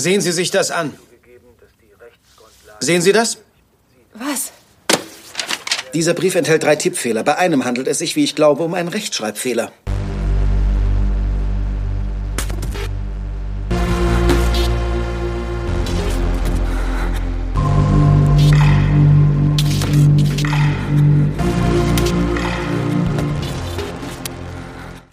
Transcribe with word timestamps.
Sehen 0.00 0.22
Sie 0.22 0.32
sich 0.32 0.50
das 0.50 0.70
an. 0.70 0.94
Sehen 2.80 3.02
Sie 3.02 3.12
das? 3.12 3.36
Was? 4.14 4.52
Dieser 5.92 6.14
Brief 6.14 6.34
enthält 6.36 6.62
drei 6.62 6.76
Tippfehler. 6.76 7.22
Bei 7.22 7.36
einem 7.36 7.66
handelt 7.66 7.86
es 7.86 7.98
sich, 7.98 8.16
wie 8.16 8.24
ich 8.24 8.34
glaube, 8.34 8.62
um 8.62 8.72
einen 8.72 8.88
Rechtschreibfehler. 8.88 9.72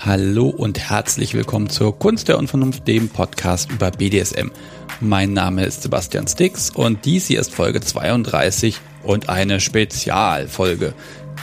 Hallo 0.07 0.47
und 0.47 0.79
herzlich 0.79 1.33
willkommen 1.33 1.69
zur 1.69 1.99
Kunst 1.99 2.29
der 2.29 2.37
Unvernunft, 2.37 2.87
dem 2.87 3.09
Podcast 3.09 3.69
über 3.69 3.91
BDSM. 3.91 4.51
Mein 5.01 5.33
Name 5.33 5.65
ist 5.65 5.81
Sebastian 5.81 6.29
Stix 6.29 6.69
und 6.69 7.03
dies 7.03 7.27
hier 7.27 7.41
ist 7.41 7.53
Folge 7.53 7.81
32 7.81 8.79
und 9.03 9.27
eine 9.27 9.59
Spezialfolge, 9.59 10.93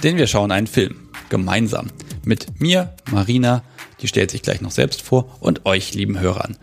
denn 0.02 0.16
wir 0.16 0.26
schauen 0.26 0.50
einen 0.50 0.66
Film 0.66 0.96
gemeinsam 1.28 1.90
mit 2.24 2.58
mir, 2.58 2.94
Marina, 3.10 3.62
die 4.00 4.08
stellt 4.08 4.30
sich 4.30 4.40
gleich 4.40 4.62
noch 4.62 4.70
selbst 4.70 5.02
vor, 5.02 5.36
und 5.40 5.66
euch, 5.66 5.92
lieben 5.92 6.18
Hörern. 6.18 6.56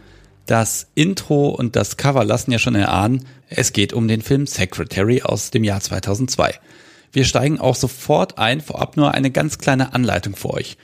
Das 0.47 0.87
Intro 0.95 1.49
und 1.49 1.75
das 1.75 1.97
Cover 1.97 2.25
lassen 2.25 2.51
ja 2.51 2.57
schon 2.57 2.73
erahnen, 2.73 3.27
es 3.47 3.73
geht 3.73 3.93
um 3.93 4.07
den 4.07 4.23
Film 4.23 4.47
Secretary 4.47 5.21
aus 5.21 5.51
dem 5.51 5.63
Jahr 5.63 5.81
2002. 5.81 6.55
Wir 7.11 7.25
steigen 7.25 7.59
auch 7.59 7.75
sofort 7.75 8.39
ein, 8.39 8.59
vorab 8.59 8.97
nur 8.97 9.13
eine 9.13 9.29
ganz 9.29 9.59
kleine 9.59 9.93
Anleitung 9.93 10.35
für 10.35 10.49
euch. 10.49 10.77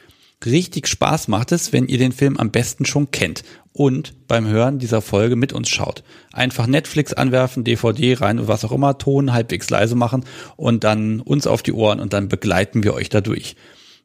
Richtig 0.46 0.88
Spaß 0.88 1.28
macht 1.30 1.52
es, 1.52 1.74
wenn 1.74 1.88
ihr 1.88 1.98
den 1.98 2.12
Film 2.12 2.38
am 2.38 2.52
besten 2.52 2.86
schon 2.86 3.10
kennt 3.10 3.44
und 3.74 4.28
beim 4.28 4.48
Hören 4.48 4.78
dieser 4.80 5.02
Folge 5.02 5.36
mit 5.36 5.52
uns 5.52 5.70
schaut. 5.70 6.04
Einfach 6.32 6.68
Netflix 6.68 7.14
anwerfen, 7.14 7.64
DVD 7.64 8.16
rein 8.16 8.40
und 8.40 8.48
was 8.48 8.64
auch 8.64 8.72
immer, 8.72 8.98
Ton 8.98 9.34
halbwegs 9.34 9.70
leise 9.70 9.96
machen 9.96 10.26
und 10.56 10.84
dann 10.84 11.22
uns 11.22 11.48
auf 11.48 11.64
die 11.64 11.74
Ohren 11.74 12.00
und 12.00 12.14
dann 12.14 12.28
begleiten 12.28 12.84
wir 12.84 12.94
euch 12.94 13.10
dadurch. 13.10 13.56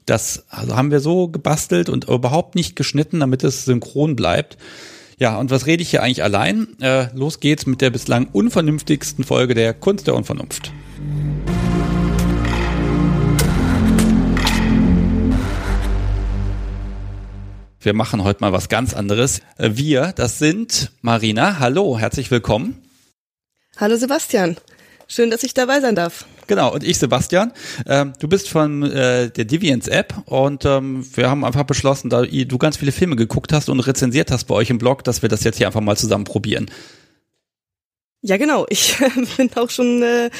Das 0.06 0.44
also 0.48 0.74
haben 0.76 0.90
wir 0.90 1.00
so 1.00 1.28
gebastelt 1.28 1.88
und 1.88 2.08
überhaupt 2.08 2.54
nicht 2.54 2.76
geschnitten, 2.76 3.20
damit 3.20 3.44
es 3.44 3.64
synchron 3.64 4.16
bleibt. 4.16 4.56
Ja, 5.18 5.38
und 5.38 5.50
was 5.50 5.66
rede 5.66 5.82
ich 5.82 5.90
hier 5.90 6.02
eigentlich 6.02 6.22
allein? 6.22 6.80
Äh, 6.80 7.14
los 7.14 7.40
geht's 7.40 7.66
mit 7.66 7.80
der 7.80 7.90
bislang 7.90 8.28
unvernünftigsten 8.32 9.24
Folge 9.24 9.54
der 9.54 9.74
Kunst 9.74 10.06
der 10.06 10.14
Unvernunft. 10.14 10.72
Wir 17.84 17.94
machen 17.94 18.22
heute 18.22 18.40
mal 18.42 18.52
was 18.52 18.68
ganz 18.68 18.94
anderes. 18.94 19.40
Äh, 19.58 19.70
wir, 19.74 20.12
das 20.14 20.38
sind 20.38 20.92
Marina. 21.00 21.58
Hallo, 21.58 21.98
herzlich 21.98 22.30
willkommen. 22.30 22.80
Hallo 23.76 23.96
Sebastian. 23.96 24.56
Schön, 25.08 25.30
dass 25.30 25.42
ich 25.42 25.52
dabei 25.52 25.80
sein 25.80 25.96
darf. 25.96 26.24
Genau, 26.46 26.72
und 26.72 26.84
ich 26.84 26.98
Sebastian. 26.98 27.52
Ähm, 27.86 28.12
du 28.20 28.28
bist 28.28 28.48
von 28.48 28.84
äh, 28.84 29.30
der 29.30 29.46
Deviants 29.46 29.88
App 29.88 30.14
und 30.26 30.64
ähm, 30.64 31.04
wir 31.16 31.28
haben 31.28 31.44
einfach 31.44 31.64
beschlossen, 31.64 32.08
da 32.08 32.22
du 32.22 32.56
ganz 32.56 32.76
viele 32.76 32.92
Filme 32.92 33.16
geguckt 33.16 33.52
hast 33.52 33.68
und 33.68 33.80
rezensiert 33.80 34.30
hast 34.30 34.44
bei 34.44 34.54
euch 34.54 34.70
im 34.70 34.78
Blog, 34.78 35.02
dass 35.02 35.22
wir 35.22 35.28
das 35.28 35.42
jetzt 35.42 35.56
hier 35.56 35.66
einfach 35.66 35.80
mal 35.80 35.96
zusammen 35.96 36.24
probieren. 36.24 36.70
Ja, 38.20 38.36
genau. 38.36 38.64
Ich 38.68 38.96
bin 39.36 39.50
auch 39.56 39.70
schon 39.70 40.04
äh, 40.04 40.30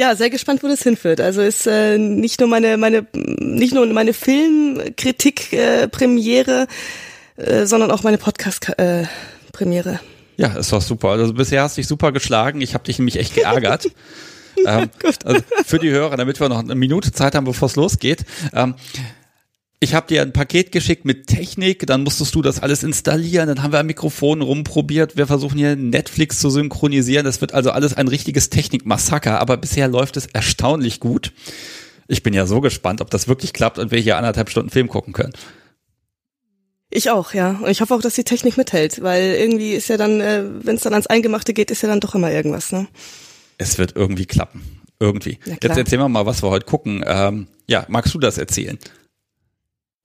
ja, 0.00 0.16
sehr 0.16 0.30
gespannt, 0.30 0.62
wo 0.62 0.66
das 0.66 0.82
hinführt. 0.82 1.20
Also 1.20 1.42
ist 1.42 1.66
äh, 1.66 1.98
nicht 1.98 2.40
nur 2.40 2.48
meine 2.48 2.78
meine 2.78 3.06
nicht 3.12 3.74
nur 3.74 3.84
meine 3.88 4.14
Filmkritik 4.14 5.52
äh, 5.52 5.88
Premiere, 5.88 6.68
äh, 7.36 7.66
sondern 7.66 7.90
auch 7.90 8.02
meine 8.02 8.16
Podcast 8.16 8.70
äh, 8.78 9.04
Premiere. 9.52 10.00
Ja, 10.38 10.54
ist 10.56 10.72
doch 10.72 10.80
super. 10.80 11.10
Also 11.10 11.34
bisher 11.34 11.62
hast 11.62 11.76
du 11.76 11.80
dich 11.80 11.86
super 11.86 12.12
geschlagen. 12.12 12.62
Ich 12.62 12.72
habe 12.72 12.82
dich 12.84 12.98
nämlich 12.98 13.18
echt 13.18 13.34
geärgert. 13.34 13.88
ähm, 14.66 14.88
also 15.22 15.42
für 15.66 15.78
die 15.78 15.90
Hörer, 15.90 16.16
damit 16.16 16.40
wir 16.40 16.48
noch 16.48 16.60
eine 16.60 16.74
Minute 16.74 17.12
Zeit 17.12 17.34
haben, 17.34 17.44
bevor 17.44 17.66
es 17.66 17.76
losgeht. 17.76 18.24
Ähm, 18.54 18.76
ich 19.82 19.94
habe 19.94 20.06
dir 20.06 20.20
ein 20.20 20.34
Paket 20.34 20.72
geschickt 20.72 21.06
mit 21.06 21.26
Technik, 21.26 21.86
dann 21.86 22.02
musstest 22.02 22.34
du 22.34 22.42
das 22.42 22.62
alles 22.62 22.82
installieren, 22.82 23.48
dann 23.48 23.62
haben 23.62 23.72
wir 23.72 23.78
ein 23.78 23.86
Mikrofon 23.86 24.42
rumprobiert, 24.42 25.16
wir 25.16 25.26
versuchen 25.26 25.56
hier 25.56 25.74
Netflix 25.74 26.38
zu 26.38 26.50
synchronisieren, 26.50 27.24
das 27.24 27.40
wird 27.40 27.54
also 27.54 27.70
alles 27.70 27.94
ein 27.94 28.06
richtiges 28.06 28.50
Technikmassaker, 28.50 29.40
aber 29.40 29.56
bisher 29.56 29.88
läuft 29.88 30.18
es 30.18 30.26
erstaunlich 30.26 31.00
gut. 31.00 31.32
Ich 32.08 32.22
bin 32.22 32.34
ja 32.34 32.46
so 32.46 32.60
gespannt, 32.60 33.00
ob 33.00 33.08
das 33.08 33.26
wirklich 33.26 33.54
klappt 33.54 33.78
und 33.78 33.90
wir 33.90 34.00
hier 34.00 34.18
anderthalb 34.18 34.50
Stunden 34.50 34.68
Film 34.68 34.88
gucken 34.88 35.14
können. 35.14 35.32
Ich 36.90 37.08
auch, 37.08 37.32
ja. 37.32 37.52
Und 37.62 37.70
ich 37.70 37.80
hoffe 37.80 37.94
auch, 37.94 38.02
dass 38.02 38.14
die 38.14 38.24
Technik 38.24 38.56
mithält, 38.56 39.00
weil 39.00 39.34
irgendwie 39.34 39.72
ist 39.72 39.88
ja 39.88 39.96
dann, 39.96 40.20
äh, 40.20 40.42
wenn 40.62 40.74
es 40.74 40.82
dann 40.82 40.92
ans 40.92 41.06
Eingemachte 41.06 41.54
geht, 41.54 41.70
ist 41.70 41.82
ja 41.82 41.88
dann 41.88 42.00
doch 42.00 42.16
immer 42.16 42.32
irgendwas, 42.32 42.72
ne? 42.72 42.88
Es 43.58 43.78
wird 43.78 43.94
irgendwie 43.94 44.26
klappen. 44.26 44.80
Irgendwie. 44.98 45.38
Jetzt 45.46 45.76
erzählen 45.76 46.02
wir 46.02 46.08
mal, 46.08 46.26
was 46.26 46.42
wir 46.42 46.50
heute 46.50 46.66
gucken. 46.66 47.02
Ähm, 47.06 47.46
ja, 47.66 47.86
magst 47.88 48.12
du 48.12 48.18
das 48.18 48.36
erzählen? 48.36 48.78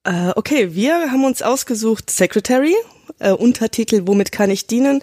Äh, 0.05 0.31
okay, 0.35 0.75
wir 0.75 1.11
haben 1.11 1.25
uns 1.25 1.41
ausgesucht 1.41 2.11
Secretary, 2.11 2.75
äh, 3.19 3.31
Untertitel 3.31 4.03
Womit 4.05 4.31
kann 4.31 4.51
ich 4.51 4.67
dienen? 4.67 5.01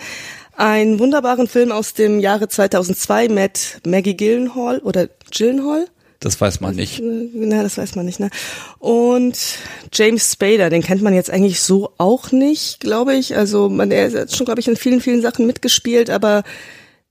Ein 0.55 0.99
wunderbaren 1.01 1.49
Film 1.49 1.73
aus 1.73 1.95
dem 1.95 2.21
Jahre 2.21 2.49
2002 2.49 3.29
mit 3.29 3.81
Maggie 3.85 4.17
Gyllenhaal 4.17 4.79
oder 4.79 5.09
Gyllenhaal. 5.31 5.87
Das 6.21 6.41
weiß 6.41 6.61
man 6.61 6.77
nicht. 6.77 7.01
Äh, 7.01 7.31
na, 7.35 7.65
das 7.65 7.79
weiß 7.79 7.97
man 7.97 8.07
nicht, 8.07 8.21
ne? 8.21 8.31
Und 8.79 9.37
James 9.93 10.33
Spader, 10.33 10.71
den 10.71 10.83
kennt 10.83 11.03
man 11.03 11.15
jetzt 11.15 11.31
eigentlich 11.31 11.61
so 11.61 11.93
auch 11.99 12.31
nicht, 12.31 12.79
glaube 12.79 13.15
ich. 13.15 13.37
Also 13.37 13.69
man, 13.69 13.91
er 13.91 14.13
hat 14.13 14.37
schon, 14.37 14.45
glaube 14.45 14.61
ich, 14.61 14.69
in 14.69 14.77
vielen, 14.77 15.01
vielen 15.01 15.21
Sachen 15.21 15.47
mitgespielt, 15.47 16.11
aber 16.11 16.45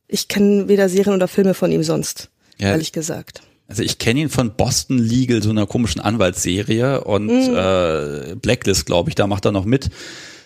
ich 0.08 0.30
kenne 0.30 0.70
weder 0.70 0.88
Serien 0.88 1.16
oder 1.16 1.28
Filme 1.28 1.54
von 1.54 1.74
ihm 1.74 1.84
sonst, 1.84 2.30
ja. 2.58 2.70
ehrlich 2.70 2.94
gesagt. 2.94 3.42
Also 3.72 3.84
ich 3.84 4.00
kenne 4.00 4.20
ihn 4.20 4.30
von 4.30 4.58
Boston 4.58 4.98
Legal, 4.98 5.42
so 5.42 5.50
einer 5.50 5.66
komischen 5.66 6.02
Anwaltsserie 6.02 7.06
und 7.06 7.28
mhm. 7.28 7.56
äh, 7.56 8.36
Blacklist, 8.36 8.86
glaube 8.86 9.10
ich, 9.10 9.16
da 9.16 9.28
macht 9.28 9.46
er 9.46 9.54
noch 9.54 9.64
mit. 9.64 9.90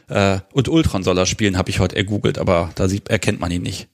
Äh, 0.09 0.41
und 0.53 0.69
Ultron 0.69 1.02
soll 1.02 1.18
er 1.18 1.25
spielen, 1.25 1.58
habe 1.58 1.72
ich 1.72 1.80
heute 1.80 1.96
ergoogelt, 1.96 2.38
aber 2.38 2.72
da 2.75 2.88
sieht, 2.88 3.09
erkennt 3.09 3.40
man 3.40 3.50
ihn 3.50 3.63
nicht. 3.63 3.88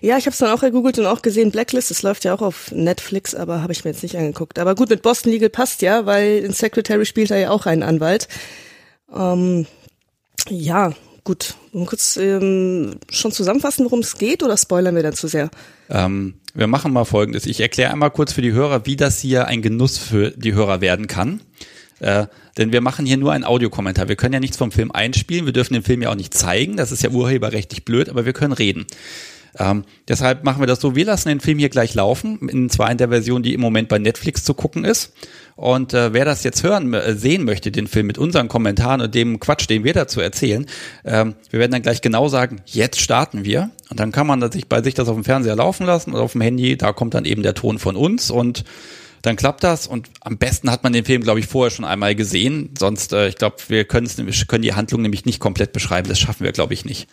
Ja, 0.00 0.18
ich 0.18 0.26
habe 0.26 0.32
es 0.32 0.38
dann 0.38 0.50
auch 0.50 0.64
ergoogelt 0.64 0.98
und 0.98 1.06
auch 1.06 1.22
gesehen, 1.22 1.52
Blacklist, 1.52 1.92
das 1.92 2.02
läuft 2.02 2.24
ja 2.24 2.34
auch 2.34 2.42
auf 2.42 2.72
Netflix, 2.72 3.36
aber 3.36 3.62
habe 3.62 3.72
ich 3.72 3.84
mir 3.84 3.92
jetzt 3.92 4.02
nicht 4.02 4.16
angeguckt. 4.16 4.58
Aber 4.58 4.74
gut, 4.74 4.90
mit 4.90 5.02
Boston 5.02 5.30
Legal 5.30 5.50
passt 5.50 5.80
ja, 5.80 6.04
weil 6.04 6.38
in 6.38 6.52
Secretary 6.52 7.06
spielt 7.06 7.30
er 7.30 7.38
ja 7.38 7.50
auch 7.50 7.66
einen 7.66 7.84
Anwalt. 7.84 8.26
Ähm, 9.14 9.66
ja, 10.48 10.92
gut. 11.22 11.54
Kurz 11.84 12.16
ähm, 12.16 12.94
schon 13.10 13.32
zusammenfassen, 13.32 13.84
worum 13.84 14.00
es 14.00 14.16
geht, 14.16 14.42
oder 14.42 14.56
spoilern 14.56 14.94
wir 14.94 15.02
dann 15.02 15.12
zu 15.12 15.28
sehr? 15.28 15.50
Ähm, 15.90 16.34
wir 16.54 16.66
machen 16.66 16.92
mal 16.92 17.04
folgendes. 17.04 17.44
Ich 17.44 17.60
erkläre 17.60 17.92
einmal 17.92 18.10
kurz 18.10 18.32
für 18.32 18.40
die 18.42 18.52
Hörer, 18.52 18.86
wie 18.86 18.96
das 18.96 19.20
hier 19.20 19.46
ein 19.46 19.60
Genuss 19.60 19.98
für 19.98 20.30
die 20.30 20.54
Hörer 20.54 20.80
werden 20.80 21.06
kann. 21.06 21.42
Äh, 22.00 22.26
denn 22.56 22.72
wir 22.72 22.80
machen 22.80 23.06
hier 23.06 23.16
nur 23.16 23.32
einen 23.32 23.44
Audiokommentar. 23.44 24.08
Wir 24.08 24.16
können 24.16 24.34
ja 24.34 24.40
nichts 24.40 24.56
vom 24.56 24.72
Film 24.72 24.90
einspielen, 24.90 25.46
wir 25.46 25.52
dürfen 25.52 25.74
den 25.74 25.82
Film 25.82 26.02
ja 26.02 26.10
auch 26.10 26.14
nicht 26.14 26.34
zeigen, 26.34 26.76
das 26.76 26.92
ist 26.92 27.02
ja 27.02 27.10
urheberrechtlich 27.10 27.84
blöd, 27.84 28.08
aber 28.08 28.26
wir 28.26 28.32
können 28.32 28.52
reden. 28.52 28.86
Ähm, 29.58 29.84
deshalb 30.08 30.44
machen 30.44 30.60
wir 30.60 30.66
das 30.66 30.80
so, 30.80 30.94
wir 30.94 31.04
lassen 31.04 31.28
den 31.28 31.40
Film 31.40 31.58
hier 31.58 31.68
gleich 31.68 31.94
laufen, 31.94 32.48
in 32.48 32.68
zwar 32.70 32.90
in 32.90 32.98
der 32.98 33.08
Version, 33.08 33.42
die 33.42 33.54
im 33.54 33.60
Moment 33.60 33.88
bei 33.88 33.98
Netflix 33.98 34.44
zu 34.44 34.54
gucken 34.54 34.84
ist. 34.84 35.12
Und 35.56 35.94
äh, 35.94 36.12
wer 36.12 36.26
das 36.26 36.44
jetzt 36.44 36.62
hören, 36.62 36.92
äh, 36.92 37.14
sehen 37.14 37.44
möchte, 37.44 37.70
den 37.70 37.86
Film 37.86 38.06
mit 38.06 38.18
unseren 38.18 38.48
Kommentaren 38.48 39.00
und 39.00 39.14
dem 39.14 39.40
Quatsch, 39.40 39.68
den 39.68 39.84
wir 39.84 39.94
dazu 39.94 40.20
erzählen, 40.20 40.66
ähm, 41.04 41.34
wir 41.50 41.60
werden 41.60 41.72
dann 41.72 41.82
gleich 41.82 42.02
genau 42.02 42.28
sagen, 42.28 42.60
jetzt 42.66 43.00
starten 43.00 43.44
wir. 43.44 43.70
Und 43.88 43.98
dann 43.98 44.12
kann 44.12 44.26
man 44.26 44.50
sich 44.52 44.68
bei 44.68 44.82
sich 44.82 44.94
das 44.94 45.08
auf 45.08 45.14
dem 45.14 45.24
Fernseher 45.24 45.56
laufen 45.56 45.86
lassen 45.86 46.12
oder 46.12 46.22
auf 46.22 46.32
dem 46.32 46.42
Handy, 46.42 46.76
da 46.76 46.92
kommt 46.92 47.14
dann 47.14 47.24
eben 47.24 47.42
der 47.42 47.54
Ton 47.54 47.78
von 47.78 47.96
uns 47.96 48.30
und 48.30 48.64
dann 49.22 49.36
klappt 49.36 49.64
das 49.64 49.86
und 49.86 50.08
am 50.20 50.38
besten 50.38 50.70
hat 50.70 50.84
man 50.84 50.92
den 50.92 51.04
Film, 51.04 51.22
glaube 51.22 51.40
ich, 51.40 51.46
vorher 51.46 51.70
schon 51.70 51.84
einmal 51.84 52.14
gesehen. 52.14 52.70
Sonst, 52.78 53.12
äh, 53.12 53.28
ich 53.28 53.36
glaube, 53.36 53.56
wir 53.68 53.84
können 53.84 54.08
können 54.46 54.62
die 54.62 54.74
Handlung 54.74 55.02
nämlich 55.02 55.24
nicht 55.24 55.40
komplett 55.40 55.72
beschreiben. 55.72 56.08
Das 56.08 56.18
schaffen 56.18 56.44
wir, 56.44 56.52
glaube 56.52 56.74
ich, 56.74 56.84
nicht. 56.84 57.08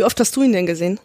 Wie 0.00 0.04
oft 0.04 0.18
hast 0.18 0.34
du 0.34 0.42
ihn 0.42 0.52
denn 0.52 0.64
gesehen? 0.64 0.98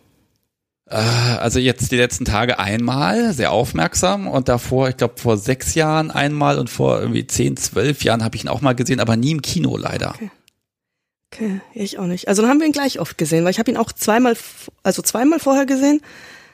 Äh, 0.90 0.96
also 0.96 1.60
jetzt 1.60 1.92
die 1.92 1.98
letzten 1.98 2.24
Tage 2.24 2.60
einmal, 2.60 3.34
sehr 3.34 3.52
aufmerksam 3.52 4.26
und 4.26 4.48
davor, 4.48 4.88
ich 4.88 4.96
glaube 4.96 5.16
vor 5.18 5.36
sechs 5.36 5.76
Jahren 5.76 6.12
einmal 6.12 6.58
und 6.58 6.70
vor 6.70 7.02
irgendwie 7.02 7.28
zehn, 7.28 7.58
zwölf 7.58 8.06
Jahren 8.06 8.24
habe 8.24 8.38
ich 8.38 8.46
ihn 8.46 8.48
auch 8.48 8.62
mal 8.62 8.74
gesehen, 8.74 9.02
aber 9.02 9.18
nie 9.18 9.32
im 9.32 9.42
Kino 9.42 9.76
leider. 9.76 10.16
Okay. 10.16 10.32
okay, 11.34 11.62
ich 11.74 12.00
auch 12.00 12.06
nicht. 12.06 12.30
Also 12.30 12.42
dann 12.42 12.50
haben 12.50 12.62
wir 12.62 12.68
ihn 12.68 12.72
gleich 12.72 13.02
oft 13.02 13.18
gesehen, 13.18 13.44
weil 13.44 13.52
ich 13.52 13.60
habe 13.60 13.70
ihn 13.70 13.76
auch 13.76 13.92
zweimal, 13.92 14.38
also 14.82 15.02
zweimal 15.02 15.40
vorher 15.40 15.66
gesehen, 15.66 16.00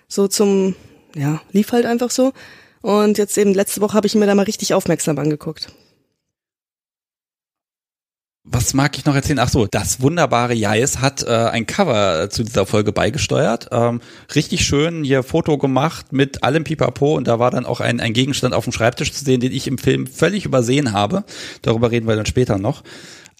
so 0.08 0.28
zum, 0.28 0.76
ja, 1.14 1.42
lief 1.52 1.72
halt 1.74 1.86
einfach 1.86 2.10
so. 2.10 2.34
Und 2.82 3.20
jetzt 3.20 3.38
eben 3.38 3.54
letzte 3.54 3.82
Woche 3.82 3.94
habe 3.94 4.08
ich 4.08 4.16
ihn 4.16 4.20
mir 4.20 4.26
da 4.26 4.34
mal 4.34 4.46
richtig 4.46 4.74
aufmerksam 4.74 5.20
angeguckt. 5.20 5.72
Was 8.44 8.74
mag 8.74 8.98
ich 8.98 9.06
noch 9.06 9.14
erzählen? 9.14 9.38
Ach 9.38 9.50
so, 9.50 9.68
das 9.70 10.02
wunderbare 10.02 10.56
Jais 10.56 11.00
hat 11.00 11.22
äh, 11.22 11.30
ein 11.30 11.68
Cover 11.68 12.28
zu 12.32 12.44
dieser 12.44 12.66
Folge 12.66 12.92
beigesteuert. 12.92 13.68
Ähm, 13.72 14.02
richtig 14.34 14.66
schön 14.66 15.04
hier 15.04 15.22
Foto 15.22 15.60
gemacht 15.60 16.12
mit 16.12 16.44
allem 16.44 16.64
Pipapo 16.64 17.16
und 17.16 17.28
da 17.28 17.38
war 17.38 17.52
dann 17.52 17.68
auch 17.68 17.82
ein, 17.82 18.00
ein 18.00 18.14
Gegenstand 18.14 18.56
auf 18.56 18.64
dem 18.64 18.74
Schreibtisch 18.74 19.14
zu 19.14 19.24
sehen, 19.24 19.42
den 19.42 19.52
ich 19.52 19.68
im 19.68 19.78
Film 19.78 20.08
völlig 20.08 20.46
übersehen 20.46 20.92
habe. 20.92 21.24
Darüber 21.62 21.92
reden 21.92 22.08
wir 22.08 22.16
dann 22.16 22.26
später 22.26 22.58
noch. 22.58 22.84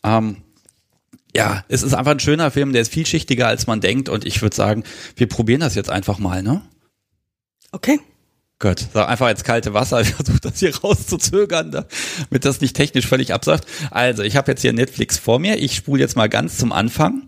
Ähm, 0.04 0.38
ja, 1.36 1.66
es 1.68 1.82
ist 1.82 1.96
einfach 1.96 2.12
ein 2.12 2.20
schöner 2.20 2.52
Film, 2.52 2.72
der 2.72 2.84
ist 2.84 2.92
vielschichtiger 2.92 3.48
als 3.48 3.66
man 3.66 3.82
denkt 3.82 4.08
und 4.08 4.24
ich 4.24 4.44
würde 4.44 4.56
sagen, 4.56 4.84
wir 5.16 5.28
probieren 5.28 5.62
das 5.62 5.74
jetzt 5.74 5.90
einfach 5.90 6.20
mal, 6.20 6.44
ne? 6.44 6.62
Okay. 7.72 8.00
Gut, 8.62 8.86
so 8.94 9.00
einfach 9.00 9.28
ins 9.30 9.44
kalte 9.44 9.74
Wasser. 9.74 10.02
Ich 10.02 10.14
versuche 10.14 10.40
das 10.40 10.60
hier 10.60 10.76
rauszuzögern, 10.78 11.72
damit 11.72 12.46
das 12.46 12.62
nicht 12.62 12.76
technisch 12.76 13.08
völlig 13.08 13.34
absäuft. 13.34 13.66
Also, 13.90 14.22
ich 14.22 14.36
habe 14.38 14.52
jetzt 14.52 14.62
hier 14.62 14.72
Netflix 14.72 15.18
vor 15.18 15.40
mir. 15.40 15.58
Ich 15.58 15.76
spule 15.76 16.00
jetzt 16.00 16.16
mal 16.16 16.30
ganz 16.30 16.58
zum 16.58 16.72
Anfang. 16.72 17.24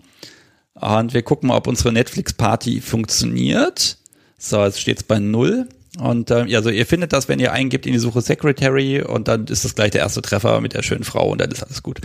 Und 0.76 1.14
wir 1.14 1.24
gucken 1.24 1.48
mal, 1.48 1.58
ob 1.58 1.68
unsere 1.68 1.92
Netflix-Party 1.92 2.82
funktioniert. 2.82 3.98
So, 4.38 4.64
jetzt 4.64 4.80
steht's 4.80 5.04
bei 5.04 5.18
null. 5.18 5.68
Und 6.00 6.30
äh, 6.30 6.56
also 6.56 6.70
ihr 6.70 6.86
findet 6.86 7.14
das, 7.14 7.28
wenn 7.28 7.40
ihr 7.40 7.52
eingibt 7.52 7.86
in 7.88 7.94
die 7.94 8.00
Suche 8.00 8.22
Secretary 8.22 9.02
und 9.02 9.28
dann 9.28 9.46
ist 9.46 9.66
das 9.66 9.76
gleich 9.76 9.92
der 9.92 10.02
erste 10.02 10.22
Treffer 10.22 10.62
mit 10.62 10.74
der 10.74 10.84
schönen 10.84 11.04
Frau 11.04 11.30
und 11.32 11.42
dann 11.42 11.52
ist 11.52 11.64
alles 11.64 11.84
gut. 11.84 12.00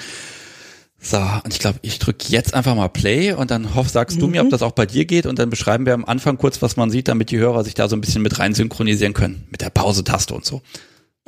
So, 1.01 1.17
und 1.17 1.53
ich 1.53 1.61
glaube, 1.61 1.79
ich 1.83 1.99
drücke 2.01 2.27
jetzt 2.29 2.55
einfach 2.55 2.75
mal 2.75 2.89
Play 2.89 3.33
und 3.33 3.51
dann 3.51 3.75
hoff, 3.75 3.89
sagst 3.89 4.17
mhm. 4.17 4.21
du 4.21 4.27
mir, 4.29 4.41
ob 4.41 4.47
mhm. 4.49 4.51
das 4.51 4.63
auch 4.63 4.73
bei 4.73 4.85
dir 4.85 5.05
geht 5.05 5.27
und 5.27 5.39
dann 5.39 5.49
beschreiben 5.49 5.87
wir 5.87 5.95
am 5.95 6.05
Anfang 6.05 6.39
kurz, 6.39 6.61
was 6.61 6.77
man 6.77 6.91
sieht, 6.91 7.09
damit 7.09 7.31
die 7.31 7.39
Hörer 7.39 7.63
sich 7.63 7.75
da 7.75 7.89
so 7.89 7.97
ein 7.97 8.01
bisschen 8.01 8.23
mit 8.23 8.39
rein 8.39 8.53
synchronisieren 8.53 9.15
können. 9.15 9.47
Mit 9.51 9.61
der 9.61 9.71
Pause-Taste 9.71 10.35
und 10.35 10.45
so. 10.45 10.61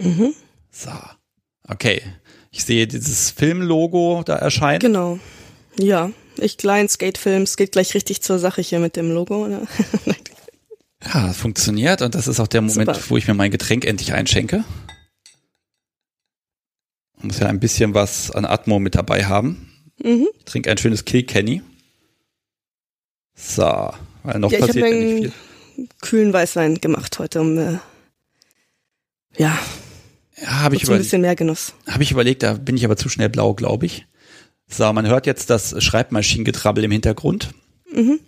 Mhm. 0.00 0.34
So. 0.72 0.90
Okay. 1.68 2.02
Ich 2.50 2.64
sehe 2.64 2.88
dieses 2.88 3.30
Filmlogo 3.30 4.22
da 4.24 4.36
erscheinen. 4.36 4.80
Genau. 4.80 5.20
Ja. 5.78 6.10
Ich 6.36 6.56
klein 6.56 6.88
Skate 6.88 7.18
Films 7.18 7.56
geht 7.56 7.72
gleich 7.72 7.94
richtig 7.94 8.22
zur 8.22 8.38
Sache 8.38 8.62
hier 8.62 8.80
mit 8.80 8.96
dem 8.96 9.12
Logo. 9.12 9.46
Ne? 9.46 9.66
ja, 11.04 11.28
das 11.28 11.36
funktioniert 11.36 12.02
und 12.02 12.14
das 12.14 12.26
ist 12.26 12.40
auch 12.40 12.48
der 12.48 12.62
Moment, 12.62 12.94
Super. 12.94 13.10
wo 13.10 13.16
ich 13.16 13.28
mir 13.28 13.34
mein 13.34 13.50
Getränk 13.50 13.84
endlich 13.84 14.12
einschenke. 14.14 14.64
Muss 17.22 17.38
ja 17.38 17.48
ein 17.48 17.60
bisschen 17.60 17.94
was 17.94 18.30
an 18.30 18.44
Atmo 18.44 18.78
mit 18.78 18.94
dabei 18.94 19.24
haben. 19.24 19.70
Mhm. 20.02 20.28
Ich 20.38 20.44
trinke 20.44 20.70
ein 20.70 20.78
schönes 20.78 21.04
Kilkenny. 21.04 21.62
So, 23.34 23.92
weil 24.22 24.38
noch 24.38 24.52
ja, 24.52 24.60
passiert 24.60 24.86
ich 24.86 24.92
ja 24.92 24.98
nicht 24.98 25.34
viel. 25.76 25.86
Kühlen 26.00 26.32
Weißwein 26.32 26.76
gemacht 26.76 27.18
heute, 27.18 27.40
um 27.40 27.58
äh, 27.58 27.78
ja, 29.38 29.58
ja 30.36 30.60
habe 30.60 30.76
ich 30.76 30.88
ein 30.90 30.98
bisschen 30.98 31.22
mehr 31.22 31.36
Genuss. 31.36 31.74
Habe 31.86 32.02
ich 32.02 32.10
überlegt, 32.10 32.42
da 32.42 32.54
bin 32.54 32.76
ich 32.76 32.84
aber 32.84 32.96
zu 32.96 33.08
schnell 33.08 33.28
blau, 33.28 33.54
glaube 33.54 33.86
ich. 33.86 34.06
So, 34.68 34.92
man 34.92 35.06
hört 35.06 35.26
jetzt 35.26 35.50
das 35.50 35.82
Schreibmaschinengetrabbel 35.82 36.84
im 36.84 36.90
Hintergrund. 36.90 37.50
Mhm. 37.92 38.20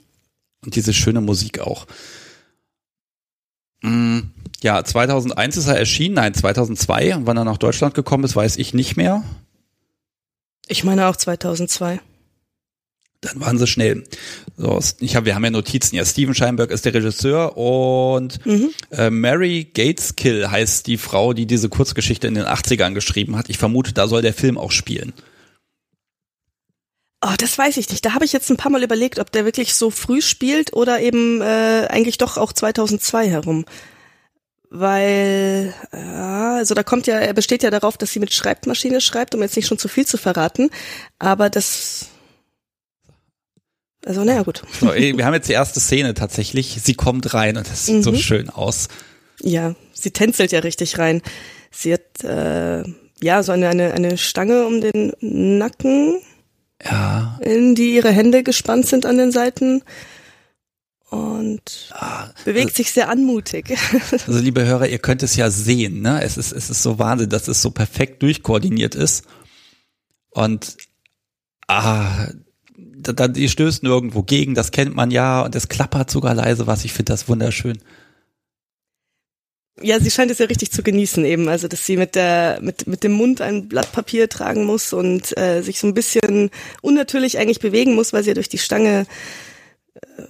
Und 0.65 0.77
diese 0.77 0.93
schöne 0.93 1.21
Musik 1.21 1.61
auch. 1.61 1.87
Mm, 3.83 4.21
ja, 4.63 4.83
2001 4.83 5.57
ist 5.57 5.67
er 5.67 5.77
erschienen, 5.77 6.15
nein, 6.15 6.35
2002. 6.35 7.17
Und 7.17 7.27
wann 7.27 7.37
er 7.37 7.45
nach 7.45 7.59
Deutschland 7.59 7.95
gekommen 7.95 8.25
ist, 8.25 8.37
weiß 8.37 8.57
ich 8.57 8.75
nicht 8.75 8.97
mehr. 8.97 9.23
Ich 10.69 10.85
meine 10.85 11.07
auch 11.09 11.17
2002. 11.17 12.01
Dann 13.21 13.41
waren 13.41 13.57
sie 13.57 13.69
schnell. 13.69 14.05
So, 14.57 14.81
ich 14.99 15.15
hab, 15.15 15.25
wir 15.25 15.37
haben 15.37 15.45
ja 15.45 15.51
Notizen. 15.51 15.95
Ja, 15.95 16.05
Steven 16.05 16.35
Scheinberg 16.35 16.73
ist 16.73 16.85
der 16.85 16.95
Regisseur 16.95 17.57
und 17.57 18.45
mhm. 18.45 18.71
äh, 18.91 19.11
Mary 19.11 19.71
Gateskill 19.73 20.51
heißt 20.51 20.89
die 20.89 20.97
Frau, 20.97 21.33
die 21.33 21.47
diese 21.47 21.69
Kurzgeschichte 21.69 22.27
in 22.27 22.35
den 22.35 22.45
80ern 22.45 22.95
geschrieben 22.95 23.37
hat. 23.37 23.49
Ich 23.49 23.59
vermute, 23.59 23.93
da 23.93 24.09
soll 24.09 24.23
der 24.23 24.35
Film 24.35 24.59
auch 24.59 24.73
spielen. 24.73 25.13
Oh, 27.25 27.35
das 27.39 27.57
weiß 27.57 27.77
ich 27.77 27.89
nicht. 27.89 28.05
Da 28.05 28.15
habe 28.15 28.25
ich 28.25 28.33
jetzt 28.33 28.51
ein 28.51 28.57
paar 28.57 28.73
Mal 28.73 28.83
überlegt, 28.83 29.21
ob 29.21 29.31
der 29.31 29.45
wirklich 29.45 29.75
so 29.75 29.91
früh 29.91 30.21
spielt 30.21 30.73
oder 30.73 31.01
eben 31.01 31.41
äh, 31.41 31.87
eigentlich 31.89 32.19
doch 32.19 32.37
auch 32.37 32.53
2002 32.53 33.29
herum. 33.29 33.65
Weil, 34.71 35.73
ja, 35.93 36.57
also 36.57 36.75
da 36.75 36.83
kommt 36.83 37.07
ja, 37.07 37.19
er 37.19 37.33
besteht 37.33 37.63
ja 37.63 37.71
darauf, 37.71 37.97
dass 37.97 38.11
sie 38.11 38.19
mit 38.19 38.33
Schreibmaschine 38.33 39.01
schreibt, 39.01 39.35
um 39.35 39.43
jetzt 39.43 39.55
nicht 39.55 39.69
schon 39.69 39.79
zu 39.79 39.87
viel 39.87 40.05
zu 40.05 40.17
verraten. 40.17 40.71
Aber 41.21 41.49
das, 41.49 42.07
also 44.05 44.25
naja, 44.25 44.43
gut. 44.43 44.63
So, 44.81 44.93
wir 44.93 45.25
haben 45.25 45.35
jetzt 45.35 45.49
die 45.49 45.53
erste 45.53 45.79
Szene 45.79 46.15
tatsächlich. 46.15 46.81
Sie 46.83 46.95
kommt 46.95 47.35
rein 47.35 47.57
und 47.57 47.71
das 47.71 47.87
sieht 47.87 47.97
mhm. 47.97 48.03
so 48.03 48.15
schön 48.17 48.51
aus. 48.51 48.89
Ja, 49.41 49.77
sie 49.93 50.11
tänzelt 50.11 50.51
ja 50.51 50.61
richtig 50.61 50.99
rein. 50.99 51.23
Sie 51.71 51.93
hat 51.93 52.25
äh, 52.25 52.83
ja 53.23 53.43
so 53.45 53.53
eine, 53.53 53.69
eine, 53.69 53.93
eine 53.93 54.19
Stange 54.19 54.67
um 54.67 54.81
den 54.81 55.13
Nacken 55.21 56.21
ja. 56.85 57.39
in 57.43 57.75
die 57.75 57.95
ihre 57.95 58.11
Hände 58.11 58.43
gespannt 58.43 58.87
sind 58.87 59.07
an 59.07 59.17
den 59.17 59.33
Seiten 59.33 59.83
und 61.11 61.93
ah, 61.93 62.31
bewegt 62.45 62.67
also, 62.67 62.77
sich 62.77 62.93
sehr 62.93 63.09
anmutig. 63.11 63.77
Also 64.27 64.39
liebe 64.39 64.65
Hörer, 64.65 64.89
ihr 64.89 64.99
könnt 64.99 65.23
es 65.23 65.37
ja 65.37 65.51
sehen, 65.51 66.01
ne? 66.01 66.23
Es 66.23 66.37
ist 66.37 66.53
es 66.53 66.71
ist 66.71 66.83
so 66.83 66.99
Wahnsinn, 66.99 67.29
dass 67.29 67.49
es 67.49 67.61
so 67.61 67.71
perfekt 67.71 68.23
durchkoordiniert 68.23 68.95
ist 68.95 69.25
und 70.31 70.77
ah 71.69 72.29
da, 73.03 73.29
die 73.29 73.49
stößt 73.49 73.83
nirgendwo 73.83 74.23
gegen, 74.23 74.55
das 74.55 74.71
kennt 74.71 74.95
man 74.95 75.11
ja 75.11 75.43
und 75.43 75.55
es 75.55 75.69
klappert 75.69 76.11
sogar 76.11 76.35
leise 76.35 76.67
was. 76.67 76.85
Ich 76.85 76.93
finde 76.93 77.13
das 77.13 77.29
wunderschön. 77.29 77.79
Ja, 79.81 79.99
sie 79.99 80.11
scheint 80.11 80.31
es 80.31 80.39
ja 80.39 80.47
richtig 80.47 80.71
zu 80.71 80.83
genießen 80.83 81.25
eben, 81.25 81.49
also 81.49 81.67
dass 81.67 81.87
sie 81.87 81.97
mit 81.97 82.15
der 82.15 82.59
mit 82.61 82.87
mit 82.87 83.03
dem 83.03 83.13
Mund 83.13 83.41
ein 83.41 83.69
Blatt 83.69 83.91
Papier 83.93 84.29
tragen 84.29 84.65
muss 84.65 84.93
und 84.93 85.37
äh, 85.39 85.63
sich 85.63 85.79
so 85.79 85.87
ein 85.87 85.95
bisschen 85.95 86.51
unnatürlich 86.83 87.39
eigentlich 87.39 87.59
bewegen 87.59 87.95
muss, 87.95 88.13
weil 88.13 88.23
sie 88.23 88.31
ja 88.31 88.35
durch 88.35 88.51
die 88.51 88.59
Stange 88.59 89.07
äh, 89.95 90.23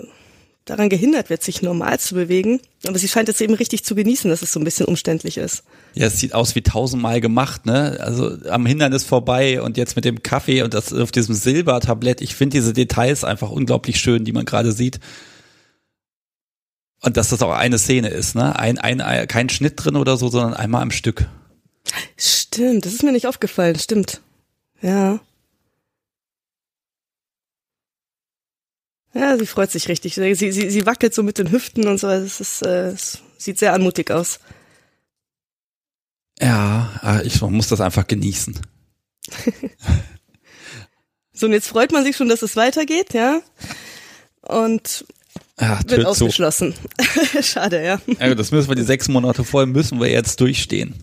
daran 0.64 0.88
gehindert 0.88 1.28
wird, 1.28 1.42
sich 1.42 1.60
normal 1.60 1.98
zu 1.98 2.14
bewegen. 2.14 2.60
Aber 2.86 2.98
sie 2.98 3.08
scheint 3.08 3.28
es 3.28 3.40
eben 3.40 3.54
richtig 3.54 3.84
zu 3.84 3.96
genießen, 3.96 4.30
dass 4.30 4.42
es 4.42 4.52
so 4.52 4.60
ein 4.60 4.64
bisschen 4.64 4.86
umständlich 4.86 5.36
ist. 5.36 5.64
Ja, 5.94 6.06
es 6.06 6.18
sieht 6.18 6.34
aus 6.34 6.54
wie 6.54 6.62
tausendmal 6.62 7.20
gemacht, 7.20 7.66
ne? 7.66 7.98
Also 8.00 8.36
am 8.48 8.64
Hindernis 8.64 9.02
vorbei 9.04 9.60
und 9.60 9.76
jetzt 9.76 9.96
mit 9.96 10.04
dem 10.04 10.22
Kaffee 10.22 10.62
und 10.62 10.72
das 10.72 10.92
auf 10.92 11.10
diesem 11.10 11.34
Silbertablett. 11.34 12.20
Ich 12.20 12.36
finde 12.36 12.58
diese 12.58 12.72
Details 12.72 13.24
einfach 13.24 13.50
unglaublich 13.50 13.98
schön, 13.98 14.24
die 14.24 14.32
man 14.32 14.44
gerade 14.44 14.70
sieht. 14.70 15.00
Und 17.02 17.16
dass 17.16 17.30
das 17.30 17.42
auch 17.42 17.52
eine 17.52 17.78
Szene 17.78 18.08
ist, 18.08 18.36
ne? 18.36 18.56
Ein, 18.56 18.78
ein, 18.78 19.26
kein 19.26 19.48
Schnitt 19.48 19.74
drin 19.76 19.96
oder 19.96 20.16
so, 20.16 20.28
sondern 20.28 20.54
einmal 20.54 20.82
am 20.82 20.92
Stück. 20.92 21.26
Stimmt, 22.16 22.86
das 22.86 22.94
ist 22.94 23.02
mir 23.02 23.10
nicht 23.10 23.26
aufgefallen, 23.26 23.78
stimmt. 23.78 24.20
Ja. 24.80 25.18
Ja, 29.14 29.36
sie 29.36 29.46
freut 29.46 29.70
sich 29.70 29.88
richtig. 29.88 30.14
Sie, 30.14 30.34
sie, 30.34 30.52
sie 30.52 30.86
wackelt 30.86 31.12
so 31.12 31.22
mit 31.22 31.38
den 31.38 31.50
Hüften 31.50 31.86
und 31.86 31.98
so. 31.98 32.08
Es, 32.08 32.40
ist, 32.40 32.62
äh, 32.62 32.90
es 32.90 33.18
sieht 33.36 33.58
sehr 33.58 33.74
anmutig 33.74 34.10
aus. 34.10 34.38
Ja, 36.40 37.20
ich 37.24 37.40
muss 37.42 37.68
das 37.68 37.80
einfach 37.80 38.06
genießen. 38.06 38.58
so, 41.32 41.46
und 41.46 41.52
jetzt 41.52 41.68
freut 41.68 41.92
man 41.92 42.04
sich 42.04 42.16
schon, 42.16 42.28
dass 42.28 42.42
es 42.42 42.56
weitergeht, 42.56 43.12
ja. 43.12 43.42
Und 44.40 45.04
ja, 45.62 45.80
Wird 45.86 46.06
ausgeschlossen. 46.06 46.74
Schade, 47.40 47.84
ja. 47.84 48.00
ja. 48.18 48.34
Das 48.34 48.50
müssen 48.50 48.68
wir 48.68 48.74
die 48.74 48.82
sechs 48.82 49.08
Monate 49.08 49.44
voll 49.44 49.66
müssen 49.66 50.00
wir 50.00 50.10
jetzt 50.10 50.40
durchstehen. 50.40 50.94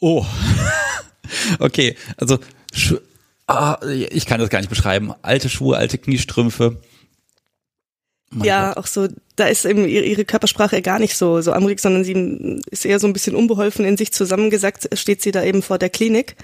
Oh. 0.00 0.24
okay, 1.58 1.96
also 2.16 2.38
ah, 3.46 3.78
ich 3.84 4.26
kann 4.26 4.40
das 4.40 4.48
gar 4.48 4.60
nicht 4.60 4.70
beschreiben. 4.70 5.12
Alte 5.20 5.48
Schuhe, 5.48 5.76
alte 5.76 5.98
Kniestrümpfe. 5.98 6.80
Mein 8.30 8.46
ja, 8.46 8.68
Gott. 8.68 8.78
auch 8.78 8.86
so, 8.86 9.08
da 9.36 9.46
ist 9.46 9.64
eben 9.64 9.86
ihre 9.86 10.24
Körpersprache 10.24 10.82
gar 10.82 10.98
nicht 10.98 11.16
so, 11.16 11.40
so 11.40 11.52
amrig, 11.52 11.80
sondern 11.80 12.04
sie 12.04 12.62
ist 12.70 12.84
eher 12.84 12.98
so 12.98 13.06
ein 13.06 13.12
bisschen 13.12 13.36
unbeholfen 13.36 13.84
in 13.84 13.96
sich 13.96 14.12
zusammengesackt, 14.12 14.88
steht 14.98 15.22
sie 15.22 15.30
da 15.30 15.44
eben 15.44 15.62
vor 15.62 15.78
der 15.78 15.90
Klinik. 15.90 16.36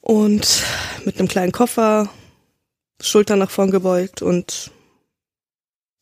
Und 0.00 0.64
mit 1.04 1.18
einem 1.18 1.28
kleinen 1.28 1.52
Koffer, 1.52 2.08
Schultern 3.00 3.38
nach 3.38 3.50
vorn 3.50 3.70
gebeugt 3.70 4.20
und 4.20 4.71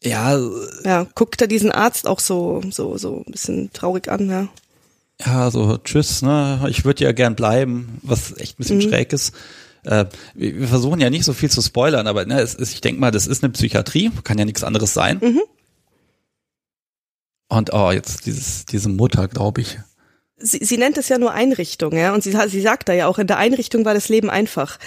ja. 0.03 0.39
Ja, 0.85 1.07
guckt 1.15 1.41
er 1.41 1.47
diesen 1.47 1.73
Arzt 1.73 2.07
auch 2.07 2.21
so, 2.21 2.63
so, 2.71 2.97
so 2.97 3.25
ein 3.27 3.33
bisschen 3.33 3.73
traurig 3.73 4.11
an, 4.11 4.29
ja. 4.29 4.49
Ja, 5.25 5.51
so, 5.51 5.77
tschüss, 5.77 6.23
ne, 6.23 6.65
ich 6.69 6.85
würde 6.85 7.05
ja 7.05 7.13
gern 7.13 7.37
bleiben, 7.37 7.99
was 8.03 8.37
echt 8.39 8.55
ein 8.55 8.63
bisschen 8.63 8.79
mhm. 8.79 8.89
schräg 8.89 9.13
ist. 9.13 9.35
Äh, 9.85 10.07
wir 10.35 10.69
versuchen 10.69 11.01
ja 11.01 11.11
nicht 11.11 11.25
so 11.25 11.33
viel 11.33 11.51
zu 11.51 11.61
spoilern, 11.61 12.07
aber 12.07 12.25
ne, 12.25 12.41
es 12.41 12.55
ist, 12.55 12.73
ich 12.73 12.81
denke 12.81 13.01
mal, 13.01 13.11
das 13.11 13.27
ist 13.27 13.43
eine 13.43 13.53
Psychiatrie, 13.53 14.11
kann 14.25 14.39
ja 14.39 14.45
nichts 14.45 14.65
anderes 14.65 14.95
sein. 14.95 15.19
Mhm. 15.23 15.43
Und 17.49 17.73
oh, 17.73 17.91
jetzt 17.91 18.27
dieses, 18.27 18.65
diese 18.65 18.89
Mutter, 18.89 19.29
glaube 19.29 19.61
ich. 19.61 19.79
Sie, 20.39 20.65
sie 20.65 20.79
nennt 20.79 20.97
es 20.97 21.09
ja 21.09 21.19
nur 21.19 21.33
Einrichtung, 21.33 21.93
ja, 21.93 22.15
und 22.15 22.23
sie, 22.23 22.35
sie 22.49 22.61
sagt 22.61 22.89
da 22.89 22.95
ja 22.95 23.07
auch, 23.07 23.19
in 23.19 23.27
der 23.27 23.39
Einrichtung 23.39 23.85
war 23.85 23.93
das 23.93 24.09
Leben 24.09 24.31
einfach. 24.31 24.79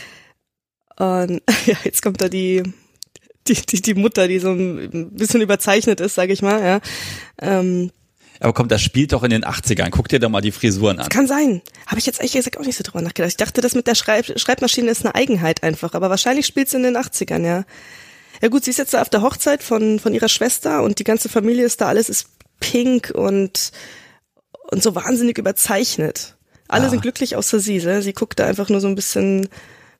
Und 0.97 1.41
ja, 1.65 1.75
jetzt 1.83 2.01
kommt 2.01 2.21
da 2.21 2.29
die 2.29 2.63
die, 3.47 3.53
die, 3.53 3.81
die 3.81 3.93
Mutter, 3.95 4.27
die 4.27 4.39
so 4.39 4.51
ein 4.51 5.11
bisschen 5.11 5.41
überzeichnet 5.41 5.99
ist, 5.99 6.15
sage 6.15 6.33
ich 6.33 6.41
mal, 6.41 6.61
ja. 6.61 6.79
Ähm, 7.41 7.91
aber 8.39 8.53
komm, 8.53 8.67
das 8.67 8.81
spielt 8.81 9.13
doch 9.13 9.23
in 9.23 9.29
den 9.29 9.45
80ern. 9.45 9.89
Guck 9.89 10.09
dir 10.09 10.19
doch 10.19 10.27
mal 10.27 10.41
die 10.41 10.51
Frisuren 10.51 10.99
an. 10.99 11.07
Kann 11.07 11.27
sein. 11.27 11.61
Habe 11.87 11.99
ich 11.99 12.05
jetzt 12.05 12.19
ehrlich 12.19 12.33
gesagt 12.33 12.57
auch 12.57 12.65
nicht 12.65 12.75
so 12.75 12.83
drüber 12.83 13.01
nachgedacht. 13.01 13.31
Ich 13.31 13.37
dachte, 13.37 13.61
das 13.61 13.73
mit 13.73 13.87
der 13.87 13.95
Schreib 13.95 14.37
Schreibmaschine 14.37 14.91
ist 14.91 15.05
eine 15.05 15.15
Eigenheit 15.15 15.63
einfach, 15.63 15.93
aber 15.93 16.09
wahrscheinlich 16.09 16.45
spielt 16.45 16.67
es 16.67 16.73
in 16.73 16.83
den 16.83 16.97
80ern, 16.97 17.45
ja. 17.45 17.63
Ja 18.41 18.49
gut, 18.49 18.65
sie 18.65 18.71
ist 18.71 18.77
jetzt 18.77 18.93
da 18.93 19.01
auf 19.01 19.09
der 19.09 19.21
Hochzeit 19.21 19.63
von, 19.63 19.99
von 19.99 20.13
ihrer 20.13 20.27
Schwester 20.27 20.83
und 20.83 20.99
die 20.99 21.05
ganze 21.05 21.29
Familie 21.29 21.63
ist 21.63 21.79
da, 21.79 21.87
alles 21.87 22.09
ist 22.09 22.27
pink 22.59 23.13
und, 23.15 23.71
und 24.71 24.83
so 24.83 24.95
wahnsinnig 24.95 25.37
überzeichnet. 25.37 26.35
Alle 26.67 26.85
ja. 26.85 26.89
sind 26.89 27.01
glücklich 27.01 27.37
außer 27.37 27.59
sie, 27.59 27.77
ne? 27.77 28.01
Sie 28.01 28.13
guckt 28.13 28.39
da 28.39 28.45
einfach 28.45 28.67
nur 28.67 28.81
so 28.81 28.87
ein 28.87 28.95
bisschen 28.95 29.47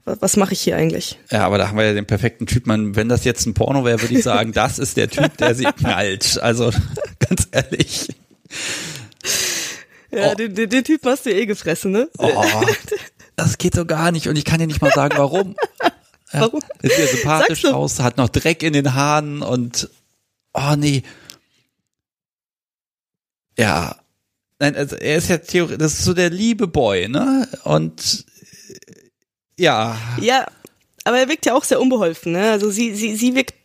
was 0.05 0.35
mache 0.35 0.53
ich 0.53 0.61
hier 0.61 0.75
eigentlich? 0.75 1.17
Ja, 1.31 1.45
aber 1.45 1.57
da 1.57 1.69
haben 1.69 1.77
wir 1.77 1.85
ja 1.85 1.93
den 1.93 2.05
perfekten 2.05 2.45
Typ. 2.45 2.67
Man, 2.67 2.95
wenn 2.95 3.07
das 3.07 3.23
jetzt 3.23 3.45
ein 3.45 3.53
Porno 3.53 3.85
wäre, 3.85 4.01
würde 4.01 4.13
ich 4.13 4.23
sagen, 4.23 4.51
das 4.53 4.79
ist 4.79 4.97
der 4.97 5.09
Typ, 5.09 5.37
der 5.37 5.55
sie 5.55 5.63
knallt. 5.63 6.39
Also 6.41 6.71
ganz 7.19 7.47
ehrlich. 7.51 8.09
Ja, 10.11 10.31
oh. 10.31 10.35
den, 10.35 10.53
den, 10.53 10.69
den 10.69 10.83
Typ 10.83 11.05
hast 11.05 11.25
du 11.25 11.33
eh 11.33 11.45
gefressen, 11.45 11.91
ne? 11.91 12.09
Oh, 12.17 12.43
das 13.35 13.57
geht 13.57 13.75
so 13.75 13.85
gar 13.85 14.11
nicht 14.11 14.27
und 14.27 14.37
ich 14.37 14.45
kann 14.45 14.59
dir 14.59 14.67
nicht 14.67 14.81
mal 14.81 14.91
sagen, 14.91 15.17
warum. 15.17 15.55
Ja, 16.33 16.41
warum? 16.41 16.61
Sieht 16.81 16.97
ja 16.97 17.07
sympathisch 17.07 17.65
aus, 17.65 17.99
hat 17.99 18.17
noch 18.17 18.29
Dreck 18.29 18.61
in 18.61 18.73
den 18.73 18.93
Haaren 18.93 19.41
und 19.41 19.89
oh 20.53 20.75
nee. 20.77 21.03
Ja. 23.57 23.95
Nein, 24.59 24.75
also 24.75 24.95
er 24.95 25.17
ist 25.17 25.29
ja 25.29 25.37
theoretisch, 25.37 25.77
das 25.79 25.93
ist 25.93 26.05
so 26.05 26.13
der 26.13 26.29
liebe 26.29 26.67
Boy, 26.67 27.07
ne? 27.07 27.47
Und 27.63 28.25
ja. 29.57 29.97
Ja, 30.21 30.45
aber 31.03 31.19
er 31.19 31.29
wirkt 31.29 31.45
ja 31.45 31.53
auch 31.53 31.63
sehr 31.63 31.81
unbeholfen, 31.81 32.31
ne? 32.31 32.51
Also 32.51 32.69
sie, 32.71 32.95
sie, 32.95 33.15
sie 33.15 33.35
wirkt 33.35 33.55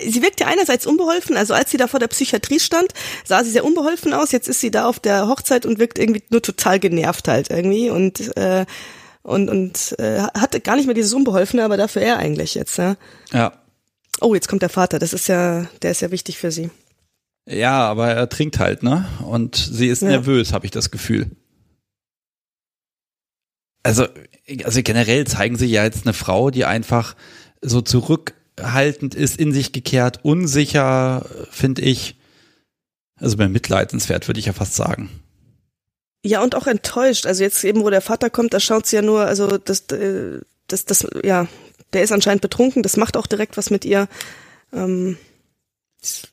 sie 0.00 0.22
wirkt 0.22 0.40
ja 0.40 0.46
einerseits 0.46 0.86
unbeholfen, 0.86 1.36
also 1.36 1.54
als 1.54 1.70
sie 1.70 1.76
da 1.76 1.86
vor 1.86 2.00
der 2.00 2.08
Psychiatrie 2.08 2.60
stand, 2.60 2.92
sah 3.24 3.44
sie 3.44 3.50
sehr 3.50 3.64
unbeholfen 3.64 4.12
aus. 4.14 4.32
Jetzt 4.32 4.48
ist 4.48 4.60
sie 4.60 4.70
da 4.70 4.86
auf 4.86 5.00
der 5.00 5.28
Hochzeit 5.28 5.66
und 5.66 5.78
wirkt 5.78 5.98
irgendwie 5.98 6.22
nur 6.30 6.42
total 6.42 6.80
genervt 6.80 7.28
halt 7.28 7.50
irgendwie 7.50 7.90
und 7.90 8.36
äh, 8.36 8.66
und 9.22 9.50
und 9.50 9.96
äh, 9.98 10.20
hat 10.20 10.62
gar 10.64 10.76
nicht 10.76 10.86
mehr 10.86 10.94
dieses 10.94 11.12
Unbeholfene, 11.12 11.64
aber 11.64 11.76
dafür 11.76 12.02
er 12.02 12.18
eigentlich 12.18 12.54
jetzt. 12.54 12.78
Ja. 12.78 12.96
ja. 13.32 13.52
Oh, 14.20 14.34
jetzt 14.34 14.48
kommt 14.48 14.62
der 14.62 14.68
Vater. 14.68 14.98
Das 14.98 15.12
ist 15.12 15.28
ja, 15.28 15.66
der 15.82 15.90
ist 15.90 16.00
ja 16.00 16.10
wichtig 16.10 16.38
für 16.38 16.50
sie. 16.50 16.70
Ja, 17.48 17.86
aber 17.86 18.08
er 18.08 18.28
trinkt 18.28 18.58
halt, 18.58 18.82
ne? 18.82 19.06
Und 19.24 19.56
sie 19.56 19.88
ist 19.88 20.02
ja. 20.02 20.08
nervös, 20.08 20.52
habe 20.52 20.64
ich 20.64 20.70
das 20.70 20.90
Gefühl. 20.90 21.30
Also, 23.86 24.08
also 24.64 24.82
generell 24.82 25.28
zeigen 25.28 25.56
sie 25.56 25.66
ja 25.66 25.84
jetzt 25.84 26.06
eine 26.06 26.12
Frau, 26.12 26.50
die 26.50 26.64
einfach 26.64 27.14
so 27.62 27.80
zurückhaltend 27.80 29.14
ist, 29.14 29.38
in 29.38 29.52
sich 29.52 29.70
gekehrt, 29.70 30.24
unsicher, 30.24 31.24
finde 31.52 31.82
ich. 31.82 32.16
Also 33.14 33.36
bemitleidenswert, 33.36 34.26
würde 34.26 34.40
ich 34.40 34.46
ja 34.46 34.52
fast 34.52 34.74
sagen. 34.74 35.08
Ja, 36.24 36.42
und 36.42 36.56
auch 36.56 36.66
enttäuscht. 36.66 37.26
Also 37.26 37.44
jetzt 37.44 37.62
eben, 37.62 37.82
wo 37.82 37.90
der 37.90 38.00
Vater 38.00 38.28
kommt, 38.28 38.54
da 38.54 38.58
schaut 38.58 38.88
sie 38.88 38.96
ja 38.96 39.02
nur, 39.02 39.20
also 39.20 39.56
das, 39.56 39.82
äh, 39.92 40.40
das, 40.66 40.84
das, 40.84 41.06
ja, 41.22 41.46
der 41.92 42.02
ist 42.02 42.10
anscheinend 42.10 42.42
betrunken, 42.42 42.82
das 42.82 42.96
macht 42.96 43.16
auch 43.16 43.28
direkt 43.28 43.56
was 43.56 43.70
mit 43.70 43.84
ihr. 43.84 44.08
Ähm, 44.72 45.16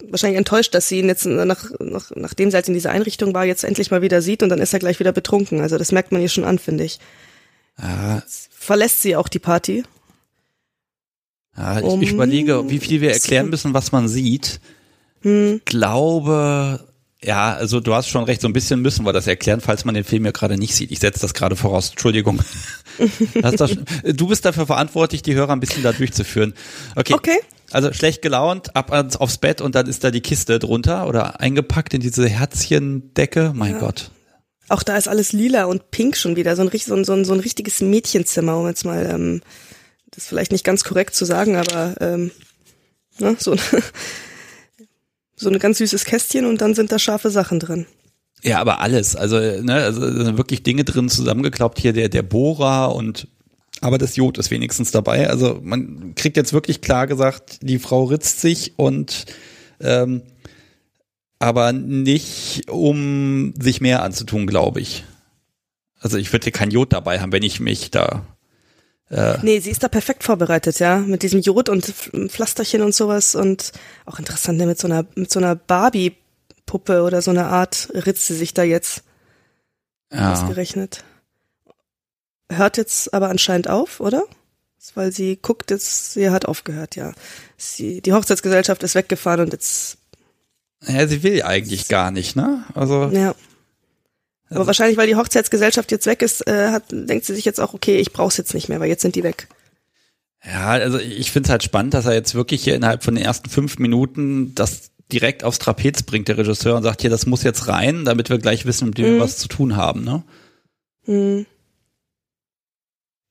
wahrscheinlich 0.10 0.40
enttäuscht, 0.40 0.74
dass 0.74 0.88
sie 0.88 0.98
ihn 0.98 1.08
jetzt 1.08 1.28
nach, 1.28 1.70
nach, 1.80 2.10
nachdem 2.16 2.50
sie 2.50 2.56
halt 2.56 2.68
in 2.68 2.74
dieser 2.74 2.90
Einrichtung 2.90 3.36
war, 3.36 3.46
jetzt 3.46 3.64
endlich 3.64 3.92
mal 3.92 4.02
wieder 4.02 4.24
sieht 4.24 4.42
und 4.42 4.50
dann 4.50 4.60
ist 4.60 4.74
er 4.74 4.80
gleich 4.80 5.00
wieder 5.00 5.12
betrunken. 5.12 5.62
Also 5.62 5.78
das 5.78 5.92
merkt 5.92 6.12
man 6.12 6.20
ihr 6.20 6.30
schon 6.30 6.46
an, 6.46 6.58
finde 6.58 6.84
ich. 6.86 7.00
Ja. 7.82 8.24
Verlässt 8.52 9.02
sie 9.02 9.16
auch 9.16 9.28
die 9.28 9.40
Party. 9.40 9.84
Ja, 11.58 11.80
ich, 11.80 11.86
um, 11.86 12.02
ich 12.02 12.12
überlege, 12.12 12.70
wie 12.70 12.80
viel 12.80 13.02
wir 13.02 13.12
erklären 13.12 13.50
müssen, 13.50 13.74
was 13.74 13.92
man 13.92 14.08
sieht. 14.08 14.60
Hm. 15.22 15.58
Ich 15.58 15.66
glaube, 15.66 16.88
ja, 17.24 17.54
also 17.54 17.80
du 17.80 17.94
hast 17.94 18.10
schon 18.10 18.24
recht, 18.24 18.42
so 18.42 18.48
ein 18.48 18.54
bisschen 18.54 18.82
müssen 18.82 19.06
wir 19.06 19.14
das 19.14 19.28
erklären, 19.28 19.62
falls 19.62 19.86
man 19.86 19.96
den 19.96 20.04
Film 20.04 20.26
ja 20.26 20.32
gerade 20.32 20.58
nicht 20.58 20.76
sieht. 20.76 20.92
Ich 20.92 21.00
setze 21.00 21.22
das 21.22 21.34
gerade 21.34 21.56
voraus. 21.56 21.92
Entschuldigung. 21.92 22.40
doch, 23.58 23.72
du 24.04 24.28
bist 24.28 24.46
dafür 24.46 24.66
verantwortlich, 24.66 25.22
die 25.22 25.36
Hörer 25.36 25.54
ein 25.54 25.60
bisschen 25.60 25.84
da 25.84 25.94
durchzuführen. 25.94 26.54
Okay. 26.96 27.14
Okay. 27.14 27.40
Also 27.72 27.92
schlecht 27.94 28.22
gelaunt, 28.22 28.76
ab 28.76 28.92
ans, 28.92 29.18
aufs 29.18 29.38
Bett 29.38 29.62
und 29.62 29.74
dann 29.74 29.88
ist 29.88 30.04
da 30.04 30.12
die 30.12 30.22
Kiste 30.22 30.60
drunter 30.60 31.08
oder 31.08 31.40
eingepackt 31.40 31.94
in 31.94 32.02
diese 32.02 32.28
Herzchendecke. 32.28 33.52
Mein 33.56 33.74
ja. 33.74 33.80
Gott. 33.80 34.12
Auch 34.70 34.84
da 34.84 34.98
ist 34.98 35.08
alles 35.08 35.34
lila 35.34 35.66
und 35.66 35.92
pink 35.92 36.16
schon 36.16 36.36
wieder. 36.36 36.56
So 36.56 36.62
ein, 36.62 36.72
so 36.72 37.14
ein, 37.14 37.26
so 37.26 37.34
ein, 37.34 37.40
richtiges 37.40 37.82
Mädchenzimmer, 37.82 38.58
um 38.58 38.68
jetzt 38.68 38.86
mal, 38.86 39.06
ähm, 39.10 39.42
das 40.12 40.26
vielleicht 40.28 40.52
nicht 40.52 40.64
ganz 40.64 40.84
korrekt 40.84 41.16
zu 41.16 41.26
sagen, 41.26 41.56
aber 41.56 41.96
ähm, 42.00 42.32
ne, 43.20 43.36
so, 43.40 43.56
so 45.36 45.50
ein 45.50 45.60
ganz 45.60 45.80
süßes 45.80 46.06
Kästchen 46.06 46.46
und 46.46 46.62
dann 46.62 46.76
sind 46.76 46.92
da 46.92 47.00
scharfe 47.00 47.30
Sachen 47.30 47.60
drin. 47.60 47.86
Ja, 48.42 48.60
aber 48.60 48.80
alles. 48.82 49.16
Also, 49.16 49.38
ne, 49.38 49.76
also 49.76 50.02
sind 50.02 50.38
wirklich 50.38 50.64
Dinge 50.64 50.84
drin 50.84 51.10
zusammengeklaubt. 51.10 51.80
Hier 51.80 51.94
der, 51.94 52.10
der 52.10 52.24
Bohrer 52.24 52.96
und 52.96 53.28
aber 53.82 53.98
das 53.98 54.16
Jod 54.16 54.38
ist 54.38 54.50
wenigstens 54.50 54.92
dabei. 54.92 55.30
Also 55.30 55.60
man 55.62 56.16
kriegt 56.16 56.38
jetzt 56.38 56.54
wirklich 56.54 56.80
klar 56.80 57.06
gesagt, 57.06 57.60
die 57.62 57.80
Frau 57.80 58.06
ritzt 58.06 58.40
sich 58.40 58.74
und 58.78 59.26
ähm, 59.82 60.22
aber 61.44 61.74
nicht, 61.74 62.70
um 62.70 63.54
sich 63.60 63.82
mehr 63.82 64.02
anzutun, 64.02 64.48
glaube 64.48 64.80
ich. 64.80 65.04
Also 66.00 66.18
ich 66.18 66.32
würde 66.32 66.52
kein 66.52 66.72
Jod 66.72 66.94
dabei 66.94 67.20
haben, 67.20 67.32
wenn 67.32 67.44
ich 67.44 67.60
mich 67.60 67.92
da 67.92 68.26
äh 69.10 69.38
nee, 69.42 69.60
sie 69.60 69.70
ist 69.70 69.84
da 69.84 69.90
perfekt 69.90 70.24
vorbereitet, 70.24 70.80
ja, 70.80 70.98
mit 71.00 71.22
diesem 71.22 71.42
Jod 71.42 71.70
und 71.70 71.86
Pflasterchen 71.86 72.82
und 72.82 72.96
sowas 72.96 73.36
und 73.36 73.74
auch 74.06 74.20
interessant, 74.20 74.58
ne, 74.58 74.66
mit 74.66 74.80
so 74.80 74.88
einer 74.88 75.06
mit 75.16 75.32
so 75.32 75.40
einer 75.40 75.56
Barbie 75.56 76.16
Puppe 76.66 77.04
oder 77.04 77.22
so 77.22 77.32
eine 77.32 77.46
Art 77.48 77.90
ritzt 77.94 78.28
sie 78.28 78.36
sich 78.36 78.54
da 78.54 78.64
jetzt 78.64 79.04
ja. 80.12 80.32
ausgerechnet. 80.32 81.04
Hört 82.50 82.78
jetzt 82.78 83.14
aber 83.14 83.30
anscheinend 83.30 83.70
auf, 83.70 84.00
oder? 84.00 84.24
Weil 84.96 85.12
sie 85.12 85.38
guckt 85.38 85.72
jetzt, 85.72 86.14
sie 86.14 86.30
hat 86.30 86.46
aufgehört, 86.46 86.96
ja. 86.96 87.14
Sie, 87.58 88.02
die 88.02 88.14
Hochzeitsgesellschaft 88.14 88.84
ist 88.84 88.96
weggefahren 88.96 89.42
und 89.42 89.54
jetzt. 89.54 89.98
Ja, 90.88 91.08
sie 91.08 91.24
will 91.24 91.42
eigentlich 91.44 91.88
gar 91.88 92.12
nicht, 92.12 92.36
ne? 92.36 92.64
Also. 92.74 93.10
Ja. 93.14 93.36
Aber 94.50 94.60
also 94.60 94.68
wahrscheinlich, 94.68 94.98
weil 94.98 95.08
die 95.08 95.16
Hochzeitsgesellschaft 95.16 95.92
jetzt 95.92 96.06
weg 96.06 96.22
ist, 96.22 96.46
äh, 96.48 96.70
hat, 96.70 96.84
denkt 96.92 97.26
sie 97.26 97.34
sich 97.34 97.46
jetzt 97.46 97.60
auch, 97.60 97.74
okay, 97.74 97.98
ich 97.98 98.12
brauch's 98.12 98.38
jetzt 98.38 98.54
nicht 98.54 98.70
mehr, 98.70 98.80
weil 98.80 98.90
jetzt 98.90 99.02
sind 99.02 99.16
die 99.16 99.24
weg. 99.24 99.48
Ja, 100.46 100.68
also 100.70 101.00
ich 101.00 101.32
finde 101.32 101.48
es 101.48 101.52
halt 101.52 101.64
spannend, 101.64 101.94
dass 101.94 102.06
er 102.06 102.14
jetzt 102.14 102.36
wirklich 102.36 102.64
hier 102.64 102.76
innerhalb 102.76 103.04
von 103.04 103.16
den 103.16 103.24
ersten 103.24 103.50
fünf 103.50 103.80
Minuten 103.80 104.54
das 104.56 104.92
direkt 105.12 105.44
aufs 105.44 105.60
Trapez 105.60 106.04
bringt, 106.04 106.28
der 106.28 106.38
Regisseur, 106.38 106.76
und 106.76 106.84
sagt, 106.84 107.02
hier, 107.02 107.10
das 107.10 107.26
muss 107.26 107.44
jetzt 107.44 107.68
rein, 107.68 108.04
damit 108.06 108.30
wir 108.30 108.38
gleich 108.38 108.66
wissen, 108.66 108.90
mit 108.90 108.98
dem 108.98 109.06
mhm. 109.06 109.14
wir 109.16 109.22
was 109.22 109.38
zu 109.38 109.48
tun 109.48 109.76
haben, 109.76 110.04
ne? 110.04 110.24
Mhm. 111.06 111.46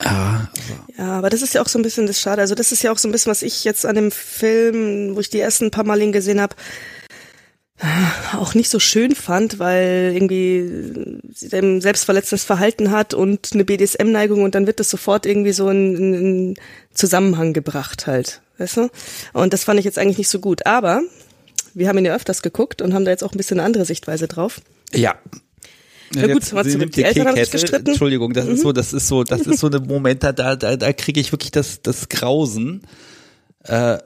Ja, 0.03 0.49
also. 0.51 0.75
ja, 0.99 1.19
aber 1.19 1.31
das 1.31 1.43
ist 1.43 1.55
ja 1.55 1.63
auch 1.63 1.69
so 1.69 1.79
ein 1.79 1.83
bisschen 1.83 2.07
das 2.07 2.21
Schade. 2.21 2.41
Also 2.41 2.55
das 2.55 2.73
ist 2.73 2.83
ja 2.83 2.91
auch 2.93 2.99
so 2.99 3.09
ein 3.09 3.13
bisschen, 3.13 3.31
was 3.31 3.43
ich 3.43 3.63
jetzt 3.63 3.87
an 3.87 3.95
dem 3.95 4.11
Film, 4.11 5.15
wo 5.15 5.21
ich 5.21 5.31
die 5.31 5.39
ersten 5.39 5.71
paar 5.71 5.85
Mal 5.85 6.03
ihn 6.03 6.11
gesehen 6.13 6.41
habe, 6.41 6.57
auch 8.35 8.55
nicht 8.55 8.71
so 8.71 8.79
schön 8.79 9.15
fand, 9.15 9.59
weil 9.59 10.13
irgendwie 10.15 11.21
sie 11.35 11.53
ein 11.53 11.81
selbstverletzendes 11.81 12.45
Verhalten 12.45 12.91
hat 12.91 13.13
und 13.15 13.51
eine 13.53 13.65
BDSM-Neigung 13.65 14.43
und 14.43 14.55
dann 14.55 14.67
wird 14.67 14.79
das 14.79 14.91
sofort 14.91 15.27
irgendwie 15.27 15.53
so 15.53 15.69
in, 15.69 16.15
in 16.15 16.55
Zusammenhang 16.95 17.53
gebracht 17.53 18.07
halt, 18.07 18.41
weißt 18.59 18.77
du? 18.77 18.91
Und 19.33 19.53
das 19.53 19.65
fand 19.65 19.81
ich 19.81 19.85
jetzt 19.85 19.99
eigentlich 19.99 20.19
nicht 20.19 20.29
so 20.29 20.39
gut. 20.39 20.67
Aber 20.67 21.03
wir 21.75 21.89
haben 21.89 21.99
ihn 21.99 22.05
ja 22.05 22.15
öfters 22.15 22.43
geguckt 22.43 22.83
und 22.83 22.95
haben 22.95 23.05
da 23.05 23.11
jetzt 23.11 23.25
auch 23.25 23.33
ein 23.33 23.37
bisschen 23.37 23.59
eine 23.59 23.67
andere 23.67 23.85
Sichtweise 23.85 24.29
drauf. 24.29 24.61
Ja. 24.93 25.17
Na 26.15 26.27
gut, 26.27 26.53
jetzt, 26.53 26.71
sie 26.71 26.77
nimmt 26.79 26.95
die, 26.95 27.01
die 27.01 27.05
Eltern 27.05 27.29
haben 27.29 27.37
sich 27.37 27.51
gestritten. 27.51 27.89
Entschuldigung, 27.89 28.35
das 28.35 28.47
mhm. 28.47 28.53
ist 28.53 28.61
so, 28.61 28.73
das 28.73 28.93
ist 28.93 29.09
so, 29.09 29.25
das 29.25 29.41
ist 29.43 29.61
so 29.61 29.69
ein 29.69 29.87
Moment, 29.87 30.23
da, 30.23 30.33
da, 30.33 30.55
da 30.55 30.93
kriege 30.93 31.19
ich 31.19 31.33
wirklich 31.33 31.51
das, 31.51 31.81
das 31.83 32.09
Grausen. 32.09 32.83
Äh, 33.65 33.99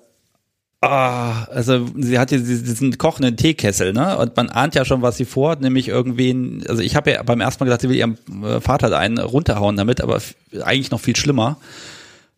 Ah, 0.88 1.45
also 1.50 1.87
sie 1.97 2.19
hat 2.19 2.31
diesen 2.31 2.99
kochenden 2.99 3.37
Teekessel, 3.37 3.93
ne? 3.93 4.16
Und 4.19 4.37
man 4.37 4.49
ahnt 4.49 4.75
ja 4.75 4.85
schon, 4.85 5.02
was 5.02 5.16
sie 5.16 5.25
vorhat, 5.25 5.61
nämlich 5.61 5.88
irgendwen, 5.88 6.64
also 6.69 6.83
ich 6.83 6.97
habe 6.97 7.12
ja 7.12 7.23
beim 7.23 7.40
ersten 7.40 7.62
Mal 7.62 7.66
gedacht, 7.66 7.83
sie 7.83 7.88
will 7.88 7.97
ihrem 7.97 8.16
äh, 8.43 8.61
Vater 8.61 8.90
da 8.90 8.99
einen 8.99 9.19
runterhauen 9.19 9.76
damit, 9.76 10.00
aber 10.00 10.21
eigentlich 10.62 10.90
noch 10.90 11.00
viel 11.00 11.16
schlimmer. 11.16 11.59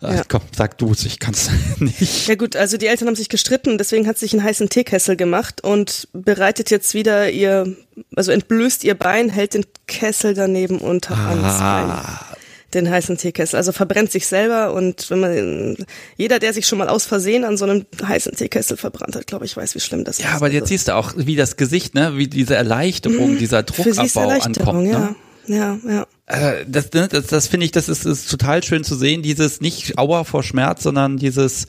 Ja. 0.01 0.23
Komm, 0.29 0.43
sag 0.57 0.79
du 0.79 0.93
es, 0.93 1.05
ich 1.05 1.19
kann 1.19 1.35
es 1.35 1.51
nicht. 1.81 2.29
Ja 2.29 2.37
gut, 2.37 2.55
also 2.55 2.77
die 2.77 2.87
Eltern 2.87 3.09
haben 3.09 3.17
sich 3.17 3.29
gestritten, 3.29 3.79
deswegen 3.79 4.07
hat 4.07 4.17
sie 4.17 4.27
sich 4.27 4.33
einen 4.33 4.45
heißen 4.45 4.69
Teekessel 4.69 5.17
gemacht 5.17 5.65
und 5.65 6.07
bereitet 6.13 6.71
jetzt 6.71 6.95
wieder 6.95 7.31
ihr, 7.31 7.77
also 8.15 8.31
entblößt 8.31 8.85
ihr 8.85 8.95
Bein, 8.95 9.29
hält 9.29 9.55
den 9.55 9.67
Kessel 9.89 10.35
daneben 10.35 10.79
unter 10.79 11.17
ah. 11.17 12.37
Den 12.75 12.91
heißen 12.91 13.17
Teekessel. 13.17 13.57
Also 13.57 13.73
verbrennt 13.73 14.13
sich 14.13 14.27
selber 14.27 14.73
und 14.75 15.11
wenn 15.11 15.21
man 15.21 15.77
jeder, 16.17 16.39
der 16.39 16.53
sich 16.53 16.67
schon 16.67 16.79
mal 16.79 16.89
aus 16.89 17.07
Versehen 17.07 17.45
an 17.45 17.57
so 17.57 17.65
einem 17.65 17.87
heißen 18.03 18.35
Teekessel 18.37 18.77
verbrannt 18.77 19.17
hat, 19.17 19.27
glaube 19.27 19.45
ich, 19.45 19.57
weiß, 19.57 19.75
wie 19.75 19.81
schlimm 19.81 20.05
das 20.05 20.19
ja, 20.19 20.27
ist. 20.27 20.31
Ja, 20.31 20.37
aber 20.37 20.49
jetzt 20.49 20.63
also. 20.63 20.75
siehst 20.75 20.89
du 20.89 20.97
auch, 20.97 21.13
wie 21.17 21.37
das 21.37 21.57
Gesicht, 21.57 21.95
ne, 21.95 22.17
wie 22.17 22.29
diese 22.29 22.55
Erleichterung, 22.55 23.35
mhm. 23.35 23.39
dieser 23.39 23.63
Druckabbau 23.63 24.29
ankommt. 24.29 24.85
Ne? 24.85 25.17
Ja, 25.47 25.79
ja. 25.89 26.07
Äh, 26.27 26.67
das, 26.69 26.93
ne, 26.93 27.09
das, 27.09 27.27
das 27.27 27.47
finde 27.47 27.65
ich, 27.65 27.73
das 27.73 27.89
ist, 27.89 28.05
ist 28.05 28.31
total 28.31 28.63
schön 28.63 28.85
zu 28.85 28.95
sehen, 28.97 29.23
dieses 29.23 29.61
nicht 29.63 29.97
Aua 29.99 30.25
vor 30.25 30.43
Schmerz, 30.43 30.83
sondern 30.83 31.17
dieses 31.17 31.67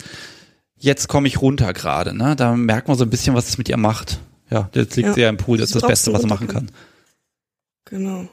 jetzt 0.80 1.08
komme 1.08 1.28
ich 1.28 1.42
runter 1.42 1.74
gerade, 1.74 2.16
ne? 2.16 2.36
Da 2.36 2.56
merkt 2.56 2.88
man 2.88 2.98
so 2.98 3.04
ein 3.04 3.10
bisschen, 3.10 3.36
was 3.36 3.50
es 3.50 3.58
mit 3.58 3.70
ihr 3.70 3.78
macht. 3.78 4.20
Ja, 4.50 4.70
jetzt 4.74 4.96
liegt 4.96 5.10
ja. 5.10 5.14
sie 5.14 5.22
ja 5.22 5.30
im 5.30 5.38
Pool, 5.38 5.58
das 5.58 5.70
ist 5.70 5.76
das 5.76 5.88
Beste, 5.88 6.12
was 6.14 6.22
sie 6.22 6.28
machen 6.28 6.48
kann. 6.48 6.72
Genau. 7.86 8.28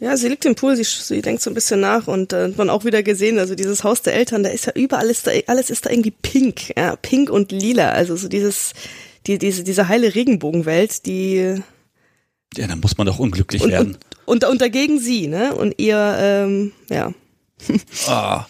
Ja, 0.00 0.16
sie 0.16 0.28
liegt 0.28 0.44
im 0.44 0.54
Pool, 0.54 0.76
sie, 0.76 0.84
sie 0.84 1.22
denkt 1.22 1.42
so 1.42 1.50
ein 1.50 1.54
bisschen 1.54 1.80
nach 1.80 2.06
und 2.06 2.32
äh, 2.32 2.48
man 2.56 2.70
auch 2.70 2.84
wieder 2.84 3.02
gesehen, 3.02 3.38
also 3.38 3.56
dieses 3.56 3.82
Haus 3.82 4.00
der 4.02 4.14
Eltern, 4.14 4.44
da 4.44 4.50
ist 4.50 4.66
ja 4.66 4.72
überall 4.74 5.10
ist 5.10 5.26
da, 5.26 5.32
alles 5.48 5.70
ist 5.70 5.86
da 5.86 5.90
irgendwie 5.90 6.12
pink, 6.12 6.76
ja, 6.76 6.94
pink 6.94 7.30
und 7.30 7.50
lila, 7.50 7.90
also 7.90 8.14
so 8.14 8.28
dieses, 8.28 8.74
die, 9.26 9.38
diese, 9.38 9.64
diese 9.64 9.88
heile 9.88 10.14
Regenbogenwelt, 10.14 11.04
die. 11.06 11.60
Ja, 12.56 12.66
dann 12.66 12.80
muss 12.80 12.96
man 12.96 13.06
doch 13.06 13.18
unglücklich 13.18 13.62
und, 13.62 13.70
werden. 13.70 13.98
Und, 14.24 14.44
und, 14.44 14.50
und 14.52 14.60
dagegen 14.60 15.00
sie, 15.00 15.26
ne? 15.26 15.54
Und 15.54 15.74
ihr, 15.78 16.16
ähm, 16.18 16.72
ja. 16.88 17.12
ah. 18.06 18.46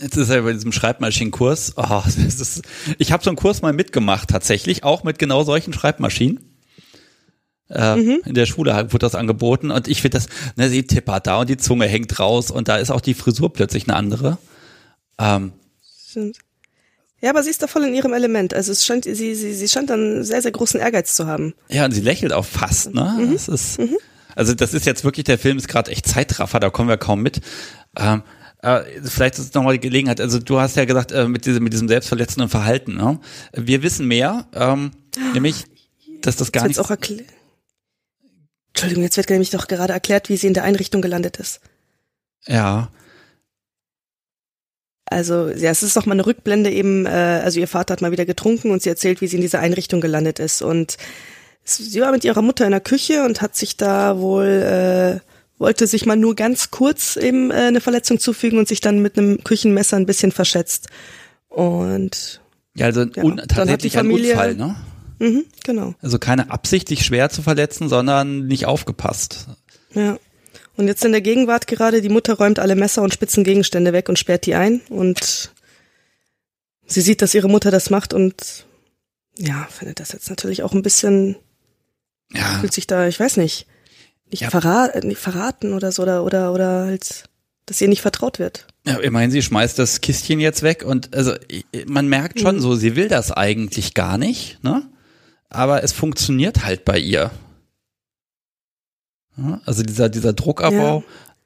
Jetzt 0.00 0.16
ist 0.16 0.28
er 0.28 0.42
bei 0.42 0.52
diesem 0.52 0.72
Schreibmaschinenkurs. 0.72 1.74
Oh, 1.76 2.02
ist, 2.06 2.62
ich 2.98 3.12
habe 3.12 3.24
so 3.24 3.30
einen 3.30 3.36
Kurs 3.36 3.62
mal 3.62 3.72
mitgemacht, 3.72 4.28
tatsächlich, 4.28 4.84
auch 4.84 5.04
mit 5.04 5.18
genau 5.18 5.42
solchen 5.42 5.72
Schreibmaschinen. 5.72 6.55
Äh, 7.68 7.96
mhm. 7.96 8.20
In 8.24 8.34
der 8.34 8.46
Schule 8.46 8.74
wurde 8.92 8.98
das 8.98 9.14
angeboten 9.14 9.70
und 9.70 9.88
ich 9.88 10.00
finde 10.00 10.18
das, 10.18 10.28
ne, 10.56 10.68
sie 10.68 10.84
tippert 10.84 11.26
da 11.26 11.40
und 11.40 11.50
die 11.50 11.56
Zunge 11.56 11.86
hängt 11.86 12.18
raus 12.18 12.50
und 12.50 12.68
da 12.68 12.76
ist 12.76 12.90
auch 12.90 13.00
die 13.00 13.14
Frisur 13.14 13.52
plötzlich 13.52 13.88
eine 13.88 13.96
andere. 13.96 14.38
Ähm, 15.18 15.52
Stimmt. 16.08 16.38
Ja, 17.20 17.30
aber 17.30 17.42
sie 17.42 17.50
ist 17.50 17.62
da 17.62 17.66
voll 17.66 17.84
in 17.84 17.94
ihrem 17.94 18.12
Element. 18.12 18.54
Also 18.54 18.72
es 18.72 18.84
scheint, 18.84 19.04
sie, 19.04 19.14
sie, 19.14 19.54
sie 19.54 19.68
scheint 19.68 19.90
dann 19.90 20.22
sehr, 20.22 20.42
sehr 20.42 20.52
großen 20.52 20.78
Ehrgeiz 20.78 21.14
zu 21.14 21.26
haben. 21.26 21.54
Ja, 21.68 21.84
und 21.84 21.92
sie 21.92 22.02
lächelt 22.02 22.32
auch 22.32 22.44
fast, 22.44 22.94
ne? 22.94 23.16
Mhm. 23.18 23.32
Das 23.32 23.48
ist, 23.48 23.78
mhm. 23.78 23.96
Also 24.34 24.54
das 24.54 24.74
ist 24.74 24.84
jetzt 24.86 25.02
wirklich, 25.02 25.24
der 25.24 25.38
Film 25.38 25.56
ist 25.56 25.66
gerade 25.66 25.90
echt 25.90 26.06
Zeitraffer, 26.06 26.60
da 26.60 26.70
kommen 26.70 26.88
wir 26.88 26.98
kaum 26.98 27.22
mit. 27.22 27.40
Ähm, 27.96 28.22
äh, 28.62 28.82
vielleicht 29.02 29.38
ist 29.38 29.46
es 29.46 29.54
nochmal 29.54 29.74
die 29.74 29.80
Gelegenheit, 29.80 30.20
also 30.20 30.38
du 30.38 30.60
hast 30.60 30.76
ja 30.76 30.84
gesagt, 30.84 31.10
äh, 31.10 31.26
mit, 31.26 31.46
diesem, 31.46 31.64
mit 31.64 31.72
diesem 31.72 31.88
selbstverletzenden 31.88 32.50
Verhalten, 32.50 32.96
ne? 32.96 33.18
Wir 33.52 33.82
wissen 33.82 34.06
mehr, 34.06 34.46
ähm, 34.54 34.90
nämlich, 35.32 35.64
dass 36.20 36.36
das 36.36 36.52
gar 36.52 36.68
nicht. 36.68 36.78
Auch 36.78 36.90
Entschuldigung, 38.76 39.04
jetzt 39.04 39.16
wird 39.16 39.30
nämlich 39.30 39.48
doch 39.48 39.68
gerade 39.68 39.94
erklärt, 39.94 40.28
wie 40.28 40.36
sie 40.36 40.48
in 40.48 40.52
der 40.52 40.64
Einrichtung 40.64 41.00
gelandet 41.00 41.38
ist. 41.38 41.60
Ja. 42.46 42.90
Also, 45.06 45.48
ja, 45.48 45.70
es 45.70 45.82
ist 45.82 45.96
doch 45.96 46.04
mal 46.04 46.12
eine 46.12 46.26
Rückblende 46.26 46.70
eben, 46.70 47.06
äh, 47.06 47.40
also 47.42 47.58
ihr 47.58 47.68
Vater 47.68 47.92
hat 47.92 48.02
mal 48.02 48.10
wieder 48.10 48.26
getrunken 48.26 48.70
und 48.70 48.82
sie 48.82 48.90
erzählt, 48.90 49.22
wie 49.22 49.28
sie 49.28 49.36
in 49.36 49.40
dieser 49.40 49.60
Einrichtung 49.60 50.02
gelandet 50.02 50.40
ist. 50.40 50.60
Und 50.60 50.98
sie 51.64 52.02
war 52.02 52.12
mit 52.12 52.24
ihrer 52.24 52.42
Mutter 52.42 52.66
in 52.66 52.72
der 52.72 52.82
Küche 52.82 53.24
und 53.24 53.40
hat 53.40 53.56
sich 53.56 53.78
da 53.78 54.18
wohl, 54.18 54.44
äh, 54.44 55.20
wollte 55.58 55.86
sich 55.86 56.04
mal 56.04 56.18
nur 56.18 56.34
ganz 56.34 56.70
kurz 56.70 57.16
eben 57.16 57.50
äh, 57.50 57.54
eine 57.54 57.80
Verletzung 57.80 58.18
zufügen 58.18 58.58
und 58.58 58.68
sich 58.68 58.82
dann 58.82 59.00
mit 59.00 59.16
einem 59.16 59.42
Küchenmesser 59.42 59.96
ein 59.96 60.04
bisschen 60.04 60.32
verschätzt. 60.32 60.88
Und 61.48 62.42
ja, 62.74 62.84
also 62.84 63.04
ja, 63.04 63.22
un 63.22 63.38
tatsächlich 63.38 63.94
Familie, 63.94 64.38
ein 64.38 64.50
Unfall, 64.50 64.54
ne? 64.54 64.76
Mhm, 65.18 65.44
genau. 65.64 65.94
Also 66.02 66.18
keine 66.18 66.50
absichtlich 66.50 67.04
schwer 67.04 67.30
zu 67.30 67.42
verletzen, 67.42 67.88
sondern 67.88 68.46
nicht 68.46 68.66
aufgepasst. 68.66 69.46
Ja. 69.94 70.18
Und 70.76 70.88
jetzt 70.88 71.04
in 71.04 71.12
der 71.12 71.22
Gegenwart 71.22 71.66
gerade, 71.66 72.02
die 72.02 72.10
Mutter 72.10 72.34
räumt 72.34 72.58
alle 72.58 72.76
Messer 72.76 73.02
und 73.02 73.14
spitzen 73.14 73.44
Gegenstände 73.44 73.92
weg 73.92 74.08
und 74.08 74.18
sperrt 74.18 74.44
die 74.44 74.54
ein 74.54 74.80
und 74.90 75.52
sie 76.86 77.00
sieht, 77.00 77.22
dass 77.22 77.34
ihre 77.34 77.48
Mutter 77.48 77.70
das 77.70 77.88
macht 77.88 78.12
und 78.12 78.66
ja, 79.38 79.66
findet 79.70 80.00
das 80.00 80.12
jetzt 80.12 80.28
natürlich 80.30 80.62
auch 80.62 80.72
ein 80.72 80.82
bisschen, 80.82 81.36
ja. 82.32 82.58
fühlt 82.60 82.72
sich 82.72 82.86
da, 82.86 83.06
ich 83.06 83.18
weiß 83.18 83.38
nicht, 83.38 83.66
nicht, 84.30 84.42
ja. 84.42 84.50
verrat, 84.50 85.02
nicht 85.04 85.20
verraten 85.20 85.72
oder 85.72 85.92
so 85.92 86.02
oder, 86.02 86.24
oder, 86.24 86.52
oder 86.52 86.86
halt, 86.86 87.24
dass 87.66 87.80
ihr 87.80 87.88
nicht 87.88 88.02
vertraut 88.02 88.38
wird. 88.38 88.66
Ja, 88.86 89.00
ich 89.00 89.10
meine, 89.10 89.32
sie 89.32 89.42
schmeißt 89.42 89.78
das 89.78 90.00
Kistchen 90.00 90.40
jetzt 90.40 90.62
weg 90.62 90.84
und 90.84 91.14
also 91.14 91.34
man 91.86 92.08
merkt 92.08 92.40
schon 92.40 92.56
mhm. 92.56 92.60
so, 92.60 92.74
sie 92.74 92.96
will 92.96 93.08
das 93.08 93.32
eigentlich 93.32 93.94
gar 93.94 94.18
nicht, 94.18 94.62
ne? 94.62 94.88
Aber 95.56 95.82
es 95.82 95.92
funktioniert 95.92 96.64
halt 96.64 96.84
bei 96.84 96.98
ihr. 96.98 97.30
Also 99.64 99.82
dieser, 99.82 100.10
dieser 100.10 100.34
Druckabbau, 100.34 101.02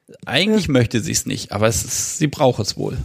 ja. 0.07 0.15
eigentlich 0.25 0.67
ja. 0.67 0.73
möchte 0.73 0.99
sie 0.99 1.13
es 1.13 1.25
nicht, 1.25 1.53
aber 1.53 1.67
es 1.67 1.85
ist, 1.85 2.17
sie 2.17 2.27
braucht 2.27 2.59
es 2.59 2.75
wohl. 2.75 2.97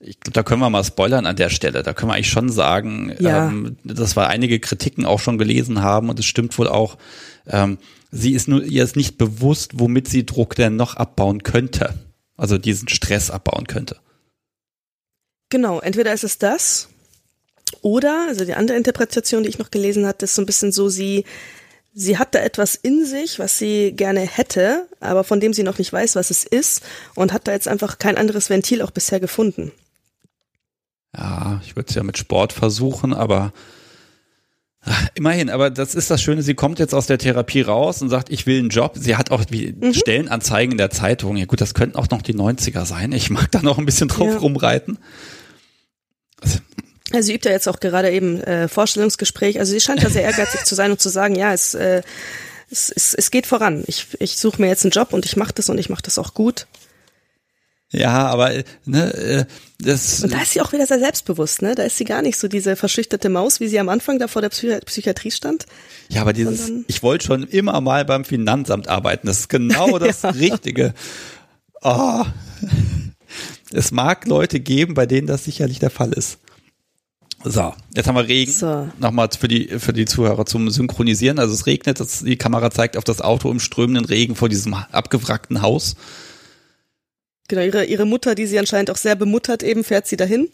Ich 0.00 0.18
glaube, 0.18 0.34
da 0.34 0.42
können 0.42 0.60
wir 0.60 0.70
mal 0.70 0.84
spoilern 0.84 1.26
an 1.26 1.36
der 1.36 1.50
Stelle. 1.50 1.82
Da 1.84 1.92
können 1.92 2.10
wir 2.10 2.14
eigentlich 2.14 2.30
schon 2.30 2.50
sagen, 2.50 3.14
ja. 3.20 3.48
ähm, 3.48 3.76
dass 3.84 4.16
wir 4.16 4.28
einige 4.28 4.58
Kritiken 4.58 5.04
auch 5.04 5.20
schon 5.20 5.38
gelesen 5.38 5.82
haben 5.82 6.08
und 6.08 6.18
es 6.18 6.26
stimmt 6.26 6.56
wohl 6.58 6.68
auch. 6.68 6.98
Ähm, 7.46 7.78
sie 8.10 8.32
ist 8.32 8.48
nur, 8.48 8.62
ihr 8.64 8.82
ist 8.82 8.96
nicht 8.96 9.18
bewusst, 9.18 9.78
womit 9.78 10.08
sie 10.08 10.26
Druck 10.26 10.56
denn 10.56 10.76
noch 10.76 10.94
abbauen 10.94 11.44
könnte. 11.44 11.94
Also 12.36 12.58
diesen 12.58 12.88
Stress 12.88 13.30
abbauen 13.30 13.66
könnte. 13.68 13.96
Genau, 15.48 15.80
entweder 15.80 16.12
ist 16.12 16.24
es 16.24 16.38
das 16.38 16.88
oder, 17.82 18.26
also 18.28 18.44
die 18.44 18.54
andere 18.54 18.76
Interpretation, 18.76 19.42
die 19.42 19.48
ich 19.48 19.58
noch 19.58 19.70
gelesen 19.70 20.06
hatte, 20.06 20.24
ist 20.24 20.34
so 20.34 20.42
ein 20.42 20.46
bisschen 20.46 20.72
so, 20.72 20.88
sie 20.88 21.24
sie 21.98 22.16
hat 22.16 22.34
da 22.34 22.38
etwas 22.38 22.76
in 22.76 23.04
sich, 23.04 23.38
was 23.38 23.58
sie 23.58 23.92
gerne 23.92 24.20
hätte, 24.20 24.86
aber 25.00 25.24
von 25.24 25.40
dem 25.40 25.52
sie 25.52 25.64
noch 25.64 25.78
nicht 25.78 25.92
weiß, 25.92 26.14
was 26.14 26.30
es 26.30 26.44
ist 26.44 26.82
und 27.14 27.32
hat 27.32 27.48
da 27.48 27.52
jetzt 27.52 27.66
einfach 27.66 27.98
kein 27.98 28.16
anderes 28.16 28.50
Ventil 28.50 28.82
auch 28.82 28.92
bisher 28.92 29.18
gefunden. 29.18 29.72
Ja, 31.16 31.60
ich 31.64 31.74
würde 31.74 31.88
es 31.88 31.94
ja 31.96 32.04
mit 32.04 32.16
Sport 32.16 32.52
versuchen, 32.52 33.12
aber 33.12 33.52
ach, 34.82 35.08
immerhin, 35.14 35.50
aber 35.50 35.70
das 35.70 35.96
ist 35.96 36.10
das 36.10 36.22
Schöne, 36.22 36.42
sie 36.42 36.54
kommt 36.54 36.78
jetzt 36.78 36.94
aus 36.94 37.06
der 37.06 37.18
Therapie 37.18 37.62
raus 37.62 38.00
und 38.00 38.10
sagt, 38.10 38.30
ich 38.30 38.46
will 38.46 38.60
einen 38.60 38.68
Job. 38.68 38.92
Sie 38.96 39.16
hat 39.16 39.32
auch 39.32 39.42
mhm. 39.50 39.92
Stellenanzeigen 39.92 40.72
in 40.72 40.78
der 40.78 40.90
Zeitung. 40.90 41.36
Ja 41.36 41.46
gut, 41.46 41.60
das 41.60 41.74
könnten 41.74 41.96
auch 41.96 42.08
noch 42.10 42.22
die 42.22 42.34
90er 42.34 42.84
sein. 42.84 43.10
Ich 43.10 43.30
mag 43.30 43.50
da 43.50 43.60
noch 43.60 43.78
ein 43.78 43.86
bisschen 43.86 44.08
drauf 44.08 44.34
ja. 44.34 44.38
rumreiten. 44.38 44.98
Also 46.40 46.58
sie 47.20 47.34
übt 47.34 47.48
ja 47.48 47.54
jetzt 47.54 47.68
auch 47.68 47.80
gerade 47.80 48.10
eben 48.10 48.40
äh, 48.42 48.68
Vorstellungsgespräch. 48.68 49.58
Also 49.58 49.72
sie 49.72 49.80
scheint 49.80 50.02
ja 50.02 50.10
sehr 50.10 50.22
ehrgeizig 50.22 50.64
zu 50.64 50.74
sein 50.74 50.90
und 50.90 51.00
zu 51.00 51.08
sagen, 51.08 51.34
ja, 51.34 51.52
es, 51.52 51.74
äh, 51.74 52.02
es, 52.70 52.92
es, 52.94 53.14
es 53.14 53.30
geht 53.30 53.46
voran. 53.46 53.84
Ich, 53.86 54.08
ich 54.18 54.36
suche 54.36 54.60
mir 54.60 54.68
jetzt 54.68 54.84
einen 54.84 54.92
Job 54.92 55.12
und 55.12 55.24
ich 55.24 55.36
mache 55.36 55.52
das 55.54 55.68
und 55.68 55.78
ich 55.78 55.88
mache 55.88 56.02
das 56.02 56.18
auch 56.18 56.34
gut. 56.34 56.66
Ja, 57.90 58.26
aber 58.26 58.52
ne, 58.84 59.14
äh, 59.14 59.44
das. 59.80 60.22
Und 60.22 60.32
da 60.32 60.42
ist 60.42 60.52
sie 60.52 60.60
auch 60.60 60.72
wieder 60.72 60.86
sehr 60.86 60.98
selbstbewusst, 60.98 61.62
ne? 61.62 61.74
Da 61.74 61.84
ist 61.84 61.96
sie 61.96 62.04
gar 62.04 62.20
nicht 62.20 62.36
so 62.36 62.46
diese 62.46 62.76
verschüchterte 62.76 63.30
Maus, 63.30 63.60
wie 63.60 63.68
sie 63.68 63.80
am 63.80 63.88
Anfang 63.88 64.18
da 64.18 64.28
vor 64.28 64.42
der 64.42 64.50
Psychi 64.50 64.78
Psychiatrie 64.84 65.30
stand. 65.30 65.64
Ja, 66.10 66.20
aber 66.20 66.34
dieses, 66.34 66.66
Sondern, 66.66 66.84
ich 66.88 67.02
wollte 67.02 67.24
schon 67.24 67.44
immer 67.44 67.80
mal 67.80 68.04
beim 68.04 68.26
Finanzamt 68.26 68.88
arbeiten. 68.88 69.26
Das 69.26 69.40
ist 69.40 69.48
genau 69.48 69.98
das 69.98 70.22
ja. 70.22 70.30
Richtige. 70.30 70.92
Oh. 71.80 72.24
Es 73.72 73.90
mag 73.90 74.26
Leute 74.26 74.60
geben, 74.60 74.94
bei 74.94 75.06
denen 75.06 75.26
das 75.26 75.44
sicherlich 75.44 75.78
der 75.78 75.90
Fall 75.90 76.12
ist. 76.12 76.38
So, 77.44 77.72
jetzt 77.94 78.08
haben 78.08 78.16
wir 78.16 78.26
Regen. 78.26 78.52
So. 78.52 78.88
Nochmal 78.98 79.28
für 79.38 79.48
die, 79.48 79.78
für 79.78 79.92
die 79.92 80.06
Zuhörer 80.06 80.44
zum 80.44 80.68
Synchronisieren. 80.70 81.38
Also 81.38 81.54
es 81.54 81.66
regnet, 81.66 82.00
das, 82.00 82.20
die 82.20 82.36
Kamera 82.36 82.70
zeigt 82.70 82.96
auf 82.96 83.04
das 83.04 83.20
Auto 83.20 83.50
im 83.50 83.60
strömenden 83.60 84.04
Regen 84.04 84.34
vor 84.34 84.48
diesem 84.48 84.74
abgewrackten 84.74 85.62
Haus. 85.62 85.94
Genau, 87.48 87.62
ihre, 87.62 87.84
ihre 87.84 88.06
Mutter, 88.06 88.34
die 88.34 88.46
sie 88.46 88.58
anscheinend 88.58 88.90
auch 88.90 88.96
sehr 88.96 89.14
bemuttert, 89.14 89.62
eben 89.62 89.84
fährt 89.84 90.06
sie 90.06 90.16
dahin. 90.16 90.48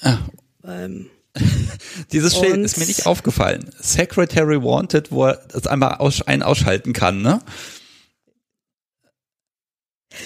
Ah. 0.00 0.18
Ähm, 0.64 1.10
Dieses 2.12 2.36
Schild 2.36 2.58
ist 2.58 2.78
mir 2.78 2.86
nicht 2.86 3.06
aufgefallen. 3.06 3.70
Secretary 3.80 4.62
Wanted, 4.62 5.10
wo 5.10 5.26
er 5.26 5.42
das 5.48 5.66
einmal 5.66 5.96
aus, 5.96 6.22
ein 6.22 6.42
ausschalten 6.42 6.92
kann, 6.92 7.22
ne? 7.22 7.40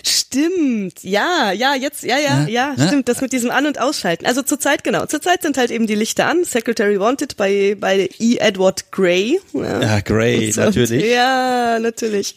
Stimmt, 0.05 1.03
ja, 1.03 1.53
ja, 1.53 1.75
jetzt, 1.75 2.03
ja, 2.03 2.18
ja, 2.18 2.42
ja, 2.42 2.49
ja, 2.49 2.75
ja, 2.77 2.87
stimmt, 2.87 3.09
das 3.09 3.20
mit 3.20 3.33
diesem 3.33 3.51
An- 3.51 3.66
und 3.66 3.81
Ausschalten. 3.81 4.27
Also 4.27 4.42
zurzeit, 4.42 4.85
genau, 4.85 5.07
zurzeit 5.07 5.42
sind 5.42 5.57
halt 5.57 5.70
eben 5.70 5.87
die 5.87 5.94
Lichter 5.94 6.27
an. 6.27 6.44
Secretary 6.44 6.99
Wanted 7.01 7.37
bei, 7.37 7.77
bei 7.79 8.11
E. 8.18 8.37
Edward 8.37 8.90
Gray. 8.92 9.40
Ja, 9.53 9.81
ja 9.81 10.01
Gray, 10.01 10.53
so, 10.53 10.62
natürlich. 10.62 11.05
Ja, 11.05 11.79
natürlich. 11.79 12.35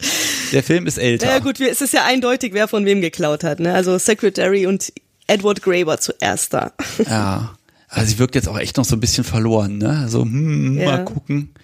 Der 0.52 0.62
Film 0.62 0.86
ist 0.86 0.98
älter. 0.98 1.26
Ja 1.26 1.38
gut, 1.38 1.60
es 1.60 1.80
ist 1.80 1.92
ja 1.92 2.04
eindeutig, 2.04 2.52
wer 2.54 2.68
von 2.68 2.84
wem 2.84 3.00
geklaut 3.00 3.44
hat. 3.44 3.60
Ne? 3.60 3.72
Also 3.74 3.98
Secretary 3.98 4.66
und 4.66 4.92
Edward 5.26 5.62
Gray 5.62 5.86
war 5.86 6.00
zuerst 6.00 6.54
da. 6.54 6.72
Ja, 7.06 7.54
also 7.88 8.10
sie 8.10 8.18
wirkt 8.18 8.34
jetzt 8.34 8.48
auch 8.48 8.58
echt 8.58 8.76
noch 8.76 8.84
so 8.84 8.96
ein 8.96 9.00
bisschen 9.00 9.24
verloren, 9.24 9.78
ne? 9.78 10.06
So, 10.08 10.22
hm, 10.22 10.78
ja. 10.78 10.86
mal 10.86 11.04
gucken. 11.04 11.54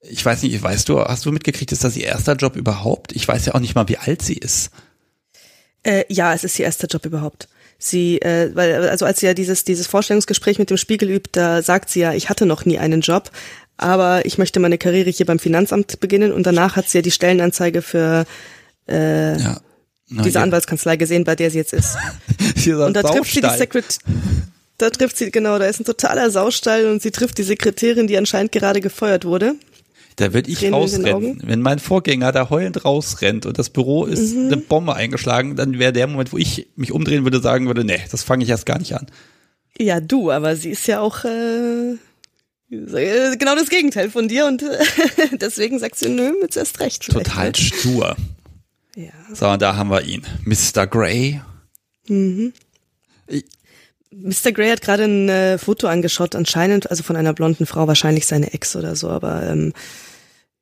Ich 0.00 0.24
weiß 0.24 0.42
nicht, 0.42 0.60
weißt 0.60 0.88
du, 0.88 1.00
hast 1.00 1.24
du 1.26 1.32
mitgekriegt, 1.32 1.70
ist 1.72 1.84
das 1.84 1.96
ihr 1.96 2.06
erster 2.06 2.34
Job 2.34 2.56
überhaupt? 2.56 3.12
Ich 3.12 3.26
weiß 3.26 3.46
ja 3.46 3.54
auch 3.54 3.60
nicht 3.60 3.74
mal, 3.74 3.88
wie 3.88 3.98
alt 3.98 4.22
sie 4.22 4.34
ist. 4.34 4.70
Äh, 5.82 6.04
ja, 6.08 6.32
es 6.34 6.44
ist 6.44 6.58
ihr 6.58 6.64
erster 6.64 6.86
Job 6.86 7.04
überhaupt. 7.06 7.48
Sie, 7.78 8.20
äh, 8.22 8.54
weil, 8.54 8.88
also 8.88 9.04
als 9.04 9.20
sie 9.20 9.26
ja 9.26 9.34
dieses, 9.34 9.64
dieses 9.64 9.86
Vorstellungsgespräch 9.86 10.58
mit 10.58 10.70
dem 10.70 10.76
Spiegel 10.76 11.10
übt, 11.10 11.30
da 11.32 11.62
sagt 11.62 11.90
sie 11.90 12.00
ja, 12.00 12.12
ich 12.12 12.28
hatte 12.28 12.46
noch 12.46 12.64
nie 12.64 12.78
einen 12.78 13.00
Job, 13.00 13.30
aber 13.76 14.24
ich 14.24 14.38
möchte 14.38 14.60
meine 14.60 14.78
Karriere 14.78 15.10
hier 15.10 15.26
beim 15.26 15.40
Finanzamt 15.40 15.98
beginnen 15.98 16.32
und 16.32 16.46
danach 16.46 16.76
hat 16.76 16.88
sie 16.88 16.98
ja 16.98 17.02
die 17.02 17.10
Stellenanzeige 17.10 17.82
für 17.82 18.24
äh, 18.88 19.36
ja. 19.38 19.60
Na, 20.08 20.22
diese 20.22 20.38
ja. 20.38 20.44
Anwaltskanzlei 20.44 20.96
gesehen, 20.96 21.24
bei 21.24 21.34
der 21.34 21.50
sie 21.50 21.58
jetzt 21.58 21.72
ist. 21.72 21.96
und 22.66 22.94
da 22.94 23.02
trifft 23.02 23.32
sie 23.32 23.40
die 23.40 23.48
Sekret 23.48 23.98
da 24.82 24.90
trifft 24.90 25.16
sie, 25.16 25.30
genau, 25.30 25.58
da 25.58 25.66
ist 25.66 25.80
ein 25.80 25.84
totaler 25.84 26.30
Saustall 26.30 26.86
und 26.86 27.02
sie 27.02 27.12
trifft 27.12 27.38
die 27.38 27.44
Sekretärin, 27.44 28.08
die 28.08 28.18
anscheinend 28.18 28.50
gerade 28.50 28.80
gefeuert 28.80 29.24
wurde. 29.24 29.54
Da 30.16 30.34
würde 30.34 30.50
ich 30.50 30.70
rausrennen. 30.70 31.42
Wenn 31.44 31.60
mein 31.60 31.78
Vorgänger 31.78 32.32
da 32.32 32.50
heulend 32.50 32.84
rausrennt 32.84 33.46
und 33.46 33.58
das 33.58 33.70
Büro 33.70 34.04
ist 34.04 34.34
mhm. 34.34 34.46
eine 34.46 34.56
Bombe 34.58 34.94
eingeschlagen, 34.94 35.56
dann 35.56 35.78
wäre 35.78 35.92
der 35.92 36.06
Moment, 36.06 36.32
wo 36.32 36.38
ich 36.38 36.68
mich 36.76 36.92
umdrehen 36.92 37.24
würde, 37.24 37.40
sagen 37.40 37.66
würde, 37.66 37.84
nee, 37.84 38.00
das 38.10 38.22
fange 38.22 38.44
ich 38.44 38.50
erst 38.50 38.66
gar 38.66 38.78
nicht 38.78 38.94
an. 38.94 39.06
Ja, 39.78 40.00
du, 40.00 40.30
aber 40.30 40.54
sie 40.56 40.70
ist 40.70 40.86
ja 40.86 41.00
auch 41.00 41.24
äh, 41.24 41.96
genau 42.68 43.54
das 43.54 43.68
Gegenteil 43.68 44.10
von 44.10 44.28
dir 44.28 44.46
und 44.46 44.62
äh, 44.62 44.78
deswegen 45.40 45.78
sagt 45.78 45.96
sie, 45.96 46.08
nö, 46.08 46.32
jetzt 46.42 46.56
erst 46.56 46.80
recht. 46.80 47.10
Total 47.10 47.48
ne? 47.48 47.54
stur. 47.54 48.16
Ja. 48.96 49.12
So, 49.32 49.48
und 49.48 49.62
da 49.62 49.76
haben 49.76 49.90
wir 49.90 50.02
ihn. 50.02 50.22
Mr. 50.44 50.86
Grey. 50.86 51.40
Mhm. 52.08 52.52
Ich, 53.26 53.44
Mr. 54.12 54.52
Grey 54.52 54.70
hat 54.70 54.82
gerade 54.82 55.04
ein 55.04 55.28
äh, 55.28 55.58
Foto 55.58 55.86
angeschaut, 55.86 56.34
anscheinend, 56.34 56.90
also 56.90 57.02
von 57.02 57.16
einer 57.16 57.32
blonden 57.32 57.66
Frau, 57.66 57.86
wahrscheinlich 57.86 58.26
seine 58.26 58.52
Ex 58.52 58.76
oder 58.76 58.94
so, 58.94 59.08
aber 59.08 59.42
ähm, 59.44 59.72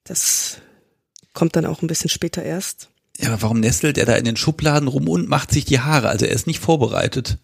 das 0.05 0.59
kommt 1.35 1.57
dann 1.57 1.67
auch 1.67 1.83
ein 1.83 1.87
bisschen 1.87 2.11
später 2.11 2.43
erst. 2.43 2.89
Ja, 3.19 3.29
aber 3.29 3.43
warum 3.43 3.61
nestelt 3.61 3.99
er 3.99 4.07
da 4.07 4.15
in 4.15 4.25
den 4.25 4.37
Schubladen 4.37 4.89
rum 4.89 5.09
und 5.09 5.29
macht 5.29 5.51
sich 5.51 5.65
die 5.65 5.81
Haare? 5.81 6.09
Also 6.09 6.27
er 6.27 6.33
ist 6.33 6.47
nicht 6.47 6.61
vorbereitet. 6.61 7.39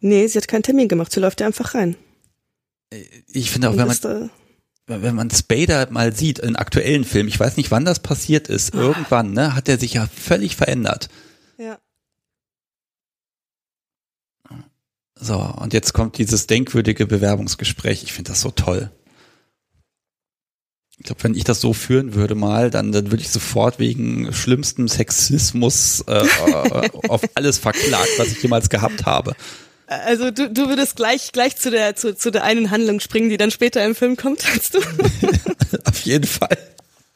Nee, 0.00 0.26
sie 0.26 0.38
hat 0.38 0.48
keinen 0.48 0.62
Termin 0.62 0.88
gemacht, 0.88 1.12
sie 1.12 1.20
läuft 1.20 1.40
ja 1.40 1.46
einfach 1.46 1.74
rein. 1.74 1.96
Ich 3.32 3.50
finde 3.50 3.70
auch, 3.70 3.76
wenn 3.76 3.88
man, 3.88 4.30
wenn 4.86 5.14
man 5.14 5.30
Spader 5.30 5.90
mal 5.90 6.14
sieht, 6.14 6.38
in 6.38 6.56
aktuellen 6.56 7.04
Filmen, 7.04 7.28
ich 7.28 7.40
weiß 7.40 7.56
nicht, 7.56 7.70
wann 7.70 7.84
das 7.84 8.00
passiert 8.00 8.48
ist, 8.48 8.74
irgendwann, 8.74 9.32
ne, 9.32 9.54
hat 9.54 9.68
er 9.68 9.78
sich 9.78 9.94
ja 9.94 10.06
völlig 10.06 10.56
verändert. 10.56 11.08
Ja. 11.58 11.78
So, 15.24 15.38
und 15.38 15.72
jetzt 15.72 15.94
kommt 15.94 16.18
dieses 16.18 16.46
denkwürdige 16.46 17.06
Bewerbungsgespräch. 17.06 18.02
Ich 18.02 18.12
finde 18.12 18.32
das 18.32 18.42
so 18.42 18.50
toll. 18.50 18.90
Ich 20.98 21.06
glaube, 21.06 21.24
wenn 21.24 21.34
ich 21.34 21.44
das 21.44 21.62
so 21.62 21.72
führen 21.72 22.12
würde 22.12 22.34
mal, 22.34 22.70
dann, 22.70 22.92
dann 22.92 23.10
würde 23.10 23.22
ich 23.22 23.30
sofort 23.30 23.78
wegen 23.78 24.34
schlimmstem 24.34 24.86
Sexismus 24.86 26.04
äh, 26.06 26.26
auf 27.08 27.22
alles 27.34 27.56
verklagt, 27.56 28.10
was 28.18 28.32
ich 28.32 28.42
jemals 28.42 28.68
gehabt 28.68 29.06
habe. 29.06 29.34
Also 29.86 30.30
du, 30.30 30.50
du 30.50 30.68
würdest 30.68 30.96
gleich 30.96 31.32
gleich 31.32 31.56
zu 31.56 31.70
der 31.70 31.96
zu, 31.96 32.14
zu 32.14 32.30
der 32.30 32.44
einen 32.44 32.70
Handlung 32.70 33.00
springen, 33.00 33.30
die 33.30 33.38
dann 33.38 33.50
später 33.50 33.82
im 33.82 33.94
Film 33.94 34.16
kommt, 34.16 34.42
sagst 34.42 34.74
du? 34.74 34.78
auf 35.84 36.00
jeden 36.00 36.26
Fall. 36.26 36.58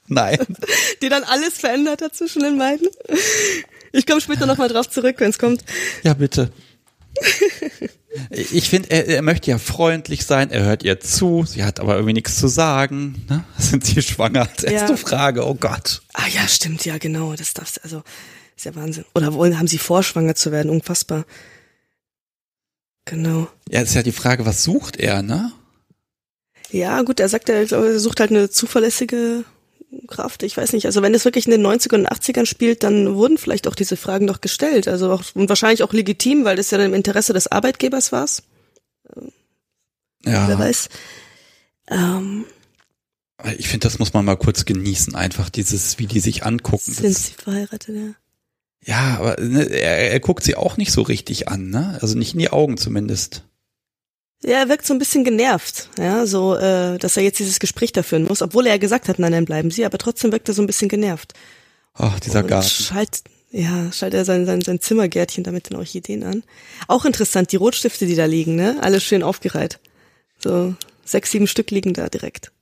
Nein. 0.07 0.39
Die 1.03 1.11
dann 1.11 1.23
alles 1.25 1.59
verändert 1.59 2.01
hat 2.01 2.17
zwischen 2.17 2.43
den 2.43 2.57
beiden. 2.57 2.89
Ich 3.93 4.07
komme 4.07 4.23
später 4.23 4.47
nochmal 4.47 4.69
drauf 4.69 4.89
zurück, 4.89 5.17
wenn 5.19 5.29
es 5.29 5.39
kommt. 5.39 5.63
Ja, 6.03 6.15
bitte. 6.15 6.51
Ich 8.31 8.71
finde, 8.71 8.91
er, 8.91 9.07
er 9.07 9.23
möchte 9.23 9.51
ja 9.51 9.59
freundlich 9.59 10.25
sein, 10.25 10.51
er 10.51 10.65
hört 10.65 10.83
ihr 10.83 10.99
zu, 10.99 11.45
sie 11.47 11.63
hat 11.65 11.79
aber 11.79 11.95
irgendwie 11.95 12.15
nichts 12.15 12.39
zu 12.39 12.49
sagen. 12.49 13.27
Ne? 13.29 13.45
Sind 13.59 13.85
sie 13.85 14.01
schwanger? 14.01 14.49
Als 14.49 14.65
erste 14.65 14.93
Ja. 14.93 14.97
Frage, 14.97 15.47
oh 15.47 15.55
Gott. 15.55 16.01
Ah 16.15 16.27
ja, 16.29 16.49
stimmt, 16.49 16.85
ja 16.85 16.97
genau, 16.99 17.35
das 17.35 17.53
darfst 17.53 17.83
also 17.85 18.03
ist 18.57 18.65
ja 18.65 18.75
Wahnsinn. 18.75 19.05
Oder 19.15 19.35
wollen 19.35 19.59
haben 19.59 19.69
sie 19.69 19.79
vor, 19.79 20.03
schwanger 20.03 20.35
zu 20.35 20.51
werden? 20.51 20.71
Unfassbar. 20.71 21.27
Genau. 23.05 23.49
Ja, 23.71 23.83
ist 23.83 23.95
ja 23.95 24.03
die 24.03 24.13
Frage, 24.13 24.45
was 24.47 24.65
sucht 24.65 24.97
er, 24.97 25.23
ne? 25.23 25.53
Ja, 26.71 27.01
gut, 27.03 27.21
er 27.21 27.29
sagt, 27.29 27.49
er, 27.49 27.71
er 27.71 27.99
sucht 28.01 28.21
halt 28.21 28.31
eine 28.31 28.51
zuverlässige 28.51 29.45
Kraft. 30.07 30.43
Ich 30.43 30.57
weiß 30.57 30.73
nicht. 30.73 30.87
Also 30.87 31.03
wenn 31.03 31.15
es 31.15 31.25
wirklich 31.25 31.47
in 31.47 31.51
den 31.51 31.67
90ern 31.67 32.01
und 32.01 32.09
80ern 32.09 32.47
spielt, 32.47 32.83
dann 32.83 33.15
wurden 33.15 33.39
vielleicht 33.39 33.67
auch 33.69 33.75
diese 33.75 33.97
Fragen 33.97 34.27
doch 34.27 34.41
gestellt. 34.41 34.89
Also 34.89 35.11
auch, 35.11 35.23
und 35.35 35.49
wahrscheinlich 35.49 35.83
auch 35.83 35.93
legitim, 35.93 36.45
weil 36.45 36.57
das 36.57 36.71
ja 36.71 36.79
im 36.85 36.95
Interesse 36.95 37.33
des 37.33 37.47
Arbeitgebers 37.47 38.13
war. 38.13 38.27
Wer 40.23 40.33
Ja, 40.33 40.59
weiß. 40.59 40.89
Ähm, 41.91 42.45
ich 43.57 43.69
finde, 43.69 43.87
das 43.87 43.99
muss 43.99 44.13
man 44.13 44.25
mal 44.25 44.37
kurz 44.37 44.65
genießen, 44.65 45.15
einfach 45.15 45.49
dieses, 45.49 45.99
wie 45.99 46.07
die 46.07 46.21
sich 46.21 46.45
angucken. 46.45 46.93
sind 46.93 47.05
Das, 47.05 47.27
sie 47.27 47.33
verheiratet, 47.35 47.97
ja. 47.97 48.15
ja, 48.85 49.19
aber 49.19 49.41
ne, 49.41 49.65
er, 49.65 50.11
er 50.11 50.21
guckt 50.21 50.43
sie 50.43 50.57
auch 50.57 50.77
nicht 50.77 50.93
so 50.93 51.03
richtig 51.03 51.49
an, 51.49 51.71
ne? 51.71 51.99
Also 52.01 52.19
nicht 52.19 52.35
in 52.35 52.41
die 52.41 52.51
Augen 52.51 52.77
zumindest. 52.77 53.45
Ja, 54.45 54.59
er 54.59 54.69
wirkt 54.69 54.87
so 54.87 54.95
ein 54.95 54.99
bisschen 54.99 55.25
genervt, 55.25 55.89
ja, 55.99 56.25
so, 56.25 56.55
äh, 56.55 56.97
dass 56.99 57.17
er 57.17 57.25
jetzt 57.25 57.41
dieses 57.41 57.59
Gespräch 57.59 57.91
da 57.91 58.05
führen 58.05 58.25
muss, 58.25 58.41
obwohl 58.41 58.67
er 58.67 58.75
ja 58.75 58.79
gesagt 58.79 59.09
hat, 59.09 59.19
nein, 59.19 59.33
nein, 59.33 59.45
bleiben 59.45 59.73
Sie, 59.73 59.85
aber 59.85 59.99
trotzdem 59.99 60.31
wirkt 60.31 60.49
er 60.49 60.55
so 60.55 60.63
ein 60.63 60.69
bisschen 60.69 60.89
genervt. 60.89 61.35
Ach, 61.95 62.21
dieser 62.21 62.41
Und 62.43 62.49
Garten. 62.49 62.69
Schalt, 62.69 63.23
ja, 63.51 63.91
schaltet 63.91 64.19
er 64.19 64.25
sein, 64.25 64.47
sein, 64.47 64.61
sein 64.61 64.81
Zimmergärtchen 64.81 65.43
da 65.43 65.51
mit 65.51 65.71
den 65.71 65.77
Orchideen 65.77 66.23
an. 66.23 66.45
Auch 66.87 67.05
interessant, 67.05 67.51
die 67.51 67.57
Rotstifte, 67.57 68.07
die 68.07 68.15
da 68.15 68.27
liegen, 68.27 68.55
ne? 68.55 68.77
Alle 68.81 69.01
schön 69.01 69.25
aufgereiht. 69.25 69.81
So 70.39 70.75
sechs, 71.05 71.33
sieben 71.33 71.49
Stück 71.49 71.73
liegen 71.73 71.93
da 71.93 72.09
direkt. 72.09 72.53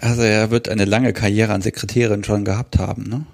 Also 0.00 0.22
er 0.22 0.50
wird 0.50 0.68
eine 0.68 0.84
lange 0.84 1.12
Karriere 1.12 1.52
an 1.52 1.62
Sekretärin 1.62 2.24
schon 2.24 2.44
gehabt 2.44 2.78
haben, 2.78 3.04
ne? 3.04 3.26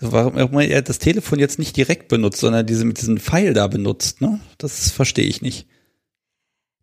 So, 0.00 0.12
Warum 0.12 0.34
warum 0.36 0.60
er 0.60 0.82
das 0.82 0.98
Telefon 0.98 1.38
jetzt 1.38 1.58
nicht 1.58 1.76
direkt 1.76 2.08
benutzt, 2.08 2.38
sondern 2.40 2.66
diese, 2.66 2.84
mit 2.84 3.00
diesem 3.00 3.18
Pfeil 3.18 3.52
da 3.52 3.66
benutzt, 3.66 4.20
ne? 4.20 4.40
Das 4.58 4.90
verstehe 4.90 5.26
ich 5.26 5.42
nicht. 5.42 5.66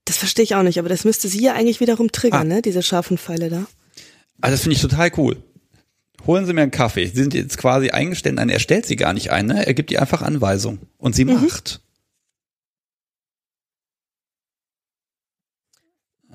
Das 0.03 0.17
verstehe 0.17 0.43
ich 0.43 0.55
auch 0.55 0.63
nicht, 0.63 0.77
aber 0.79 0.89
das 0.89 1.05
müsste 1.05 1.27
sie 1.29 1.41
ja 1.41 1.53
eigentlich 1.53 1.79
wiederum 1.79 2.11
triggern, 2.11 2.41
Ah. 2.51 2.55
ne? 2.55 2.61
Diese 2.61 2.83
scharfen 2.83 3.17
Pfeile 3.17 3.49
da. 3.49 3.65
Also 4.41 4.53
das 4.53 4.61
finde 4.61 4.75
ich 4.75 4.81
total 4.81 5.11
cool. 5.17 5.41
Holen 6.27 6.45
Sie 6.45 6.53
mir 6.53 6.63
einen 6.63 6.71
Kaffee. 6.71 7.05
Sie 7.07 7.15
sind 7.21 7.33
jetzt 7.33 7.57
quasi 7.57 7.89
eingestellt. 7.91 8.35
Nein, 8.35 8.49
er 8.49 8.59
stellt 8.59 8.85
sie 8.85 8.95
gar 8.95 9.13
nicht 9.13 9.31
ein, 9.31 9.45
ne? 9.45 9.65
Er 9.65 9.73
gibt 9.73 9.91
ihr 9.91 10.01
einfach 10.01 10.21
Anweisung. 10.21 10.79
Und 10.97 11.15
sie 11.15 11.23
macht. 11.25 11.81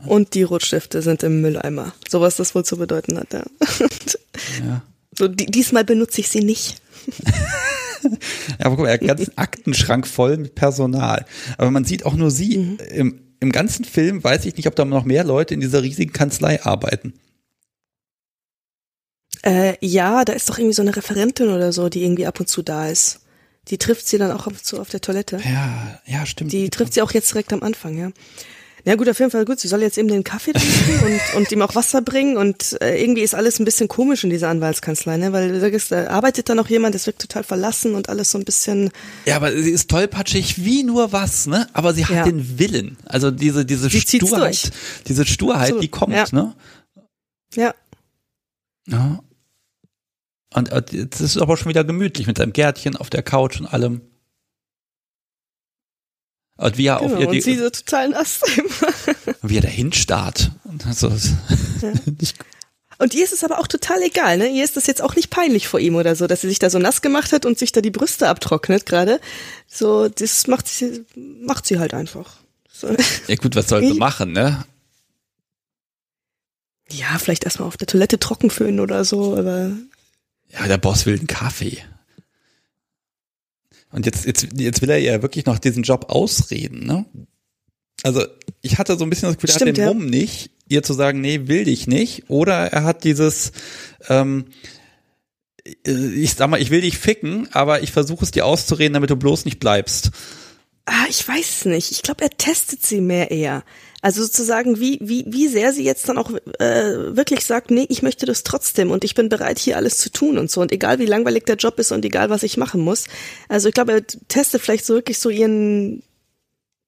Und 0.06 0.34
die 0.34 0.44
Rotstifte 0.44 1.02
sind 1.02 1.22
im 1.22 1.40
Mülleimer. 1.42 1.92
So 2.08 2.20
was 2.20 2.36
das 2.36 2.54
wohl 2.54 2.64
zu 2.64 2.76
bedeuten 2.78 3.18
hat, 3.18 3.32
ja. 3.32 3.44
Ja. 4.64 4.82
So, 5.16 5.28
die, 5.28 5.46
diesmal 5.46 5.84
benutze 5.84 6.20
ich 6.20 6.28
sie 6.28 6.44
nicht. 6.44 6.80
Ja, 8.02 8.66
aber 8.66 8.76
guck 8.76 8.84
mal, 8.84 8.88
er 8.88 8.94
hat 8.94 9.00
einen 9.00 9.08
ganzen 9.08 9.36
Aktenschrank 9.38 10.06
voll 10.06 10.38
mit 10.38 10.54
Personal. 10.54 11.26
Aber 11.58 11.70
man 11.70 11.84
sieht 11.84 12.06
auch 12.06 12.14
nur 12.14 12.30
sie. 12.30 12.56
Mhm. 12.56 12.78
Im, 12.90 13.20
Im 13.40 13.52
ganzen 13.52 13.84
Film 13.84 14.22
weiß 14.24 14.46
ich 14.46 14.56
nicht, 14.56 14.66
ob 14.66 14.76
da 14.76 14.84
noch 14.84 15.04
mehr 15.04 15.24
Leute 15.24 15.54
in 15.54 15.60
dieser 15.60 15.82
riesigen 15.82 16.12
Kanzlei 16.12 16.62
arbeiten. 16.62 17.14
Äh, 19.42 19.74
ja, 19.80 20.24
da 20.24 20.32
ist 20.32 20.48
doch 20.48 20.58
irgendwie 20.58 20.74
so 20.74 20.82
eine 20.82 20.96
Referentin 20.96 21.48
oder 21.48 21.72
so, 21.72 21.88
die 21.88 22.02
irgendwie 22.02 22.26
ab 22.26 22.40
und 22.40 22.46
zu 22.46 22.62
da 22.62 22.88
ist. 22.88 23.20
Die 23.68 23.78
trifft 23.78 24.06
sie 24.06 24.18
dann 24.18 24.32
auch 24.32 24.46
ab 24.46 24.54
und 24.54 24.64
zu 24.64 24.80
auf 24.80 24.90
der 24.90 25.00
Toilette. 25.00 25.38
Ja, 25.44 26.00
ja, 26.06 26.26
stimmt. 26.26 26.52
Die 26.52 26.70
trifft 26.70 26.94
sie 26.94 27.02
auch 27.02 27.12
jetzt 27.12 27.32
direkt 27.32 27.52
am 27.52 27.62
Anfang, 27.62 27.96
ja. 27.96 28.10
Ja 28.84 28.94
gut, 28.96 29.08
auf 29.08 29.18
jeden 29.18 29.30
Fall 29.30 29.44
gut. 29.44 29.60
Sie 29.60 29.68
soll 29.68 29.82
jetzt 29.82 29.98
eben 29.98 30.08
den 30.08 30.24
Kaffee 30.24 30.52
trinken 30.52 31.04
und, 31.04 31.20
und 31.36 31.52
ihm 31.52 31.62
auch 31.62 31.74
Wasser 31.74 32.02
bringen 32.02 32.36
und 32.36 32.80
äh, 32.80 33.00
irgendwie 33.02 33.22
ist 33.22 33.34
alles 33.34 33.58
ein 33.58 33.64
bisschen 33.64 33.88
komisch 33.88 34.24
in 34.24 34.30
dieser 34.30 34.48
Anwaltskanzlei, 34.48 35.16
ne? 35.16 35.32
Weil 35.32 35.60
sagst, 35.60 35.92
da 35.92 36.08
arbeitet 36.08 36.48
da 36.48 36.54
noch 36.54 36.68
jemand, 36.68 36.94
das 36.94 37.06
wirkt 37.06 37.20
total 37.20 37.44
verlassen 37.44 37.94
und 37.94 38.08
alles 38.08 38.30
so 38.30 38.38
ein 38.38 38.44
bisschen. 38.44 38.90
Ja, 39.26 39.36
aber 39.36 39.52
sie 39.52 39.70
ist 39.70 39.90
tollpatschig 39.90 40.64
wie 40.64 40.82
nur 40.82 41.12
was, 41.12 41.46
ne? 41.46 41.68
Aber 41.72 41.92
sie 41.94 42.06
hat 42.06 42.16
Ja. 42.16 42.24
den 42.24 42.58
Willen. 42.58 42.96
Also 43.06 43.30
diese, 43.30 43.64
diese 43.64 43.88
Sie 43.90 44.00
Sturheit, 44.00 44.70
diese 45.06 45.26
Sturheit, 45.26 45.60
Absolut. 45.62 45.82
die 45.82 45.88
kommt, 45.88 46.14
Ja. 46.14 46.24
ne? 46.32 46.54
Ja, 47.54 47.74
Ja. 48.86 49.20
Und 50.52 50.70
jetzt 50.92 51.20
ist 51.20 51.36
es 51.36 51.38
aber 51.42 51.56
schon 51.56 51.68
wieder 51.68 51.84
gemütlich 51.84 52.26
mit 52.26 52.38
seinem 52.38 52.52
Gärtchen 52.52 52.96
auf 52.96 53.08
der 53.08 53.22
Couch 53.22 53.60
und 53.60 53.66
allem. 53.66 54.00
Und 56.60 56.76
wie 56.76 56.86
er 56.86 56.98
genau. 56.98 57.14
auf 57.14 57.20
ihr, 57.20 57.28
und 57.28 57.42
sie 57.42 57.52
die, 57.54 57.58
so 57.58 57.70
total 57.70 58.10
nass. 58.10 58.40
wie 59.42 59.56
er 59.56 59.62
da 59.62 59.68
hinstarrt. 59.68 60.50
Und 60.64 60.82
so, 60.94 61.08
Ja. 61.08 61.92
Und 62.98 63.14
ihr 63.14 63.24
ist 63.24 63.32
es 63.32 63.44
aber 63.44 63.60
auch 63.60 63.66
total 63.66 64.02
egal, 64.02 64.36
ne? 64.36 64.46
Ihr 64.48 64.62
ist 64.62 64.76
das 64.76 64.86
jetzt 64.86 65.00
auch 65.00 65.16
nicht 65.16 65.30
peinlich 65.30 65.68
vor 65.68 65.80
ihm 65.80 65.94
oder 65.94 66.14
so, 66.14 66.26
dass 66.26 66.42
sie 66.42 66.50
sich 66.50 66.58
da 66.58 66.68
so 66.68 66.78
nass 66.78 67.00
gemacht 67.00 67.32
hat 67.32 67.46
und 67.46 67.58
sich 67.58 67.72
da 67.72 67.80
die 67.80 67.90
Brüste 67.90 68.28
abtrocknet 68.28 68.84
gerade. 68.84 69.22
So, 69.66 70.10
das 70.10 70.46
macht 70.48 70.68
sie, 70.68 71.06
macht 71.16 71.64
sie 71.64 71.78
halt 71.78 71.94
einfach. 71.94 72.36
So. 72.70 72.94
ja 73.26 73.36
gut, 73.36 73.56
was 73.56 73.70
soll 73.70 73.86
sie 73.86 73.94
machen, 73.94 74.32
ne? 74.32 74.66
Ja, 76.90 77.16
vielleicht 77.18 77.44
erstmal 77.44 77.68
auf 77.68 77.78
der 77.78 77.86
Toilette 77.86 78.18
trocken 78.18 78.50
föhnen 78.50 78.80
oder 78.80 79.06
so, 79.06 79.34
aber 79.34 79.70
Ja, 80.50 80.66
der 80.66 80.76
Boss 80.76 81.06
will 81.06 81.16
einen 81.16 81.26
Kaffee. 81.26 81.78
Und 83.92 84.06
jetzt, 84.06 84.24
jetzt, 84.24 84.48
jetzt 84.54 84.82
will 84.82 84.90
er 84.90 84.98
ja 84.98 85.22
wirklich 85.22 85.46
noch 85.46 85.58
diesen 85.58 85.82
Job 85.82 86.06
ausreden, 86.08 86.86
ne? 86.86 87.06
Also, 88.02 88.24
ich 88.62 88.78
hatte 88.78 88.96
so 88.96 89.04
ein 89.04 89.10
bisschen 89.10 89.28
das 89.28 89.36
Gefühl, 89.36 89.50
er 89.50 89.54
hat 89.54 89.76
den 89.76 89.84
ja. 89.84 89.92
Mumm 89.92 90.06
nicht, 90.06 90.50
ihr 90.68 90.82
zu 90.82 90.94
sagen, 90.94 91.20
nee, 91.20 91.48
will 91.48 91.64
dich 91.64 91.86
nicht. 91.86 92.30
Oder 92.30 92.72
er 92.72 92.84
hat 92.84 93.04
dieses, 93.04 93.52
ähm, 94.08 94.46
äh, 95.86 96.08
ich 96.14 96.34
sag 96.34 96.48
mal, 96.48 96.62
ich 96.62 96.70
will 96.70 96.80
dich 96.80 96.98
ficken, 96.98 97.48
aber 97.52 97.82
ich 97.82 97.92
versuche 97.92 98.24
es 98.24 98.30
dir 98.30 98.46
auszureden, 98.46 98.94
damit 98.94 99.10
du 99.10 99.16
bloß 99.16 99.44
nicht 99.44 99.60
bleibst. 99.60 100.10
Ah, 100.86 101.06
ich 101.08 101.26
weiß 101.26 101.58
es 101.58 101.64
nicht. 101.66 101.90
Ich 101.90 102.02
glaube, 102.02 102.24
er 102.24 102.30
testet 102.30 102.84
sie 102.84 103.00
mehr 103.00 103.30
eher. 103.30 103.64
Also 104.02 104.22
sozusagen, 104.22 104.80
wie, 104.80 104.98
wie, 105.02 105.24
wie 105.28 105.48
sehr 105.48 105.72
sie 105.72 105.84
jetzt 105.84 106.08
dann 106.08 106.16
auch 106.16 106.30
äh, 106.58 107.16
wirklich 107.16 107.44
sagt, 107.44 107.70
nee, 107.70 107.86
ich 107.90 108.02
möchte 108.02 108.24
das 108.24 108.44
trotzdem 108.44 108.90
und 108.90 109.04
ich 109.04 109.14
bin 109.14 109.28
bereit, 109.28 109.58
hier 109.58 109.76
alles 109.76 109.98
zu 109.98 110.10
tun 110.10 110.38
und 110.38 110.50
so. 110.50 110.62
Und 110.62 110.72
egal 110.72 110.98
wie 110.98 111.06
langweilig 111.06 111.44
der 111.44 111.56
Job 111.56 111.78
ist 111.78 111.92
und 111.92 112.04
egal, 112.04 112.30
was 112.30 112.42
ich 112.42 112.56
machen 112.56 112.80
muss. 112.80 113.04
Also 113.48 113.68
ich 113.68 113.74
glaube, 113.74 113.92
er 113.92 114.06
testet 114.28 114.62
vielleicht 114.62 114.86
so 114.86 114.94
wirklich 114.94 115.18
so 115.18 115.28
ihren 115.28 116.02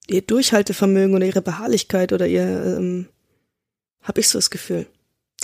ihr 0.09 0.23
Durchhaltevermögen 0.23 1.15
oder 1.15 1.27
ihre 1.27 1.43
Beharrlichkeit 1.43 2.13
oder 2.13 2.27
ihr 2.27 2.43
ähm, 2.43 3.07
habe 4.03 4.21
ich 4.21 4.29
so 4.29 4.39
das 4.39 4.51
Gefühl. 4.51 4.87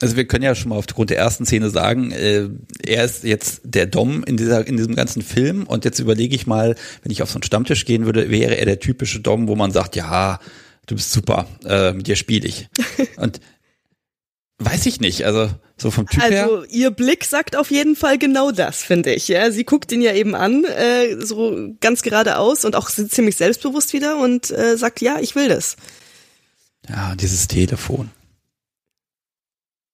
Also 0.01 0.17
wir 0.17 0.27
können 0.27 0.45
ja 0.45 0.55
schon 0.55 0.69
mal 0.69 0.77
aufgrund 0.77 1.11
der 1.11 1.19
ersten 1.19 1.45
Szene 1.45 1.71
sagen, 1.71 2.13
äh, 2.13 2.49
er 2.87 3.05
ist 3.05 3.25
jetzt 3.25 3.61
der 3.65 3.87
Dom 3.87 4.23
in 4.25 4.37
dieser 4.37 4.67
in 4.67 4.77
diesem 4.77 4.95
ganzen 4.95 5.23
Film 5.23 5.67
und 5.67 5.85
jetzt 5.85 5.99
überlege 5.99 6.37
ich 6.37 6.47
mal, 6.47 6.77
wenn 7.03 7.11
ich 7.11 7.23
auf 7.23 7.31
so 7.31 7.37
einen 7.37 7.43
Stammtisch 7.43 7.85
gehen 7.85 8.05
würde, 8.05 8.31
wäre 8.31 8.57
er 8.57 8.65
der 8.65 8.79
typische 8.79 9.21
Dom, 9.21 9.49
wo 9.49 9.57
man 9.57 9.73
sagt, 9.73 9.97
ja, 9.97 10.39
du 10.89 10.97
bist 10.97 11.13
super, 11.13 11.47
äh, 11.65 11.93
mit 11.93 12.07
dir 12.07 12.17
spiele 12.17 12.49
ich. 12.49 12.69
und 13.17 13.41
weiß 14.59 14.87
ich 14.87 15.01
nicht, 15.01 15.25
also 15.25 15.51
so 15.77 15.91
vom 15.91 16.09
Typ 16.09 16.23
her. 16.23 16.45
Also 16.45 16.65
ihr 16.65 16.91
Blick 16.91 17.25
sagt 17.25 17.55
auf 17.55 17.71
jeden 17.71 17.95
Fall 17.95 18.19
genau 18.19 18.51
das, 18.51 18.83
finde 18.83 19.15
ich. 19.15 19.29
Ja, 19.29 19.51
sie 19.53 19.65
guckt 19.65 19.93
ihn 19.93 20.03
ja 20.03 20.13
eben 20.13 20.35
an, 20.35 20.65
äh, 20.65 21.25
so 21.25 21.75
ganz 21.81 22.03
geradeaus 22.03 22.65
und 22.65 22.75
auch 22.75 22.91
ziemlich 22.91 23.37
selbstbewusst 23.37 23.93
wieder 23.93 24.19
und 24.19 24.51
äh, 24.51 24.77
sagt, 24.77 25.01
ja, 25.01 25.21
ich 25.21 25.37
will 25.37 25.49
das. 25.49 25.77
Ja, 26.89 27.15
dieses 27.15 27.47
Telefon. 27.47 28.11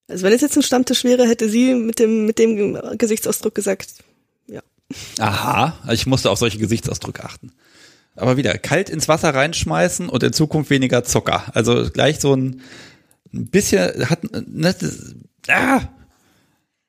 Also 0.08 0.24
wenn 0.24 0.32
es 0.32 0.42
jetzt 0.42 0.56
ein 0.56 0.62
Stammtisch 0.62 1.04
wäre, 1.04 1.26
hätte 1.26 1.48
sie 1.48 1.74
mit 1.74 1.98
dem, 1.98 2.26
mit 2.26 2.38
dem 2.38 2.78
Gesichtsausdruck 2.96 3.54
gesagt, 3.54 3.94
ja. 4.46 4.62
Aha, 5.18 5.78
ich 5.92 6.06
musste 6.06 6.30
auf 6.30 6.38
solche 6.38 6.58
Gesichtsausdrücke 6.58 7.24
achten. 7.24 7.52
Aber 8.16 8.36
wieder, 8.36 8.56
kalt 8.58 8.90
ins 8.90 9.08
Wasser 9.08 9.34
reinschmeißen 9.34 10.08
und 10.08 10.22
in 10.22 10.32
Zukunft 10.32 10.70
weniger 10.70 11.02
Zucker. 11.04 11.44
Also 11.54 11.90
gleich 11.90 12.20
so 12.20 12.34
ein 12.34 12.62
bisschen, 13.32 14.08
hat, 14.08 14.22
ne, 14.32 14.74
das, 14.78 15.14
ah, 15.48 15.80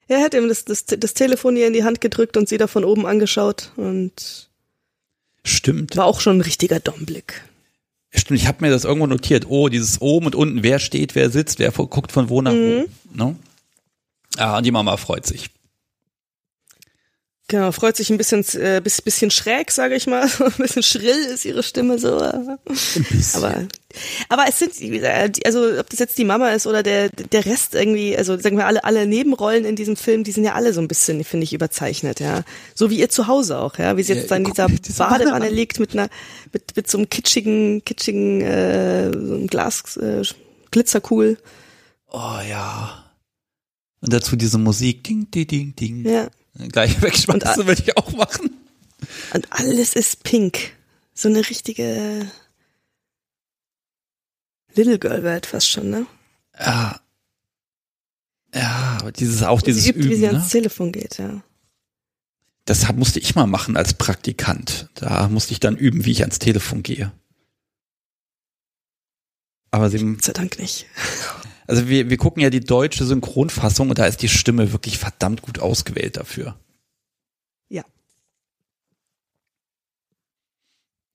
Er 0.07 0.21
hat 0.21 0.35
ihm 0.35 0.47
das, 0.47 0.65
das, 0.65 0.85
das 0.85 1.13
Telefon 1.15 1.57
ihr 1.57 1.67
in 1.67 1.73
die 1.73 1.83
Hand 1.83 1.99
gedrückt 1.99 2.37
und 2.37 2.47
sie 2.47 2.57
da 2.57 2.67
von 2.67 2.85
oben 2.85 3.07
angeschaut 3.07 3.71
und 3.75 4.49
stimmt. 5.43 5.97
war 5.97 6.05
auch 6.05 6.21
schon 6.21 6.37
ein 6.37 6.41
richtiger 6.41 6.79
Domblick. 6.79 7.43
Stimmt, 8.11 8.39
ich 8.39 8.47
habe 8.47 8.63
mir 8.63 8.69
das 8.71 8.85
irgendwo 8.85 9.07
notiert. 9.07 9.47
Oh, 9.49 9.67
dieses 9.67 9.99
oben 10.01 10.27
und 10.27 10.35
unten, 10.35 10.63
wer 10.63 10.79
steht, 10.79 11.15
wer 11.15 11.29
sitzt, 11.31 11.59
wer 11.59 11.71
guckt 11.71 12.11
von 12.11 12.29
wo 12.29 12.41
nach 12.41 12.53
wo. 12.53 12.85
Ne? 13.13 13.35
Ah, 14.37 14.57
und 14.57 14.65
die 14.65 14.71
Mama 14.71 14.95
freut 14.97 15.25
sich. 15.25 15.49
Genau, 17.47 17.71
freut 17.71 17.95
sich 17.95 18.09
ein 18.09 18.17
bisschen, 18.17 18.43
äh, 18.55 18.81
bis, 18.83 19.03
bisschen 19.03 19.29
schräg, 19.29 19.69
sage 19.69 19.95
ich 19.95 20.07
mal. 20.07 20.23
ein 20.39 20.53
bisschen 20.57 20.81
schrill 20.81 21.15
ist 21.31 21.45
ihre 21.45 21.61
Stimme 21.61 21.99
so. 21.99 22.17
Aber, 22.17 23.67
aber 24.29 24.45
es 24.49 24.57
sind, 24.57 24.73
also 25.45 25.79
ob 25.79 25.87
das 25.91 25.99
jetzt 25.99 26.17
die 26.17 26.25
Mama 26.25 26.49
ist 26.53 26.65
oder 26.65 26.81
der, 26.81 27.09
der 27.09 27.45
Rest 27.45 27.75
irgendwie, 27.75 28.17
also 28.17 28.35
sagen 28.39 28.57
wir 28.57 28.65
alle, 28.65 28.83
alle 28.83 29.05
Nebenrollen 29.05 29.63
in 29.63 29.75
diesem 29.75 29.95
Film, 29.95 30.23
die 30.23 30.31
sind 30.31 30.43
ja 30.43 30.53
alle 30.53 30.73
so 30.73 30.81
ein 30.81 30.87
bisschen, 30.87 31.23
finde 31.23 31.43
ich, 31.43 31.53
überzeichnet, 31.53 32.19
ja. 32.19 32.43
So 32.73 32.89
wie 32.89 32.99
ihr 32.99 33.09
zu 33.09 33.27
Hause 33.27 33.59
auch, 33.59 33.77
ja. 33.77 33.95
Wie 33.95 34.01
sie 34.01 34.13
jetzt 34.13 34.31
Ja, 34.31 34.39
da 34.39 34.65
in 34.65 34.81
dieser 34.81 35.07
Badewanne 35.07 35.31
Wanne 35.31 35.45
an. 35.45 35.53
liegt 35.53 35.79
mit 35.79 35.93
einer, 35.93 36.09
mit, 36.51 36.75
mit 36.75 36.89
so 36.89 36.97
einem 36.97 37.09
kitschigen, 37.09 37.85
kitschigen, 37.85 38.41
äh, 38.41 39.11
so 39.11 39.35
einem 39.35 39.47
Glas, 39.47 39.97
äh, 39.97 40.23
Glitzerkugel. 40.71 41.37
Oh 42.11 42.39
ja. 42.49 43.03
Und 44.01 44.13
dazu 44.13 44.35
diese 44.35 44.57
Musik. 44.57 45.03
Ding, 45.03 45.29
ding, 45.29 45.47
ding, 45.47 45.75
ding. 45.75 46.05
Ja. 46.09 46.27
Gleich 46.57 47.01
wegschmeißen 47.01 47.67
würde 47.67 47.81
ich 47.81 47.97
auch 47.97 48.11
machen. 48.13 48.51
Und 49.33 49.51
alles 49.51 49.95
ist 49.95 50.23
pink. 50.23 50.73
So 51.13 51.29
eine 51.29 51.47
richtige 51.49 52.29
Little 54.73 54.99
Girl 54.99 55.23
Welt 55.23 55.45
fast 55.45 55.69
schon, 55.69 55.89
ne? 55.89 56.05
Ja. 56.59 56.99
Ja, 58.53 58.97
aber 59.01 59.11
dieses, 59.11 59.43
auch 59.43 59.61
dieses 59.61 59.83
sie 59.83 59.89
übt, 59.89 59.99
wie 59.99 60.07
Üben, 60.07 60.15
sie 60.15 60.21
ne? 60.21 60.29
ans 60.29 60.49
Telefon 60.49 60.91
geht, 60.91 61.17
ja. 61.17 61.41
Das 62.63 62.91
musste 62.93 63.19
ich 63.19 63.35
mal 63.35 63.47
machen 63.47 63.77
als 63.77 63.93
Praktikant. 63.93 64.89
Da 64.95 65.27
musste 65.27 65.53
ich 65.53 65.59
dann 65.59 65.77
üben, 65.77 66.05
wie 66.05 66.11
ich 66.11 66.21
ans 66.21 66.39
Telefon 66.39 66.83
gehe. 66.83 67.11
Aber 69.71 69.89
sie, 69.89 69.99
Gott 69.99 70.23
sei 70.23 70.33
Dank 70.33 70.57
nicht. 70.57 70.87
Also 71.67 71.87
wir, 71.87 72.09
wir 72.09 72.17
gucken 72.17 72.41
ja 72.41 72.49
die 72.49 72.59
deutsche 72.59 73.05
Synchronfassung 73.05 73.89
und 73.89 73.99
da 73.99 74.05
ist 74.05 74.21
die 74.21 74.29
Stimme 74.29 74.71
wirklich 74.71 74.97
verdammt 74.97 75.41
gut 75.41 75.59
ausgewählt 75.59 76.17
dafür. 76.17 76.59
Ja. 77.69 77.83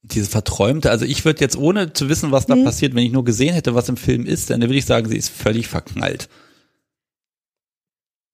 Diese 0.03 0.31
verträumte, 0.31 0.91
also 0.91 1.05
ich 1.05 1.25
würde 1.25 1.41
jetzt 1.41 1.57
ohne 1.57 1.93
zu 1.93 2.09
wissen, 2.09 2.33
was 2.33 2.47
da 2.47 2.57
Mhm. 2.57 2.65
passiert, 2.65 2.95
wenn 2.95 3.05
ich 3.05 3.13
nur 3.13 3.25
gesehen 3.25 3.53
hätte, 3.55 3.75
was 3.75 3.89
im 3.89 3.97
Film 3.99 4.25
ist, 4.27 4.49
dann 4.51 4.61
würde 4.63 4.75
ich 4.77 4.87
sagen, 4.87 5.09
sie 5.09 5.17
ist 5.19 5.29
völlig 5.29 5.69
verknallt. 5.69 6.29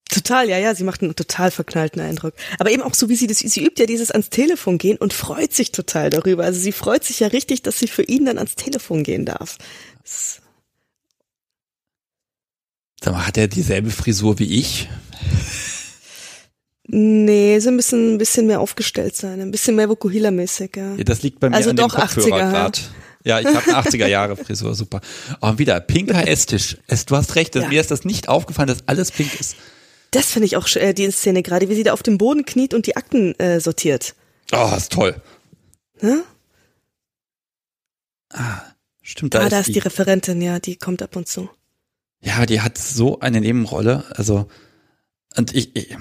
Total, 0.08 0.48
ja, 0.48 0.56
ja, 0.58 0.74
sie 0.74 0.84
macht 0.84 1.02
einen 1.02 1.16
total 1.16 1.50
verknallten 1.50 2.00
Eindruck. 2.00 2.34
Aber 2.60 2.70
eben 2.70 2.82
auch 2.82 2.94
so, 2.94 3.08
wie 3.08 3.16
sie 3.16 3.26
das, 3.26 3.38
sie 3.40 3.64
übt 3.64 3.80
ja 3.82 3.86
dieses 3.86 4.12
ans 4.12 4.30
Telefon 4.30 4.78
gehen 4.78 4.96
und 4.96 5.12
freut 5.12 5.52
sich 5.52 5.72
total 5.72 6.10
darüber. 6.10 6.44
Also 6.44 6.60
sie 6.60 6.72
freut 6.72 7.02
sich 7.04 7.20
ja 7.20 7.26
richtig, 7.26 7.62
dass 7.62 7.80
sie 7.80 7.88
für 7.88 8.02
ihn 8.04 8.24
dann 8.24 8.38
ans 8.38 8.54
Telefon 8.54 9.02
gehen 9.02 9.24
darf. 9.26 9.58
Das- 10.04 10.40
Sag 13.02 13.12
mal, 13.14 13.26
hat 13.26 13.36
er 13.36 13.48
dieselbe 13.48 13.90
Frisur 13.90 14.38
wie 14.38 14.58
ich? 14.58 14.88
Nee, 16.88 17.58
so 17.58 17.68
ein 17.70 17.76
bisschen, 17.76 18.14
ein 18.14 18.18
bisschen 18.18 18.46
mehr 18.46 18.60
aufgestellt 18.60 19.16
sein, 19.16 19.40
ein 19.40 19.50
bisschen 19.50 19.74
mehr 19.74 19.88
Vokuhila-mäßig, 19.88 20.76
ja. 20.76 20.94
Ja, 20.94 21.04
das 21.04 21.22
liegt 21.22 21.40
bei 21.40 21.50
mir 21.50 21.56
Also 21.56 21.70
an 21.70 21.76
doch 21.76 21.94
dem 21.94 22.00
80er, 22.00 22.00
ja. 22.00 22.06
Kopfhörergrad. 22.06 22.90
Ja, 23.24 23.40
ich 23.40 23.46
habe 23.46 23.58
eine 23.58 23.88
80er 23.88 24.06
Jahre 24.06 24.36
Frisur, 24.36 24.74
super. 24.76 25.00
Oh, 25.40 25.48
und 25.48 25.58
wieder, 25.58 25.80
pinker 25.80 26.28
Esstisch. 26.28 26.76
Es, 26.86 27.04
du 27.06 27.16
hast 27.16 27.34
recht, 27.34 27.56
Ja. 27.56 27.68
mir 27.68 27.80
ist 27.80 27.90
das 27.90 28.04
nicht 28.04 28.28
aufgefallen, 28.28 28.68
dass 28.68 28.86
alles 28.86 29.10
pink 29.10 29.38
ist. 29.40 29.56
Das 30.12 30.26
finde 30.26 30.46
ich 30.46 30.56
auch 30.56 30.68
äh, 30.76 30.92
die 30.94 31.10
Szene 31.10 31.42
gerade, 31.42 31.68
wie 31.68 31.74
sie 31.74 31.82
da 31.82 31.92
auf 31.92 32.04
dem 32.04 32.18
Boden 32.18 32.44
kniet 32.44 32.72
und 32.72 32.86
die 32.86 32.96
Akten 32.96 33.34
äh, 33.40 33.58
sortiert. 33.58 34.14
Oh, 34.52 34.72
ist 34.76 34.92
toll. 34.92 35.20
Ne? 36.00 36.22
Stimmt, 39.02 39.34
da 39.34 39.40
ah, 39.40 39.44
ist, 39.44 39.52
da 39.52 39.60
ist 39.60 39.66
die, 39.68 39.72
die 39.72 39.78
Referentin, 39.80 40.40
ja, 40.40 40.60
die 40.60 40.76
kommt 40.76 41.02
ab 41.02 41.16
und 41.16 41.26
zu. 41.26 41.50
Ja, 42.26 42.44
die 42.44 42.60
hat 42.60 42.76
so 42.76 43.20
eine 43.20 43.40
Nebenrolle. 43.40 44.04
Also, 44.10 44.48
und 45.36 45.54
ich, 45.54 45.76
ich 45.76 45.96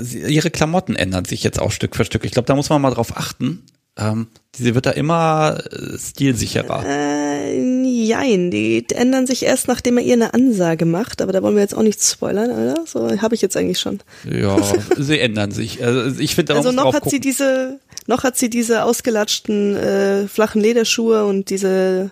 sie, 0.00 0.20
ihre 0.20 0.50
Klamotten 0.50 0.96
ändern 0.96 1.24
sich 1.24 1.42
jetzt 1.42 1.60
auch 1.60 1.72
Stück 1.72 1.94
für 1.96 2.04
Stück. 2.04 2.24
Ich 2.24 2.32
glaube, 2.32 2.46
da 2.46 2.54
muss 2.54 2.70
man 2.70 2.80
mal 2.80 2.90
drauf 2.90 3.16
achten. 3.16 3.62
Ähm, 3.96 4.28
sie 4.56 4.74
wird 4.74 4.86
da 4.86 4.90
immer 4.90 5.62
äh, 5.70 5.98
stilsicherer. 5.98 6.84
Äh, 6.86 7.84
jein, 7.84 8.50
die 8.50 8.84
ändern 8.92 9.26
sich 9.26 9.44
erst, 9.44 9.68
nachdem 9.68 9.98
er 9.98 10.04
ihr 10.04 10.14
eine 10.14 10.34
Ansage 10.34 10.84
macht, 10.84 11.22
aber 11.22 11.32
da 11.32 11.42
wollen 11.42 11.54
wir 11.54 11.62
jetzt 11.62 11.76
auch 11.76 11.82
nicht 11.82 12.02
spoilern, 12.02 12.50
oder? 12.50 12.84
So 12.86 13.20
habe 13.20 13.34
ich 13.34 13.42
jetzt 13.42 13.56
eigentlich 13.56 13.78
schon. 13.78 14.00
Ja, 14.28 14.56
sie 14.96 15.20
ändern 15.20 15.52
sich. 15.52 15.84
Also 15.84 16.18
ich 16.18 16.34
finde, 16.34 16.54
Also 16.54 16.72
noch 16.72 16.86
hat 16.86 17.04
sie 17.04 17.18
gucken. 17.18 17.20
diese, 17.20 17.80
noch 18.06 18.24
hat 18.24 18.36
sie 18.36 18.50
diese 18.50 18.84
ausgelatschten 18.84 19.76
äh, 19.76 20.28
flachen 20.28 20.60
Lederschuhe 20.60 21.24
und 21.26 21.50
diese 21.50 22.10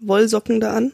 Wollsocken 0.00 0.60
da 0.60 0.74
an. 0.74 0.92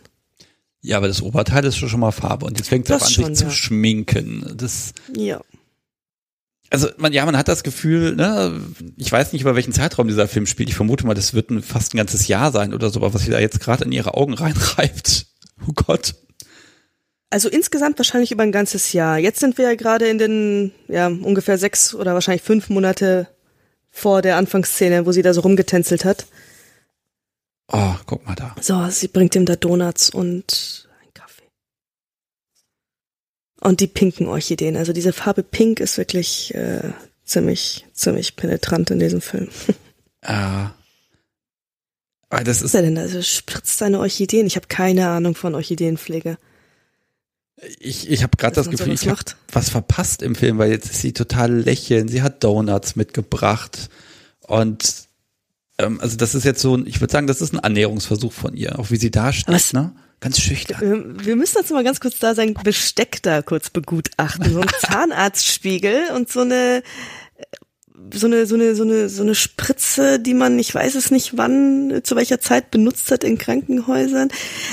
Ja, 0.85 0.99
aber 0.99 1.09
das 1.09 1.23
Oberteil 1.23 1.65
ist 1.65 1.79
schon 1.79 1.99
mal 1.99 2.13
Farbe 2.13 2.45
und 2.45 2.59
jetzt 2.59 2.69
fängt 2.69 2.91
Das 2.91 3.05
an, 3.05 3.11
schon, 3.11 3.25
sich 3.35 3.39
zu 3.39 3.45
ja. 3.45 3.51
schminken. 3.51 4.55
Das, 4.55 4.93
Ja. 5.17 5.41
also 6.69 6.89
man, 6.99 7.15
ja, 7.15 7.25
man 7.25 7.39
hat 7.39 7.49
das 7.49 7.63
Gefühl, 7.63 8.15
ne, 8.15 8.61
ich 8.99 9.11
weiß 9.11 9.33
nicht, 9.33 9.41
über 9.41 9.55
welchen 9.55 9.73
Zeitraum 9.73 10.09
dieser 10.09 10.29
Film 10.29 10.45
spielt. 10.45 10.69
Ich 10.69 10.75
vermute 10.75 11.07
mal, 11.07 11.15
das 11.15 11.33
wird 11.33 11.49
ein, 11.49 11.63
fast 11.63 11.95
ein 11.95 11.97
ganzes 11.97 12.29
Jahr 12.29 12.53
sein 12.53 12.75
oder 12.75 12.91
so, 12.91 13.01
aber 13.01 13.15
was 13.15 13.23
sie 13.23 13.31
da 13.31 13.41
jetzt 13.41 13.61
gerade 13.61 13.85
in 13.85 13.93
ihre 13.93 14.13
Augen 14.13 14.35
reinreibt. 14.35 15.27
Oh 15.67 15.73
Gott. 15.73 16.17
Also 17.31 17.49
insgesamt 17.49 17.99
wahrscheinlich 17.99 18.31
über 18.31 18.43
ein 18.43 18.53
ganzes 18.53 18.93
Jahr. 18.93 19.17
Jetzt 19.17 19.41
sind 19.41 19.57
wir 19.57 19.65
ja 19.65 19.77
gerade 19.77 20.07
in 20.07 20.19
den, 20.19 20.73
ja, 20.89 21.07
ungefähr 21.07 21.57
sechs 21.57 21.95
oder 21.95 22.13
wahrscheinlich 22.13 22.43
fünf 22.43 22.69
Monate 22.69 23.27
vor 23.91 24.21
der 24.21 24.37
Anfangsszene, 24.37 25.07
wo 25.07 25.13
sie 25.13 25.23
da 25.23 25.33
so 25.33 25.41
rumgetänzelt 25.41 26.05
hat. 26.05 26.27
Oh, 27.69 27.95
guck 28.07 28.27
mal 28.27 28.35
da. 28.35 28.55
So, 28.61 28.89
sie 28.91 29.09
bringt 29.09 29.35
ihm 29.35 29.47
da 29.47 29.57
Donuts 29.57 30.11
und 30.11 30.89
einen 31.01 31.15
Kaffee. 31.15 31.49
Und 33.61 33.81
die 33.81 33.87
pinken 33.87 34.27
Orchideen. 34.27 34.77
Also 34.77 34.93
diese 34.93 35.13
Farbe 35.13 35.43
Pink 35.43 35.81
ist 35.81 35.97
wirklich 35.97 36.55
äh, 36.55 36.93
ziemlich, 37.25 37.87
ziemlich 37.93 38.37
penetrant 38.37 38.91
in 38.91 38.99
diesem 38.99 39.21
Film. 39.21 39.49
Äh, 40.27 40.69
aber 42.31 42.45
das 42.45 42.61
Was 42.61 42.63
ist, 42.63 42.75
er 42.75 42.81
denn 42.81 42.95
da? 42.95 43.03
Also 43.03 43.21
spritzt 43.21 43.77
seine 43.77 44.01
Orchideen. 44.01 44.47
Ich 44.47 44.57
habe 44.57 44.69
keine 44.69 45.09
Ahnung 45.11 45.35
von 45.35 45.55
Orchideenpflege. 45.55 46.39
ich, 47.79 48.09
ich 48.11 48.23
habe 48.23 48.35
gerade 48.39 48.55
das 48.55 48.71
Gefühl, 48.71 48.95
ich 48.95 49.07
habe 49.07 49.21
was 49.53 49.69
verpasst 49.69 50.23
im 50.23 50.35
Film, 50.35 50.57
weil 50.57 50.71
jetzt 50.71 50.91
ist 50.91 51.03
sie 51.03 51.13
total 51.13 51.53
lächeln. 51.53 52.09
Sie 52.09 52.23
hat 52.23 52.43
Donuts 52.43 52.97
mitgebracht 52.97 53.91
und 54.41 55.04
ähm, 55.79 56.01
also 56.01 56.17
das 56.17 56.35
ist 56.35 56.45
jetzt 56.45 56.61
so, 56.61 56.77
ein, 56.77 56.87
ich 56.87 57.01
würde 57.01 57.13
sagen, 57.13 57.27
das 57.27 57.41
ist 57.41 57.53
ein 57.53 57.61
Annäherungsversuch 57.61 58.33
von 58.33 58.55
ihr, 58.55 58.79
auch 58.79 58.91
wie 58.91 58.97
sie 58.97 59.11
da 59.11 59.33
steht, 59.33 59.55
Was? 59.55 59.73
ne? 59.73 59.95
Ganz 60.21 60.41
schüchtern. 60.41 60.81
Wir, 60.81 61.27
wir 61.27 61.37
müssen 61.37 61.59
jetzt 61.59 61.71
mal 61.71 61.85
ganz 61.85 62.01
kurz 62.01 62.19
da 62.19 62.35
sein 62.35 62.55
Besteck 62.55 63.23
da 63.23 63.43
kurz 63.43 63.69
begutachten. 63.69 64.53
So 64.53 64.61
ein 64.61 64.69
Zahnarztspiegel 64.81 66.13
und 66.17 66.31
so 66.31 66.41
eine 66.41 66.83
so 68.13 68.27
eine 68.27 68.47
so 68.47 68.55
eine 68.55 68.75
so 68.75 68.85
eine 68.85 69.09
so 69.09 69.23
eine 69.23 69.35
Spritze, 69.35 70.19
die 70.21 70.35
man 70.35 70.59
ich 70.59 70.75
weiß 70.75 70.95
es 70.95 71.11
nicht 71.11 71.37
wann 71.37 72.01
zu 72.05 72.17
welcher 72.17 72.41
Zeit 72.41 72.71
benutzt 72.71 73.11
hat 73.11 73.23
in 73.23 73.39
Krankenhäusern. 73.39 74.29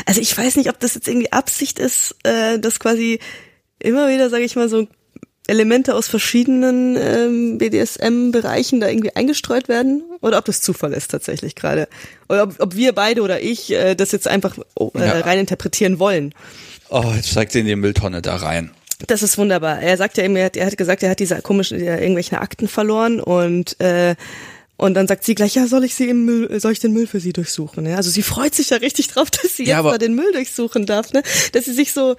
Also 0.05 0.21
ich 0.21 0.37
weiß 0.37 0.55
nicht, 0.55 0.69
ob 0.69 0.79
das 0.79 0.95
jetzt 0.95 1.07
irgendwie 1.07 1.31
Absicht 1.31 1.79
ist, 1.79 2.15
äh, 2.23 2.57
dass 2.59 2.79
quasi 2.79 3.19
immer 3.79 4.07
wieder, 4.09 4.29
sage 4.29 4.43
ich 4.43 4.55
mal 4.55 4.69
so 4.69 4.87
Elemente 5.51 5.93
aus 5.95 6.07
verschiedenen 6.07 6.95
ähm, 6.95 7.57
BDSM-Bereichen 7.57 8.79
da 8.79 8.87
irgendwie 8.87 9.15
eingestreut 9.15 9.67
werden 9.67 10.01
oder 10.21 10.37
ob 10.37 10.45
das 10.45 10.61
Zufall 10.61 10.93
ist 10.93 11.11
tatsächlich 11.11 11.55
gerade. 11.55 11.87
Oder 12.29 12.43
ob, 12.43 12.55
ob 12.59 12.75
wir 12.75 12.93
beide 12.93 13.21
oder 13.21 13.41
ich 13.41 13.71
äh, 13.71 13.95
das 13.95 14.11
jetzt 14.13 14.27
einfach 14.27 14.57
oh, 14.75 14.91
äh, 14.95 15.05
Ja. 15.05 15.19
rein 15.19 15.39
interpretieren 15.39 15.99
wollen. 15.99 16.33
Oh, 16.89 17.11
jetzt 17.15 17.29
steigt 17.29 17.51
sie 17.51 17.59
in 17.59 17.65
die 17.65 17.75
Mülltonne 17.75 18.21
da 18.21 18.37
rein. 18.37 18.71
Das 19.07 19.23
ist 19.23 19.37
wunderbar. 19.37 19.81
Er 19.81 19.97
sagt 19.97 20.17
ja 20.17 20.23
eben, 20.23 20.35
er 20.35 20.45
hat, 20.45 20.55
er 20.55 20.67
hat 20.67 20.77
gesagt, 20.77 21.03
er 21.03 21.09
hat 21.09 21.19
diese 21.19 21.41
komischen, 21.41 21.79
äh, 21.81 21.99
irgendwelchen 21.99 22.37
Akten 22.37 22.67
verloren 22.67 23.19
und 23.19 23.79
äh, 23.81 24.15
und 24.77 24.95
dann 24.95 25.07
sagt 25.07 25.23
sie 25.23 25.35
gleich, 25.35 25.53
ja, 25.53 25.67
soll 25.67 25.83
ich 25.83 25.93
sie 25.93 26.09
im 26.09 26.25
Müll, 26.25 26.59
soll 26.59 26.71
ich 26.71 26.79
den 26.79 26.91
Müll 26.91 27.05
für 27.05 27.19
sie 27.19 27.33
durchsuchen? 27.33 27.85
Ja, 27.85 27.97
also 27.97 28.09
sie 28.09 28.23
freut 28.23 28.55
sich 28.55 28.71
ja 28.71 28.77
richtig 28.77 29.09
drauf, 29.09 29.29
dass 29.41 29.55
sie 29.55 29.65
Ja, 29.65 29.77
jetzt 29.77 29.83
mal 29.83 29.97
den 29.99 30.15
Müll 30.15 30.31
durchsuchen 30.31 30.87
darf, 30.87 31.13
ne? 31.13 31.21
Dass 31.51 31.65
sie 31.65 31.73
sich 31.73 31.93
so, 31.93 32.15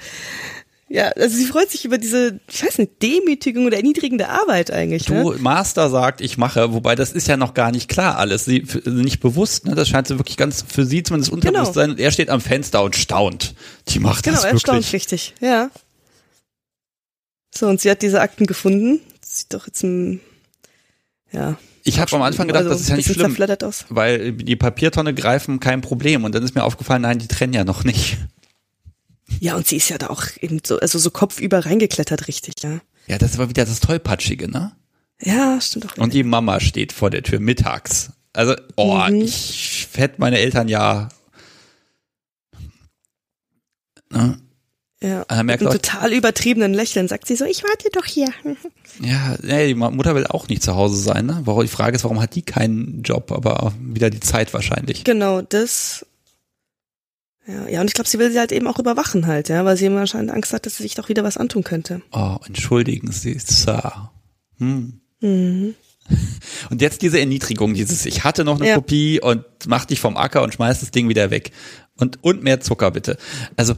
Ja, 0.94 1.08
also 1.16 1.34
sie 1.34 1.46
freut 1.46 1.70
sich 1.70 1.86
über 1.86 1.96
diese, 1.96 2.38
ich 2.50 2.62
weiß 2.62 2.76
nicht, 2.76 3.00
Demütigung 3.00 3.64
oder 3.64 3.78
erniedrigende 3.78 4.28
Arbeit 4.28 4.70
eigentlich. 4.70 5.06
Du, 5.06 5.14
ne? 5.32 5.38
Master 5.38 5.88
sagt, 5.88 6.20
ich 6.20 6.36
mache, 6.36 6.74
wobei 6.74 6.94
das 6.94 7.12
ist 7.12 7.26
ja 7.28 7.38
noch 7.38 7.54
gar 7.54 7.70
nicht 7.70 7.88
klar 7.88 8.18
alles. 8.18 8.44
Sie 8.44 8.58
f- 8.60 8.84
nicht 8.84 9.20
bewusst, 9.20 9.64
ne? 9.64 9.74
Das 9.74 9.88
scheint 9.88 10.06
so 10.06 10.18
wirklich 10.18 10.36
ganz 10.36 10.62
für 10.68 10.84
sie 10.84 11.02
zumindest 11.02 11.32
unterbewusst 11.32 11.72
Genau. 11.72 11.72
sein. 11.72 11.90
Und 11.92 11.98
er 11.98 12.10
steht 12.10 12.28
am 12.28 12.42
Fenster 12.42 12.82
und 12.82 12.94
staunt. 12.94 13.54
Die 13.88 14.00
macht 14.00 14.22
Genau, 14.24 14.36
das 14.36 14.44
er 14.44 14.58
staunt 14.58 14.76
wirklich. 14.80 14.92
richtig, 14.92 15.32
ja. 15.40 15.70
So, 17.54 17.68
und 17.68 17.80
sie 17.80 17.90
hat 17.90 18.02
diese 18.02 18.20
Akten 18.20 18.44
gefunden. 18.46 19.00
Sieht 19.24 19.54
doch 19.54 19.66
jetzt 19.66 19.82
ein, 19.84 20.20
ja. 21.32 21.56
Ich 21.84 21.98
habe 22.00 22.14
am 22.14 22.22
Anfang 22.22 22.46
gedacht, 22.48 22.64
also 22.64 22.74
das 22.74 22.82
ist 22.82 22.88
ja 22.90 22.96
nicht 22.96 23.10
schlimm, 23.10 23.34
weil 23.88 24.32
die 24.34 24.56
Papiertonne 24.56 25.14
greifen 25.14 25.58
kein 25.58 25.80
Problem. 25.80 26.24
Und 26.24 26.34
dann 26.34 26.42
ist 26.42 26.54
mir 26.54 26.64
aufgefallen, 26.64 27.00
nein, 27.02 27.18
die 27.18 27.28
trennen 27.28 27.54
ja 27.54 27.64
noch 27.64 27.82
nicht. 27.82 28.18
Ja, 29.40 29.56
und 29.56 29.66
sie 29.66 29.76
ist 29.76 29.88
ja 29.88 29.98
da 29.98 30.08
auch 30.08 30.24
eben 30.40 30.60
so, 30.64 30.78
also 30.78 30.98
so 30.98 31.10
kopfüber 31.10 31.64
reingeklettert, 31.66 32.28
richtig, 32.28 32.54
ja. 32.62 32.80
Ja, 33.06 33.18
das 33.18 33.38
war 33.38 33.48
wieder 33.48 33.64
das 33.64 33.80
Tollpatschige, 33.80 34.50
ne? 34.50 34.72
Ja, 35.20 35.60
stimmt 35.60 35.84
doch. 35.84 35.96
Und 35.98 36.14
die 36.14 36.24
Mama 36.24 36.60
steht 36.60 36.92
vor 36.92 37.10
der 37.10 37.22
Tür 37.22 37.40
mittags. 37.40 38.10
Also, 38.32 38.54
oh, 38.76 38.96
Mhm. 39.08 39.22
ich 39.22 39.88
hätte 39.94 40.16
meine 40.18 40.38
Eltern 40.38 40.68
ja. 40.68 41.08
Ne? 44.10 44.38
ja. 45.02 45.18
Mit 45.18 45.28
auch, 45.28 45.38
einem 45.38 45.58
total 45.58 46.12
übertriebenen 46.12 46.74
Lächeln 46.74 47.08
sagt 47.08 47.26
sie 47.26 47.36
so, 47.36 47.44
ich 47.44 47.62
warte 47.62 47.88
doch 47.92 48.04
hier. 48.04 48.28
ja, 49.00 49.36
nee, 49.42 49.68
die 49.68 49.74
Mutter 49.74 50.14
will 50.14 50.26
auch 50.26 50.48
nicht 50.48 50.62
zu 50.62 50.74
Hause 50.74 50.96
sein. 50.96 51.26
Ne? 51.26 51.40
Warum, 51.44 51.62
die 51.62 51.68
Frage 51.68 51.96
ist, 51.96 52.04
warum 52.04 52.20
hat 52.20 52.34
die 52.34 52.42
keinen 52.42 53.02
Job, 53.02 53.32
aber 53.32 53.72
wieder 53.80 54.10
die 54.10 54.20
Zeit 54.20 54.52
wahrscheinlich. 54.54 55.04
Genau, 55.04 55.42
das. 55.42 56.06
Ja, 57.46 57.66
ja, 57.68 57.80
und 57.80 57.88
ich 57.88 57.94
glaube, 57.94 58.08
sie 58.08 58.18
will 58.18 58.30
sie 58.30 58.38
halt 58.38 58.52
eben 58.52 58.68
auch 58.68 58.78
überwachen 58.78 59.26
halt, 59.26 59.48
ja, 59.48 59.64
weil 59.64 59.76
sie 59.76 59.86
immer 59.86 60.00
anscheinend 60.00 60.30
Angst 60.30 60.52
hat, 60.52 60.64
dass 60.64 60.76
sie 60.76 60.84
sich 60.84 60.94
doch 60.94 61.08
wieder 61.08 61.24
was 61.24 61.36
antun 61.36 61.64
könnte. 61.64 62.00
Oh, 62.12 62.36
entschuldigen 62.46 63.10
Sie, 63.10 63.36
Sir. 63.38 64.10
Hm. 64.58 65.00
Mhm. 65.20 65.74
Und 66.70 66.80
jetzt 66.82 67.02
diese 67.02 67.18
Erniedrigung, 67.18 67.74
dieses, 67.74 68.06
ich 68.06 68.22
hatte 68.24 68.44
noch 68.44 68.56
eine 68.60 68.68
Ja. 68.68 68.74
Kopie 68.76 69.20
und 69.20 69.44
mach 69.66 69.84
dich 69.84 70.00
vom 70.00 70.16
Acker 70.16 70.42
und 70.42 70.52
schmeiß 70.54 70.80
das 70.80 70.90
Ding 70.90 71.08
wieder 71.08 71.30
weg. 71.30 71.52
Und, 71.96 72.22
und 72.24 72.42
mehr 72.42 72.60
Zucker 72.60 72.90
bitte. 72.90 73.16
Also, 73.56 73.74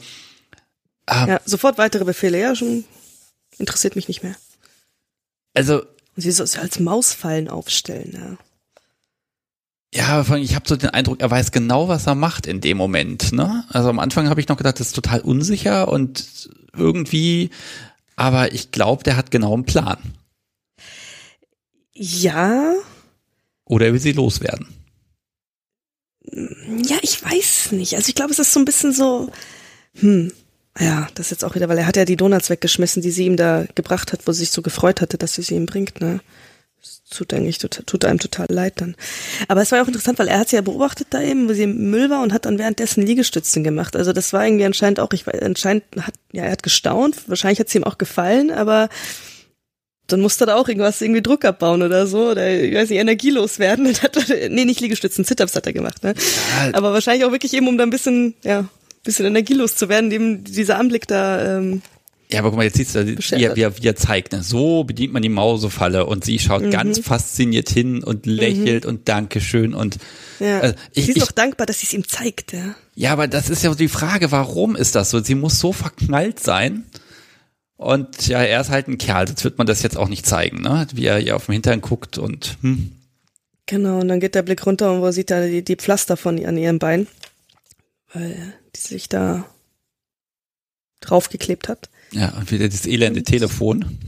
ah, 1.06 1.26
Ja, 1.28 1.40
sofort 1.44 1.76
weitere 1.78 2.04
Befehle, 2.04 2.40
ja, 2.40 2.54
schon 2.56 2.84
interessiert 3.58 3.94
mich 3.94 4.08
nicht 4.08 4.22
mehr. 4.22 4.34
also, 5.54 5.80
Und 5.82 6.22
sie 6.22 6.30
soll 6.30 6.46
sie 6.46 6.58
als 6.58 6.80
Mausfallen 6.80 7.48
aufstellen, 7.48 8.12
ja. 8.14 8.38
Ja, 9.94 10.08
aber 10.08 10.24
vor 10.24 10.34
allem, 10.34 10.44
ich 10.44 10.56
habe 10.56 10.68
so 10.68 10.74
den 10.74 10.90
Eindruck, 10.90 11.20
er 11.20 11.30
weiß 11.30 11.52
genau, 11.52 11.86
was 11.86 12.06
er 12.08 12.16
macht 12.16 12.46
in 12.46 12.60
dem 12.60 12.76
Moment. 12.76 13.32
Ne? 13.32 13.64
Also 13.68 13.88
am 13.90 14.00
Anfang 14.00 14.28
habe 14.28 14.40
ich 14.40 14.48
noch 14.48 14.56
gedacht, 14.56 14.80
das 14.80 14.88
ist 14.88 14.96
total 14.96 15.20
unsicher 15.20 15.86
und 15.88 16.50
irgendwie, 16.76 17.50
aber 18.16 18.52
ich 18.52 18.72
glaube, 18.72 19.04
der 19.04 19.16
hat 19.16 19.30
genau 19.30 19.54
einen 19.54 19.66
Plan. 19.66 19.98
Ja, 21.92 22.74
Oder 23.66 23.86
er 23.86 23.92
will 23.92 24.00
sie 24.00 24.12
loswerden. 24.12 24.66
ja, 26.24 26.96
ich 27.02 27.22
weiß 27.24 27.70
nicht. 27.72 27.94
Also 27.94 28.08
ich 28.08 28.16
glaube, 28.16 28.32
es 28.32 28.40
ist 28.40 28.52
so 28.52 28.58
ein 28.58 28.64
bisschen 28.64 28.92
so, 28.92 29.30
hm, 30.00 30.32
ja, 30.78 31.06
das 31.14 31.30
jetzt 31.30 31.44
auch 31.44 31.54
wieder, 31.54 31.68
weil 31.68 31.78
er 31.78 31.86
hat 31.86 31.96
ja 31.96 32.04
die 32.04 32.16
Donuts 32.16 32.50
weggeschmissen, 32.50 33.00
die 33.00 33.12
sie 33.12 33.26
ihm 33.26 33.36
da 33.36 33.64
gebracht 33.76 34.12
hat, 34.12 34.26
wo 34.26 34.32
sie 34.32 34.40
sich 34.40 34.50
so 34.50 34.60
gefreut 34.60 35.00
hatte, 35.00 35.18
dass 35.18 35.34
sie 35.34 35.42
sie 35.42 35.54
ihm 35.54 35.66
bringt, 35.66 36.00
ne? 36.00 36.20
Tut 37.14 37.32
eigentlich, 37.32 37.58
tut, 37.58 37.82
tut 37.86 38.04
einem 38.04 38.18
total 38.18 38.46
leid 38.48 38.80
dann. 38.80 38.96
Aber 39.48 39.62
es 39.62 39.70
war 39.70 39.78
ja 39.78 39.84
auch 39.84 39.88
interessant, 39.88 40.18
weil 40.18 40.28
er 40.28 40.40
hat 40.40 40.48
sie 40.48 40.56
ja 40.56 40.62
beobachtet 40.62 41.08
da 41.10 41.22
eben, 41.22 41.48
wo 41.48 41.52
sie 41.52 41.62
im 41.62 41.90
Müll 41.90 42.10
war 42.10 42.22
und 42.22 42.32
hat 42.32 42.44
dann 42.44 42.58
währenddessen 42.58 43.06
Liegestützen 43.06 43.62
gemacht. 43.62 43.94
Also 43.94 44.12
das 44.12 44.32
war 44.32 44.44
irgendwie 44.44 44.64
anscheinend 44.64 45.00
auch, 45.00 45.12
ich 45.12 45.26
weiß, 45.26 45.40
anscheinend 45.42 45.84
hat, 46.00 46.14
ja, 46.32 46.44
er 46.44 46.52
hat 46.52 46.62
gestaunt, 46.62 47.28
wahrscheinlich 47.28 47.60
hat 47.60 47.68
es 47.68 47.74
ihm 47.74 47.84
auch 47.84 47.98
gefallen, 47.98 48.50
aber 48.50 48.88
dann 50.06 50.20
musste 50.20 50.44
er 50.44 50.46
da 50.48 50.56
auch 50.56 50.68
irgendwas, 50.68 51.00
irgendwie 51.00 51.22
Druck 51.22 51.44
abbauen 51.44 51.82
oder 51.82 52.06
so, 52.06 52.30
oder, 52.30 52.50
ich 52.50 52.74
weiß 52.74 52.90
nicht, 52.90 52.98
energielos 52.98 53.58
werden. 53.58 53.84
Dann 53.92 53.94
hat 53.94 54.30
er, 54.30 54.48
nee, 54.50 54.64
nicht 54.64 54.80
Liegestützen, 54.80 55.24
Sit-Ups 55.24 55.56
hat 55.56 55.66
er 55.66 55.72
gemacht, 55.72 56.02
ne? 56.02 56.14
Aber 56.72 56.92
wahrscheinlich 56.92 57.24
auch 57.24 57.32
wirklich 57.32 57.54
eben, 57.54 57.68
um 57.68 57.78
da 57.78 57.84
ein 57.84 57.90
bisschen, 57.90 58.34
ja, 58.42 58.60
ein 58.60 58.68
bisschen 59.02 59.26
energielos 59.26 59.76
zu 59.76 59.88
werden, 59.88 60.10
eben 60.10 60.44
dieser 60.44 60.78
Anblick 60.78 61.06
da, 61.06 61.56
ähm, 61.58 61.80
Ja, 62.30 62.40
aber 62.40 62.48
guck 62.50 62.56
mal, 62.56 62.64
jetzt 62.64 62.76
siehst 62.78 62.94
du, 62.94 63.06
wie 63.06 63.42
er, 63.44 63.54
wie 63.54 63.60
er, 63.60 63.76
wie 63.82 63.86
er 63.86 63.96
zeigt, 63.96 64.32
ne? 64.32 64.42
so 64.42 64.82
bedient 64.84 65.12
man 65.12 65.22
die 65.22 65.28
Mausefalle 65.28 66.06
und 66.06 66.24
sie 66.24 66.38
schaut 66.38 66.70
ganz 66.70 66.98
fasziniert 66.98 67.68
hin 67.68 68.02
und 68.02 68.26
lächelt 68.26 68.86
und 68.86 69.08
Dankeschön 69.08 69.74
und 69.74 69.98
ja. 70.40 70.60
Also 70.60 70.74
ich- 70.92 71.04
sie 71.04 71.10
ist 71.12 71.16
ich- 71.18 71.22
auch 71.22 71.32
dankbar, 71.32 71.66
dass 71.66 71.80
sie 71.80 71.86
es 71.86 71.92
ihm 71.92 72.08
zeigt, 72.08 72.52
ja. 72.52 72.74
ja, 72.94 73.12
aber 73.12 73.28
das 73.28 73.50
ist 73.50 73.62
ja 73.62 73.74
die 73.74 73.88
Frage, 73.88 74.32
warum 74.32 74.74
ist 74.74 74.94
das 74.94 75.10
so? 75.10 75.22
Sie 75.22 75.34
muss 75.34 75.60
so 75.60 75.72
verknallt 75.72 76.40
sein. 76.40 76.84
Und 77.76 78.28
ja, 78.28 78.42
er 78.42 78.60
ist 78.60 78.70
halt 78.70 78.88
ein 78.88 78.98
Kerl, 78.98 79.26
sonst 79.28 79.44
wird 79.44 79.58
man 79.58 79.66
das 79.66 79.82
jetzt 79.82 79.96
auch 79.98 80.08
nicht 80.08 80.24
zeigen, 80.26 80.62
ne? 80.62 80.86
Wie 80.94 81.04
er 81.06 81.20
ihr 81.20 81.36
auf 81.36 81.46
dem 81.46 81.52
Hintern 81.52 81.80
guckt 81.82 82.18
und 82.18 82.56
hm. 82.62 82.92
Genau, 83.66 84.00
und 84.00 84.08
dann 84.08 84.20
geht 84.20 84.34
der 84.34 84.42
Blick 84.42 84.64
runter 84.66 84.92
und 84.92 85.00
wo 85.02 85.10
sieht 85.10 85.30
er 85.30 85.46
die, 85.48 85.62
die 85.62 85.76
Pflaster 85.76 86.16
von 86.16 86.42
an 86.44 86.56
ihrem 86.56 86.78
Bein, 86.78 87.06
weil 88.12 88.54
die 88.76 88.80
sich 88.80 89.08
da 89.08 89.44
draufgeklebt 91.00 91.68
hat. 91.68 91.90
Ja, 92.14 92.30
und 92.38 92.50
wieder 92.50 92.68
dieses 92.68 92.86
elende 92.86 93.22
Telefon. 93.22 93.98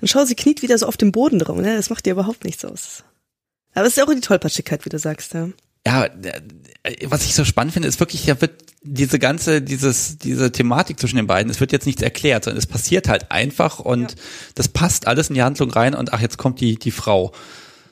Und 0.00 0.08
schau, 0.08 0.24
sie 0.24 0.34
kniet 0.34 0.62
wieder 0.62 0.76
so 0.78 0.86
auf 0.86 0.96
dem 0.96 1.12
Boden 1.12 1.38
drum, 1.38 1.60
ne? 1.60 1.76
Das 1.76 1.90
macht 1.90 2.06
ihr 2.06 2.12
überhaupt 2.12 2.44
nichts 2.44 2.64
aus. 2.64 3.04
Aber 3.74 3.86
es 3.86 3.92
ist 3.92 3.96
ja 3.98 4.04
auch 4.04 4.12
die 4.14 4.20
Tollpatschigkeit, 4.20 4.84
wie 4.84 4.90
du 4.90 4.98
sagst, 4.98 5.34
ja. 5.34 5.48
Ja, 5.86 6.04
äh, 6.04 6.40
was 7.06 7.24
ich 7.24 7.34
so 7.34 7.44
spannend 7.44 7.72
finde, 7.72 7.88
ist 7.88 7.98
wirklich, 8.00 8.26
ja 8.26 8.40
wird 8.40 8.52
diese 8.82 9.18
ganze, 9.18 9.62
dieses, 9.62 10.18
diese 10.18 10.50
Thematik 10.52 10.98
zwischen 10.98 11.16
den 11.16 11.26
beiden, 11.26 11.50
es 11.50 11.60
wird 11.60 11.72
jetzt 11.72 11.86
nichts 11.86 12.02
erklärt, 12.02 12.44
sondern 12.44 12.58
es 12.58 12.66
passiert 12.66 13.08
halt 13.08 13.30
einfach 13.30 13.78
und 13.78 14.10
Ja. 14.12 14.16
das 14.56 14.68
passt 14.68 15.06
alles 15.06 15.28
in 15.28 15.34
die 15.34 15.42
Handlung 15.42 15.70
rein 15.70 15.94
und 15.94 16.12
ach, 16.12 16.20
jetzt 16.20 16.36
kommt 16.36 16.60
die, 16.60 16.76
die 16.76 16.90
Frau. 16.90 17.32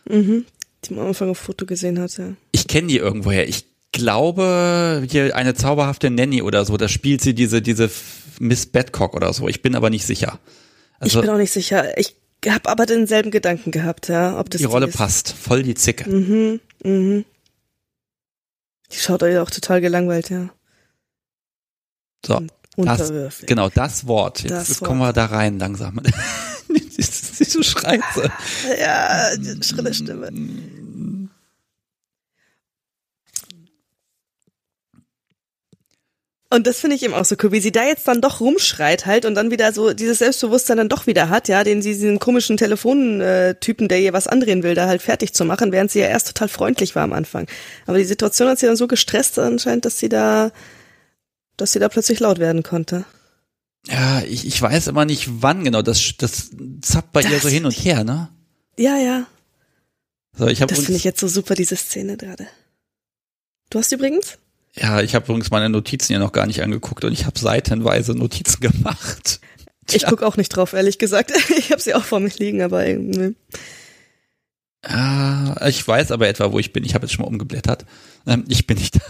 Mhm. 0.08 0.44
Die 0.84 0.94
man 0.94 1.02
am 1.02 1.08
Anfang 1.08 1.30
auf 1.30 1.38
Foto 1.38 1.64
gesehen 1.66 1.98
hat, 2.00 2.16
ja. 2.18 2.32
Ich 2.52 2.66
kenne 2.66 2.88
die 2.88 2.96
irgendwoher. 2.96 3.48
Ich 3.48 3.64
glaube, 3.92 5.04
hier 5.08 5.34
eine 5.36 5.54
zauberhafte 5.54 6.10
Nanny 6.10 6.42
oder 6.42 6.64
so, 6.64 6.76
da 6.76 6.88
spielt 6.88 7.20
sie 7.22 7.34
diese, 7.34 7.60
diese 7.62 7.90
Miss 8.40 8.66
Badcock 8.66 9.14
oder 9.14 9.32
so. 9.32 9.46
Ich 9.48 9.62
bin 9.62 9.74
aber 9.76 9.90
nicht 9.90 10.06
sicher. 10.06 10.40
ich 10.96 11.02
Also 11.02 11.20
bin 11.20 11.30
auch 11.30 11.36
nicht 11.36 11.52
sicher. 11.52 11.96
Ich 11.98 12.16
habe 12.48 12.68
aber 12.70 12.86
denselben 12.86 13.30
Gedanken 13.30 13.70
gehabt, 13.70 14.08
ja, 14.08 14.38
ob 14.40 14.48
das 14.50 14.60
die 14.60 14.64
Rolle 14.64 14.86
ist. 14.86 14.96
passt. 14.96 15.30
Voll 15.32 15.62
die 15.62 15.74
Zicke. 15.74 16.08
Mhm, 16.10 16.60
mhm. 16.82 17.24
Die 18.90 18.96
schaut 18.96 19.22
euch 19.22 19.38
auch 19.38 19.50
total 19.50 19.80
gelangweilt, 19.80 20.30
ja. 20.30 20.48
So. 22.26 22.42
Unterwürfig. 22.76 23.46
Genau, 23.46 23.68
das 23.68 24.06
Wort. 24.06 24.40
Jetzt, 24.42 24.50
Das 24.52 24.68
jetzt 24.68 24.80
Wort. 24.80 24.88
kommen 24.88 25.00
wir 25.00 25.12
da 25.12 25.26
rein 25.26 25.58
langsam. 25.58 26.00
Schreit 27.62 28.00
so. 28.14 28.22
Ja, 28.80 29.36
die 29.36 29.62
schrille 29.62 29.92
Stimme. 29.92 30.30
Und 36.52 36.66
das 36.66 36.80
finde 36.80 36.96
ich 36.96 37.04
eben 37.04 37.14
auch 37.14 37.24
so 37.24 37.36
cool, 37.42 37.52
wie 37.52 37.60
sie 37.60 37.70
da 37.70 37.84
jetzt 37.84 38.08
dann 38.08 38.20
doch 38.20 38.40
rumschreit 38.40 39.06
halt 39.06 39.24
und 39.24 39.36
dann 39.36 39.52
wieder 39.52 39.72
so 39.72 39.92
dieses 39.92 40.18
Selbstbewusstsein 40.18 40.78
dann 40.78 40.88
doch 40.88 41.06
wieder 41.06 41.28
hat, 41.28 41.46
ja, 41.46 41.62
den 41.62 41.80
sie 41.80 41.92
diesen 41.92 42.18
komischen 42.18 42.56
Telefontypen, 42.56 43.86
der 43.86 44.00
ihr 44.00 44.12
was 44.12 44.26
andrehen 44.26 44.64
will, 44.64 44.74
da 44.74 44.88
halt 44.88 45.00
fertig 45.00 45.32
zu 45.32 45.44
machen, 45.44 45.70
während 45.70 45.92
sie 45.92 46.00
ja 46.00 46.08
erst 46.08 46.26
total 46.26 46.48
freundlich 46.48 46.96
war 46.96 47.04
am 47.04 47.12
Anfang. 47.12 47.46
Aber 47.86 47.98
die 47.98 48.04
Situation 48.04 48.48
hat 48.48 48.58
sie 48.58 48.66
dann 48.66 48.74
so 48.74 48.88
gestresst 48.88 49.38
anscheinend, 49.38 49.84
dass 49.84 50.00
sie 50.00 50.08
da, 50.08 50.50
dass 51.56 51.70
sie 51.70 51.78
da 51.78 51.88
plötzlich 51.88 52.18
laut 52.18 52.40
werden 52.40 52.64
konnte. 52.64 53.04
Ja, 53.86 54.20
ich, 54.22 54.44
ich 54.44 54.60
weiß 54.60 54.88
immer 54.88 55.04
nicht, 55.04 55.28
wann 55.42 55.62
genau. 55.62 55.82
Das, 55.82 56.14
das 56.18 56.50
zappt 56.82 57.12
bei 57.12 57.22
ihr 57.22 57.30
Das 57.30 57.42
so 57.42 57.48
hin 57.48 57.64
und 57.64 57.72
her, 57.72 58.02
ne? 58.02 58.28
Ja, 58.76 58.96
ja, 58.96 59.26
So, 60.36 60.48
ich 60.48 60.62
habe 60.62 60.74
das 60.74 60.84
finde 60.84 60.96
ich 60.96 61.04
jetzt 61.04 61.20
so 61.20 61.28
super, 61.28 61.54
diese 61.54 61.76
Szene 61.76 62.16
gerade. 62.16 62.48
Du 63.70 63.78
hast 63.78 63.92
übrigens? 63.92 64.36
Ja, 64.76 65.00
ich 65.00 65.14
habe 65.14 65.26
übrigens 65.26 65.50
meine 65.50 65.68
Notizen 65.68 66.08
hier 66.08 66.18
noch 66.18 66.32
gar 66.32 66.46
nicht 66.46 66.62
angeguckt 66.62 67.04
und 67.04 67.12
ich 67.12 67.26
habe 67.26 67.38
seitenweise 67.38 68.14
Notizen 68.14 68.60
gemacht. 68.60 69.40
Ich 69.92 70.04
guck 70.06 70.22
auch 70.22 70.36
nicht 70.36 70.50
drauf, 70.50 70.72
ehrlich 70.72 70.98
gesagt. 70.98 71.32
Ich 71.56 71.72
habe 71.72 71.82
sie 71.82 71.94
auch 71.94 72.04
vor 72.04 72.20
mir 72.20 72.30
liegen, 72.38 72.62
aber 72.62 72.86
irgendwie. 72.86 73.34
Ah, 74.82 75.66
ich 75.68 75.86
weiß 75.86 76.10
aber 76.10 76.28
etwa, 76.28 76.52
wo 76.52 76.58
ich 76.58 76.72
bin. 76.72 76.84
Ich 76.84 76.94
habe 76.94 77.06
jetzt 77.06 77.12
schon 77.12 77.24
mal 77.24 77.28
umgeblättert. 77.28 77.84
Ähm, 78.26 78.44
ich 78.48 78.66
bin 78.66 78.78
nicht 78.78 78.96
da. 78.96 79.00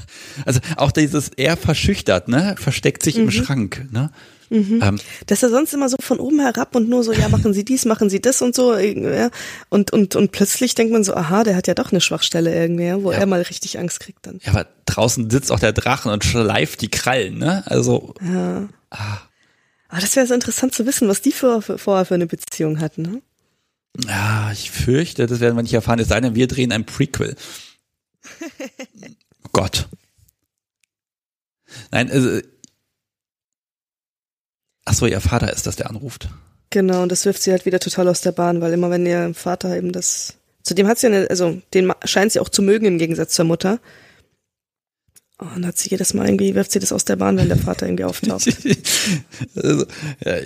Also 0.44 0.60
auch 0.76 0.90
dieses 0.90 1.28
eher 1.28 1.56
verschüchtert, 1.56 2.28
ne? 2.28 2.56
Versteckt 2.58 3.02
sich 3.02 3.16
im 3.16 3.30
Schrank, 3.30 3.86
ne? 3.92 4.10
Ähm, 4.50 4.98
Das 5.26 5.38
ist 5.38 5.42
ja 5.42 5.48
sonst 5.48 5.72
immer 5.74 5.88
so 5.88 5.96
von 6.00 6.18
oben 6.18 6.40
herab 6.40 6.74
und 6.74 6.88
nur 6.88 7.04
so, 7.04 7.12
ja, 7.12 7.28
machen 7.28 7.54
Sie 7.54 7.64
dies, 7.64 7.84
machen 7.84 8.10
Sie 8.10 8.20
das 8.20 8.42
und 8.42 8.54
so. 8.54 8.76
Ja. 8.76 9.30
Und, 9.68 9.92
und, 9.92 10.16
und 10.16 10.32
plötzlich 10.32 10.74
denkt 10.74 10.92
man 10.92 11.04
so, 11.04 11.14
aha, 11.14 11.44
der 11.44 11.54
hat 11.56 11.68
ja 11.68 11.74
doch 11.74 11.92
eine 11.92 12.00
Schwachstelle 12.00 12.52
irgendwie, 12.54 13.02
wo 13.04 13.12
Ja. 13.12 13.18
er 13.18 13.26
mal 13.26 13.42
richtig 13.42 13.78
Angst 13.78 14.00
kriegt 14.00 14.26
dann. 14.26 14.40
ja, 14.42 14.50
aber 14.52 14.66
draußen 14.86 15.30
sitzt 15.30 15.52
auch 15.52 15.60
der 15.60 15.72
Drachen 15.72 16.10
und 16.10 16.24
schleift 16.24 16.80
die 16.80 16.88
Krallen, 16.90 17.38
ne? 17.38 17.62
Also, 17.66 18.14
Ja. 18.22 18.68
ah, 18.90 19.18
Aber 19.88 20.00
das 20.00 20.16
wäre 20.16 20.26
so 20.26 20.34
interessant 20.34 20.74
zu 20.74 20.84
wissen, 20.86 21.06
was 21.08 21.22
die 21.22 21.32
für, 21.32 21.62
für, 21.62 21.78
vorher 21.78 22.04
für 22.04 22.14
eine 22.14 22.26
Beziehung 22.26 22.80
hatten. 22.80 23.02
Ne? 23.02 23.22
ja, 24.06 24.50
ich 24.52 24.70
fürchte, 24.70 25.26
das 25.26 25.40
werden 25.40 25.56
wir 25.56 25.62
nicht 25.62 25.74
erfahren. 25.74 25.98
Es 26.00 26.08
sei 26.08 26.20
denn, 26.20 26.34
wir 26.34 26.46
drehen 26.48 26.70
ein 26.72 26.86
Prequel. 26.86 27.36
Oh 29.44 29.48
Gott. 29.52 29.88
Nein, 31.92 32.10
also 32.10 32.40
Ach 34.90 34.94
so, 34.94 35.06
ihr 35.06 35.20
Vater 35.20 35.52
ist 35.52 35.68
das, 35.68 35.76
der 35.76 35.88
anruft. 35.88 36.28
Genau, 36.70 37.04
und 37.04 37.12
das 37.12 37.24
wirft 37.24 37.40
sie 37.40 37.52
halt 37.52 37.64
wieder 37.64 37.78
total 37.78 38.08
aus 38.08 38.22
der 38.22 38.32
Bahn, 38.32 38.60
weil 38.60 38.72
immer 38.72 38.90
wenn 38.90 39.06
ihr 39.06 39.32
Vater 39.34 39.76
eben 39.76 39.92
das, 39.92 40.34
zudem 40.64 40.88
hat 40.88 40.98
sie 40.98 41.06
eine, 41.06 41.30
also 41.30 41.62
den 41.72 41.92
scheint 42.02 42.32
sie 42.32 42.40
auch 42.40 42.48
zu 42.48 42.60
mögen 42.60 42.86
im 42.86 42.98
Gegensatz 42.98 43.34
zur 43.34 43.44
Mutter. 43.44 43.78
Oh, 45.38 45.46
und 45.54 45.64
hat 45.64 45.78
sie 45.78 45.90
jedes 45.90 46.12
Mal 46.12 46.26
irgendwie, 46.26 46.56
wirft 46.56 46.72
sie 46.72 46.80
das 46.80 46.90
aus 46.90 47.04
der 47.04 47.14
Bahn, 47.14 47.36
wenn 47.36 47.46
der 47.46 47.56
Vater 47.56 47.86
irgendwie 47.86 48.02
auftaucht. 48.02 48.48
also, 49.54 49.86
ja? 50.24 50.36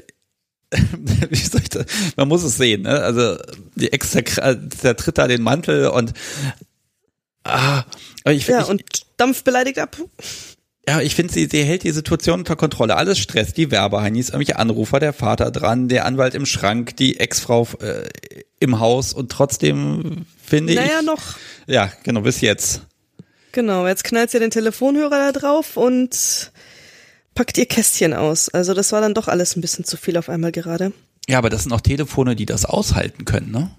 Man 2.16 2.28
muss 2.28 2.42
es 2.42 2.58
sehen, 2.58 2.82
ne? 2.82 3.00
Also 3.00 3.38
die 3.76 3.94
Ex 3.94 4.10
zertritt 4.10 5.16
da 5.16 5.26
den 5.26 5.40
Mantel 5.40 5.88
und 5.88 6.12
ah, 7.44 7.84
ich, 8.26 8.46
ja, 8.46 8.60
ich, 8.60 8.68
und 8.68 8.82
dampft 9.16 9.44
beleidigt 9.44 9.78
ab. 9.78 9.96
Ja, 10.86 11.00
ich 11.00 11.14
finde, 11.14 11.32
sie, 11.32 11.48
sie 11.50 11.64
hält 11.64 11.82
die 11.82 11.92
Situation 11.92 12.40
unter 12.40 12.56
Kontrolle. 12.56 12.96
Alles 12.96 13.18
Stress, 13.18 13.54
die 13.54 13.70
Werbeheinis, 13.70 14.28
irgendwelche 14.28 14.58
Anrufer, 14.58 15.00
der 15.00 15.14
Vater 15.14 15.50
dran, 15.50 15.88
der 15.88 16.04
Anwalt 16.04 16.34
im 16.34 16.44
Schrank, 16.44 16.96
die 16.96 17.20
Ex-Frau 17.20 17.66
äh, 17.80 18.08
im 18.60 18.80
Haus 18.80 19.14
und 19.14 19.32
trotzdem 19.32 20.26
finde 20.42 20.74
naja, 20.74 20.86
ich. 20.86 20.92
Naja, 20.92 21.02
noch. 21.02 21.22
Ja, 21.66 21.92
genau, 22.02 22.20
bis 22.20 22.40
jetzt. 22.42 22.82
Genau, 23.52 23.86
jetzt 23.86 24.04
knallt 24.04 24.30
sie 24.30 24.40
den 24.40 24.50
Telefonhörer 24.50 25.32
da 25.32 25.32
drauf 25.32 25.76
und 25.76 26.52
packt 27.34 27.56
ihr 27.56 27.66
Kästchen 27.66 28.12
aus. 28.12 28.48
Also 28.48 28.74
das 28.74 28.92
war 28.92 29.00
dann 29.00 29.14
doch 29.14 29.28
alles 29.28 29.56
ein 29.56 29.60
bisschen 29.60 29.84
zu 29.84 29.96
viel 29.96 30.16
auf 30.16 30.28
einmal 30.28 30.52
gerade. 30.52 30.92
Ja, 31.28 31.38
aber 31.38 31.50
das 31.50 31.62
sind 31.62 31.72
auch 31.72 31.80
Telefone, 31.80 32.36
die 32.36 32.46
das 32.46 32.64
aushalten 32.64 33.24
können, 33.24 33.50
ne? 33.50 33.70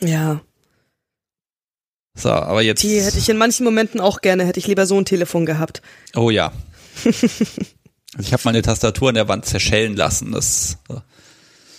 Ja. 0.00 0.42
So, 2.14 2.30
aber 2.30 2.62
jetzt. 2.62 2.82
Die 2.82 3.00
hätte 3.00 3.18
ich 3.18 3.28
in 3.28 3.38
manchen 3.38 3.64
Momenten 3.64 4.00
auch 4.00 4.20
gerne, 4.20 4.44
hätte 4.44 4.58
ich 4.58 4.66
lieber 4.66 4.86
so 4.86 4.98
ein 4.98 5.04
Telefon 5.04 5.46
gehabt. 5.46 5.82
Oh 6.14 6.30
ja. 6.30 6.52
also 7.04 7.28
ich 8.18 8.32
habe 8.32 8.42
meine 8.44 8.62
Tastatur 8.62 9.10
an 9.10 9.14
der 9.14 9.28
Wand 9.28 9.46
zerschellen 9.46 9.96
lassen. 9.96 10.32
Das. 10.32 10.78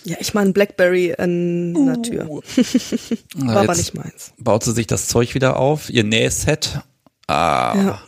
Ja, 0.04 0.16
ich 0.18 0.34
meine 0.34 0.52
Blackberry 0.52 1.14
an 1.16 1.76
uh. 1.76 1.86
der 1.86 2.02
Tür. 2.02 2.28
War 3.34 3.56
aber 3.56 3.76
nicht 3.76 3.94
meins. 3.94 4.32
Baut 4.38 4.64
sie 4.64 4.72
sich 4.72 4.86
das 4.86 5.06
Zeug 5.06 5.34
wieder 5.34 5.56
auf, 5.58 5.90
ihr 5.90 6.04
Nähset. 6.04 6.80
Ah. 7.28 7.74
Ja. 7.76 8.02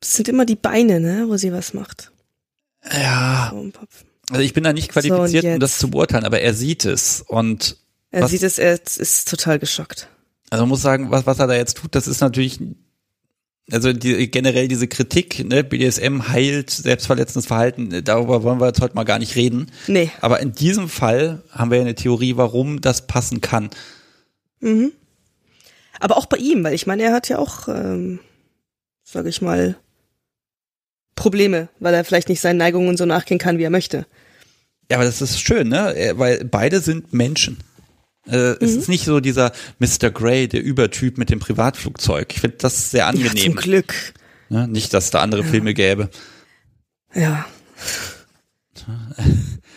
Es 0.00 0.16
sind 0.16 0.28
immer 0.28 0.44
die 0.44 0.56
Beine, 0.56 0.98
ne, 0.98 1.26
wo 1.28 1.36
sie 1.36 1.52
was 1.52 1.74
macht. 1.74 2.10
Ja. 2.92 3.54
Also 4.30 4.42
ich 4.42 4.52
bin 4.52 4.64
da 4.64 4.72
nicht 4.72 4.88
qualifiziert, 4.88 5.44
so, 5.44 5.50
um 5.50 5.60
das 5.60 5.78
zu 5.78 5.90
beurteilen, 5.90 6.24
aber 6.24 6.40
er 6.40 6.54
sieht 6.54 6.84
es 6.84 7.20
und 7.20 7.76
er 8.12 8.22
was, 8.22 8.30
sieht 8.30 8.42
es, 8.42 8.58
er 8.58 8.74
ist 8.74 9.28
total 9.28 9.58
geschockt. 9.58 10.08
Also 10.50 10.62
man 10.64 10.68
muss 10.68 10.82
sagen, 10.82 11.10
was, 11.10 11.26
was 11.26 11.38
er 11.38 11.46
da 11.46 11.54
jetzt 11.54 11.78
tut, 11.78 11.94
das 11.94 12.06
ist 12.06 12.20
natürlich, 12.20 12.60
also 13.70 13.94
die, 13.94 14.30
generell 14.30 14.68
diese 14.68 14.86
Kritik, 14.86 15.44
ne, 15.48 15.64
BDSM 15.64 16.28
heilt 16.28 16.70
selbstverletzendes 16.70 17.46
Verhalten, 17.46 18.04
darüber 18.04 18.42
wollen 18.42 18.60
wir 18.60 18.66
jetzt 18.66 18.82
heute 18.82 18.94
mal 18.94 19.04
gar 19.04 19.18
nicht 19.18 19.34
reden. 19.34 19.72
Nee. 19.86 20.10
Aber 20.20 20.40
in 20.40 20.52
diesem 20.52 20.90
Fall 20.90 21.42
haben 21.50 21.70
wir 21.70 21.78
ja 21.78 21.84
eine 21.84 21.94
Theorie, 21.94 22.36
warum 22.36 22.82
das 22.82 23.06
passen 23.06 23.40
kann. 23.40 23.70
Mhm. 24.60 24.92
Aber 25.98 26.18
auch 26.18 26.26
bei 26.26 26.36
ihm, 26.36 26.62
weil 26.64 26.74
ich 26.74 26.86
meine, 26.86 27.04
er 27.04 27.14
hat 27.14 27.30
ja 27.30 27.38
auch, 27.38 27.68
ähm, 27.68 28.20
sage 29.04 29.30
ich 29.30 29.40
mal, 29.40 29.76
Probleme, 31.14 31.68
weil 31.80 31.94
er 31.94 32.04
vielleicht 32.04 32.28
nicht 32.28 32.40
seinen 32.40 32.58
Neigungen 32.58 32.98
so 32.98 33.06
nachgehen 33.06 33.38
kann, 33.38 33.56
wie 33.56 33.64
er 33.64 33.70
möchte. 33.70 34.06
Ja, 34.90 34.98
aber 34.98 35.04
das 35.04 35.22
ist 35.22 35.40
schön, 35.40 35.68
ne? 35.68 36.12
Weil 36.16 36.44
beide 36.44 36.80
sind 36.80 37.14
Menschen. 37.14 37.58
Äh, 38.26 38.50
mhm. 38.52 38.56
Es 38.60 38.72
ist 38.72 38.88
nicht 38.88 39.04
so 39.04 39.20
dieser 39.20 39.52
Mr. 39.78 40.10
Grey, 40.10 40.48
der 40.48 40.62
Übertyp 40.62 41.18
mit 41.18 41.30
dem 41.30 41.40
Privatflugzeug. 41.40 42.32
Ich 42.32 42.40
finde 42.40 42.58
das 42.58 42.90
sehr 42.90 43.06
angenehm. 43.06 43.32
Ja, 43.34 43.42
zum 43.44 43.54
Glück. 43.56 43.94
Ja, 44.48 44.66
nicht, 44.66 44.94
dass 44.94 45.10
da 45.10 45.20
andere 45.20 45.42
ja. 45.42 45.48
Filme 45.48 45.74
gäbe. 45.74 46.10
Ja. 47.14 47.46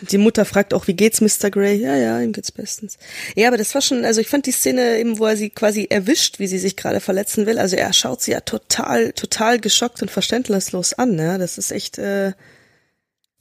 Die 0.10 0.18
Mutter 0.18 0.46
fragt 0.46 0.74
auch, 0.74 0.88
wie 0.88 0.94
geht's 0.94 1.22
Mr. 1.22 1.50
Grey? 1.50 1.76
Ja, 1.76 1.96
ja, 1.96 2.20
ihm 2.20 2.34
geht's 2.34 2.52
bestens. 2.52 2.98
Ja, 3.36 3.48
aber 3.48 3.58
das 3.58 3.74
war 3.74 3.82
schon, 3.82 4.04
also 4.04 4.22
ich 4.22 4.28
fand 4.28 4.46
die 4.46 4.52
Szene 4.52 5.00
eben, 5.00 5.18
wo 5.20 5.26
er 5.26 5.38
sie 5.38 5.50
quasi 5.50 5.88
erwischt, 5.90 6.40
wie 6.40 6.48
sie 6.48 6.60
sich 6.60 6.76
gerade 6.76 7.00
verletzen 7.00 7.46
will. 7.46 7.58
Also 7.58 7.76
er 7.76 7.94
schaut 7.94 8.22
sie 8.22 8.32
ja 8.32 8.42
total, 8.42 9.14
total 9.14 9.60
geschockt 9.60 10.02
und 10.02 10.12
verständnislos 10.12 10.94
an. 10.94 11.18
Ja, 11.18 11.38
das 11.38 11.58
ist 11.58 11.72
echt. 11.72 11.98
Äh, 11.98 12.34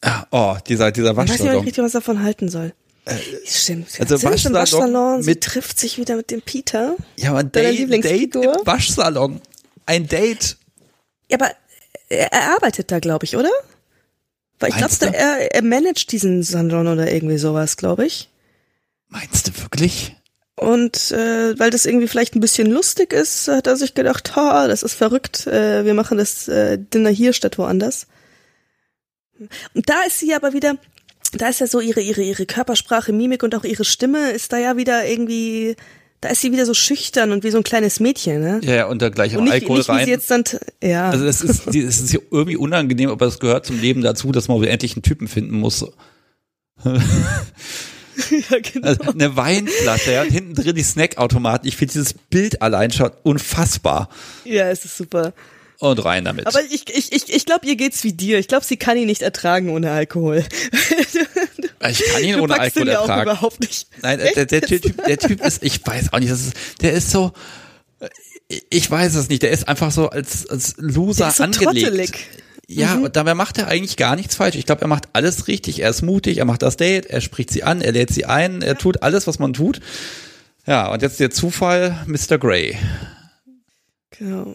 ah, 0.02 0.26
oh, 0.30 0.56
dieser, 0.66 0.92
dieser 0.92 1.16
Waschsalon. 1.16 1.34
Ich 1.34 1.46
weiß 1.46 1.54
nicht 1.56 1.66
richtig, 1.66 1.84
was 1.84 1.94
er 1.94 2.00
davon 2.00 2.22
halten 2.22 2.48
soll. 2.48 2.72
Äh, 3.04 3.18
Stimmt. 3.46 3.88
Also 3.98 4.22
Waschsalon, 4.22 4.58
Waschsalon 4.58 5.22
sie 5.22 5.36
trifft 5.36 5.78
sich 5.78 5.98
wieder 5.98 6.16
mit 6.16 6.30
dem 6.30 6.40
Peter. 6.40 6.96
Ja, 7.16 7.30
aber 7.30 7.40
ein 7.40 7.52
Date, 7.52 8.04
Date 8.04 8.34
im 8.36 8.50
Waschsalon. 8.64 9.40
Ein 9.86 10.08
Date. 10.08 10.56
Ja, 11.30 11.38
aber 11.38 11.50
er, 12.08 12.32
er 12.32 12.54
arbeitet 12.54 12.90
da, 12.90 13.00
glaube 13.00 13.24
ich, 13.24 13.36
oder? 13.36 13.50
Weil 14.58 14.70
ich 14.70 14.76
glaube, 14.76 15.14
er, 15.14 15.54
er 15.54 15.62
managt 15.62 16.12
diesen 16.12 16.42
Salon 16.42 16.86
oder 16.86 17.12
irgendwie 17.12 17.38
sowas, 17.38 17.76
glaube 17.76 18.06
ich. 18.06 18.30
Meinst 19.08 19.48
du 19.48 19.62
wirklich? 19.62 20.16
Und 20.56 21.10
äh, 21.10 21.58
weil 21.58 21.70
das 21.70 21.84
irgendwie 21.84 22.08
vielleicht 22.08 22.36
ein 22.36 22.40
bisschen 22.40 22.70
lustig 22.70 23.12
ist, 23.12 23.48
hat 23.48 23.66
er 23.66 23.76
sich 23.76 23.94
gedacht, 23.94 24.36
ha, 24.36 24.68
das 24.68 24.82
ist 24.82 24.94
verrückt, 24.94 25.46
äh, 25.46 25.84
wir 25.84 25.94
machen 25.94 26.16
das 26.16 26.46
äh, 26.48 26.78
Dinner 26.78 27.10
hier 27.10 27.32
statt 27.32 27.58
woanders. 27.58 28.06
Und 29.38 29.88
da 29.88 30.02
ist 30.06 30.20
sie 30.20 30.32
aber 30.32 30.52
wieder, 30.52 30.76
da 31.36 31.48
ist 31.48 31.60
ja 31.60 31.66
so 31.66 31.80
ihre, 31.80 32.00
ihre, 32.00 32.22
ihre 32.22 32.46
Körpersprache, 32.46 33.12
Mimik 33.12 33.42
und 33.42 33.54
auch 33.54 33.64
ihre 33.64 33.84
Stimme 33.84 34.30
ist 34.30 34.52
da 34.52 34.58
ja 34.58 34.76
wieder 34.76 35.06
irgendwie, 35.06 35.76
da 36.20 36.28
ist 36.30 36.40
sie 36.40 36.52
wieder 36.52 36.66
so 36.66 36.74
schüchtern 36.74 37.32
und 37.32 37.44
wie 37.44 37.50
so 37.50 37.58
ein 37.58 37.64
kleines 37.64 38.00
Mädchen, 38.00 38.40
ne? 38.40 38.60
Ja, 38.62 38.74
ja 38.74 38.86
und 38.86 39.02
da 39.02 39.08
gleich 39.08 39.36
auch 39.36 39.42
nicht, 39.42 39.52
Alkohol 39.52 39.78
nicht, 39.78 39.88
rein. 39.88 40.00
Wie 40.00 40.04
sie 40.04 40.10
jetzt 40.10 40.30
dann, 40.30 40.44
ja. 40.82 41.10
Also 41.10 41.24
das 41.24 41.42
ist, 41.42 41.66
das 41.66 41.74
ist 41.74 42.14
irgendwie 42.30 42.56
unangenehm, 42.56 43.10
aber 43.10 43.26
es 43.26 43.38
gehört 43.38 43.66
zum 43.66 43.80
Leben 43.80 44.02
dazu, 44.02 44.32
dass 44.32 44.48
man 44.48 44.62
endlich 44.64 44.96
einen 44.96 45.02
Typen 45.02 45.28
finden 45.28 45.58
muss. 45.58 45.84
ja, 46.84 48.58
genau. 48.60 48.86
Also 48.86 49.02
eine 49.10 49.36
Weinflasche, 49.36 50.12
ja, 50.12 50.22
und 50.22 50.30
hinten 50.30 50.54
drin 50.54 50.74
die 50.74 50.82
Snackautomaten. 50.82 51.68
Ich 51.68 51.76
finde 51.76 51.92
dieses 51.92 52.14
Bild 52.14 52.62
allein 52.62 52.90
schon 52.90 53.10
unfassbar. 53.22 54.08
Ja, 54.44 54.68
es 54.68 54.84
ist 54.84 54.96
super. 54.96 55.32
Und 55.78 56.04
rein 56.04 56.24
damit. 56.24 56.46
Aber 56.46 56.60
ich, 56.62 56.88
ich, 56.88 57.12
ich, 57.12 57.32
ich 57.32 57.46
glaube, 57.46 57.66
ihr 57.66 57.76
geht's 57.76 58.04
wie 58.04 58.12
dir. 58.12 58.38
Ich 58.38 58.48
glaube, 58.48 58.64
sie 58.64 58.76
kann 58.76 58.96
ihn 58.96 59.06
nicht 59.06 59.22
ertragen 59.22 59.70
ohne 59.70 59.90
Alkohol. 59.90 60.44
Ich 61.86 62.02
kann 62.02 62.24
ihn 62.24 62.36
du 62.36 62.42
ohne 62.42 62.58
Alkohol 62.58 62.86
ihn 62.86 62.88
ertragen. 62.88 63.12
Auch 63.12 63.22
überhaupt 63.34 63.60
nicht. 63.60 63.88
Nein, 64.00 64.18
der, 64.18 64.46
der, 64.46 64.62
typ, 64.62 65.04
der 65.04 65.18
Typ 65.18 65.44
ist, 65.44 65.62
ich 65.62 65.86
weiß 65.86 66.14
auch 66.14 66.18
nicht, 66.18 66.32
das 66.32 66.40
ist, 66.40 66.56
der 66.80 66.92
ist 66.94 67.10
so, 67.10 67.32
ich 68.70 68.90
weiß 68.90 69.14
es 69.14 69.28
nicht, 69.28 69.42
der 69.42 69.50
ist 69.50 69.68
einfach 69.68 69.90
so 69.90 70.08
als, 70.08 70.48
als 70.48 70.76
Loser 70.78 71.30
so 71.30 71.42
angelegt. 71.42 71.86
Trottelig. 71.86 72.28
Ja, 72.66 72.96
mhm. 72.96 73.04
und 73.04 73.16
dabei 73.16 73.34
macht 73.34 73.58
er 73.58 73.68
eigentlich 73.68 73.96
gar 73.96 74.16
nichts 74.16 74.36
falsch. 74.36 74.56
Ich 74.56 74.64
glaube, 74.64 74.80
er 74.80 74.88
macht 74.88 75.08
alles 75.12 75.48
richtig. 75.48 75.80
Er 75.80 75.90
ist 75.90 76.02
mutig, 76.02 76.38
er 76.38 76.46
macht 76.46 76.62
das 76.62 76.76
Date, 76.76 77.06
er 77.06 77.20
spricht 77.20 77.50
sie 77.50 77.62
an, 77.62 77.82
er 77.82 77.92
lädt 77.92 78.10
sie 78.10 78.24
ein, 78.24 78.62
er 78.62 78.78
tut 78.78 79.02
alles, 79.02 79.26
was 79.26 79.38
man 79.38 79.52
tut. 79.52 79.80
Ja, 80.66 80.90
und 80.90 81.02
jetzt 81.02 81.20
der 81.20 81.30
Zufall, 81.30 82.04
Mr. 82.06 82.38
Grey. 82.38 82.78
Genau. 84.10 84.54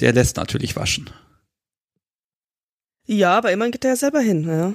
Der 0.00 0.12
lässt 0.12 0.36
natürlich 0.36 0.76
waschen. 0.76 1.10
Ja, 3.06 3.36
aber 3.36 3.52
immerhin 3.52 3.72
geht 3.72 3.84
er 3.84 3.90
ja 3.90 3.96
selber 3.96 4.20
hin, 4.20 4.46
ja. 4.46 4.74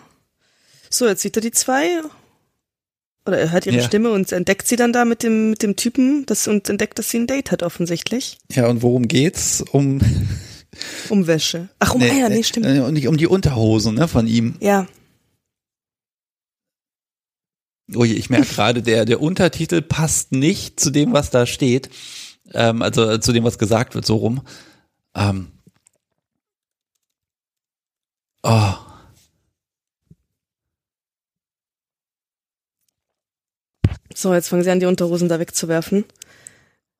So, 0.89 1.07
jetzt 1.07 1.21
sieht 1.21 1.35
er 1.37 1.41
die 1.41 1.51
zwei. 1.51 2.01
Oder 3.25 3.39
er 3.39 3.51
hört 3.51 3.65
ihre 3.65 3.77
Ja. 3.77 3.83
Stimme 3.83 4.11
und 4.11 4.31
entdeckt 4.31 4.67
sie 4.67 4.75
dann 4.75 4.93
da 4.93 5.03
mit 5.03 5.23
dem, 5.23 5.49
mit 5.51 5.63
dem 5.63 5.75
Typen 5.75 6.25
das, 6.27 6.47
und 6.47 6.69
entdeckt, 6.69 6.99
dass 6.99 7.09
sie 7.09 7.17
ein 7.19 7.27
Date 7.27 7.51
hat, 7.51 7.63
offensichtlich. 7.63 8.37
Ja, 8.51 8.67
und 8.67 8.81
worum 8.83 9.07
geht's? 9.07 9.61
Um, 9.61 9.99
Um 11.09 11.25
Wäsche. 11.25 11.69
Ach, 11.79 11.95
um 11.95 12.01
Eier, 12.01 12.27
nee, 12.29 12.43
stimmt. 12.43 12.65
äh, 12.65 12.81
Und 12.81 12.93
nicht 12.93 13.07
um 13.07 13.15
die 13.17 13.27
Unterhosen, 13.27 13.95
ne, 13.95 14.07
von 14.09 14.27
ihm. 14.27 14.55
Ja. 14.59 14.85
Ui, 17.95 18.11
ich 18.11 18.29
merke 18.29 18.47
gerade, 18.47 18.81
der, 18.81 19.05
der 19.05 19.21
Untertitel 19.21 19.81
passt 19.81 20.31
nicht 20.31 20.79
zu 20.79 20.89
dem, 20.91 21.13
was 21.13 21.29
da 21.29 21.45
steht. 21.45 21.89
Ähm, 22.53 22.81
also 22.81 23.09
äh, 23.09 23.19
zu 23.21 23.31
dem, 23.31 23.43
was 23.43 23.57
gesagt 23.57 23.95
wird, 23.95 24.05
so 24.05 24.17
rum. 24.17 24.41
Ähm. 25.15 25.51
Oh. 28.43 28.73
So, 34.13 34.33
jetzt 34.33 34.47
fangen 34.47 34.63
sie 34.63 34.69
an, 34.69 34.79
die 34.79 34.85
Unterhosen 34.85 35.27
da 35.27 35.39
wegzuwerfen. 35.39 36.05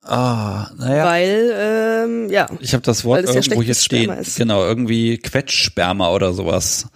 Ah, 0.02 0.70
naja. 0.76 1.04
Weil, 1.04 1.52
ähm, 1.54 2.30
ja. 2.30 2.48
Ich 2.60 2.74
habe 2.74 2.82
das 2.82 3.04
Wort 3.04 3.24
es 3.24 3.34
ja 3.34 3.40
irgendwo 3.40 3.62
hier 3.62 3.74
stehen. 3.74 4.10
Ist. 4.10 4.36
Genau, 4.36 4.64
irgendwie 4.64 5.18
Quetschsperma 5.18 6.10
oder 6.10 6.32
sowas. 6.32 6.88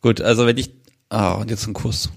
Gut, 0.00 0.20
also 0.20 0.46
wenn 0.46 0.56
ich. 0.56 0.74
Ah, 1.08 1.32
und 1.34 1.50
jetzt 1.50 1.66
ein 1.66 1.74
Kuss. 1.74 2.10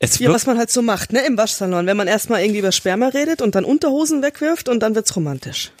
Es 0.00 0.18
Ja, 0.18 0.30
was 0.32 0.46
man 0.46 0.58
halt 0.58 0.70
so 0.70 0.82
macht, 0.82 1.12
ne, 1.12 1.24
im 1.24 1.38
Waschsalon. 1.38 1.86
Wenn 1.86 1.96
man 1.96 2.08
erstmal 2.08 2.42
irgendwie 2.42 2.58
über 2.58 2.72
Sperma 2.72 3.08
redet 3.08 3.40
und 3.40 3.54
dann 3.54 3.64
Unterhosen 3.64 4.22
wegwirft 4.22 4.68
und 4.68 4.80
dann 4.80 4.94
wird's 4.94 5.14
romantisch. 5.14 5.72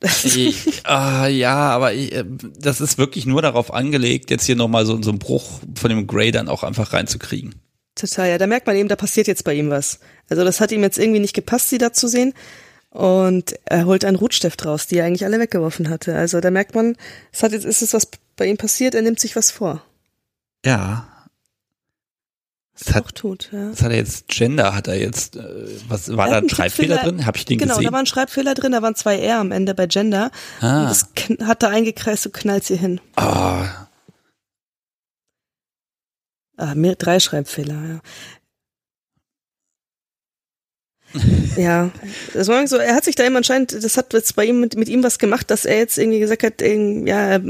Ich, 0.00 0.82
ah, 0.84 1.26
ja, 1.26 1.70
aber 1.70 1.92
ich, 1.92 2.12
äh, 2.12 2.24
das 2.58 2.80
ist 2.80 2.98
wirklich 2.98 3.26
nur 3.26 3.42
darauf 3.42 3.72
angelegt, 3.72 4.30
jetzt 4.30 4.44
hier 4.44 4.56
nochmal 4.56 4.86
so, 4.86 5.00
so 5.02 5.10
einen 5.10 5.18
Bruch 5.18 5.60
von 5.74 5.90
dem 5.90 6.06
Grey 6.06 6.30
dann 6.30 6.48
auch 6.48 6.62
einfach 6.62 6.92
reinzukriegen. 6.92 7.54
Total, 7.94 8.30
ja. 8.30 8.38
Da 8.38 8.46
merkt 8.46 8.66
man 8.66 8.76
eben, 8.76 8.88
da 8.88 8.96
passiert 8.96 9.26
jetzt 9.26 9.44
bei 9.44 9.54
ihm 9.54 9.70
was. 9.70 9.98
Also 10.30 10.44
das 10.44 10.60
hat 10.60 10.70
ihm 10.70 10.82
jetzt 10.82 10.98
irgendwie 10.98 11.20
nicht 11.20 11.34
gepasst, 11.34 11.70
sie 11.70 11.78
da 11.78 11.92
zu 11.92 12.06
sehen. 12.06 12.32
Und 12.90 13.54
er 13.64 13.84
holt 13.86 14.04
einen 14.04 14.16
Rotstift 14.16 14.64
raus, 14.64 14.86
die 14.86 14.98
er 14.98 15.04
eigentlich 15.04 15.24
alle 15.24 15.38
weggeworfen 15.38 15.90
hatte. 15.90 16.14
Also 16.14 16.40
da 16.40 16.50
merkt 16.50 16.74
man, 16.74 16.96
es 17.32 17.42
hat 17.42 17.52
jetzt 17.52 17.64
ist 17.64 17.82
es 17.82 17.92
was 17.92 18.08
bei 18.36 18.46
ihm 18.46 18.56
passiert, 18.56 18.94
er 18.94 19.02
nimmt 19.02 19.20
sich 19.20 19.36
was 19.36 19.50
vor. 19.50 19.82
Ja. 20.64 21.08
Das 22.78 22.94
hat, 22.94 23.06
auch 23.06 23.10
tot, 23.10 23.48
ja. 23.52 23.72
Was 23.72 23.82
hat 23.82 23.90
er 23.90 23.96
jetzt? 23.96 24.28
Gender 24.28 24.74
hat 24.74 24.86
er 24.86 24.98
jetzt. 24.98 25.36
Äh, 25.36 25.42
was 25.88 26.16
war 26.16 26.28
da 26.28 26.38
ein 26.38 26.48
Schreibfehler 26.48 26.98
drin? 26.98 27.26
Habe 27.26 27.36
ich 27.36 27.44
den 27.44 27.58
genau, 27.58 27.74
gesehen? 27.74 27.80
Genau, 27.80 27.90
da 27.90 27.92
war 27.94 28.02
ein 28.02 28.06
Schreibfehler 28.06 28.54
drin. 28.54 28.72
Da 28.72 28.82
waren 28.82 28.94
zwei 28.94 29.18
R 29.18 29.38
am 29.38 29.50
Ende 29.50 29.74
bei 29.74 29.86
Gender. 29.86 30.30
Ah. 30.60 30.82
Und 30.82 30.90
das 30.90 31.08
hat 31.46 31.62
er 31.64 31.70
eingekreist 31.70 32.26
und 32.26 32.32
knallt 32.32 32.64
sie 32.64 32.76
hin. 32.76 33.00
Ah. 33.16 33.88
Ah, 36.56 36.74
mehr, 36.74 36.96
drei 36.96 37.20
Schreibfehler, 37.20 37.74
ja. 37.74 38.00
ja, 41.56 41.90
das 42.34 42.48
war 42.48 42.66
so, 42.66 42.76
er 42.76 42.94
hat 42.94 43.04
sich 43.04 43.14
da 43.14 43.24
eben 43.24 43.36
anscheinend, 43.36 43.72
das 43.72 43.96
hat 43.96 44.12
jetzt 44.12 44.36
bei 44.36 44.44
ihm 44.44 44.60
mit, 44.60 44.76
mit 44.76 44.88
ihm 44.88 45.02
was 45.02 45.18
gemacht, 45.18 45.50
dass 45.50 45.64
er 45.64 45.78
jetzt 45.78 45.96
irgendwie 45.96 46.18
gesagt 46.18 46.42
hat, 46.42 46.60
ja, 46.60 47.40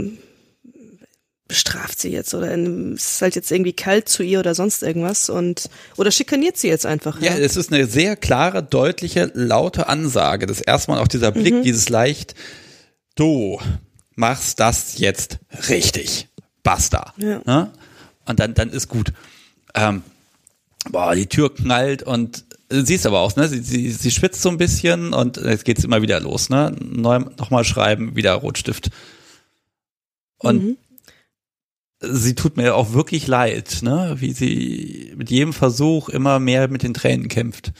bestraft 1.49 1.99
sie 1.99 2.11
jetzt 2.11 2.35
oder 2.35 2.55
ist 2.55 3.23
halt 3.23 3.35
jetzt 3.35 3.51
irgendwie 3.51 3.73
kalt 3.73 4.09
zu 4.09 4.23
ihr 4.23 4.39
oder 4.39 4.55
sonst 4.55 4.83
irgendwas 4.83 5.31
und 5.31 5.71
oder 5.97 6.11
schikaniert 6.11 6.59
sie 6.59 6.69
jetzt 6.69 6.85
einfach. 6.85 7.21
Ja, 7.21 7.33
ja 7.33 7.39
es 7.39 7.57
ist 7.57 7.73
eine 7.73 7.87
sehr 7.87 8.17
klare, 8.17 8.63
deutliche, 8.63 9.33
laute 9.35 9.89
Ansage. 9.89 10.47
Das 10.47 10.61
erste 10.61 10.91
Mal 10.91 11.01
auch 11.01 11.09
dieser 11.09 11.33
Blick, 11.33 11.55
mhm. 11.55 11.63
dieses 11.63 11.89
leicht, 11.89 12.35
du 13.15 13.59
machst 14.15 14.61
das 14.61 14.99
jetzt 14.99 15.39
richtig. 15.71 16.29
Basta. 16.63 17.15
Ja. 17.17 17.41
ja? 17.47 17.73
Und 18.27 18.41
dann, 18.41 18.53
dann 18.53 18.69
ist 18.69 18.89
gut. 18.89 19.15
Ähm, 19.75 20.03
boah, 20.91 21.15
die 21.15 21.29
Tür 21.29 21.55
knallt 21.55 22.03
und 22.03 22.45
siehst 22.69 23.07
aber 23.07 23.21
auch, 23.21 23.35
ne? 23.37 23.49
Sie, 23.49 23.61
sie, 23.61 23.91
sie 23.91 24.11
schwitzt 24.11 24.43
so 24.43 24.51
ein 24.51 24.59
bisschen 24.59 25.15
und 25.15 25.39
jetzt 25.39 25.65
geht's 25.65 25.83
immer 25.83 26.03
wieder 26.03 26.21
los, 26.21 26.51
ne? 26.51 26.77
Neu, 26.79 27.21
nochmal 27.39 27.65
schreiben, 27.65 28.17
wieder 28.17 28.35
Rotstift. 28.35 28.91
Und 30.37 30.63
mhm 30.63 30.77
sie 32.01 32.35
tut 32.35 32.57
mir 32.57 32.75
auch 32.75 32.93
wirklich 32.93 33.27
leid, 33.27 33.79
ne? 33.83 34.17
wie 34.19 34.33
sie 34.33 35.13
mit 35.17 35.31
jedem 35.31 35.53
Versuch 35.53 36.09
immer 36.09 36.39
mehr 36.39 36.69
mit 36.69 36.83
den 36.83 36.95
Tränen 36.95 37.29
kämpft. 37.29 37.73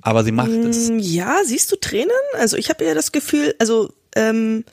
Aber 0.00 0.22
sie 0.24 0.32
macht 0.32 0.50
es. 0.50 0.90
Mm, 0.90 0.98
ja, 0.98 1.40
siehst 1.44 1.72
du 1.72 1.76
Tränen? 1.76 2.10
Also 2.34 2.56
ich 2.56 2.70
habe 2.70 2.84
ja 2.84 2.94
das 2.94 3.10
Gefühl, 3.10 3.54
also 3.58 3.92
ähm, 4.14 4.64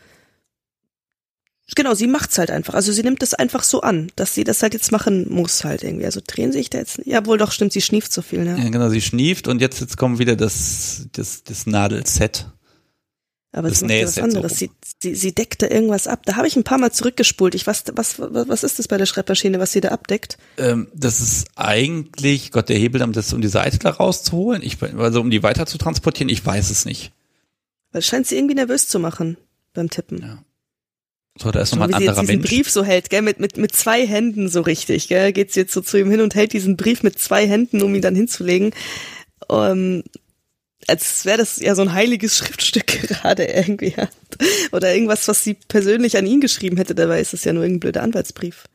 genau, 1.76 1.95
sie 1.95 2.05
macht's 2.05 2.38
halt 2.38 2.51
einfach. 2.51 2.76
Also 2.76 2.91
sie 2.91 3.01
nimmt 3.01 3.23
es 3.23 3.34
einfach 3.34 3.63
so 3.63 3.82
an, 3.82 4.11
dass 4.15 4.36
sie 4.36 4.43
das 4.43 4.61
halt 4.61 4.76
jetzt 4.76 4.91
machen 4.91 5.26
muss 5.34 5.63
halt 5.63 5.84
irgendwie. 5.84 6.05
Also 6.05 6.21
Tränen 6.21 6.51
sehe 6.51 6.61
ich 6.61 6.69
da 6.69 6.78
jetzt. 6.78 7.01
Ja, 7.05 7.26
wohl 7.26 7.39
doch 7.39 7.51
stimmt, 7.51 7.73
sie 7.73 7.82
schnieft 7.82 8.13
so 8.13 8.21
viel. 8.21 8.43
Ne? 8.43 8.55
Ja, 8.57 8.69
genau, 8.69 8.89
sie 8.89 9.01
schnieft 9.01 9.47
und 9.47 9.61
jetzt 9.61 9.82
jetzt 9.82 9.97
kommt 9.97 10.19
wieder 10.19 10.36
das 10.36 11.07
das 11.13 11.43
das 11.43 11.65
Nadelset. 11.65 12.47
Aber 13.55 13.69
das 13.69 13.79
sie 13.79 13.85
macht 13.85 13.95
ja 13.95 14.03
was 14.03 14.17
anderes. 14.17 14.59
Sie, 14.59 14.69
sie, 15.01 15.15
sie 15.15 15.31
deckt 15.33 15.61
da 15.61 15.67
irgendwas 15.69 16.07
ab. 16.07 16.23
Da 16.25 16.35
habe 16.35 16.45
ich 16.45 16.57
ein 16.57 16.65
paar 16.65 16.77
Mal 16.77 16.91
zurückgespult. 16.91 17.55
Ich 17.55 17.65
was, 17.65 17.85
was, 17.93 18.19
was 18.19 18.63
ist 18.63 18.79
das 18.79 18.89
bei 18.89 18.97
der 18.97 19.05
Schreibmaschine, 19.05 19.59
was 19.59 19.71
sie 19.71 19.79
da 19.79 19.89
abdeckt? 19.89 20.37
Ähm, 20.57 20.89
das 20.93 21.21
ist 21.21 21.47
eigentlich, 21.55 22.51
Gott, 22.51 22.67
der 22.67 22.77
Hebel, 22.77 23.01
um 23.01 23.13
das, 23.13 23.31
um 23.31 23.39
die 23.39 23.47
Seite 23.47 23.79
da 23.79 23.91
rauszuholen. 23.91 24.61
Ich, 24.61 24.83
also 24.83 25.21
um 25.21 25.29
die 25.29 25.41
weiter 25.41 25.65
zu 25.65 25.77
transportieren, 25.77 26.27
ich 26.27 26.45
weiß 26.45 26.69
es 26.69 26.83
nicht. 26.83 27.13
Weil 27.93 28.01
scheint 28.01 28.27
sie 28.27 28.35
irgendwie 28.35 28.55
nervös 28.55 28.89
zu 28.89 28.99
machen 28.99 29.37
beim 29.73 29.89
Tippen. 29.89 30.21
Ja. 30.21 30.43
So, 31.41 31.51
da 31.51 31.61
ist 31.61 31.71
nochmal 31.71 31.87
ein 31.87 31.93
anderer 31.93 32.23
Mensch. 32.23 32.27
Wie 32.27 32.27
sie 32.27 32.33
jetzt 32.33 32.43
diesen 32.43 32.57
Brief 32.57 32.69
so 32.69 32.83
hält, 32.83 33.09
gell, 33.09 33.21
mit, 33.21 33.39
mit, 33.39 33.55
mit 33.55 33.73
zwei 33.73 34.05
Händen 34.05 34.49
so 34.49 34.59
richtig, 34.59 35.07
gell, 35.07 35.31
geht 35.31 35.53
sie 35.53 35.61
jetzt 35.61 35.71
so 35.71 35.79
zu 35.79 35.97
ihm 35.97 36.11
hin 36.11 36.19
und 36.19 36.35
hält 36.35 36.51
diesen 36.51 36.75
Brief 36.75 37.03
mit 37.03 37.19
zwei 37.19 37.47
Händen, 37.47 37.81
um 37.81 37.95
ihn 37.95 38.01
dann 38.01 38.15
hinzulegen. 38.15 38.73
Um, 39.47 39.61
ähm, 39.61 40.03
als 40.88 41.25
wäre 41.25 41.38
das 41.38 41.57
ja 41.57 41.75
so 41.75 41.81
ein 41.81 41.93
heiliges 41.93 42.38
Schriftstück 42.38 42.88
gerade 42.88 43.45
irgendwie. 43.45 43.93
Ja. 43.97 44.07
Oder 44.71 44.93
irgendwas, 44.93 45.27
was 45.27 45.43
sie 45.43 45.55
persönlich 45.67 46.17
an 46.17 46.25
ihn 46.25 46.41
geschrieben 46.41 46.77
hätte, 46.77 46.95
dabei 46.95 47.21
ist 47.21 47.33
es 47.33 47.43
ja 47.43 47.53
nur 47.53 47.63
irgendein 47.63 47.79
blöder 47.81 48.03
Anwaltsbrief. 48.03 48.65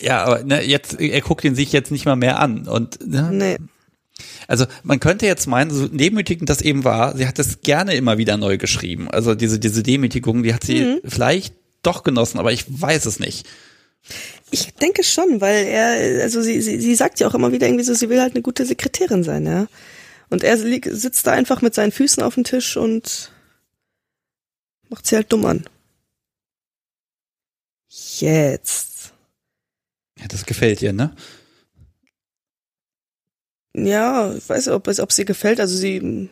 Ja, 0.00 0.24
aber 0.24 0.42
ne, 0.42 0.62
jetzt, 0.62 1.00
er 1.00 1.20
guckt 1.20 1.44
ihn 1.44 1.54
sich 1.54 1.72
jetzt 1.72 1.92
nicht 1.92 2.04
mal 2.04 2.16
mehr 2.16 2.40
an. 2.40 2.66
Und, 2.66 3.06
ne? 3.06 3.30
Nee. 3.32 3.56
Also 4.46 4.66
man 4.82 5.00
könnte 5.00 5.26
jetzt 5.26 5.46
meinen, 5.46 5.70
so 5.70 5.88
demütigend 5.88 6.48
das 6.48 6.60
eben 6.60 6.84
war, 6.84 7.16
sie 7.16 7.26
hat 7.26 7.38
es 7.38 7.62
gerne 7.62 7.94
immer 7.94 8.18
wieder 8.18 8.36
neu 8.36 8.58
geschrieben. 8.58 9.10
Also 9.10 9.34
diese, 9.34 9.58
diese 9.58 9.82
Demütigung, 9.82 10.42
die 10.42 10.54
hat 10.54 10.64
sie 10.64 10.80
mhm. 10.80 11.00
vielleicht 11.04 11.54
doch 11.82 12.02
genossen, 12.02 12.38
aber 12.38 12.52
ich 12.52 12.64
weiß 12.68 13.06
es 13.06 13.18
nicht. 13.18 13.46
Ich 14.50 14.74
denke 14.74 15.02
schon, 15.02 15.40
weil 15.40 15.64
er, 15.64 16.22
also 16.22 16.42
sie, 16.42 16.60
sie, 16.60 16.80
sie 16.80 16.94
sagt 16.94 17.20
ja 17.20 17.26
auch 17.26 17.34
immer 17.34 17.52
wieder 17.52 17.66
irgendwie 17.66 17.84
so, 17.84 17.94
sie 17.94 18.08
will 18.08 18.20
halt 18.20 18.34
eine 18.34 18.42
gute 18.42 18.66
Sekretärin 18.66 19.24
sein, 19.24 19.46
ja. 19.46 19.66
Und 20.30 20.42
er 20.42 20.56
sitzt 20.56 21.26
da 21.26 21.32
einfach 21.32 21.62
mit 21.62 21.74
seinen 21.74 21.92
Füßen 21.92 22.22
auf 22.22 22.34
dem 22.34 22.44
Tisch 22.44 22.76
und 22.76 23.32
macht 24.88 25.06
sie 25.06 25.16
halt 25.16 25.32
dumm 25.32 25.44
an. 25.46 25.64
Jetzt. 27.88 29.12
Ja, 30.18 30.26
das 30.28 30.46
gefällt 30.46 30.82
ihr, 30.82 30.92
ne? 30.92 31.14
Ja, 33.76 34.34
ich 34.34 34.48
weiß 34.48 34.66
nicht, 34.66 34.74
ob, 34.74 34.88
ob 34.88 35.12
sie 35.12 35.24
gefällt. 35.24 35.60
Also 35.60 35.76
sie, 35.76 36.28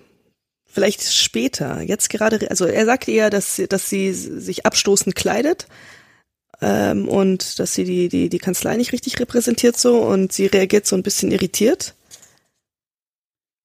vielleicht 0.73 1.03
später. 1.13 1.83
Jetzt 1.83 2.09
gerade, 2.09 2.51
also 2.51 2.65
er 2.65 2.87
sagt 2.87 3.09
eher, 3.09 3.31
dass, 3.31 3.57
sie, 3.57 3.69
dass 3.69 3.89
sie 3.89 4.13
sich 4.13 4.65
abstoßend 4.65 5.15
kleidet 5.15 5.67
ähm, 6.61 7.09
und 7.09 7.59
dass 7.59 7.75
sie 7.75 7.85
die, 7.85 8.09
die, 8.09 8.29
die 8.29 8.39
Kanzlei 8.39 8.77
nicht 8.77 8.93
richtig 8.93 9.21
repräsentiert 9.21 9.77
so 9.77 10.01
und 10.03 10.33
sie 10.33 10.47
reagiert 10.47 10.87
so 10.87 10.97
ein 10.97 11.03
bisschen 11.03 11.31
irritiert. 11.31 11.95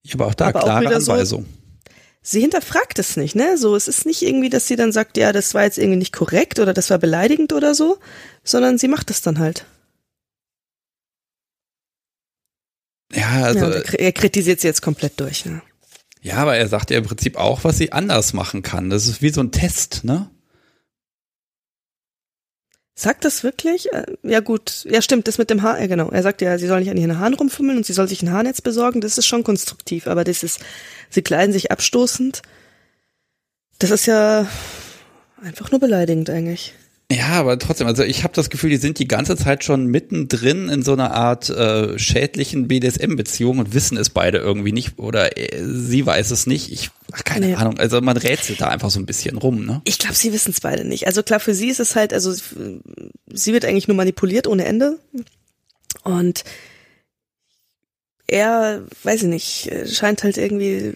Ich 0.07 0.13
habe 0.13 0.25
auch 0.25 0.33
da 0.33 0.47
aber 0.47 0.61
klare 0.61 0.87
auch 0.87 0.93
Anweisung. 0.93 1.43
So, 1.43 1.91
sie 2.21 2.39
hinterfragt 2.39 2.97
es 2.97 3.17
nicht, 3.17 3.35
ne? 3.35 3.57
So, 3.57 3.75
es 3.75 3.89
ist 3.89 4.05
nicht 4.05 4.21
irgendwie, 4.21 4.49
dass 4.49 4.65
sie 4.65 4.77
dann 4.77 4.93
sagt, 4.93 5.17
ja, 5.17 5.33
das 5.33 5.53
war 5.53 5.63
jetzt 5.65 5.77
irgendwie 5.77 5.97
nicht 5.97 6.13
korrekt 6.13 6.59
oder 6.59 6.73
das 6.73 6.89
war 6.89 6.97
beleidigend 6.97 7.51
oder 7.51 7.75
so, 7.75 7.97
sondern 8.41 8.77
sie 8.77 8.87
macht 8.87 9.11
es 9.11 9.21
dann 9.21 9.37
halt. 9.37 9.65
Ja, 13.13 13.43
also. 13.43 13.65
Ja, 13.65 13.81
er 13.81 14.13
kritisiert 14.13 14.61
sie 14.61 14.67
jetzt 14.67 14.81
komplett 14.81 15.19
durch, 15.19 15.45
ne? 15.45 15.61
Ja, 16.21 16.37
aber 16.37 16.55
er 16.55 16.69
sagt 16.69 16.89
ja 16.89 16.99
im 16.99 17.05
Prinzip 17.05 17.35
auch, 17.35 17.65
was 17.65 17.77
sie 17.77 17.91
anders 17.91 18.31
machen 18.31 18.61
kann. 18.61 18.89
Das 18.89 19.07
ist 19.07 19.21
wie 19.21 19.29
so 19.29 19.41
ein 19.41 19.51
Test, 19.51 20.05
ne? 20.05 20.29
Sagt 22.99 23.25
das 23.25 23.43
wirklich? 23.43 23.93
Äh, 23.93 24.05
ja 24.23 24.39
gut, 24.39 24.83
ja 24.85 25.03
stimmt, 25.03 25.27
das 25.27 25.37
mit 25.37 25.51
dem 25.51 25.61
Haar, 25.61 25.79
ja 25.79 25.85
genau. 25.85 26.09
Er 26.09 26.23
sagt 26.23 26.41
ja, 26.41 26.57
sie 26.57 26.65
soll 26.65 26.79
nicht 26.79 26.89
an 26.89 26.97
ihren 26.97 27.19
Haaren 27.19 27.35
rumfummeln 27.35 27.77
und 27.77 27.85
sie 27.85 27.93
soll 27.93 28.07
sich 28.07 28.23
ein 28.23 28.31
Haarnetz 28.31 28.59
besorgen, 28.59 29.01
das 29.01 29.19
ist 29.19 29.27
schon 29.27 29.43
konstruktiv, 29.43 30.07
aber 30.07 30.23
das 30.23 30.41
ist, 30.41 30.59
sie 31.11 31.21
kleiden 31.21 31.53
sich 31.53 31.71
abstoßend. 31.71 32.41
Das 33.77 33.91
ist 33.91 34.07
ja 34.07 34.47
einfach 35.43 35.69
nur 35.69 35.79
beleidigend 35.79 36.31
eigentlich. 36.31 36.73
Ja, 37.09 37.29
aber 37.29 37.57
trotzdem, 37.57 37.87
also 37.87 38.03
ich 38.03 38.23
habe 38.23 38.33
das 38.33 38.49
Gefühl, 38.49 38.69
die 38.69 38.77
sind 38.77 38.99
die 38.99 39.07
ganze 39.07 39.37
Zeit 39.37 39.63
schon 39.63 39.85
mittendrin 39.85 40.67
in 40.67 40.83
so 40.83 40.91
einer 40.91 41.11
Art 41.11 41.49
äh, 41.49 41.97
schädlichen 41.97 42.67
BDSM-Beziehung 42.67 43.59
und 43.59 43.73
wissen 43.73 43.95
es 43.95 44.09
beide 44.09 44.39
irgendwie 44.39 44.73
nicht 44.73 44.99
oder 44.99 45.37
äh, 45.37 45.63
sie 45.63 46.05
weiß 46.05 46.31
es 46.31 46.47
nicht. 46.47 46.69
Ich 46.69 46.91
ach, 47.13 47.23
keine 47.23 47.47
nee. 47.47 47.55
Ahnung. 47.55 47.77
Also 47.77 48.01
man 48.01 48.17
rätselt 48.17 48.59
da 48.59 48.67
einfach 48.67 48.89
so 48.89 48.99
ein 48.99 49.05
bisschen 49.05 49.37
rum, 49.37 49.65
ne? 49.65 49.81
Ich 49.85 49.99
glaube, 49.99 50.15
sie 50.15 50.33
wissen 50.33 50.51
es 50.51 50.59
beide 50.59 50.83
nicht. 50.83 51.07
Also 51.07 51.23
klar, 51.23 51.39
für 51.39 51.53
sie 51.53 51.69
ist 51.69 51.79
es 51.79 51.95
halt, 51.95 52.11
also 52.11 52.33
sie 52.33 53.53
wird 53.53 53.63
eigentlich 53.63 53.87
nur 53.87 53.95
manipuliert 53.95 54.45
ohne 54.45 54.65
Ende 54.65 54.99
und 56.03 56.43
er, 58.27 58.83
weiß 59.03 59.23
ich 59.23 59.29
nicht, 59.29 59.71
scheint 59.95 60.23
halt 60.23 60.37
irgendwie 60.37 60.93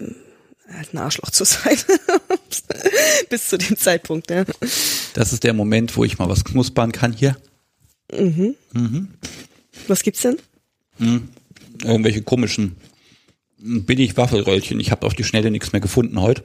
ein 0.74 0.97
Arschloch 0.97 1.30
zu 1.30 1.43
sein. 1.45 1.78
Bis 3.30 3.49
zu 3.49 3.57
dem 3.57 3.78
Zeitpunkt, 3.78 4.30
ja. 4.30 4.45
Das 5.13 5.34
ist 5.34 5.43
der 5.43 5.53
Moment, 5.53 5.95
wo 5.95 6.03
ich 6.03 6.19
mal 6.19 6.30
was 6.30 6.43
knuspern 6.43 6.91
kann 6.91 7.13
hier. 7.13 7.38
Mhm. 8.11 8.55
Mhm. 8.74 9.09
Was 9.88 10.03
gibt's 10.03 10.22
denn? 10.22 10.38
Mhm. 10.97 11.30
Irgendwelche 11.84 12.22
komischen 12.22 12.76
billig 13.57 14.17
Waffelröllchen. 14.17 14.80
Ich 14.80 14.91
habe 14.91 15.05
auf 15.05 15.13
die 15.13 15.24
Schnelle 15.24 15.51
nichts 15.51 15.72
mehr 15.72 15.82
gefunden 15.82 16.19
heute. 16.19 16.43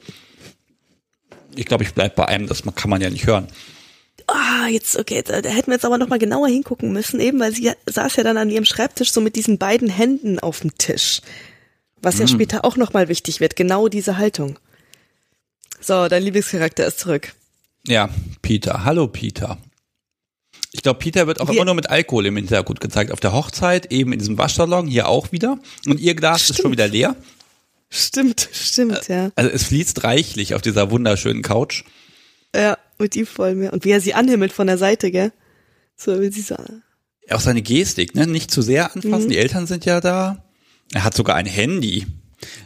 Ich 1.55 1.67
glaube, 1.67 1.85
ich 1.85 1.95
bleib 1.95 2.15
bei 2.17 2.27
einem, 2.27 2.47
das 2.47 2.63
kann 2.75 2.91
man 2.91 3.01
ja 3.01 3.11
nicht 3.11 3.27
hören. 3.27 3.49
Ah, 4.27 4.67
jetzt, 4.69 4.99
okay, 4.99 5.23
da, 5.25 5.41
da 5.41 5.49
hätten 5.49 5.69
wir 5.69 5.75
jetzt 5.75 5.85
aber 5.85 5.99
nochmal 5.99 6.19
genauer 6.19 6.49
hingucken 6.49 6.93
müssen, 6.93 7.21
eben, 7.21 7.39
weil 7.39 7.55
sie 7.55 7.73
saß 7.87 8.17
ja 8.17 8.25
dann 8.25 8.37
an 8.37 8.51
ihrem 8.51 8.65
Schreibtisch 8.65 9.13
so 9.13 9.21
mit 9.21 9.37
diesen 9.37 9.59
beiden 9.59 9.89
Händen 9.89 10.39
auf 10.39 10.61
dem 10.61 10.77
Tisch. 10.77 11.21
Was 12.03 12.19
ja 12.19 12.25
mhm. 12.25 12.31
später 12.31 12.65
auch 12.65 12.77
nochmal 12.77 13.09
wichtig 13.09 13.41
wird, 13.41 13.57
genau 13.57 13.89
diese 13.89 14.19
Haltung. 14.19 14.59
So, 15.81 16.09
dein 16.09 16.23
Lieblingscharakter 16.23 16.87
ist 16.87 17.01
zurück. 17.01 17.35
Ja, 17.87 18.09
Peter. 18.43 18.85
Hallo, 18.85 19.07
Peter. 19.07 19.59
Ich 20.73 20.83
glaube, 20.83 20.99
Peter 20.99 21.27
wird 21.27 21.41
auch 21.41 21.49
Wir 21.49 21.55
immer 21.55 21.65
nur 21.65 21.75
mit 21.75 21.89
Alkohol 21.89 22.27
im 22.27 22.37
Hintergrund 22.37 22.81
gezeigt. 22.81 23.13
Auf 23.13 23.21
der 23.21 23.33
Hochzeit, 23.33 23.93
eben 23.93 24.13
in 24.13 24.19
diesem 24.19 24.37
Waschsalon, 24.37 24.87
hier 24.87 25.09
auch 25.09 25.33
wieder. 25.33 25.59
Und 25.87 26.01
ihr 26.01 26.15
Glas 26.15 26.43
stimmt. 26.43 26.59
ist 26.59 26.63
schon 26.63 26.73
wieder 26.73 26.89
leer. 26.89 27.17
Stimmt, 27.89 28.49
stimmt, 28.53 29.09
ja. 29.09 29.31
Also 29.37 29.51
es 29.51 29.65
fließt 29.65 30.05
reichlich 30.05 30.55
auf 30.55 30.63
dieser 30.63 30.91
wunderschönen 30.91 31.43
Couch. 31.43 31.85
Ja, 32.55 32.79
und 32.99 33.15
die 33.15 33.25
voll 33.25 33.55
mehr. 33.55 33.73
Und 33.73 33.85
wie 33.85 33.91
er 33.91 34.01
sie 34.01 34.15
anhimmelt 34.15 34.53
von 34.53 34.67
der 34.67 34.79
Seite, 34.79 35.11
gell? 35.11 35.33
So 35.97 36.19
will 36.19 36.33
sie 36.33 36.43
sagen. 36.43 36.83
Auch 37.31 37.41
seine 37.41 37.63
Gestik, 37.63 38.15
ne? 38.15 38.27
Nicht 38.27 38.51
zu 38.51 38.61
sehr 38.61 38.95
anfassen. 38.95 39.27
Mhm. 39.27 39.31
Die 39.31 39.39
Eltern 39.39 39.67
sind 39.67 39.85
ja 39.85 40.01
da. 40.01 40.45
Er 40.93 41.05
hat 41.05 41.15
sogar 41.15 41.37
ein 41.37 41.47
Handy. 41.47 42.07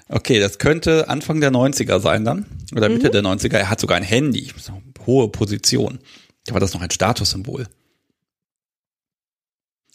Okay, 0.08 0.40
das 0.40 0.58
könnte 0.58 1.08
Anfang 1.08 1.40
der 1.40 1.50
90er 1.50 2.00
sein 2.00 2.24
dann. 2.24 2.46
Oder 2.74 2.88
Mitte 2.88 3.08
mhm. 3.08 3.12
der 3.12 3.22
90er. 3.22 3.56
Er 3.56 3.70
hat 3.70 3.80
sogar 3.80 3.96
ein 3.96 4.02
Handy. 4.02 4.52
So, 4.56 4.82
hohe 5.06 5.28
Position. 5.28 6.00
Da 6.46 6.54
war 6.54 6.60
das 6.60 6.74
noch 6.74 6.82
ein 6.82 6.90
Statussymbol. 6.90 7.66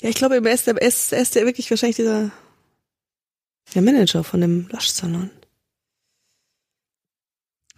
Ja, 0.02 0.10
ich 0.10 0.16
glaube, 0.16 0.36
er 0.36 0.54
ist, 0.54 0.68
er 0.68 0.82
ist, 0.82 1.14
er 1.14 1.22
ist 1.22 1.36
ja 1.36 1.46
wirklich 1.46 1.70
wahrscheinlich 1.70 1.98
dieser 1.98 2.32
der 3.74 3.82
Manager 3.82 4.24
von 4.24 4.42
dem 4.42 4.68
Laschsalon. 4.70 5.32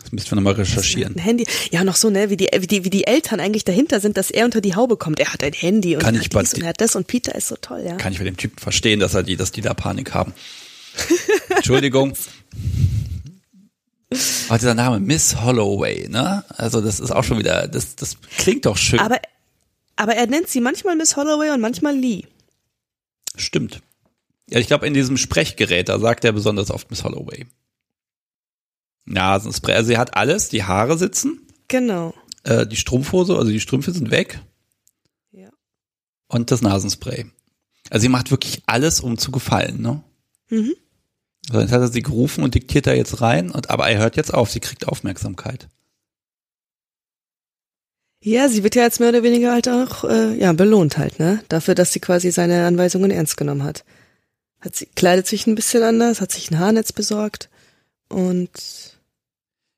Das 0.08 0.14
müssten 0.14 0.32
wir 0.32 0.36
nochmal 0.38 0.53
recherchieren. 0.53 1.18
Ein 1.18 1.20
Handy. 1.20 1.45
Ja, 1.70 1.84
noch 1.84 1.97
so, 1.97 2.10
ne, 2.10 2.30
wie 2.30 2.38
die, 2.38 2.47
wie 2.58 2.68
die, 2.68 2.86
wie 2.86 2.89
die 2.89 3.05
Eltern 3.05 3.41
eigentlich 3.41 3.66
dahinter 3.66 3.99
sind, 3.99 4.16
dass 4.16 4.32
er 4.32 4.45
unter 4.45 4.62
die 4.62 4.74
Haube 4.74 4.95
kommt. 4.95 5.20
Er 5.20 5.34
hat 5.34 5.43
ein 5.43 5.51
Handy 5.51 5.95
und, 5.95 6.01
Kann 6.01 6.16
er, 6.16 6.22
ich 6.22 6.30
hat 6.34 6.41
dies 6.41 6.53
und 6.53 6.62
er 6.62 6.70
hat 6.70 6.80
das 6.80 6.95
und 6.95 7.08
Peter 7.08 7.36
ist 7.36 7.49
so 7.49 7.58
toll, 7.60 7.84
ja. 7.86 7.97
Kann 7.97 8.14
ich 8.14 8.20
bei 8.20 8.24
dem 8.24 8.38
Typen 8.38 8.58
verstehen, 8.58 9.01
dass 9.01 9.16
er 9.16 9.24
die, 9.24 9.36
dass 9.36 9.51
die 9.51 9.60
da 9.60 9.74
Panik 9.74 10.14
haben. 10.14 10.34
Entschuldigung. 11.49 12.14
Aber 14.47 14.58
dieser 14.58 14.76
Name 14.76 15.01
Miss 15.01 15.41
Holloway, 15.41 16.08
ne? 16.08 16.45
Also 16.55 16.80
das 16.80 17.01
ist 17.01 17.12
auch 17.12 17.26
schon 17.26 17.38
wieder, 17.38 17.68
das, 17.68 17.97
das 17.97 18.16
klingt 18.38 18.66
doch 18.66 18.78
schön. 18.78 18.99
Aber, 18.99 19.20
aber 19.97 20.16
er 20.16 20.28
nennt 20.28 20.47
sie 20.47 20.62
manchmal 20.62 20.95
Miss 20.95 21.18
Holloway 21.18 21.49
und 21.49 21.60
manchmal 21.60 21.97
Lee. 21.97 22.24
Stimmt. 23.36 23.82
Ja, 24.49 24.60
ich 24.60 24.68
glaube, 24.68 24.88
in 24.88 24.93
diesem 24.93 25.18
Sprechgerät, 25.18 25.89
da 25.89 25.99
sagt 25.99 26.24
er 26.24 26.32
besonders 26.32 26.72
oft 26.72 26.89
Miss 26.89 27.03
Holloway. 27.03 27.47
Nasenspray. 29.08 29.74
Also 29.74 29.88
sie 29.88 29.97
hat 29.97 30.16
alles, 30.16 30.49
die 30.49 30.64
Haare 30.64 30.97
sitzen, 30.97 31.41
Genau. 31.68 32.14
äh, 32.43 32.68
die 32.68 32.76
Strumpfhose, 32.76 33.36
also 33.36 33.49
die 33.51 33.60
Strümpfe 33.60 33.91
sind 33.91 34.12
weg 34.12 34.39
Ja. 35.32 35.49
und 36.28 36.51
das 36.51 36.62
Nasenspray. 36.62 37.26
Also 37.89 38.01
sie 38.03 38.10
macht 38.10 38.32
wirklich 38.32 38.62
alles, 38.68 38.99
um 38.99 39.18
zu 39.18 39.32
gefallen, 39.32 39.82
ne? 39.82 40.03
Mhm. 40.49 40.74
So, 41.49 41.60
jetzt 41.62 41.72
hat 41.72 41.80
er 41.80 41.88
sie 41.88 42.01
gerufen 42.01 42.43
und 42.43 42.55
diktiert 42.55 42.88
da 42.88 42.93
jetzt 42.93 43.22
rein, 43.22 43.51
und, 43.51 43.70
aber 43.70 43.89
er 43.89 43.99
hört 43.99 44.18
jetzt 44.18 44.34
auf, 44.34 44.51
sie 44.51 44.60
kriegt 44.60 44.88
Aufmerksamkeit. 44.88 45.70
Ja, 48.22 48.49
sie 48.49 48.64
wird 48.64 48.76
ja 48.76 48.84
jetzt 48.84 48.99
mehr 48.99 49.10
oder 49.10 49.24
weniger 49.24 49.53
halt 49.53 49.70
auch 49.70 50.03
äh, 50.03 50.38
ja, 50.38 50.51
belohnt 50.51 50.97
halt, 50.97 51.20
ne? 51.20 51.43
Dafür, 51.49 51.76
dass 51.76 51.93
sie 51.93 51.99
quasi 51.99 52.32
seine 52.32 52.66
Anweisungen 52.66 53.12
ernst 53.12 53.38
genommen 53.38 53.64
hat. 53.64 53.86
Hat 54.60 54.76
sie 54.76 54.88
kleidet 54.88 55.28
sich 55.28 55.45
ein 55.47 55.55
bisschen 55.55 55.84
anders, 55.84 56.20
hat 56.20 56.32
sich 56.32 56.49
ein 56.51 56.60
Haarnetz 56.60 56.91
besorgt 56.91 57.49
und 58.10 58.49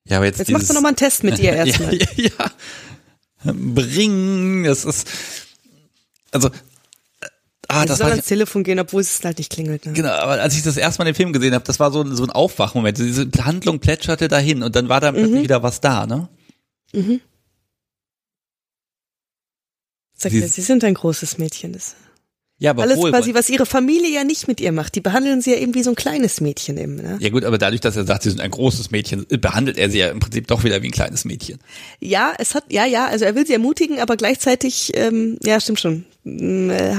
Ja, 0.10 0.18
aber 0.18 0.26
jetzt, 0.26 0.39
jetzt 0.39 0.47
dieses, 0.47 0.60
machst 0.62 0.70
du 0.70 0.74
nochmal 0.74 0.89
einen 0.89 0.95
Test 0.97 1.24
mit 1.24 1.38
ihr 1.39 1.53
erstmal. 1.53 1.93
ja, 1.95 2.05
ja, 2.16 2.30
ja. 3.43 3.53
Bring, 3.53 4.64
das 4.66 4.84
ist, 4.86 5.07
also, 6.32 6.49
äh, 6.49 7.28
ah, 7.70 7.86
das 7.86 7.99
soll 7.99 8.10
ans 8.12 8.26
Telefon 8.26 8.64
gehen, 8.64 8.80
obwohl 8.80 9.01
es 9.01 9.24
halt 9.24 9.38
nicht 9.38 9.51
klingelt. 9.51 9.86
Ne? 9.86 9.93
Genau, 9.93 10.10
aber 10.10 10.41
als 10.41 10.55
ich 10.55 10.64
das 10.64 10.76
erste 10.78 10.99
Mal 11.01 11.05
den 11.05 11.16
Film 11.16 11.32
gesehen 11.32 11.53
habe, 11.53 11.64
das 11.64 11.80
war 11.80 11.91
so, 11.91 12.03
so 12.16 12.24
ein 12.24 12.32
Aufwachmoment. 12.32 12.97
Diese 12.97 13.30
Handlung 13.43 13.80
plätscherte 13.80 14.28
dahin 14.28 14.62
und 14.64 14.76
dann 14.76 14.89
war 14.89 14.99
da 14.99 15.12
plötzlich 15.12 15.43
wieder 15.43 15.64
was 15.64 15.80
da, 15.80 16.05
ne? 16.05 16.28
Mhm. 16.93 17.22
Sagt 20.16 20.34
Sie- 20.34 20.47
sie 20.47 20.62
sind 20.62 20.84
ein 20.84 20.95
großes 20.95 21.38
Mädchen. 21.38 21.72
Das 21.74 21.95
Ja, 22.62 22.72
aber 22.72 22.84
alles 22.84 22.97
wohl. 22.97 23.10
quasi, 23.12 23.34
was 23.34 23.49
ihre 23.49 23.66
Familie 23.66 24.10
ja 24.14 24.26
nicht 24.26 24.49
mit 24.49 24.60
ihr 24.60 24.74
macht. 24.74 24.93
Die 24.95 24.99
behandeln 24.99 25.41
sie 25.41 25.51
ja 25.51 25.57
eben 25.57 25.74
wie 25.76 25.82
so 25.84 25.91
ein 25.91 25.95
kleines 25.95 26.41
Mädchen 26.41 26.78
eben. 26.78 26.95
Ne? 26.95 27.18
Ja 27.22 27.30
gut, 27.30 27.45
aber 27.45 27.57
dadurch, 27.57 27.80
dass 27.80 27.95
er 27.95 28.03
sagt, 28.05 28.24
sie 28.24 28.30
sind 28.32 28.41
ein 28.41 28.51
großes 28.51 28.91
Mädchen, 28.91 29.26
behandelt 29.39 29.78
er 29.78 29.89
sie 29.89 29.99
ja 29.99 30.10
im 30.10 30.20
Prinzip 30.20 30.45
doch 30.47 30.66
wieder 30.66 30.82
wie 30.84 30.88
ein 30.88 30.91
kleines 30.91 31.24
Mädchen. 31.24 31.60
Ja, 32.01 32.34
es 32.38 32.55
hat, 32.55 32.66
ja, 32.70 32.86
ja, 32.86 33.07
also 33.07 33.24
er 33.24 33.34
will 33.36 33.47
sie 33.47 33.53
ermutigen, 33.53 33.99
aber 33.99 34.18
gleichzeitig, 34.18 34.91
ähm, 34.95 35.38
ja, 35.41 35.62
stimmt 35.62 35.80
schon, 35.80 36.03
mm, 36.26 36.70
äh, 36.70 36.97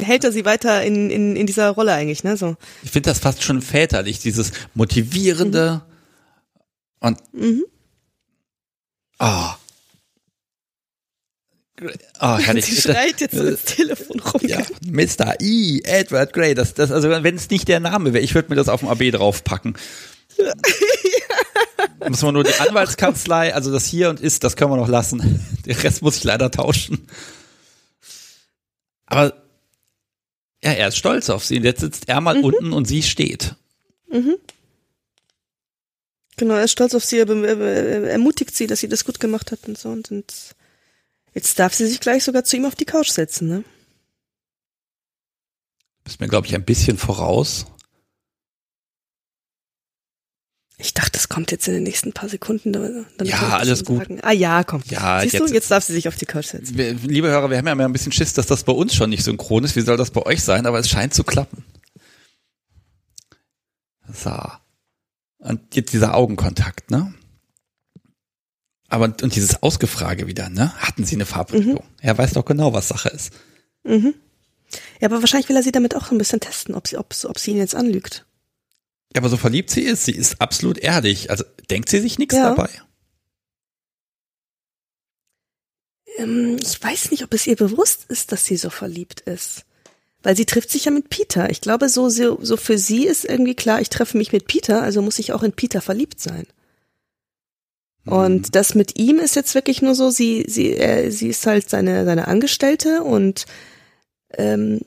hält 0.00 0.24
er 0.24 0.32
sie 0.32 0.44
weiter 0.44 0.82
in, 0.82 1.08
in, 1.10 1.36
in 1.36 1.46
dieser 1.46 1.70
Rolle 1.70 1.92
eigentlich, 1.92 2.24
ne, 2.24 2.36
so. 2.36 2.56
Ich 2.82 2.90
finde 2.90 3.10
das 3.10 3.20
fast 3.20 3.44
schon 3.44 3.62
väterlich, 3.62 4.18
dieses 4.18 4.50
motivierende 4.74 5.82
und 6.98 7.18
Mhm. 7.32 7.64
ah. 9.18 9.54
Ah, 12.18 12.38
herrlich. 12.42 12.66
Sie 12.66 12.80
schreit 12.80 13.20
jetzt 13.20 13.36
so 13.36 13.44
ins 13.44 13.64
Telefon 13.64 14.20
rum. 14.20 14.40
Ja, 14.44 14.62
Mr. 14.86 15.40
E. 15.40 15.80
Edward 15.84 16.32
Grey, 16.32 16.54
das, 16.54 16.74
das, 16.74 16.90
also 16.90 17.10
wenn 17.10 17.36
es 17.36 17.50
nicht 17.50 17.68
der 17.68 17.80
Name 17.80 18.12
wäre, 18.12 18.24
ich 18.24 18.34
würde 18.34 18.48
mir 18.50 18.56
das 18.56 18.68
auf 18.68 18.80
dem 18.80 18.88
AB 18.88 19.10
draufpacken. 19.12 19.76
Muss 22.08 22.22
man 22.22 22.34
nur 22.34 22.44
die 22.44 22.54
Anwaltskanzlei, 22.54 23.54
also 23.54 23.70
das 23.72 23.86
hier 23.86 24.10
und 24.10 24.20
ist, 24.20 24.44
das 24.44 24.56
können 24.56 24.72
wir 24.72 24.76
noch 24.76 24.88
lassen. 24.88 25.44
Den 25.66 25.76
Rest 25.76 26.02
muss 26.02 26.16
ich 26.16 26.24
leider 26.24 26.50
tauschen. 26.50 27.06
Aber 29.06 29.34
ja, 30.64 30.72
er 30.72 30.88
ist 30.88 30.96
stolz 30.96 31.30
auf 31.30 31.44
sie. 31.44 31.58
Und 31.58 31.64
jetzt 31.64 31.80
sitzt 31.80 32.08
er 32.08 32.20
mal 32.20 32.38
unten 32.38 32.72
und 32.72 32.86
sie 32.86 33.02
steht. 33.02 33.54
Genau, 36.36 36.54
er 36.54 36.64
ist 36.64 36.72
stolz 36.72 36.94
auf 36.94 37.04
sie, 37.04 37.18
er, 37.18 37.28
er, 37.28 37.60
er 37.60 38.10
ermutigt 38.10 38.54
sie, 38.54 38.66
dass 38.66 38.80
sie 38.80 38.88
das 38.88 39.04
gut 39.04 39.20
gemacht 39.20 39.52
hat 39.52 39.60
und 39.66 39.78
so. 39.78 39.90
Und, 39.90 40.10
und 40.10 40.32
jetzt 41.34 41.58
darf 41.58 41.74
sie 41.74 41.86
sich 41.86 42.00
gleich 42.00 42.24
sogar 42.24 42.44
zu 42.44 42.56
ihm 42.56 42.64
auf 42.64 42.74
die 42.74 42.84
Couch 42.84 43.08
setzen, 43.10 43.48
ne? 43.48 43.64
Bist 46.04 46.20
mir, 46.20 46.28
glaube 46.28 46.46
ich, 46.46 46.54
ein 46.54 46.64
bisschen 46.64 46.98
voraus. 46.98 47.66
Ich 50.78 50.94
dachte, 50.94 51.12
das 51.12 51.28
kommt 51.28 51.52
jetzt 51.52 51.68
in 51.68 51.74
den 51.74 51.84
nächsten 51.84 52.12
paar 52.12 52.28
Sekunden. 52.28 52.72
Dann 52.72 53.06
Ja, 53.22 53.56
alles 53.58 53.84
gut. 53.84 53.98
Sagen. 53.98 54.18
Ah 54.22 54.32
ja, 54.32 54.64
komm. 54.64 54.82
Ja, 54.86 55.20
Siehst 55.20 55.34
jetzt- 55.34 55.48
du, 55.50 55.54
jetzt 55.54 55.70
darf 55.70 55.84
sie 55.84 55.92
sich 55.92 56.08
auf 56.08 56.16
die 56.16 56.26
Couch 56.26 56.46
setzen. 56.46 56.76
Wir- 56.76 56.94
Liebe 56.94 57.28
Hörer, 57.28 57.50
wir 57.50 57.58
haben 57.58 57.66
ja 57.66 57.72
immer 57.72 57.84
ein 57.84 57.92
bisschen 57.92 58.10
Schiss, 58.10 58.32
dass 58.32 58.46
das 58.46 58.64
bei 58.64 58.72
uns 58.72 58.92
schon 58.94 59.10
nicht 59.10 59.22
synchron 59.22 59.62
ist. 59.62 59.76
Wie 59.76 59.80
soll 59.82 59.96
das 59.96 60.10
bei 60.10 60.22
euch 60.26 60.42
sein? 60.42 60.66
Aber 60.66 60.80
es 60.80 60.88
scheint 60.88 61.14
zu 61.14 61.22
klappen. 61.22 61.64
So. 64.12 64.36
Und 65.38 65.74
jetzt 65.76 65.92
dieser 65.92 66.14
Augenkontakt, 66.16 66.90
ne? 66.90 67.14
Aber 68.92 69.06
und 69.06 69.34
dieses 69.34 69.62
Ausgefrage 69.62 70.26
wieder, 70.26 70.50
ne? 70.50 70.74
Hatten 70.76 71.04
Sie 71.06 71.14
eine 71.16 71.24
Verabredung? 71.24 71.82
Er 72.00 72.18
weiß 72.18 72.34
doch 72.34 72.44
genau, 72.44 72.74
was 72.74 72.88
Sache 72.88 73.08
ist. 73.08 73.32
Mhm. 73.84 74.12
Ja, 75.00 75.08
aber 75.08 75.20
wahrscheinlich 75.20 75.48
will 75.48 75.56
er 75.56 75.62
sie 75.62 75.72
damit 75.72 75.96
auch 75.96 76.06
so 76.06 76.14
ein 76.14 76.18
bisschen 76.18 76.40
testen, 76.40 76.74
ob 76.74 76.86
sie, 76.86 76.98
ob, 76.98 77.14
ob 77.24 77.38
sie 77.38 77.52
ihn 77.52 77.56
jetzt 77.56 77.74
anlügt. 77.74 78.26
Ja, 79.14 79.20
aber 79.22 79.30
so 79.30 79.38
verliebt 79.38 79.70
sie 79.70 79.80
ist, 79.80 80.04
sie 80.04 80.12
ist 80.12 80.42
absolut 80.42 80.76
ehrlich. 80.76 81.30
Also 81.30 81.44
denkt 81.70 81.88
sie 81.88 82.00
sich 82.00 82.18
nichts 82.18 82.34
Ja. 82.34 82.50
dabei? 82.50 82.68
Ähm, 86.18 86.58
ich 86.62 86.82
weiß 86.82 87.10
nicht, 87.12 87.24
ob 87.24 87.32
es 87.32 87.46
ihr 87.46 87.56
bewusst 87.56 88.04
ist, 88.08 88.30
dass 88.30 88.44
sie 88.44 88.56
so 88.58 88.68
verliebt 88.68 89.20
ist. 89.22 89.64
Weil 90.22 90.36
sie 90.36 90.44
trifft 90.44 90.70
sich 90.70 90.84
ja 90.84 90.90
mit 90.90 91.08
Peter. 91.08 91.48
Ich 91.50 91.62
glaube, 91.62 91.88
so, 91.88 92.10
so, 92.10 92.38
so 92.42 92.58
für 92.58 92.76
sie 92.76 93.06
ist 93.06 93.24
irgendwie 93.24 93.54
klar, 93.54 93.80
ich 93.80 93.88
treffe 93.88 94.18
mich 94.18 94.32
mit 94.32 94.46
Peter, 94.46 94.82
also 94.82 95.00
muss 95.00 95.18
ich 95.18 95.32
auch 95.32 95.42
in 95.42 95.52
Peter 95.52 95.80
verliebt 95.80 96.20
sein. 96.20 96.46
Und 98.04 98.56
das 98.56 98.74
mit 98.74 98.98
ihm 98.98 99.18
ist 99.18 99.36
jetzt 99.36 99.54
wirklich 99.54 99.80
nur 99.80 99.94
so, 99.94 100.10
sie, 100.10 100.44
sie, 100.48 100.76
äh, 100.76 101.10
sie 101.10 101.28
ist 101.28 101.46
halt 101.46 101.70
seine, 101.70 102.04
seine 102.04 102.26
Angestellte 102.26 103.02
und 103.02 103.46
ähm, 104.34 104.80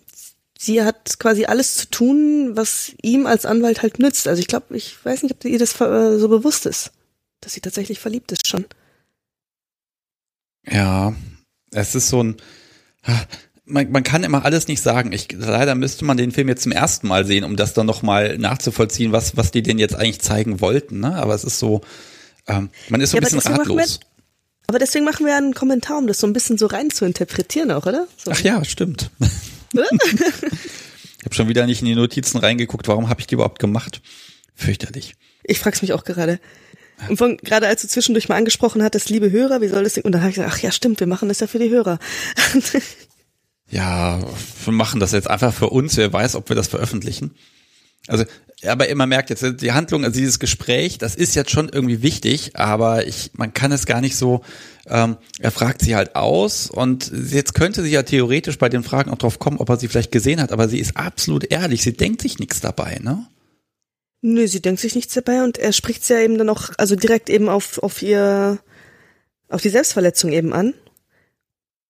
sie 0.57 0.83
hat 0.83 1.17
quasi 1.19 1.45
alles 1.45 1.75
zu 1.75 1.89
tun, 1.89 2.57
was 2.57 2.93
ihm 3.01 3.25
als 3.25 3.45
Anwalt 3.45 3.81
halt 3.81 3.99
nützt. 3.99 4.27
Also 4.27 4.41
ich 4.41 4.47
glaube, 4.47 4.75
ich 4.75 5.03
weiß 5.05 5.23
nicht, 5.23 5.35
ob 5.35 5.45
ihr 5.45 5.59
das 5.59 5.79
äh, 5.79 6.17
so 6.17 6.27
bewusst 6.27 6.65
ist, 6.65 6.91
dass 7.39 7.53
sie 7.53 7.61
tatsächlich 7.61 7.99
verliebt 7.99 8.31
ist 8.33 8.47
schon. 8.47 8.65
Ja, 10.67 11.15
es 11.71 11.95
ist 11.95 12.09
so 12.09 12.23
ein. 12.23 12.37
Man, 13.67 13.91
man 13.91 14.03
kann 14.03 14.23
immer 14.23 14.45
alles 14.45 14.67
nicht 14.67 14.81
sagen. 14.81 15.11
Ich, 15.11 15.31
leider 15.31 15.73
müsste 15.73 16.05
man 16.05 16.17
den 16.17 16.31
Film 16.31 16.49
jetzt 16.49 16.63
zum 16.63 16.71
ersten 16.71 17.07
Mal 17.07 17.25
sehen, 17.25 17.43
um 17.43 17.55
das 17.55 17.73
dann 17.73 17.87
nochmal 17.87 18.37
nachzuvollziehen, 18.37 19.11
was, 19.11 19.37
was 19.37 19.51
die 19.51 19.63
denn 19.63 19.79
jetzt 19.79 19.95
eigentlich 19.95 20.21
zeigen 20.21 20.61
wollten. 20.61 20.99
Ne? 20.99 21.15
Aber 21.15 21.33
es 21.33 21.43
ist 21.43 21.57
so, 21.57 21.81
ähm, 22.47 22.69
man 22.89 23.01
ist 23.01 23.11
so 23.11 23.17
Ja, 23.17 23.21
ein 23.21 23.31
bisschen 23.31 23.53
ratlos. 23.53 23.99
Aber 24.67 24.79
deswegen 24.79 25.05
machen 25.05 25.25
wir 25.25 25.35
einen 25.35 25.53
Kommentar, 25.53 25.97
um 25.97 26.07
das 26.07 26.19
so 26.19 26.27
ein 26.27 26.33
bisschen 26.33 26.57
so 26.57 26.65
rein 26.65 26.89
zu 26.89 27.05
interpretieren 27.05 27.71
auch, 27.71 27.85
oder? 27.85 28.07
So. 28.17 28.31
Ach 28.31 28.39
ja, 28.39 28.63
stimmt. 28.65 29.11
ich 29.73 29.79
habe 31.23 31.35
schon 31.35 31.47
wieder 31.47 31.65
nicht 31.67 31.81
in 31.81 31.85
die 31.85 31.95
Notizen 31.95 32.39
reingeguckt. 32.39 32.87
Warum 32.87 33.09
habe 33.09 33.21
ich 33.21 33.27
die 33.27 33.35
überhaupt 33.35 33.59
gemacht? 33.59 34.01
Fürchterlich. 34.55 35.15
Ich 35.43 35.59
frag's 35.59 35.81
mich 35.81 35.93
auch 35.93 36.03
gerade. 36.03 36.39
Und 37.09 37.17
von, 37.17 37.37
gerade 37.37 37.67
als 37.67 37.81
du 37.81 37.87
zwischendurch 37.87 38.29
mal 38.29 38.37
angesprochen 38.37 38.81
hattest, 38.81 39.09
liebe 39.09 39.29
Hörer, 39.29 39.61
wie 39.61 39.67
soll 39.67 39.83
das 39.83 39.93
denn? 39.93 40.03
Und 40.03 40.13
dann 40.13 40.21
habe 40.21 40.29
ich 40.29 40.35
gesagt, 40.37 40.53
ach 40.55 40.59
ja, 40.59 40.71
stimmt, 40.71 40.99
wir 40.99 41.07
machen 41.07 41.27
das 41.27 41.41
ja 41.41 41.47
für 41.47 41.59
die 41.59 41.69
Hörer. 41.69 41.99
Ja, 43.69 44.19
wir 44.63 44.73
machen 44.73 44.99
das 44.99 45.11
jetzt 45.11 45.29
einfach 45.29 45.53
für 45.53 45.69
uns. 45.69 45.97
Wer 45.97 46.11
weiß, 46.13 46.35
ob 46.35 46.49
wir 46.49 46.55
das 46.55 46.67
veröffentlichen. 46.67 47.31
Also, 48.07 48.25
aber 48.67 48.93
man 48.95 49.09
merkt 49.09 49.29
jetzt, 49.29 49.43
die 49.61 49.71
Handlung, 49.71 50.03
also 50.03 50.19
dieses 50.19 50.39
Gespräch, 50.39 50.97
das 50.97 51.15
ist 51.15 51.35
jetzt 51.35 51.51
schon 51.51 51.69
irgendwie 51.69 52.01
wichtig, 52.01 52.55
aber 52.55 53.07
ich, 53.07 53.31
man 53.33 53.53
kann 53.53 53.71
es 53.71 53.85
gar 53.85 54.01
nicht 54.01 54.15
so, 54.15 54.41
ähm, 54.87 55.17
er 55.39 55.51
fragt 55.51 55.81
sie 55.81 55.95
halt 55.95 56.15
aus 56.15 56.69
und 56.69 57.11
jetzt 57.31 57.55
könnte 57.55 57.83
sie 57.83 57.91
ja 57.91 58.03
theoretisch 58.03 58.57
bei 58.57 58.69
den 58.69 58.83
Fragen 58.83 59.11
auch 59.11 59.17
drauf 59.17 59.39
kommen, 59.39 59.57
ob 59.57 59.69
er 59.69 59.77
sie 59.77 59.87
vielleicht 59.87 60.11
gesehen 60.11 60.41
hat, 60.41 60.51
aber 60.51 60.67
sie 60.67 60.79
ist 60.79 60.97
absolut 60.97 61.51
ehrlich, 61.51 61.81
sie 61.81 61.93
denkt 61.93 62.21
sich 62.21 62.39
nichts 62.39 62.61
dabei, 62.61 62.99
ne? 63.01 63.27
Nö, 64.21 64.47
sie 64.47 64.61
denkt 64.61 64.81
sich 64.81 64.95
nichts 64.95 65.13
dabei 65.13 65.43
und 65.43 65.59
er 65.59 65.71
spricht's 65.71 66.09
ja 66.09 66.19
eben 66.19 66.39
dann 66.39 66.49
auch, 66.49 66.71
also 66.77 66.95
direkt 66.95 67.29
eben 67.29 67.47
auf, 67.47 67.77
auf 67.83 68.01
ihr, 68.01 68.57
auf 69.49 69.61
die 69.61 69.69
Selbstverletzung 69.69 70.31
eben 70.31 70.51
an. 70.51 70.73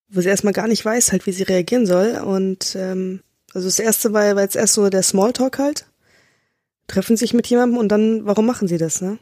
Wo 0.08 0.20
sie 0.20 0.28
erstmal 0.28 0.52
gar 0.52 0.68
nicht 0.68 0.84
weiß, 0.84 1.12
halt, 1.12 1.26
wie 1.26 1.32
sie 1.32 1.44
reagieren 1.44 1.86
soll. 1.86 2.20
Und 2.24 2.76
ähm, 2.78 3.22
also 3.54 3.66
das 3.68 3.78
erste 3.78 4.12
war, 4.12 4.36
war 4.36 4.42
jetzt 4.42 4.54
erst 4.54 4.74
so 4.74 4.88
der 4.90 5.02
Smalltalk 5.02 5.58
halt. 5.58 5.86
Treffen 6.86 7.16
sich 7.16 7.34
mit 7.34 7.46
jemandem 7.46 7.78
und 7.78 7.88
dann, 7.88 8.26
warum 8.26 8.46
machen 8.46 8.68
sie 8.68 8.78
das, 8.78 9.00
ne? 9.00 9.18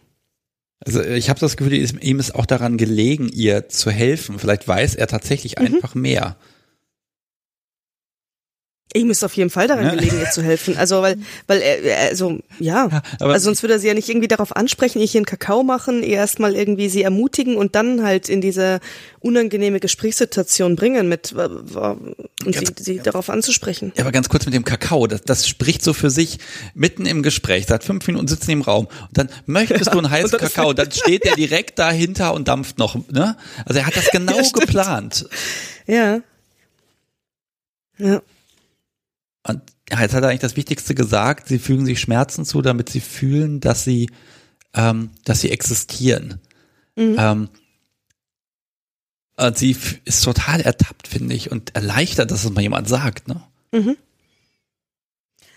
Also 0.80 1.02
ich 1.02 1.30
habe 1.30 1.40
das 1.40 1.56
Gefühl, 1.56 1.74
ihm 1.74 2.18
ist 2.18 2.34
auch 2.34 2.46
daran 2.46 2.76
gelegen, 2.76 3.28
ihr 3.28 3.68
zu 3.68 3.90
helfen. 3.90 4.38
Vielleicht 4.38 4.68
weiß 4.68 4.96
er 4.96 5.06
tatsächlich 5.06 5.58
mhm. 5.58 5.66
einfach 5.66 5.94
mehr. 5.94 6.36
Ihm 8.96 9.10
ist 9.10 9.24
auf 9.24 9.34
jeden 9.34 9.50
Fall 9.50 9.66
daran 9.66 9.86
ja. 9.86 9.90
gelegen, 9.90 10.20
ihr 10.20 10.30
zu 10.30 10.40
helfen. 10.40 10.76
Also, 10.76 11.02
weil, 11.02 11.16
weil 11.48 11.60
er, 11.60 12.10
also, 12.10 12.38
ja. 12.60 12.88
ja 12.88 13.02
also 13.18 13.46
sonst 13.46 13.62
würde 13.62 13.74
er 13.74 13.78
sie 13.80 13.88
ja 13.88 13.94
nicht 13.94 14.08
irgendwie 14.08 14.28
darauf 14.28 14.54
ansprechen, 14.54 15.00
ihr 15.00 15.06
hier 15.06 15.18
einen 15.18 15.26
Kakao 15.26 15.64
machen, 15.64 16.04
ihr 16.04 16.16
erstmal 16.16 16.54
irgendwie 16.54 16.88
sie 16.88 17.02
ermutigen 17.02 17.56
und 17.56 17.74
dann 17.74 18.04
halt 18.04 18.28
in 18.28 18.40
diese 18.40 18.78
unangenehme 19.18 19.80
Gesprächssituation 19.80 20.76
bringen 20.76 21.08
mit 21.08 21.32
und 21.32 21.74
ganz, 22.44 22.72
sie, 22.76 22.84
sie 22.84 22.98
darauf 22.98 23.30
anzusprechen. 23.30 23.92
Ja, 23.96 24.04
aber 24.04 24.12
ganz 24.12 24.28
kurz 24.28 24.44
mit 24.44 24.54
dem 24.54 24.64
Kakao, 24.64 25.08
das, 25.08 25.22
das 25.22 25.48
spricht 25.48 25.82
so 25.82 25.92
für 25.92 26.10
sich 26.10 26.38
mitten 26.74 27.04
im 27.04 27.22
Gespräch, 27.22 27.66
seit 27.66 27.82
fünf 27.82 28.06
Minuten 28.06 28.28
sitzen 28.28 28.50
im 28.50 28.62
Raum 28.62 28.86
und 28.86 29.18
dann 29.18 29.28
möchtest 29.46 29.92
du 29.92 29.98
einen 29.98 30.10
heißen 30.10 30.38
Kakao, 30.38 30.72
dann 30.72 30.90
steht 30.92 31.24
er 31.24 31.34
direkt 31.34 31.78
dahinter 31.80 32.32
und 32.32 32.46
dampft 32.46 32.78
noch, 32.78 32.94
ne? 33.10 33.36
Also 33.64 33.80
er 33.80 33.86
hat 33.86 33.96
das 33.96 34.10
genau 34.10 34.36
ja, 34.36 34.50
geplant. 34.52 35.26
Ja. 35.86 36.20
Ja. 37.98 38.22
Und 39.46 39.62
jetzt 39.90 40.14
hat 40.14 40.22
er 40.22 40.28
eigentlich 40.28 40.40
das 40.40 40.56
Wichtigste 40.56 40.94
gesagt, 40.94 41.48
sie 41.48 41.58
fügen 41.58 41.84
sich 41.84 42.00
Schmerzen 42.00 42.44
zu, 42.44 42.62
damit 42.62 42.88
sie 42.88 43.00
fühlen, 43.00 43.60
dass 43.60 43.84
sie, 43.84 44.10
ähm, 44.74 45.10
dass 45.24 45.40
sie 45.40 45.50
existieren. 45.50 46.40
Mhm. 46.96 47.16
Ähm, 47.18 47.48
und 49.36 49.58
sie 49.58 49.76
ist 50.04 50.22
total 50.22 50.60
ertappt, 50.60 51.08
finde 51.08 51.34
ich, 51.34 51.50
und 51.50 51.74
erleichtert, 51.74 52.30
dass 52.30 52.44
es 52.44 52.50
mal 52.50 52.62
jemand 52.62 52.88
sagt, 52.88 53.28
ne? 53.28 53.42
Mhm. 53.72 53.96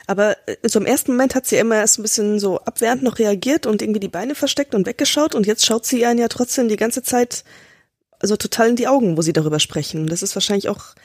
Aber 0.08 0.36
äh, 0.48 0.56
so 0.68 0.80
im 0.80 0.86
ersten 0.86 1.12
Moment 1.12 1.36
hat 1.36 1.46
sie 1.46 1.58
immer 1.58 1.76
erst 1.76 2.00
ein 2.00 2.02
bisschen 2.02 2.40
so 2.40 2.60
abwehrend 2.60 3.04
noch 3.04 3.20
reagiert 3.20 3.66
und 3.66 3.82
irgendwie 3.82 4.00
die 4.00 4.08
Beine 4.08 4.36
versteckt 4.36 4.74
und 4.74 4.88
weggeschaut 4.88 5.36
und 5.36 5.46
jetzt 5.46 5.66
schaut 5.66 5.86
sie 5.86 6.06
einen 6.06 6.20
ja 6.20 6.28
trotzdem 6.28 6.70
die 6.70 6.78
ganze 6.78 7.04
Zeit 7.04 7.44
also 8.20 8.36
total 8.36 8.70
in 8.70 8.76
die 8.76 8.88
Augen, 8.88 9.16
wo 9.18 9.22
sie 9.22 9.34
darüber 9.34 9.60
sprechen. 9.60 10.08
Das 10.08 10.24
ist 10.24 10.36
wahrscheinlich 10.36 10.70
auch 10.70 10.96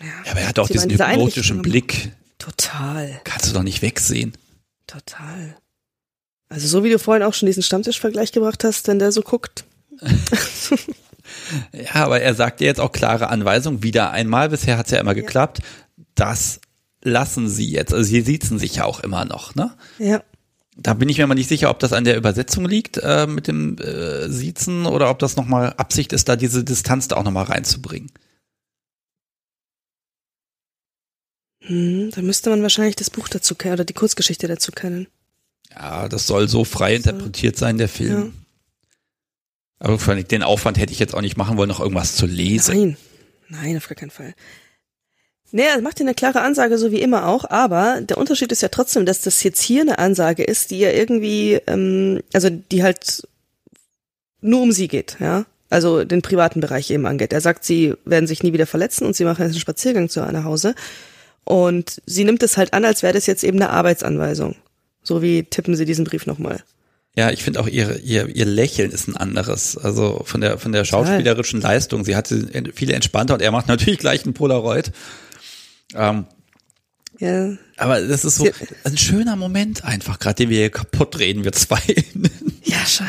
ja, 0.00 0.06
ja 0.06 0.30
aber 0.30 0.40
er 0.40 0.48
hat 0.48 0.58
auch 0.58 0.68
diesen 0.68 0.90
hypnotischen 0.90 1.62
Blick. 1.62 2.12
Total. 2.38 3.20
Kannst 3.24 3.48
du 3.48 3.54
doch 3.54 3.62
nicht 3.62 3.82
wegsehen. 3.82 4.32
Total. 4.86 5.56
Also 6.48 6.68
so 6.68 6.84
wie 6.84 6.90
du 6.90 6.98
vorhin 6.98 7.24
auch 7.24 7.34
schon 7.34 7.46
diesen 7.46 7.62
Stammtischvergleich 7.62 8.32
gebracht 8.32 8.62
hast, 8.64 8.86
wenn 8.88 8.98
der 8.98 9.12
so 9.12 9.22
guckt. 9.22 9.64
ja, 11.72 11.94
aber 11.94 12.20
er 12.20 12.34
sagt 12.34 12.60
dir 12.60 12.66
jetzt 12.66 12.80
auch 12.80 12.92
klare 12.92 13.28
Anweisungen. 13.28 13.82
Wieder 13.82 14.10
einmal, 14.10 14.50
bisher 14.50 14.78
hat 14.78 14.86
es 14.86 14.92
ja 14.92 15.00
immer 15.00 15.14
geklappt. 15.14 15.60
Das 16.14 16.60
lassen 17.02 17.48
sie 17.48 17.70
jetzt. 17.70 17.92
Also 17.92 18.04
sie 18.04 18.20
siezen 18.20 18.58
sich 18.58 18.76
ja 18.76 18.84
auch 18.84 19.00
immer 19.00 19.24
noch, 19.24 19.54
ne? 19.54 19.72
Ja. 19.98 20.22
Da 20.78 20.92
bin 20.92 21.08
ich 21.08 21.16
mir 21.16 21.26
mal 21.26 21.34
nicht 21.34 21.48
sicher, 21.48 21.70
ob 21.70 21.78
das 21.78 21.94
an 21.94 22.04
der 22.04 22.18
Übersetzung 22.18 22.66
liegt 22.66 22.98
äh, 22.98 23.26
mit 23.26 23.48
dem 23.48 23.78
äh, 23.78 24.28
Siezen 24.28 24.84
oder 24.84 25.08
ob 25.08 25.18
das 25.18 25.36
nochmal 25.36 25.72
Absicht 25.78 26.12
ist, 26.12 26.28
da 26.28 26.36
diese 26.36 26.64
Distanz 26.64 27.08
da 27.08 27.16
auch 27.16 27.24
nochmal 27.24 27.46
reinzubringen. 27.46 28.10
Hm, 31.66 32.10
da 32.12 32.22
müsste 32.22 32.50
man 32.50 32.62
wahrscheinlich 32.62 32.96
das 32.96 33.10
Buch 33.10 33.28
dazu 33.28 33.54
kennen 33.54 33.74
oder 33.74 33.84
die 33.84 33.92
Kurzgeschichte 33.92 34.48
dazu 34.48 34.72
kennen. 34.72 35.08
Ja, 35.70 36.08
das 36.08 36.26
soll 36.26 36.48
so 36.48 36.64
frei 36.64 36.92
so. 36.92 36.96
interpretiert 36.96 37.56
sein, 37.56 37.78
der 37.78 37.88
Film. 37.88 38.22
Ja. 38.22 38.32
Aber 39.78 39.98
vor 39.98 40.14
allem 40.14 40.26
den 40.26 40.42
Aufwand 40.42 40.78
hätte 40.78 40.92
ich 40.92 40.98
jetzt 40.98 41.14
auch 41.14 41.20
nicht 41.20 41.36
machen 41.36 41.56
wollen, 41.56 41.68
noch 41.68 41.80
irgendwas 41.80 42.16
zu 42.16 42.26
lesen. 42.26 42.74
Nein, 42.74 42.96
nein, 43.48 43.76
auf 43.76 43.88
gar 43.88 43.96
keinen 43.96 44.10
Fall. 44.10 44.34
Er 45.52 45.80
macht 45.80 46.00
ja 46.00 46.04
eine 46.04 46.14
klare 46.14 46.40
Ansage, 46.40 46.76
so 46.76 46.90
wie 46.90 47.00
immer 47.00 47.26
auch, 47.26 47.44
aber 47.48 48.00
der 48.00 48.18
Unterschied 48.18 48.52
ist 48.52 48.62
ja 48.62 48.68
trotzdem, 48.68 49.06
dass 49.06 49.22
das 49.22 49.42
jetzt 49.42 49.62
hier 49.62 49.82
eine 49.82 49.98
Ansage 49.98 50.42
ist, 50.42 50.70
die 50.70 50.80
ja 50.80 50.90
irgendwie, 50.90 51.60
ähm, 51.66 52.20
also 52.32 52.50
die 52.50 52.82
halt 52.82 53.26
nur 54.40 54.62
um 54.62 54.72
sie 54.72 54.88
geht, 54.88 55.16
ja. 55.20 55.44
Also 55.68 56.04
den 56.04 56.22
privaten 56.22 56.60
Bereich 56.60 56.90
eben 56.90 57.06
angeht. 57.06 57.32
Er 57.32 57.40
sagt, 57.40 57.64
sie 57.64 57.94
werden 58.04 58.28
sich 58.28 58.42
nie 58.42 58.52
wieder 58.52 58.66
verletzen 58.66 59.04
und 59.04 59.16
sie 59.16 59.24
machen 59.24 59.42
jetzt 59.42 59.52
einen 59.52 59.60
Spaziergang 59.60 60.08
zu 60.08 60.20
einer 60.20 60.44
Hause. 60.44 60.76
Und 61.46 62.02
sie 62.06 62.24
nimmt 62.24 62.42
es 62.42 62.56
halt 62.56 62.74
an, 62.74 62.84
als 62.84 63.04
wäre 63.04 63.14
das 63.14 63.26
jetzt 63.26 63.44
eben 63.44 63.56
eine 63.62 63.70
Arbeitsanweisung. 63.70 64.56
So 65.04 65.22
wie 65.22 65.44
tippen 65.44 65.76
Sie 65.76 65.84
diesen 65.84 66.04
Brief 66.04 66.26
nochmal. 66.26 66.64
Ja, 67.14 67.30
ich 67.30 67.44
finde 67.44 67.60
auch 67.60 67.68
ihr, 67.68 68.00
ihr, 68.00 68.26
ihr 68.28 68.44
Lächeln 68.44 68.90
ist 68.90 69.06
ein 69.06 69.16
anderes. 69.16 69.78
Also 69.78 70.22
von 70.24 70.40
der, 70.40 70.58
von 70.58 70.72
der 70.72 70.84
schauspielerischen 70.84 71.60
Leistung. 71.60 72.04
Sie 72.04 72.16
hat 72.16 72.34
viele 72.74 72.94
entspannter 72.94 73.34
und 73.34 73.42
er 73.42 73.52
macht 73.52 73.68
natürlich 73.68 74.00
gleich 74.00 74.24
einen 74.24 74.34
Polaroid. 74.34 74.90
Ähm, 75.94 76.26
ja. 77.18 77.52
Aber 77.76 78.00
das 78.02 78.24
ist 78.24 78.36
so 78.36 78.48
ein 78.82 78.98
schöner 78.98 79.36
Moment 79.36 79.84
einfach, 79.84 80.18
gerade 80.18 80.34
den 80.34 80.50
wir 80.50 80.58
hier 80.58 80.70
kaputt 80.70 81.18
reden, 81.18 81.44
wir 81.44 81.52
zwei. 81.52 81.80
Ja, 82.68 82.84
schon. 82.84 83.06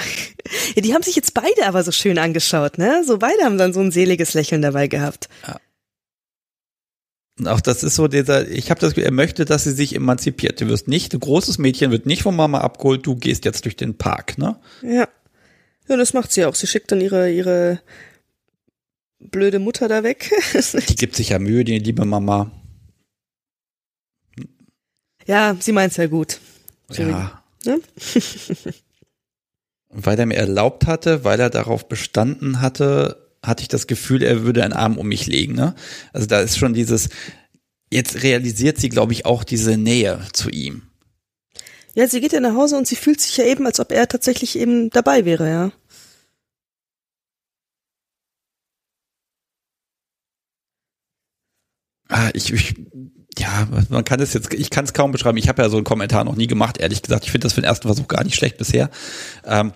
Ja, 0.76 0.84
die 0.84 0.94
haben 0.94 1.02
sich 1.02 1.16
jetzt 1.16 1.34
beide 1.34 1.66
aber 1.66 1.84
so 1.84 1.92
schön 1.92 2.20
angeschaut, 2.20 2.78
ne? 2.78 3.04
So 3.04 3.18
beide 3.18 3.44
haben 3.44 3.58
dann 3.58 3.74
so 3.74 3.80
ein 3.80 3.90
seliges 3.90 4.36
Lächeln 4.36 4.62
dabei 4.62 4.86
gehabt. 4.86 5.30
Ja. 5.48 5.60
Auch 7.46 7.62
das 7.62 7.84
ist 7.84 7.96
so 7.96 8.08
dieser, 8.08 8.50
ich 8.50 8.72
habe 8.72 8.80
das 8.80 8.94
er 8.94 9.12
möchte, 9.12 9.46
dass 9.46 9.64
sie 9.64 9.72
sich 9.72 9.96
emanzipiert. 9.96 10.60
Du 10.60 10.68
wirst 10.68 10.88
nicht, 10.88 11.14
ein 11.14 11.20
großes 11.20 11.60
Mädchen 11.60 11.92
wird 11.92 12.06
nicht 12.06 12.24
von 12.24 12.36
Mama 12.36 12.62
abgeholt, 12.62 13.06
du 13.06 13.16
gehst 13.16 13.46
jetzt 13.46 13.66
durch 13.66 13.76
den 13.76 13.98
Park, 13.98 14.38
ne? 14.38 14.60
Ja. 14.82 15.08
Ja, 15.88 15.96
das 15.96 16.14
macht 16.14 16.32
sie 16.32 16.46
auch. 16.46 16.56
Sie 16.56 16.68
schickt 16.68 16.92
dann 16.92 17.00
ihre, 17.00 17.32
ihre 17.32 17.80
blöde 19.20 19.60
Mutter 19.60 19.88
da 19.88 20.04
weg. 20.04 20.32
die 20.90 20.96
gibt 20.96 21.16
sich 21.16 21.30
ja 21.30 21.40
Mühe, 21.40 21.64
die 21.64 21.80
liebe 21.80 22.06
Mama. 22.06 22.52
Ja, 25.26 25.56
sie 25.60 25.72
meint's 25.72 25.98
ja 25.98 26.08
gut. 26.08 26.40
So 26.90 27.04
ja. 27.04 27.44
Ne? 27.66 27.80
weil 29.90 30.20
er 30.20 30.26
mir 30.26 30.38
erlaubt 30.38 30.86
hatte, 30.86 31.24
weil 31.24 31.40
er 31.40 31.50
darauf 31.50 31.88
bestanden 31.88 32.62
hatte, 32.62 33.27
hatte 33.48 33.62
ich 33.62 33.68
das 33.68 33.88
Gefühl, 33.88 34.24
er 34.24 34.44
würde 34.44 34.64
einen 34.64 34.74
Arm 34.74 34.98
um 34.98 35.08
mich 35.08 35.26
legen. 35.28 35.56
Ne? 35.56 35.76
Also 36.14 36.28
da 36.28 36.42
ist 36.42 36.58
schon 36.58 36.74
dieses, 36.74 37.10
jetzt 37.92 38.24
realisiert 38.24 38.78
sie, 38.78 38.90
glaube 38.90 39.14
ich, 39.14 39.26
auch 39.26 39.44
diese 39.44 39.78
Nähe 39.78 40.20
zu 40.34 40.50
ihm. 40.50 40.84
Ja, 41.96 42.08
sie 42.08 42.22
geht 42.22 42.34
ja 42.34 42.40
nach 42.40 42.54
Hause 42.54 42.78
und 42.78 42.88
sie 42.88 42.96
fühlt 42.96 43.20
sich 43.22 43.38
ja 43.38 43.46
eben, 43.46 43.66
als 43.66 43.80
ob 43.80 43.92
er 43.92 44.08
tatsächlich 44.08 44.60
eben 44.60 44.92
dabei 44.92 45.26
wäre, 45.26 45.50
ja. 45.50 45.72
Ah, 52.10 52.30
ich, 52.34 52.54
ich 52.54 52.76
ja, 53.40 53.68
man 53.90 54.06
kann 54.06 54.20
es 54.20 54.34
jetzt, 54.34 54.54
ich 54.54 54.70
kann 54.70 54.86
es 54.86 54.94
kaum 54.94 55.12
beschreiben. 55.12 55.38
Ich 55.38 55.48
habe 55.50 55.62
ja 55.62 55.70
so 55.70 55.78
einen 55.78 55.84
Kommentar 55.84 56.24
noch 56.24 56.36
nie 56.36 56.48
gemacht, 56.48 56.78
ehrlich 56.78 57.02
gesagt. 57.02 57.26
Ich 57.26 57.32
finde 57.32 57.46
das 57.46 57.54
für 57.54 57.62
den 57.62 57.68
ersten 57.68 57.88
Versuch 57.88 58.08
gar 58.08 58.24
nicht 58.24 58.36
schlecht 58.36 58.58
bisher. 58.58 58.90
Ähm, 59.46 59.74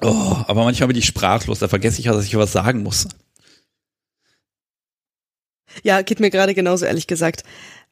Oh, 0.00 0.36
aber 0.46 0.64
manchmal 0.64 0.88
bin 0.88 0.96
ich 0.96 1.06
sprachlos, 1.06 1.58
da 1.58 1.68
vergesse 1.68 2.00
ich, 2.00 2.06
dass 2.06 2.24
ich 2.24 2.36
was 2.36 2.52
sagen 2.52 2.82
muss. 2.82 3.08
Ja, 5.82 6.02
geht 6.02 6.20
mir 6.20 6.30
gerade 6.30 6.54
genauso, 6.54 6.84
ehrlich 6.84 7.06
gesagt. 7.06 7.42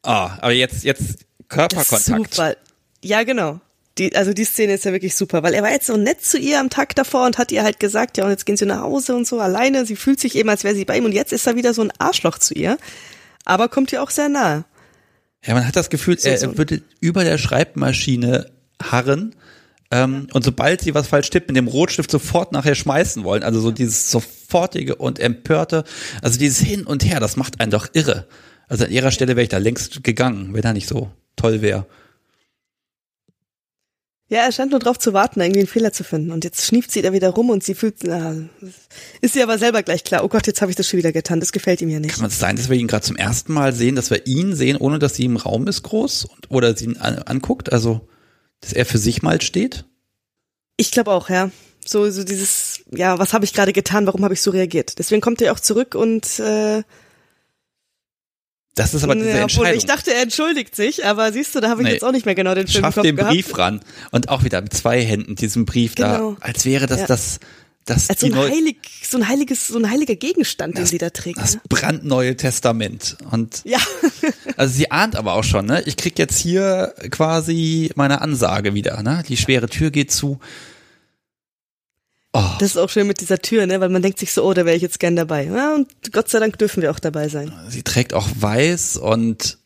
Ah, 0.03 0.39
aber 0.41 0.53
jetzt, 0.53 0.85
jetzt 0.85 1.27
Körperkontakt. 1.49 2.35
Super. 2.35 2.57
Ja, 3.03 3.23
genau. 3.23 3.61
Die, 3.99 4.15
also 4.17 4.33
die 4.33 4.45
Szene 4.45 4.75
ist 4.75 4.85
ja 4.85 4.93
wirklich 4.93 5.15
super, 5.15 5.43
weil 5.43 5.55
er 5.55 5.63
war 5.63 5.71
jetzt 5.71 5.87
so 5.87 5.97
nett 5.97 6.25
zu 6.25 6.37
ihr 6.37 6.59
am 6.59 6.69
Tag 6.69 6.97
davor 6.97 7.27
und 7.27 7.39
hat 7.39 7.53
ihr 7.53 7.63
halt 7.63 7.79
gesagt, 7.79 8.17
ja, 8.17 8.25
und 8.25 8.31
jetzt 8.31 8.45
gehen 8.45 8.57
sie 8.57 8.67
nach 8.67 8.81
Hause 8.81 9.15
und 9.15 9.27
so 9.27 9.39
alleine. 9.39 9.87
Sie 9.87 9.95
fühlt 9.95 10.19
sich 10.19 10.35
eben, 10.35 10.49
als 10.49 10.65
wäre 10.65 10.75
sie 10.75 10.85
bei 10.85 10.97
ihm 10.99 11.05
und 11.05 11.13
jetzt 11.13 11.33
ist 11.33 11.47
er 11.47 11.55
wieder 11.55 11.75
so 11.75 11.83
ein 11.83 11.93
Arschloch 11.99 12.39
zu 12.39 12.55
ihr. 12.55 12.77
Aber 13.45 13.69
kommt 13.69 13.93
ihr 13.93 14.03
auch 14.03 14.11
sehr 14.11 14.29
nahe. 14.29 14.65
Ja, 15.45 15.55
man 15.55 15.67
hat 15.67 15.77
das 15.77 15.91
Gefühl, 15.91 16.19
so, 16.19 16.29
er, 16.29 16.41
er 16.41 16.59
würde 16.59 16.83
über 17.01 17.23
der 17.23 17.39
Schreibmaschine 17.39 18.51
harren 18.83 19.37
ähm, 19.95 20.27
und 20.33 20.43
sobald 20.45 20.81
sie 20.81 20.93
was 20.93 21.07
falsch 21.07 21.31
tippt, 21.31 21.47
mit 21.47 21.57
dem 21.57 21.69
Rotstift 21.69 22.11
sofort 22.11 22.51
nachher 22.51 22.75
schmeißen 22.75 23.23
wollen. 23.23 23.45
Also 23.45 23.61
so 23.61 23.71
dieses 23.71 24.11
sofortige 24.11 24.97
und 24.97 25.21
empörte, 25.21 25.85
also 26.21 26.37
dieses 26.37 26.59
Hin 26.59 26.85
und 26.85 27.05
Her, 27.05 27.21
das 27.21 27.37
macht 27.37 27.61
einen 27.61 27.71
doch 27.71 27.87
irre. 27.93 28.27
Also 28.67 28.87
an 28.87 28.91
ihrer 28.91 29.13
Stelle 29.13 29.37
wäre 29.37 29.45
ich 29.45 29.51
da 29.51 29.59
längst 29.59 30.03
gegangen, 30.03 30.53
wenn 30.53 30.65
er 30.65 30.73
nicht 30.73 30.89
so 30.89 31.13
toll 31.37 31.63
wäre. 31.63 31.87
Ja, 34.29 34.41
er 34.41 34.51
scheint 34.51 34.73
nur 34.73 34.81
drauf 34.81 34.99
zu 34.99 35.13
warten, 35.13 35.41
irgendwie 35.41 35.61
einen 35.61 35.69
Fehler 35.69 35.93
zu 35.93 36.03
finden. 36.03 36.33
Und 36.33 36.43
jetzt 36.43 36.67
schnieft 36.67 36.91
sie 36.91 37.03
da 37.03 37.13
wieder 37.13 37.29
rum 37.29 37.51
und 37.51 37.63
sie 37.63 37.77
fühlt, 37.77 37.99
na, 38.03 38.35
ist 39.21 39.35
sie 39.35 39.45
aber 39.45 39.59
selber 39.59 39.85
gleich 39.85 40.03
klar, 40.03 40.25
oh 40.25 40.29
Gott, 40.29 40.49
jetzt 40.49 40.61
habe 40.61 40.73
ich 40.73 40.77
das 40.77 40.89
schon 40.89 40.99
wieder 40.99 41.13
getan, 41.13 41.39
das 41.39 41.53
gefällt 41.53 41.81
ihm 41.83 41.89
ja 41.89 42.01
nicht. 42.01 42.17
Kann 42.17 42.27
es 42.27 42.41
sein, 42.41 42.57
dass 42.57 42.69
wir 42.69 42.77
ihn 42.77 42.89
gerade 42.89 43.05
zum 43.05 43.15
ersten 43.15 43.53
Mal 43.53 43.73
sehen, 43.73 43.95
dass 43.95 44.11
wir 44.11 44.27
ihn 44.27 44.57
sehen, 44.57 44.77
ohne 44.77 44.99
dass 44.99 45.15
sie 45.15 45.27
im 45.27 45.37
Raum 45.37 45.69
ist 45.69 45.85
groß 45.85 46.25
und, 46.25 46.51
oder 46.51 46.77
sie 46.77 46.87
ihn 46.87 46.97
an, 46.97 47.19
anguckt? 47.19 47.73
Also 47.73 48.09
dass 48.65 48.73
er 48.73 48.87
für 48.87 48.99
sich 48.99 49.23
mal 49.23 49.41
steht? 49.41 49.85
Ich 50.77 50.91
glaube 50.91 51.13
auch, 51.13 51.29
ja. 51.29 51.51
So, 51.87 52.11
so 52.11 52.25
dieses, 52.25 52.83
ja, 52.91 53.19
was 53.19 53.35
habe 53.35 53.45
ich 53.45 53.53
gerade 53.53 53.73
getan, 53.73 54.07
warum 54.07 54.25
habe 54.25 54.33
ich 54.33 54.41
so 54.41 54.51
reagiert? 54.51 54.99
Deswegen 54.99 55.21
kommt 55.21 55.43
er 55.43 55.53
auch 55.53 55.61
zurück 55.61 55.95
und 55.95 56.39
äh, 56.39 56.83
das 58.75 58.95
ist 58.95 59.05
aber 59.05 59.15
diese 59.15 59.29
ja, 59.29 59.37
Entscheidung. 59.37 59.77
Ich 59.77 59.87
dachte, 59.87 60.13
er 60.13 60.23
entschuldigt 60.23 60.75
sich, 60.75 61.05
aber 61.05 61.31
siehst 61.31 61.55
du, 61.55 61.61
da 61.61 61.69
habe 61.69 61.83
ich 61.83 61.87
nee, 61.87 61.93
jetzt 61.93 62.03
auch 62.03 62.11
nicht 62.11 62.27
mehr 62.27 62.35
genau 62.35 62.55
den 62.55 62.67
Film 62.67 62.85
Schaff 62.85 62.95
den 62.95 63.17
Brief 63.17 63.49
gehabt. 63.49 63.59
ran 63.59 63.81
und 64.11 64.31
auch 64.31 64.43
wieder 64.45 64.63
mit 64.63 64.73
zwei 64.73 65.05
Händen 65.05 65.37
diesen 65.37 65.67
Brief 65.67 65.95
genau. 65.95 66.33
da, 66.33 66.37
als 66.41 66.65
wäre 66.65 66.87
das 66.87 67.01
ja. 67.01 67.07
das 67.07 67.39
das 67.85 68.09
Als 68.09 68.21
so 68.21 68.27
ein, 68.27 68.37
heilig, 68.37 68.77
so 69.03 69.19
ein 69.19 69.29
heiliges, 69.29 69.69
so 69.69 69.79
ein 69.79 69.91
heiliger 69.91 70.17
Gegenstand, 70.17 70.75
das, 70.75 70.85
den 70.85 70.87
sie 70.87 70.99
da 70.99 71.11
trägt. 71.11 71.39
Das 71.39 71.57
ne? 71.57 71.61
brandneue 71.69 72.37
Testament. 72.37 73.17
Und 73.31 73.63
ja. 73.65 73.79
also 74.57 74.75
sie 74.75 74.91
ahnt 74.91 75.17
aber 75.17 75.35
auch 75.35 75.45
schon, 75.45 75.67
ne? 75.67 75.83
Ich 75.87 75.97
krieg 75.97 76.19
jetzt 76.19 76.39
hier 76.39 76.95
quasi 77.11 77.91
meine 77.95 78.21
Ansage 78.21 78.75
wieder, 78.75 79.03
ne? 79.03 79.23
Die 79.29 79.37
schwere 79.37 79.69
Tür 79.69 79.91
geht 79.91 80.11
zu. 80.11 80.39
Oh. 82.33 82.43
Das 82.59 82.71
ist 82.71 82.77
auch 82.79 82.91
schön 82.91 83.07
mit 83.07 83.21
dieser 83.21 83.39
Tür, 83.39 83.67
ne? 83.67 83.81
Weil 83.81 83.91
man 83.91 84.03
denkt 84.03 84.19
sich 84.19 84.33
so, 84.33 84.45
oh, 84.45 84.55
da 84.55 84.65
wäre 84.65 84.77
ich 84.77 84.83
jetzt 84.83 84.99
gern 84.99 85.15
dabei. 85.15 85.45
Ja, 85.45 85.75
und 85.75 85.89
Gott 86.13 86.29
sei 86.31 86.41
Dank 86.41 86.59
dürfen 86.59 86.83
wir 86.83 86.91
auch 86.91 86.99
dabei 86.99 87.29
sein. 87.29 87.53
Sie 87.69 87.83
trägt 87.83 88.15
auch 88.15 88.29
weiß 88.35 88.97
und 88.97 89.59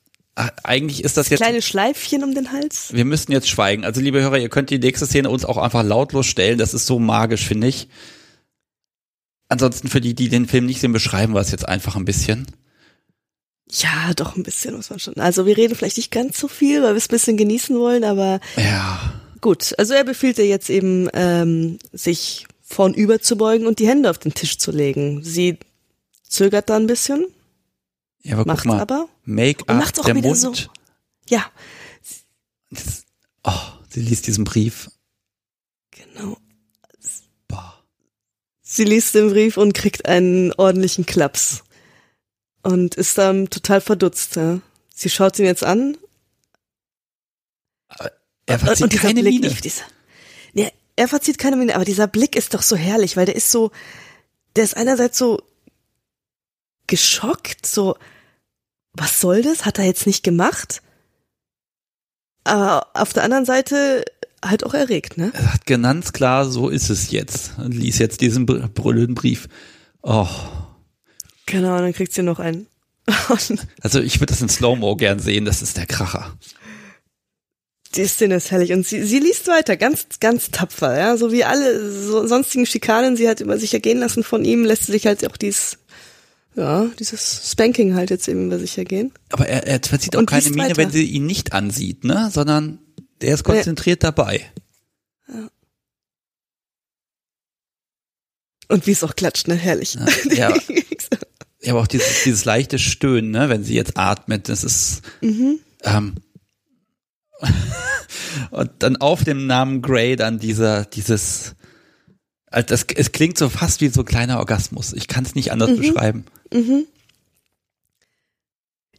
eigentlich 0.63 1.05
ist 1.05 1.17
das 1.17 1.29
jetzt. 1.29 1.41
Kleine 1.41 1.63
Schleifchen 1.63 2.23
um 2.23 2.35
den 2.35 2.53
Hals. 2.53 2.93
Wir 2.93 3.05
müssten 3.05 3.33
jetzt 3.33 3.49
schweigen. 3.49 3.85
Also, 3.85 4.01
liebe 4.01 4.21
Hörer, 4.21 4.39
ihr 4.39 4.49
könnt 4.49 4.71
die 4.71 4.79
nächste 4.79 5.07
Szene 5.07 5.31
uns 5.31 5.45
auch 5.45 5.57
einfach 5.57 5.83
lautlos 5.85 6.27
stellen. 6.27 6.59
Das 6.59 6.75
ist 6.75 6.87
so 6.87 6.99
magisch, 6.99 7.47
finde 7.47 7.67
ich. 7.67 7.89
Ansonsten 9.49 9.89
für 9.89 10.01
die, 10.01 10.15
die 10.15 10.29
den 10.29 10.47
Film 10.47 10.67
nicht 10.67 10.81
sehen, 10.81 10.93
beschreiben 10.93 11.35
wir 11.35 11.41
es 11.41 11.51
jetzt 11.51 11.67
einfach 11.69 11.97
ein 11.97 12.05
bisschen. 12.05 12.47
Ja, 13.71 14.13
doch 14.15 14.37
ein 14.37 14.43
bisschen 14.43 14.77
muss 14.77 14.91
man 14.91 14.99
schon. 14.99 15.15
Also 15.17 15.47
wir 15.47 15.57
reden 15.57 15.75
vielleicht 15.75 15.97
nicht 15.97 16.11
ganz 16.11 16.39
so 16.39 16.49
viel, 16.49 16.83
weil 16.83 16.95
wir 16.95 16.99
es 16.99 17.07
ein 17.07 17.13
bisschen 17.13 17.37
genießen 17.37 17.79
wollen, 17.79 18.05
aber 18.05 18.41
ja. 18.57 19.21
gut. 19.41 19.75
Also 19.79 19.95
er 19.95 20.05
befiehlt 20.05 20.39
ihr 20.39 20.47
jetzt 20.47 20.71
eben, 20.71 21.09
ähm, 21.13 21.79
sich 21.93 22.47
vornüber 22.63 23.21
zu 23.21 23.37
beugen 23.37 23.67
und 23.67 23.79
die 23.79 23.89
Hände 23.89 24.11
auf 24.11 24.19
den 24.19 24.35
Tisch 24.35 24.59
zu 24.59 24.71
legen. 24.71 25.23
Sie 25.23 25.59
zögert 26.23 26.69
da 26.69 26.77
ein 26.77 26.87
bisschen. 26.87 27.27
Ja, 28.23 28.35
aber 28.35 28.47
macht 28.47 28.65
mal, 28.65 28.81
aber. 28.81 29.09
Make-up, 29.25 29.93
der 30.05 30.15
Mund. 30.15 30.37
So. 30.37 30.53
Ja. 31.29 31.51
Das, 32.71 33.05
oh, 33.45 33.53
sie 33.89 34.01
liest 34.01 34.27
diesen 34.27 34.45
Brief. 34.45 34.91
Genau. 35.91 36.37
Sie 38.71 38.85
liest 38.85 39.15
den 39.15 39.31
Brief 39.31 39.57
und 39.57 39.73
kriegt 39.73 40.05
einen 40.05 40.53
ordentlichen 40.53 41.07
Klaps. 41.07 41.65
Und 42.63 42.97
ist 42.97 43.17
dann 43.17 43.49
total 43.49 43.81
verdutzt. 43.81 44.37
Ja. 44.37 44.61
Sie 44.95 45.09
schaut 45.09 45.39
ihn 45.39 45.47
jetzt 45.47 45.65
an. 45.65 45.97
er 48.45 48.59
verzieht 48.59 48.83
und 48.83 49.01
keine 49.01 49.23
Blick, 49.23 49.41
Miene. 49.41 49.55
Dieser, 49.55 49.85
ja, 50.53 50.69
er 50.97 51.09
verzieht 51.09 51.39
keine 51.39 51.57
Miene, 51.57 51.77
aber 51.77 51.87
dieser 51.87 52.07
Blick 52.09 52.37
ist 52.37 52.53
doch 52.53 52.61
so 52.61 52.77
herrlich, 52.77 53.17
weil 53.17 53.25
der 53.25 53.37
ist 53.37 53.51
so, 53.51 53.71
der 54.55 54.65
ist 54.65 54.77
einerseits 54.77 55.17
so 55.17 55.43
geschockt, 56.89 57.65
so, 57.65 57.97
was 58.93 59.21
soll 59.21 59.43
das? 59.43 59.65
Hat 59.65 59.79
er 59.79 59.85
jetzt 59.85 60.07
nicht 60.07 60.25
gemacht? 60.25 60.83
Aber 62.45 62.89
auf 62.95 63.13
der 63.13 63.23
anderen 63.23 63.45
Seite 63.45 64.05
halt 64.45 64.65
auch 64.65 64.75
erregt, 64.75 65.17
ne? 65.17 65.31
Er 65.35 65.43
sagt 65.43 65.67
ganz 65.67 66.13
klar, 66.13 66.47
so 66.47 66.69
ist 66.69 66.91
es 66.91 67.11
jetzt. 67.11 67.53
Und 67.59 67.73
liest 67.73 67.99
jetzt 68.01 68.21
diesen 68.21 68.47
brüllenden 68.47 69.15
Brief. 69.15 69.49
Oh. 70.03 70.29
Genau, 71.47 71.79
dann 71.79 71.93
kriegt 71.93 72.13
sie 72.13 72.23
noch 72.23 72.39
einen. 72.39 72.67
also 73.81 74.01
ich 74.01 74.21
würde 74.21 74.33
das 74.33 74.43
in 74.43 74.49
Slow-Mo 74.49 74.97
gern 74.97 75.19
sehen, 75.19 75.45
das 75.45 75.63
ist 75.63 75.77
der 75.77 75.87
Kracher. 75.87 76.37
Die 77.95 78.07
Szene 78.07 78.35
ist 78.35 78.51
herrlich 78.51 78.73
und 78.73 78.87
sie, 78.87 79.03
sie 79.03 79.19
liest 79.19 79.49
weiter, 79.49 79.77
ganz, 79.79 80.07
ganz 80.21 80.51
tapfer, 80.51 80.99
ja, 80.99 81.17
so 81.17 81.33
wie 81.33 81.45
alle 81.45 81.91
so, 81.91 82.27
sonstigen 82.27 82.67
Schikanen, 82.67 83.17
sie 83.17 83.29
hat 83.29 83.41
über 83.41 83.59
sich 83.59 83.73
ergehen 83.73 83.99
lassen 83.99 84.23
von 84.23 84.45
ihm, 84.45 84.65
lässt 84.65 84.87
sie 84.87 84.93
sich 84.93 85.07
halt 85.07 85.27
auch 85.27 85.39
dies, 85.39 85.79
ja, 86.59 86.87
dieses 86.99 87.51
Spanking 87.53 87.95
halt 87.95 88.11
jetzt 88.11 88.29
eben 88.29 88.47
über 88.47 88.59
sich 88.59 88.77
ergehen. 88.77 89.13
Aber 89.31 89.47
er, 89.47 89.67
er 89.67 89.81
verzieht 89.83 90.17
auch 90.17 90.21
und 90.21 90.27
keine 90.27 90.51
Miene, 90.51 90.65
weiter. 90.65 90.77
wenn 90.77 90.91
sie 90.91 91.05
ihn 91.05 91.27
nicht 91.27 91.53
ansieht, 91.53 92.05
ne, 92.05 92.31
sondern 92.33 92.81
der 93.21 93.35
ist 93.35 93.45
konzentriert 93.45 94.03
ja. 94.03 94.11
dabei. 94.11 94.51
Ja. 95.29 95.51
Und 98.69 98.87
wie 98.87 98.93
es 98.93 99.05
auch 99.05 99.15
klatscht, 99.15 99.49
ne? 99.49 99.55
Herrlich. 99.55 99.95
Ja, 99.95 100.07
ja. 100.35 100.55
ja 101.61 101.71
aber 101.71 101.81
auch 101.81 101.87
dieses, 101.87 102.25
dieses 102.25 102.45
leichte 102.45 102.79
Stöhnen, 102.79 103.31
ne? 103.31 103.49
wenn 103.49 103.65
sie 103.65 103.75
jetzt 103.75 103.97
atmet, 103.97 104.49
das 104.49 104.65
ist 104.65 105.03
mhm. 105.21 105.61
ähm, 105.85 106.15
und 108.51 108.71
dann 108.81 108.97
auf 108.97 109.23
dem 109.23 109.47
Namen 109.47 109.81
Grey 109.81 110.17
dann 110.17 110.39
dieser, 110.39 110.85
dieses 110.85 111.55
also 112.51 112.67
das, 112.67 112.87
es 112.95 113.13
klingt 113.13 113.39
so 113.39 113.49
fast 113.49 113.81
wie 113.81 113.89
so 113.89 114.01
ein 114.01 114.07
kleiner 114.07 114.39
Orgasmus. 114.39 114.93
Ich 114.95 115.09
kann 115.09 115.25
es 115.25 115.35
nicht 115.35 115.53
anders 115.53 115.71
mhm. 115.71 115.77
beschreiben. 115.77 116.25
Mhm. 116.53 116.87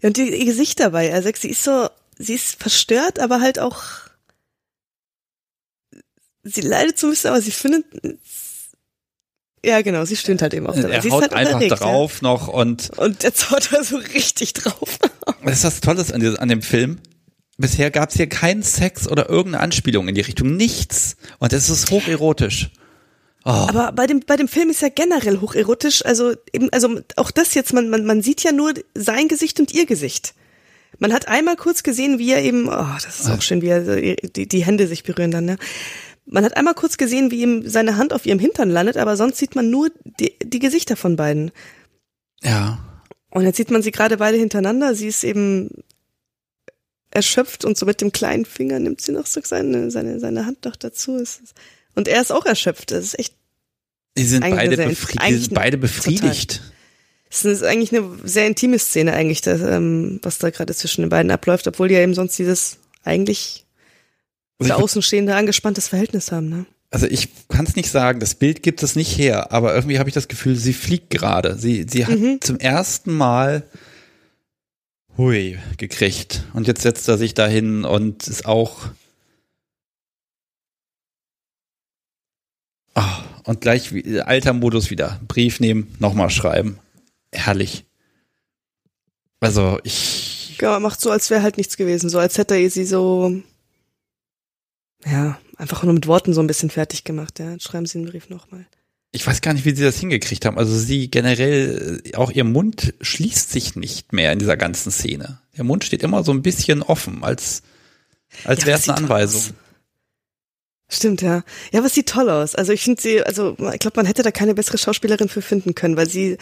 Ja, 0.01 0.07
und 0.09 0.17
ihr 0.17 0.45
Gesicht 0.45 0.79
dabei, 0.79 1.13
also 1.13 1.29
sie 1.37 1.49
ist 1.49 1.63
so, 1.63 1.89
sie 2.17 2.35
ist 2.35 2.61
verstört, 2.61 3.19
aber 3.19 3.41
halt 3.41 3.59
auch 3.59 3.83
sie 6.43 6.61
leidet 6.61 6.97
so 6.97 7.07
ein 7.07 7.11
bisschen, 7.11 7.31
aber 7.31 7.41
sie 7.41 7.51
findet, 7.51 7.85
ja 9.63 9.81
genau, 9.81 10.05
sie 10.05 10.15
stöhnt 10.15 10.41
halt 10.41 10.53
eben 10.53 10.67
auch 10.67 10.75
dabei. 10.75 10.95
Er 10.95 11.01
sie 11.01 11.11
haut 11.11 11.21
halt 11.21 11.33
einfach 11.33 11.79
drauf 11.79 12.21
ja. 12.21 12.29
noch 12.29 12.47
und 12.47 12.91
und 12.97 13.23
jetzt 13.23 13.51
haut 13.51 13.73
er 13.73 13.83
so 13.83 13.97
richtig 13.97 14.53
drauf. 14.53 14.99
das 15.43 15.55
ist 15.55 15.63
das 15.63 15.81
Tolle 15.81 16.05
an, 16.13 16.37
an 16.37 16.49
dem 16.49 16.61
Film. 16.61 16.99
Bisher 17.57 17.91
gab 17.91 18.09
es 18.09 18.15
hier 18.15 18.27
keinen 18.27 18.63
Sex 18.63 19.05
oder 19.05 19.27
irgendeine 19.27 19.61
Anspielung 19.61 20.07
in 20.07 20.15
die 20.15 20.21
Richtung, 20.21 20.55
nichts. 20.55 21.17
Und 21.39 21.51
es 21.51 21.69
ist 21.69 21.91
hocherotisch. 21.91 22.71
Oh. 23.49 23.65
Aber 23.67 23.93
bei 23.93 24.05
dem, 24.05 24.19
bei 24.19 24.35
dem 24.35 24.47
Film 24.47 24.69
ist 24.69 24.83
ja 24.83 24.89
generell 24.89 25.41
hocherotisch, 25.41 26.05
also 26.05 26.33
eben, 26.53 26.71
also 26.71 26.99
auch 27.15 27.31
das 27.31 27.55
jetzt, 27.55 27.73
man, 27.73 27.89
man, 27.89 28.05
man 28.05 28.21
sieht 28.21 28.43
ja 28.43 28.51
nur 28.51 28.75
sein 28.93 29.27
Gesicht 29.27 29.59
und 29.59 29.73
ihr 29.73 29.87
Gesicht. 29.87 30.35
Man 30.99 31.13
hat 31.13 31.27
einmal 31.27 31.55
kurz 31.55 31.81
gesehen, 31.81 32.19
wie 32.19 32.31
er 32.31 32.43
eben, 32.43 32.67
oh, 32.69 32.85
das 33.03 33.19
ist 33.19 33.27
auch 33.27 33.41
schön, 33.41 33.63
wie 33.63 33.69
er 33.69 34.17
die, 34.21 34.47
die 34.47 34.63
Hände 34.63 34.85
sich 34.85 35.03
berühren 35.03 35.31
dann, 35.31 35.45
ne? 35.45 35.57
Man 36.27 36.45
hat 36.45 36.57
einmal 36.57 36.75
kurz 36.75 36.97
gesehen, 36.97 37.31
wie 37.31 37.41
ihm 37.41 37.67
seine 37.67 37.97
Hand 37.97 38.13
auf 38.13 38.27
ihrem 38.27 38.37
Hintern 38.37 38.69
landet, 38.69 38.97
aber 38.97 39.17
sonst 39.17 39.39
sieht 39.39 39.55
man 39.55 39.71
nur 39.71 39.89
die, 40.19 40.35
die 40.43 40.59
Gesichter 40.59 40.95
von 40.95 41.15
beiden. 41.15 41.51
Ja. 42.43 42.77
Und 43.31 43.45
jetzt 43.45 43.57
sieht 43.57 43.71
man 43.71 43.81
sie 43.81 43.89
gerade 43.89 44.17
beide 44.17 44.37
hintereinander. 44.37 44.93
Sie 44.93 45.07
ist 45.07 45.23
eben 45.23 45.71
erschöpft 47.09 47.65
und 47.65 47.79
so 47.79 47.87
mit 47.87 47.99
dem 48.01 48.11
kleinen 48.11 48.45
Finger 48.45 48.77
nimmt 48.77 49.01
sie 49.01 49.11
noch 49.11 49.25
so 49.25 49.41
seine, 49.43 49.89
seine, 49.89 50.19
seine 50.19 50.45
Hand 50.45 50.65
noch 50.65 50.75
dazu. 50.75 51.23
Und 51.95 52.07
er 52.07 52.21
ist 52.21 52.31
auch 52.31 52.45
erschöpft. 52.45 52.91
Das 52.91 53.03
ist 53.03 53.17
echt. 53.17 53.38
Die 54.17 54.23
sind, 54.23 54.41
beide, 54.41 54.75
befri 54.75 55.17
die 55.29 55.35
sind 55.35 55.53
beide 55.53 55.77
befriedigt. 55.77 56.61
Es 57.29 57.45
ist 57.45 57.63
eigentlich 57.63 57.95
eine 57.95 58.09
sehr 58.23 58.47
intime 58.47 58.79
Szene 58.79 59.13
eigentlich, 59.13 59.41
das, 59.41 59.61
ähm, 59.61 60.19
was 60.23 60.39
da 60.39 60.49
gerade 60.49 60.73
zwischen 60.73 61.01
den 61.01 61.09
beiden 61.09 61.31
abläuft, 61.31 61.67
obwohl 61.67 61.87
die 61.87 61.93
ja 61.93 62.01
eben 62.01 62.15
sonst 62.15 62.37
dieses 62.39 62.77
eigentlich 63.03 63.65
also 64.59 64.73
für 64.73 64.79
Außenstehende 64.79 65.35
angespanntes 65.35 65.87
Verhältnis 65.87 66.31
haben, 66.31 66.49
ne? 66.49 66.65
Also 66.91 67.05
ich 67.05 67.29
kann 67.49 67.65
es 67.65 67.75
nicht 67.75 67.91
sagen, 67.91 68.19
das 68.19 68.33
Bild 68.33 68.63
gibt 68.63 68.81
es 68.81 68.95
nicht 68.95 69.15
her, 69.15 69.51
aber 69.51 69.75
irgendwie 69.75 69.99
habe 69.99 70.09
ich 70.09 70.15
das 70.15 70.27
Gefühl, 70.27 70.55
sie 70.55 70.73
fliegt 70.73 71.11
gerade. 71.11 71.55
Sie, 71.55 71.85
sie 71.87 72.07
hat 72.07 72.17
mhm. 72.17 72.41
zum 72.41 72.57
ersten 72.57 73.15
Mal 73.15 73.63
hui 75.15 75.59
gekriegt. 75.77 76.45
Und 76.53 76.65
jetzt 76.65 76.81
setzt 76.81 77.07
er 77.07 77.19
sich 77.19 77.35
dahin 77.35 77.85
und 77.85 78.27
ist 78.27 78.47
auch. 78.47 78.87
Oh, 82.95 83.01
und 83.49 83.61
gleich 83.61 83.91
alter 84.25 84.53
Modus 84.53 84.91
wieder. 84.91 85.19
Brief 85.27 85.59
nehmen, 85.59 85.95
nochmal 85.99 86.29
schreiben. 86.29 86.77
Herrlich. 87.31 87.85
Also 89.39 89.79
ich. 89.83 90.57
Ja, 90.61 90.79
macht 90.79 91.01
so, 91.01 91.09
als 91.09 91.29
wäre 91.29 91.41
halt 91.41 91.57
nichts 91.57 91.75
gewesen, 91.75 92.09
so 92.09 92.19
als 92.19 92.37
hätte 92.37 92.55
er 92.55 92.69
sie 92.69 92.85
so 92.85 93.41
ja, 95.05 95.39
einfach 95.57 95.83
nur 95.83 95.93
mit 95.93 96.05
Worten 96.07 96.33
so 96.33 96.41
ein 96.41 96.47
bisschen 96.47 96.69
fertig 96.69 97.03
gemacht, 97.03 97.39
ja. 97.39 97.59
Schreiben 97.59 97.85
Sie 97.85 97.99
den 97.99 98.07
Brief 98.09 98.29
nochmal. 98.29 98.65
Ich 99.11 99.25
weiß 99.25 99.41
gar 99.41 99.53
nicht, 99.53 99.65
wie 99.65 99.75
sie 99.75 99.83
das 99.83 99.97
hingekriegt 99.97 100.45
haben. 100.45 100.59
Also 100.59 100.77
sie 100.77 101.09
generell, 101.09 102.01
äh, 102.05 102.15
auch 102.15 102.29
ihr 102.31 102.43
Mund 102.43 102.93
schließt 103.01 103.49
sich 103.49 103.75
nicht 103.75 104.13
mehr 104.13 104.31
in 104.31 104.37
dieser 104.37 104.57
ganzen 104.57 104.91
Szene. 104.91 105.39
Der 105.57 105.63
Mund 105.63 105.83
steht 105.83 106.03
immer 106.03 106.23
so 106.23 106.31
ein 106.31 106.43
bisschen 106.43 106.83
offen, 106.83 107.23
als, 107.23 107.63
als 108.43 108.61
ja, 108.61 108.67
wäre 108.67 108.77
es 108.77 108.87
eine 108.87 108.97
Anweisung. 108.97 109.41
Aus. 109.41 109.53
Stimmt, 110.89 111.21
ja. 111.21 111.43
Ja, 111.71 111.79
aber 111.79 111.87
es 111.87 111.93
sieht 111.93 112.09
toll 112.09 112.29
aus. 112.29 112.55
Also 112.55 112.73
ich 112.73 112.81
finde 112.81 113.01
sie, 113.01 113.23
also 113.23 113.55
ich 113.73 113.79
glaube, 113.79 113.97
man 113.97 114.05
hätte 114.05 114.23
da 114.23 114.31
keine 114.31 114.55
bessere 114.55 114.77
Schauspielerin 114.77 115.29
für 115.29 115.41
finden 115.41 115.75
können, 115.75 115.95
weil 115.95 116.09
sie. 116.09 116.37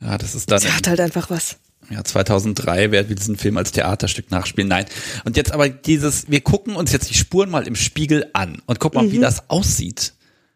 Ja, 0.00 0.16
das 0.16 0.34
ist 0.34 0.50
dann. 0.50 0.60
Sie 0.60 0.70
hat 0.70 0.86
halt 0.86 1.00
einfach 1.00 1.28
was 1.28 1.56
ja, 1.90 2.04
2003 2.04 2.90
werden 2.90 3.08
wir 3.08 3.16
diesen 3.16 3.36
Film 3.36 3.56
als 3.56 3.72
Theaterstück 3.72 4.30
nachspielen. 4.30 4.68
Nein. 4.68 4.86
Und 5.24 5.36
jetzt 5.36 5.52
aber 5.52 5.68
dieses, 5.68 6.30
wir 6.30 6.40
gucken 6.40 6.76
uns 6.76 6.92
jetzt 6.92 7.08
die 7.08 7.14
Spuren 7.14 7.50
mal 7.50 7.66
im 7.66 7.76
Spiegel 7.76 8.28
an 8.34 8.62
und 8.66 8.78
gucken 8.78 9.00
mal, 9.00 9.08
mhm. 9.08 9.12
wie 9.12 9.20
das 9.20 9.48
aussieht. 9.48 10.14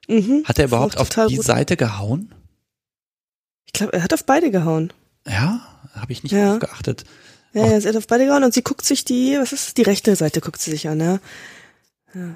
Mhm. 0.09 0.43
Hat 0.45 0.59
er 0.59 0.67
überhaupt 0.67 0.99
auf 0.99 1.09
die 1.09 1.37
gut. 1.37 1.45
Seite 1.45 1.77
gehauen? 1.77 2.35
Ich 3.67 3.73
glaube, 3.73 3.95
er 3.95 4.03
hat 4.03 4.13
auf 4.13 4.25
beide 4.25 4.51
gehauen. 4.51 4.93
Ja, 5.27 5.61
habe 5.95 6.13
ich 6.13 6.23
nicht 6.23 6.33
ja. 6.33 6.59
geachtet. 6.59 7.05
Ja, 7.55 7.67
er 7.67 7.83
hat 7.83 7.97
auf 7.97 8.07
und 8.11 8.55
sie 8.55 8.63
guckt 8.63 8.85
sich 8.85 9.05
die, 9.05 9.37
was 9.39 9.53
ist 9.53 9.77
die 9.77 9.83
rechte 9.83 10.17
Seite 10.17 10.41
guckt 10.41 10.61
sie 10.61 10.71
sich 10.71 10.89
an, 10.89 11.01
ja. 11.01 11.21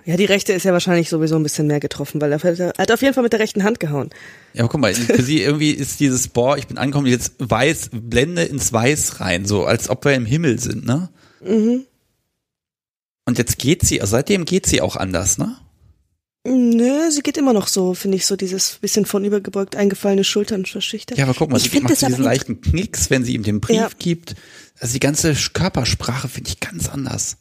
Ja, 0.07 0.17
die 0.17 0.25
rechte 0.25 0.55
ist 0.55 0.65
ja 0.65 0.73
wahrscheinlich 0.73 1.11
sowieso 1.11 1.37
ein 1.37 1.43
bisschen 1.43 1.67
mehr 1.67 1.81
getroffen, 1.81 2.19
weil 2.23 2.33
er 2.33 2.39
hat 2.79 2.91
auf 2.91 3.03
jeden 3.03 3.13
Fall 3.13 3.23
mit 3.23 3.35
der 3.35 3.41
rechten 3.41 3.63
Hand 3.63 3.79
gehauen. 3.79 4.09
Ja, 4.55 4.63
aber 4.63 4.71
guck 4.71 4.81
mal, 4.81 4.95
für 4.95 5.23
sie 5.23 5.43
irgendwie 5.43 5.71
ist 5.71 6.01
dieses, 6.01 6.29
boah, 6.29 6.57
ich 6.57 6.67
bin 6.67 6.79
angekommen, 6.79 7.07
jetzt 7.07 7.35
weiß, 7.39 7.91
Blende 7.93 8.45
ins 8.45 8.73
Weiß 8.73 9.21
rein, 9.21 9.45
so 9.45 9.67
als 9.67 9.91
ob 9.91 10.07
wir 10.07 10.15
im 10.15 10.25
Himmel 10.25 10.59
sind, 10.59 10.87
ne? 10.87 11.11
Mhm. 11.45 11.85
Und 13.27 13.37
jetzt 13.37 13.59
geht 13.59 13.83
sie, 13.83 14.01
also 14.01 14.13
seitdem 14.13 14.47
geht 14.47 14.65
sie 14.65 14.81
auch 14.81 14.97
anders, 14.97 15.37
ne? 15.37 15.57
Nö, 16.47 17.11
sie 17.11 17.23
geht 17.23 17.37
immer 17.37 17.53
noch 17.53 17.67
so, 17.67 17.95
finde 17.95 18.17
ich, 18.17 18.27
so 18.27 18.37
dieses 18.37 18.77
bisschen 18.77 19.05
von 19.05 19.25
übergebeugt 19.25 19.75
eingefallene 19.75 20.23
Schultern 20.23 20.65
verschichtet. 20.65 21.19
Ja, 21.19 21.25
aber 21.25 21.35
guck 21.35 21.51
mal, 21.51 21.57
ich 21.57 21.71
sie 21.71 21.81
macht 21.81 22.01
diesen 22.01 22.23
leichten 22.23 22.61
Knicks, 22.61 23.11
wenn 23.11 23.25
sie 23.25 23.35
ihm 23.35 23.43
den 23.43 23.61
Brief 23.61 23.77
ja. 23.77 23.91
gibt. 23.99 24.37
Also 24.79 24.93
die 24.93 25.01
ganze 25.01 25.35
Körpersprache 25.35 26.29
finde 26.29 26.51
ich 26.51 26.61
ganz 26.61 26.89
anders. 26.89 27.39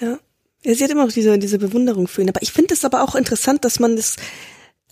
Ja. 0.00 0.18
Ja, 0.64 0.74
sie 0.74 0.84
hat 0.84 0.90
immer 0.90 1.04
auch 1.04 1.12
diese, 1.12 1.38
diese 1.38 1.58
Bewunderung 1.58 2.08
für 2.08 2.20
ihn. 2.20 2.28
Aber 2.28 2.42
ich 2.42 2.52
finde 2.52 2.74
es 2.74 2.84
aber 2.84 3.02
auch 3.02 3.14
interessant, 3.14 3.64
dass 3.64 3.78
man 3.78 3.96
das, 3.96 4.16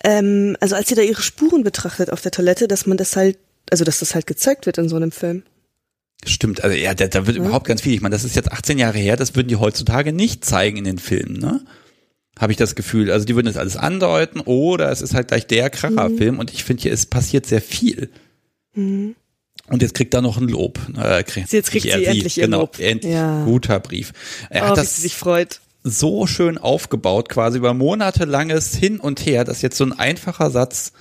ähm, 0.05 0.57
also 0.61 0.77
als 0.77 0.89
sie 0.89 0.95
da 0.95 1.03
ihre 1.03 1.23
Spuren 1.23 1.65
betrachtet 1.65 2.11
auf 2.11 2.21
der 2.21 2.31
Toilette, 2.31 2.69
dass 2.69 2.87
man 2.87 2.97
das 2.97 3.17
halt, 3.17 3.39
also 3.71 3.85
dass 3.85 3.99
das 3.99 4.15
halt 4.15 4.27
gezeigt 4.27 4.67
wird 4.67 4.79
in 4.79 4.89
so 4.89 4.97
einem 4.97 5.11
Film. 5.11 5.43
Stimmt, 6.25 6.63
also 6.63 6.75
ja, 6.75 6.95
da, 6.95 7.09
da 7.09 7.27
wird 7.27 7.37
Ja. 7.37 7.43
überhaupt 7.43 7.67
ganz 7.67 7.83
viel. 7.83 7.95
Ich 7.95 8.01
meine, 8.01 8.15
das 8.15 8.25
ist 8.25 8.37
jetzt 8.37 8.51
18 8.51 8.79
Jahre 8.79 8.99
her, 8.99 9.17
das 9.17 9.35
würden 9.35 9.49
die 9.49 9.57
heutzutage 9.57 10.13
nicht 10.13 10.45
zeigen 10.45 10.77
in 10.77 10.85
den 10.85 10.99
Filmen, 10.99 11.39
ne? 11.39 11.61
Habe 12.39 12.53
ich 12.53 12.59
das 12.59 12.75
Gefühl. 12.75 13.11
Also 13.11 13.25
die 13.25 13.35
würden 13.35 13.47
das 13.47 13.57
alles 13.57 13.77
andeuten 13.77 14.41
oder 14.41 14.91
es 14.91 15.01
ist 15.01 15.15
halt 15.15 15.29
gleich 15.29 15.47
der 15.47 15.71
Kracher-Film 15.71 16.39
und 16.39 16.53
ich 16.53 16.65
finde 16.65 16.83
hier, 16.83 16.93
es 16.93 17.07
passiert 17.07 17.47
sehr 17.47 17.63
viel. 17.63 18.11
Mhm. 18.75 19.15
Und 19.69 19.83
jetzt 19.83 19.95
kriegt 19.95 20.15
er 20.15 20.23
noch 20.23 20.37
ein 20.37 20.49
Lob. 20.49 20.79
Äh, 20.97 21.25
kriegt, 21.25 21.53
Jetzt 21.53 21.71
kriegt 21.71 21.87
er, 21.87 21.99
sie 21.99 22.05
endlich 22.05 22.39
ihr 22.39 22.45
genau, 22.45 22.61
Lob. 22.61 22.79
Endlich. 22.79 23.13
Ja. 23.13 23.45
Guter 23.45 23.81
Brief. 23.81 24.13
Er 24.51 24.65
oh, 24.65 24.67
hat 24.69 24.77
das 24.77 24.97
sie 24.97 25.03
sich 25.03 25.17
freut. 25.17 25.61
so 25.83 26.27
schön 26.27 26.59
aufgebaut, 26.59 27.29
quasi 27.31 27.59
über 27.59 27.75
monatelanges 27.75 28.77
Hin 28.77 29.01
und 29.01 29.25
Her, 29.25 29.45
dass 29.45 29.63
jetzt 29.63 29.79
so 29.79 29.85
ein 29.85 29.93
einfacher 29.93 30.51
Satz 30.51 30.93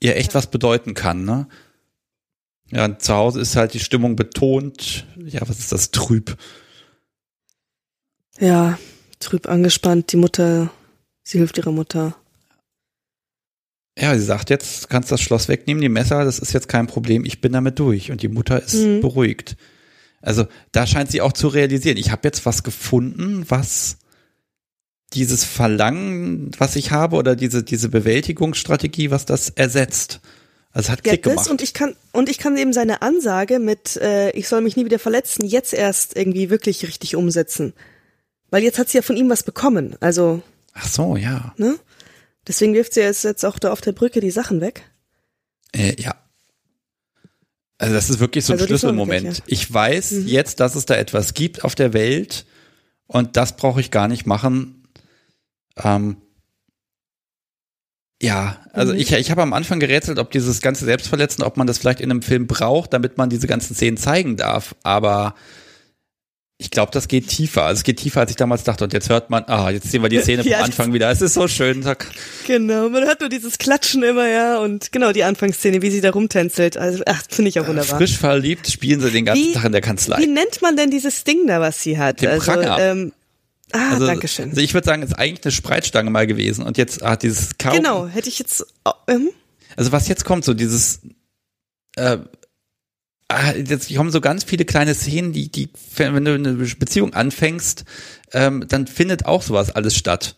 ihr 0.00 0.16
echt 0.16 0.34
was 0.34 0.46
bedeuten 0.46 0.94
kann, 0.94 1.24
ne? 1.24 1.48
Ja, 2.70 2.98
zu 2.98 3.14
Hause 3.14 3.40
ist 3.40 3.56
halt 3.56 3.74
die 3.74 3.80
Stimmung 3.80 4.16
betont. 4.16 5.06
Ja, 5.16 5.42
was 5.42 5.58
ist 5.58 5.72
das? 5.72 5.90
Trüb. 5.90 6.38
Ja, 8.40 8.78
trüb 9.22 9.48
angespannt. 9.48 10.12
Die 10.12 10.16
Mutter, 10.16 10.70
sie 11.24 11.38
hilft 11.38 11.58
ihrer 11.58 11.72
Mutter. 11.72 12.16
Ja, 13.98 14.14
sie 14.16 14.24
sagt 14.24 14.48
jetzt, 14.50 14.88
kannst 14.88 15.12
das 15.12 15.20
Schloss 15.20 15.48
wegnehmen, 15.48 15.82
die 15.82 15.88
Messer, 15.90 16.24
das 16.24 16.38
ist 16.38 16.52
jetzt 16.54 16.68
kein 16.68 16.86
Problem, 16.86 17.24
ich 17.26 17.40
bin 17.42 17.52
damit 17.52 17.78
durch. 17.78 18.10
Und 18.10 18.22
die 18.22 18.28
Mutter 18.28 18.62
ist 18.62 18.74
Mhm. 18.74 19.00
beruhigt. 19.02 19.56
Also 20.22 20.46
da 20.70 20.86
scheint 20.86 21.10
sie 21.10 21.20
auch 21.20 21.32
zu 21.32 21.48
realisieren. 21.48 21.96
Ich 21.98 22.10
habe 22.10 22.22
jetzt 22.24 22.46
was 22.46 22.62
gefunden, 22.62 23.44
was 23.48 23.98
dieses 25.12 25.44
Verlangen, 25.44 26.52
was 26.58 26.76
ich 26.76 26.90
habe, 26.90 27.16
oder 27.16 27.36
diese, 27.36 27.62
diese 27.62 27.88
Bewältigungsstrategie, 27.90 29.10
was 29.10 29.26
das 29.26 29.50
ersetzt. 29.50 30.20
Also 30.70 30.86
es 30.86 30.90
hat 30.90 31.04
Klick 31.04 31.22
gemacht. 31.24 31.50
und 31.50 31.60
ich 31.60 31.74
kann 31.74 31.94
und 32.12 32.30
ich 32.30 32.38
kann 32.38 32.56
eben 32.56 32.72
seine 32.72 33.02
Ansage 33.02 33.58
mit 33.58 33.96
äh, 33.98 34.30
ich 34.30 34.48
soll 34.48 34.62
mich 34.62 34.74
nie 34.74 34.86
wieder 34.86 34.98
verletzen 34.98 35.44
jetzt 35.44 35.74
erst 35.74 36.16
irgendwie 36.16 36.48
wirklich 36.48 36.86
richtig 36.86 37.14
umsetzen. 37.14 37.74
Weil 38.52 38.62
jetzt 38.62 38.78
hat 38.78 38.90
sie 38.90 38.98
ja 38.98 39.02
von 39.02 39.16
ihm 39.16 39.30
was 39.30 39.42
bekommen. 39.42 39.96
Also, 40.00 40.42
Ach 40.74 40.86
so, 40.86 41.16
ja. 41.16 41.54
ne? 41.56 41.76
Deswegen 42.46 42.74
wirft 42.74 42.92
sie 42.92 43.00
jetzt, 43.00 43.44
auch 43.46 43.58
da 43.58 43.72
auf 43.72 43.80
der 43.80 43.92
Brücke 43.92 44.20
die 44.20 44.30
Sachen 44.30 44.60
weg. 44.60 44.82
Äh, 45.74 46.00
ja. 46.00 46.14
Also 47.78 47.94
das 47.94 48.10
ist 48.10 48.20
wirklich 48.20 48.44
so 48.44 48.52
ein 48.52 48.56
Also 48.58 48.66
Schlüsselmoment. 48.66 49.20
Sonnenfläche. 49.22 49.42
Ich 49.46 49.72
weiß 49.72 50.12
Mhm. 50.12 50.26
jetzt, 50.28 50.60
dass 50.60 50.74
es 50.74 50.84
da 50.84 50.94
etwas 50.96 51.32
gibt 51.34 51.64
auf 51.64 51.74
der 51.74 51.94
Welt 51.94 52.44
und 53.06 53.36
das 53.38 53.56
brauche 53.56 53.80
ich 53.80 53.90
gar 53.90 54.06
nicht 54.06 54.26
machen. 54.26 54.86
Ähm, 55.82 56.18
ja, 58.20 58.58
also 58.72 58.92
Mhm. 58.92 58.98
ich, 59.00 59.12
ich 59.12 59.30
habe 59.30 59.40
am 59.42 59.54
Anfang 59.54 59.80
gerätselt, 59.80 60.18
ob 60.18 60.30
dieses 60.30 60.60
ganze 60.60 60.84
Selbstverletzen, 60.84 61.42
ob 61.42 61.56
man 61.56 61.66
das 61.66 61.78
vielleicht 61.78 62.00
in 62.00 62.10
einem 62.10 62.22
Film 62.22 62.46
braucht, 62.46 62.92
damit 62.92 63.16
man 63.16 63.30
diese 63.30 63.46
ganzen 63.46 63.74
Szenen 63.74 63.96
zeigen 63.96 64.36
darf. 64.36 64.74
Aber 64.82 65.34
ich 66.62 66.70
glaube, 66.70 66.92
das 66.92 67.08
geht 67.08 67.26
tiefer. 67.28 67.64
Also 67.64 67.80
es 67.80 67.84
geht 67.84 67.98
tiefer, 67.98 68.20
als 68.20 68.30
ich 68.30 68.36
damals 68.36 68.62
dachte. 68.62 68.84
Und 68.84 68.92
jetzt 68.92 69.08
hört 69.08 69.30
man, 69.30 69.44
ah, 69.48 69.70
jetzt 69.70 69.90
sehen 69.90 70.00
wir 70.02 70.08
die 70.08 70.20
Szene 70.20 70.42
vom 70.44 70.50
Ja, 70.52 70.58
das- 70.58 70.66
Anfang 70.68 70.92
wieder. 70.92 71.10
Es 71.10 71.20
ist 71.20 71.34
so 71.34 71.48
schön. 71.48 71.84
Genau, 72.46 72.88
man 72.88 73.04
hört 73.04 73.20
nur 73.20 73.28
dieses 73.28 73.58
Klatschen 73.58 74.02
immer, 74.02 74.28
ja, 74.28 74.58
und 74.58 74.92
genau 74.92 75.12
die 75.12 75.24
Anfangsszene, 75.24 75.82
wie 75.82 75.90
sie 75.90 76.00
da 76.00 76.10
rumtänzelt. 76.10 76.76
Also, 76.76 77.02
ach, 77.06 77.22
finde 77.28 77.48
ich 77.48 77.58
auch 77.60 77.66
wunderbar. 77.66 77.98
Frisch 77.98 78.16
verliebt 78.16 78.68
spielen 78.68 79.00
sie 79.00 79.10
den 79.10 79.24
ganzen 79.24 79.42
Wie- 79.44 79.52
Tag 79.52 79.64
in 79.64 79.72
der 79.72 79.80
Kanzlei. 79.80 80.18
Wie 80.18 80.26
nennt 80.28 80.62
man 80.62 80.76
denn 80.76 80.90
dieses 80.90 81.24
Ding 81.24 81.46
da, 81.46 81.60
was 81.60 81.82
sie 81.82 81.98
hat? 81.98 82.20
Den 82.22 82.28
also, 82.30 82.52
Pranger. 82.52 82.78
ähm, 82.78 83.12
ah, 83.72 83.94
Also, 83.94 84.06
danke 84.06 84.28
schön. 84.28 84.50
also 84.50 84.60
ich 84.60 84.72
würde 84.74 84.86
sagen, 84.86 85.02
es 85.02 85.08
ist 85.10 85.18
eigentlich 85.18 85.44
eine 85.44 85.52
Spreitstange 85.52 86.10
mal 86.10 86.26
gewesen 86.26 86.64
und 86.64 86.78
jetzt 86.78 87.02
hat 87.02 87.22
dieses 87.24 87.58
Kaum. 87.58 87.74
Genau, 87.76 88.06
hätte 88.06 88.28
ich 88.28 88.38
jetzt, 88.38 88.64
oh, 88.84 88.92
ähm, 89.08 89.30
Also 89.76 89.90
was 89.92 90.06
jetzt 90.08 90.24
kommt, 90.24 90.44
so 90.44 90.54
dieses, 90.54 91.00
äh, 91.96 92.02
ah, 92.02 92.18
jetzt 93.56 93.94
kommen 93.94 94.10
so 94.10 94.20
ganz 94.20 94.44
viele 94.44 94.64
kleine 94.64 94.94
Szenen, 94.94 95.32
die, 95.32 95.48
die, 95.50 95.68
wenn 95.96 96.24
du 96.24 96.34
eine 96.34 96.52
Beziehung 96.54 97.14
anfängst, 97.14 97.84
ähm, 98.32 98.64
dann 98.68 98.86
findet 98.86 99.26
auch 99.26 99.42
sowas 99.42 99.70
alles 99.70 99.96
statt. 99.96 100.36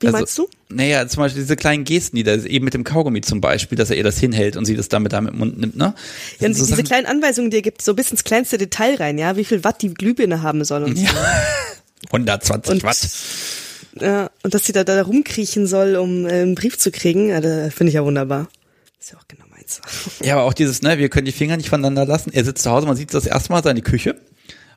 wie 0.00 0.08
Also- 0.08 0.18
meinst 0.18 0.38
du? 0.38 0.48
Naja, 0.68 1.08
zum 1.08 1.22
Beispiel 1.22 1.42
diese 1.42 1.56
kleinen 1.56 1.84
Gesten, 1.84 2.16
die 2.16 2.22
da 2.22 2.34
eben 2.34 2.64
mit 2.66 2.74
dem 2.74 2.84
Kaugummi 2.84 3.22
zum 3.22 3.40
Beispiel, 3.40 3.78
dass 3.78 3.88
er 3.90 3.96
ihr 3.96 4.02
das 4.04 4.18
hinhält 4.18 4.56
und 4.56 4.64
sie 4.66 4.76
das 4.76 4.88
damit 4.88 5.12
da 5.14 5.20
mit 5.22 5.32
dem 5.32 5.38
Mund 5.38 5.58
nimmt, 5.58 5.76
ne? 5.76 5.94
Das 5.94 6.40
Ja, 6.40 6.48
und 6.48 6.54
sind 6.54 6.54
so 6.54 6.64
diese 6.64 6.76
Sachen- 6.76 6.84
kleinen 6.86 7.06
Anweisungen, 7.06 7.50
die 7.50 7.56
er 7.58 7.62
gibt, 7.62 7.80
so 7.80 7.94
bis 7.94 8.10
ins 8.10 8.22
kleinste 8.24 8.58
Detail 8.58 8.96
rein, 8.96 9.16
ja, 9.16 9.36
wie 9.36 9.44
viel 9.44 9.64
Watt 9.64 9.80
die 9.80 9.94
Glühbirne 9.94 10.42
haben 10.42 10.64
soll 10.64 10.82
und 10.84 10.96
so. 10.98 11.04
ja. 11.04 11.42
120 12.10 12.72
Und, 12.74 12.82
Watt. 12.82 13.08
Ja, 13.98 14.30
und 14.42 14.52
dass 14.52 14.66
sie 14.66 14.72
da, 14.72 14.84
da 14.84 15.00
rumkriechen 15.00 15.66
soll, 15.66 15.96
um 15.96 16.26
äh, 16.26 16.32
einen 16.42 16.54
Brief 16.54 16.76
zu 16.78 16.90
kriegen, 16.90 17.30
da 17.30 17.70
finde 17.70 17.88
ich 17.88 17.94
ja 17.94 18.04
wunderbar. 18.04 18.48
Ist 19.00 19.12
ja 19.12 19.18
auch 19.18 19.26
genau 19.28 19.45
meins. 19.66 19.80
Ja, 20.22 20.34
aber 20.34 20.44
auch 20.44 20.54
dieses, 20.54 20.82
ne, 20.82 20.98
wir 20.98 21.08
können 21.08 21.26
die 21.26 21.32
Finger 21.32 21.56
nicht 21.56 21.68
voneinander 21.68 22.06
lassen. 22.06 22.32
Er 22.32 22.44
sitzt 22.44 22.62
zu 22.62 22.70
Hause, 22.70 22.86
man 22.86 22.96
sieht 22.96 23.12
das 23.12 23.26
erste 23.26 23.52
Mal 23.52 23.62
seine 23.62 23.82
Küche 23.82 24.20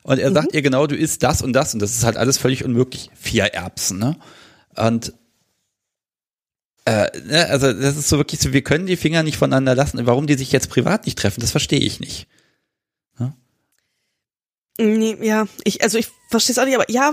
und 0.02 0.18
er 0.18 0.32
sagt 0.32 0.54
ihr 0.54 0.62
genau, 0.62 0.86
du 0.86 0.96
isst 0.96 1.22
das 1.22 1.42
und 1.42 1.52
das 1.52 1.74
und 1.74 1.80
das 1.80 1.92
ist 1.92 2.04
halt 2.04 2.16
alles 2.16 2.38
völlig 2.38 2.64
unmöglich. 2.64 3.10
Vier 3.18 3.44
Erbsen, 3.44 3.98
ne? 3.98 4.16
Und 4.76 5.12
äh, 6.86 7.08
ne, 7.24 7.46
also 7.48 7.72
das 7.72 7.96
ist 7.96 8.08
so 8.08 8.18
wirklich 8.18 8.40
so, 8.40 8.52
wir 8.52 8.62
können 8.62 8.86
die 8.86 8.96
Finger 8.96 9.22
nicht 9.22 9.36
voneinander 9.36 9.74
lassen. 9.74 10.06
Warum 10.06 10.26
die 10.26 10.34
sich 10.34 10.52
jetzt 10.52 10.70
privat 10.70 11.06
nicht 11.06 11.18
treffen, 11.18 11.40
das 11.40 11.50
verstehe 11.50 11.80
ich 11.80 12.00
nicht. 12.00 12.26
Nee, 14.80 15.18
ja, 15.20 15.46
ich, 15.64 15.82
also 15.82 15.98
ich 15.98 16.08
verstehe 16.30 16.52
es 16.52 16.58
auch 16.58 16.64
nicht, 16.64 16.74
aber 16.74 16.90
ja, 16.90 17.12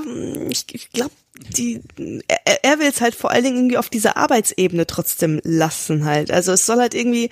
ich, 0.49 0.63
ich 0.71 0.89
glaube, 0.91 1.11
die, 1.57 1.81
er, 2.27 2.63
er 2.63 2.79
will 2.79 2.87
es 2.87 3.01
halt 3.01 3.13
vor 3.13 3.29
allen 3.29 3.43
Dingen 3.43 3.57
irgendwie 3.57 3.77
auf 3.77 3.89
dieser 3.89 4.15
Arbeitsebene 4.15 4.87
trotzdem 4.87 5.41
lassen 5.43 6.05
halt. 6.05 6.31
Also 6.31 6.53
es 6.53 6.65
soll 6.65 6.77
halt 6.77 6.93
irgendwie, 6.93 7.29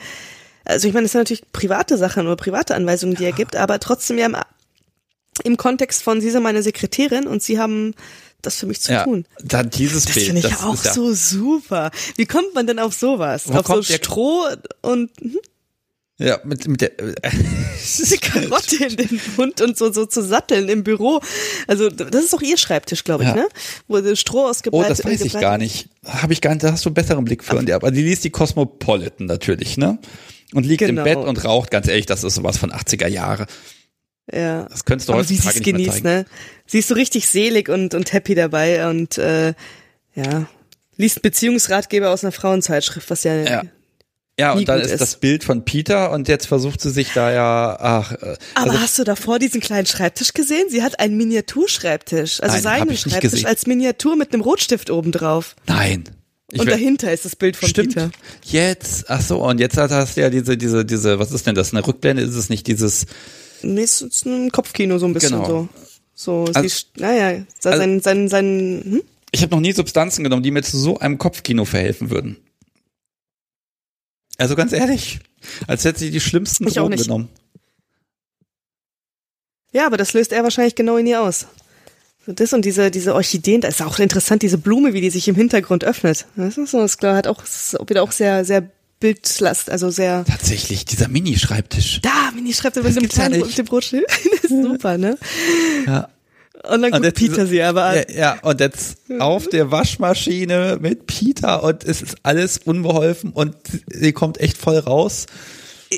also 0.65 0.87
ich 0.87 0.93
meine, 0.93 1.05
es 1.05 1.11
sind 1.13 1.21
natürlich 1.21 1.43
private 1.51 1.97
Sachen 1.97 2.25
oder 2.27 2.35
private 2.35 2.75
Anweisungen, 2.75 3.15
die 3.15 3.23
er 3.25 3.31
gibt, 3.31 3.55
aber 3.55 3.79
trotzdem 3.79 4.17
ja 4.17 4.25
im, 4.25 4.35
im 5.43 5.57
Kontext 5.57 6.03
von, 6.03 6.21
sie 6.21 6.31
sind 6.31 6.43
meine 6.43 6.63
Sekretärin 6.63 7.27
und 7.27 7.41
sie 7.43 7.59
haben 7.59 7.93
das 8.41 8.57
für 8.57 8.65
mich 8.67 8.81
zu 8.81 8.91
Ja, 8.91 9.03
tun. 9.03 9.25
da 9.43 9.63
dieses 9.63 10.05
Das 10.05 10.13
Bild. 10.13 10.25
finde 10.27 10.39
ich 10.41 10.47
das 10.47 10.61
ja 10.61 10.67
auch 10.67 10.83
ja, 10.83 10.93
so 10.93 11.13
super. 11.13 11.91
Wie 12.15 12.25
kommt 12.25 12.53
man 12.53 12.67
denn 12.67 12.79
auf 12.79 12.93
sowas? 12.93 13.43
Wo 13.47 13.53
auf 13.57 13.65
so 13.67 13.81
Stroh 13.81 14.45
und 14.81 15.09
hm, 15.19 15.37
Ja, 16.19 16.39
mit, 16.43 16.67
mit 16.67 16.79
der, 16.81 16.97
äh, 16.99 17.15
eine 17.23 18.17
Karotte 18.21 18.85
in 18.85 18.95
den 18.97 19.21
Mund 19.35 19.61
und 19.61 19.77
so, 19.77 19.91
so 19.91 20.05
zu 20.05 20.21
satteln 20.23 20.69
im 20.69 20.83
Büro. 20.83 21.21
Also 21.67 21.89
das 21.89 22.23
ist 22.23 22.33
doch 22.33 22.41
ihr 22.41 22.57
Schreibtisch, 22.57 23.03
glaube 23.03 23.23
ich, 23.23 23.29
Ja. 23.29 23.35
ne? 23.35 23.47
Wo 23.87 23.99
das 23.99 24.19
Stroh 24.19 24.43
Oh, 24.45 24.49
ausgebreitet 24.49 24.91
das 24.99 25.05
weiß 25.05 25.21
ich 25.21 25.33
gar 25.33 25.57
nicht. 25.57 25.89
Habe 26.05 26.31
ich 26.33 26.39
gar 26.41 26.51
nicht, 26.51 26.63
da 26.63 26.71
hast 26.71 26.85
du 26.85 26.89
einen 26.89 26.93
besseren 26.93 27.25
Blick 27.25 27.43
für. 27.43 27.57
Und 27.57 27.67
ja, 27.67 27.75
aber 27.75 27.89
die 27.91 28.03
liest 28.03 28.23
die 28.23 28.29
Cosmopolitan 28.29 29.25
natürlich, 29.27 29.75
ne? 29.77 29.97
Und 30.55 30.65
liegt 30.65 30.79
Genau. 30.79 31.01
im 31.01 31.03
Bett 31.03 31.17
und 31.17 31.43
raucht, 31.43 31.69
ganz 31.71 31.87
ehrlich, 31.87 32.05
das 32.05 32.23
ist 32.23 32.35
sowas 32.35 32.57
von 32.57 32.71
80er 32.71 33.07
Jahre. 33.07 33.45
Ja. 34.31 34.63
Das 34.63 34.85
könntest 34.85 35.09
du 35.09 35.13
Aber 35.13 35.21
wie 35.29 35.35
sie 35.35 35.43
heutzutage 35.47 35.59
es 35.59 35.63
genießt, 35.65 36.03
ne? 36.03 36.25
Sie 36.65 36.79
ist 36.79 36.87
so 36.87 36.95
richtig 36.95 37.27
selig 37.27 37.69
und, 37.69 37.93
und 37.93 38.11
happy 38.13 38.33
dabei 38.33 38.89
und 38.89 39.17
äh, 39.19 39.53
ja, 40.15 40.47
liest 40.97 41.21
Beziehungsratgeber 41.21 42.09
aus 42.09 42.23
einer 42.23 42.31
Frauenzeitschrift, 42.31 43.09
was 43.09 43.23
ja, 43.23 43.35
Ja. 43.43 43.63
Ja, 44.37 44.51
und 44.51 44.67
dann 44.67 44.81
ist, 44.81 44.91
ist. 44.91 44.99
das 44.99 45.15
Bild 45.21 45.45
von 45.45 45.63
Peter 45.63 46.11
und 46.11 46.27
jetzt 46.27 46.45
versucht 46.47 46.81
sie 46.81 46.89
sich 46.91 47.13
da 47.13 47.31
ja, 47.31 47.77
ach, 47.79 48.11
äh, 48.11 48.35
Aber 48.55 48.71
also, 48.71 48.81
hast 48.81 48.99
du 48.99 49.03
davor 49.05 49.39
diesen 49.39 49.61
kleinen 49.61 49.85
Schreibtisch 49.85 50.33
gesehen? 50.33 50.65
Sie 50.69 50.83
hat 50.83 50.99
einen 50.99 51.15
Miniaturschreibtisch, 51.15 52.41
also 52.43 52.53
Nein, 52.55 52.63
seinen 52.63 52.97
Schreibtisch 52.97 53.45
als 53.45 53.65
Miniatur 53.65 54.17
mit 54.17 54.33
einem 54.33 54.41
Rotstift 54.41 54.89
oben 54.89 55.11
drauf. 55.13 55.55
nein. 55.67 56.03
Ich 56.51 56.59
Und 56.59 56.69
dahinter 56.69 57.11
ist 57.11 57.25
das 57.25 57.35
Bild 57.35 57.55
von 57.55 57.67
Stimmt. 57.67 57.95
Peter. 57.95 58.11
Jetzt, 58.43 59.09
ach 59.09 59.21
so, 59.21 59.43
und 59.43 59.59
jetzt 59.59 59.77
hat- 59.77 59.89
hast 59.91 60.15
du 60.15 60.21
ja 60.21 60.29
diese, 60.29 60.55
diese, 60.57 60.85
diese, 60.85 61.17
was 61.17 61.31
ist 61.31 61.47
denn 61.47 61.55
das? 61.55 61.73
Eine 61.73 61.85
Rückblende 61.85 62.21
ist 62.21 62.35
es 62.35 62.49
nicht 62.49 62.67
dieses, 62.67 63.07
Nee, 63.63 63.81
es 63.81 64.01
ist 64.01 64.25
ein 64.25 64.51
Kopfkino 64.51 64.99
so 64.99 65.07
ein 65.07 65.13
bisschen 65.13 65.31
Genau. 65.41 65.47
so. 65.47 65.69
So, 66.13 66.45
Also- 66.53 66.67
sie, 66.67 66.85
naja, 67.01 67.43
sein, 67.59 67.73
also- 67.73 67.77
sein, 67.79 67.99
sein, 68.01 68.29
sein 68.29 68.81
hm? 68.85 69.01
ich 69.31 69.41
habe 69.41 69.53
noch 69.55 69.59
nie 69.61 69.71
Substanzen 69.73 70.23
genommen, 70.23 70.43
die 70.43 70.51
mir 70.51 70.61
zu 70.61 70.77
so 70.77 70.99
einem 70.99 71.17
Kopfkino 71.17 71.65
verhelfen 71.65 72.09
würden. 72.11 72.37
Also 74.37 74.55
ganz 74.55 74.71
ehrlich, 74.71 75.19
als 75.67 75.83
hätte 75.83 75.99
sie 75.99 76.11
die 76.11 76.21
schlimmsten 76.21 76.67
Ich 76.67 76.75
Drogen 76.75 76.91
nicht. 76.91 77.03
genommen. 77.05 77.29
Ja, 79.71 79.87
aber 79.87 79.97
das 79.97 80.13
löst 80.13 80.31
er 80.31 80.43
wahrscheinlich 80.43 80.75
genau 80.75 80.97
in 80.97 81.07
ihr 81.07 81.21
aus. 81.21 81.47
So 82.25 82.33
Das 82.33 82.53
und 82.53 82.65
diese, 82.65 82.89
diese 82.89 83.13
Orchideen, 83.13 83.61
da 83.61 83.67
ist 83.67 83.81
auch 83.81 83.99
interessant, 83.99 84.41
diese 84.41 84.57
Blume, 84.57 84.93
wie 84.93 85.01
die 85.01 85.09
sich 85.09 85.27
im 85.27 85.35
Hintergrund 85.35 85.83
öffnet. 85.83 86.25
Das 86.35 86.57
ist 86.57 86.71
so, 86.71 86.79
das 86.79 86.97
klar, 86.97 87.15
hat 87.15 87.27
auch, 87.27 87.43
ist 87.43 87.77
wieder 87.87 88.01
auch 88.01 88.11
sehr, 88.11 88.43
sehr 88.45 88.67
Bildlast, 88.99 89.69
also 89.69 89.89
sehr, 89.89 90.23
Tatsächlich, 90.25 90.85
dieser 90.85 91.09
Mini-Schreibtisch. 91.09 91.99
da, 92.01 92.31
Mini 92.33 92.53
schreibt 92.53 92.77
Das 92.77 92.83
mit 92.83 92.95
dem 92.95 93.09
kleinen 93.09 93.41
mit 93.41 93.57
dem 93.57 93.65
Brotschild. 93.65 94.05
Das 94.41 94.51
ist 94.51 94.63
super, 94.63 94.97
ne? 94.97 95.17
Ja. 95.85 96.09
Und 96.63 96.81
dann 96.81 96.85
Und 96.85 96.91
guckt 96.93 97.05
jetzt 97.05 97.19
Peter 97.19 97.45
sie 97.45 97.61
aber 97.61 97.83
an. 97.85 97.95
Ja, 98.09 98.15
ja, 98.15 98.39
und 98.41 98.59
jetzt 98.59 98.97
auf 99.19 99.47
der 99.47 99.69
Waschmaschine 99.69 100.77
mit 100.81 101.05
Peter 101.05 101.61
und 101.63 101.83
es 101.83 102.01
ist 102.01 102.15
alles 102.23 102.59
unbeholfen 102.63 103.31
und 103.31 103.55
sie 103.91 104.13
kommt 104.13 104.39
echt 104.39 104.57
voll 104.57 104.77
raus. 104.77 105.25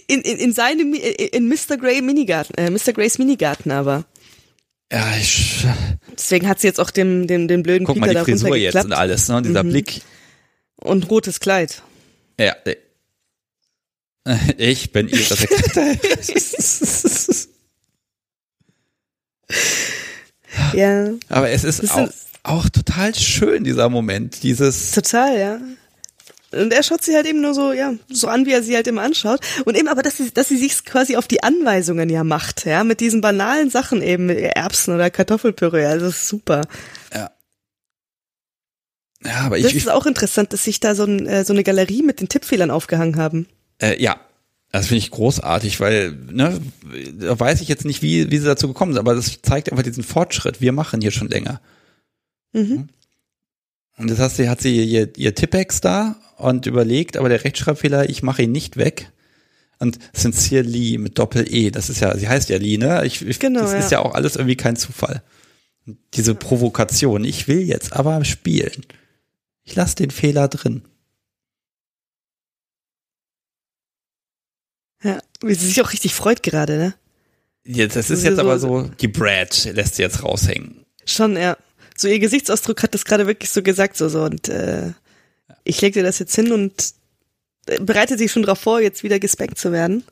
In, 0.08 0.22
in, 0.22 0.38
in 0.38 0.54
seinem, 0.54 0.94
in 0.94 1.48
Mr. 1.48 1.78
Grey 1.78 2.02
Minigarten, 2.02 2.56
äh, 2.58 2.70
Mr. 2.70 2.94
Grays 2.94 3.18
Minigarten 3.18 3.72
aber. 3.72 4.06
Ja, 4.92 5.16
ich. 5.18 5.66
Deswegen 6.18 6.48
hat 6.48 6.60
sie 6.62 6.68
jetzt 6.68 6.80
auch 6.80 6.92
den, 6.92 7.28
den, 7.28 7.48
den 7.48 7.62
blöden 7.64 7.86
Guck 7.86 7.96
Peter 7.96 8.06
mal, 8.14 8.26
die 8.26 8.32
Frisur 8.32 8.56
jetzt 8.56 8.76
und 8.86 8.94
alles, 8.94 9.28
ne? 9.28 9.38
Und 9.38 9.46
dieser 9.46 9.64
Mhm. 9.64 9.70
Blick. 9.72 10.02
Und 10.78 11.10
rotes 11.10 11.40
Kleid. 11.40 11.82
Ja. 12.40 12.56
äh, 12.66 12.76
Ich 14.58 14.92
bin 14.92 15.08
ihre 15.10 15.36
Sekretärin. 15.36 16.00
Ja, 20.74 21.10
Aber 21.30 21.50
es 21.50 21.64
ist 21.64 21.84
Das 21.84 21.92
auch, 21.92 22.08
ist- 22.08 22.28
auch 22.44 22.70
total 22.70 23.14
schön, 23.16 23.64
dieser 23.64 23.90
Moment. 23.90 24.44
Dieses. 24.44 24.92
total, 24.92 25.40
ja. 25.40 25.60
Und 26.52 26.72
er 26.72 26.82
schaut 26.84 27.04
sie 27.04 27.14
halt 27.16 27.26
eben 27.26 27.42
nur 27.42 27.54
so, 27.54 27.74
ja, 27.74 27.94
so 28.10 28.28
an, 28.28 28.46
wie 28.46 28.54
er 28.54 28.64
sie 28.64 28.76
halt 28.76 28.88
immer 28.88 29.02
anschaut. 29.02 29.42
Und 29.66 29.76
eben 29.78 29.88
aber, 29.90 30.02
dass 30.02 30.18
sie, 30.18 30.32
dass 30.32 30.48
sie 30.48 30.58
sich 30.58 30.86
quasi 30.86 31.18
auf 31.18 31.28
die 31.28 31.44
Anweisungen 31.44 32.10
ja 32.10 32.24
macht, 32.24 32.66
ja, 32.66 32.84
mit 32.84 33.02
diesen 33.02 33.20
banalen 33.22 33.70
Sachen 33.70 34.02
eben, 34.02 34.30
Erbsen 34.30 34.96
oder 34.96 35.10
Kartoffelpüree, 35.10 35.86
also 35.86 36.06
das 36.06 36.18
ist 36.18 36.28
super. 36.30 36.62
Ja, 39.26 39.40
aber 39.42 39.60
Das 39.60 39.72
ich. 39.72 39.78
ist 39.78 39.90
auch 39.90 40.06
interessant, 40.06 40.54
dass 40.54 40.64
sich 40.64 40.80
da 40.80 40.96
so, 40.96 41.04
ein, 41.04 41.26
äh, 41.26 41.44
so 41.44 41.54
eine 41.54 41.64
Galerie 41.64 42.04
mit 42.04 42.22
den 42.22 42.30
Tippfehlern 42.30 42.72
aufgehangen 42.72 43.18
haben. 43.18 43.48
Äh, 43.82 44.02
ja, 44.02 44.20
das 44.72 44.88
finde 44.88 45.00
ich 45.00 45.12
großartig, 45.12 45.80
weil, 45.80 46.12
ne, 46.32 46.60
da 47.20 47.40
weiß 47.40 47.62
ich 47.62 47.68
jetzt 47.68 47.86
nicht, 47.86 48.02
wie, 48.02 48.30
wie 48.32 48.38
sie 48.38 48.46
dazu 48.46 48.68
gekommen 48.68 48.94
sind, 48.94 49.00
aber 49.00 49.16
das 49.16 49.42
zeigt 49.42 49.72
einfach 49.72 49.84
diesen 49.84 50.04
Fortschritt. 50.04 50.62
Wir 50.62 50.72
machen 50.72 51.02
hier 51.02 51.12
schon 51.12 51.30
länger. 51.30 51.62
Mhm. 52.54 52.90
Und 53.98 54.10
das 54.10 54.20
heißt, 54.20 54.38
sie 54.38 54.50
hat 54.50 54.62
sie 54.62 54.84
ihr, 54.84 55.18
ihr 55.18 55.34
Tippex 55.36 55.82
da 55.82 56.16
und 56.38 56.66
überlegt, 56.68 57.18
aber 57.18 57.30
der 57.30 57.44
Rechtschreibfehler, 57.44 58.10
ich 58.10 58.22
mache 58.24 58.44
ihn 58.44 58.52
nicht 58.52 58.78
weg. 58.78 59.12
Und 59.80 60.00
Sincerely 60.14 60.98
mit 60.98 61.18
Doppel-E, 61.20 61.70
das 61.72 61.90
ist 61.90 62.00
ja, 62.00 62.16
sie 62.18 62.28
heißt 62.28 62.50
ja 62.50 62.58
Lee, 62.58 62.78
ne? 62.78 63.06
Ich, 63.06 63.22
ich, 63.24 63.40
Genau, 63.40 63.62
das 63.62 63.74
ist 63.74 63.92
ja. 63.92 64.00
ja 64.00 64.06
auch 64.06 64.14
alles 64.16 64.36
irgendwie 64.36 64.56
kein 64.56 64.76
Zufall. 64.76 65.22
Und 65.86 65.98
Diese 66.16 66.34
Provokation, 66.36 67.24
ich 67.24 67.48
will 67.48 67.62
jetzt 67.62 67.94
aber 67.94 68.24
spielen. 68.26 68.86
Ich 69.64 69.76
lasse 69.76 69.96
den 69.96 70.12
Fehler 70.12 70.48
drin. 70.48 70.84
Ja, 75.04 75.20
wie 75.42 75.54
sie 75.54 75.68
sich 75.68 75.82
auch 75.82 75.92
richtig 75.94 76.14
freut 76.14 76.42
gerade, 76.44 76.78
ne? 76.78 76.96
Jetzt, 77.64 77.96
das 77.96 78.10
ist 78.10 78.24
jetzt 78.24 78.40
aber 78.40 78.58
so- 78.60 78.84
so, 78.84 78.90
die 78.90 79.08
Brad 79.08 79.66
lässt 79.74 79.96
sie 79.96 80.02
jetzt 80.02 80.24
raushängen. 80.24 80.86
Schon, 81.06 81.36
ja. 81.36 81.58
So 81.98 82.08
ihr 82.08 82.20
Gesichtsausdruck 82.20 82.84
hat 82.84 82.94
das 82.94 83.06
gerade 83.06 83.28
wirklich 83.28 83.50
so 83.50 83.62
gesagt, 83.64 83.98
so, 83.98 84.08
so, 84.08 84.24
und 84.24 84.50
äh, 84.50 84.92
ich 85.64 85.82
leg 85.82 85.94
dir 85.94 86.04
das 86.04 86.20
jetzt 86.20 86.36
hin 86.36 86.52
und 86.52 86.94
äh, 87.66 87.80
bereitet 87.80 88.20
sich 88.20 88.32
schon 88.32 88.44
darauf 88.44 88.60
vor, 88.60 88.80
jetzt 88.80 89.04
wieder 89.04 89.20
gespankt 89.20 89.58
zu 89.58 89.72
werden. 89.72 90.04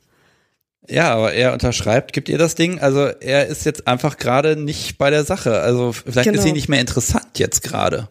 Ja, 0.88 1.14
aber 1.14 1.34
er 1.34 1.54
unterschreibt, 1.54 2.14
gibt 2.14 2.30
ihr 2.30 2.38
das 2.38 2.56
Ding. 2.56 2.80
Also 2.80 3.06
er 3.08 3.48
ist 3.48 3.66
jetzt 3.66 3.88
einfach 3.88 4.18
gerade 4.18 4.56
nicht 4.56 4.98
bei 4.98 5.10
der 5.10 5.24
Sache. 5.26 5.62
Also 5.62 5.94
vielleicht 5.94 6.26
Genau. 6.30 6.38
ist 6.38 6.44
sie 6.44 6.54
nicht 6.54 6.70
mehr 6.70 6.82
interessant 6.82 7.40
jetzt 7.40 7.64
gerade. 7.64 8.10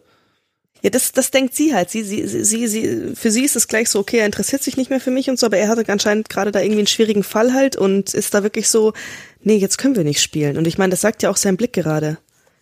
Ja, 0.81 0.89
das, 0.89 1.13
das 1.13 1.31
denkt 1.31 1.55
sie 1.55 1.73
halt. 1.73 1.89
Sie, 1.89 2.03
sie, 2.03 2.27
sie, 2.27 2.43
sie, 2.43 2.67
sie, 2.67 3.15
für 3.15 3.31
sie 3.31 3.43
ist 3.45 3.55
es 3.55 3.67
gleich 3.67 3.89
so, 3.89 3.99
okay, 3.99 4.17
er 4.17 4.25
interessiert 4.25 4.61
sich 4.61 4.77
nicht 4.77 4.89
mehr 4.89 4.99
für 4.99 5.09
mich 5.09 5.29
und 5.29 5.39
so, 5.39 5.45
aber 5.45 5.57
er 5.57 5.67
hatte 5.69 5.89
anscheinend 5.91 6.29
gerade 6.29 6.51
da 6.51 6.59
irgendwie 6.59 6.79
einen 6.79 6.87
schwierigen 6.87 7.23
Fall 7.23 7.53
halt 7.53 7.75
und 7.75 8.13
ist 8.13 8.33
da 8.33 8.43
wirklich 8.43 8.67
so, 8.67 8.93
nee, 9.41 9.55
jetzt 9.55 9.77
können 9.77 9.95
wir 9.95 10.03
nicht 10.03 10.21
spielen. 10.21 10.57
Und 10.57 10.67
ich 10.67 10.77
meine, 10.77 10.91
das 10.91 11.01
sagt 11.01 11.23
ja 11.23 11.29
auch 11.29 11.37
sein 11.37 11.57
Blick 11.57 11.73
gerade. 11.73 12.17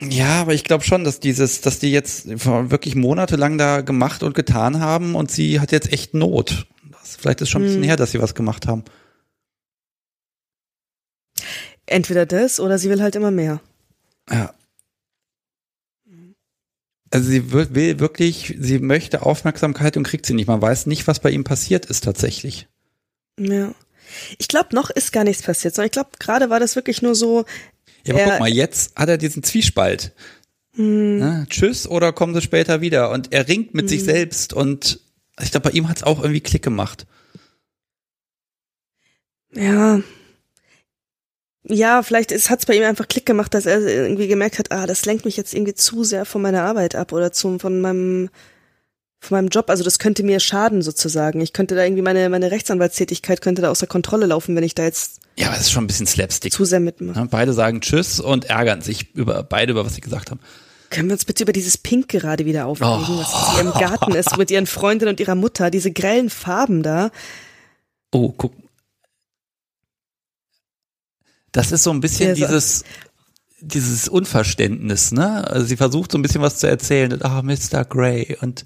Ja, 0.09 0.41
aber 0.41 0.53
ich 0.53 0.63
glaube 0.63 0.83
schon, 0.83 1.03
dass 1.03 1.19
dieses, 1.19 1.61
dass 1.61 1.79
die 1.79 1.91
jetzt 1.91 2.27
wirklich 2.27 2.95
monatelang 2.95 3.57
da 3.57 3.81
gemacht 3.81 4.23
und 4.23 4.35
getan 4.35 4.79
haben 4.79 5.15
und 5.15 5.31
sie 5.31 5.59
hat 5.59 5.71
jetzt 5.71 5.91
echt 5.91 6.13
Not. 6.13 6.67
Das, 6.91 7.15
vielleicht 7.15 7.41
ist 7.41 7.49
schon 7.49 7.61
ein 7.61 7.65
bisschen 7.65 7.81
Hm. 7.81 7.87
her, 7.87 7.95
dass 7.95 8.11
sie 8.11 8.21
was 8.21 8.35
gemacht 8.35 8.67
haben. 8.67 8.83
Entweder 11.85 12.25
das 12.25 12.59
oder 12.59 12.77
sie 12.77 12.89
will 12.89 13.01
halt 13.01 13.15
immer 13.15 13.31
mehr. 13.31 13.61
Ja. 14.29 14.53
Also 17.11 17.29
sie 17.29 17.51
will, 17.51 17.75
will 17.75 17.99
wirklich, 17.99 18.55
sie 18.59 18.79
möchte 18.79 19.21
Aufmerksamkeit 19.21 19.97
und 19.97 20.03
kriegt 20.03 20.25
sie 20.25 20.33
nicht. 20.33 20.47
Man 20.47 20.61
weiß 20.61 20.87
nicht, 20.87 21.05
was 21.07 21.19
bei 21.19 21.29
ihm 21.29 21.43
passiert 21.43 21.85
ist 21.85 22.03
tatsächlich. 22.03 22.67
Ja. 23.39 23.75
Ich 24.37 24.47
glaube, 24.47 24.75
noch 24.75 24.89
ist 24.89 25.11
gar 25.11 25.23
nichts 25.23 25.43
passiert, 25.43 25.75
sondern 25.75 25.87
ich 25.87 25.91
glaube, 25.91 26.09
gerade 26.19 26.49
war 26.49 26.59
das 26.59 26.75
wirklich 26.75 27.01
nur 27.01 27.13
so, 27.15 27.45
Ja, 28.05 28.13
aber 28.13 28.21
Er- 28.23 28.29
guck 28.31 28.39
mal, 28.41 28.49
jetzt 28.49 28.95
hat 28.95 29.09
er 29.09 29.17
diesen 29.17 29.43
Zwiespalt. 29.43 30.11
hm, 30.75 31.17
Ne? 31.19 31.45
Tschüss 31.49 31.87
oder 31.87 32.11
kommen 32.13 32.33
sie 32.33 32.41
später 32.41 32.81
wieder? 32.81 33.09
Und 33.11 33.31
er 33.31 33.47
ringt 33.47 33.73
mit 33.73 33.85
Mhm. 33.85 33.89
sich 33.89 34.03
selbst 34.03 34.53
und 34.53 34.99
ich 35.41 35.51
glaube, 35.51 35.69
bei 35.69 35.75
ihm 35.75 35.87
hat 35.89 35.97
es 35.97 36.03
auch 36.03 36.19
irgendwie 36.21 36.41
Klick 36.41 36.63
gemacht. 36.63 37.05
ja. 39.53 40.01
Ja, 41.65 42.03
vielleicht 42.03 42.31
hat 42.49 42.59
es 42.59 42.65
bei 42.65 42.75
ihm 42.75 42.83
einfach 42.83 43.07
Klick 43.07 43.25
gemacht, 43.25 43.53
dass 43.53 43.65
er 43.65 43.79
irgendwie 43.79 44.27
gemerkt 44.27 44.59
hat, 44.59 44.73
ah, 44.73 44.85
das 44.85 45.05
lenkt 45.05 45.23
mich 45.23 45.37
jetzt 45.37 45.53
irgendwie 45.53 45.73
zu 45.73 46.03
sehr 46.03 46.25
von 46.25 46.41
meiner 46.41 46.63
Arbeit 46.63 46.93
ab 46.93 47.13
oder 47.13 47.31
zum, 47.31 47.57
von 47.61 47.79
meinem, 47.79 48.29
von 49.21 49.37
meinem 49.37 49.47
Job. 49.47 49.69
Also 49.69 49.85
das 49.85 49.97
könnte 49.97 50.23
mir 50.23 50.41
schaden 50.41 50.81
sozusagen. 50.81 51.39
Ich 51.39 51.53
könnte 51.53 51.75
da 51.75 51.83
irgendwie 51.85 52.01
meine, 52.01 52.27
meine 52.27 52.51
Rechtsanwaltstätigkeit 52.51 53.41
könnte 53.41 53.61
da 53.61 53.71
außer 53.71 53.87
Kontrolle 53.87 54.25
laufen, 54.25 54.57
wenn 54.57 54.63
ich 54.65 54.75
da 54.75 54.83
jetzt 54.83 55.21
Ja, 55.37 55.47
aber 55.47 55.55
es 55.55 55.63
ist 55.63 55.71
schon 55.71 55.83
ein 55.83 55.87
bisschen 55.87 56.07
Slapstick. 56.07 56.53
zu 56.53 56.63
sehr 56.65 56.79
mitmache. 56.79 57.19
Ne? 57.21 57.27
Beide 57.29 57.53
sagen 57.53 57.81
Tschüss 57.81 58.19
und 58.19 58.45
ärgern 58.45 58.81
sich 58.81 59.13
über 59.15 59.43
beide, 59.43 59.71
über 59.71 59.85
was 59.85 59.95
sie 59.95 60.01
gesagt 60.01 60.29
haben. 60.31 60.39
Können 60.89 61.09
wir 61.09 61.13
uns 61.13 61.25
bitte 61.25 61.43
über 61.43 61.53
dieses 61.53 61.77
Pink 61.77 62.07
gerade 62.09 62.45
wieder 62.45 62.67
aufregen, 62.67 62.93
Oh. 63.07 63.17
was 63.19 63.51
hier 63.53 63.61
im 63.61 63.71
Garten 63.71 64.13
ist, 64.13 64.37
mit 64.37 64.51
ihren 64.51 64.67
Freundinnen 64.67 65.09
und 65.13 65.19
ihrer 65.19 65.33
Mutter, 65.33 65.71
diese 65.71 65.91
grellen 65.91 66.29
Farben 66.29 66.83
da. 66.83 67.09
Oh, 68.11 68.31
guck. 68.31 68.53
Das 71.51 71.71
ist 71.71 71.83
so 71.83 71.91
ein 71.91 71.99
bisschen 72.01 72.29
Ja, 72.29 72.35
so- 72.35 72.45
dieses, 72.45 72.83
dieses 73.59 74.07
Unverständnis, 74.07 75.11
ne? 75.11 75.47
Also 75.47 75.65
sie 75.65 75.77
versucht 75.77 76.11
so 76.11 76.17
ein 76.17 76.21
bisschen 76.21 76.41
was 76.41 76.57
zu 76.57 76.67
erzählen. 76.67 77.13
und, 77.13 77.23
Ah, 77.25 77.41
Mr. 77.41 77.85
Grey 77.85 78.37
und 78.41 78.63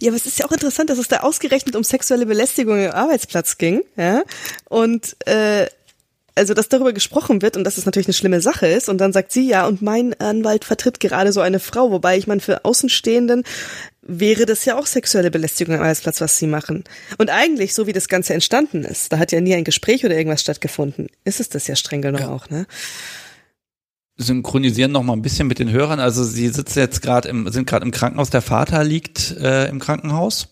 Ja, 0.00 0.10
aber 0.10 0.16
es 0.16 0.26
ist 0.26 0.38
ja 0.38 0.46
auch 0.46 0.52
interessant, 0.52 0.90
dass 0.90 0.98
es 0.98 1.08
da 1.08 1.20
ausgerechnet 1.20 1.76
um 1.76 1.84
sexuelle 1.84 2.26
Belästigung 2.26 2.82
im 2.84 2.90
Arbeitsplatz 2.90 3.58
ging, 3.58 3.82
ja. 3.96 4.22
Und 4.68 5.16
äh, 5.26 5.66
also 6.34 6.54
dass 6.54 6.68
darüber 6.68 6.92
gesprochen 6.92 7.42
wird 7.42 7.56
und 7.56 7.64
dass 7.64 7.76
es 7.76 7.84
natürlich 7.86 8.06
eine 8.06 8.14
schlimme 8.14 8.40
Sache 8.40 8.66
ist. 8.66 8.88
Und 8.88 8.98
dann 8.98 9.12
sagt 9.12 9.32
sie 9.32 9.48
ja, 9.48 9.66
und 9.66 9.82
mein 9.82 10.18
Anwalt 10.20 10.64
vertritt 10.64 11.00
gerade 11.00 11.32
so 11.32 11.40
eine 11.40 11.60
Frau, 11.60 11.90
wobei 11.90 12.16
ich 12.16 12.26
meine, 12.26 12.40
für 12.40 12.64
Außenstehenden 12.64 13.44
wäre 14.02 14.46
das 14.46 14.64
ja 14.64 14.78
auch 14.78 14.86
sexuelle 14.86 15.30
Belästigung 15.30 15.74
am 15.74 15.82
Arbeitsplatz, 15.82 16.20
was 16.20 16.38
sie 16.38 16.46
machen. 16.46 16.84
Und 17.18 17.30
eigentlich, 17.30 17.74
so 17.74 17.86
wie 17.86 17.92
das 17.92 18.08
Ganze 18.08 18.32
entstanden 18.32 18.84
ist, 18.84 19.12
da 19.12 19.18
hat 19.18 19.32
ja 19.32 19.40
nie 19.40 19.54
ein 19.54 19.64
Gespräch 19.64 20.04
oder 20.04 20.16
irgendwas 20.16 20.40
stattgefunden, 20.40 21.08
ist 21.24 21.40
es 21.40 21.48
das 21.48 21.66
ja 21.66 21.76
streng 21.76 22.00
genommen 22.02 22.24
Ja. 22.24 22.30
auch, 22.30 22.48
ne? 22.48 22.66
Synchronisieren 24.22 24.92
noch 24.92 25.02
mal 25.02 25.14
ein 25.14 25.22
bisschen 25.22 25.48
mit 25.48 25.58
den 25.58 25.70
Hörern. 25.70 26.00
Also 26.00 26.24
sie 26.24 26.48
sitzen 26.48 26.78
jetzt 26.78 27.02
gerade 27.02 27.28
im, 27.28 27.50
sind 27.50 27.66
gerade 27.66 27.84
im 27.84 27.90
Krankenhaus. 27.90 28.30
Der 28.30 28.42
Vater 28.42 28.84
liegt 28.84 29.32
äh, 29.38 29.68
im 29.68 29.78
Krankenhaus, 29.80 30.48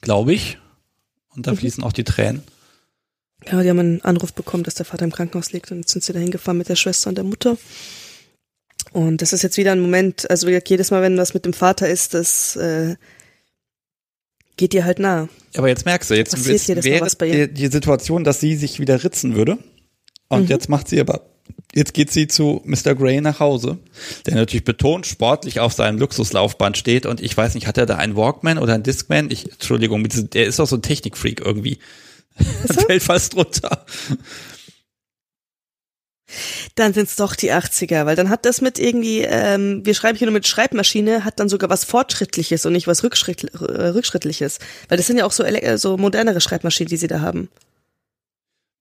glaube 0.00 0.32
ich. 0.34 0.58
Und 1.34 1.46
da 1.46 1.52
Mhm. 1.52 1.56
fließen 1.56 1.82
auch 1.84 1.92
die 1.92 2.04
Tränen. 2.04 2.42
Ja, 3.50 3.62
die 3.62 3.68
haben 3.68 3.78
einen 3.78 4.00
Anruf 4.02 4.32
bekommen, 4.32 4.62
dass 4.64 4.74
der 4.74 4.86
Vater 4.86 5.04
im 5.04 5.12
Krankenhaus 5.12 5.52
liegt 5.52 5.70
und 5.70 5.78
jetzt 5.78 5.90
sind 5.92 6.02
sie 6.04 6.12
da 6.12 6.18
hingefahren 6.18 6.56
mit 6.56 6.68
der 6.68 6.76
Schwester 6.76 7.08
und 7.10 7.16
der 7.16 7.24
Mutter. 7.24 7.58
Und 8.92 9.20
das 9.22 9.32
ist 9.32 9.42
jetzt 9.42 9.56
wieder 9.56 9.72
ein 9.72 9.80
Moment, 9.80 10.30
also 10.30 10.46
wie 10.46 10.52
gesagt, 10.52 10.70
jedes 10.70 10.90
Mal, 10.90 11.02
wenn 11.02 11.18
was 11.18 11.34
mit 11.34 11.44
dem 11.44 11.52
Vater 11.52 11.88
ist, 11.88 12.14
das 12.14 12.56
äh, 12.56 12.94
geht 14.56 14.72
dir 14.72 14.84
halt 14.84 14.98
nahe. 14.98 15.28
Aber 15.56 15.68
jetzt 15.68 15.84
merkst 15.84 16.10
du, 16.10 16.14
jetzt 16.14 16.36
Mal 16.36 16.44
wäre 17.20 17.48
die 17.48 17.66
Situation, 17.66 18.24
dass 18.24 18.40
sie 18.40 18.54
sich 18.56 18.78
wieder 18.80 19.02
ritzen 19.02 19.34
würde. 19.34 19.58
Und 20.28 20.42
Mhm. 20.44 20.48
jetzt 20.48 20.68
macht 20.68 20.88
sie 20.88 21.00
aber, 21.00 21.26
jetzt 21.74 21.94
geht 21.94 22.10
sie 22.10 22.28
zu 22.28 22.62
Mr. 22.64 22.94
Grey 22.94 23.20
nach 23.20 23.40
Hause, 23.40 23.78
der 24.26 24.34
natürlich 24.34 24.64
betont 24.64 25.06
sportlich 25.06 25.60
auf 25.60 25.72
seinem 25.72 25.98
Luxuslaufband 25.98 26.76
steht. 26.76 27.06
Und 27.06 27.20
ich 27.20 27.36
weiß 27.36 27.54
nicht, 27.54 27.66
hat 27.66 27.78
er 27.78 27.86
da 27.86 27.96
einen 27.96 28.16
Walkman 28.16 28.58
oder 28.58 28.74
einen 28.74 28.82
Discman? 28.82 29.30
Ich, 29.30 29.50
Entschuldigung, 29.50 30.06
der 30.08 30.46
ist 30.46 30.58
doch 30.58 30.66
so 30.66 30.76
ein 30.76 30.82
Technikfreak 30.82 31.40
irgendwie. 31.40 31.78
Fällt 32.86 33.02
fast 33.02 33.36
runter. 33.36 33.84
Dann 36.74 36.92
sind's 36.92 37.16
doch 37.16 37.36
die 37.36 37.52
80er, 37.52 38.06
weil 38.06 38.16
dann 38.16 38.28
hat 38.28 38.44
das 38.44 38.60
mit 38.60 38.78
irgendwie, 38.78 39.20
ähm, 39.20 39.82
wir 39.84 39.94
schreiben 39.94 40.18
hier 40.18 40.26
nur 40.26 40.32
mit 40.32 40.46
Schreibmaschine, 40.46 41.24
hat 41.24 41.38
dann 41.38 41.48
sogar 41.48 41.70
was 41.70 41.84
Fortschrittliches 41.84 42.66
und 42.66 42.72
nicht 42.72 42.86
was 42.86 43.04
Rückschritt, 43.04 43.44
äh, 43.54 43.88
Rückschrittliches. 43.88 44.58
Weil 44.88 44.96
das 44.96 45.06
sind 45.06 45.18
ja 45.18 45.26
auch 45.26 45.32
so, 45.32 45.44
äh, 45.44 45.78
so 45.78 45.96
modernere 45.96 46.40
Schreibmaschinen, 46.40 46.88
die 46.88 46.96
sie 46.96 47.06
da 47.06 47.20
haben. 47.20 47.48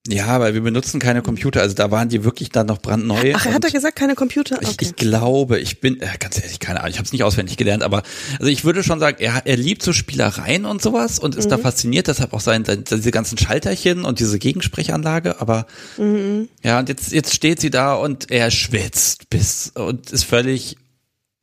Ja, 0.06 0.38
weil 0.42 0.54
wir 0.54 0.60
benutzen 0.60 1.00
keine 1.00 1.22
Computer, 1.22 1.62
also 1.62 1.76
da 1.76 1.90
waren 1.90 2.10
die 2.10 2.26
wirklich 2.26 2.50
dann 2.50 2.68
noch 2.68 2.80
brandneu. 2.82 3.34
Ach, 3.36 3.46
er 3.46 3.54
hat 3.54 3.64
da 3.64 3.70
gesagt, 3.70 3.96
keine 3.96 4.16
Computer? 4.16 4.62
ich, 4.62 4.68
Okay. 4.68 4.86
ich 4.86 4.96
glaube, 4.98 5.60
ich 5.62 5.80
bin, 5.80 6.02
äh, 6.02 6.08
ganz 6.20 6.38
ehrlich, 6.42 6.60
keine 6.60 6.80
Ahnung, 6.82 6.90
ich 6.92 6.98
habe 6.98 7.06
es 7.06 7.14
nicht 7.14 7.24
auswendig 7.24 7.56
gelernt, 7.56 7.84
aber 7.84 8.04
also 8.38 8.48
ich 8.52 8.66
würde 8.66 8.84
schon 8.84 9.00
sagen, 9.00 9.16
er, 9.22 9.44
er 9.46 9.56
liebt 9.56 9.82
so 9.82 9.94
Spielereien 9.94 10.66
und 10.66 10.82
sowas 10.82 11.20
und 11.20 11.36
ist 11.36 11.48
da 11.52 11.58
Mhm. 11.58 11.62
fasziniert, 11.62 12.08
deshalb 12.08 12.34
auch 12.34 12.42
sein, 12.42 12.66
sein, 12.66 12.84
diese 12.84 13.12
ganzen 13.12 13.38
Schalterchen 13.38 14.04
und 14.04 14.20
diese 14.20 14.40
Gegensprechanlage, 14.40 15.40
aber 15.40 15.68
Mhm. 15.98 16.50
ja, 16.64 16.80
und 16.80 16.90
jetzt, 16.90 17.14
jetzt 17.14 17.34
steht 17.34 17.62
sie 17.62 17.70
da 17.70 17.94
und 17.94 18.30
er 18.30 18.52
schwitzt 18.52 19.30
bis 19.30 19.72
und 19.74 20.12
ist 20.12 20.26
völlig, 20.26 20.76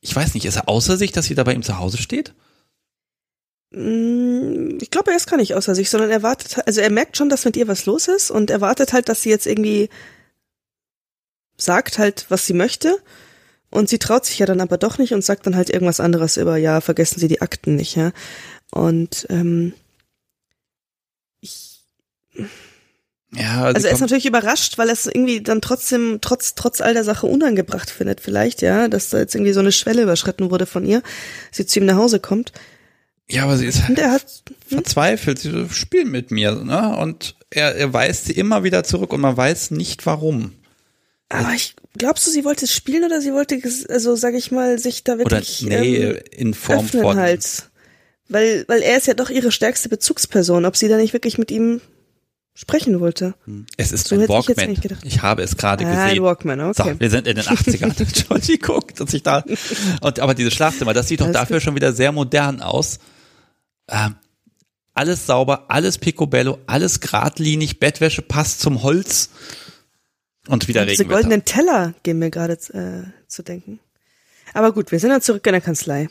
ich 0.03 0.15
weiß 0.15 0.35
nicht, 0.35 0.45
ist 0.45 0.57
er 0.57 0.69
außer 0.69 0.99
sich, 0.99 1.13
dass 1.13 1.25
sie 1.25 1.35
da 1.35 1.45
bei 1.45 1.55
ihm 1.55 1.63
zu 1.63 1.79
Hause 1.79 1.97
steht? 1.97 2.35
Mm, 3.73 4.79
Ich 4.81 4.91
glaube, 4.91 5.11
er 5.11 5.17
ist 5.17 5.29
gar 5.29 5.37
nicht 5.37 5.55
außer 5.55 5.75
sich, 5.75 5.91
sondern 5.91 6.11
er 6.11 6.23
wartet, 6.23 6.59
also 6.67 6.81
er 6.81 6.91
merkt 6.91 7.17
schon, 7.17 7.29
dass 7.29 7.45
mit 7.45 7.57
ihr 7.57 7.69
was 7.69 7.87
los 7.87 8.09
ist 8.09 8.31
und 8.31 8.51
er 8.51 8.61
wartet 8.61 8.93
halt, 8.93 9.09
dass 9.09 9.23
sie 9.23 9.31
jetzt 9.31 9.47
irgendwie 9.47 9.89
sagt 11.57 11.99
halt, 11.99 12.27
was 12.29 12.47
sie 12.47 12.55
möchte. 12.55 12.99
Und 13.71 13.89
sie 13.89 13.99
traut 14.01 14.27
sich 14.27 14.39
ja 14.41 14.47
dann 14.47 14.61
aber 14.61 14.79
doch 14.79 14.99
nicht 14.99 15.13
und 15.15 15.25
sagt 15.25 15.47
dann 15.47 15.57
halt 15.57 15.71
irgendwas 15.71 16.01
anderes 16.01 16.37
über, 16.37 16.57
ja, 16.57 16.81
vergessen 16.81 17.21
Sie 17.21 17.29
die 17.29 17.41
Akten 17.43 17.77
nicht, 17.77 17.97
ja. 17.97 18.13
Und 18.73 19.27
ähm, 19.31 19.75
ich 21.41 21.81
Ja, 23.33 23.63
also 23.65 23.81
sie 23.83 23.87
er 23.89 23.93
ist 23.95 24.01
natürlich 24.01 24.27
überrascht, 24.27 24.77
weil 24.79 24.89
er 24.89 24.95
es 24.95 25.07
irgendwie 25.07 25.41
dann 25.41 25.61
trotzdem, 25.61 26.19
trotz, 26.21 26.55
trotz 26.57 26.81
all 26.81 26.95
der 26.95 27.05
Sache 27.05 27.27
unangebracht 27.29 27.91
findet, 27.91 28.21
vielleicht, 28.21 28.61
ja, 28.63 28.89
dass 28.89 29.11
da 29.11 29.19
jetzt 29.19 29.35
irgendwie 29.37 29.53
so 29.53 29.61
eine 29.61 29.73
Schwelle 29.73 30.03
überschritten 30.03 30.51
wurde 30.51 30.67
von 30.67 30.85
ihr, 30.85 31.03
sie 31.53 31.65
zu 31.67 31.79
ihm 31.79 31.87
nach 31.87 31.97
Hause 31.97 32.19
kommt. 32.19 32.53
Ja, 33.31 33.45
aber 33.45 33.57
sie 33.57 33.67
ist 33.67 33.89
Und 33.89 33.99
er 33.99 34.13
hat, 34.13 34.27
verzweifelt. 34.67 35.39
Sie 35.39 35.51
so, 35.51 35.69
spiel 35.69 36.05
mit 36.05 36.31
mir, 36.31 36.53
ne? 36.57 36.97
Und 36.97 37.37
er, 37.51 37.75
er 37.77 37.93
weist 37.93 38.27
sie 38.27 38.33
immer 38.33 38.65
wieder 38.65 38.85
zurück 38.85 39.13
und 39.13 39.21
man 39.21 39.37
weiß 39.37 39.71
nicht 39.73 40.05
warum. 40.07 40.53
aber 41.29 41.53
ich, 41.55 41.75
glaubst 41.99 42.27
du, 42.27 42.31
sie 42.31 42.45
wollte 42.45 42.65
es 42.65 42.73
spielen 42.75 43.05
oder 43.05 43.21
sie 43.21 43.33
wollte, 43.33 43.61
also 43.89 44.17
sag 44.17 44.35
ich 44.35 44.51
mal, 44.51 44.79
sich 44.79 45.05
da 45.05 45.15
Oder 45.15 45.23
wirklich 45.25 45.63
nee, 45.63 45.97
ähm, 45.97 46.19
in 46.31 46.55
Form 46.55 46.85
öffnen 46.87 47.03
von. 47.03 47.17
halt. 47.19 47.65
Weil, 48.29 48.65
weil 48.69 48.83
er 48.83 48.97
ist 48.97 49.09
ja 49.09 49.15
doch 49.15 49.29
ihre 49.31 49.51
stärkste 49.51 49.89
Bezugsperson, 49.89 50.65
ob 50.65 50.77
sie 50.77 50.87
da 50.89 50.97
nicht 50.97 51.13
wirklich 51.13 51.37
mit 51.39 51.51
ihm 51.51 51.81
sprechen 52.55 53.01
wollte. 53.01 53.35
Es 53.77 53.91
ist 53.91 54.07
So 54.09 54.15
ein 54.15 54.23
ich 54.23 54.29
Walkman. 54.29 54.75
gedacht. 54.75 55.01
Ich 55.05 55.23
habe 55.23 55.43
es 55.43 55.57
gerade 55.57 55.85
Ah, 55.85 55.89
ein 56.05 56.09
gesehen. 56.11 56.23
Walkman, 56.25 56.61
okay. 56.61 56.91
So, 56.95 57.01
wir 57.01 57.11
sind 57.11 57.27
in 57.27 57.37
den 57.37 57.45
80ern. 57.45 57.99
Entschuldigung, 58.01 58.85
dass 58.97 59.13
ich 59.15 59.23
da. 59.25 59.45
Und, 60.01 60.21
aber 60.21 60.35
dieses 60.35 60.53
Schlafzimmer, 60.55 60.93
das 60.93 61.09
sieht 61.09 61.21
doch 61.21 61.27
Alles 61.27 61.39
dafür 61.41 61.61
schon 61.61 61.75
wieder 61.75 61.93
sehr 61.93 62.13
modern 62.13 62.61
aus. 62.61 62.99
Ähm, 63.91 64.15
alles 64.95 65.27
sauber, 65.27 65.67
alles 65.69 65.99
picobello, 65.99 66.59
alles 66.67 67.01
geradlinig, 67.01 67.79
Bettwäsche 67.81 68.23
passt 68.23 68.61
zum 68.61 68.83
Holz. 68.83 69.31
Und 70.49 70.69
wieder 70.69 70.85
Diese 70.87 71.03
Regenwetter. 71.03 71.21
goldenen 71.21 71.45
Teller 71.45 71.95
gehen 72.03 72.19
mir 72.19 72.31
gerade 72.31 72.55
äh, 72.55 73.29
zu 73.29 73.43
denken. 73.43 73.79
Aber 74.55 74.73
gut, 74.73 74.91
wir 74.91 74.99
sind 74.99 75.11
dann 75.11 75.23
zurück 75.23 75.47
in 75.47 75.53
der 75.53 75.61
Kanzlei. 75.61 76.09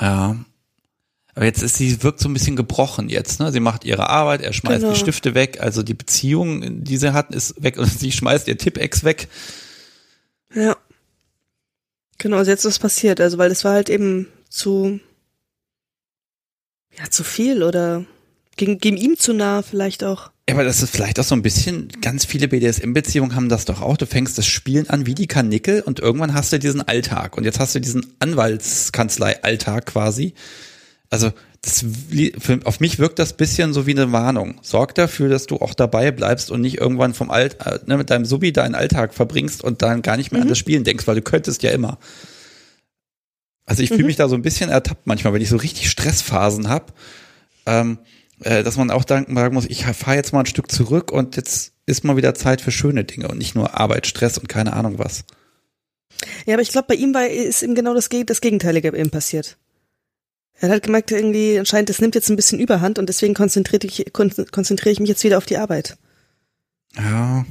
Ja. 0.00 0.36
Aber 1.34 1.44
jetzt 1.44 1.62
ist 1.62 1.76
sie, 1.76 2.02
wirkt 2.02 2.20
so 2.20 2.28
ein 2.28 2.32
bisschen 2.32 2.56
gebrochen 2.56 3.08
jetzt, 3.08 3.40
ne? 3.40 3.52
Sie 3.52 3.60
macht 3.60 3.84
ihre 3.84 4.08
Arbeit, 4.08 4.40
er 4.40 4.52
schmeißt 4.54 4.80
Genau. 4.80 4.92
die 4.94 4.98
Stifte 4.98 5.34
weg, 5.34 5.60
also 5.60 5.82
die 5.82 5.92
Beziehung, 5.94 6.82
die 6.84 6.96
sie 6.96 7.12
hatten, 7.12 7.34
ist 7.34 7.62
weg 7.62 7.76
und 7.76 7.86
sie 7.98 8.12
schmeißt 8.12 8.48
ihr 8.48 8.56
Tippex 8.56 9.04
weg. 9.04 9.28
Ja. 10.54 10.76
Genau, 12.18 12.38
also 12.38 12.50
jetzt 12.50 12.64
ist 12.64 12.74
was 12.74 12.78
passiert. 12.78 13.20
Also, 13.20 13.36
weil 13.36 13.50
das 13.50 13.64
war 13.64 13.72
halt 13.74 13.90
eben 13.90 14.28
zu, 14.48 15.00
ja, 16.98 17.10
zu 17.10 17.24
viel 17.24 17.62
oder 17.62 18.04
ging, 18.56 18.78
ging 18.78 18.96
ihm 18.96 19.18
zu 19.18 19.32
nah 19.32 19.62
vielleicht 19.62 20.04
auch. 20.04 20.30
Ja, 20.48 20.54
aber 20.54 20.64
das 20.64 20.82
ist 20.82 20.90
vielleicht 20.90 21.18
auch 21.18 21.24
so 21.24 21.34
ein 21.34 21.42
bisschen, 21.42 21.88
ganz 22.00 22.24
viele 22.24 22.46
BDSM-Beziehungen 22.46 23.34
haben 23.34 23.48
das 23.48 23.64
doch 23.64 23.82
auch. 23.82 23.96
Du 23.96 24.06
fängst 24.06 24.38
das 24.38 24.46
Spielen 24.46 24.88
an 24.88 25.04
wie 25.04 25.14
die 25.14 25.26
Karnickel 25.26 25.80
und 25.80 25.98
irgendwann 25.98 26.34
hast 26.34 26.52
du 26.52 26.58
diesen 26.58 26.86
Alltag. 26.86 27.36
Und 27.36 27.44
jetzt 27.44 27.58
hast 27.58 27.74
du 27.74 27.80
diesen 27.80 28.14
Anwaltskanzlei-Alltag 28.20 29.86
quasi. 29.86 30.34
Also, 31.10 31.32
das, 31.62 31.84
für, 32.38 32.60
auf 32.62 32.78
mich 32.78 33.00
wirkt 33.00 33.18
das 33.18 33.32
bisschen 33.32 33.72
so 33.72 33.88
wie 33.88 33.90
eine 33.90 34.12
Warnung. 34.12 34.60
Sorg 34.62 34.94
dafür, 34.94 35.28
dass 35.28 35.46
du 35.46 35.56
auch 35.56 35.74
dabei 35.74 36.12
bleibst 36.12 36.52
und 36.52 36.60
nicht 36.60 36.78
irgendwann 36.78 37.12
vom 37.12 37.30
Alt, 37.30 37.56
äh, 37.66 37.80
ne, 37.86 37.96
mit 37.96 38.10
deinem 38.10 38.24
Subi 38.24 38.52
deinen 38.52 38.76
Alltag 38.76 39.14
verbringst 39.14 39.64
und 39.64 39.82
dann 39.82 40.02
gar 40.02 40.16
nicht 40.16 40.30
mehr 40.30 40.42
an 40.42 40.48
das 40.48 40.58
Spielen 40.58 40.84
denkst, 40.84 41.08
weil 41.08 41.16
du 41.16 41.22
könntest 41.22 41.64
ja 41.64 41.70
immer. 41.70 41.98
Also 43.66 43.82
ich 43.82 43.88
fühle 43.88 44.04
mich 44.04 44.16
da 44.16 44.28
so 44.28 44.36
ein 44.36 44.42
bisschen 44.42 44.70
ertappt 44.70 45.06
manchmal, 45.06 45.32
wenn 45.32 45.42
ich 45.42 45.48
so 45.48 45.56
richtig 45.56 45.90
Stressphasen 45.90 46.68
habe. 46.68 46.92
Ähm, 47.66 47.98
äh, 48.40 48.62
dass 48.62 48.76
man 48.76 48.90
auch 48.90 49.04
dann 49.04 49.26
sagen 49.34 49.54
muss, 49.54 49.66
ich 49.66 49.84
fahre 49.84 50.16
jetzt 50.16 50.32
mal 50.32 50.40
ein 50.40 50.46
Stück 50.46 50.70
zurück 50.70 51.10
und 51.10 51.36
jetzt 51.36 51.72
ist 51.86 52.04
mal 52.04 52.16
wieder 52.16 52.34
Zeit 52.34 52.60
für 52.60 52.70
schöne 52.70 53.04
Dinge 53.04 53.28
und 53.28 53.38
nicht 53.38 53.54
nur 53.54 53.78
Arbeit, 53.78 54.06
Stress 54.06 54.38
und 54.38 54.48
keine 54.48 54.72
Ahnung 54.74 54.98
was. 54.98 55.24
Ja, 56.46 56.54
aber 56.54 56.62
ich 56.62 56.70
glaube, 56.70 56.88
bei 56.88 56.94
ihm 56.94 57.14
war, 57.14 57.26
ist 57.26 57.62
ihm 57.62 57.74
genau 57.74 57.94
das, 57.94 58.08
das 58.08 58.40
Gegenteilige 58.40 58.96
eben 58.96 59.10
passiert. 59.10 59.56
Er 60.58 60.70
hat 60.70 60.82
gemerkt, 60.82 61.10
irgendwie 61.10 61.58
anscheinend, 61.58 61.90
das 61.90 62.00
nimmt 62.00 62.14
jetzt 62.14 62.30
ein 62.30 62.36
bisschen 62.36 62.58
Überhand 62.58 62.98
und 62.98 63.08
deswegen 63.08 63.34
konzentriere 63.34 63.86
ich, 63.86 64.06
kon 64.12 64.32
konzentriere 64.50 64.92
ich 64.92 65.00
mich 65.00 65.08
jetzt 65.08 65.24
wieder 65.24 65.38
auf 65.38 65.46
die 65.46 65.58
Arbeit. 65.58 65.98
Ja. 66.96 67.44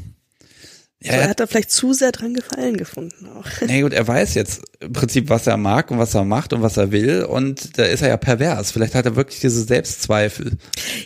Ja, 1.05 1.13
so, 1.13 1.19
er 1.19 1.29
hat 1.29 1.39
da 1.39 1.47
vielleicht 1.47 1.71
zu 1.71 1.93
sehr 1.93 2.11
dran 2.11 2.33
gefallen 2.33 2.77
gefunden 2.77 3.27
auch. 3.37 3.45
nee, 3.67 3.81
gut, 3.81 3.93
er 3.93 4.07
weiß 4.07 4.33
jetzt 4.33 4.61
im 4.79 4.93
Prinzip, 4.93 5.29
was 5.29 5.47
er 5.47 5.57
mag 5.57 5.91
und 5.91 5.97
was 5.99 6.13
er 6.15 6.25
macht 6.25 6.53
und 6.53 6.61
was 6.61 6.77
er 6.77 6.91
will 6.91 7.23
und 7.23 7.77
da 7.77 7.83
ist 7.83 8.01
er 8.01 8.09
ja 8.09 8.17
pervers. 8.17 8.71
Vielleicht 8.71 8.95
hat 8.95 9.05
er 9.05 9.15
wirklich 9.15 9.39
diese 9.39 9.63
Selbstzweifel. 9.63 10.57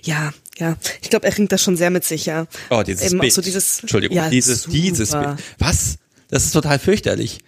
Ja, 0.03 0.33
ja. 0.57 0.75
Ich 1.01 1.09
glaube, 1.09 1.27
er 1.27 1.37
ringt 1.37 1.51
das 1.51 1.61
schon 1.61 1.77
sehr 1.77 1.89
mit 1.89 2.03
sich, 2.03 2.25
ja. 2.25 2.47
Oh, 2.69 2.83
dieses 2.83 3.11
Eben 3.11 3.19
Bild. 3.19 3.33
so 3.33 3.41
dieses- 3.41 3.79
Entschuldigung, 3.81 4.15
ja, 4.17 4.29
dieses, 4.29 4.63
super. 4.63 4.73
dieses 4.77 5.11
Bild. 5.11 5.35
Was? 5.57 5.95
Das 6.29 6.45
ist 6.45 6.51
total 6.51 6.79
fürchterlich. 6.79 7.39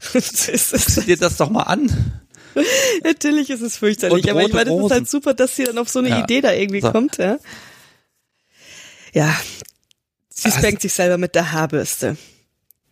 Guck 0.12 1.06
dir 1.06 1.16
das 1.16 1.36
doch 1.36 1.50
mal 1.50 1.64
an. 1.64 1.90
Natürlich 3.04 3.50
ist 3.50 3.60
es 3.62 3.76
fürchterlich, 3.76 4.24
Und 4.24 4.30
aber 4.30 4.42
ich 4.46 4.52
meine, 4.52 4.70
es 4.74 4.84
ist 4.84 4.90
halt 4.90 5.08
super, 5.08 5.34
dass 5.34 5.56
sie 5.56 5.64
dann 5.64 5.78
auf 5.78 5.88
so 5.88 5.98
eine 5.98 6.08
Ja. 6.10 6.22
Idee 6.22 6.40
da 6.40 6.52
irgendwie 6.52 6.80
So. 6.80 6.90
kommt, 6.92 7.18
ja. 7.18 7.38
Ja, 9.14 9.34
sie 10.40 10.46
Also- 10.46 10.58
spankt 10.58 10.82
sich 10.82 10.92
selber 10.92 11.18
mit 11.18 11.34
der 11.34 11.52
Haarbürste, 11.52 12.16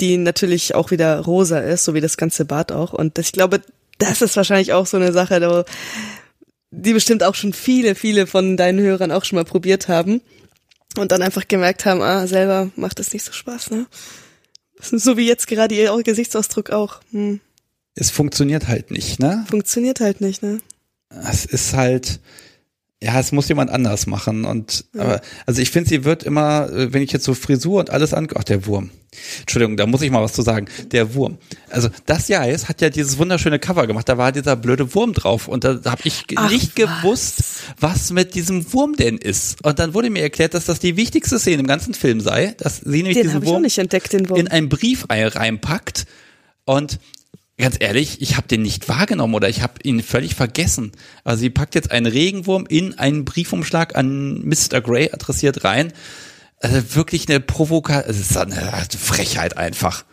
die 0.01 0.16
natürlich 0.16 0.74
auch 0.74 0.90
wieder 0.90 1.20
rosa 1.20 1.59
ist, 1.60 1.85
so 1.85 1.94
wie 1.94 2.01
das 2.01 2.16
ganze 2.16 2.44
Bad 2.44 2.73
auch. 2.73 2.93
Und 2.93 3.18
ich 3.18 3.32
glaube, 3.32 3.62
das 3.98 4.20
ist 4.23 4.36
wahrscheinlich 4.36 4.73
auch 4.73 4.86
so 4.86 4.97
eine 4.98 5.12
Sache, 5.12 5.64
die 6.70 6.93
bestimmt 6.93 7.23
auch 7.23 7.35
schon 7.35 7.52
viele, 7.52 7.94
viele 7.94 8.27
von 8.27 8.56
deinen 8.56 8.78
Hörern 8.81 9.10
auch 9.12 9.24
schon 9.24 9.36
mal 9.36 9.44
probiert 9.44 9.89
haben 9.89 10.20
und 10.98 11.12
dann 11.12 11.23
einfach 11.23 11.48
gemerkt 11.48 11.86
haben, 11.86 12.02
ah, 12.02 12.27
selber 12.27 12.70
macht 12.77 12.98
das 12.98 13.12
nicht 13.12 13.24
so 13.24 13.32
Spaß, 13.32 13.70
ne? 13.70 13.86
So 14.81 15.16
wie 15.16 15.27
jetzt 15.27 15.47
gerade 15.47 15.74
ihr 15.74 15.90
Gesichtsausdruck 16.02 16.68
auch. 16.70 17.01
Hm, 17.12 17.40
Es 17.94 18.10
funktioniert 18.10 18.68
halt 18.68 18.90
nicht, 18.90 19.18
ne? 19.20 19.47
funktioniert 19.48 20.01
halt 20.01 20.20
nicht, 20.20 20.43
ne? 20.43 20.60
es 21.31 21.47
ist 21.47 21.73
halt, 21.73 22.20
ja, 23.02 23.20
es 23.20 23.31
muss 23.31 23.48
jemand 23.48 23.70
anders 23.70 24.06
machen. 24.06 24.44
Und 24.47 24.86
aber, 24.97 25.20
also 25.44 25.60
ich 25.60 25.70
finde, 25.70 25.89
sie 25.90 26.05
wird 26.05 26.23
immer, 26.23 26.70
äh, 26.73 26.93
wenn 26.93 27.02
ich 27.02 27.12
jetzt 27.12 27.24
so 27.24 27.35
Frisur 27.35 27.81
und 27.81 27.90
alles 27.90 28.14
angucke, 28.14 28.40
ach, 28.40 28.44
der 28.44 28.66
Wurm. 28.66 28.90
Entschuldigung, 29.40 29.77
da 29.77 29.86
muss 29.86 30.02
ich 30.02 30.10
mal 30.10 30.23
was 30.23 30.32
zu 30.32 30.43
sagen. 30.43 30.66
Der 30.93 31.14
Wurm. 31.14 31.39
Also 31.70 31.89
das 32.06 32.28
Jais 32.28 32.68
hat 32.68 32.81
ja 32.81 32.90
dieses 32.90 33.18
wunderschöne 33.18 33.59
Cover 33.59 33.86
gemacht, 33.86 34.09
da 34.09 34.18
war 34.18 34.32
dieser 34.32 34.56
blöde 34.56 34.94
Wurm 34.94 35.12
drauf 35.12 35.47
und 35.48 35.64
da 35.64 35.78
habe 35.85 36.02
ich 36.05 36.24
Ach, 36.36 36.51
nicht 36.51 36.73
was? 36.78 37.01
gewusst, 37.02 37.35
was 37.81 38.10
mit 38.12 38.35
diesem 38.35 38.73
Wurm 38.73 38.94
denn 38.97 39.18
ist. 39.18 39.64
Und 39.64 39.78
dann 39.78 39.94
wurde 39.94 40.10
mir 40.10 40.23
erklärt, 40.23 40.55
dass 40.55 40.64
das 40.64 40.78
die 40.81 40.97
wichtigste 40.97 41.39
Szene 41.39 41.60
im 41.60 41.66
ganzen 41.66 41.94
Film 41.94 42.20
sei, 42.20 42.55
dass 42.59 42.78
sie 42.78 42.89
nämlich 43.02 43.14
Den 43.14 43.23
diesen 43.24 43.35
habe 43.36 43.44
ich 43.44 43.51
auch 43.51 43.55
Wurm 43.55 43.62
nicht 43.62 43.78
entdeckt, 43.78 44.12
den 44.12 44.28
Wurm. 44.28 44.39
in 44.40 44.48
ein 44.48 44.68
Briefei 44.68 45.27
reinpackt 45.28 46.06
und 46.64 46.98
ganz 47.58 47.76
ehrlich, 47.80 48.20
ich 48.20 48.36
habe 48.36 48.48
den 48.48 48.62
nicht 48.62 48.88
wahrgenommen 48.88 49.34
oder 49.34 49.48
ich 49.48 49.62
habe 49.62 49.74
ihn 49.82 50.02
völlig 50.02 50.34
vergessen. 50.34 50.92
Also 51.24 51.40
sie 51.40 51.50
packt 51.50 51.74
jetzt 51.74 51.90
einen 51.90 52.06
Regenwurm 52.06 52.66
in 52.66 52.98
einen 52.98 53.24
Briefumschlag 53.24 53.96
an 53.96 54.42
Mr. 54.46 54.80
Grey 54.80 55.10
adressiert 55.12 55.64
rein. 55.64 55.92
Also 56.60 56.94
wirklich 56.94 57.28
eine 57.28 57.40
Provokation, 57.40 58.10
es 58.10 58.20
ist 58.20 58.36
eine 58.36 58.86
Frechheit 58.98 59.56
einfach. 59.56 60.04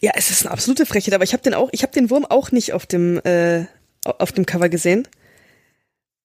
Ja, 0.00 0.12
es 0.14 0.30
ist 0.30 0.44
eine 0.44 0.52
absolute 0.52 0.86
Frechheit, 0.86 1.14
aber 1.14 1.24
ich 1.24 1.32
habe 1.32 1.42
den 1.42 1.54
auch, 1.54 1.68
ich 1.72 1.82
habe 1.82 1.92
den 1.92 2.10
Wurm 2.10 2.24
auch 2.24 2.52
nicht 2.52 2.72
auf 2.72 2.86
dem 2.86 3.18
äh, 3.24 3.66
auf 4.04 4.32
dem 4.32 4.46
Cover 4.46 4.68
gesehen. 4.68 5.08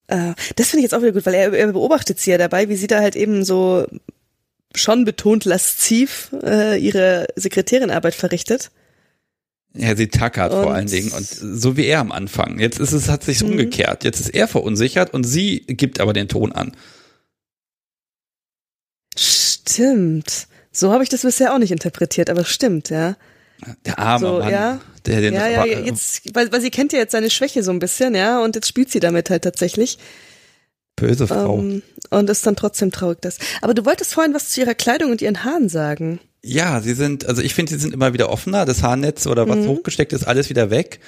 Äh, 0.08 0.34
das 0.56 0.70
finde 0.70 0.80
ich 0.80 0.84
jetzt 0.84 0.94
auch 0.94 1.02
wieder 1.02 1.12
gut, 1.12 1.26
weil 1.26 1.34
er, 1.34 1.54
er 1.54 1.72
beobachtet 1.72 2.20
sie 2.20 2.32
ja 2.32 2.38
dabei, 2.38 2.70
wie 2.70 2.76
sie 2.76 2.88
da 2.88 3.00
halt 3.00 3.16
eben 3.16 3.44
so 3.44 3.86
schon 4.76 5.06
betont 5.06 5.46
lasziv 5.46 6.32
äh, 6.44 6.78
ihre 6.78 7.28
Sekretärinarbeit 7.36 8.16
verrichtet. 8.16 8.72
Ja, 9.74 9.96
sie 9.96 10.08
tackert 10.08 10.52
vor 10.52 10.68
Und- 10.68 10.74
allen 10.74 10.88
Dingen 10.88 11.12
und 11.12 11.26
so 11.28 11.78
wie 11.78 11.86
er 11.86 12.00
am 12.00 12.12
Anfang. 12.12 12.60
Jetzt 12.60 12.80
ist 12.80 12.92
es, 12.92 13.08
hat 13.08 13.24
sich 13.24 13.44
umgekehrt. 13.44 14.04
Jetzt 14.04 14.20
ist 14.20 14.30
er 14.30 14.48
verunsichert 14.48 15.14
und 15.14 15.24
sie 15.26 15.60
gibt 15.68 16.00
aber 16.00 16.14
den 16.14 16.28
Ton 16.28 16.52
an. 16.52 16.76
Stimmt. 19.18 20.48
So 20.72 20.92
habe 20.94 21.04
ich 21.04 21.10
das 21.10 21.22
bisher 21.22 21.54
auch 21.54 21.58
nicht 21.60 21.72
interpretiert, 21.72 22.30
aber 22.30 22.46
stimmt, 22.46 22.90
ja. 22.90 23.16
Der 23.86 24.00
arme 24.00 24.26
So, 24.26 24.40
Mann, 24.40 24.52
ja. 24.52 24.82
der 25.06 25.22
den 25.22 25.34
Ja, 25.34 25.48
ja, 25.48 25.62
aber, 25.62 25.68
jetzt, 25.86 26.34
weil, 26.34 26.52
weil 26.52 26.62
sie 26.62 26.70
kennt 26.72 26.94
ja 26.94 27.00
jetzt 27.00 27.12
seine 27.12 27.30
Schwäche 27.30 27.62
so 27.64 27.72
ein 27.72 27.80
bisschen, 27.80 28.16
ja, 28.16 28.42
und 28.42 28.56
jetzt 28.56 28.68
spielt 28.68 28.90
sie 28.90 29.00
damit 29.02 29.30
halt 29.30 29.44
tatsächlich. 29.44 29.98
böse 30.96 31.28
Frau. 31.28 31.60
Ähm, 31.60 31.82
und 32.10 32.30
ist 32.30 32.46
dann 32.48 32.56
trotzdem 32.56 32.92
traurig, 32.92 33.20
das. 33.22 33.38
Aber 33.62 33.74
du 33.74 33.86
wolltest 33.86 34.14
vorhin 34.14 34.34
was 34.34 34.50
zu 34.50 34.62
ihrer 34.62 34.76
Kleidung 34.76 35.12
und 35.12 35.22
ihren 35.22 35.44
Haaren 35.44 35.68
sagen. 35.70 36.20
Ja, 36.44 36.80
sie 36.82 36.94
sind, 36.94 37.26
also 37.26 37.42
ich 37.42 37.54
finde, 37.54 37.74
sie 37.74 37.80
sind 37.80 37.94
immer 37.94 38.14
wieder 38.14 38.30
offener. 38.30 38.66
Das 38.66 38.82
Haarnetz 38.84 39.28
oder 39.28 39.46
Mhm. 39.46 39.50
was 39.50 39.68
hochgesteckt 39.68 40.14
ist, 40.14 40.26
alles 40.28 40.50
wieder 40.50 40.70
weg. 40.70 41.00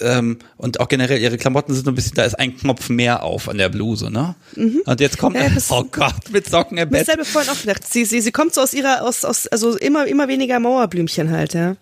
Ähm, 0.00 0.38
und 0.58 0.78
auch 0.78 0.88
generell 0.88 1.18
ihre 1.20 1.38
Klamotten 1.38 1.74
sind 1.74 1.84
so 1.86 1.90
ein 1.90 1.94
bisschen, 1.94 2.14
da 2.14 2.24
ist 2.24 2.34
ein 2.38 2.56
Knopf 2.56 2.88
mehr 2.90 3.22
auf 3.22 3.48
an 3.48 3.56
der 3.58 3.70
Bluse, 3.70 4.10
ne? 4.10 4.36
Und 4.84 5.00
jetzt 5.00 5.16
kommt, 5.18 5.36
Mhm. 5.36 5.42
Ja, 5.42 5.48
das- 5.48 5.70
oh 5.70 5.84
Gott, 5.90 6.30
mit 6.30 6.46
Socken 6.48 6.76
im 6.78 6.90
Bett. 6.90 7.06
selber 7.06 7.24
vorhin 7.24 7.50
auch 7.50 7.58
gedacht, 7.60 7.82
sie, 7.90 8.04
sie, 8.04 8.20
sie 8.20 8.30
kommt 8.30 8.54
so 8.54 8.60
aus 8.60 8.74
ihrer, 8.74 9.02
aus, 9.02 9.24
aus, 9.24 9.46
also 9.48 9.76
immer, 9.76 10.06
immer 10.06 10.28
weniger 10.28 10.60
Mauerblümchen 10.60 11.30
halt, 11.30 11.54
ja. 11.54 11.76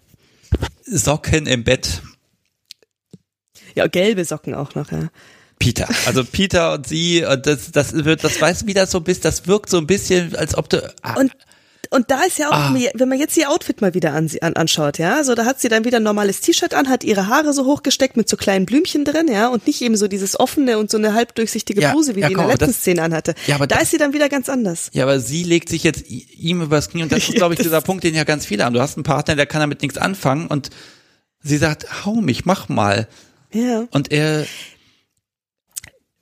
Socken 0.86 1.46
im 1.46 1.64
Bett. 1.64 2.00
Ja, 3.74 3.86
gelbe 3.86 4.24
Socken 4.24 4.54
auch 4.54 4.74
noch, 4.74 4.90
ja. 4.92 5.08
Peter. 5.58 5.88
Also 6.06 6.24
Peter 6.24 6.74
und 6.74 6.86
sie, 6.86 7.24
und 7.24 7.46
das, 7.46 7.72
das 7.72 7.92
wird, 7.92 8.22
das 8.22 8.40
weiß 8.40 8.66
wie 8.66 8.74
das 8.74 8.92
so 8.92 9.00
bist, 9.00 9.24
das 9.24 9.46
wirkt 9.48 9.68
so 9.70 9.78
ein 9.78 9.88
bisschen, 9.88 10.36
als 10.36 10.56
ob 10.56 10.68
du, 10.70 10.88
ah, 11.02 11.18
Und 11.18 11.32
und 11.90 12.10
da 12.10 12.22
ist 12.24 12.38
ja 12.38 12.48
auch, 12.48 12.52
Ah. 12.52 12.74
wenn 12.94 13.08
man 13.08 13.18
jetzt 13.18 13.36
ihr 13.36 13.50
Outfit 13.50 13.80
mal 13.80 13.94
wieder 13.94 14.12
an, 14.12 14.30
an, 14.40 14.54
anschaut, 14.56 14.98
ja, 14.98 15.24
so 15.24 15.34
da 15.34 15.44
hat 15.44 15.60
sie 15.60 15.68
dann 15.68 15.84
wieder 15.84 15.98
ein 15.98 16.02
normales 16.02 16.40
T-Shirt 16.40 16.74
an, 16.74 16.88
hat 16.88 17.04
ihre 17.04 17.28
Haare 17.28 17.52
so 17.52 17.64
hochgesteckt 17.66 18.16
mit 18.16 18.28
so 18.28 18.36
kleinen 18.36 18.66
Blümchen 18.66 19.04
drin, 19.04 19.28
ja, 19.28 19.48
und 19.48 19.66
nicht 19.66 19.80
eben 19.82 19.96
so 19.96 20.08
dieses 20.08 20.38
offene 20.38 20.78
und 20.78 20.90
so 20.90 20.98
eine 20.98 21.14
halbdurchsichtige 21.14 21.80
Ja, 21.80 21.92
Bluse, 21.92 22.14
wie 22.16 22.20
ja, 22.20 22.26
die 22.28 22.32
in 22.34 22.38
komm, 22.38 22.46
der 22.48 22.54
aber 22.54 22.64
letzten 22.64 22.72
das- 22.74 22.80
Szene 22.82 23.02
anhatte. 23.02 23.34
Ja, 23.46 23.54
aber 23.56 23.66
da 23.66 23.76
das- 23.76 23.84
ist 23.84 23.90
sie 23.92 23.98
dann 23.98 24.12
wieder 24.12 24.28
ganz 24.28 24.48
anders. 24.48 24.90
Ja, 24.92 25.04
aber 25.04 25.20
sie 25.20 25.42
legt 25.44 25.68
sich 25.68 25.82
jetzt 25.84 26.04
ihm 26.10 26.62
übers 26.62 26.90
Knie 26.90 27.02
und 27.02 27.12
das 27.12 27.28
ist, 27.28 27.34
glaube 27.36 27.54
ich, 27.54 27.60
dieser 27.60 27.80
Punkt, 27.80 28.04
den 28.04 28.14
ja 28.14 28.24
ganz 28.24 28.46
viele 28.46 28.64
haben. 28.64 28.74
Du 28.74 28.80
hast 28.80 28.96
einen 28.96 29.04
Partner, 29.04 29.36
der 29.36 29.46
kann 29.46 29.60
damit 29.60 29.82
nichts 29.82 29.98
anfangen 29.98 30.46
und 30.48 30.70
sie 31.42 31.56
sagt, 31.56 32.04
hau 32.04 32.14
mich, 32.16 32.44
mach 32.44 32.68
mal. 32.68 33.08
Ja. 33.52 33.84
Und 33.92 34.12
er, 34.12 34.44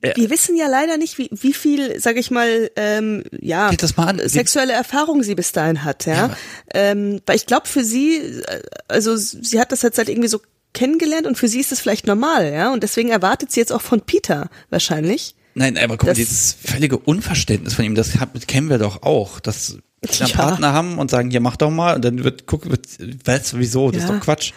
Wir 0.03 0.31
wissen 0.31 0.57
ja 0.57 0.69
leider 0.69 0.99
nicht, 0.99 1.19
wie, 1.19 1.29
wie 1.33 1.53
viel, 1.53 1.99
sag 2.01 2.17
ich 2.17 2.31
mal, 2.31 2.71
ähm, 2.77 3.25
ja, 3.41 3.73
das. 3.73 3.95
Sie- 3.97 4.29
sexuelle 4.29 4.73
Erfahrung 4.73 5.23
sie 5.23 5.35
bis 5.35 5.53
dahin 5.53 5.83
hat, 5.85 6.07
ja. 6.07 6.15
Ja. 6.15 6.37
ähm, 6.75 7.21
weil 7.27 7.37
ich 7.37 7.47
glaube 7.47 7.67
für 7.67 7.83
sie, 7.83 8.17
äh, 8.19 8.63
also 8.89 9.17
sie 9.17 9.59
hat 9.59 9.73
das 9.73 9.83
jetzt 9.83 9.99
halt 9.99 10.09
irgendwie 10.09 10.29
so 10.29 10.41
kennengelernt 10.75 11.27
und 11.27 11.37
für 11.39 11.49
sie 11.49 11.59
ist 11.61 11.73
es 11.73 11.81
vielleicht 11.81 12.07
normal, 12.07 12.53
ja. 12.53 12.73
Und 12.73 12.83
deswegen 12.83 13.09
erwartet 13.09 13.51
sie 13.51 13.59
jetzt 13.61 13.73
auch 13.73 13.81
von 13.83 14.01
Peter 14.03 14.49
wahrscheinlich. 14.71 15.35
nein, 15.55 15.77
aber 15.79 15.97
guck 15.97 16.05
mal, 16.05 16.11
Das- 16.11 16.19
dieses 16.19 16.53
völlige 16.63 16.99
Unverständnis 16.99 17.75
von 17.75 17.85
ihm, 17.85 17.95
das 17.95 18.17
hat- 18.21 18.47
kennen 18.47 18.69
wir 18.69 18.79
doch 18.79 19.03
auch, 19.03 19.41
dass 19.41 19.79
wir 20.03 20.11
einen 20.21 20.29
Ja. 20.31 20.37
Partner 20.37 20.73
haben 20.75 20.99
und 20.99 21.11
sagen, 21.11 21.31
hier 21.31 21.41
mach 21.41 21.57
doch 21.57 21.71
mal 21.71 21.97
und 21.97 22.05
dann 22.05 22.23
wird, 22.23 22.47
guck, 22.47 22.69
wird, 22.71 22.87
weißt 23.25 23.55
du, 23.55 23.59
wieso, 23.59 23.91
das 23.91 24.03
ist 24.05 24.09
Ja. 24.11 24.15
doch 24.17 24.23
Quatsch. 24.25 24.53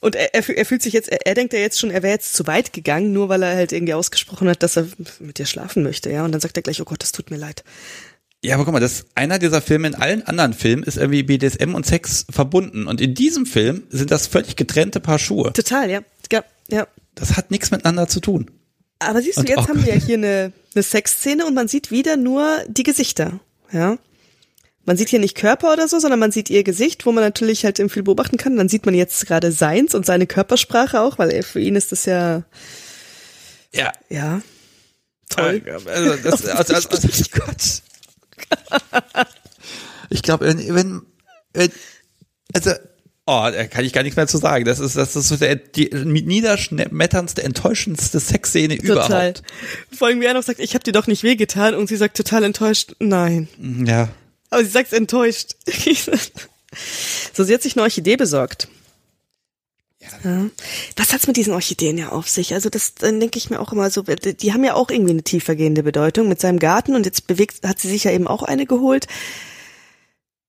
Und 0.00 0.14
er, 0.14 0.34
er, 0.34 0.42
fühl- 0.42 0.54
er 0.56 0.64
fühlt 0.64 0.82
sich 0.82 0.92
jetzt, 0.92 1.08
er, 1.10 1.26
er 1.26 1.34
denkt 1.34 1.52
ja 1.52 1.58
jetzt 1.58 1.78
schon, 1.80 1.90
er 1.90 2.02
wäre 2.02 2.12
jetzt 2.14 2.34
zu 2.34 2.46
weit 2.46 2.72
gegangen, 2.72 3.12
nur 3.12 3.28
weil 3.28 3.42
er 3.42 3.56
halt 3.56 3.72
irgendwie 3.72 3.94
ausgesprochen 3.94 4.48
hat, 4.48 4.62
dass 4.62 4.76
er 4.76 4.86
mit 5.18 5.38
dir 5.38 5.46
schlafen 5.46 5.82
möchte, 5.82 6.10
ja. 6.10 6.24
Und 6.24 6.32
dann 6.32 6.40
sagt 6.40 6.56
er 6.56 6.62
gleich, 6.62 6.80
oh 6.80 6.84
Gott, 6.84 7.02
das 7.02 7.12
tut 7.12 7.30
mir 7.30 7.36
leid. 7.36 7.64
Ja, 8.44 8.54
aber 8.54 8.64
guck 8.64 8.72
mal, 8.72 8.78
das 8.80 9.06
einer 9.16 9.40
dieser 9.40 9.60
Filme 9.60 9.88
in 9.88 9.96
allen 9.96 10.22
anderen 10.22 10.52
Filmen 10.52 10.84
ist 10.84 10.96
irgendwie 10.96 11.24
BDSM 11.24 11.74
und 11.74 11.84
Sex 11.86 12.24
verbunden 12.30 12.86
und 12.86 13.00
in 13.00 13.14
diesem 13.14 13.46
Film 13.46 13.82
sind 13.90 14.12
das 14.12 14.28
völlig 14.28 14.54
getrennte 14.54 15.00
Paar 15.00 15.18
Schuhe. 15.18 15.52
Total, 15.52 15.90
ja. 15.90 16.02
Ja, 16.30 16.44
ja. 16.68 16.86
Das 17.16 17.36
hat 17.36 17.50
nichts 17.50 17.72
miteinander 17.72 18.06
zu 18.06 18.20
tun. 18.20 18.48
Aber 19.00 19.20
siehst 19.22 19.38
du, 19.38 19.40
Und 19.40 19.48
jetzt 19.48 19.58
auch- 19.58 19.68
haben 19.68 19.84
wir 19.84 19.92
ja 19.94 20.00
hier 20.06 20.18
eine, 20.18 20.52
eine 20.74 20.82
Sexszene 20.84 21.44
und 21.46 21.54
man 21.54 21.66
sieht 21.66 21.90
wieder 21.90 22.16
nur 22.16 22.62
die 22.68 22.84
Gesichter, 22.84 23.40
ja. 23.72 23.98
Man 24.88 24.96
sieht 24.96 25.10
hier 25.10 25.18
nicht 25.18 25.34
Körper 25.34 25.70
oder 25.70 25.86
so, 25.86 25.98
sondern 25.98 26.18
man 26.18 26.32
sieht 26.32 26.48
ihr 26.48 26.64
Gesicht, 26.64 27.04
wo 27.04 27.12
man 27.12 27.22
natürlich 27.22 27.66
halt 27.66 27.78
eben 27.78 27.90
viel 27.90 28.02
beobachten 28.02 28.38
kann. 28.38 28.56
Dann 28.56 28.70
sieht 28.70 28.86
man 28.86 28.94
jetzt 28.94 29.26
gerade 29.26 29.52
seins 29.52 29.94
und 29.94 30.06
seine 30.06 30.26
Körpersprache 30.26 31.02
auch, 31.02 31.18
weil 31.18 31.42
für 31.42 31.60
ihn 31.60 31.76
ist 31.76 31.92
das 31.92 32.06
ja, 32.06 32.44
Ja, 33.70 33.92
ja, 34.08 34.40
toll. 35.28 35.62
Also, 35.84 36.16
das, 36.22 36.46
also, 36.46 36.74
also, 36.74 36.88
also, 36.88 37.24
Gott. 37.32 37.82
Ich 40.08 40.22
glaube, 40.22 40.46
wenn, 40.46 40.74
wenn, 40.74 41.02
wenn, 41.52 41.70
also, 42.54 42.70
oh, 43.26 43.46
da 43.52 43.66
kann 43.66 43.84
ich 43.84 43.92
gar 43.92 44.02
nichts 44.04 44.16
mehr 44.16 44.26
zu 44.26 44.38
sagen. 44.38 44.64
Das 44.64 44.78
ist, 44.78 44.96
das 44.96 45.14
ist 45.16 45.28
so 45.28 45.36
der, 45.36 45.56
die 45.56 45.90
niederschmetterndste, 45.92 47.42
enttäuschendste 47.42 48.20
Sexszene 48.20 48.78
Total. 48.78 49.06
überhaupt. 49.06 49.42
Vor 49.92 50.08
allem, 50.08 50.22
wie 50.22 50.24
er 50.24 50.32
noch 50.32 50.44
sagt, 50.44 50.60
ich 50.60 50.72
habe 50.72 50.82
dir 50.82 50.92
doch 50.92 51.08
nicht 51.08 51.24
wehgetan 51.24 51.74
und 51.74 51.90
sie 51.90 51.96
sagt 51.96 52.16
total 52.16 52.42
enttäuscht, 52.44 52.94
nein. 53.00 53.48
Ja. 53.84 54.08
Aber 54.50 54.64
sie 54.64 54.70
sagt 54.70 54.92
enttäuscht. 54.92 55.56
so, 57.32 57.44
sie 57.44 57.54
hat 57.54 57.62
sich 57.62 57.76
eine 57.76 57.82
Orchidee 57.82 58.16
besorgt. 58.16 58.68
Ja. 60.24 60.46
Was 60.96 61.12
hat's 61.12 61.26
mit 61.26 61.36
diesen 61.36 61.52
Orchideen 61.52 61.98
ja 61.98 62.10
auf 62.10 62.28
sich? 62.28 62.54
Also 62.54 62.70
das, 62.70 62.94
dann 62.94 63.20
denke 63.20 63.38
ich 63.38 63.50
mir 63.50 63.60
auch 63.60 63.72
immer 63.72 63.90
so, 63.90 64.02
die 64.02 64.52
haben 64.52 64.64
ja 64.64 64.74
auch 64.74 64.90
irgendwie 64.90 65.12
eine 65.12 65.22
tiefergehende 65.22 65.82
Bedeutung 65.82 66.28
mit 66.28 66.40
seinem 66.40 66.58
Garten 66.58 66.94
und 66.94 67.04
jetzt 67.04 67.26
bewegt, 67.26 67.66
hat 67.66 67.78
sie 67.78 67.88
sich 67.88 68.04
ja 68.04 68.12
eben 68.12 68.26
auch 68.26 68.42
eine 68.42 68.64
geholt. 68.64 69.06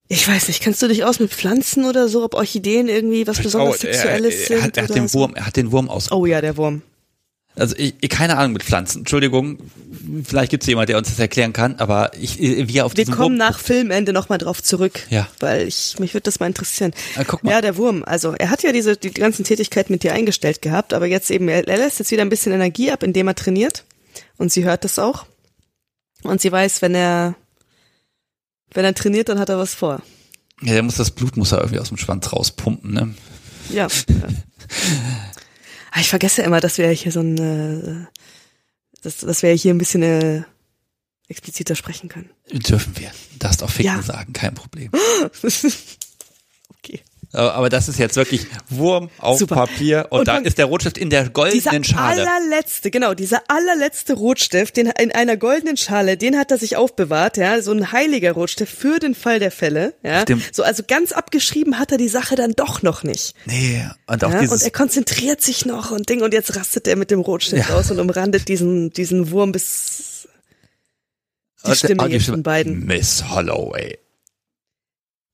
Ich 0.07 0.27
weiß 0.27 0.47
nicht, 0.47 0.63
kannst 0.63 0.81
du 0.81 0.88
dich 0.88 1.03
aus 1.03 1.19
mit 1.19 1.31
Pflanzen 1.31 1.85
oder 1.85 2.07
so, 2.07 2.23
ob 2.23 2.34
Orchideen 2.34 2.88
irgendwie 2.88 3.27
was 3.27 3.41
besonders 3.41 3.84
Oh, 3.84 3.88
er, 3.88 3.93
Sexuelles 3.93 4.35
er, 4.35 4.47
sind? 4.47 4.57
er 4.57 4.63
hat 4.63 4.77
oder 4.77 4.93
den 4.93 5.07
so? 5.07 5.19
Wurm, 5.19 5.35
er 5.35 5.45
hat 5.45 5.55
den 5.55 5.71
Wurm 5.71 5.89
aus. 5.89 6.11
Oh 6.11 6.26
ja, 6.26 6.41
der 6.41 6.57
Wurm. 6.57 6.81
Also 7.55 7.76
ich, 7.77 7.99
keine 8.09 8.38
Ahnung 8.38 8.53
mit 8.53 8.63
Pflanzen. 8.63 8.99
Entschuldigung, 8.99 9.59
vielleicht 10.23 10.51
gibt 10.51 10.63
es 10.63 10.67
jemand, 10.67 10.88
der 10.89 10.97
uns 10.97 11.09
das 11.09 11.19
erklären 11.19 11.51
kann, 11.51 11.76
aber 11.76 12.11
ich, 12.19 12.39
wie 12.39 12.77
er 12.77 12.85
auf 12.85 12.95
Wir 12.95 13.05
kommen 13.05 13.17
Wurm 13.17 13.35
nach 13.35 13.59
Filmende 13.59 14.13
nochmal 14.13 14.38
drauf 14.38 14.63
zurück. 14.63 15.01
Ja. 15.09 15.27
Weil 15.39 15.67
ich, 15.67 15.99
mich 15.99 16.13
würde 16.13 16.23
das 16.23 16.39
mal 16.39 16.47
interessieren. 16.47 16.93
Ah, 17.15 17.23
guck 17.26 17.43
mal. 17.43 17.51
Ja, 17.51 17.61
der 17.61 17.76
Wurm. 17.76 18.03
Also, 18.05 18.34
er 18.34 18.49
hat 18.49 18.63
ja 18.63 18.71
diese, 18.71 18.95
die 18.95 19.11
ganzen 19.11 19.43
Tätigkeiten 19.43 19.91
mit 19.91 20.03
dir 20.03 20.13
eingestellt 20.13 20.61
gehabt, 20.61 20.93
aber 20.93 21.05
jetzt 21.05 21.30
eben, 21.31 21.49
er, 21.49 21.67
er 21.67 21.77
lässt 21.77 21.99
jetzt 21.99 22.11
wieder 22.11 22.21
ein 22.21 22.30
bisschen 22.30 22.53
Energie 22.53 22.91
ab, 22.91 23.03
indem 23.03 23.27
er 23.27 23.35
trainiert. 23.35 23.84
Und 24.38 24.51
sie 24.51 24.63
hört 24.63 24.85
das 24.85 24.99
auch. 24.99 25.26
Und 26.23 26.41
sie 26.41 26.51
weiß, 26.51 26.81
wenn 26.81 26.95
er, 26.95 27.35
wenn 28.73 28.85
er 28.85 28.93
trainiert, 28.93 29.30
dann 29.30 29.39
hat 29.39 29.49
er 29.49 29.57
was 29.57 29.73
vor. 29.73 30.01
Ja, 30.61 30.73
der 30.73 30.84
muss 30.84 30.95
das 30.95 31.11
Blut 31.11 31.38
muss 31.38 31.51
er 31.51 31.59
irgendwie 31.59 31.80
aus 31.80 31.89
dem 31.89 31.97
Schwanz 31.97 32.31
rauspumpen, 32.31 32.93
ne? 32.93 33.13
Ja. 33.69 33.88
ja. 33.88 33.88
Ah, 35.91 35.99
Ich 36.02 36.10
vergesse 36.10 36.41
immer, 36.44 36.60
dass 36.61 36.78
wir 36.78 36.90
hier 36.91 37.11
so 37.11 37.22
ein, 37.22 37.38
äh, 37.38 38.06
dass, 39.02 39.18
dass 39.18 39.41
wir 39.44 39.52
hier 39.53 39.74
ein 39.74 39.78
bisschen 39.78 40.03
äh, 40.03 40.44
expliziter 41.28 41.76
sprechen 41.76 42.10
können. 42.10 42.30
Dürfen 42.52 42.98
wir. 42.98 43.11
Darfst 43.38 43.64
auch 43.64 43.70
Ficken 43.70 43.95
Ja. 43.95 44.02
sagen, 44.02 44.34
kein 44.34 44.53
Problem. 44.56 44.91
okay. 47.34 47.41
Aber, 47.49 47.69
das 47.69 47.88
ist 47.88 47.99
jetzt 47.99 48.15
wirklich 48.15 48.47
Wurm 48.69 49.10
auf 49.19 49.39
Super. 49.39 49.56
Papier 49.56 50.07
und, 50.10 50.19
Und 50.19 50.27
da 50.27 50.34
man- 50.35 50.45
ist 50.45 50.57
der 50.57 50.65
Rotstift 50.65 50.97
in 50.97 51.10
der 51.10 51.22
Dieser 51.22 51.31
goldenen 51.34 51.84
Schale. 51.84 52.27
allerletzte, 52.30 52.89
genau, 52.91 53.14
dieser 53.14 53.41
allerletzte 53.47 54.14
Rotstift, 54.14 54.77
den 54.77 54.88
in 54.88 55.11
einer 55.11 55.38
goldenen 55.38 55.77
Schale, 55.77 56.18
den 56.18 56.38
hat 56.38 56.51
er 56.51 56.57
sich 56.57 56.76
aufbewahrt, 56.77 57.38
ja, 57.38 57.61
so 57.61 57.72
ein 57.72 57.91
heiliger 57.91 58.31
Rotstift 58.31 58.76
für 58.76 58.99
den 58.99 59.14
Fall 59.15 59.39
der 59.39 59.51
Fälle, 59.51 59.93
ja. 60.03 60.26
dem- 60.26 60.41
So, 60.51 60.64
also 60.64 60.84
ganz 60.88 61.11
abgeschrieben 61.11 61.77
hat 61.80 61.91
er 61.91 61.97
die 61.97 62.10
Sache 62.10 62.35
dann 62.35 62.53
doch 62.53 62.81
noch 62.81 63.03
nicht. 63.03 63.35
Nee, 63.45 63.84
und 64.07 64.23
auch 64.23 64.30
Ja, 64.31 64.35
und 64.38 64.41
dieses 64.41 64.64
er 64.64 64.72
konzentriert 64.72 65.41
sich 65.41 65.65
noch 65.65 65.91
und 65.91 66.10
Ding 66.10 66.22
und 66.22 66.34
jetzt 66.34 66.56
rastet 66.56 66.88
er 66.88 66.95
mit 66.95 67.11
dem 67.11 67.19
Rotstift 67.19 67.69
Ja. 67.69 67.76
aus 67.76 67.91
und 67.91 67.99
umrandet 67.99 68.47
diesen, 68.47 68.89
diesen 68.91 69.31
Wurm 69.31 69.51
bis 69.51 70.27
die 71.65 71.69
und- 71.72 71.77
Stimme 71.77 72.03
und 72.03 72.11
jetzt 72.11 72.23
Stimme- 72.23 72.38
von 72.38 72.43
beiden. 72.43 72.85
Miss 72.85 73.23
Holloway. 73.30 73.97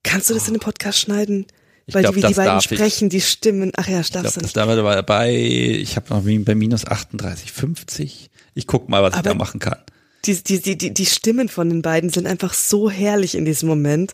Kannst 0.03 0.29
du 0.29 0.33
das 0.33 0.47
in 0.47 0.53
den 0.55 0.59
Podcast 0.59 0.99
schneiden? 0.99 1.45
Ich 1.87 1.93
Weil 1.93 2.01
glaub, 2.01 2.13
die, 2.13 2.17
wie 2.17 2.21
das 2.21 2.31
die 2.31 2.35
beiden 2.35 2.53
darf 2.53 2.71
ich. 2.71 2.77
sprechen, 2.77 3.09
die 3.09 3.21
Stimmen, 3.21 3.71
ach 3.75 3.87
ja, 3.87 3.99
Ich 3.99 4.09
darfst 4.11 4.37
du 4.37 4.39
das 4.41 4.43
nicht. 4.43 4.57
da 4.57 4.67
war 4.67 5.03
bei, 5.03 5.33
ich 5.35 5.95
habe 5.95 6.11
noch 6.13 6.23
bei 6.23 6.55
minus 6.55 6.85
38,50. 6.85 8.29
Ich 8.55 8.67
guck 8.67 8.89
mal, 8.89 9.03
was 9.03 9.13
ich 9.13 9.19
Aber- 9.19 9.29
da 9.29 9.35
machen 9.35 9.59
kann. 9.59 9.77
Die, 10.25 10.41
die, 10.43 10.59
die, 10.59 10.75
die, 10.75 10.91
die 10.91 11.05
Stimmen 11.05 11.49
von 11.49 11.69
den 11.69 11.83
beiden 11.83 12.09
sind 12.09 12.25
einfach 12.25 12.55
so 12.55 12.89
herrlich 12.89 13.35
in 13.35 13.45
diesem 13.45 13.69
Moment. 13.69 14.13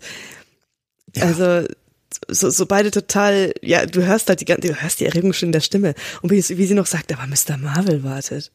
Ja. 1.16 1.24
Also 1.24 1.66
so, 2.28 2.50
so 2.50 2.66
beide 2.66 2.92
total, 2.92 3.54
ja, 3.62 3.86
du 3.86 4.06
hörst 4.06 4.28
halt 4.28 4.42
die 4.42 4.46
ganze, 4.46 4.68
du 4.68 4.82
hörst 4.82 5.00
die 5.00 5.06
Erregung 5.06 5.32
schon 5.32 5.48
in 5.48 5.54
der 5.54 5.62
Stimme. 5.62 5.96
Und 6.22 6.32
wie, 6.32 6.44
wie 6.58 6.66
sie 6.66 6.74
noch 6.74 6.86
sagt, 6.88 7.14
aber 7.14 7.26
Mr. 7.28 7.56
Marvel 7.58 8.04
wartet. 8.04 8.52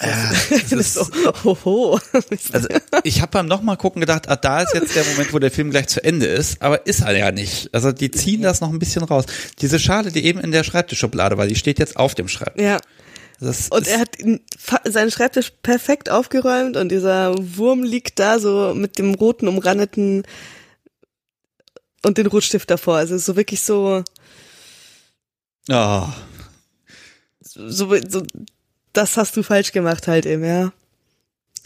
Ja, 0.00 0.32
Das 0.50 0.72
ist 0.72 0.94
so, 0.94 1.06
hoho. 1.44 2.00
also 2.52 2.68
ich 3.04 3.20
habe 3.20 3.30
beim 3.32 3.46
nochmal 3.46 3.76
gucken 3.76 4.00
gedacht, 4.00 4.28
ah, 4.28 4.36
da 4.36 4.62
ist 4.62 4.74
jetzt 4.74 4.96
der 4.96 5.04
Moment, 5.04 5.32
wo 5.32 5.38
der 5.38 5.50
Film 5.50 5.70
gleich 5.70 5.88
zu 5.88 6.02
Ende 6.02 6.26
ist, 6.26 6.62
aber 6.62 6.86
ist 6.86 7.02
er 7.02 7.16
ja 7.16 7.30
nicht. 7.30 7.72
Also 7.74 7.92
die 7.92 8.10
ziehen 8.10 8.42
das 8.42 8.60
noch 8.60 8.70
ein 8.70 8.78
bisschen 8.78 9.02
raus. 9.04 9.26
Diese 9.60 9.78
Schale, 9.78 10.10
die 10.10 10.24
eben 10.24 10.40
in 10.40 10.52
der 10.52 10.64
Schreibtischschublade 10.64 11.36
war, 11.36 11.46
die 11.46 11.56
steht 11.56 11.78
jetzt 11.78 11.96
auf 11.96 12.14
dem 12.14 12.28
Schreibtisch. 12.28 12.64
ja. 12.64 12.78
Das 13.40 13.70
Und 13.70 13.88
er 13.88 13.98
hat 13.98 14.16
seinen 14.84 15.10
Schreibtisch 15.10 15.52
perfekt 15.64 16.08
aufgeräumt 16.08 16.76
und 16.76 16.90
dieser 16.90 17.34
Wurm 17.36 17.82
liegt 17.82 18.20
da 18.20 18.38
so 18.38 18.72
mit 18.72 18.98
dem 18.98 19.14
roten 19.14 19.48
umrandeten 19.48 20.22
und 22.04 22.18
den 22.18 22.28
Rotstift 22.28 22.70
davor. 22.70 22.98
Also 22.98 23.18
so 23.18 23.34
wirklich 23.34 23.62
so, 23.62 24.04
oh, 25.68 26.06
so, 27.40 27.68
so, 28.08 28.22
das 28.92 29.16
hast 29.16 29.36
du 29.36 29.42
falsch 29.42 29.72
gemacht 29.72 30.06
halt 30.08 30.26
eben, 30.26 30.44
ja. 30.44 30.72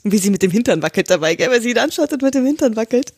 Und 0.05 0.13
Wie 0.13 0.19
sie 0.19 0.31
mit 0.31 0.43
dem 0.43 0.51
Hintern 0.51 0.83
wackelt 0.83 1.11
dabei, 1.11 1.35
gell? 1.35 1.51
Weil 1.51 1.61
sie 1.63 1.71
ihn 1.71 1.79
anschaut 1.79 2.13
und 2.13 2.23
mit 2.23 2.35
dem 2.35 2.47
Hintern 2.47 2.77
wackelt. 2.77 3.13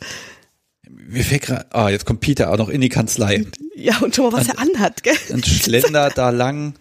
mir 0.89 1.23
fällt 1.25 1.43
gerade, 1.43 1.67
ah, 1.75 1.91
jetzt 1.91 2.07
kommt 2.07 2.21
Peter 2.21 2.51
auch 2.51 2.57
noch 2.57 2.69
in 2.71 2.81
die 2.81 2.89
Kanzlei 2.89 3.45
Ja, 3.75 3.99
und 3.99 4.15
schon 4.17 4.31
mal, 4.31 4.39
was 4.41 4.49
er 4.49 4.59
anhat, 4.59 5.03
gell? 5.03 5.17
und 5.31 5.47
schlendert 5.47 6.17
da 6.17 6.31
lang. 6.31 6.75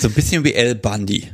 So 0.00 0.08
ein 0.08 0.14
bisschen 0.14 0.44
wie 0.44 0.54
El 0.54 0.74
Bundy. 0.74 1.30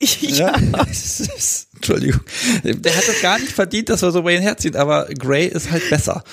Ja. 0.20 0.54
ist- 0.90 1.68
Entschuldigung. 1.76 2.20
Der 2.64 2.94
hat 2.96 3.06
das 3.08 3.20
gar 3.22 3.38
nicht 3.38 3.52
verdient, 3.52 3.88
dass 3.88 4.02
er 4.02 4.10
so 4.10 4.22
bei 4.22 4.34
ihn 4.34 4.42
herzieht, 4.42 4.74
aber 4.76 5.06
Grey 5.18 5.46
ist 5.46 5.70
halt 5.70 5.88
besser. 5.90 6.24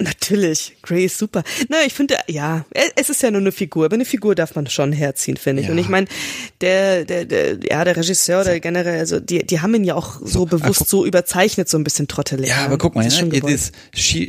Natürlich, 0.00 0.76
Grey 0.82 1.06
ist 1.06 1.18
super. 1.18 1.42
Naja, 1.68 1.82
ich 1.84 1.92
finde, 1.92 2.14
ja, 2.28 2.64
er- 2.72 2.92
es 2.94 3.10
ist 3.10 3.20
ja 3.20 3.32
nur 3.32 3.40
eine 3.40 3.50
Figur, 3.50 3.84
aber 3.86 3.94
eine 3.94 4.04
Figur 4.04 4.36
darf 4.36 4.54
man 4.54 4.68
schon 4.68 4.92
herziehen, 4.92 5.36
finde 5.36 5.62
ich. 5.62 5.66
Ja. 5.68 5.72
Und 5.72 5.78
ich 5.78 5.88
meine, 5.88 6.06
der, 6.60 7.04
der, 7.04 7.24
der, 7.24 7.58
ja, 7.68 7.82
der 7.84 7.96
Regisseur 7.96 8.42
oder 8.42 8.60
generell, 8.60 9.00
also 9.00 9.18
die, 9.18 9.44
die 9.44 9.60
haben 9.60 9.74
ihn 9.74 9.82
ja 9.82 9.96
auch 9.96 10.20
so, 10.24 10.44
bewusst 10.46 10.80
guck- 10.82 10.88
so 10.88 11.04
überzeichnet, 11.04 11.68
so 11.68 11.78
ein 11.78 11.82
bisschen 11.84 12.06
trottelig. 12.06 12.48
Ja, 12.48 12.64
aber 12.64 12.78
guck 12.78 12.94
mal, 12.94 13.02
Das 13.02 13.14
ist 13.20 13.24
ne? 13.24 13.50
jetzt 13.50 13.72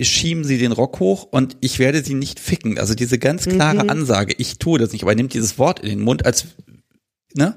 schieben 0.07 0.43
sie 0.43 0.57
den 0.57 0.71
Rock 0.71 0.99
hoch 0.99 1.27
und 1.29 1.55
ich 1.61 1.77
werde 1.77 2.03
sie 2.03 2.15
nicht 2.15 2.39
ficken. 2.39 2.79
Also 2.79 2.95
diese 2.95 3.19
ganz 3.19 3.45
klare 3.45 3.83
Mhm. 3.83 3.89
Ansage, 3.91 4.33
ich 4.39 4.57
tue 4.57 4.79
das 4.79 4.91
nicht, 4.91 5.03
aber 5.03 5.11
er 5.11 5.17
nimmt 5.17 5.35
dieses 5.35 5.59
Wort 5.59 5.81
in 5.81 5.89
den 5.89 6.01
Mund 6.01 6.25
als, 6.25 6.45
ne? 7.35 7.55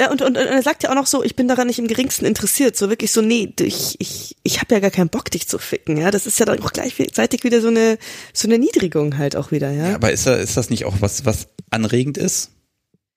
Ja, 0.00 0.10
und, 0.12 0.22
und, 0.22 0.36
und 0.36 0.46
er 0.46 0.62
sagt 0.62 0.84
ja 0.84 0.90
auch 0.90 0.94
noch 0.94 1.06
so, 1.06 1.24
ich 1.24 1.34
bin 1.34 1.48
daran 1.48 1.66
nicht 1.66 1.80
im 1.80 1.88
geringsten 1.88 2.24
interessiert. 2.24 2.76
So 2.76 2.88
wirklich 2.88 3.10
so, 3.10 3.20
nee, 3.20 3.52
ich, 3.58 3.96
ich, 3.98 4.36
ich 4.44 4.60
habe 4.60 4.74
ja 4.74 4.80
gar 4.80 4.92
keinen 4.92 5.08
Bock, 5.08 5.30
dich 5.30 5.48
zu 5.48 5.58
ficken. 5.58 5.96
Ja, 5.96 6.12
das 6.12 6.26
ist 6.26 6.38
ja 6.38 6.46
dann 6.46 6.62
auch 6.62 6.72
gleichzeitig 6.72 7.42
wieder 7.42 7.60
so 7.60 7.68
eine, 7.68 7.98
so 8.32 8.46
eine 8.46 8.58
Niedrigung 8.58 9.18
halt 9.18 9.34
auch 9.34 9.50
wieder, 9.50 9.72
ja. 9.72 9.88
ja 9.88 9.94
aber 9.96 10.12
ist, 10.12 10.26
da, 10.26 10.36
ist 10.36 10.56
das 10.56 10.70
nicht 10.70 10.84
auch 10.84 10.96
was, 11.00 11.24
was 11.24 11.48
anregend 11.70 12.16
ist? 12.16 12.52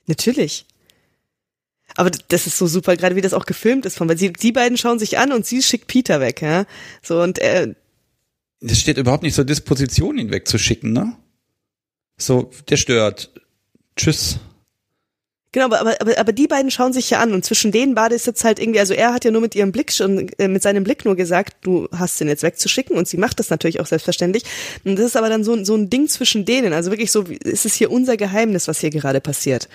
Natürlich. 0.07 0.65
Aber 1.95 2.09
das 2.09 2.47
ist 2.47 2.57
so 2.57 2.65
super, 2.67 2.95
gerade 2.95 3.15
wie 3.15 3.21
das 3.21 3.33
auch 3.33 3.45
gefilmt 3.45 3.85
ist, 3.85 3.97
von, 3.97 4.09
weil 4.09 4.17
sie, 4.17 4.33
die 4.33 4.51
beiden 4.51 4.77
schauen 4.77 4.97
sich 4.97 5.19
an 5.19 5.31
und 5.33 5.45
sie 5.45 5.61
schickt 5.61 5.87
Peter 5.87 6.19
weg, 6.19 6.41
ja. 6.41 6.65
So, 7.03 7.21
und 7.21 7.37
er. 7.37 7.75
Das 8.59 8.79
steht 8.79 8.97
überhaupt 8.97 9.23
nicht 9.23 9.35
zur 9.35 9.45
Disposition, 9.45 10.17
ihn 10.17 10.31
wegzuschicken, 10.31 10.93
ne? 10.93 11.15
So, 12.17 12.49
der 12.69 12.77
stört. 12.77 13.31
Tschüss. 13.95 14.39
Genau, 15.53 15.65
aber, 15.65 15.99
aber, 15.99 16.17
aber 16.17 16.31
die 16.31 16.47
beiden 16.47 16.71
schauen 16.71 16.93
sich 16.93 17.09
ja 17.09 17.19
an 17.19 17.33
und 17.33 17.43
zwischen 17.43 17.73
denen 17.73 17.95
war 17.97 18.07
das 18.09 18.25
jetzt 18.25 18.45
halt 18.45 18.57
irgendwie, 18.57 18.79
also 18.79 18.93
er 18.93 19.13
hat 19.13 19.25
ja 19.25 19.31
nur 19.31 19.41
mit 19.41 19.53
ihrem 19.53 19.73
Blick 19.73 19.91
schon, 19.91 20.29
äh, 20.37 20.47
mit 20.47 20.63
seinem 20.63 20.85
Blick 20.85 21.03
nur 21.03 21.17
gesagt, 21.17 21.57
du 21.61 21.89
hast 21.91 22.21
den 22.21 22.29
jetzt 22.29 22.43
wegzuschicken 22.43 22.95
und 22.95 23.07
sie 23.07 23.17
macht 23.17 23.37
das 23.37 23.49
natürlich 23.49 23.81
auch 23.81 23.85
selbstverständlich. 23.85 24.43
Und 24.85 24.97
das 24.97 25.07
ist 25.07 25.17
aber 25.17 25.27
dann 25.27 25.43
so, 25.43 25.61
so 25.65 25.75
ein 25.75 25.89
Ding 25.89 26.07
zwischen 26.07 26.45
denen, 26.45 26.71
also 26.71 26.89
wirklich 26.89 27.11
so, 27.11 27.23
ist 27.23 27.65
es 27.65 27.73
hier 27.73 27.91
unser 27.91 28.15
Geheimnis, 28.15 28.69
was 28.69 28.79
hier 28.79 28.91
gerade 28.91 29.19
passiert. 29.19 29.67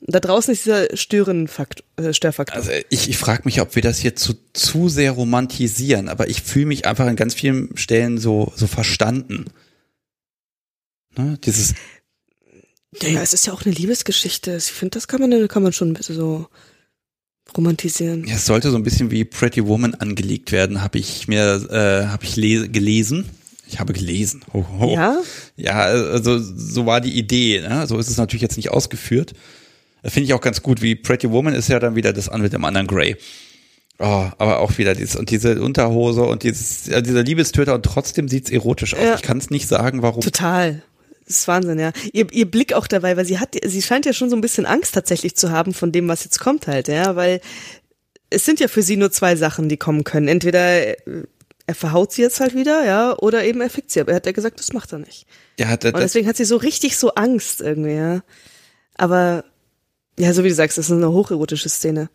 Da 0.00 0.18
draußen 0.18 0.52
ist 0.52 0.64
dieser 0.64 0.96
Störenfaktor, 0.96 1.84
äh, 1.96 2.12
Störfaktor. 2.12 2.56
Also 2.56 2.72
ich, 2.88 3.08
ich 3.08 3.16
frage 3.16 3.42
mich, 3.44 3.60
ob 3.60 3.76
wir 3.76 3.82
das 3.82 3.98
hier 3.98 4.16
zu, 4.16 4.34
zu 4.52 4.88
sehr 4.88 5.12
romantisieren, 5.12 6.08
aber 6.08 6.28
ich 6.28 6.42
fühle 6.42 6.66
mich 6.66 6.86
einfach 6.86 7.06
an 7.06 7.16
ganz 7.16 7.34
vielen 7.34 7.76
Stellen 7.76 8.18
so, 8.18 8.52
so 8.56 8.66
verstanden. 8.66 9.44
Ne? 11.16 11.38
Dieses 11.44 11.74
ja, 13.02 13.08
ja, 13.08 13.22
es 13.22 13.32
ist 13.32 13.46
ja 13.46 13.52
auch 13.52 13.64
eine 13.64 13.74
Liebesgeschichte. 13.74 14.56
Ich 14.56 14.72
finde, 14.72 14.94
das 14.94 15.08
kann 15.08 15.20
man, 15.20 15.48
kann 15.48 15.62
man 15.62 15.72
schon 15.72 15.90
ein 15.90 15.94
bisschen 15.94 16.16
so 16.16 16.48
romantisieren. 17.56 18.26
Ja, 18.26 18.36
es 18.36 18.46
sollte 18.46 18.70
so 18.70 18.76
ein 18.76 18.82
bisschen 18.82 19.10
wie 19.10 19.24
Pretty 19.24 19.66
Woman 19.66 19.94
angelegt 19.94 20.52
werden, 20.52 20.82
habe 20.82 20.98
ich 20.98 21.28
mir, 21.28 21.66
äh, 21.70 22.06
habe 22.06 22.24
ich 22.24 22.34
gelesen. 22.34 23.28
Ich 23.66 23.78
habe 23.78 23.92
gelesen. 23.92 24.44
Ho, 24.52 24.66
ho. 24.80 24.92
Ja? 24.92 25.18
Ja, 25.56 25.78
also 25.78 26.38
so 26.40 26.86
war 26.86 27.00
die 27.00 27.16
Idee. 27.16 27.60
Ne? 27.60 27.86
So 27.86 27.98
ist 27.98 28.08
es 28.08 28.16
natürlich 28.16 28.42
jetzt 28.42 28.56
nicht 28.56 28.70
ausgeführt. 28.70 29.34
Finde 30.02 30.24
ich 30.24 30.34
auch 30.34 30.40
ganz 30.40 30.62
gut, 30.62 30.82
wie 30.82 30.96
Pretty 30.96 31.30
Woman 31.30 31.54
ist 31.54 31.68
ja 31.68 31.78
dann 31.78 31.94
wieder 31.94 32.12
das 32.12 32.28
an 32.28 32.42
mit 32.42 32.52
dem 32.52 32.64
anderen 32.64 32.88
Grey. 32.88 33.16
Oh, 34.00 34.30
aber 34.38 34.60
auch 34.60 34.78
wieder 34.78 34.94
dieses 34.94 35.14
und 35.14 35.30
diese 35.30 35.60
Unterhose 35.60 36.22
und 36.22 36.42
dieses, 36.42 36.84
dieser 36.84 37.22
Liebestöter 37.22 37.74
und 37.74 37.84
trotzdem 37.84 38.28
sieht's 38.28 38.50
erotisch 38.50 38.94
aus. 38.94 39.02
Ja. 39.04 39.14
Ich 39.14 39.22
kann 39.22 39.38
es 39.38 39.50
nicht 39.50 39.68
sagen, 39.68 40.02
warum. 40.02 40.22
Total. 40.22 40.82
Das 41.30 41.38
ist 41.38 41.48
Wahnsinn, 41.48 41.78
ja. 41.78 41.92
Ihr, 42.12 42.26
ihr 42.32 42.50
Blick 42.50 42.72
auch 42.72 42.88
dabei, 42.88 43.16
weil 43.16 43.24
sie 43.24 43.38
hat, 43.38 43.56
sie 43.64 43.82
scheint 43.82 44.04
ja 44.04 44.12
schon 44.12 44.30
so 44.30 44.36
ein 44.36 44.40
bisschen 44.40 44.66
Angst 44.66 44.94
tatsächlich 44.94 45.36
zu 45.36 45.52
haben 45.52 45.72
von 45.72 45.92
dem, 45.92 46.08
was 46.08 46.24
jetzt 46.24 46.40
kommt 46.40 46.66
halt, 46.66 46.88
ja, 46.88 47.14
weil 47.14 47.40
es 48.30 48.44
sind 48.44 48.58
ja 48.58 48.66
für 48.66 48.82
sie 48.82 48.96
nur 48.96 49.12
zwei 49.12 49.36
Sachen, 49.36 49.68
die 49.68 49.76
kommen 49.76 50.02
können. 50.02 50.26
Entweder 50.26 50.60
er 51.70 51.74
verhaut 51.74 52.12
sie 52.12 52.22
jetzt 52.22 52.40
halt 52.40 52.56
wieder, 52.56 52.84
ja, 52.84 53.16
oder 53.16 53.44
eben 53.44 53.60
er 53.60 53.70
fickt 53.70 53.92
sie. 53.92 54.00
Aber 54.00 54.10
er 54.10 54.16
hat 54.16 54.26
ja 54.26 54.32
gesagt, 54.32 54.58
das 54.58 54.72
macht 54.72 54.92
er 54.92 54.98
nicht. 54.98 55.24
Ja, 55.56 55.76
das, 55.76 55.92
und 55.92 56.00
deswegen 56.00 56.26
hat 56.26 56.36
sie 56.36 56.44
so 56.44 56.56
richtig 56.56 56.96
so 56.96 57.14
Angst 57.14 57.60
irgendwie, 57.60 57.94
ja. 57.94 58.22
Aber 58.96 59.44
ja, 60.18 60.32
so 60.32 60.42
wie 60.42 60.48
du 60.48 60.54
sagst, 60.56 60.78
das 60.78 60.86
ist 60.86 60.92
eine 60.92 61.12
hocherotische 61.12 61.68
Szene. 61.68 62.10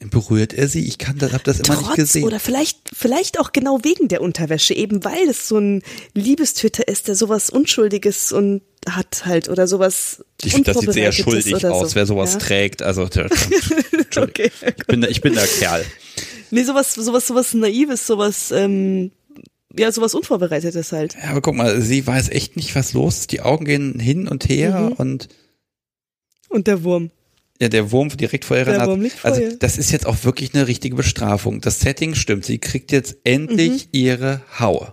Berührt 0.00 0.52
er 0.52 0.68
sie? 0.68 0.86
Ich 0.86 0.98
kann 0.98 1.18
das, 1.18 1.32
hab 1.32 1.44
das 1.44 1.60
immer 1.60 1.74
Trotz, 1.74 1.86
nicht 1.86 1.94
gesehen. 1.94 2.24
Oder 2.24 2.40
vielleicht, 2.40 2.78
vielleicht 2.92 3.40
auch 3.40 3.52
genau 3.52 3.78
wegen 3.82 4.08
der 4.08 4.20
Unterwäsche, 4.20 4.74
eben 4.74 5.04
weil 5.04 5.28
es 5.28 5.48
so 5.48 5.58
ein 5.58 5.82
Liebestöter 6.14 6.86
ist, 6.88 7.08
der 7.08 7.14
sowas 7.14 7.48
Unschuldiges 7.48 8.32
und 8.32 8.62
hat 8.88 9.24
halt 9.24 9.48
oder 9.48 9.66
sowas. 9.66 10.24
Ich 10.42 10.52
finde, 10.52 10.72
das 10.72 10.82
sieht 10.82 10.92
sehr 10.92 11.12
schuldig 11.12 11.54
aus, 11.64 11.90
so. 11.90 11.96
wer 11.96 12.06
sowas 12.06 12.34
ja? 12.34 12.38
trägt. 12.38 12.82
Also, 12.82 13.02
okay, 14.16 14.50
ich, 14.66 14.86
bin, 14.86 15.02
ich 15.08 15.20
bin 15.20 15.34
der 15.34 15.46
Kerl. 15.46 15.84
Nee, 16.50 16.64
sowas, 16.64 16.94
sowas, 16.94 17.26
sowas 17.26 17.54
Naives, 17.54 18.06
sowas, 18.06 18.50
ähm, 18.50 19.10
ja, 19.76 19.90
sowas 19.90 20.14
Unvorbereitetes 20.14 20.92
halt. 20.92 21.16
Ja, 21.22 21.30
aber 21.30 21.40
guck 21.40 21.54
mal, 21.54 21.80
sie 21.80 22.06
weiß 22.06 22.28
echt 22.28 22.56
nicht, 22.56 22.74
was 22.74 22.92
los 22.92 23.20
ist. 23.20 23.32
Die 23.32 23.40
Augen 23.40 23.64
gehen 23.64 23.98
hin 23.98 24.28
und 24.28 24.48
her 24.48 24.80
mhm. 24.80 24.92
und. 24.92 25.28
Und 26.48 26.66
der 26.66 26.84
Wurm. 26.84 27.10
Ja, 27.64 27.70
der 27.70 27.92
Wurm 27.92 28.10
direkt 28.10 28.44
vor 28.44 28.58
ihrer 28.58 28.72
der 28.72 28.86
Wurm 28.86 29.00
liegt 29.00 29.20
vor 29.20 29.30
Also 29.30 29.40
ihr. 29.40 29.56
das 29.56 29.78
ist 29.78 29.90
jetzt 29.90 30.04
auch 30.04 30.22
wirklich 30.24 30.52
eine 30.52 30.66
richtige 30.66 30.96
Bestrafung. 30.96 31.62
Das 31.62 31.80
Setting 31.80 32.14
stimmt. 32.14 32.44
Sie 32.44 32.58
kriegt 32.58 32.92
jetzt 32.92 33.16
endlich 33.24 33.86
mhm. 33.86 33.88
ihre 33.92 34.42
Haue. 34.60 34.92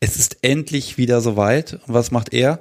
Es 0.00 0.16
ist 0.16 0.38
endlich 0.42 0.98
wieder 0.98 1.20
soweit. 1.20 1.74
Und 1.74 1.94
was 1.94 2.10
macht 2.10 2.34
er? 2.34 2.58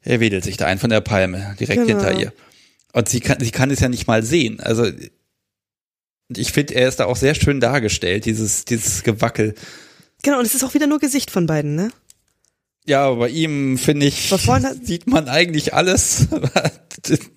Er 0.00 0.20
wedelt 0.20 0.44
sich 0.44 0.56
da 0.56 0.66
ein 0.66 0.78
von 0.78 0.90
der 0.90 1.00
Palme, 1.00 1.56
direkt 1.58 1.88
genau. 1.88 2.04
hinter 2.04 2.20
ihr. 2.20 2.32
Und 2.92 3.08
sie 3.08 3.18
kann, 3.18 3.40
sie 3.40 3.50
kann 3.50 3.72
es 3.72 3.80
ja 3.80 3.88
nicht 3.88 4.06
mal 4.06 4.22
sehen. 4.22 4.60
Also 4.60 4.88
ich 6.28 6.52
finde, 6.52 6.76
er 6.76 6.86
ist 6.86 7.00
da 7.00 7.06
auch 7.06 7.16
sehr 7.16 7.34
schön 7.34 7.58
dargestellt, 7.58 8.26
dieses, 8.26 8.64
dieses 8.64 9.02
Gewackel. 9.02 9.56
Genau, 10.22 10.38
und 10.38 10.46
es 10.46 10.54
ist 10.54 10.62
auch 10.62 10.74
wieder 10.74 10.86
nur 10.86 11.00
Gesicht 11.00 11.32
von 11.32 11.46
beiden, 11.46 11.74
ne? 11.74 11.90
Ja, 12.86 13.06
aber 13.06 13.16
bei 13.16 13.28
ihm, 13.30 13.76
finde 13.76 14.06
ich, 14.06 14.32
sieht 14.84 15.08
man 15.08 15.28
eigentlich 15.28 15.74
alles. 15.74 16.28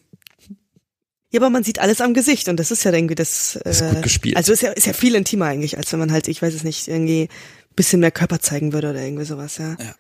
Ja, 1.32 1.40
aber 1.42 1.50
man 1.50 1.64
sieht 1.64 1.80
alles 1.80 2.02
am 2.02 2.14
Gesicht 2.14 2.50
und 2.50 2.58
das 2.60 2.72
ist 2.72 2.84
ja 2.84 2.92
irgendwie 2.92 3.16
das. 3.16 3.56
Äh, 3.58 3.70
ist 3.70 3.88
gut 3.88 4.02
gespielt. 4.02 4.36
Also 4.36 4.52
ist 4.52 4.62
ja, 4.62 4.72
ist 4.72 4.88
ja 4.88 4.94
viel 4.94 5.16
intimer 5.16 5.46
eigentlich, 5.46 5.78
als 5.78 5.92
wenn 5.92 6.00
man 6.00 6.12
halt, 6.12 6.28
ich 6.28 6.42
weiß 6.42 6.54
es 6.54 6.64
nicht, 6.64 6.88
irgendwie 6.88 7.30
bisschen 7.76 8.02
mehr 8.02 8.12
Körper 8.12 8.40
zeigen 8.40 8.74
würde 8.74 8.90
oder 8.90 9.02
irgendwie 9.02 9.26
sowas, 9.26 9.58
ja. 9.58 9.78
Ja. 9.80 9.96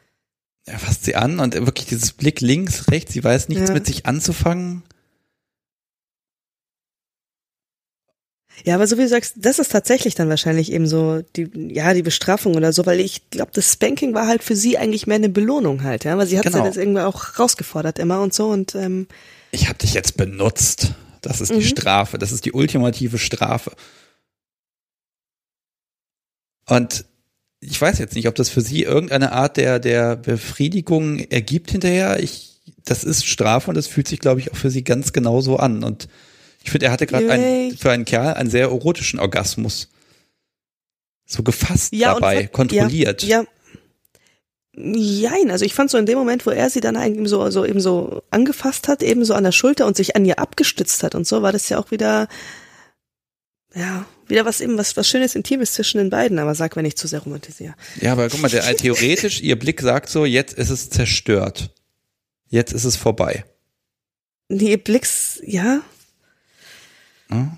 Er 0.66 0.80
fasst 0.80 1.06
sie 1.06 1.16
an 1.16 1.40
und 1.40 1.56
wirklich 1.56 1.88
dieses 1.88 2.12
Blick 2.12 2.42
links, 2.42 2.92
rechts, 2.92 3.14
sie 3.14 3.24
weiß 3.24 3.48
nichts 3.48 3.70
ja. 3.70 3.74
mit 3.74 3.86
sich 3.86 4.06
anzufangen. 4.06 4.84
Ja, 8.66 8.76
aber 8.76 8.86
so 8.86 8.98
wie 8.98 9.04
du 9.04 9.08
sagst, 9.08 9.36
das 9.38 9.60
ist 9.60 9.72
tatsächlich 9.72 10.16
dann 10.16 10.28
wahrscheinlich 10.28 10.72
eben 10.72 10.86
so 10.86 11.22
die, 11.36 11.50
ja, 11.74 11.94
die 11.94 12.04
Bestrafung 12.04 12.56
oder 12.56 12.74
so, 12.74 12.86
weil 12.86 13.00
ich 13.00 13.30
glaube, 13.30 13.52
das 13.54 13.72
Spanking 13.72 14.14
war 14.14 14.28
halt 14.28 14.44
für 14.44 14.56
sie 14.56 14.78
eigentlich 14.78 15.08
mehr 15.08 15.16
eine 15.16 15.30
Belohnung 15.30 15.84
halt, 15.84 16.04
ja, 16.04 16.18
weil 16.18 16.28
sie 16.28 16.38
hat 16.38 16.46
genau. 16.46 16.58
ja 16.60 16.64
das 16.66 16.76
irgendwie 16.76 17.02
auch 17.02 17.40
rausgefordert 17.40 17.98
immer 17.98 18.22
und 18.22 18.34
so 18.34 18.48
und 18.50 18.76
ähm, 18.76 19.08
ich 19.52 19.68
habe 19.68 19.80
dich 19.80 19.94
jetzt 19.94 20.18
benutzt. 20.18 20.94
Das 21.22 21.42
ist 21.42 21.52
die 21.52 21.56
mhm. 21.56 21.64
Strafe. 21.64 22.18
Das 22.18 22.32
ist 22.32 22.46
die 22.46 22.54
ultimative 22.54 23.18
Strafe. 23.18 23.72
Und 26.66 27.06
ich 27.62 27.80
weiß 27.80 28.00
jetzt 28.00 28.16
nicht, 28.16 28.28
ob 28.28 28.36
das 28.36 28.50
für 28.50 28.62
sie 28.62 28.84
irgendeine 28.84 29.32
Art 29.34 29.58
der, 29.58 29.80
der 29.80 30.16
Befriedigung 30.16 31.20
ergibt 31.20 31.72
hinterher. 31.72 32.22
Ich, 32.22 32.62
das 32.86 33.04
ist 33.04 33.26
Strafe 33.26 33.70
und 33.70 33.76
das 33.76 33.88
fühlt 33.88 34.08
sich, 34.08 34.20
glaube 34.20 34.40
ich, 34.40 34.52
auch 34.52 34.56
für 34.56 34.72
sie 34.72 34.84
ganz 34.84 35.12
genauso 35.12 35.58
an. 35.58 35.84
Und 35.84 36.08
ich 36.64 36.72
finde, 36.72 36.88
er 36.88 36.92
hatte 36.92 37.08
gerade 37.08 37.76
für 37.78 37.92
einen 37.92 38.06
Kerl 38.06 38.36
einen 38.36 38.50
sehr 38.50 38.64
erotischen 38.64 39.20
Orgasmus. 39.20 39.90
So 41.26 41.44
gefasst 41.44 41.94
ja, 41.94 42.14
dabei, 42.14 42.48
kontrolliert. 42.48 43.24
Ja, 43.24 43.42
ja, 43.42 43.48
Jein, 44.82 45.52
also 45.52 45.66
ich 45.66 45.74
fand 45.74 45.92
so 45.92 45.98
in 45.98 46.06
dem 46.06 46.18
Moment, 46.18 46.46
wo 46.46 46.52
er 46.52 46.70
sie 46.70 46.80
dann 46.80 46.96
eigentlich 46.96 47.28
so, 47.28 47.50
so 47.50 47.66
eben 47.66 47.82
so 47.82 48.24
angefasst 48.32 48.88
hat, 48.88 49.04
eben 49.04 49.26
so 49.26 49.34
an 49.34 49.44
der 49.44 49.52
Schulter 49.52 49.86
und 49.86 49.98
sich 49.98 50.16
an 50.16 50.24
ihr 50.24 50.40
abgestützt 50.40 51.04
hat 51.04 51.16
und 51.16 51.28
so, 51.28 51.42
war 51.42 51.52
das 51.52 51.68
ja 51.68 51.80
auch 51.80 51.92
wieder, 51.92 52.30
ja, 53.76 54.06
wieder 54.28 54.46
was 54.46 54.62
eben, 54.62 54.78
was, 54.78 54.96
was 54.96 55.10
Schönes, 55.10 55.36
Intimes 55.36 55.74
zwischen 55.74 55.98
den 55.98 56.10
beiden, 56.10 56.40
aber 56.40 56.56
sag, 56.56 56.78
wenn 56.78 56.86
ich 56.86 56.96
zu 56.96 57.08
sehr 57.08 57.20
romantisiere. 57.20 57.74
Ja, 58.00 58.14
aber 58.14 58.30
guck 58.30 58.42
mal, 58.42 58.48
der, 58.48 58.64
theoretisch, 58.78 59.42
ihr 59.42 59.60
Blick 59.60 59.82
sagt 59.82 60.10
so, 60.10 60.24
jetzt 60.24 60.54
ist 60.54 60.70
es 60.70 60.90
zerstört. 60.90 61.72
Jetzt 62.48 62.72
ist 62.72 62.86
es 62.86 62.96
vorbei. 62.96 63.44
Nee, 64.48 64.72
ihr 64.72 64.84
Blicks, 64.84 65.42
ja. 65.44 65.82
Hm? 67.28 67.52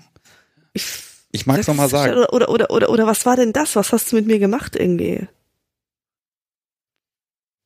Ich, 0.72 0.84
ich 1.30 1.46
mag's 1.46 1.68
nochmal 1.68 1.88
sagen. 1.88 2.12
Oder, 2.14 2.32
oder, 2.32 2.48
oder, 2.50 2.70
oder, 2.70 2.90
oder 2.90 3.06
was 3.06 3.24
war 3.26 3.36
denn 3.36 3.52
das? 3.52 3.76
Was 3.76 3.92
hast 3.92 4.10
du 4.10 4.16
mit 4.16 4.26
mir 4.26 4.40
gemacht 4.40 4.74
irgendwie? 4.74 5.28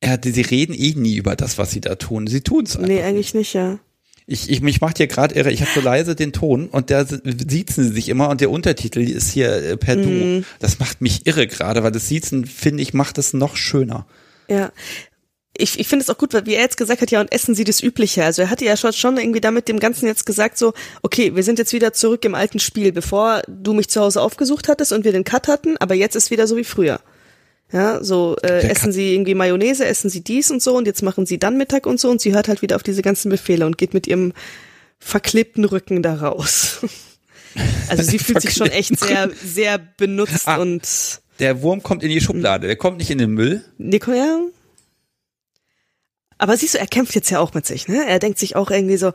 Ja, 0.03 0.17
sie 0.23 0.41
reden 0.41 0.73
eh 0.73 0.93
nie 0.95 1.15
über 1.15 1.35
das, 1.35 1.57
was 1.57 1.71
sie 1.71 1.81
da 1.81 1.95
tun. 1.95 2.27
Sie 2.27 2.41
tun 2.41 2.65
es 2.65 2.75
einfach. 2.75 2.87
Nee, 2.87 3.01
eigentlich 3.01 3.33
nicht, 3.33 3.53
ja. 3.53 3.79
Ich, 4.29 4.49
ich 4.49 4.61
mich 4.61 4.81
macht 4.81 4.97
hier 4.97 5.07
gerade 5.07 5.35
irre. 5.35 5.51
Ich 5.51 5.61
habe 5.61 5.71
so 5.73 5.79
leise 5.79 6.13
den 6.13 6.33
Ton 6.33 6.67
und 6.67 6.91
da 6.91 7.05
siezen 7.05 7.85
sie 7.85 7.93
sich 7.93 8.09
immer 8.09 8.29
und 8.29 8.41
der 8.41 8.51
Untertitel 8.51 8.99
ist 8.99 9.31
hier 9.31 9.51
äh, 9.53 9.77
per 9.77 9.95
Du. 9.95 10.09
Mm. 10.09 10.45
Das 10.59 10.79
macht 10.79 10.99
mich 10.99 11.25
irre 11.25 11.47
gerade, 11.47 11.81
weil 11.81 11.93
das 11.93 12.09
Siezen 12.09 12.45
finde 12.45 12.83
ich 12.83 12.93
macht 12.93 13.17
es 13.17 13.33
noch 13.33 13.55
schöner. 13.55 14.05
Ja. 14.49 14.73
Ich, 15.57 15.79
ich 15.79 15.87
finde 15.87 16.03
es 16.03 16.09
auch 16.09 16.17
gut, 16.17 16.33
weil 16.33 16.45
wie 16.45 16.53
er 16.53 16.61
jetzt 16.61 16.75
gesagt 16.75 17.01
hat, 17.01 17.09
ja, 17.09 17.21
und 17.21 17.31
essen 17.31 17.55
Sie 17.55 17.63
das 17.63 17.81
Übliche. 17.81 18.23
Also 18.25 18.43
er 18.43 18.49
hatte 18.49 18.65
ja 18.65 18.75
schon, 18.75 18.91
schon 18.93 19.17
irgendwie 19.17 19.41
damit 19.41 19.69
dem 19.69 19.79
Ganzen 19.79 20.05
jetzt 20.05 20.25
gesagt, 20.25 20.57
so, 20.57 20.73
okay, 21.01 21.33
wir 21.35 21.41
sind 21.41 21.57
jetzt 21.57 21.73
wieder 21.73 21.93
zurück 21.93 22.25
im 22.25 22.35
alten 22.35 22.59
Spiel, 22.59 22.91
bevor 22.91 23.41
du 23.47 23.73
mich 23.73 23.89
zu 23.89 24.01
Hause 24.01 24.21
aufgesucht 24.21 24.67
hattest 24.67 24.91
und 24.91 25.05
wir 25.05 25.13
den 25.13 25.23
Cut 25.23 25.47
hatten, 25.47 25.77
aber 25.77 25.95
jetzt 25.95 26.15
ist 26.15 26.29
wieder 26.31 26.47
so 26.47 26.57
wie 26.57 26.63
früher. 26.65 26.99
Ja, 27.71 28.01
so 28.01 28.37
äh, 28.43 28.67
essen 28.69 28.93
sie 28.93 29.13
irgendwie 29.13 29.35
Mayonnaise, 29.35 29.85
essen 29.85 30.09
sie 30.09 30.21
dies 30.21 30.51
und 30.51 30.61
so 30.61 30.77
und 30.77 30.87
jetzt 30.87 31.03
machen 31.03 31.25
sie 31.25 31.37
dann 31.37 31.57
Mittag 31.57 31.85
und 31.85 31.99
so 31.99 32.09
und 32.09 32.21
sie 32.21 32.33
hört 32.33 32.47
halt 32.47 32.61
wieder 32.61 32.77
auf 32.77 32.83
diese 32.83 33.01
ganzen 33.01 33.29
Befehle 33.29 33.65
und 33.65 33.77
geht 33.77 33.93
mit 33.93 34.07
ihrem 34.07 34.31
verklebten 34.99 35.65
Rücken 35.65 36.01
da 36.01 36.15
raus. 36.15 36.79
Also 37.87 38.03
sie 38.03 38.19
fühlt 38.19 38.41
sich 38.41 38.53
schon 38.53 38.69
echt 38.69 38.99
sehr, 38.99 39.31
sehr 39.43 39.79
benutzt 39.79 40.47
ah, 40.47 40.57
und. 40.57 41.21
Der 41.39 41.63
Wurm 41.63 41.81
kommt 41.81 42.03
in 42.03 42.09
die 42.09 42.21
Schublade, 42.21 42.67
der 42.67 42.75
kommt 42.75 42.97
nicht 42.97 43.09
in 43.09 43.17
den 43.17 43.31
Müll. 43.31 43.63
Nico, 43.79 44.11
ja. 44.11 44.41
Aber 46.37 46.55
siehst 46.55 46.75
du, 46.75 46.79
er 46.79 46.85
kämpft 46.85 47.15
jetzt 47.15 47.31
ja 47.31 47.39
auch 47.39 47.55
mit 47.55 47.65
sich, 47.65 47.87
ne? 47.87 48.05
Er 48.07 48.19
denkt 48.19 48.37
sich 48.37 48.55
auch 48.55 48.69
irgendwie 48.69 48.97
so, 48.97 49.11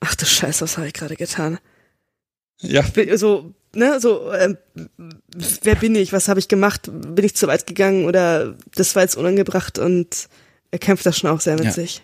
ach 0.00 0.14
du 0.14 0.24
Scheiße, 0.24 0.62
was 0.62 0.78
habe 0.78 0.86
ich 0.86 0.94
gerade 0.94 1.16
getan? 1.16 1.58
Ja. 2.62 2.84
So, 3.16 3.52
ne, 3.74 4.00
so, 4.00 4.32
ähm, 4.32 4.56
wer 5.62 5.74
bin 5.76 5.94
ich? 5.94 6.12
Was 6.12 6.28
habe 6.28 6.40
ich 6.40 6.48
gemacht? 6.48 6.90
Bin 6.92 7.24
ich 7.24 7.34
zu 7.36 7.46
weit 7.46 7.66
gegangen 7.66 8.04
oder 8.06 8.56
das 8.74 8.94
war 8.94 9.02
jetzt 9.02 9.16
unangebracht 9.16 9.78
und 9.78 10.28
er 10.70 10.78
kämpft 10.78 11.04
da 11.06 11.12
schon 11.12 11.30
auch 11.30 11.40
sehr 11.40 11.54
mit 11.56 11.64
Ja. 11.64 11.72
sich. 11.72 12.02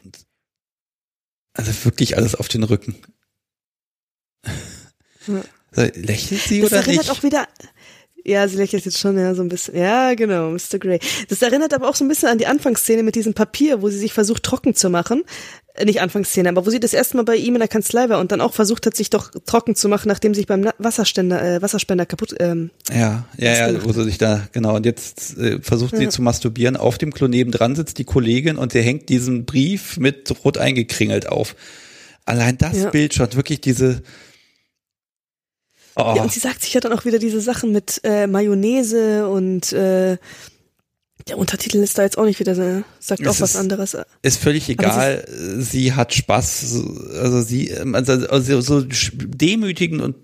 Also 1.54 1.72
wirklich 1.84 2.16
alles 2.16 2.34
auf 2.34 2.48
den 2.48 2.62
Rücken. 2.62 2.96
Ja. 5.26 5.42
Lächelt 5.94 6.40
sie 6.40 6.60
Das 6.60 6.70
oder 6.72 6.80
erinnert 6.80 7.06
nicht? 7.06 7.10
auch 7.10 7.22
wieder. 7.22 7.46
Ja, 8.24 8.46
sie 8.46 8.56
lächelt 8.56 8.84
jetzt 8.84 8.98
schon, 8.98 9.16
ja, 9.16 9.34
so 9.34 9.42
ein 9.42 9.48
bisschen. 9.48 9.76
Ja, 9.76 10.14
genau, 10.14 10.50
Mr. 10.50 10.78
Grey. 10.78 10.98
Das 11.28 11.40
erinnert 11.40 11.72
aber 11.72 11.88
auch 11.88 11.94
so 11.94 12.04
ein 12.04 12.08
bisschen 12.08 12.28
an 12.28 12.38
die 12.38 12.46
Anfangsszene 12.46 13.02
mit 13.02 13.14
diesem 13.14 13.32
Papier, 13.32 13.80
wo 13.80 13.88
sie 13.88 13.98
sich 13.98 14.12
versucht, 14.12 14.42
trocken 14.42 14.74
zu 14.74 14.90
machen. 14.90 15.22
Äh, 15.74 15.84
nicht 15.86 16.00
Anfangsszene, 16.02 16.48
aber 16.48 16.66
wo 16.66 16.70
sie 16.70 16.80
das 16.80 16.92
erste 16.92 17.16
Mal 17.16 17.22
bei 17.22 17.36
ihm 17.36 17.54
in 17.54 17.60
der 17.60 17.68
Kanzlei 17.68 18.08
war 18.08 18.18
und 18.20 18.30
dann 18.32 18.40
auch 18.40 18.52
versucht 18.52 18.84
hat, 18.86 18.96
sich 18.96 19.08
doch 19.08 19.30
trocken 19.46 19.76
zu 19.76 19.88
machen, 19.88 20.08
nachdem 20.08 20.34
sich 20.34 20.46
beim 20.46 20.68
Wasserständer, 20.78 21.42
äh, 21.42 21.62
Wasserspender 21.62 22.04
kaputt, 22.06 22.34
ähm, 22.40 22.70
Ja, 22.92 23.24
ja, 23.38 23.70
ja, 23.70 23.84
wo 23.84 23.92
sie 23.92 24.04
sich 24.04 24.18
da, 24.18 24.46
genau, 24.52 24.76
und 24.76 24.84
jetzt 24.84 25.38
äh, 25.38 25.60
versucht 25.62 25.96
sie 25.96 26.08
zu 26.08 26.20
masturbieren. 26.20 26.76
Auf 26.76 26.98
dem 26.98 27.14
Klo 27.14 27.28
nebendran 27.28 27.76
sitzt 27.76 27.98
die 27.98 28.04
Kollegin 28.04 28.56
und 28.58 28.74
der 28.74 28.82
hängt 28.82 29.08
diesen 29.08 29.46
Brief 29.46 29.96
mit 29.96 30.32
rot 30.44 30.58
eingekringelt 30.58 31.28
auf. 31.28 31.56
Allein 32.26 32.58
das 32.58 32.76
Ja. 32.76 32.90
Bild 32.90 33.14
schon, 33.14 33.32
wirklich 33.34 33.60
diese. 33.62 34.02
Oh, 36.00 36.14
Ja, 36.16 36.22
und 36.22 36.32
sie 36.32 36.40
sagt 36.40 36.62
sich 36.62 36.72
ja 36.74 36.80
dann 36.80 36.92
auch 36.92 37.04
wieder 37.04 37.18
diese 37.18 37.40
Sachen 37.40 37.72
mit 37.72 38.00
äh, 38.04 38.26
Mayonnaise 38.28 39.28
und 39.28 39.72
äh, 39.72 40.16
der 41.26 41.36
Untertitel 41.36 41.78
ist 41.78 41.98
da 41.98 42.04
jetzt 42.04 42.16
auch 42.16 42.24
nicht 42.24 42.38
wieder, 42.40 42.54
so- 42.54 42.82
sagt 43.00 43.20
Es 43.20 43.26
auch 43.26 43.40
was 43.40 43.50
ist- 43.50 43.56
anderes. 43.56 43.96
ist 44.22 44.40
völlig 44.40 44.68
egal. 44.70 45.26
Sie 45.58 45.92
hat 45.92 46.14
Spaß. 46.14 46.80
Also 47.20 47.42
sie, 47.42 47.74
also, 47.92 48.12
also 48.28 48.60
so 48.62 48.82
demütigend 49.12 50.00
und 50.00 50.16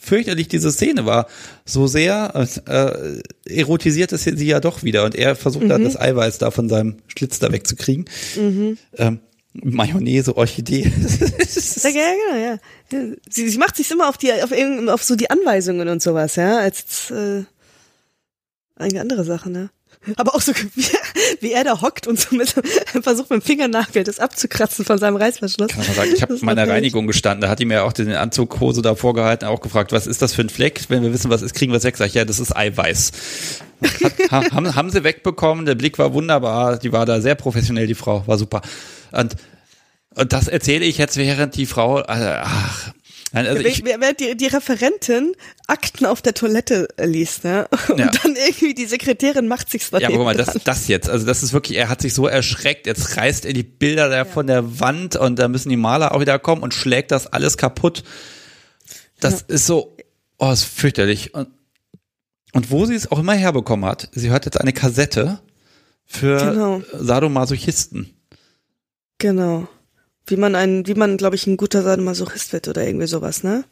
fürchterlich 0.00 0.46
diese 0.46 0.70
Szene 0.70 1.04
war. 1.06 1.26
So 1.64 1.86
sehr 1.88 2.32
äh, 2.66 3.20
erotisiert 3.52 4.12
es 4.12 4.22
sie 4.24 4.46
ja 4.46 4.60
doch 4.60 4.84
wieder 4.84 5.04
und 5.04 5.14
er 5.16 5.34
versucht 5.34 5.64
Mhm. 5.64 5.68
dann 5.70 5.84
das 5.84 5.98
Eiweiß 5.98 6.38
da 6.38 6.50
von 6.52 6.68
seinem 6.68 6.98
Schlitz 7.08 7.38
da 7.40 7.50
wegzukriegen. 7.50 8.04
Ähm, 8.36 9.18
Mayonnaise, 9.62 10.36
Orchidee. 10.36 10.90
Ja, 11.82 11.90
ja, 11.90 12.12
genau, 12.12 12.36
ja. 12.44 12.58
ja. 12.92 13.14
Sie, 13.30 13.48
sie 13.48 13.58
macht 13.58 13.76
sich 13.76 13.90
immer 13.90 14.08
auf 14.08 14.18
die, 14.18 14.32
auf, 14.32 14.50
auf 14.88 15.02
so 15.04 15.14
die 15.16 15.30
Anweisungen 15.30 15.88
und 15.88 16.02
sowas, 16.02 16.36
ja, 16.36 16.58
als 16.58 17.10
äh, 17.10 17.44
einige 18.76 19.00
andere 19.00 19.24
Sachen, 19.24 19.52
ne? 19.52 19.70
Aber 20.16 20.34
auch 20.34 20.40
so, 20.40 20.52
wie, 20.74 20.84
wie 21.40 21.52
er 21.52 21.64
da 21.64 21.80
hockt 21.80 22.06
und 22.06 22.18
so 22.20 22.34
mit, 22.36 22.50
versucht 23.02 23.30
mit 23.30 23.40
dem 23.42 23.44
Fingernagel 23.44 24.04
das 24.04 24.18
abzukratzen 24.20 24.84
von 24.84 24.98
seinem 24.98 25.16
Reißverschluss. 25.16 25.68
Kann 25.68 25.84
man 25.86 25.94
sagen, 25.96 26.10
ich 26.14 26.22
habe 26.22 26.32
Das 26.34 26.42
meine 26.42 26.60
macht 26.60 26.68
er 26.68 26.74
Reinigung 26.74 27.06
gestanden, 27.06 27.40
da 27.42 27.48
hat 27.48 27.58
die 27.58 27.64
mir 27.64 27.84
auch 27.84 27.92
den 27.92 28.12
Anzughose 28.12 28.82
da 28.82 28.94
vorgehalten, 28.94 29.46
auch 29.48 29.60
gefragt, 29.60 29.92
was 29.92 30.06
ist 30.06 30.22
das 30.22 30.32
für 30.34 30.42
ein 30.42 30.48
Fleck? 30.50 30.82
Wenn 30.88 31.02
wir 31.02 31.12
wissen, 31.12 31.30
was 31.30 31.42
ist, 31.42 31.54
kriegen 31.54 31.72
wir 31.72 31.78
es 31.78 31.84
weg. 31.84 31.96
Sag 31.96 32.06
ich, 32.08 32.14
ja, 32.14 32.24
das 32.24 32.38
ist 32.40 32.54
Eiweiß. 32.56 33.12
Hat, 34.02 34.12
ha- 34.30 34.50
haben, 34.52 34.74
haben 34.74 34.90
sie 34.90 35.02
wegbekommen, 35.04 35.66
der 35.66 35.74
Blick 35.74 35.98
war 35.98 36.12
wunderbar, 36.14 36.78
die 36.78 36.92
war 36.92 37.04
da 37.06 37.20
sehr 37.20 37.34
professionell, 37.34 37.86
die 37.86 37.94
Frau, 37.94 38.26
war 38.26 38.38
super. 38.38 38.62
Und, 39.16 39.36
und 40.14 40.32
das 40.32 40.48
erzähle 40.48 40.84
ich 40.84 40.98
jetzt, 40.98 41.16
während 41.16 41.56
die 41.56 41.66
Frau, 41.66 41.96
also, 41.96 42.26
ach, 42.26 42.92
also 43.32 43.60
ich, 43.62 43.84
Während 43.84 44.20
die, 44.20 44.36
die 44.36 44.46
Referentin 44.46 45.32
Akten 45.66 46.06
auf 46.06 46.22
der 46.22 46.32
Toilette 46.32 46.88
liest, 46.98 47.44
ne? 47.44 47.68
Und 47.88 47.98
Ja. 47.98 48.10
dann 48.22 48.34
irgendwie 48.36 48.72
die 48.72 48.86
Sekretärin 48.86 49.46
macht 49.48 49.70
sich's 49.70 49.90
ja, 49.90 50.08
aber 50.08 50.16
guck 50.16 50.24
mal, 50.24 50.36
das, 50.36 50.58
das 50.64 50.88
jetzt, 50.88 51.08
also 51.10 51.26
das 51.26 51.42
ist 51.42 51.52
wirklich, 51.52 51.76
er 51.76 51.88
hat 51.88 52.00
sich 52.00 52.14
so 52.14 52.26
erschreckt, 52.26 52.86
jetzt 52.86 53.16
reißt 53.16 53.44
er 53.44 53.52
die 53.52 53.62
Bilder 53.64 54.08
da 54.08 54.24
von 54.24 54.46
der 54.46 54.80
Wand 54.80 55.16
und 55.16 55.38
da 55.38 55.48
müssen 55.48 55.68
die 55.68 55.76
Maler 55.76 56.14
auch 56.14 56.20
wieder 56.20 56.38
kommen 56.38 56.62
und 56.62 56.72
schlägt 56.72 57.10
das 57.10 57.26
alles 57.26 57.56
kaputt. 57.58 58.04
Das 59.20 59.42
ist 59.42 59.66
so, 59.66 59.96
oh, 60.38 60.50
ist 60.50 60.64
fürchterlich. 60.64 61.34
Und, 61.34 61.48
und 62.52 62.70
wo 62.70 62.86
sie 62.86 62.94
es 62.94 63.10
auch 63.10 63.18
immer 63.18 63.34
herbekommen 63.34 63.84
hat, 63.88 64.08
sie 64.12 64.30
hört 64.30 64.44
jetzt 64.46 64.60
eine 64.60 64.72
Kassette 64.72 65.40
für 66.06 66.38
Genau. 66.38 66.82
Sadomasochisten. 66.92 68.15
Genau. 69.18 69.68
Wie 70.26 70.36
man 70.36 70.54
ein, 70.54 70.86
wie 70.86 70.94
man, 70.94 71.16
glaube 71.16 71.36
ich, 71.36 71.46
ein 71.46 71.56
guter 71.56 71.82
Sadomasochist 71.82 72.52
wird 72.52 72.68
oder 72.68 72.86
irgendwie 72.86 73.06
sowas, 73.06 73.42
ne? 73.42 73.64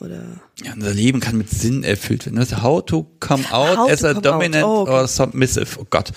Oder 0.00 0.40
Ja, 0.62 0.72
unser 0.74 0.92
Leben 0.92 1.20
kann 1.20 1.38
mit 1.38 1.50
Sinn 1.50 1.84
erfüllt 1.84 2.26
werden. 2.26 2.36
Das 2.36 2.62
How 2.62 2.84
to 2.84 3.04
come 3.20 3.44
out 3.52 3.78
How 3.78 3.90
as 3.90 4.04
a 4.04 4.14
dominant. 4.14 4.64
Oh, 4.64 4.80
okay. 4.82 4.90
or 4.90 5.08
submissive. 5.08 5.78
Oh 5.80 5.86
Gott. 5.88 6.12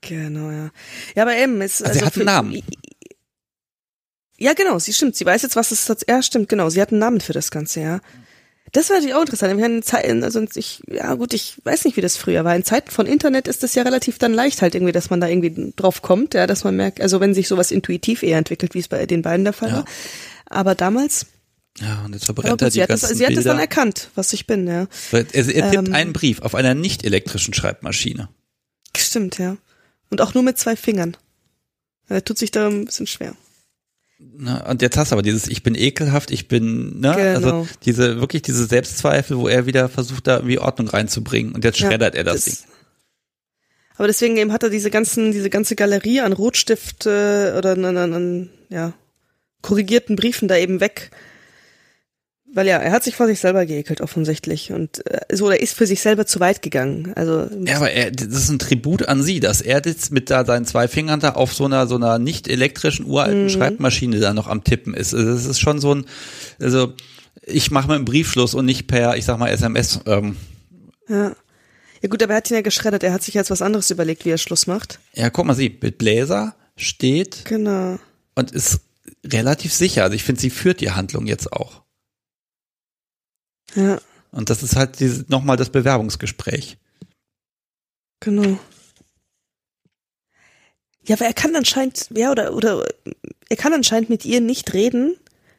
genau, 0.00 0.50
ja. 0.50 0.70
Ja, 1.14 1.22
aber 1.22 1.36
eben, 1.36 1.60
es 1.60 1.82
Also, 1.82 2.00
sie 2.00 2.04
hat 2.04 2.16
einen 2.16 2.24
Namen. 2.24 2.62
Ja, 4.38 4.52
genau, 4.54 4.78
sie 4.78 4.92
stimmt. 4.92 5.16
Sie 5.16 5.24
weiß 5.24 5.42
jetzt, 5.42 5.54
was 5.56 5.70
es 5.70 5.88
ja 6.08 6.22
stimmt, 6.22 6.48
genau. 6.48 6.68
Sie 6.70 6.80
hat 6.80 6.90
einen 6.90 6.98
Namen 6.98 7.20
für 7.20 7.32
das 7.32 7.50
Ganze, 7.50 7.80
ja. 7.80 8.00
Das 8.74 8.90
war 8.90 8.96
natürlich 8.96 9.14
auch 9.14 9.20
interessant. 9.22 9.52
Ich 9.54 9.58
meine, 9.60 9.76
in 9.76 9.82
Zeiten, 9.82 10.22
also 10.24 10.44
ich, 10.54 10.82
ja 10.90 11.14
gut, 11.14 11.32
ich 11.32 11.54
weiß 11.64 11.84
nicht, 11.84 11.96
wie 11.96 12.00
das 12.02 12.16
früher 12.16 12.44
war. 12.44 12.54
In 12.56 12.64
Zeiten 12.64 12.90
von 12.90 13.06
Internet 13.06 13.48
ist 13.48 13.62
das 13.62 13.74
ja 13.74 13.82
relativ 13.84 14.18
dann 14.18 14.34
leicht 14.34 14.60
halt 14.62 14.74
irgendwie, 14.74 14.92
dass 14.92 15.08
man 15.10 15.20
da 15.20 15.28
irgendwie 15.28 15.72
drauf 15.76 16.02
kommt, 16.02 16.34
ja, 16.34 16.46
dass 16.46 16.64
man 16.64 16.74
merkt, 16.76 17.00
also 17.00 17.20
wenn 17.20 17.34
sich 17.34 17.48
sowas 17.48 17.70
intuitiv 17.70 18.22
eher 18.22 18.36
entwickelt, 18.36 18.74
wie 18.74 18.80
es 18.80 18.88
bei 18.88 19.06
den 19.06 19.22
beiden 19.22 19.44
der 19.44 19.52
Fall 19.54 19.68
Ja. 19.70 19.76
war. 19.76 19.84
Aber 20.46 20.74
damals, 20.74 21.26
Ja, 21.80 22.02
und 22.04 22.12
jetzt 22.14 22.24
verbrennt 22.24 22.60
er 22.62 22.68
die 22.68 22.74
sie 22.74 22.82
hat, 22.82 22.90
das, 22.90 23.00
ganzen 23.02 23.16
sie 23.16 23.24
hat 23.24 23.30
das 23.30 23.36
Bilder. 23.36 23.50
dann 23.50 23.60
erkannt, 23.60 24.10
was 24.16 24.32
ich 24.32 24.46
bin, 24.46 24.66
ja. 24.66 24.86
Er, 25.12 25.20
er 25.32 25.44
tippt 25.70 25.88
Ähm. 25.88 25.94
einen 25.94 26.12
Brief 26.12 26.42
auf 26.42 26.54
einer 26.54 26.74
nicht 26.74 27.04
elektrischen 27.04 27.54
Schreibmaschine. 27.54 28.28
Stimmt, 28.96 29.38
ja. 29.38 29.56
Und 30.10 30.20
auch 30.20 30.34
nur 30.34 30.42
mit 30.42 30.58
zwei 30.58 30.76
Fingern. 30.76 31.16
Er 32.08 32.24
tut 32.24 32.38
sich 32.38 32.50
da 32.50 32.66
ein 32.68 32.84
bisschen 32.84 33.06
schwer. 33.06 33.34
Ne? 34.18 34.64
Und 34.68 34.82
jetzt 34.82 34.96
hast 34.96 35.10
du 35.10 35.14
aber 35.14 35.22
dieses 35.22 35.48
Ich 35.48 35.62
bin 35.62 35.74
ekelhaft, 35.74 36.30
ich 36.30 36.48
bin, 36.48 37.00
ne? 37.00 37.14
Genau. 37.16 37.34
Also 37.34 37.68
diese, 37.84 38.20
wirklich 38.20 38.42
diese 38.42 38.64
Selbstzweifel, 38.66 39.36
wo 39.36 39.48
er 39.48 39.66
wieder 39.66 39.88
versucht, 39.88 40.26
da 40.26 40.36
irgendwie 40.36 40.58
Ordnung 40.58 40.88
reinzubringen. 40.88 41.54
Und 41.54 41.64
jetzt 41.64 41.78
Ja, 41.80 41.88
schreddert 41.88 42.14
er 42.14 42.24
das, 42.24 42.44
Ding. 42.44 42.56
Aber 43.96 44.06
deswegen 44.06 44.36
eben 44.36 44.52
hat 44.52 44.62
er 44.62 44.70
diese 44.70 44.90
ganzen, 44.90 45.32
diese 45.32 45.50
ganze 45.50 45.76
Galerie 45.76 46.20
an 46.20 46.32
Rotstift 46.32 47.06
äh, 47.06 47.54
oder 47.56 47.72
an, 47.72 47.84
an, 47.84 48.12
an 48.12 48.50
ja, 48.68 48.92
korrigierten 49.62 50.16
Briefen 50.16 50.48
da 50.48 50.56
eben 50.56 50.80
weg. 50.80 51.10
Weil 52.54 52.66
ja, 52.68 52.76
er 52.78 52.92
hat 52.92 53.02
sich 53.02 53.16
vor 53.16 53.26
sich 53.26 53.40
selber 53.40 53.66
geekelt, 53.66 54.00
offensichtlich. 54.00 54.70
Und 54.72 55.04
äh, 55.10 55.20
so, 55.34 55.50
er 55.50 55.60
ist 55.60 55.74
für 55.74 55.86
sich 55.88 56.00
selber 56.00 56.24
zu 56.24 56.38
weit 56.38 56.62
gegangen. 56.62 57.12
Also 57.16 57.48
Ja, 57.66 57.76
aber 57.76 57.90
er, 57.90 58.10
das 58.12 58.26
ist 58.28 58.48
ein 58.48 58.60
Tribut 58.60 59.06
an 59.08 59.22
sie, 59.22 59.40
dass 59.40 59.60
er 59.60 59.82
jetzt 59.84 60.12
mit 60.12 60.30
da 60.30 60.44
seinen 60.44 60.64
zwei 60.64 60.86
Fingern 60.86 61.18
da 61.20 61.30
auf 61.30 61.52
so 61.52 61.64
einer 61.64 61.86
so 61.88 61.96
einer 61.96 62.18
nicht 62.18 62.46
elektrischen 62.46 63.06
uralten 63.06 63.50
Schreibmaschine 63.50 64.20
da 64.20 64.32
noch 64.34 64.46
am 64.46 64.62
Tippen 64.62 64.94
ist. 64.94 65.12
Also 65.14 65.32
das 65.32 65.46
ist 65.46 65.58
schon 65.60 65.80
so 65.80 65.94
ein, 65.94 66.06
also 66.60 66.92
ich 67.42 67.70
mache 67.72 67.88
mit 67.88 67.96
einem 67.96 68.04
Briefschluss 68.04 68.54
und 68.54 68.66
nicht 68.66 68.86
per, 68.86 69.16
ich 69.16 69.24
sag 69.24 69.38
mal 69.38 69.48
SMS. 69.48 70.00
Ähm, 70.06 70.36
ja. 71.08 71.34
Ja 72.02 72.08
gut, 72.08 72.22
aber 72.22 72.34
er 72.34 72.36
hat 72.36 72.50
ihn 72.50 72.54
ja 72.56 72.60
geschreddert. 72.62 73.02
Er 73.02 73.12
hat 73.14 73.22
sich 73.22 73.34
jetzt 73.34 73.50
was 73.50 73.62
anderes 73.62 73.90
überlegt, 73.90 74.24
wie 74.26 74.30
er 74.30 74.38
Schluss 74.38 74.66
macht. 74.66 75.00
ja, 75.14 75.30
guck 75.30 75.46
mal, 75.46 75.54
sie 75.54 75.76
mit 75.80 75.98
Bläser 75.98 76.54
steht 76.76 77.44
Genau. 77.46 77.98
und 78.34 78.50
ist 78.52 78.80
relativ 79.26 79.72
sicher. 79.72 80.04
Also 80.04 80.14
ich 80.14 80.22
finde, 80.22 80.40
sie 80.40 80.50
führt 80.50 80.80
die 80.80 80.90
Handlung 80.90 81.26
jetzt 81.26 81.52
auch. 81.52 81.82
Ja, 83.74 84.00
Und 84.30 84.50
das 84.50 84.62
ist 84.62 84.76
halt 84.76 85.00
diese, 85.00 85.24
nochmal 85.28 85.56
das 85.56 85.70
Bewerbungsgespräch. 85.70 86.76
genau. 88.20 88.58
Ja, 91.06 91.16
aber 91.16 91.26
er 91.26 91.34
kann 91.34 91.54
anscheinend, 91.54 92.08
ja, 92.14 92.30
oder, 92.30 92.54
oder 92.54 92.82
er 93.50 93.56
kann 93.56 93.74
anscheinend 93.74 94.08
mit 94.08 94.24
ihr 94.24 94.40
nicht 94.40 94.72
reden, 94.72 95.16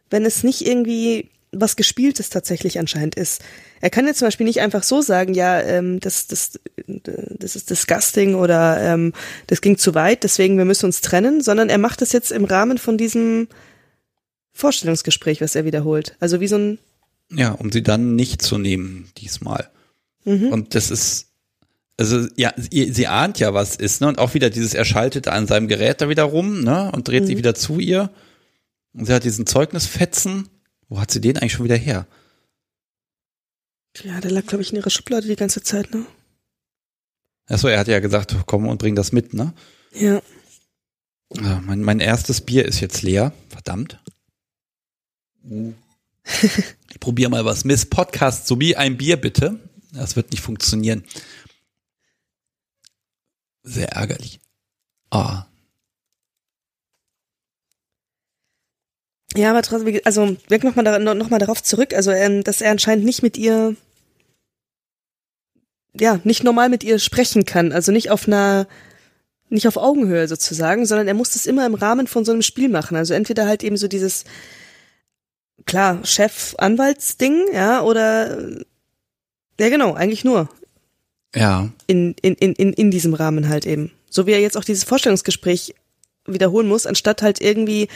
wenn 0.09 0.25
es 0.25 0.43
nicht 0.43 0.65
irgendwie 0.65 1.29
was 1.51 1.75
Gespieltes 1.75 2.29
tatsächlich 2.29 2.79
anscheinend 2.79 3.15
ist. 3.15 3.41
Er 3.79 3.89
kann 3.89 4.07
jetzt 4.07 4.19
zum 4.19 4.27
Beispiel 4.27 4.45
nicht 4.45 4.61
einfach 4.61 4.83
so 4.83 5.01
sagen, 5.01 5.33
ja, 5.33 5.61
ähm, 5.61 5.99
das, 5.99 6.27
das, 6.27 6.59
das 6.87 7.55
ist 7.55 7.69
disgusting 7.69 8.35
oder 8.35 8.81
ähm, 8.81 9.13
das 9.47 9.61
ging 9.61 9.77
zu 9.77 9.93
weit, 9.95 10.23
deswegen 10.23 10.57
wir 10.57 10.65
müssen 10.65 10.87
uns 10.87 11.01
trennen, 11.01 11.41
sondern 11.41 11.69
er 11.69 11.77
macht 11.77 12.01
das 12.01 12.11
jetzt 12.11 12.31
im 12.31 12.45
Rahmen 12.45 12.77
von 12.77 12.97
diesem 12.97 13.47
Vorstellungsgespräch, 14.53 15.41
was 15.41 15.55
er 15.55 15.65
wiederholt. 15.65 16.15
Also 16.19 16.39
wie 16.39 16.47
so 16.47 16.57
ein 16.57 16.79
Ja, 17.31 17.51
um 17.51 17.71
sie 17.71 17.83
dann 17.83 18.15
nicht 18.15 18.41
zu 18.41 18.57
nehmen 18.57 19.09
diesmal. 19.17 19.69
Mhm. 20.25 20.47
Und 20.51 20.75
das 20.75 20.91
ist, 20.91 21.27
also 21.97 22.27
ja, 22.35 22.53
sie, 22.57 22.91
sie 22.91 23.07
ahnt 23.07 23.39
ja, 23.39 23.53
was 23.53 23.75
ist, 23.75 24.01
ne? 24.01 24.07
Und 24.07 24.19
auch 24.19 24.33
wieder 24.33 24.49
dieses, 24.49 24.73
er 24.73 24.85
schaltet 24.85 25.27
an 25.27 25.47
seinem 25.47 25.67
Gerät 25.67 26.01
da 26.01 26.09
wieder 26.09 26.23
rum, 26.23 26.61
ne? 26.63 26.91
Und 26.91 27.07
dreht 27.07 27.23
Mhm. 27.23 27.27
sie 27.27 27.37
wieder 27.37 27.55
zu 27.55 27.79
ihr. 27.79 28.11
Und 28.93 29.05
sie 29.05 29.13
hat 29.13 29.23
diesen 29.23 29.45
Zeugnisfetzen. 29.47 30.49
Wo 30.87 30.99
hat 30.99 31.09
sie 31.11 31.19
den 31.21 31.37
eigentlich 31.37 31.53
schon 31.53 31.65
wieder 31.65 31.75
her? 31.77 32.05
Ja, 34.03 34.19
der 34.21 34.31
lag, 34.31 34.45
glaube 34.45 34.61
ich, 34.61 34.71
in 34.71 34.77
ihrer 34.77 34.89
Schublade 34.89 35.27
die 35.27 35.35
ganze 35.35 35.63
Zeit, 35.63 35.93
ne? 35.93 36.05
Achso, 37.47 37.67
er 37.67 37.79
hat 37.79 37.87
ja 37.87 37.99
gesagt, 37.99 38.35
komm 38.45 38.67
und 38.67 38.77
bring 38.77 38.95
das 38.95 39.11
mit, 39.11 39.33
ne? 39.33 39.53
Ja. 39.93 40.21
Ja, 41.33 41.61
mein, 41.65 41.81
mein 41.81 41.99
erstes 41.99 42.41
Bier 42.41 42.65
ist 42.65 42.79
jetzt 42.81 43.01
leer. 43.01 43.33
Verdammt. 43.49 43.99
Ich 46.95 47.01
probiere 47.01 47.29
mal 47.29 47.43
was. 47.43 47.65
Miss 47.65 47.85
Podcast 47.85 48.47
sowie 48.47 48.77
ein 48.77 48.95
Bier 48.95 49.17
bitte. 49.17 49.59
Das 49.91 50.15
wird 50.15 50.31
nicht 50.31 50.41
funktionieren. 50.41 51.03
Sehr 53.63 53.89
ärgerlich. 53.89 54.39
Ah, 55.09 55.45
Ja, 59.35 59.49
aber 59.49 59.61
trotzdem, 59.61 59.99
also 60.05 60.37
weg 60.47 60.63
nochmal 60.63 60.85
da, 60.85 60.97
noch 60.97 61.29
mal 61.29 61.39
darauf 61.39 61.61
zurück, 61.61 61.93
also 61.93 62.11
ähm, 62.11 62.45
dass 62.45 62.61
er 62.61 62.71
anscheinend 62.71 63.03
nicht 63.03 63.21
mit 63.21 63.35
ihr, 63.35 63.75
ja, 65.93 66.21
nicht 66.23 66.45
normal 66.45 66.69
mit 66.69 66.85
ihr 66.85 66.99
sprechen 66.99 67.43
kann, 67.43 67.73
also 67.73 67.91
nicht 67.91 68.09
auf 68.11 68.27
einer, 68.27 68.65
nicht 69.49 69.67
auf 69.67 69.75
Augenhöhe 69.75 70.29
sozusagen, 70.29 70.85
sondern 70.85 71.09
er 71.09 71.15
muss 71.15 71.31
das 71.31 71.47
immer 71.47 71.65
im 71.65 71.73
Rahmen 71.73 72.07
von 72.07 72.23
so 72.23 72.31
einem 72.31 72.43
Spiel 72.43 72.69
machen. 72.69 72.95
Also 72.95 73.13
entweder 73.13 73.45
halt 73.45 73.61
eben 73.65 73.75
so 73.75 73.89
dieses, 73.89 74.23
klar, 75.65 76.03
Chef-Anwaltsding, 76.05 77.47
ja, 77.53 77.81
oder, 77.81 78.49
ja 79.59 79.69
genau, 79.69 79.93
eigentlich 79.93 80.23
nur. 80.23 80.49
Ja. 81.35 81.69
In, 81.87 82.15
in, 82.21 82.35
in, 82.35 82.53
in, 82.53 82.73
in 82.73 82.91
diesem 82.91 83.13
Rahmen 83.13 83.49
halt 83.49 83.65
eben. 83.65 83.91
So 84.09 84.25
wie 84.27 84.31
er 84.31 84.39
jetzt 84.39 84.57
auch 84.57 84.63
dieses 84.63 84.83
Vorstellungsgespräch 84.83 85.75
wiederholen 86.25 86.67
muss, 86.67 86.85
anstatt 86.85 87.21
halt 87.21 87.41
irgendwie 87.41 87.87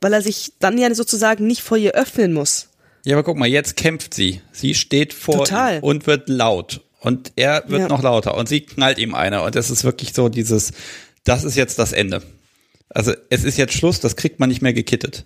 weil 0.00 0.12
er 0.12 0.22
sich 0.22 0.52
dann 0.58 0.78
ja 0.78 0.94
sozusagen 0.94 1.46
nicht 1.46 1.62
vor 1.62 1.76
ihr 1.76 1.92
öffnen 1.92 2.32
muss. 2.32 2.68
Ja, 3.04 3.16
aber 3.16 3.24
guck 3.24 3.36
mal, 3.36 3.48
jetzt 3.48 3.76
kämpft 3.76 4.14
sie. 4.14 4.40
Sie 4.52 4.74
steht 4.74 5.12
vor 5.12 5.38
Total. 5.38 5.80
und 5.80 6.06
wird 6.06 6.28
laut. 6.28 6.82
Und 7.00 7.32
er 7.36 7.64
wird 7.68 7.82
Ja. 7.82 7.88
noch 7.88 8.02
lauter. 8.02 8.36
Und 8.36 8.48
sie 8.48 8.60
knallt 8.60 8.98
ihm 8.98 9.14
eine. 9.14 9.42
Und 9.42 9.54
das 9.54 9.70
ist 9.70 9.84
wirklich 9.84 10.12
so 10.12 10.28
dieses, 10.28 10.72
das 11.24 11.44
ist 11.44 11.56
jetzt 11.56 11.78
das 11.78 11.92
Ende. 11.92 12.22
Also 12.88 13.12
es 13.30 13.44
ist 13.44 13.56
jetzt 13.56 13.74
Schluss, 13.74 14.00
das 14.00 14.16
kriegt 14.16 14.40
man 14.40 14.48
nicht 14.48 14.62
mehr 14.62 14.72
gekittet. 14.72 15.24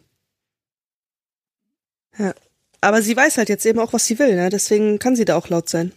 Ja. 2.18 2.34
Aber 2.80 3.00
sie 3.02 3.16
weiß 3.16 3.38
halt 3.38 3.48
jetzt 3.48 3.64
eben 3.64 3.78
auch, 3.78 3.92
was 3.92 4.06
sie 4.06 4.18
will, 4.18 4.34
ne? 4.34 4.50
deswegen 4.50 4.98
kann 4.98 5.14
sie 5.16 5.24
da 5.24 5.36
auch 5.36 5.48
laut 5.48 5.68
sein. 5.68 5.92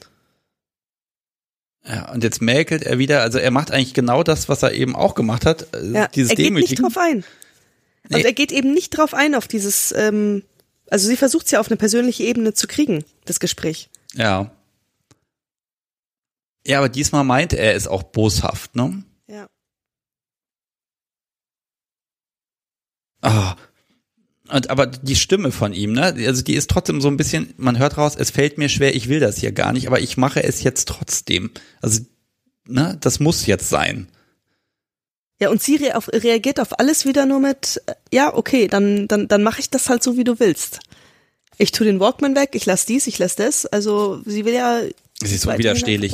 Ja, 1.83 2.11
und 2.11 2.23
jetzt 2.23 2.41
mäkelt 2.41 2.83
er 2.83 2.97
wieder, 2.97 3.21
also 3.21 3.37
er 3.37 3.51
macht 3.51 3.71
eigentlich 3.71 3.93
genau 3.93 4.23
das, 4.23 4.49
was 4.49 4.63
er 4.63 4.71
eben 4.73 4.95
auch 4.95 5.13
gemacht 5.15 5.45
hat. 5.45 5.73
äh, 5.75 5.91
Ja, 5.91 6.07
dieses 6.07 6.31
er 6.31 6.35
geht 6.35 6.53
nicht 6.53 6.69
Demütigen. 6.71 6.83
drauf 6.83 6.97
ein. 6.97 7.17
Und 7.17 8.11
Nee. 8.11 8.21
er 8.23 8.33
geht 8.33 8.51
eben 8.51 8.73
nicht 8.73 8.91
drauf 8.91 9.13
ein 9.13 9.35
auf 9.35 9.47
dieses, 9.47 9.91
ähm, 9.91 10.43
also 10.89 11.07
sie 11.07 11.17
versucht 11.17 11.45
es 11.47 11.51
ja 11.51 11.59
auf 11.59 11.67
eine 11.67 11.77
persönliche 11.77 12.23
Ebene 12.23 12.53
zu 12.53 12.67
kriegen, 12.67 13.03
das 13.25 13.39
Gespräch. 13.39 13.89
Ja. 14.13 14.51
Ja, 16.67 16.79
aber 16.79 16.89
diesmal 16.89 17.23
meint 17.23 17.53
er 17.53 17.75
es 17.75 17.87
auch 17.87 18.03
boshaft, 18.03 18.75
ne? 18.75 19.03
Ja. 19.27 19.47
Ah. 23.21 23.55
Und 24.49 24.69
aber 24.69 24.85
die 24.88 25.15
Stimme 25.15 25.51
von 25.51 25.73
ihm, 25.73 25.93
ne? 25.93 26.13
Also 26.27 26.43
die 26.43 26.53
ist 26.53 26.69
trotzdem 26.69 27.01
so 27.01 27.07
ein 27.07 27.17
bisschen, 27.17 27.53
man 27.57 27.80
hört 27.80 27.97
raus, 27.97 28.15
es 28.17 28.30
fällt 28.30 28.57
mir 28.57 28.69
schwer, 28.69 28.95
ich 28.95 29.09
will 29.09 29.19
das 29.19 29.38
hier 29.38 29.51
gar 29.51 29.73
nicht, 29.73 29.88
aber 29.88 29.99
ich 29.99 30.17
mache 30.17 30.43
es 30.43 30.61
jetzt 30.61 30.88
trotzdem. 30.88 31.49
Also, 31.81 32.01
ne, 32.67 32.97
das 33.01 33.19
muss 33.19 33.47
jetzt 33.47 33.69
sein. 33.69 34.07
Ja, 35.39 35.49
und 35.49 35.61
sie 35.61 35.76
rea 35.77 35.95
auf, 35.95 36.07
reagiert 36.09 36.59
auf 36.59 36.80
alles 36.80 37.05
wieder 37.05 37.26
nur 37.26 37.39
mit, 37.39 37.81
äh, 37.88 37.93
ja, 38.13 38.34
okay, 38.34 38.67
dann, 38.67 39.07
dann, 39.07 39.27
dann 39.27 39.43
mache 39.43 39.59
ich 39.59 39.69
das 39.69 39.89
halt 39.89 40.03
so, 40.03 40.15
wie 40.15 40.23
du 40.23 40.39
willst. 40.39 40.80
Ich 41.57 41.72
tu 41.72 41.84
den 41.84 41.99
Walkman 41.99 42.35
weg, 42.35 42.51
ich 42.53 42.65
lass 42.65 42.85
dies, 42.85 43.07
ich 43.07 43.17
lass 43.17 43.35
das. 43.35 43.65
Also 43.65 44.22
sie 44.26 44.45
will 44.45 44.53
ja 44.53 44.81
Sie 45.23 45.35
ist 45.35 45.41
so 45.41 45.57
widerstehlich. 45.57 46.13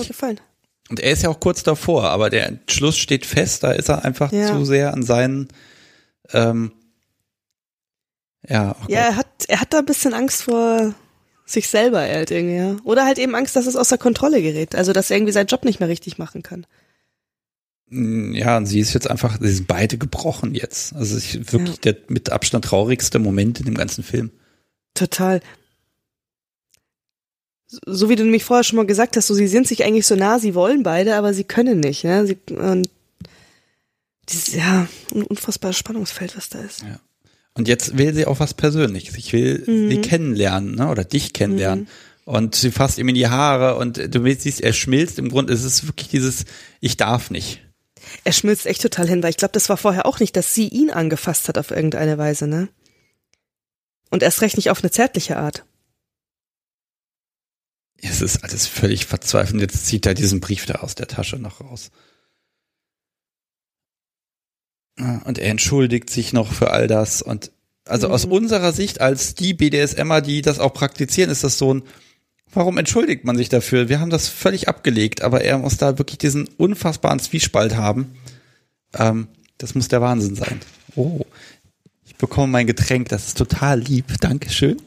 Und 0.90 1.00
er 1.00 1.12
ist 1.12 1.24
ja 1.24 1.30
auch 1.30 1.40
kurz 1.40 1.64
davor, 1.64 2.10
aber 2.10 2.30
der 2.30 2.48
Entschluss 2.48 2.98
steht 2.98 3.26
fest, 3.26 3.64
da 3.64 3.72
ist 3.72 3.90
er 3.90 4.06
einfach 4.06 4.32
Ja. 4.32 4.48
zu 4.48 4.66
sehr 4.66 4.94
an 4.94 5.04
seinen, 5.04 5.48
ähm, 6.34 6.72
ja, 8.48 8.76
oh 8.82 8.86
Ja, 8.92 9.00
er 9.00 9.16
hat, 9.16 9.28
er 9.48 9.62
hat 9.62 9.74
da 9.74 9.80
ein 9.80 9.86
bisschen 9.86 10.14
Angst 10.14 10.44
vor 10.44 10.94
sich 11.46 11.68
selber 11.68 12.00
halt 12.02 12.32
irgendwie, 12.32 12.56
ja. 12.56 12.78
Oder 12.84 13.06
halt 13.06 13.20
eben 13.20 13.36
Angst, 13.36 13.56
dass 13.56 13.66
es 13.68 13.76
außer 13.76 13.98
Kontrolle 13.98 14.42
gerät. 14.42 14.74
Also, 14.76 14.94
dass 14.94 15.12
er 15.12 15.18
irgendwie 15.18 15.34
seinen 15.34 15.48
Job 15.48 15.66
nicht 15.66 15.80
mehr 15.80 15.90
richtig 15.90 16.18
machen 16.18 16.44
kann. 16.44 16.66
Mm, 17.90 18.34
Ja, 18.34 18.56
und 18.58 18.66
sie 18.68 18.80
ist 18.80 18.94
jetzt 18.94 19.10
einfach, 19.10 19.38
sie 19.42 19.52
sind 19.52 19.68
beide 19.68 19.98
gebrochen 19.98 20.56
jetzt. 20.56 20.94
Also 20.94 21.18
es 21.18 21.36
ist 21.36 21.52
wirklich 21.54 21.80
der 21.82 21.98
mit 22.08 22.30
Abstand 22.32 22.64
traurigste 22.66 23.20
Moment 23.20 23.60
in 23.60 23.66
dem 23.66 23.76
ganzen 23.76 24.04
Film. 24.04 24.32
Total. 24.94 25.42
So- 27.86 28.10
wie 28.10 28.16
du 28.16 28.24
nämlich 28.24 28.44
vorher 28.44 28.64
schon 28.64 28.78
mal 28.78 28.86
gesagt 28.86 29.16
hast, 29.18 29.28
so 29.28 29.34
sie 29.34 29.48
sind 29.48 29.68
sich 29.68 29.84
eigentlich 29.84 30.06
so 30.06 30.16
nah, 30.16 30.40
sie 30.40 30.56
wollen 30.56 30.84
beide, 30.84 31.16
aber 31.16 31.34
sie 31.34 31.44
können 31.46 31.80
nicht, 31.80 32.04
ne? 32.04 32.26
Sie, 32.28 32.38
und 32.54 32.90
dieses, 34.30 34.54
ja, 34.56 34.88
ein 35.14 35.24
unfassbares 35.24 35.78
Spannungsfeld, 35.78 36.36
was 36.38 36.50
da 36.50 36.60
ist. 36.62 36.84
Und 37.54 37.68
jetzt 37.68 37.98
will 37.98 38.14
sie 38.14 38.26
auch 38.26 38.40
was 38.40 38.54
Persönliches. 38.54 39.18
Ich 39.18 39.34
will 39.34 39.64
Mhm. 39.68 39.90
sie 39.90 40.02
kennenlernen, 40.02 40.76
ne? 40.76 40.88
Oder 40.90 41.04
dich 41.04 41.34
kennenlernen. 41.34 41.88
Und 42.24 42.56
sie 42.56 42.72
fasst 42.72 42.98
ihm 42.98 43.10
in 43.10 43.16
die 43.16 43.28
Haare 43.28 43.76
und 43.76 43.98
du 43.98 44.36
siehst, 44.36 44.62
er 44.62 44.74
schmilzt. 44.74 45.20
Im 45.20 45.30
Grunde 45.30 45.52
ist 45.54 45.64
es 45.64 45.86
wirklich 45.88 46.08
dieses, 46.08 46.46
ich 46.80 46.96
darf 46.96 47.30
nicht. 47.30 47.62
Er 48.24 48.32
schmilzt 48.32 48.66
echt 48.66 48.82
total 48.82 49.08
hin, 49.08 49.22
weil 49.22 49.32
ich 49.32 49.38
glaube, 49.38 49.52
das 49.54 49.70
war 49.70 49.78
vorher 49.78 50.06
auch 50.06 50.20
nicht, 50.20 50.36
dass 50.36 50.54
sie 50.54 50.68
ihn 50.68 50.92
angefasst 50.92 51.48
hat 51.50 51.58
auf 51.58 51.72
irgendeine 51.72 52.18
Weise, 52.18 52.48
ne? 52.48 52.70
Und 54.10 54.24
erst 54.24 54.42
recht 54.42 54.56
nicht 54.58 54.70
auf 54.70 54.82
eine 54.84 54.92
zärtliche 54.92 55.38
Art. 55.38 55.66
Es 58.02 58.22
ist 58.22 58.44
alles 58.44 58.66
völlig 58.68 59.06
verzweifelt. 59.06 59.62
Jetzt 59.62 59.86
zieht 59.86 60.06
er 60.06 60.14
diesen 60.14 60.40
Brief 60.40 60.66
da 60.66 60.76
aus 60.76 60.96
der 60.96 61.08
Tasche 61.08 61.38
noch 61.38 61.62
raus. 61.62 61.92
Und 64.98 65.40
er 65.40 65.50
entschuldigt 65.50 66.10
sich 66.10 66.34
noch 66.34 66.52
für 66.52 66.72
all 66.72 66.88
das. 66.88 67.22
Und 67.22 67.52
also 67.86 68.10
aus 68.10 68.26
Mhm. 68.28 68.34
unserer 68.34 68.72
Sicht 68.72 69.02
als 69.02 69.36
die 69.36 69.54
BDSMer, 69.54 70.22
die 70.22 70.42
das 70.42 70.60
auch 70.60 70.74
praktizieren, 70.74 71.32
ist 71.32 71.44
das 71.44 71.58
so 71.58 71.74
ein, 71.74 71.84
warum 72.54 72.78
entschuldigt 72.78 73.24
man 73.24 73.38
sich 73.38 73.50
dafür? 73.50 73.90
Wir 73.90 74.00
haben 74.00 74.10
das 74.12 74.28
völlig 74.28 74.68
abgelegt, 74.68 75.22
aber 75.22 75.42
er 75.42 75.58
muss 75.58 75.78
da 75.78 75.98
wirklich 75.98 76.18
diesen 76.20 76.48
unfassbaren 76.58 77.20
Zwiespalt 77.20 77.76
haben. 77.76 78.14
Ähm, 78.94 79.28
das 79.58 79.74
muss 79.76 79.88
der 79.88 80.02
Wahnsinn 80.02 80.36
sein. 80.36 80.60
Oh, 80.96 81.22
ich 82.06 82.16
bekomme 82.18 82.52
mein 82.52 82.68
Getränk, 82.68 83.10
das 83.10 83.28
ist 83.28 83.38
total 83.38 83.80
lieb. 83.80 84.06
Dankeschön. 84.20 84.78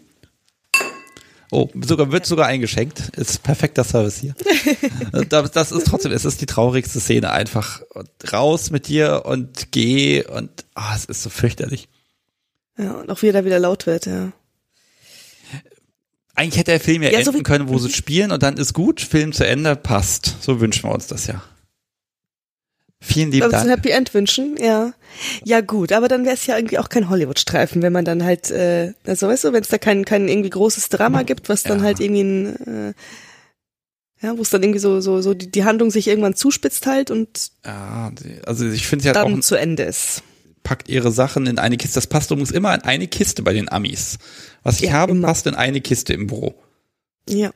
Oh, 1.54 1.70
sogar 1.86 2.10
wird 2.10 2.26
sogar 2.26 2.46
eingeschenkt. 2.46 3.10
Ist 3.16 3.42
perfekter 3.44 3.84
Service 3.84 4.18
hier. 4.18 4.34
das, 5.28 5.52
das 5.52 5.70
ist 5.72 5.86
trotzdem, 5.86 6.10
es 6.12 6.24
ist 6.24 6.40
die 6.40 6.46
traurigste 6.46 6.98
Szene 7.00 7.30
einfach. 7.30 7.80
Und 7.94 8.08
raus 8.32 8.70
mit 8.70 8.88
dir 8.88 9.22
und 9.24 9.70
geh 9.70 10.24
und 10.24 10.50
ah, 10.74 10.94
es 10.96 11.04
ist 11.04 11.22
so 11.22 11.30
fürchterlich. 11.30 11.88
Ja, 12.76 12.92
und 12.94 13.08
auch 13.10 13.22
wie 13.22 13.28
er 13.28 13.32
da 13.34 13.44
wieder 13.44 13.60
laut 13.60 13.86
wird, 13.86 14.06
ja. 14.06 14.32
Eigentlich 16.34 16.56
hätte 16.58 16.72
der 16.72 16.80
Film 16.80 17.02
ja, 17.04 17.10
Ja, 17.10 17.22
so 17.22 17.30
enden 17.30 17.38
wie- 17.40 17.42
können, 17.44 17.68
wo 17.68 17.78
sie 17.78 17.90
spielen 17.92 18.32
und 18.32 18.42
dann 18.42 18.56
ist 18.56 18.72
gut, 18.74 19.00
Film 19.00 19.32
zu 19.32 19.46
Ende, 19.46 19.76
passt. 19.76 20.36
So 20.42 20.60
wünschen 20.60 20.88
wir 20.88 20.92
uns 20.92 21.06
das 21.06 21.26
ja. 21.28 21.42
Vielen 23.06 23.30
lieben 23.30 23.44
Aber 23.44 23.58
ein 23.58 23.66
Dank. 23.68 23.78
Happy 23.78 23.90
End 23.90 24.14
wünschen, 24.14 24.56
ja. 24.58 24.92
Ja, 25.44 25.60
gut, 25.60 25.92
aber 25.92 26.08
dann 26.08 26.24
wäre 26.24 26.34
es 26.34 26.46
ja 26.46 26.56
irgendwie 26.56 26.78
auch 26.78 26.88
kein 26.88 27.08
Hollywood-Streifen, 27.10 27.82
wenn 27.82 27.92
man 27.92 28.04
dann 28.04 28.24
halt, 28.24 28.50
äh, 28.50 28.94
also 29.06 29.28
weißt 29.28 29.44
du, 29.44 29.52
wenn 29.52 29.62
es 29.62 29.68
da 29.68 29.78
kein, 29.78 30.04
kein 30.04 30.28
irgendwie 30.28 30.50
großes 30.50 30.88
Drama 30.88 31.22
gibt, 31.22 31.48
was 31.48 31.62
dann 31.62 31.78
Ja. 31.80 31.84
halt 31.84 32.00
irgendwie 32.00 32.22
ein, 32.22 32.56
äh, 32.90 32.94
ja, 34.26 34.36
wo 34.38 34.42
es 34.42 34.50
dann 34.50 34.62
irgendwie 34.62 34.78
so, 34.80 35.00
so, 35.00 35.20
so 35.20 35.34
die, 35.34 35.50
die 35.50 35.64
Handlung 35.64 35.90
sich 35.90 36.08
irgendwann 36.08 36.34
zuspitzt 36.34 36.86
halt 36.86 37.10
und 37.10 37.50
Ja, 37.64 38.10
also 38.46 38.66
ich 38.68 38.86
finde, 38.86 39.08
hat 39.10 39.18
auch 39.18 39.24
dann 39.28 39.42
zu 39.42 39.54
Ende 39.56 39.82
ist. 39.82 40.22
packt 40.62 40.88
ihre 40.88 41.12
Sachen 41.12 41.46
in 41.46 41.58
eine 41.58 41.76
Kiste. 41.76 41.96
Das 41.96 42.06
passt 42.06 42.30
übrigens 42.30 42.50
immer 42.50 42.74
in 42.74 42.80
eine 42.80 43.06
Kiste 43.06 43.42
bei 43.42 43.52
den 43.52 43.70
Amis. 43.70 44.18
Was 44.62 44.80
ich 44.80 44.86
Ja, 44.88 44.92
habe, 44.94 45.12
immer. 45.12 45.28
passt 45.28 45.46
in 45.46 45.54
eine 45.54 45.80
Kiste 45.82 46.14
im 46.14 46.26
Büro. 46.26 46.54
Ja. 47.28 47.50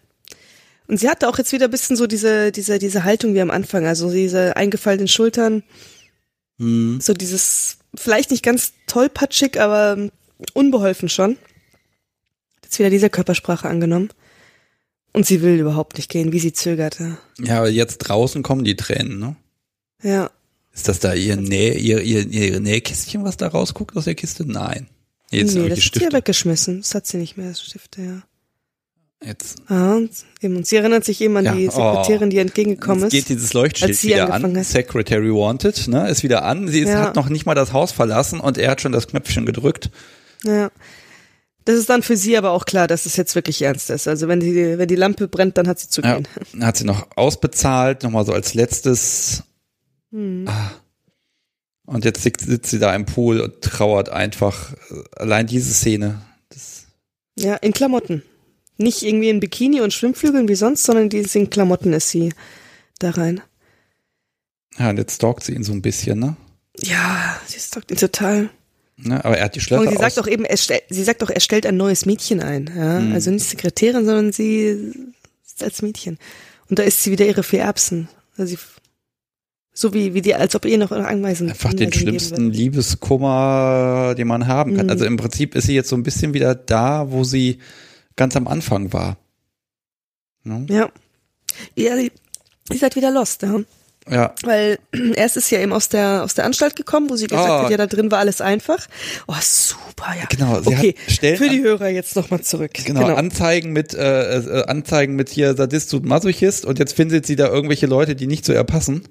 Und 0.88 0.98
sie 0.98 1.08
hatte 1.08 1.28
auch 1.28 1.38
jetzt 1.38 1.52
wieder 1.52 1.66
ein 1.66 1.70
bisschen 1.70 1.96
so 1.96 2.06
diese, 2.06 2.50
diese, 2.50 2.78
diese 2.78 3.04
Haltung 3.04 3.34
wie 3.34 3.40
am 3.40 3.50
Anfang, 3.50 3.86
also 3.86 4.10
diese 4.10 4.56
eingefallenen 4.56 5.08
Schultern, 5.08 5.62
Hm. 6.58 6.98
so 7.00 7.14
dieses, 7.14 7.78
vielleicht 7.94 8.32
nicht 8.32 8.42
ganz 8.42 8.72
tollpatschig, 8.88 9.60
aber 9.60 10.10
unbeholfen 10.54 11.08
schon. 11.08 11.36
Jetzt 12.64 12.78
wieder 12.78 12.90
diese 12.90 13.10
Körpersprache 13.10 13.68
angenommen. 13.68 14.08
Und 15.12 15.26
sie 15.26 15.40
will 15.40 15.58
überhaupt 15.58 15.96
nicht 15.96 16.10
gehen, 16.10 16.32
wie 16.32 16.38
sie 16.38 16.52
zögerte. 16.52 17.16
Ja, 17.38 17.58
aber 17.58 17.70
jetzt 17.70 17.98
draußen 17.98 18.42
kommen 18.42 18.64
die 18.64 18.76
Tränen, 18.76 19.18
ne? 19.18 19.36
Ja. 20.02 20.30
Ist 20.72 20.86
das 20.88 21.00
da 21.00 21.14
ihr 21.14 21.36
Näh, 21.36 21.76
ihr, 21.78 22.02
ihr, 22.02 22.26
ihr 22.26 22.60
Nähkistchen, 22.60 23.24
was 23.24 23.36
da 23.36 23.48
rausguckt 23.48 23.96
aus 23.96 24.04
der 24.04 24.14
Kiste? 24.14 24.44
Nein. 24.44 24.86
Jetzt 25.30 25.54
nee, 25.54 25.68
das 25.68 25.78
hat 25.78 25.94
sie 25.94 26.04
ja 26.04 26.12
weggeschmissen. 26.12 26.82
Das 26.82 26.94
hat 26.94 27.06
sie 27.06 27.16
nicht 27.16 27.36
mehr, 27.36 27.48
das 27.48 27.62
Stifte, 27.62 28.02
ja. 28.02 28.22
Jetzt, 29.24 29.58
Ah, 29.66 29.94
und, 29.96 30.10
eben, 30.40 30.56
und 30.56 30.66
sie 30.66 30.76
erinnert 30.76 31.04
sich 31.04 31.20
eben 31.20 31.36
an 31.36 31.44
Ja, 31.44 31.52
die 31.54 31.64
Sekretärin, 31.68 32.30
die 32.30 32.38
entgegengekommen 32.38 33.00
jetzt 33.02 33.14
ist. 33.14 33.26
geht 33.26 33.28
dieses 33.36 33.52
Leuchtschild 33.52 34.00
wieder 34.04 34.32
an. 34.32 34.56
hat. 34.56 34.64
Secretary 34.64 35.30
Wanted, 35.32 35.88
ne? 35.88 36.08
Ist 36.08 36.22
wieder 36.22 36.44
an. 36.44 36.68
Sie 36.68 36.80
ist, 36.80 36.88
Ja. 36.90 37.00
hat 37.08 37.16
noch 37.16 37.28
nicht 37.28 37.44
mal 37.44 37.56
das 37.56 37.72
Haus 37.72 37.90
verlassen 37.90 38.38
und 38.38 38.58
er 38.58 38.70
hat 38.70 38.80
schon 38.80 38.92
das 38.92 39.08
Knöpfchen 39.08 39.44
gedrückt. 39.44 39.90
Ja. 40.44 40.70
Das 41.64 41.76
ist 41.76 41.90
dann 41.90 42.02
für 42.04 42.16
sie 42.16 42.38
aber 42.38 42.52
auch 42.52 42.64
klar, 42.64 42.86
dass 42.86 43.06
es 43.06 43.16
jetzt 43.16 43.34
wirklich 43.34 43.60
ernst 43.60 43.90
ist. 43.90 44.06
Also 44.06 44.28
wenn 44.28 44.38
die, 44.40 44.78
wenn 44.78 44.88
die 44.88 44.94
Lampe 44.94 45.26
brennt, 45.26 45.58
dann 45.58 45.66
hat 45.66 45.80
sie 45.80 45.88
zu 45.88 46.00
Ja. 46.00 46.14
gehen. 46.14 46.28
Dann 46.52 46.64
hat 46.64 46.76
sie 46.76 46.84
noch 46.84 47.08
ausbezahlt, 47.16 48.04
nochmal 48.04 48.24
so 48.24 48.32
als 48.32 48.54
letztes. 48.54 49.42
Hm. 50.12 50.44
Ah. 50.46 50.70
Und 51.86 52.04
jetzt 52.04 52.22
sitzt 52.22 52.70
sie 52.70 52.78
da 52.78 52.94
im 52.94 53.04
Pool 53.04 53.40
und 53.40 53.62
trauert 53.62 54.10
einfach. 54.10 54.74
Allein 55.16 55.46
diese 55.48 55.74
Szene. 55.74 56.20
Ja, 57.36 57.56
in 57.56 57.72
Klamotten. 57.72 58.22
Nicht 58.78 59.02
irgendwie 59.02 59.28
in 59.28 59.40
Bikini 59.40 59.80
und 59.80 59.92
Schwimmflügeln 59.92 60.48
wie 60.48 60.54
sonst, 60.54 60.84
sondern 60.84 61.08
die 61.08 61.18
in 61.18 61.50
Klamotten 61.50 61.92
ist 61.92 62.10
sie 62.10 62.32
da 62.98 63.10
rein. 63.10 63.42
ja, 64.78 64.90
und 64.90 64.96
jetzt 64.96 65.16
stalkt 65.16 65.44
sie 65.44 65.52
ihn 65.54 65.64
so 65.64 65.72
ein 65.72 65.82
bisschen, 65.82 66.18
ne? 66.18 66.36
Ja, 66.80 67.38
sie 67.46 67.56
ist 67.56 67.76
doch 67.76 67.82
total. 67.82 68.50
Ne, 68.96 69.24
aber 69.24 69.38
er 69.38 69.44
hat 69.44 69.54
die 69.54 69.60
Schlösser 69.60 69.82
Und 69.82 69.90
sie 69.90 69.96
sagt 69.96 70.16
doch 70.16 70.26
eben, 70.26 70.44
er 70.44 70.56
stell, 70.56 70.80
sie 70.88 71.04
sagt 71.04 71.22
doch, 71.22 71.30
er 71.30 71.40
stellt 71.40 71.66
ein 71.66 71.76
neues 71.76 72.04
Mädchen 72.04 72.40
ein. 72.40 72.70
Ja? 72.74 73.00
Mhm. 73.00 73.12
Also 73.12 73.30
nicht 73.30 73.44
Sekretärin, 73.44 74.04
sondern 74.04 74.32
sie 74.32 74.92
ist 75.46 75.62
als 75.62 75.82
Mädchen. 75.82 76.18
Und 76.68 76.78
da 76.78 76.82
ist 76.82 77.02
sie 77.02 77.12
wieder 77.12 77.24
ihre 77.26 77.44
vier 77.44 77.60
Erbsen. 77.60 78.08
Also 78.36 78.56
sie, 78.56 78.58
so 79.72 79.94
wie, 79.94 80.14
wie 80.14 80.22
die, 80.22 80.34
als 80.34 80.56
ob 80.56 80.64
ihr 80.64 80.78
noch 80.78 80.90
Anweisungen 80.90 81.50
Einfach 81.50 81.74
den 81.74 81.92
schlimmsten 81.92 82.50
Liebeskummer, 82.50 84.14
den 84.16 84.26
man 84.26 84.48
haben 84.48 84.76
kann. 84.76 84.86
Mhm. 84.86 84.90
Also 84.90 85.04
im 85.04 85.16
Prinzip 85.16 85.54
ist 85.54 85.66
sie 85.66 85.74
jetzt 85.74 85.88
so 85.88 85.96
ein 85.96 86.02
bisschen 86.02 86.34
wieder 86.34 86.56
da, 86.56 87.10
wo 87.12 87.22
sie 87.22 87.58
ganz 88.18 88.36
am 88.36 88.46
Anfang 88.46 88.92
war. 88.92 89.16
Ne? 90.44 90.66
Ja. 90.68 90.90
Ja, 91.74 91.96
die 91.96 92.12
ist 92.70 92.82
halt 92.82 92.94
wieder 92.96 93.10
lost, 93.10 93.40
ja. 93.42 93.58
Ja, 94.10 94.34
Weil 94.42 94.78
erst 95.16 95.36
ist 95.38 95.48
sie 95.48 95.56
ja 95.56 95.60
eben 95.60 95.72
aus 95.74 95.90
der, 95.90 96.22
aus 96.24 96.32
der 96.34 96.44
Anstalt 96.46 96.76
gekommen, 96.76 97.10
wo 97.10 97.16
sie 97.16 97.26
gesagt 97.26 97.48
Ah. 97.48 97.62
hat, 97.64 97.70
ja, 97.70 97.76
da 97.76 97.86
drin 97.86 98.10
war 98.10 98.18
alles 98.20 98.40
einfach. 98.40 98.86
Oh, 99.26 99.34
super, 99.42 100.14
ja. 100.18 100.24
Genau, 100.30 100.62
sie 100.62 100.68
okay, 100.68 100.94
hat 101.06 101.12
Stellen 101.12 101.36
für 101.36 101.48
die 101.50 101.60
Hörer 101.62 101.88
jetzt 101.88 102.16
nochmal 102.16 102.40
zurück. 102.42 102.72
genau, 102.72 103.14
Anzeigen 103.14 103.72
mit 103.72 103.92
äh, 103.94 104.38
äh, 104.38 104.64
Anzeigen 104.64 105.14
mit 105.14 105.28
hier 105.28 105.54
Sadist 105.54 105.92
und 105.92 106.06
Masochist 106.06 106.64
und 106.64 106.78
jetzt 106.78 106.94
findet 106.94 107.26
sie 107.26 107.36
da 107.36 107.48
irgendwelche 107.48 107.86
Leute, 107.86 108.16
die 108.16 108.26
nicht 108.26 108.46
zu 108.46 108.52
ihr 108.54 108.64
passen. 108.64 109.02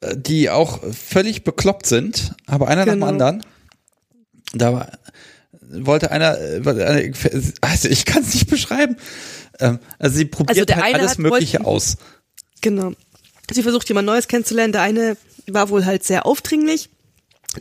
Äh, 0.00 0.16
Die 0.16 0.48
auch 0.50 0.80
völlig 0.92 1.42
bekloppt 1.44 1.86
sind, 1.86 2.34
aber 2.46 2.68
einer 2.68 2.84
nach 2.86 2.92
Genau. 2.92 3.06
dem 3.06 3.12
anderen. 3.12 3.44
Da 4.52 4.72
war, 4.72 4.88
wollte 5.72 6.10
einer, 6.10 6.38
äh, 6.40 6.64
wollte 6.64 6.86
einer 6.86 7.10
also 7.60 7.88
ich 7.88 8.04
kann 8.04 8.22
es 8.22 8.34
nicht 8.34 8.48
beschreiben. 8.50 8.96
Ähm, 9.58 9.78
Also 9.98 10.16
sie 10.16 10.24
probiert 10.24 10.70
Also 10.70 10.82
halt 10.82 10.94
alles 10.94 11.18
Mögliche 11.18 11.58
wollte- 11.58 11.68
aus. 11.70 11.96
Genau. 12.60 12.92
Sie 13.50 13.62
versucht 13.62 13.88
jemand 13.88 14.06
Neues 14.06 14.28
kennenzulernen. 14.28 14.72
Der 14.72 14.82
eine 14.82 15.16
war 15.48 15.70
wohl 15.70 15.84
halt 15.84 16.04
sehr 16.04 16.26
aufdringlich. 16.26 16.88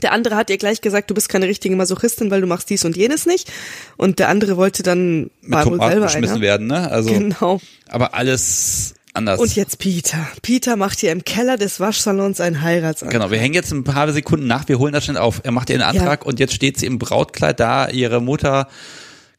Der 0.04 0.12
andere 0.12 0.36
hat 0.36 0.52
ihr 0.52 0.58
gleich 0.60 0.82
gesagt, 0.82 1.10
du 1.10 1.16
bist 1.16 1.30
keine 1.30 1.48
richtige 1.48 1.76
Masochistin, 1.76 2.30
weil 2.30 2.42
du 2.42 2.48
machst 2.48 2.70
dies 2.70 2.86
und 2.86 2.96
jenes 2.96 3.26
nicht. 3.26 3.52
Und 3.98 4.20
der 4.20 4.30
andere 4.30 4.56
wollte 4.56 4.84
dann 4.84 5.32
mit 5.42 5.64
Tomaten 5.64 6.02
geschmissen 6.02 6.36
einer. 6.36 6.42
werden, 6.42 6.68
ne? 6.68 6.92
Also, 6.92 7.10
Genau. 7.12 7.60
aber 7.88 8.14
alles 8.14 8.94
anders. 9.14 9.40
Und 9.40 9.56
jetzt 9.56 9.80
Peter. 9.80 10.28
Peter 10.42 10.76
macht 10.76 11.00
hier 11.00 11.12
im 11.12 11.24
Keller 11.24 11.58
des 11.58 11.80
Waschsalons 11.80 12.40
einen 12.40 12.62
Heiratsantrag. 12.62 13.20
Genau, 13.20 13.32
wir 13.32 13.40
hängen 13.40 13.54
jetzt 13.54 13.72
ein 13.72 13.84
paar 13.84 14.12
Sekunden 14.12 14.48
nach, 14.48 14.68
wir 14.68 14.80
holen 14.80 14.94
das 14.94 15.06
schnell 15.06 15.18
auf. 15.18 15.42
Er 15.44 15.52
macht 15.52 15.70
ihr 15.70 15.76
einen 15.76 15.84
Antrag 15.84 16.26
und 16.26 16.40
jetzt 16.40 16.54
steht 16.54 16.78
sie 16.80 16.86
im 16.86 17.00
Brautkleid 17.00 17.60
da, 17.60 17.90
ihre 17.90 18.22
Mutter 18.22 18.68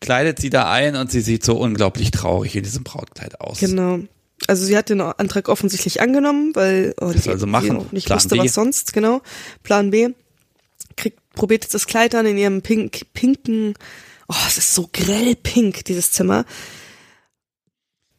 kleidet 0.01 0.40
sie 0.40 0.51
da 0.51 0.70
ein 0.70 0.97
und 0.97 1.10
sie 1.10 1.20
sieht 1.20 1.44
so 1.44 1.56
unglaublich 1.56 2.10
traurig 2.10 2.56
in 2.56 2.62
diesem 2.62 2.84
Brautkleid 2.84 3.40
aus. 3.40 3.60
Genau. 3.60 4.01
Also 4.47 4.64
sie 4.64 4.76
hat 4.76 4.88
den 4.88 5.01
Antrag 5.02 5.48
offensichtlich 5.48 6.01
angenommen, 6.01 6.52
weil 6.55 6.94
oh, 7.01 7.12
Das 7.12 7.24
soll 7.24 7.38
sie 7.38 7.47
machen. 7.47 7.86
Plan 7.90 8.16
wusste, 8.16 8.36
B. 8.36 8.38
was 8.38 8.55
sonst, 8.55 8.92
genau. 8.94 9.20
Plan 9.62 9.90
B. 9.90 10.09
Kriegt, 10.97 11.18
probiert 11.34 11.64
jetzt 11.64 11.74
das 11.74 11.86
Kleid 11.86 12.14
an 12.14 12.24
in 12.24 12.38
ihrem 12.38 12.62
pink, 12.62 13.12
pinken, 13.12 13.74
oh, 14.28 14.34
es 14.48 14.56
ist 14.56 14.74
so 14.74 14.88
grell 14.90 15.36
pink, 15.36 15.84
dieses 15.84 16.10
Zimmer. 16.10 16.47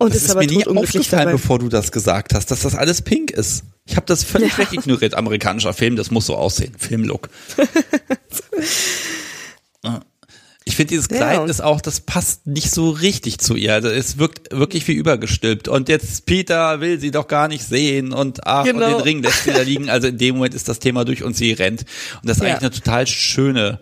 Und 0.02 0.10
Das 0.10 0.18
ist, 0.18 0.24
ist 0.26 0.32
aber 0.32 0.40
mir 0.42 0.48
nie 0.48 0.66
aufgefallen, 0.66 1.22
dabei. 1.26 1.32
bevor 1.34 1.60
du 1.60 1.70
das 1.70 1.92
gesagt 1.92 2.34
hast, 2.34 2.50
dass 2.52 2.62
das 2.62 2.76
alles 2.76 3.02
pink 3.02 3.32
ist. 3.32 3.64
Ich 3.86 3.96
habe 3.96 4.06
das 4.08 4.24
völlig 4.24 4.52
Ja. 4.58 4.60
wegignoriert. 4.60 5.14
Amerikanischer 5.14 5.74
Film, 5.74 5.96
das 5.96 6.10
muss 6.12 6.26
so 6.26 6.36
aussehen. 6.36 6.74
Filmlook. 6.78 7.30
Ja. 9.84 10.02
Ich 10.64 10.76
finde, 10.76 10.90
dieses 10.92 11.08
Ja, 11.10 11.18
Kleid 11.18 11.40
und- 11.40 11.50
ist 11.50 11.62
auch, 11.62 11.82
das 11.82 12.02
passt 12.02 12.46
nicht 12.46 12.70
so 12.70 12.92
richtig 12.92 13.40
zu 13.40 13.56
ihr. 13.56 13.74
Also 13.74 13.90
es 13.90 14.20
wirkt 14.20 14.52
wirklich 14.56 14.88
wie 14.88 14.94
übergestülpt. 14.94 15.68
Und 15.68 15.90
jetzt 15.90 16.26
Peter 16.28 16.80
will 16.82 17.00
sie 17.00 17.10
doch 17.10 17.28
gar 17.28 17.48
nicht 17.48 17.68
sehen 17.68 18.14
und 18.14 18.46
ach, 18.46 18.66
und 18.66 18.74
Genau. 18.74 18.88
den 18.98 19.02
Ring 19.02 19.24
lässt 19.24 19.44
sie 19.46 19.52
da 19.54 19.62
liegen. 19.64 19.90
Also 19.90 20.08
in 20.08 20.20
dem 20.20 20.36
Moment 20.36 20.54
ist 20.54 20.68
das 20.70 20.78
Thema 20.78 21.04
durch 21.04 21.24
und 21.24 21.36
sie 21.36 21.52
rennt. 21.54 21.82
Und 22.22 22.30
das 22.30 22.38
ist 22.38 22.44
Ja. 22.44 22.50
eigentlich 22.50 22.62
eine 22.62 22.72
total 22.72 23.08
schöne. 23.08 23.80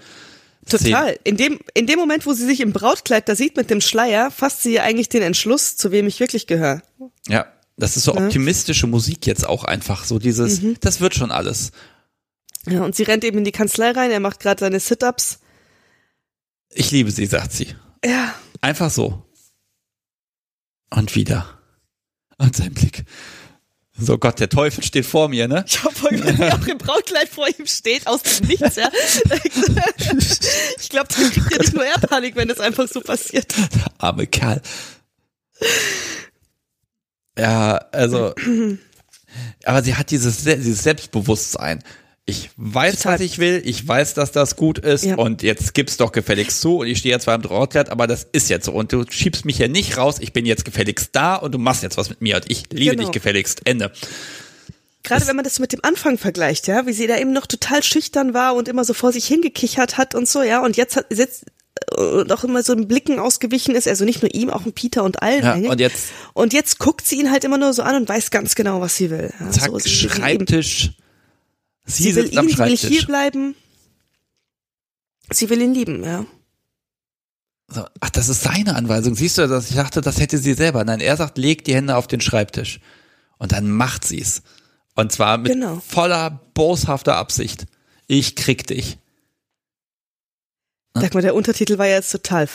Total. 0.69 1.19
In 1.23 1.37
dem, 1.37 1.59
in 1.73 1.87
dem 1.87 1.99
Moment, 1.99 2.25
wo 2.25 2.33
sie 2.33 2.45
sich 2.45 2.61
im 2.61 2.71
Brautkleid 2.73 3.27
da 3.27 3.35
sieht 3.35 3.57
mit 3.57 3.69
dem 3.69 3.81
Schleier, 3.81 4.31
fasst 4.31 4.63
sie 4.63 4.73
ja 4.73 4.83
eigentlich 4.83 5.09
den 5.09 5.21
Entschluss, 5.21 5.75
zu 5.77 5.91
wem 5.91 6.07
ich 6.07 6.19
wirklich 6.19 6.47
gehöre. 6.47 6.81
Ja, 7.27 7.45
das 7.77 7.97
ist 7.97 8.03
so 8.05 8.15
optimistische 8.15 8.87
Musik 8.87 9.25
jetzt 9.25 9.45
auch 9.47 9.63
einfach. 9.63 10.03
So 10.05 10.19
dieses, 10.19 10.61
Mhm. 10.61 10.77
das 10.81 10.99
wird 11.01 11.15
schon 11.15 11.31
alles. 11.31 11.71
Ja, 12.67 12.83
und 12.83 12.95
sie 12.95 13.03
rennt 13.03 13.23
eben 13.23 13.37
in 13.39 13.45
die 13.45 13.51
Kanzlei 13.51 13.91
rein, 13.91 14.11
er 14.11 14.19
macht 14.19 14.39
gerade 14.39 14.59
seine 14.59 14.79
Sit-Ups. 14.79 15.39
Ich 16.71 16.91
liebe 16.91 17.09
sie, 17.11 17.25
sagt 17.25 17.51
sie. 17.53 17.75
Ja, 18.05 18.35
Einfach 18.61 18.91
so. 18.91 19.23
Und 20.89 21.15
wieder. 21.15 21.59
Und 22.37 22.55
sein 22.55 22.73
Blick. 22.73 23.05
So 24.01 24.17
Gott, 24.17 24.39
der 24.39 24.49
Teufel 24.49 24.83
steht 24.83 25.05
vor 25.05 25.27
mir, 25.29 25.47
ne? 25.47 25.65
Ich 25.67 25.83
habe 25.83 25.93
voll 25.93 26.11
gedacht, 26.11 26.37
wie 26.39 26.51
auch 26.51 26.67
im 26.67 26.77
Brautkleid 26.77 27.27
vor 27.29 27.47
ihm 27.47 27.65
steht, 27.67 28.07
aus 28.07 28.21
dem 28.23 28.47
Nichts, 28.47 28.75
ja. 28.77 28.89
Ich 30.79 30.89
glaube, 30.89 31.07
dann 31.15 31.29
kriegt 31.31 31.51
ja 31.51 31.57
nicht 31.57 31.73
nur 31.73 31.85
er 31.85 31.99
Panik, 31.99 32.35
wenn 32.35 32.47
das 32.47 32.59
einfach 32.59 32.87
so 32.87 33.01
passiert. 33.01 33.53
Arme 33.97 34.25
Kerl. 34.27 34.61
Ja, 37.37 37.77
also, 37.91 38.33
aber 39.65 39.83
sie 39.83 39.95
hat 39.95 40.11
dieses, 40.11 40.43
Se- 40.43 40.57
dieses 40.57 40.83
Selbstbewusstsein. 40.83 41.83
Ich 42.29 42.49
weiß, 42.57 42.97
Total. 42.97 43.13
was 43.15 43.21
ich 43.21 43.37
will, 43.39 43.61
ich 43.65 43.87
weiß, 43.87 44.13
dass 44.13 44.31
das 44.31 44.55
gut 44.55 44.79
ist 44.79 45.03
Ja. 45.05 45.15
und 45.15 45.41
jetzt 45.43 45.73
gib's 45.73 45.97
doch 45.97 46.11
gefälligst 46.11 46.61
zu 46.61 46.77
und 46.77 46.87
ich 46.87 46.99
stehe 46.99 47.13
jetzt 47.13 47.23
zwar 47.23 47.35
im 47.35 47.41
Brautkleid, 47.41 47.89
aber 47.89 48.07
das 48.07 48.27
ist 48.31 48.49
jetzt 48.49 48.65
so 48.65 48.71
und 48.73 48.91
du 48.93 49.03
schiebst 49.09 49.45
mich 49.45 49.57
ja 49.57 49.67
nicht 49.67 49.97
raus, 49.97 50.17
ich 50.19 50.31
bin 50.33 50.45
jetzt 50.45 50.65
gefälligst 50.65 51.09
da 51.13 51.35
und 51.35 51.53
du 51.53 51.57
machst 51.57 51.83
jetzt 51.83 51.97
was 51.97 52.09
mit 52.09 52.21
mir 52.21 52.35
und 52.37 52.45
ich 52.49 52.63
liebe 52.71 52.91
Genau. 52.95 53.03
dich 53.07 53.11
gefälligst. 53.11 53.61
Ende. 53.65 53.91
Gerade 55.03 55.25
wenn 55.27 55.35
man 55.35 55.45
das 55.45 55.59
mit 55.59 55.71
dem 55.71 55.79
Anfang 55.83 56.17
vergleicht, 56.17 56.67
ja, 56.67 56.85
wie 56.85 56.93
sie 56.93 57.07
da 57.07 57.17
eben 57.17 57.31
noch 57.33 57.47
total 57.47 57.81
schüchtern 57.83 58.33
war 58.33 58.55
und 58.55 58.67
immer 58.67 58.83
so 58.83 58.93
vor 58.93 59.11
sich 59.13 59.25
hingekichert 59.25 59.97
hat 59.97 60.13
und 60.13 60.27
so, 60.27 60.43
ja, 60.43 60.61
und 60.63 60.77
jetzt 60.77 60.95
hat 60.97 61.05
jetzt 61.15 61.45
und 61.95 62.31
auch 62.33 62.43
immer 62.43 62.61
so 62.61 62.73
in 62.73 62.87
Blicken 62.89 63.19
ausgewichen 63.19 63.73
ist, 63.73 63.87
also 63.87 64.03
nicht 64.03 64.21
nur 64.21 64.33
ihm, 64.35 64.49
auch 64.49 64.65
ein 64.65 64.73
Peter 64.73 65.03
und 65.03 65.21
allen. 65.23 65.43
Ja, 65.43 65.53
eigentlich. 65.53 65.71
und 65.71 65.79
jetzt 65.79 66.07
und 66.33 66.53
jetzt 66.53 66.77
guckt 66.77 67.07
sie 67.07 67.19
ihn 67.19 67.31
halt 67.31 67.45
immer 67.45 67.57
nur 67.57 67.71
so 67.73 67.83
an 67.83 67.95
und 67.95 68.09
weiß 68.09 68.31
ganz 68.31 68.53
genau, 68.55 68.81
was 68.81 68.97
sie 68.97 69.09
will. 69.09 69.31
Ja, 69.39 69.49
zack, 69.51 69.71
so, 69.71 69.79
Schreibtisch. 69.79 70.91
Sie, 71.89 72.03
sie 72.03 72.15
will 72.15 72.25
ihn, 72.33 72.49
sie 72.49 72.57
will 72.57 72.77
hier 72.77 73.05
bleiben. 73.05 73.55
Sie 75.31 75.49
will 75.49 75.61
ihn 75.61 75.73
lieben, 75.73 76.03
ja. 76.03 76.25
So, 77.71 77.85
ach, 77.99 78.09
das 78.09 78.29
ist 78.29 78.41
seine 78.43 78.75
Anweisung. 78.75 79.15
Siehst 79.15 79.37
du 79.37 79.47
das? 79.47 79.69
Ich 79.69 79.75
dachte, 79.75 80.01
das 80.01 80.19
hätte 80.19 80.37
sie 80.39 80.53
selber. 80.55 80.83
Nein, 80.83 81.01
er 81.01 81.17
sagt, 81.17 81.37
leg 81.37 81.63
die 81.65 81.75
Hände 81.75 81.95
auf 81.95 82.07
den 82.07 82.21
Schreibtisch. 82.21 82.79
Und 83.37 83.51
dann 83.51 83.69
macht 83.69 84.05
sie's. 84.05 84.41
Und 84.95 85.11
zwar 85.11 85.37
mit 85.37 85.51
Genau. 85.53 85.79
voller 85.87 86.31
boshafter 86.55 87.15
Absicht. 87.15 87.65
Ich 88.07 88.35
krieg 88.35 88.65
dich. 88.65 88.97
Sag 90.95 91.13
mal, 91.13 91.21
der 91.21 91.35
Untertitel 91.35 91.77
war 91.77 91.85
ja 91.87 91.95
jetzt 91.97 92.11
total 92.11 92.49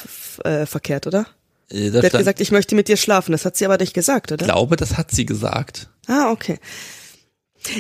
äh, 0.45 0.67
verkehrt, 0.67 1.07
oder? 1.07 1.27
Äh, 1.71 1.91
Das 1.91 2.03
Der 2.03 2.13
hat 2.13 2.19
gesagt, 2.19 2.41
ich 2.41 2.51
möchte 2.51 2.75
mit 2.75 2.89
dir 2.89 2.97
schlafen. 2.97 3.33
Das 3.33 3.45
hat 3.45 3.57
sie 3.57 3.65
aber 3.65 3.79
nicht 3.79 3.95
gesagt, 3.95 4.31
ich 4.31 4.35
oder? 4.35 4.45
glaube, 4.47 4.77
das 4.77 4.97
hat 4.97 5.13
sie 5.13 5.25
gesagt. 5.27 5.89
Ah, 6.09 6.31
okay. 6.31 6.59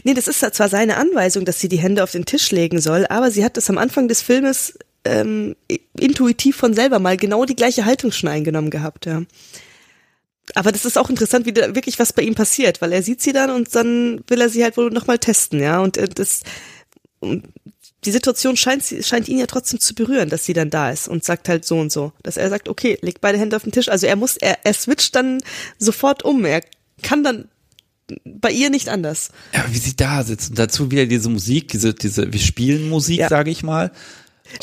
Nee, 0.02 0.14
das 0.14 0.28
ist 0.28 0.40
zwar 0.40 0.68
seine 0.68 0.96
Anweisung, 0.96 1.44
dass 1.44 1.60
sie 1.60 1.68
die 1.68 1.78
Hände 1.78 2.02
auf 2.02 2.12
den 2.12 2.24
Tisch 2.24 2.50
legen 2.50 2.80
soll, 2.80 3.06
aber 3.08 3.30
sie 3.30 3.44
hat 3.44 3.56
das 3.56 3.68
am 3.70 3.78
Anfang 3.78 4.08
des 4.08 4.22
Filmes 4.22 4.78
ähm, 5.04 5.56
intuitiv 5.98 6.56
von 6.56 6.74
selber 6.74 6.98
mal 6.98 7.16
genau 7.16 7.44
die 7.44 7.56
gleiche 7.56 7.84
Haltung 7.84 8.10
schon 8.10 8.28
eingenommen 8.28 8.70
gehabt, 8.70 9.06
ja. 9.06 9.22
Aber 10.54 10.72
das 10.72 10.84
ist 10.84 10.98
auch 10.98 11.08
interessant, 11.08 11.46
wie 11.46 11.52
da 11.52 11.74
wirklich 11.74 11.98
was 11.98 12.12
bei 12.12 12.22
ihm 12.22 12.34
passiert, 12.34 12.82
weil 12.82 12.92
er 12.92 13.02
sieht 13.02 13.22
sie 13.22 13.32
dann 13.32 13.50
und 13.50 13.74
dann 13.74 14.22
will 14.26 14.40
er 14.40 14.50
sie 14.50 14.62
halt 14.62 14.76
wohl 14.76 14.90
nochmal 14.90 15.18
testen, 15.18 15.60
ja. 15.60 15.80
Und 15.80 15.96
äh, 15.96 16.08
das, 16.08 16.42
die 17.22 18.12
Situation 18.12 18.56
scheint, 18.56 18.84
scheint 19.00 19.28
ihn 19.28 19.38
ja 19.38 19.46
trotzdem 19.46 19.80
zu 19.80 19.94
berühren, 19.94 20.28
dass 20.28 20.44
sie 20.44 20.52
dann 20.52 20.70
da 20.70 20.90
ist 20.90 21.08
und 21.08 21.24
sagt 21.24 21.48
halt 21.48 21.64
so 21.64 21.78
und 21.78 21.90
so. 21.90 22.12
Dass 22.22 22.36
er 22.36 22.50
sagt, 22.50 22.68
okay, 22.68 22.98
leg 23.00 23.20
beide 23.20 23.38
Hände 23.38 23.56
auf 23.56 23.62
den 23.62 23.72
Tisch. 23.72 23.88
Also 23.88 24.06
er 24.06 24.16
muss, 24.16 24.36
er, 24.36 24.58
er 24.64 24.74
switcht 24.74 25.14
dann 25.16 25.42
sofort 25.78 26.24
um. 26.24 26.44
Er 26.44 26.62
kann 27.02 27.24
dann 27.24 27.48
bei 28.24 28.50
ihr 28.50 28.70
nicht 28.70 28.88
anders. 28.88 29.30
Ja, 29.52 29.64
wie 29.70 29.78
sie 29.78 29.96
da 29.96 30.22
sitzt. 30.22 30.50
Und 30.50 30.58
dazu 30.58 30.90
wieder 30.90 31.06
diese 31.06 31.28
Musik, 31.28 31.68
diese, 31.68 31.94
diese, 31.94 32.32
wir 32.32 32.40
spielen 32.40 32.88
Musik, 32.88 33.18
Ja. 33.20 33.28
sage 33.28 33.50
ich 33.50 33.62
mal. 33.62 33.90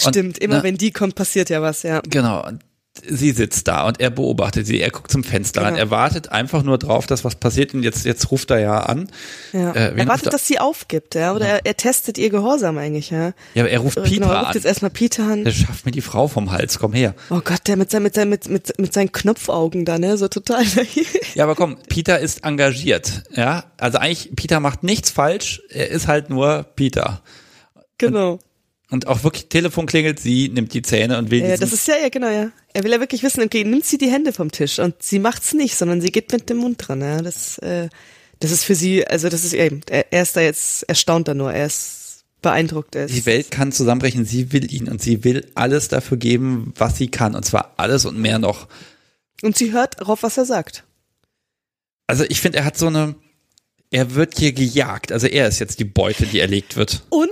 Und, 0.06 0.16
Stimmt, 0.16 0.38
immer 0.38 0.58
ne, 0.58 0.64
wenn 0.64 0.78
die 0.78 0.92
kommt, 0.92 1.16
passiert 1.16 1.50
ja 1.50 1.62
was, 1.62 1.84
ja. 1.84 2.02
Genau. 2.08 2.46
Und 2.46 2.62
sie 3.08 3.32
sitzt 3.32 3.68
da 3.68 3.88
und 3.88 4.00
er 4.00 4.10
beobachtet 4.10 4.68
sie, 4.68 4.80
er 4.82 4.90
guckt 4.92 5.12
zum 5.12 5.24
Fenster 5.24 5.62
ran, 5.62 5.74
Genau. 5.76 5.80
er 5.86 5.92
wartet 5.92 6.30
einfach 6.32 6.64
nur 6.64 6.78
drauf, 6.78 7.08
dass 7.08 7.24
was 7.24 7.36
passiert 7.36 7.74
und 7.74 7.84
jetzt, 7.84 8.06
jetzt 8.06 8.32
ruft 8.32 8.52
er 8.52 8.60
ja 8.60 8.80
an. 8.80 9.08
ja. 9.54 9.72
Äh, 9.72 9.80
er 9.80 9.90
ruft 9.90 10.00
er- 10.00 10.08
wartet, 10.08 10.34
dass 10.34 10.48
sie 10.48 10.60
aufgibt, 10.60 11.16
ja, 11.16 11.34
oder 11.34 11.46
er, 11.48 11.66
er 11.66 11.76
testet 11.78 12.18
ihr 12.18 12.30
Gehorsam 12.30 12.78
eigentlich, 12.78 13.10
ja. 13.10 13.34
Ja, 13.54 13.64
aber 13.64 13.70
er 13.70 13.80
ruft 13.80 13.98
Äh, 13.98 14.02
Peter 14.02 14.16
genau, 14.16 14.32
er 14.32 14.38
ruft 14.40 14.48
an. 14.50 14.54
jetzt 14.56 14.66
erstmal 14.66 14.92
Peter 14.92 15.24
an. 15.24 15.44
Der 15.44 15.52
schafft 15.52 15.86
mir 15.86 15.92
die 15.92 16.02
Frau 16.02 16.28
vom 16.28 16.52
Hals, 16.52 16.80
komm 16.80 16.94
her. 16.94 17.16
Oh 17.30 17.42
Gott, 17.44 17.68
der 17.68 17.78
mit, 17.78 17.92
seinen 17.92 18.04
mit, 18.04 18.16
seinen 18.16 18.30
mit, 18.30 18.50
mit, 18.50 18.80
mit 18.80 18.94
seinen 18.94 19.12
Knopfaugen 19.12 19.86
da, 19.86 19.98
ne, 20.00 20.18
so 20.18 20.28
total. 20.28 20.64
Ja, 21.36 21.44
aber 21.46 21.56
komm, 21.56 21.78
Peter 21.90 22.20
ist 22.20 22.44
engagiert, 22.44 23.24
ja. 23.36 23.64
Also 23.78 23.98
eigentlich, 23.98 24.32
Peter 24.36 24.60
macht 24.60 24.84
nichts 24.84 25.10
falsch, 25.12 25.62
er 25.70 25.90
ist 25.90 26.08
halt 26.08 26.30
nur 26.30 26.64
Peter. 26.76 27.22
genau. 27.98 28.34
Und 28.34 28.42
auch 29.08 29.24
wirklich, 29.24 29.48
Telefon 29.48 29.86
klingelt, 29.86 30.20
sie 30.20 30.50
nimmt 30.50 30.74
die 30.74 30.82
Zähne 30.82 31.18
und 31.18 31.32
will 31.32 31.42
Ja, 31.42 31.58
das 31.58 31.72
ist 31.72 31.88
ja, 31.88 31.96
ja, 31.98 32.10
genau, 32.10 32.30
ja. 32.30 32.52
Er 32.74 32.84
will 32.84 32.92
ja 32.92 33.00
wirklich 33.00 33.24
wissen, 33.24 33.42
okay, 33.42 33.64
nimmt 33.64 33.86
sie 33.86 33.98
die 33.98 34.12
Hände 34.12 34.34
vom 34.34 34.52
Tisch 34.52 34.80
und 34.80 35.02
sie 35.02 35.20
macht's 35.20 35.54
nicht, 35.54 35.76
sondern 35.76 36.02
sie 36.02 36.12
geht 36.12 36.32
mit 36.32 36.50
dem 36.50 36.58
Mund 36.58 36.76
dran, 36.86 37.02
ja. 37.02 37.22
Das, 37.22 37.58
äh, 37.60 37.90
das 38.40 38.52
ist 38.52 38.64
für 38.64 38.76
sie, 38.76 39.08
also 39.08 39.30
das 39.30 39.44
ist 39.44 39.54
eben, 39.54 39.82
er, 39.90 40.12
er 40.12 40.24
ist 40.24 40.36
da 40.36 40.42
jetzt 40.42 40.84
erstaunt 40.84 41.28
da 41.28 41.34
nur, 41.34 41.54
er 41.54 41.68
ist 41.68 42.02
beeindruckt 42.42 42.96
ist. 42.96 43.14
Die 43.14 43.26
Welt 43.26 43.52
kann 43.52 43.72
zusammenbrechen, 43.72 44.26
sie 44.26 44.52
will 44.52 44.72
ihn 44.74 44.90
und 44.90 45.02
sie 45.02 45.24
will 45.24 45.48
alles 45.56 45.88
dafür 45.88 46.18
geben, 46.18 46.74
was 46.76 46.98
sie 46.98 47.08
kann. 47.08 47.36
Und 47.36 47.46
zwar 47.46 47.74
alles 47.78 48.06
und 48.06 48.18
mehr 48.18 48.40
noch. 48.40 48.68
Und 49.42 49.58
sie 49.58 49.72
hört 49.72 50.02
darauf, 50.02 50.24
was 50.24 50.38
er 50.38 50.46
sagt. 50.46 50.84
Also 52.08 52.26
ich 52.28 52.42
finde, 52.42 52.60
er 52.60 52.66
hat 52.66 52.78
so 52.78 52.88
eine, 52.88 53.16
er 53.92 54.16
wird 54.16 54.38
hier 54.38 54.54
gejagt. 54.54 55.12
Also 55.12 55.28
er 55.28 55.48
ist 55.48 55.60
jetzt 55.60 55.80
die 55.80 55.86
Beute, 55.86 56.26
die 56.26 56.40
erlegt 56.40 56.76
wird. 56.76 57.04
Und, 57.10 57.30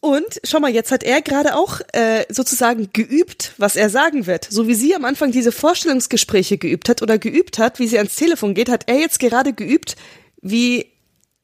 und, 0.00 0.40
schau 0.44 0.60
mal, 0.60 0.72
jetzt 0.72 0.92
hat 0.92 1.02
er 1.02 1.20
gerade 1.20 1.54
auch 1.54 1.80
äh, 1.92 2.24
sozusagen 2.30 2.90
geübt, 2.92 3.52
was 3.58 3.76
er 3.76 3.90
sagen 3.90 4.26
wird. 4.26 4.46
So 4.50 4.66
wie 4.66 4.74
sie 4.74 4.94
am 4.94 5.04
Anfang 5.04 5.30
diese 5.30 5.52
Vorstellungsgespräche 5.52 6.56
geübt 6.56 6.88
hat 6.88 7.02
oder 7.02 7.18
geübt 7.18 7.58
hat, 7.58 7.78
wie 7.78 7.86
sie 7.86 7.98
ans 7.98 8.16
Telefon 8.16 8.54
geht, 8.54 8.70
hat 8.70 8.84
er 8.88 8.98
jetzt 8.98 9.18
gerade 9.20 9.52
geübt, 9.52 9.96
wie 10.40 10.86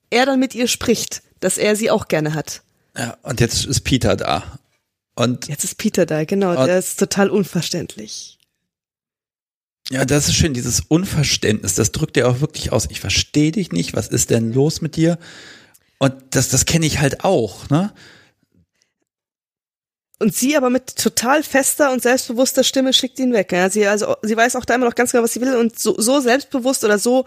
er 0.08 0.24
dann 0.24 0.40
mit 0.40 0.54
ihr 0.54 0.68
spricht, 0.68 1.22
dass 1.40 1.58
er 1.58 1.76
sie 1.76 1.90
auch 1.90 2.08
gerne 2.08 2.32
hat. 2.34 2.62
Ja, 2.96 3.18
und 3.22 3.40
jetzt 3.40 3.66
ist 3.66 3.82
Peter 3.82 4.16
da. 4.16 4.58
Und 5.16 5.48
Jetzt 5.48 5.64
ist 5.64 5.76
Peter 5.76 6.04
da, 6.06 6.24
genau, 6.24 6.66
der 6.66 6.78
ist 6.78 6.98
total 6.98 7.30
unverständlich. 7.30 8.38
ja, 9.90 10.04
das 10.04 10.28
ist 10.28 10.34
schön, 10.34 10.52
dieses 10.52 10.80
Unverständnis, 10.80 11.74
das 11.74 11.90
drückt 11.92 12.18
er 12.18 12.28
auch 12.28 12.40
wirklich 12.40 12.70
aus. 12.70 12.86
Ich 12.90 13.00
verstehe 13.00 13.52
dich 13.52 13.72
nicht, 13.72 13.94
was 13.94 14.08
ist 14.08 14.30
denn 14.30 14.52
los 14.52 14.82
mit 14.82 14.96
dir? 14.96 15.18
Und 15.98 16.14
das, 16.30 16.50
das 16.50 16.66
kenne 16.66 16.84
ich 16.84 17.00
halt 17.00 17.24
auch, 17.24 17.70
ne? 17.70 17.94
Und 20.18 20.34
sie 20.34 20.56
aber 20.56 20.70
mit 20.70 20.96
total 20.96 21.42
fester 21.42 21.92
und 21.92 22.02
selbstbewusster 22.02 22.64
Stimme 22.64 22.92
schickt 22.92 23.18
ihn 23.18 23.32
weg. 23.32 23.52
Ja? 23.52 23.68
Sie, 23.68 23.86
also, 23.86 24.16
sie 24.22 24.36
weiß 24.36 24.56
auch 24.56 24.64
da 24.64 24.74
immer 24.74 24.86
noch 24.86 24.94
ganz 24.94 25.12
genau, 25.12 25.24
was 25.24 25.34
sie 25.34 25.40
will 25.42 25.56
und 25.56 25.78
so, 25.78 25.94
so 25.98 26.20
selbstbewusst 26.20 26.84
oder 26.84 26.98
so, 26.98 27.26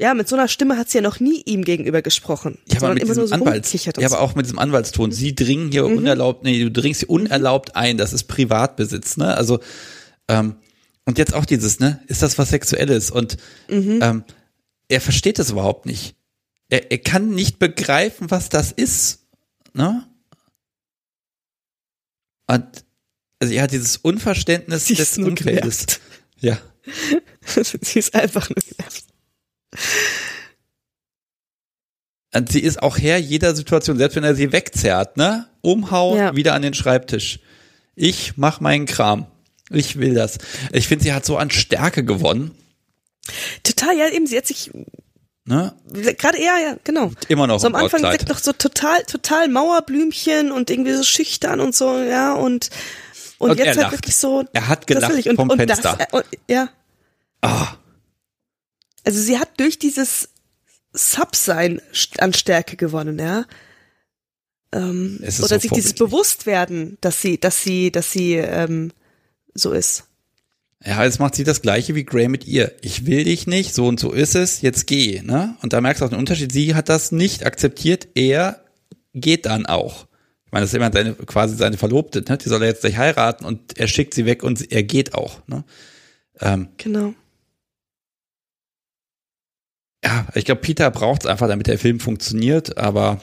ja, 0.00 0.14
mit 0.14 0.28
so 0.28 0.36
einer 0.36 0.46
Stimme 0.46 0.76
hat 0.76 0.88
sie 0.90 0.98
ja 0.98 1.02
noch 1.02 1.18
nie 1.18 1.42
ihm 1.44 1.64
gegenüber 1.64 2.02
gesprochen. 2.02 2.58
Ja, 2.68 2.78
aber 2.78 2.94
mit 2.94 3.02
diesem 3.02 3.26
so 3.26 3.34
und 3.34 4.02
ja, 4.02 4.08
so. 4.08 4.14
aber 4.14 4.22
auch 4.22 4.36
mit 4.36 4.46
diesem 4.46 4.60
Anwaltston. 4.60 5.10
Sie 5.10 5.34
dringen 5.34 5.72
hier 5.72 5.86
unerlaubt, 5.86 6.44
nee, 6.44 6.62
du 6.62 6.70
dringst 6.70 7.00
hier 7.00 7.10
unerlaubt 7.10 7.74
ein, 7.74 7.98
das 7.98 8.12
ist 8.12 8.24
Privatbesitz, 8.24 9.16
ne? 9.16 9.36
Also, 9.36 9.58
ähm, 10.28 10.56
und 11.04 11.18
jetzt 11.18 11.34
auch 11.34 11.44
dieses, 11.44 11.80
ne? 11.80 12.00
Ist 12.06 12.22
das 12.22 12.38
was 12.38 12.50
Sexuelles? 12.50 13.10
Und 13.10 13.38
ähm, 14.00 14.24
er 14.86 15.00
versteht 15.00 15.40
das 15.40 15.50
überhaupt 15.50 15.84
nicht. 15.84 16.14
Er, 16.68 16.92
er 16.92 16.98
kann 16.98 17.30
nicht 17.30 17.58
begreifen, 17.58 18.30
was 18.30 18.50
das 18.50 18.70
ist, 18.70 19.26
ne? 19.74 20.06
Und 22.48 22.64
also 23.40 23.60
hat 23.60 23.70
dieses 23.72 23.96
Unverständnis 23.98 24.86
Sie 24.86 24.94
des 24.94 25.16
Umfeldes. 25.18 25.86
genervt. 25.86 26.00
Ja. 26.40 26.58
sie 27.82 27.98
ist 27.98 28.14
einfach 28.14 28.48
nur 28.48 28.56
genervt. 28.56 29.04
Und 32.34 32.52
sie 32.52 32.60
ist 32.60 32.82
auch 32.82 32.98
Herr 32.98 33.18
jeder 33.18 33.54
Situation, 33.54 33.96
selbst 33.96 34.16
wenn 34.16 34.24
er 34.24 34.34
sie 34.34 34.52
wegzerrt, 34.52 35.16
ne? 35.16 35.46
Umhauen, 35.62 36.18
Ja. 36.18 36.36
wieder 36.36 36.54
an 36.54 36.62
den 36.62 36.74
Schreibtisch. 36.74 37.40
Ich 37.94 38.36
mach 38.36 38.60
meinen 38.60 38.86
Kram. 38.86 39.26
Ich 39.70 39.96
will 39.98 40.14
das. 40.14 40.38
Ich 40.72 40.88
finde, 40.88 41.04
sie 41.04 41.12
hat 41.12 41.24
so 41.26 41.36
an 41.36 41.50
Stärke 41.50 42.04
gewonnen, 42.04 42.52
Total, 43.62 43.94
ja, 43.94 44.08
eben, 44.08 44.26
sie 44.26 44.38
hat 44.38 44.46
sich, 44.46 44.70
ne? 45.48 45.74
gerade, 46.18 46.40
ja, 46.42 46.58
ja, 46.58 46.76
genau. 46.84 47.10
Immer 47.28 47.46
noch 47.46 47.58
So 47.58 47.66
am 47.66 47.74
Anfang 47.74 48.02
wirkt 48.02 48.28
noch 48.28 48.38
so 48.38 48.52
total, 48.52 49.02
total 49.04 49.48
Mauerblümchen 49.48 50.52
und 50.52 50.70
irgendwie 50.70 50.92
so 50.92 51.02
schüchtern 51.02 51.60
und 51.60 51.74
so, 51.74 51.98
ja, 51.98 52.34
und, 52.34 52.70
und, 53.38 53.50
Und 53.50 53.58
jetzt 53.58 53.68
halt 53.68 53.76
lacht. 53.78 53.92
wirklich 53.92 54.16
so. 54.16 54.44
Er 54.52 54.68
hat 54.68 54.80
das 54.80 54.86
gelacht 54.86 55.12
will 55.12 55.18
ich. 55.18 55.28
und, 55.28 55.36
vom 55.36 55.50
und 55.50 55.58
Fenster. 55.58 55.96
Das, 55.98 56.08
äh, 56.08 56.16
und, 56.16 56.24
ja. 56.48 56.68
Ah, 57.40 57.68
Also 59.04 59.20
sie 59.20 59.38
hat 59.38 59.58
durch 59.58 59.78
dieses 59.78 60.28
Sub-Sein 60.92 61.80
an 62.18 62.32
Stärke 62.32 62.76
gewonnen, 62.76 63.18
ja. 63.18 63.44
Ähm, 64.72 65.18
oder 65.20 65.30
so 65.30 65.58
sich 65.58 65.70
dieses. 65.70 65.94
Bewusstwerden, 65.94 66.98
dass 67.00 67.22
sie, 67.22 67.38
dass 67.38 67.62
sie, 67.62 67.90
dass 67.90 68.12
sie 68.12 68.34
ähm, 68.34 68.92
so 69.54 69.72
ist. 69.72 70.04
Ja, 70.84 71.02
jetzt 71.04 71.18
macht 71.18 71.34
sie 71.34 71.44
das 71.44 71.60
gleiche 71.60 71.94
wie 71.94 72.04
Gray 72.04 72.28
mit 72.28 72.46
ihr. 72.46 72.72
Ich 72.82 73.04
will 73.06 73.24
dich 73.24 73.46
nicht, 73.46 73.74
so 73.74 73.86
und 73.86 73.98
so 73.98 74.12
ist 74.12 74.34
es, 74.36 74.60
jetzt 74.62 74.86
geh, 74.86 75.22
ne? 75.22 75.56
Und 75.62 75.72
da 75.72 75.80
merkst 75.80 76.00
du 76.00 76.06
auch 76.06 76.10
den 76.10 76.18
Unterschied. 76.18 76.52
Sie 76.52 76.74
hat 76.74 76.88
das 76.88 77.10
nicht 77.10 77.44
akzeptiert, 77.44 78.08
er 78.14 78.64
geht 79.12 79.46
dann 79.46 79.66
auch. 79.66 80.06
Ich 80.46 80.52
meine, 80.52 80.62
das 80.62 80.70
ist 80.70 80.76
immer 80.76 80.90
seine, 80.92 81.14
quasi 81.14 81.56
seine 81.56 81.76
Verlobte, 81.76 82.22
ne? 82.28 82.38
Die 82.38 82.48
soll 82.48 82.62
er 82.62 82.68
jetzt 82.68 82.82
gleich 82.82 82.96
heiraten 82.96 83.44
und 83.44 83.76
er 83.76 83.88
schickt 83.88 84.14
sie 84.14 84.24
weg 84.24 84.42
und 84.44 84.70
er 84.70 84.82
geht 84.84 85.14
auch, 85.14 85.46
ne? 85.48 85.64
Ähm, 86.40 86.68
Genau. 86.76 87.14
ja, 90.04 90.28
ich 90.34 90.44
glaube, 90.44 90.60
Peter 90.60 90.90
braucht 90.92 91.24
es 91.24 91.30
einfach, 91.30 91.48
damit 91.48 91.66
der 91.66 91.78
Film 91.78 91.98
funktioniert, 91.98 92.78
aber 92.78 93.20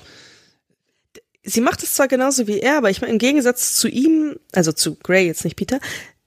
Sie 1.48 1.62
macht 1.62 1.84
es 1.84 1.94
zwar 1.94 2.08
genauso 2.08 2.48
wie 2.48 2.60
er, 2.60 2.78
aber 2.78 2.90
ich 2.90 3.02
meine, 3.02 3.14
im 3.14 3.20
Gegensatz 3.20 3.76
zu 3.76 3.88
ihm, 3.88 4.36
also 4.52 4.72
zu 4.72 4.96
Gray, 4.96 5.28
jetzt 5.28 5.44
nicht 5.44 5.56
Peter, 5.56 5.80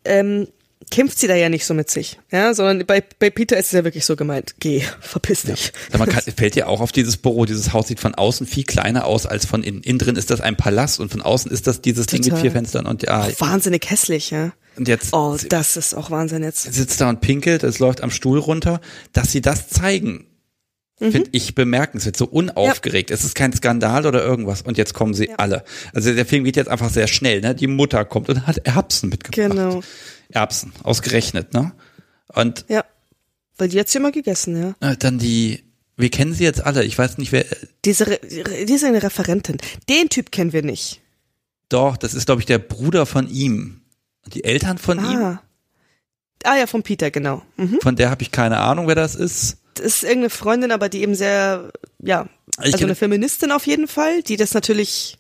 ähm, 0.05 0.47
kämpft 0.91 1.19
sie 1.19 1.27
da 1.27 1.35
ja 1.35 1.49
nicht 1.49 1.65
so 1.67 1.75
mit 1.75 1.91
sich. 1.91 2.19
Ja, 2.31 2.55
sondern 2.55 2.87
bei, 2.87 3.03
bei 3.19 3.31
Peter 3.31 3.57
ist 3.59 3.67
es 3.67 3.73
ja 3.73 3.85
wirklich 3.85 4.05
so 4.05 4.17
gemeint, 4.17 4.55
geh, 4.61 4.83
verpiss 5.01 5.43
dich. 5.43 5.73
sag 5.91 5.99
mal, 5.99 6.07
kann, 6.07 6.23
fällt 6.37 6.55
dir 6.55 6.69
auch 6.69 6.81
auf 6.81 6.93
dieses 6.93 7.17
Büro, 7.17 7.45
dieses 7.45 7.73
Haus 7.73 7.89
sieht 7.89 8.01
von 8.01 8.15
außen 8.15 8.47
viel 8.47 8.65
kleiner 8.65 9.05
aus 9.05 9.27
als 9.27 9.45
von 9.47 9.63
innen. 9.63 9.83
Innen 9.83 9.99
drin 9.99 10.17
ist 10.17 10.31
das 10.31 10.41
ein 10.41 10.57
Palast 10.57 11.01
und 11.01 11.11
von 11.11 11.21
außen 11.23 11.51
ist 11.51 11.67
das 11.67 11.81
dieses 11.83 12.07
Ding 12.07 12.21
mit 12.21 12.29
Total. 12.31 12.41
vier 12.43 12.53
Fenstern 12.53 12.87
und 12.87 13.03
ja, 13.03 13.23
Auch 13.25 13.41
wahnsinnig 13.41 13.89
hässlich, 13.91 14.31
ja. 14.31 14.53
und 14.77 14.89
jetzt 14.89 15.13
Oh, 15.13 15.37
das 15.49 15.77
ist 15.77 15.95
auch 15.95 16.11
Wahnsinn 16.11 16.43
jetzt. 16.43 16.73
sitzt 16.73 17.01
da 17.01 17.09
und 17.09 17.21
pinkelt, 17.21 17.63
es 17.65 17.79
läuft 17.79 18.03
am 18.03 18.11
Stuhl 18.11 18.39
runter, 18.39 18.81
dass 19.13 19.31
sie 19.33 19.41
das 19.41 19.69
zeigen. 19.69 20.25
Mhm. 21.01 21.13
Finde 21.13 21.31
ich 21.33 21.55
bemerkenswert, 21.55 22.17
so 22.17 22.25
unaufgeregt. 22.25 23.13
Es 23.13 23.23
ist 23.23 23.37
kein 23.37 23.53
Skandal 23.53 24.05
oder 24.05 24.25
irgendwas. 24.25 24.63
Und 24.63 24.79
jetzt 24.79 24.95
kommen 24.95 25.15
sie 25.15 25.31
alle. 25.37 25.63
Also 25.95 26.13
der 26.13 26.27
Film 26.27 26.43
geht 26.43 26.57
jetzt 26.57 26.69
einfach 26.69 26.91
sehr 26.91 27.07
schnell, 27.07 27.41
ne? 27.41 27.55
Die 27.55 27.69
Mutter 27.69 28.05
kommt 28.05 28.29
und 28.29 28.49
hat 28.49 28.59
Erbsen 28.67 29.09
mitgebracht. 29.09 29.51
Genau. 29.51 29.81
Erbsen, 30.31 30.73
ausgerechnet, 30.83 31.55
ne? 31.55 31.73
Und 32.29 32.65
Ja. 32.69 32.85
Weil 33.57 33.69
die 33.69 33.81
hat's 33.81 33.93
ja 33.95 34.01
immer 34.01 34.13
gegessen, 34.13 34.75
ja. 34.81 34.95
dann 34.97 35.19
die, 35.19 35.65
wir 35.97 36.11
kennen 36.11 36.33
sie 36.33 36.45
jetzt 36.45 36.65
alle. 36.65 36.85
Ich 36.85 36.97
weiß 36.97 37.19
nicht, 37.19 37.33
wer, 37.33 37.45
Diese, 37.85 38.07
Re 38.07 38.21
die 38.69 38.73
ist 38.73 38.85
eine 38.85 39.03
Referentin. 39.03 39.57
Den 39.89 40.09
Typ 40.09 40.31
kennen 40.31 40.53
wir 40.53 40.63
nicht. 40.63 41.01
doch, 41.71 41.97
das 41.97 42.15
ist, 42.15 42.27
glaube 42.27 42.41
ich, 42.41 42.47
der 42.47 42.59
Bruder 42.59 43.05
von 43.05 43.29
ihm. 43.29 43.81
Und 44.25 44.35
die 44.35 44.45
Eltern 44.45 44.79
von 44.79 44.99
ihm, 44.99 45.05
Ah. 45.19 45.43
Ah 46.45 46.57
ja, 46.57 46.67
von 46.69 46.83
Peter, 46.85 47.11
genau. 47.11 47.43
Mhm. 47.57 47.81
von 47.83 47.97
der 47.97 48.11
habe 48.11 48.23
ich 48.23 48.31
keine 48.31 48.59
Ahnung, 48.59 48.87
wer 48.87 48.95
das 48.95 49.17
ist. 49.17 49.57
Das 49.75 49.87
ist 49.87 50.03
irgendeine 50.05 50.31
Freundin, 50.31 50.71
aber 50.71 50.89
die 50.89 51.03
eben 51.03 51.15
sehr, 51.17 51.73
ja, 52.01 52.29
Ich 52.63 52.75
also 52.75 52.85
eine 52.85 52.95
Feministin 52.95 53.51
auf 53.51 53.67
jeden 53.67 53.89
Fall, 53.89 54.23
die 54.23 54.37
das 54.37 54.55
natürlich, 54.55 55.19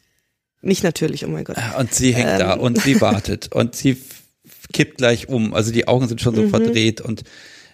nicht 0.62 0.84
natürlich, 0.84 1.24
oh 1.24 1.28
mein 1.28 1.42
Gott. 1.44 1.56
Und 1.76 1.92
sie 1.92 2.14
hängt 2.14 2.40
da 2.40 2.54
Ähm. 2.54 2.60
und 2.60 2.80
sie 2.80 3.00
wartet 3.00 3.52
und 3.52 3.74
sie 3.74 3.96
kippt 4.72 4.98
gleich 4.98 5.28
um. 5.28 5.54
Also 5.54 5.72
die 5.72 5.88
Augen 5.88 6.08
sind 6.08 6.20
schon 6.20 6.34
Mhm. 6.34 6.42
so 6.42 6.48
verdreht 6.48 7.00
und 7.00 7.24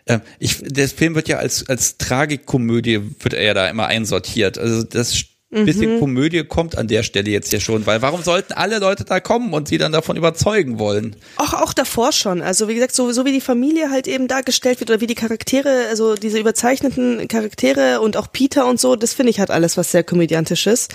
ähm, 0.07 0.21
ich, 0.39 0.59
der 0.62 0.89
Film 0.89 1.15
wird 1.15 1.29
ja 1.29 1.39
als, 1.39 1.69
als 1.69 1.97
Tragikkomödie 1.99 3.01
wird 3.21 3.35
er 3.35 3.43
ja 3.43 3.55
da 3.55 3.69
immer 3.69 3.87
einsortiert. 3.87 4.59
Also 4.59 4.83
das 4.83 5.25
Mhm. 5.51 5.66
bisschen 5.66 5.99
Komödie 6.01 6.43
kommt 6.43 6.77
an 6.77 6.89
der 6.89 7.05
Stelle 7.05 7.31
jetzt 7.31 7.53
ja 7.53 7.61
schon, 7.61 7.87
weil 7.87 8.03
warum 8.03 8.25
sollten 8.25 8.53
alle 8.55 8.81
Leute 8.81 9.05
da 9.05 9.21
kommen 9.21 9.53
und 9.55 9.69
sie 9.69 9.79
dann 9.79 9.93
davon 9.93 10.16
überzeugen 10.16 10.81
wollen? 10.81 11.15
Auch, 11.37 11.55
auch 11.55 11.73
davor 11.73 12.11
schon. 12.11 12.43
Also 12.43 12.66
wie 12.66 12.75
gesagt, 12.75 12.93
so, 12.93 13.12
so 13.12 13.25
wie 13.25 13.31
die 13.31 13.41
Familie 13.41 13.89
halt 13.91 14.09
eben 14.09 14.27
dargestellt 14.27 14.81
wird 14.81 14.91
oder 14.91 15.01
wie 15.01 15.07
die 15.07 15.15
Charaktere, 15.15 15.87
also 15.89 16.16
diese 16.16 16.41
überzeichneten 16.41 17.29
Charaktere 17.29 18.01
und 18.01 18.16
auch 18.16 18.33
Peter 18.33 18.66
und 18.66 18.81
so, 18.81 18.97
das 18.97 19.12
finde 19.15 19.31
ich 19.31 19.39
halt 19.39 19.51
alles 19.53 19.77
was 19.77 19.93
sehr 19.93 20.03
komödiantisch 20.03 20.66
ist. 20.66 20.93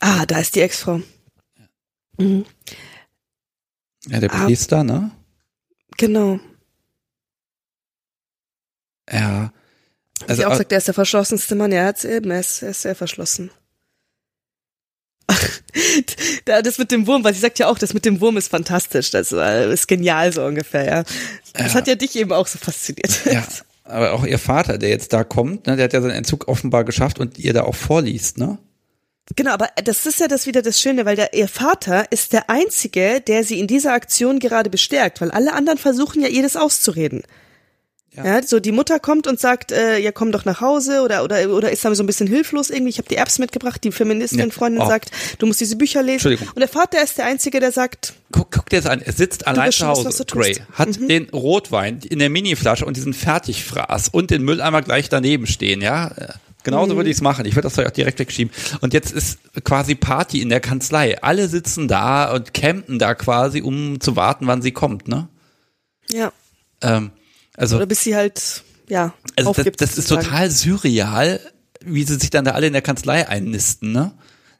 Ah, 0.00 0.24
da 0.26 0.38
ist 0.38 0.54
die 0.54 0.60
Ex-Frau. 0.60 1.00
Mhm, 2.18 2.44
Ja, 4.08 4.20
der 4.20 4.32
Ah. 4.32 4.44
Priester, 4.44 4.84
ne? 4.84 5.10
genau. 5.96 6.40
Ja. 9.10 9.52
Also, 10.26 10.40
sie 10.42 10.46
auch 10.46 10.52
au- 10.52 10.56
sagt, 10.56 10.72
er 10.72 10.78
ist 10.78 10.86
der 10.86 10.94
verschlossenste 10.94 11.54
Mann. 11.54 11.72
Ja, 11.72 11.78
er 11.82 11.86
hat's 11.86 12.04
eben, 12.04 12.30
er 12.30 12.40
ist, 12.40 12.62
er 12.62 12.70
ist 12.70 12.82
sehr 12.82 12.94
verschlossen. 12.94 13.50
Da, 16.44 16.60
das 16.62 16.78
mit 16.78 16.90
dem 16.92 17.06
Wurm, 17.06 17.24
weil 17.24 17.34
sie 17.34 17.40
sagt 17.40 17.58
ja 17.58 17.68
auch, 17.68 17.78
das 17.78 17.94
mit 17.94 18.04
dem 18.04 18.20
Wurm 18.20 18.36
ist 18.36 18.48
fantastisch, 18.48 19.10
das 19.10 19.32
ist 19.32 19.88
genial 19.88 20.32
so 20.32 20.44
ungefähr, 20.44 20.84
ja. 20.84 21.02
Das 21.54 21.72
Ja. 21.72 21.74
hat 21.74 21.88
ja 21.88 21.94
dich 21.94 22.14
eben 22.16 22.32
auch 22.32 22.46
so 22.46 22.58
fasziniert. 22.58 23.24
ja. 23.24 23.42
Aber 23.84 24.12
auch 24.12 24.24
ihr 24.24 24.38
Vater, 24.38 24.78
der 24.78 24.90
jetzt 24.90 25.12
da 25.12 25.24
kommt, 25.24 25.66
ne, 25.66 25.76
der 25.76 25.84
hat 25.86 25.92
ja 25.92 26.00
seinen 26.00 26.12
Entzug 26.12 26.46
offenbar 26.48 26.84
geschafft 26.84 27.18
und 27.18 27.38
ihr 27.38 27.52
da 27.54 27.62
auch 27.64 27.74
vorliest, 27.74 28.38
ne? 28.38 28.58
Genau, 29.36 29.52
aber 29.52 29.68
das 29.82 30.04
ist 30.06 30.20
ja 30.20 30.28
das 30.28 30.46
wieder 30.46 30.60
das 30.62 30.80
Schöne, 30.80 31.06
weil 31.06 31.16
der, 31.16 31.32
ihr 31.34 31.48
Vater 31.48 32.10
ist 32.12 32.32
der 32.34 32.50
Einzige, 32.50 33.20
der 33.26 33.42
sie 33.42 33.58
in 33.58 33.66
dieser 33.66 33.92
Aktion 33.94 34.38
gerade 34.38 34.68
bestärkt, 34.70 35.20
weil 35.20 35.30
alle 35.30 35.54
anderen 35.54 35.78
versuchen 35.78 36.20
ja, 36.22 36.28
ihr 36.28 36.42
das 36.42 36.56
auszureden. 36.56 37.22
Ja. 38.16 38.24
Ja. 38.24 38.42
so 38.44 38.60
die 38.60 38.70
Mutter 38.70 39.00
kommt 39.00 39.26
und 39.26 39.40
sagt, 39.40 39.72
äh, 39.72 39.98
ja 39.98 40.12
komm 40.12 40.30
doch 40.30 40.44
nach 40.44 40.60
Hause 40.60 41.02
oder 41.02 41.24
oder 41.24 41.48
oder 41.50 41.72
ist 41.72 41.84
dann 41.84 41.96
so 41.96 42.04
ein 42.04 42.06
bisschen 42.06 42.28
hilflos 42.28 42.70
irgendwie. 42.70 42.90
Ich 42.90 42.98
habe 42.98 43.08
die 43.08 43.16
Erbsen 43.16 43.42
mitgebracht. 43.42 43.82
Die 43.82 43.90
Feministin 43.90 44.38
Ja. 44.38 44.50
Freundin 44.50 44.82
Oh. 44.82 44.86
sagt, 44.86 45.10
du 45.38 45.46
musst 45.46 45.60
diese 45.60 45.74
Bücher 45.74 46.00
lesen. 46.00 46.36
Und 46.36 46.60
der 46.60 46.68
Vater 46.68 47.02
ist 47.02 47.18
der 47.18 47.24
Einzige, 47.26 47.58
der 47.58 47.72
sagt, 47.72 48.12
Guck, 48.30 48.52
guck 48.52 48.70
dir 48.70 48.76
das 48.82 48.86
an. 48.88 49.00
Er 49.02 49.12
sitzt 49.14 49.48
allein 49.48 49.72
zu 49.72 49.84
Hause, 49.86 50.04
was 50.04 50.18
tust. 50.18 50.30
Gray, 50.30 50.56
hat 50.74 51.00
Mhm. 51.00 51.08
den 51.08 51.28
Rotwein 51.30 51.98
in 52.08 52.20
der 52.20 52.30
Miniflasche 52.30 52.84
und 52.86 52.96
diesen 52.96 53.14
Fertigfraß 53.14 54.10
und 54.10 54.30
den 54.30 54.42
Mülleimer 54.42 54.82
gleich 54.82 55.08
daneben 55.08 55.48
stehen, 55.48 55.80
ja. 55.80 56.12
Genauso 56.64 56.96
würde 56.96 57.10
ich 57.10 57.16
es 57.16 57.22
machen. 57.22 57.44
Ich 57.46 57.54
würde 57.54 57.66
das 57.66 57.74
Zeug 57.74 57.86
auch 57.86 57.90
direkt 57.92 58.18
wegschieben. 58.18 58.52
Und 58.80 58.92
jetzt 58.94 59.12
ist 59.12 59.38
quasi 59.64 59.94
Party 59.94 60.40
in 60.42 60.48
der 60.48 60.60
Kanzlei. 60.60 61.22
Alle 61.22 61.48
sitzen 61.48 61.86
da 61.88 62.32
und 62.34 62.52
campen 62.54 62.98
da 62.98 63.14
quasi, 63.14 63.60
um 63.62 64.00
zu 64.00 64.16
warten, 64.16 64.46
wann 64.46 64.62
sie 64.62 64.72
kommt, 64.72 65.06
ne? 65.06 65.28
Ja. 66.10 66.32
Ähm, 66.82 67.12
also, 67.56 67.76
Oder 67.76 67.86
bis 67.86 68.02
sie 68.02 68.16
halt, 68.16 68.64
ja, 68.88 69.14
also 69.36 69.50
das, 69.52 69.58
aufgibt. 69.58 69.80
das 69.80 69.90
ist 69.90 70.08
sozusagen. 70.08 70.24
total 70.26 70.50
surreal, 70.50 71.40
wie 71.84 72.02
sie 72.04 72.16
sich 72.18 72.30
dann 72.30 72.44
da 72.44 72.52
alle 72.52 72.66
in 72.66 72.72
der 72.72 72.82
Kanzlei 72.82 73.28
einnisten, 73.28 73.92
ne? 73.92 74.12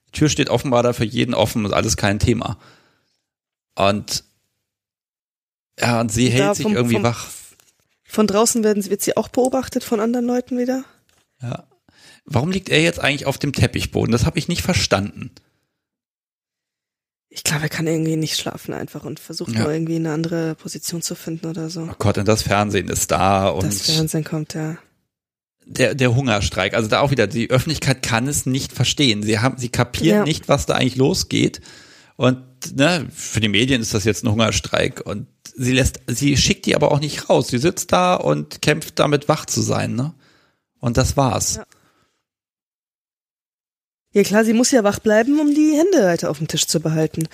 Die 0.09 0.13
Tür 0.13 0.29
steht 0.29 0.49
offenbar 0.51 0.83
da 0.83 0.93
für 0.93 1.05
jeden 1.05 1.35
offen, 1.35 1.65
ist 1.65 1.73
alles 1.73 1.97
kein 1.97 2.19
Thema. 2.21 2.59
Und 3.75 4.25
ja, 5.81 6.01
und 6.01 6.13
sie 6.13 6.29
hält 6.29 6.55
sich 6.57 6.63
vom- 6.65 6.77
irgendwie 6.77 6.95
vom- 6.95 7.03
wach. 7.03 7.27
Von 8.05 8.27
draußen 8.29 8.63
werden, 8.63 8.81
sie- 8.83 8.91
wird 8.91 9.03
sie 9.03 9.17
auch 9.17 9.27
beobachtet 9.29 9.83
von 9.83 9.99
anderen 9.99 10.27
Leuten 10.27 10.57
wieder. 10.57 10.85
Ja. 11.43 11.65
Warum 12.27 12.51
liegt 12.51 12.69
er 12.71 12.81
jetzt 12.83 13.01
eigentlich 13.01 13.27
auf 13.27 13.39
dem 13.39 13.53
Teppichboden? 13.53 14.13
Das 14.13 14.25
habe 14.27 14.39
ich 14.39 14.49
nicht 14.49 14.63
verstanden. 14.63 15.31
Ich 17.29 17.43
glaube, 17.43 17.65
er 17.65 17.69
kann 17.69 17.87
irgendwie 17.87 18.17
nicht 18.17 18.37
schlafen 18.39 18.73
einfach 18.75 19.05
und 19.05 19.19
versucht 19.19 19.53
Ja. 19.53 19.63
nur 19.63 19.73
irgendwie 19.73 19.97
eine 19.97 20.13
andere 20.13 20.55
Position 20.55 21.03
zu 21.03 21.15
finden 21.17 21.47
oder 21.47 21.69
so. 21.69 21.83
Oh 21.91 21.95
Gott, 21.99 22.17
und 22.17 22.29
das 22.29 22.43
Fernsehen 22.43 22.89
ist 22.89 23.11
da 23.11 23.49
und 23.49 23.65
Das 23.65 23.83
Fernsehen 23.91 24.23
kommt, 24.25 24.55
ja. 24.55 24.79
der, 25.67 25.95
der 25.97 26.15
Hungerstreik. 26.15 26.75
Also 26.75 26.89
da 26.89 27.01
auch 27.01 27.11
wieder, 27.11 27.27
die 27.27 27.51
Öffentlichkeit 27.51 28.03
kann 28.03 28.29
es 28.29 28.47
nicht 28.47 28.73
verstehen. 28.73 29.23
Sie 29.25 29.41
haben, 29.41 29.59
sie 29.59 29.69
kapieren 29.69 30.19
Ja. 30.19 30.25
nicht, 30.25 30.49
was 30.49 30.67
da 30.67 30.75
eigentlich 30.75 30.97
losgeht. 30.97 31.61
Und 32.17 32.45
ne, 32.77 33.09
für 33.13 33.41
die 33.41 33.49
Medien 33.49 33.83
ist 33.83 33.95
das 33.95 34.05
jetzt 34.05 34.23
ein 34.25 34.31
Hungerstreik. 34.31 35.05
Und 35.05 35.27
sie 35.57 35.73
lässt, 35.73 36.01
sie 36.07 36.37
schickt 36.37 36.67
die 36.67 36.77
aber 36.77 36.93
auch 36.93 37.01
nicht 37.01 37.29
raus. 37.29 37.49
Sie 37.49 37.59
sitzt 37.59 37.91
da 37.91 38.15
und 38.15 38.63
kämpft 38.63 39.01
damit, 39.01 39.29
wach 39.29 39.45
zu 39.47 39.61
sein, 39.61 39.97
ne? 39.97 40.15
Und 40.79 40.97
das 40.97 41.17
war's. 41.17 41.57
Ja. 41.57 41.67
Ja 44.15 44.23
klar, 44.23 44.45
sie 44.45 44.53
muss 44.53 44.71
ja 44.71 44.85
wach 44.85 45.01
bleiben, 45.01 45.41
um 45.41 45.53
die 45.55 45.77
Hände 45.77 46.07
weiter 46.07 46.31
auf 46.31 46.39
dem 46.39 46.47
Tisch 46.47 46.69
zu 46.69 46.79
behalten. 46.79 47.27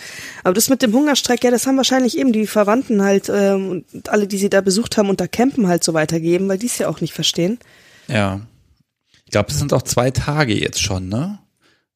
Aber 0.42 0.54
das 0.54 0.70
mit 0.70 0.80
dem 0.80 0.94
Hungerstreik, 0.94 1.44
ja, 1.44 1.50
das 1.50 1.66
haben 1.66 1.76
wahrscheinlich 1.76 2.16
eben 2.16 2.32
die 2.32 2.46
Verwandten 2.46 3.02
halt 3.02 3.28
ähm, 3.28 3.84
und 3.92 4.08
alle, 4.08 4.26
die 4.26 4.38
sie 4.38 4.48
da 4.48 4.62
besucht 4.62 4.96
haben 4.96 5.10
unter 5.10 5.28
Campen 5.28 5.68
halt 5.68 5.84
so 5.84 5.92
weitergeben, 5.92 6.48
weil 6.48 6.56
die 6.56 6.66
es 6.66 6.78
ja 6.78 6.88
auch 6.88 7.02
nicht 7.02 7.12
verstehen. 7.12 7.58
Ja. 8.08 8.40
Ich 9.26 9.30
glaube, 9.30 9.50
es 9.50 9.58
sind 9.58 9.74
auch 9.74 9.82
zwei 9.82 10.10
Tage 10.10 10.54
jetzt 10.54 10.80
schon, 10.80 11.08
ne? 11.08 11.38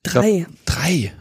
Ich 0.05 0.13
glaub, 0.13 0.23
Drei. 0.23 0.47
Drei. 0.67 1.13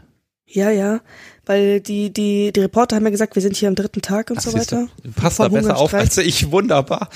Ja, 0.46 0.70
ja. 0.70 1.00
Weil 1.46 1.80
die, 1.80 2.12
die, 2.12 2.52
die 2.52 2.60
Reporter 2.60 2.96
haben 2.96 3.04
ja 3.04 3.10
gesagt, 3.10 3.34
wir 3.34 3.42
sind 3.42 3.56
hier 3.56 3.68
am 3.68 3.74
dritten 3.74 4.02
Tag 4.02 4.30
und 4.30 4.38
Ach, 4.38 4.42
so 4.42 4.52
weiter. 4.52 4.88
du 5.02 5.10
Passt 5.12 5.40
da 5.40 5.48
besser 5.48 5.78
auf 5.78 5.94
als 5.94 6.18
ich. 6.18 6.50
Wunderbar. 6.50 7.08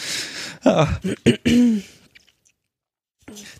Ja. 0.64 0.88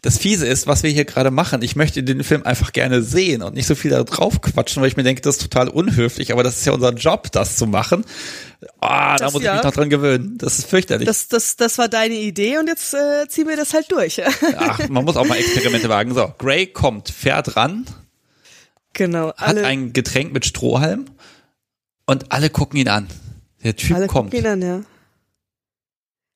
Das 0.03 0.19
Fiese 0.19 0.47
ist, 0.47 0.67
was 0.67 0.83
wir 0.83 0.91
hier 0.91 1.05
gerade 1.05 1.31
machen. 1.31 1.63
Ich 1.63 1.77
möchte 1.77 2.03
den 2.03 2.23
Film 2.25 2.43
einfach 2.45 2.73
gerne 2.73 3.03
sehen 3.03 3.43
und 3.43 3.55
nicht 3.55 3.67
so 3.67 3.75
viel 3.75 3.91
da 3.91 4.03
drauf 4.05 4.41
quatschen, 4.41 4.83
weil 4.83 4.89
ich 4.89 4.97
mir 4.97 5.03
denke, 5.03 5.23
das 5.23 5.37
ist 5.37 5.43
total 5.43 5.69
unhöflich. 5.69 6.33
Aber 6.33 6.43
das 6.43 6.59
ist 6.59 6.67
ja 6.67 6.73
unser 6.73 6.93
Job, 6.93 7.31
das 7.33 7.57
zu 7.57 7.67
machen. 7.67 8.05
Ah, 8.81 9.17
da 9.17 9.25
Das 9.25 9.33
muss 9.33 9.43
ich 9.43 9.47
ja. 9.47 9.55
mich 9.55 9.65
noch 9.65 9.73
dran 9.73 9.91
gewöhnen. 9.91 10.39
Das 10.39 10.59
ist 10.59 10.69
fürchterlich. 10.69 11.07
Das, 11.07 11.29
das, 11.29 11.57
das 11.57 11.79
war 11.79 11.89
deine 11.89 12.15
Idee 12.15 12.59
und 12.59 12.67
jetzt 12.67 12.95
äh, 12.95 13.29
ziehen 13.29 13.49
wir 13.49 13.57
das 13.57 13.75
halt 13.75 13.91
durch. 13.91 14.21
Ach, 14.57 14.89
man 14.89 15.05
muss 15.05 15.17
auch 15.17 15.27
mal 15.27 15.37
Experimente 15.39 15.89
wagen. 15.89 16.15
So, 16.15 16.33
Gray 16.39 16.67
kommt, 16.67 17.09
fährt 17.09 17.57
ran, 17.57 17.87
genau. 18.93 19.29
hat 19.29 19.49
Alle, 19.49 19.65
ein 19.65 19.93
Getränk 19.93 20.33
mit 20.33 20.45
Strohhalm 20.45 21.07
und 22.07 22.33
alle 22.33 22.51
gucken 22.51 22.79
ihn 22.79 22.89
an. 22.89 23.07
Der 23.63 23.77
Typ 23.77 23.97
alle 23.97 24.07
kommt. 24.07 24.31
gucken 24.31 24.45
ihn 24.45 24.51
an, 24.51 24.63
ja. 24.63 24.83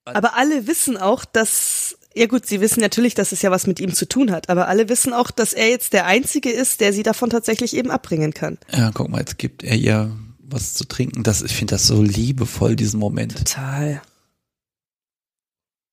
Aber 0.04 0.36
alle 0.36 0.66
wissen 0.66 0.96
auch, 0.96 1.24
dass, 1.24 1.96
ja 2.14 2.26
gut, 2.26 2.46
sie 2.46 2.60
wissen 2.60 2.80
natürlich, 2.80 3.14
dass 3.14 3.32
es 3.32 3.42
ja 3.42 3.50
was 3.50 3.66
mit 3.66 3.80
ihm 3.80 3.94
zu 3.94 4.06
tun 4.08 4.30
hat, 4.30 4.48
aber 4.48 4.68
alle 4.68 4.88
wissen 4.88 5.12
auch, 5.12 5.30
dass 5.30 5.52
er 5.52 5.68
jetzt 5.68 5.92
der 5.92 6.06
Einzige 6.06 6.50
ist, 6.50 6.80
der 6.80 6.92
sie 6.92 7.02
davon 7.02 7.30
tatsächlich 7.30 7.74
eben 7.76 7.90
abbringen 7.90 8.34
kann. 8.34 8.58
Ja, 8.72 8.90
guck 8.92 9.08
mal, 9.08 9.18
jetzt 9.20 9.38
gibt 9.38 9.62
er 9.62 9.76
ihr 9.76 10.16
was 10.38 10.74
zu 10.74 10.84
trinken. 10.84 11.22
Das, 11.22 11.40
ich 11.42 11.52
finde 11.54 11.74
das 11.74 11.86
so 11.86 12.02
liebevoll, 12.02 12.76
diesen 12.76 13.00
Moment. 13.00 13.36
Total. 13.38 14.02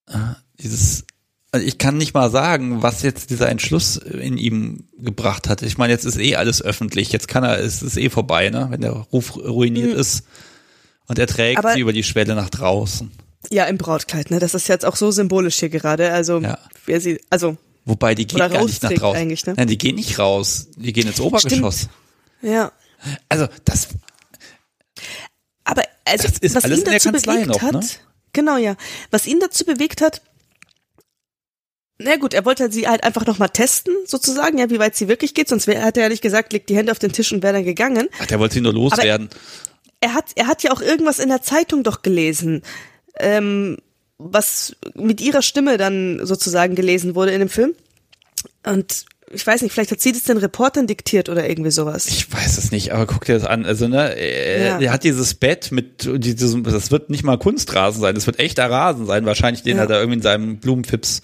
Ah, 0.07 0.35
Dieses, 0.61 1.05
also 1.51 1.65
ich 1.65 1.77
kann 1.77 1.97
nicht 1.97 2.13
mal 2.13 2.29
sagen, 2.29 2.81
was 2.81 3.01
jetzt 3.03 3.29
dieser 3.29 3.49
Entschluss 3.49 3.95
in 3.97 4.37
ihm 4.37 4.85
gebracht 4.97 5.47
hat. 5.47 5.61
Ich 5.61 5.77
meine, 5.77 5.93
jetzt 5.93 6.05
ist 6.05 6.17
eh 6.17 6.35
alles 6.35 6.61
öffentlich. 6.61 7.11
Jetzt 7.11 7.27
kann 7.27 7.43
er, 7.43 7.59
es 7.59 7.81
ist 7.81 7.95
eh 7.97 8.09
vorbei, 8.09 8.49
ne? 8.49 8.67
Wenn 8.69 8.81
der 8.81 8.91
Ruf 8.91 9.35
ruiniert 9.37 9.93
Mhm. 9.93 9.99
ist. 9.99 10.23
Und 11.07 11.17
er 11.19 11.27
trägt 11.27 11.59
Aber- 11.59 11.73
sie 11.73 11.79
über 11.79 11.93
die 11.93 12.03
Schwelle 12.03 12.35
nach 12.35 12.49
draußen. 12.49 13.11
Ja, 13.49 13.65
im 13.65 13.77
Brautkleid, 13.77 14.31
ne? 14.31 14.39
Das 14.39 14.53
ist 14.53 14.67
jetzt 14.67 14.85
auch 14.85 14.95
so 14.95 15.11
symbolisch 15.11 15.57
hier 15.59 15.69
gerade. 15.69 16.11
Also, 16.11 16.39
Ja. 16.39 16.57
wer 16.85 16.99
sie, 17.01 17.21
also, 17.29 17.57
Wobei 17.85 18.13
die 18.13 18.27
geht 18.27 18.37
gar 18.37 18.63
nicht 18.65 18.83
nach 18.83 18.91
draußen. 18.91 19.27
ne? 19.27 19.53
Nein, 19.57 19.67
die 19.67 19.77
gehen 19.77 19.95
nicht 19.95 20.19
raus. 20.19 20.67
Die 20.75 20.93
gehen 20.93 21.07
ins 21.07 21.19
Obergeschoss. 21.19 21.87
ja. 22.41 22.71
Also 23.29 23.47
das, 23.63 23.87
Aber 25.63 25.83
also, 26.03 26.27
Das 26.27 26.37
ist 26.39 26.55
was 26.55 26.63
alles 26.65 26.79
ihn 26.79 26.83
in 26.85 26.91
der 26.91 26.93
dazu 26.95 27.11
Kanzlei 27.11 27.33
bewegt 27.35 27.47
noch, 27.47 27.61
hat, 27.61 27.73
ne? 27.75 27.81
genau 28.33 28.57
ja, 28.57 28.75
was 29.09 29.25
ihn 29.25 29.39
dazu 29.39 29.63
bewegt 29.63 30.01
hat, 30.01 30.21
na 31.97 32.15
gut, 32.17 32.33
er 32.33 32.43
wollte 32.45 32.69
sie 32.71 32.87
halt 32.87 33.03
einfach 33.05 33.25
nochmal 33.25 33.49
testen, 33.49 33.93
sozusagen, 34.05 34.57
ja, 34.57 34.69
wie 34.69 34.79
weit 34.79 34.95
sie 34.97 35.07
wirklich 35.07 35.33
geht, 35.33 35.47
sonst 35.49 35.67
wär, 35.67 35.81
hat 35.83 35.97
er 35.97 36.03
ja 36.03 36.09
nicht 36.09 36.21
gesagt, 36.21 36.51
legt 36.53 36.69
die 36.69 36.75
Hände 36.75 36.91
auf 36.91 36.99
den 36.99 37.11
Tisch 37.13 37.31
und 37.31 37.41
wäre 37.43 37.53
dann 37.53 37.63
gegangen. 37.65 38.09
ach, 38.21 38.25
der 38.25 38.39
wollte 38.39 38.55
sie 38.55 38.61
nur 38.61 38.73
loswerden. 38.73 39.29
Er 40.01 40.13
hat, 40.13 40.25
er 40.35 40.47
hat 40.47 40.63
ja 40.63 40.71
auch 40.71 40.81
irgendwas 40.81 41.19
in 41.19 41.27
der 41.29 41.41
Zeitung 41.41 41.83
doch 41.83 42.01
gelesen, 42.01 42.63
ähm, 43.17 43.77
was 44.17 44.75
mit 44.95 45.21
ihrer 45.21 45.41
Stimme 45.41 45.77
dann 45.77 46.19
sozusagen 46.25 46.75
gelesen 46.75 47.15
wurde 47.15 47.31
in 47.31 47.39
dem 47.39 47.49
Film. 47.49 47.73
Und 48.65 49.05
ich 49.31 49.45
weiß 49.45 49.61
nicht, 49.61 49.71
vielleicht 49.71 49.91
hat 49.91 50.01
sie 50.01 50.11
das 50.11 50.23
den 50.23 50.37
Reportern 50.37 50.87
diktiert 50.87 51.29
oder 51.29 51.47
irgendwie 51.47 51.71
sowas. 51.71 52.07
Ich 52.07 52.31
weiß 52.33 52.57
es 52.57 52.71
nicht, 52.71 52.91
aber 52.93 53.05
guck 53.05 53.25
dir 53.25 53.33
das 53.35 53.45
an. 53.45 53.65
Also, 53.65 53.87
ne, 53.87 54.15
er, 54.15 54.81
Ja. 54.81 54.91
hat 54.91 55.03
dieses 55.03 55.35
Bett 55.35 55.71
mit 55.71 56.09
diesem, 56.23 56.63
das 56.63 56.89
wird 56.91 57.09
nicht 57.11 57.23
mal 57.23 57.37
Kunstrasen 57.37 58.01
sein, 58.01 58.15
das 58.15 58.25
wird 58.25 58.39
echter 58.39 58.69
Rasen 58.69 59.05
sein, 59.05 59.25
wahrscheinlich, 59.25 59.61
den 59.63 59.77
Ja. 59.77 59.83
hat 59.83 59.91
er 59.91 59.99
irgendwie 59.99 60.17
in 60.17 60.23
seinem 60.23 60.57
Blumenfips. 60.57 61.21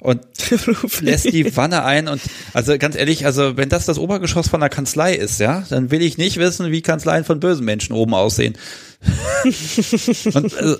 Und 0.00 0.20
lässt 1.00 1.32
die 1.32 1.56
Wanne 1.56 1.84
ein 1.84 2.08
und 2.08 2.20
also 2.52 2.76
ganz 2.78 2.96
ehrlich, 2.96 3.26
also 3.26 3.56
wenn 3.56 3.68
das 3.68 3.86
das 3.86 3.98
Obergeschoss 3.98 4.48
von 4.48 4.60
der 4.60 4.70
Kanzlei 4.70 5.14
ist, 5.14 5.40
ja, 5.40 5.64
dann 5.68 5.90
will 5.90 6.02
ich 6.02 6.18
nicht 6.18 6.38
wissen, 6.38 6.70
wie 6.72 6.82
Kanzleien 6.82 7.24
von 7.24 7.38
bösen 7.38 7.64
Menschen 7.64 7.92
oben 7.92 8.14
aussehen. 8.14 8.56
und, 9.44 10.54
also, 10.54 10.76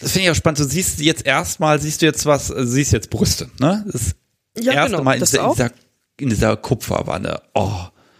das 0.00 0.12
finde 0.12 0.24
ich 0.24 0.30
auch 0.30 0.34
spannend. 0.34 0.58
Du 0.58 0.64
siehst 0.64 1.00
jetzt 1.00 1.24
erstmal, 1.24 1.80
siehst 1.80 2.02
du 2.02 2.06
jetzt 2.06 2.26
was, 2.26 2.48
siehst 2.48 2.92
jetzt 2.92 3.10
Brüste, 3.10 3.48
ne? 3.60 3.84
Das 3.92 4.16
Ja, 4.58 4.72
erste 4.72 4.92
genau, 4.92 5.04
Mal 5.04 5.14
in 5.14 5.20
dieser, 5.20 5.44
in, 5.44 5.50
dieser, 5.52 5.70
in 6.18 6.28
dieser 6.30 6.56
Kupferwanne. 6.56 7.42
Oh. 7.54 7.72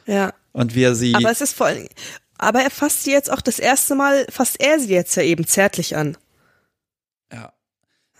Ja. 0.06 0.32
Und 0.52 0.74
wie 0.74 0.84
er 0.84 0.94
sie. 0.94 1.14
Aber 1.14 1.30
es 1.30 1.40
ist 1.40 1.54
vor 1.54 1.66
allem, 1.66 1.88
aber 2.38 2.60
er 2.60 2.70
fasst 2.70 3.04
sie 3.04 3.12
jetzt 3.12 3.30
auch 3.30 3.40
das 3.40 3.58
erste 3.58 3.94
Mal, 3.94 4.26
fasst 4.30 4.60
er 4.60 4.78
sie 4.78 4.92
jetzt 4.92 5.16
ja 5.16 5.22
eben 5.22 5.46
zärtlich 5.46 5.96
an. 5.96 6.16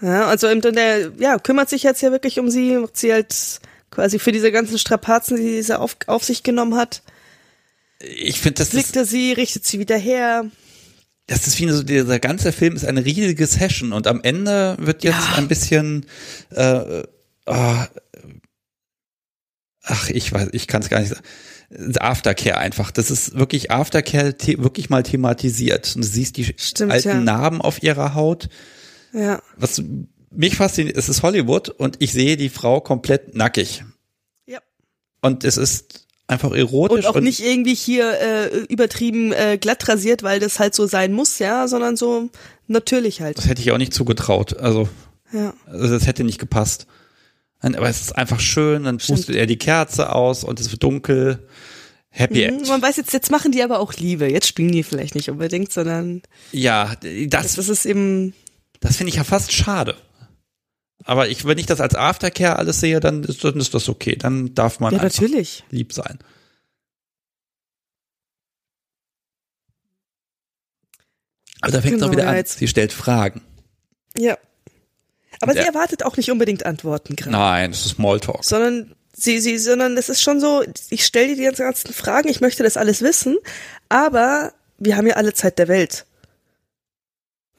Ja. 0.00 0.26
Also 0.26 0.52
dann 0.54 0.74
der, 0.74 1.12
ja, 1.18 1.38
kümmert 1.38 1.68
sich 1.68 1.82
jetzt 1.82 2.02
ja 2.02 2.10
wirklich 2.12 2.38
um 2.38 2.50
sie, 2.50 2.76
macht 2.78 2.96
sie 2.96 3.12
halt 3.12 3.60
quasi 3.90 4.18
für 4.18 4.32
diese 4.32 4.52
ganzen 4.52 4.78
Strapazen, 4.78 5.36
die 5.36 5.62
sie 5.62 5.78
auf, 5.78 5.96
auf 6.06 6.24
sich 6.24 6.42
genommen 6.42 6.76
hat, 6.76 7.02
Ich 8.00 8.40
finde, 8.40 8.56
das 8.58 8.70
blickt 8.70 8.90
ist, 8.90 8.96
er 8.96 9.04
sie, 9.04 9.32
richtet 9.32 9.64
sie 9.64 9.78
wieder 9.78 9.96
her. 9.96 10.46
das 11.28 11.46
ist 11.46 11.58
wie 11.60 11.68
so, 11.70 11.82
dieser 11.82 12.18
ganze 12.18 12.52
Film 12.52 12.76
ist 12.76 12.84
eine 12.84 13.04
riesige 13.04 13.46
Session 13.46 13.92
und 13.92 14.06
am 14.06 14.20
Ende 14.22 14.76
wird 14.78 15.02
jetzt 15.02 15.30
Ja. 15.30 15.34
ein 15.36 15.48
bisschen, 15.48 16.06
äh, 16.50 17.02
ah, 17.46 17.86
ach, 19.82 20.10
ich 20.10 20.32
weiß, 20.32 20.48
ich 20.52 20.66
kann 20.66 20.82
es 20.82 20.88
gar 20.88 21.00
nicht 21.00 21.08
sagen. 21.10 21.22
Aftercare 21.98 22.58
einfach. 22.58 22.92
Das 22.92 23.10
ist 23.10 23.34
wirklich 23.36 23.72
Aftercare 23.72 24.34
wirklich 24.58 24.88
mal 24.88 25.02
thematisiert. 25.02 25.96
Und 25.96 26.04
du 26.04 26.08
siehst 26.08 26.36
die 26.36 26.54
Stimmt, 26.56 26.92
alten 26.92 27.08
ja. 27.08 27.20
Narben 27.20 27.60
auf 27.60 27.82
ihrer 27.82 28.14
Haut. 28.14 28.48
Ja. 29.16 29.40
Was 29.56 29.82
mich 30.30 30.56
fasziniert, 30.56 30.96
es 30.96 31.08
ist 31.08 31.22
Hollywood 31.22 31.68
und 31.70 31.96
ich 32.00 32.12
sehe 32.12 32.36
die 32.36 32.50
Frau 32.50 32.80
komplett 32.80 33.34
nackig. 33.34 33.84
Ja. 34.46 34.58
Und 35.22 35.44
es 35.44 35.56
ist 35.56 36.06
einfach 36.26 36.52
erotisch. 36.52 36.98
Und 36.98 37.06
auch 37.06 37.20
nicht 37.20 37.40
irgendwie 37.40 37.74
hier 37.74 38.20
äh, 38.20 38.58
übertrieben 38.68 39.32
äh, 39.32 39.56
glatt 39.58 39.88
rasiert, 39.88 40.22
weil 40.22 40.40
das 40.40 40.58
halt 40.60 40.74
so 40.74 40.86
sein 40.86 41.12
muss, 41.12 41.38
ja, 41.38 41.66
sondern 41.68 41.96
so 41.96 42.28
natürlich 42.66 43.20
halt. 43.20 43.38
Das 43.38 43.46
hätte 43.48 43.62
ich 43.62 43.72
auch 43.72 43.78
nicht 43.78 43.94
zugetraut. 43.94 44.58
Also, 44.58 44.88
Ja. 45.32 45.54
also 45.66 45.88
das 45.94 46.06
hätte 46.06 46.24
nicht 46.24 46.38
gepasst. 46.38 46.86
Aber 47.60 47.88
es 47.88 48.00
ist 48.02 48.16
einfach 48.16 48.38
schön, 48.38 48.84
dann 48.84 48.98
pustet 48.98 49.34
er 49.34 49.46
die 49.46 49.56
Kerze 49.56 50.12
aus 50.14 50.44
und 50.44 50.60
es 50.60 50.70
wird 50.70 50.82
dunkel. 50.82 51.48
Happy 52.10 52.46
Mhm, 52.50 52.58
End. 52.58 52.68
man 52.68 52.80
weiß 52.82 52.96
jetzt, 52.96 53.12
jetzt 53.12 53.30
machen 53.30 53.52
die 53.52 53.62
aber 53.62 53.78
auch 53.78 53.92
Liebe. 53.94 54.30
Jetzt 54.30 54.46
spielen 54.48 54.72
die 54.72 54.82
vielleicht 54.82 55.14
nicht 55.14 55.30
unbedingt, 55.30 55.72
sondern 55.72 56.22
Ja, 56.52 56.94
das, 57.28 57.54
das 57.56 57.68
ist 57.68 57.84
eben, 57.86 58.34
das 58.80 58.96
finde 58.96 59.10
ich 59.10 59.16
ja 59.16 59.24
fast 59.24 59.52
schade. 59.52 59.96
Aber 61.04 61.28
ich, 61.28 61.44
wenn 61.44 61.58
ich 61.58 61.66
das 61.66 61.80
als 61.80 61.94
Aftercare 61.94 62.56
alles 62.56 62.80
sehe, 62.80 62.98
dann 63.00 63.22
ist, 63.22 63.44
dann 63.44 63.56
ist 63.60 63.74
das 63.74 63.88
okay. 63.88 64.16
Dann 64.16 64.54
darf 64.54 64.80
man 64.80 64.92
ja 64.94 65.02
natürlich. 65.02 65.64
lieb 65.70 65.92
sein. 65.92 66.18
Aber 71.60 71.72
da 71.72 71.80
fängt 71.80 71.94
es 71.94 72.00
Genau, 72.00 72.06
auch 72.08 72.12
wieder 72.12 72.28
an. 72.28 72.36
jetzt- 72.36 72.58
Sie 72.58 72.68
stellt 72.68 72.92
Fragen. 72.92 73.42
Ja. 74.16 74.36
Aber 75.40 75.52
Der- 75.52 75.62
sie 75.62 75.68
erwartet 75.68 76.02
auch 76.04 76.16
nicht 76.16 76.30
unbedingt 76.30 76.64
Antworten 76.64 77.16
gerade. 77.16 77.32
Nein, 77.32 77.70
das 77.70 77.80
ist 77.86 77.92
Smalltalk. 77.96 78.44
sondern 78.44 78.94
sie, 79.12 79.38
sie, 79.40 79.58
sondern 79.58 79.96
es 79.96 80.08
ist 80.08 80.22
schon 80.22 80.40
so, 80.40 80.64
ich 80.90 81.04
stelle 81.04 81.28
dir 81.28 81.36
die 81.36 81.42
ganzen, 81.44 81.62
ganzen 81.62 81.92
Fragen, 81.92 82.28
ich 82.28 82.40
möchte 82.40 82.62
das 82.62 82.76
alles 82.76 83.02
wissen, 83.02 83.36
aber 83.88 84.52
wir 84.78 84.96
haben 84.96 85.06
ja 85.06 85.14
alle 85.16 85.34
Zeit 85.34 85.58
der 85.58 85.68
Welt. 85.68 86.06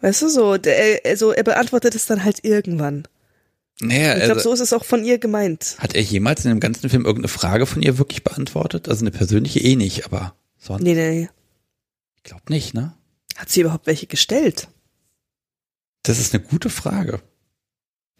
Weißt 0.01 0.21
du, 0.21 0.29
so, 0.29 0.57
der, 0.57 1.01
also 1.05 1.31
er 1.31 1.43
beantwortet 1.43 1.95
es 1.95 2.05
dann 2.05 2.23
halt 2.23 2.43
irgendwann. 2.43 3.07
Naja, 3.79 4.13
Ich 4.17 4.23
glaube, 4.23 4.35
also, 4.35 4.49
so 4.49 4.53
ist 4.53 4.59
es 4.61 4.73
auch 4.73 4.85
von 4.85 5.03
ihr 5.05 5.17
gemeint. 5.19 5.75
hat 5.79 5.93
er 5.95 6.01
jemals 6.01 6.43
in 6.45 6.49
dem 6.49 6.59
ganzen 6.59 6.89
Film 6.89 7.05
irgendeine 7.05 7.27
Frage 7.29 7.65
von 7.65 7.81
ihr 7.81 7.97
wirklich 7.97 8.23
beantwortet? 8.23 8.89
Also 8.89 9.01
eine 9.03 9.11
persönliche 9.11 9.59
eh 9.59 9.75
nicht, 9.75 10.05
aber 10.05 10.35
sonst, 10.57 10.81
Nee, 10.83 10.93
nee. 10.95 11.29
ich 12.15 12.23
glaube 12.23 12.43
nicht, 12.49 12.73
ne? 12.73 12.93
Hat 13.35 13.49
sie 13.49 13.61
überhaupt 13.61 13.85
welche 13.87 14.07
gestellt? 14.07 14.67
Das 16.03 16.19
ist 16.19 16.33
eine 16.33 16.43
gute 16.43 16.69
Frage. 16.69 17.19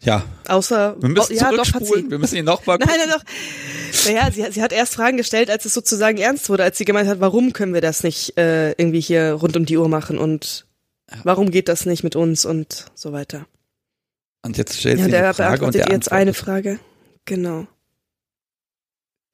Ja, 0.00 0.24
Außer, 0.46 0.94
wir 1.00 1.08
müssen 1.08 1.32
oh, 1.32 1.34
ja, 1.34 1.50
doch, 1.50 1.72
hat 1.72 1.84
sie. 1.84 2.08
wir 2.08 2.18
müssen 2.20 2.36
ihn 2.36 2.44
nochmal 2.44 2.78
Nein, 2.80 2.88
nein, 2.96 3.08
doch. 3.10 3.24
Naja, 4.06 4.30
sie, 4.30 4.44
hat- 4.44 4.52
sie 4.52 4.62
hat 4.62 4.72
erst 4.72 4.94
Fragen 4.94 5.16
gestellt, 5.16 5.50
als 5.50 5.64
es 5.64 5.74
sozusagen 5.74 6.18
ernst 6.18 6.48
wurde, 6.48 6.62
als 6.62 6.78
sie 6.78 6.84
gemeint 6.84 7.08
hat, 7.08 7.18
warum 7.18 7.52
können 7.52 7.74
wir 7.74 7.80
das 7.80 8.04
nicht 8.04 8.38
äh, 8.38 8.70
irgendwie 8.72 9.00
hier 9.00 9.32
rund 9.32 9.56
um 9.56 9.64
die 9.66 9.76
Uhr 9.76 9.88
machen 9.88 10.18
und 10.18 10.66
warum 11.24 11.50
geht 11.50 11.68
das 11.68 11.86
nicht 11.86 12.04
mit 12.04 12.16
uns 12.16 12.44
und 12.44 12.86
so 12.94 13.12
weiter. 13.12 13.46
Und 14.42 14.56
jetzt 14.56 14.78
stellt 14.78 14.98
Ja, 14.98 15.04
sie 15.04 15.10
der 15.10 15.24
eine 15.24 15.34
Frage 15.34 15.64
und 15.64 15.72
beantwortet 15.72 15.88
der 15.88 15.94
jetzt 15.94 16.12
eine 16.12 16.34
Frage. 16.34 16.78
Genau. 17.24 17.66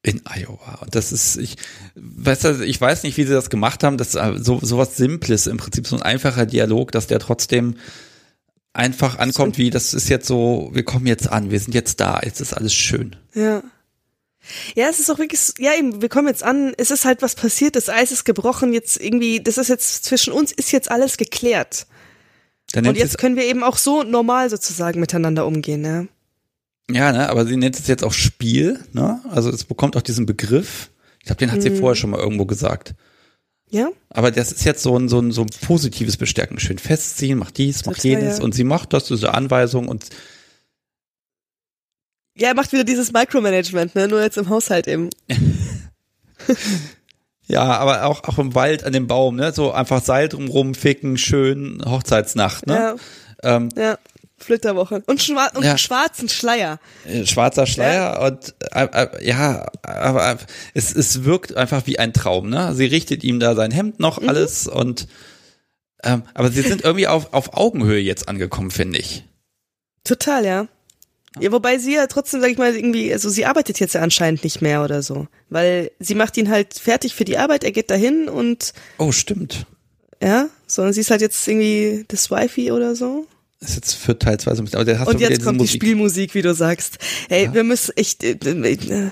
in 0.03 0.23
Iowa. 0.27 0.81
Und 0.83 0.95
das 0.95 1.13
ist, 1.13 1.37
ich, 1.37 1.57
weißt 1.95 2.45
du, 2.45 2.65
ich 2.65 2.81
weiß 2.81 3.03
nicht, 3.05 3.17
wie 3.17 3.25
sie 3.25 3.33
das 3.33 3.51
gemacht 3.51 3.83
haben. 3.83 3.97
Das 3.97 4.09
ist 4.09 4.15
äh, 4.17 4.35
so, 4.37 4.61
so 4.63 4.77
was 4.79 4.97
Simples 4.97 5.47
im 5.47 5.57
Prinzip, 5.57 5.87
so 5.87 5.97
ein 5.97 6.03
einfacher 6.03 6.47
Dialog, 6.47 6.93
dass 6.93 7.07
der 7.07 7.19
trotzdem 7.19 7.77
einfach 8.75 9.19
ankommt, 9.19 9.57
wie 9.57 9.71
das 9.71 9.95
ist 9.95 10.09
jetzt 10.09 10.27
so, 10.27 10.71
wir 10.73 10.85
kommen 10.85 11.07
jetzt 11.07 11.31
an, 11.31 11.51
wir 11.51 11.61
sind 11.61 11.75
jetzt 11.75 12.01
da, 12.01 12.21
jetzt 12.23 12.41
ist 12.41 12.53
alles 12.53 12.75
schön. 12.75 13.17
Ja. 13.35 13.63
Ja, 14.75 14.89
es 14.89 15.01
ist 15.01 15.11
auch 15.11 15.19
wirklich, 15.19 15.41
ja 15.59 15.73
eben, 15.75 16.03
wir 16.03 16.09
kommen 16.09 16.29
jetzt 16.29 16.43
an, 16.43 16.75
es 16.77 16.91
ist 16.91 17.05
halt 17.05 17.23
was 17.23 17.35
passiert, 17.35 17.77
das 17.77 17.89
Eis 17.89 18.13
ist 18.13 18.25
gebrochen, 18.25 18.73
jetzt 18.73 19.01
irgendwie, 19.01 19.41
das 19.43 19.59
ist 19.59 19.69
jetzt, 19.69 20.05
zwischen 20.05 20.33
uns 20.33 20.53
ist 20.53 20.71
jetzt 20.73 20.91
alles 20.91 21.17
geklärt. 21.17 21.87
Dann 22.73 22.87
Und 22.87 22.97
jetzt 22.97 23.19
können 23.19 23.37
wir 23.37 23.45
eben 23.45 23.63
auch 23.63 23.77
so 23.79 24.03
normal 24.03 24.51
sozusagen 24.51 25.01
miteinander 25.01 25.47
umgehen, 25.47 25.81
ne? 25.81 26.09
ja, 26.91 27.13
ne, 27.13 27.31
aber 27.31 27.47
sie 27.47 27.57
nennt 27.57 27.79
es 27.79 27.87
jetzt 27.87 28.05
auch 28.05 28.13
Spiel, 28.13 28.79
ne? 28.93 29.23
Also 29.31 29.49
es 29.49 29.65
bekommt 29.65 29.97
auch 29.97 30.03
diesen 30.03 30.27
Begriff. 30.27 30.91
Ich 31.21 31.25
glaube, 31.27 31.39
den 31.39 31.51
hat 31.51 31.63
sie 31.63 31.71
Mhm. 31.71 31.79
vorher 31.79 31.97
schon 31.97 32.11
mal 32.11 32.21
irgendwo 32.21 32.45
gesagt. 32.45 32.95
Ja? 33.71 33.89
Aber 34.11 34.31
das 34.31 34.53
ist 34.53 34.65
jetzt 34.65 34.83
so 34.83 34.95
ein, 34.99 35.09
so 35.09 35.19
ein, 35.19 35.33
so 35.33 35.41
ein 35.43 35.49
positives 35.67 36.19
Bestärken. 36.19 36.61
Schön 36.61 36.79
festziehen, 36.79 37.39
mach 37.39 37.51
dies, 37.51 37.87
mach 37.87 37.95
Total, 37.95 38.11
jenes. 38.11 38.39
ja. 38.39 38.45
Und 38.45 38.55
sie 38.55 38.65
macht 38.65 38.93
das, 38.93 39.07
diese 39.07 39.33
Anweisung 39.33 39.89
und 39.89 40.05
Ja, 42.37 42.49
er 42.49 42.55
macht 42.55 42.73
wieder 42.73 42.85
dieses 42.85 43.13
Micromanagement, 43.13 43.95
ne? 43.95 44.09
Nur 44.09 44.21
jetzt 44.23 44.37
im 44.39 44.49
Haushalt 44.49 44.89
eben. 44.89 45.11
Ja, 47.47 47.63
aber 47.63 48.05
auch, 48.05 48.25
auch 48.25 48.39
im 48.39 48.55
Wald 48.55 48.85
an 48.85 48.95
dem 48.95 49.07
Baum, 49.07 49.37
ne? 49.37 49.53
So 49.53 49.71
einfach 49.73 50.03
Seil 50.03 50.29
drumrum 50.31 50.75
ficken, 50.75 51.19
schön 51.19 51.83
Hochzeitsnacht, 51.85 52.67
ne? 52.67 52.97
Ähm, 53.43 53.69
Ja, 53.77 53.83
ja. 53.83 53.99
Flitterwoche. 54.39 55.03
Und, 55.07 55.23
schwa 55.23 55.49
und 55.55 55.63
Ja. 55.63 55.77
schwarzen 55.77 56.29
Schleier. 56.31 56.81
äh, 57.07 57.27
schwarzer 57.27 57.67
Schleier 57.67 58.21
und 58.23 58.55
äh, 58.73 58.85
äh, 58.87 59.27
ja, 59.27 59.67
aber 59.83 60.33
äh, 60.33 60.37
es, 60.73 60.95
es 60.95 61.25
wirkt 61.25 61.55
einfach 61.55 61.87
wie 61.87 61.99
ein 61.99 62.15
Traum, 62.15 62.49
ne? 62.49 62.75
Sie 62.75 62.87
richtet 62.87 63.23
ihm 63.25 63.41
da 63.41 63.55
sein 63.55 63.71
Hemd 63.71 64.01
noch 64.01 64.21
Mhm. 64.23 64.29
alles 64.31 64.67
und 64.67 65.07
ähm, 66.03 66.23
aber 66.33 66.51
sie 66.51 66.63
sind 66.63 66.83
irgendwie 66.83 67.07
auf, 67.09 67.33
auf 67.35 67.55
Augenhöhe 67.55 68.01
jetzt 68.01 68.27
angekommen, 68.29 68.71
finde 68.71 68.99
ich. 68.99 69.23
Total, 70.03 70.45
ja. 70.47 70.67
Ja, 71.41 71.51
wobei 71.51 71.79
sie 71.79 71.95
ja 71.95 72.07
trotzdem, 72.07 72.41
sag 72.41 72.51
ich 72.51 72.59
mal, 72.59 72.75
irgendwie, 72.77 73.13
also 73.13 73.29
sie 73.29 73.45
arbeitet 73.45 73.81
jetzt 73.81 73.95
ja 73.95 74.03
anscheinend 74.03 74.45
nicht 74.45 74.63
mehr 74.63 74.85
oder 74.85 75.03
so. 75.03 75.27
Weil 75.51 75.91
sie 75.99 76.15
macht 76.15 76.37
ihn 76.37 76.49
halt 76.49 76.75
fertig 76.79 77.15
für 77.15 77.25
die 77.25 77.39
Arbeit, 77.39 77.65
er 77.65 77.73
geht 77.73 77.91
dahin 77.91 78.29
und 78.29 78.73
Oh, 78.99 79.11
stimmt. 79.11 79.67
ja, 80.23 80.49
sondern 80.67 80.93
sie 80.93 81.01
ist 81.01 81.11
halt 81.11 81.21
jetzt 81.23 81.47
irgendwie 81.49 82.05
das 82.09 82.31
Wifey 82.31 82.71
oder 82.73 82.95
so. 82.95 83.27
Ist 83.61 83.77
jetzt 83.77 83.95
für 83.95 84.19
Teil 84.19 84.39
2 84.39 84.55
so 84.55 84.63
ein 84.63 84.65
bisschen, 84.65 84.77
aber 84.77 84.85
der 84.85 84.99
hat 85.01 85.09
Und 85.09 85.21
jetzt 85.21 85.43
kommt 85.43 85.59
die 85.59 85.65
Musik. 85.65 85.83
Spielmusik, 85.83 86.35
wie 86.35 86.43
du 86.43 86.55
sagst. 86.55 86.99
Hey, 87.29 87.49
wir 87.53 87.65
müssen, 87.65 87.93
ich, 87.97 88.23
äh, 88.23 88.33
äh, 88.33 89.11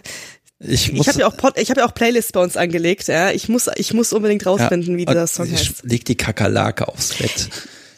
Ich, 0.60 0.92
muss, 0.92 1.00
ich 1.00 1.08
habe 1.08 1.20
ja 1.20 1.26
auch 1.26 1.36
Pod, 1.36 1.58
ich 1.58 1.70
habe 1.70 1.80
ja 1.80 1.86
auch 1.88 1.94
Playlists 1.94 2.30
bei 2.32 2.40
uns 2.40 2.56
angelegt, 2.56 3.08
ja. 3.08 3.30
Ich 3.32 3.48
muss, 3.48 3.68
ich 3.76 3.94
muss 3.94 4.12
unbedingt 4.12 4.46
rausfinden, 4.46 4.96
wie 4.96 5.06
und 5.06 5.10
dieser 5.14 5.26
Song 5.26 5.50
heißt. 5.50 5.82
legt 5.84 6.06
die 6.08 6.16
Kakerlake 6.16 6.86
aufs 6.86 7.14
Bett. 7.14 7.48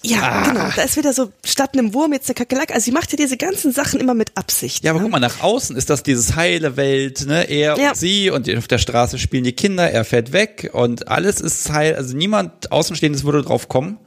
Ja, 0.06 0.20
Ah. 0.22 0.42
genau. 0.48 0.68
Da 0.76 0.82
ist 0.82 0.96
wieder 0.98 1.12
so 1.14 1.32
statt 1.44 1.70
einem 1.72 1.94
Wurm 1.94 2.12
jetzt 2.12 2.28
eine 2.28 2.34
Kakerlake. 2.34 2.74
Also 2.74 2.84
sie 2.84 2.92
macht 2.92 3.10
ja 3.12 3.16
diese 3.16 3.36
ganzen 3.38 3.72
Sachen 3.72 4.00
immer 4.00 4.12
mit 4.14 4.36
Absicht. 4.36 4.84
Ja, 4.84 4.90
aber 4.90 5.00
ne? 5.00 5.04
guck 5.04 5.12
mal, 5.12 5.18
nach 5.18 5.40
außen 5.42 5.76
ist 5.76 5.88
das 5.88 6.02
dieses 6.02 6.36
heile 6.36 6.76
Welt, 6.76 7.24
ne? 7.26 7.48
Er 7.48 7.78
Ja. 7.78 7.88
und 7.90 7.96
sie 7.96 8.28
und 8.30 8.48
auf 8.54 8.68
der 8.68 8.78
Straße 8.78 9.18
spielen 9.18 9.44
die 9.44 9.52
Kinder, 9.54 9.90
er 9.90 10.04
fährt 10.04 10.32
weg 10.32 10.70
und 10.74 11.08
alles 11.08 11.40
ist 11.40 11.70
heil. 11.72 11.96
Also 11.96 12.14
niemand 12.16 12.70
Außenstehendes 12.70 13.24
würde 13.24 13.42
drauf 13.42 13.68
kommen. 13.68 13.98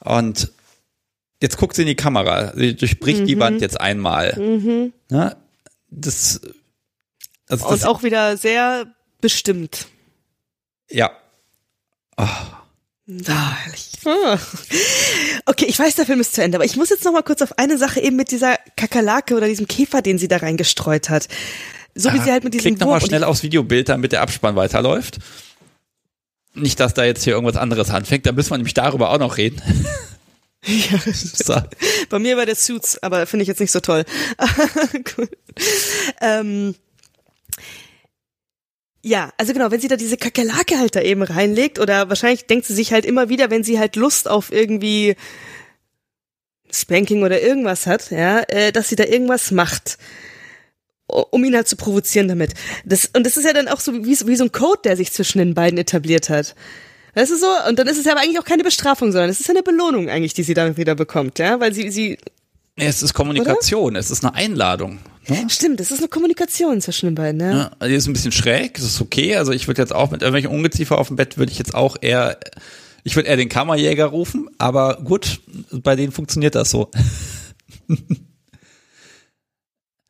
Und 0.00 0.50
jetzt 1.42 1.56
guckt 1.58 1.76
sie 1.76 1.82
in 1.82 1.88
die 1.88 1.94
Kamera. 1.94 2.52
Sie 2.56 2.74
durchbricht 2.74 3.20
Mhm. 3.20 3.26
die 3.26 3.38
Wand 3.38 3.60
jetzt 3.60 3.80
einmal. 3.80 4.34
Ne? 5.10 5.36
Das, 5.90 6.40
also 7.48 7.68
das, 7.68 7.82
Und 7.82 7.86
auch 7.86 8.02
wieder 8.02 8.36
sehr 8.36 8.86
bestimmt. 9.20 9.86
ja. 10.90 11.10
Ah, 13.26 13.56
herrlich. 13.56 13.90
Okay, 15.46 15.66
ich 15.68 15.78
weiß, 15.78 15.96
der 15.96 16.06
Film 16.06 16.20
ist 16.20 16.34
zu 16.34 16.42
Ende, 16.42 16.56
aber 16.56 16.64
ich 16.64 16.76
muss 16.76 16.90
jetzt 16.90 17.04
noch 17.04 17.12
mal 17.12 17.22
kurz 17.22 17.42
auf 17.42 17.58
eine 17.58 17.76
Sache 17.78 18.00
eben 18.00 18.16
mit 18.16 18.30
dieser 18.30 18.56
Kakerlake 18.76 19.34
oder 19.36 19.46
diesem 19.48 19.66
Käfer, 19.66 20.00
den 20.02 20.18
sie 20.18 20.28
da 20.28 20.38
reingestreut 20.38 21.10
hat. 21.10 21.28
So 21.94 22.12
wie 22.12 22.18
Ah, 22.18 22.24
sie 22.24 22.30
halt 22.32 22.44
mit 22.44 22.54
diesem 22.54 22.62
Klick 22.76 22.80
nochmal 22.80 22.94
Wurm 22.96 23.02
und 23.02 23.08
schnell 23.08 23.24
aufs 23.24 23.42
Videobild, 23.42 23.88
damit 23.88 24.12
der 24.12 24.22
Abspann 24.22 24.54
weiterläuft. 24.56 25.18
Nicht, 26.54 26.78
dass 26.80 26.94
da 26.94 27.04
jetzt 27.04 27.24
hier 27.24 27.32
irgendwas 27.34 27.56
anderes 27.56 27.90
anfängt, 27.90 28.26
da 28.26 28.32
müssen 28.32 28.50
wir 28.50 28.58
nämlich 28.58 28.74
darüber 28.74 29.10
auch 29.10 29.18
noch 29.18 29.36
reden. 29.36 29.60
Ja, 30.64 30.98
So. 31.12 31.56
Bei 32.10 32.18
mir 32.18 32.36
war 32.36 32.46
der 32.46 32.54
Suits, 32.56 33.02
aber 33.02 33.26
finde 33.26 33.42
ich 33.42 33.48
jetzt 33.48 33.60
nicht 33.60 33.70
so 33.72 33.80
toll. 33.80 34.04
cool. 35.18 35.28
ähm, 36.20 36.74
ja, 39.02 39.32
also 39.38 39.52
genau, 39.52 39.70
wenn 39.70 39.80
sie 39.80 39.88
da 39.88 39.96
diese 39.96 40.16
Kakerlake 40.16 40.78
halt 40.78 40.94
da 40.96 41.00
eben 41.00 41.22
reinlegt 41.22 41.78
oder 41.78 42.08
wahrscheinlich 42.08 42.46
denkt 42.46 42.66
sie 42.66 42.74
sich 42.74 42.92
halt 42.92 43.04
immer 43.06 43.28
wieder, 43.28 43.50
wenn 43.50 43.64
sie 43.64 43.78
halt 43.78 43.96
Lust 43.96 44.28
auf 44.28 44.52
irgendwie 44.52 45.16
Spanking 46.72 47.22
oder 47.24 47.40
irgendwas 47.42 47.86
hat, 47.86 48.10
ja, 48.10 48.40
äh, 48.48 48.72
dass 48.72 48.88
sie 48.88 48.96
da 48.96 49.04
irgendwas 49.04 49.50
macht, 49.50 49.98
um 51.08 51.42
ihn 51.44 51.54
halt 51.56 51.66
zu 51.66 51.76
provozieren 51.76 52.28
damit. 52.28 52.52
Das, 52.84 53.10
und 53.14 53.24
das 53.26 53.36
ist 53.36 53.44
ja 53.44 53.52
dann 53.52 53.66
auch 53.68 53.80
so 53.80 54.04
wie, 54.04 54.14
so- 54.14 54.28
wie 54.28 54.36
so 54.36 54.44
ein 54.44 54.52
Code, 54.52 54.80
der 54.84 54.96
sich 54.96 55.12
zwischen 55.12 55.38
den 55.38 55.54
beiden 55.54 55.78
etabliert 55.78 56.28
hat. 56.28 56.54
Weißt 57.14 57.32
du 57.32 57.36
so? 57.36 57.48
Und 57.68 57.78
dann 57.80 57.88
ist 57.88 57.98
es 57.98 58.04
ja 58.04 58.12
aber 58.12 58.20
eigentlich 58.20 58.38
auch 58.38 58.44
keine 58.44 58.62
Bestrafung, 58.62 59.10
sondern 59.10 59.30
es 59.30 59.40
ist 59.40 59.48
ja 59.48 59.54
eine 59.54 59.64
Belohnung 59.64 60.08
eigentlich, 60.08 60.34
die 60.34 60.44
sie 60.44 60.54
dann 60.54 60.76
wieder 60.76 60.94
bekommt, 60.94 61.40
ja, 61.40 61.58
weil 61.58 61.74
sie, 61.74 61.90
sie, 61.90 62.18
Es 62.76 63.02
ist 63.02 63.14
Kommunikation, 63.14 63.96
es 63.96 64.12
ist 64.12 64.24
eine 64.24 64.34
Einladung. 64.34 65.00
Ne? 65.28 65.46
stimmt, 65.48 65.80
es 65.80 65.90
ist 65.90 65.98
eine 65.98 66.08
Kommunikation 66.08 66.80
zwischen 66.80 67.06
den 67.06 67.14
beiden, 67.14 67.40
ja. 67.40 67.50
Ja, 67.52 67.70
also 67.78 67.90
die 67.90 67.94
ist 67.96 68.06
ein 68.06 68.12
bisschen 68.14 68.32
schräg, 68.32 68.74
das 68.74 68.84
ist 68.84 69.00
okay. 69.00 69.36
Also 69.36 69.52
ich 69.52 69.68
würde 69.68 69.82
jetzt 69.82 69.92
auch 69.94 70.10
mit 70.10 70.22
irgendwelchen 70.22 70.50
Ungeziefer 70.50 70.98
auf 70.98 71.08
dem 71.08 71.16
Bett 71.16 71.36
würde 71.38 71.52
ich 71.52 71.58
jetzt 71.58 71.74
auch 71.74 71.96
eher, 72.00 72.38
ich 73.04 73.16
würde 73.16 73.28
eher 73.28 73.36
den 73.36 73.48
Kammerjäger 73.48 74.06
rufen, 74.06 74.48
aber 74.58 75.00
gut, 75.04 75.40
bei 75.70 75.94
denen 75.96 76.10
funktioniert 76.12 76.54
das 76.54 76.70
so. 76.70 76.90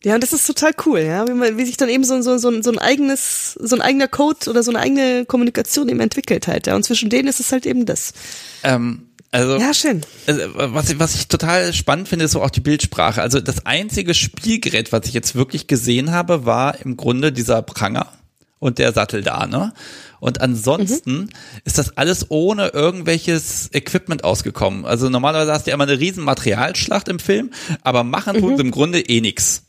Ja, 0.03 0.15
und 0.15 0.23
das 0.23 0.33
ist 0.33 0.47
total 0.47 0.73
cool, 0.87 1.01
ja, 1.01 1.29
wie, 1.29 1.35
man, 1.35 1.59
wie 1.59 1.65
sich 1.67 1.77
dann 1.77 1.91
eben 1.91 2.05
so, 2.05 2.23
so, 2.23 2.39
so, 2.39 2.49
ein- 2.49 2.63
so 2.63 2.71
ein 2.73 2.79
eigenes, 2.79 3.53
so 3.61 3.77
ein 3.77 3.83
eigener 3.83 4.09
Code 4.09 4.49
oder 4.49 4.63
so 4.63 4.71
eine 4.71 4.79
eigene 4.81 5.27
Kommunikation 5.27 5.91
eben 5.91 6.01
entwickelt 6.01 6.47
halt, 6.47 6.67
ja. 6.67 6.75
Und 6.75 6.85
zwischen 6.85 7.11
denen 7.11 7.29
ist 7.29 7.39
es 7.39 7.53
halt 7.53 7.67
eben 7.67 7.85
das. 7.85 8.15
Ähm, 8.63 9.10
also, 9.33 9.59
Ja, 9.59 9.73
schön. 9.75 10.01
also 10.27 10.43
was, 10.55 10.91
ich- 10.91 10.99
was 10.99 11.15
ich 11.15 11.29
total 11.29 11.73
spannend 11.73 12.09
finde, 12.09 12.25
ist 12.25 12.33
so 12.33 12.43
auch 12.43 12.51
die 12.51 12.61
Bildsprache. 12.61 13.23
Also 13.23 13.41
das 13.41 13.67
einzige 13.67 14.15
Spielgerät, 14.15 14.93
was 14.93 15.07
ich 15.07 15.13
jetzt 15.15 15.35
wirklich 15.35 15.67
gesehen 15.67 16.11
habe, 16.11 16.45
war 16.47 16.81
im 16.85 16.97
Grunde 16.97 17.33
dieser 17.33 17.63
Pranger 17.63 18.13
und 18.59 18.79
der 18.79 18.93
Sattel 18.93 19.23
da, 19.23 19.47
ne? 19.47 19.73
Und 20.19 20.43
ansonsten 20.43 21.31
ist 21.65 21.79
das 21.79 21.97
alles 21.97 22.27
ohne 22.31 22.69
irgendwelches 22.69 23.71
Equipment 23.73 24.23
ausgekommen. 24.23 24.85
Also 24.85 25.09
normalerweise 25.09 25.51
hast 25.53 25.67
du 25.67 25.71
ja 25.71 25.75
immer 25.77 25.85
eine 25.85 25.99
riesen 25.99 26.25
Materialschlacht 26.25 27.09
im 27.09 27.19
Film, 27.19 27.53
aber 27.83 28.05
machen 28.05 28.39
tun 28.39 28.57
sie 28.57 28.63
im 28.63 28.71
Grunde 28.71 29.01
eh 29.01 29.23
nix. 29.23 29.63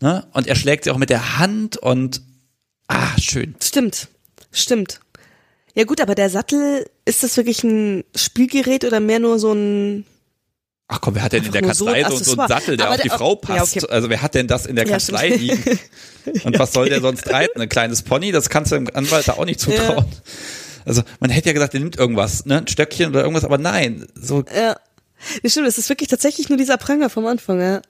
Ne? 0.00 0.26
Und 0.32 0.46
er 0.46 0.56
schlägt 0.56 0.84
sie 0.84 0.90
auch 0.90 0.96
mit 0.96 1.10
der 1.10 1.38
Hand 1.38 1.76
und 1.76 2.22
ah, 2.88 3.08
schön. 3.20 3.54
Stimmt. 3.62 4.08
Stimmt. 4.50 5.00
Ja 5.74 5.84
gut, 5.84 6.00
aber 6.00 6.14
der 6.14 6.30
Sattel, 6.30 6.88
ist 7.10 7.22
das 7.22 7.36
wirklich 7.36 7.62
ein 7.64 8.04
Spielgerät 8.16 8.84
oder 8.84 9.00
mehr 9.00 9.18
nur 9.18 9.38
so 9.38 9.52
ein 9.52 10.04
Ach 10.92 11.00
komm, 11.00 11.14
wer 11.14 11.22
hat 11.22 11.32
denn 11.32 11.44
in 11.44 11.52
der 11.52 11.62
Kanzlei 11.62 12.02
so, 12.08 12.16
so 12.16 12.36
einen. 12.36 12.48
Sattel, 12.48 12.76
der 12.76 12.90
auf 12.90 12.96
die 12.96 13.08
der- 13.08 13.16
Frau 13.18 13.30
ja, 13.34 13.36
passt? 13.58 13.76
okay. 13.76 13.86
Also 13.92 14.08
wer 14.10 14.22
hat 14.22 14.34
denn 14.34 14.48
das 14.48 14.66
in 14.66 14.74
der 14.74 14.86
Ja, 14.86 14.92
Kanzlei 14.92 15.28
liegen? 15.28 15.78
Und 16.44 16.58
was 16.58 16.72
soll 16.72 16.88
der 16.88 17.00
sonst 17.00 17.30
reiten? 17.30 17.60
Ein 17.60 17.68
kleines 17.68 18.02
Pony? 18.02 18.32
Das 18.32 18.48
kannst 18.48 18.72
du 18.72 18.76
dem 18.76 18.88
Anwalt 18.94 19.28
da 19.28 19.34
auch 19.34 19.44
nicht 19.44 19.60
zutrauen. 19.60 20.04
Also 20.84 21.02
man 21.20 21.30
hätte 21.30 21.48
ja 21.48 21.52
gesagt, 21.52 21.74
er 21.74 21.80
nimmt 21.80 21.96
irgendwas, 21.96 22.44
ne? 22.46 22.58
ein 22.58 22.66
Stöckchen 22.66 23.10
oder 23.10 23.20
irgendwas, 23.20 23.44
aber 23.44 23.58
nein. 23.58 24.06
So, 24.14 24.44
Ja. 24.54 24.76
Das 25.42 25.52
stimmt, 25.52 25.68
es 25.68 25.76
ist 25.78 25.88
wirklich 25.90 26.08
tatsächlich 26.08 26.48
nur 26.48 26.56
dieser 26.58 26.78
Pranger 26.78 27.10
vom 27.10 27.26
Anfang, 27.26 27.60
ja. 27.60 27.82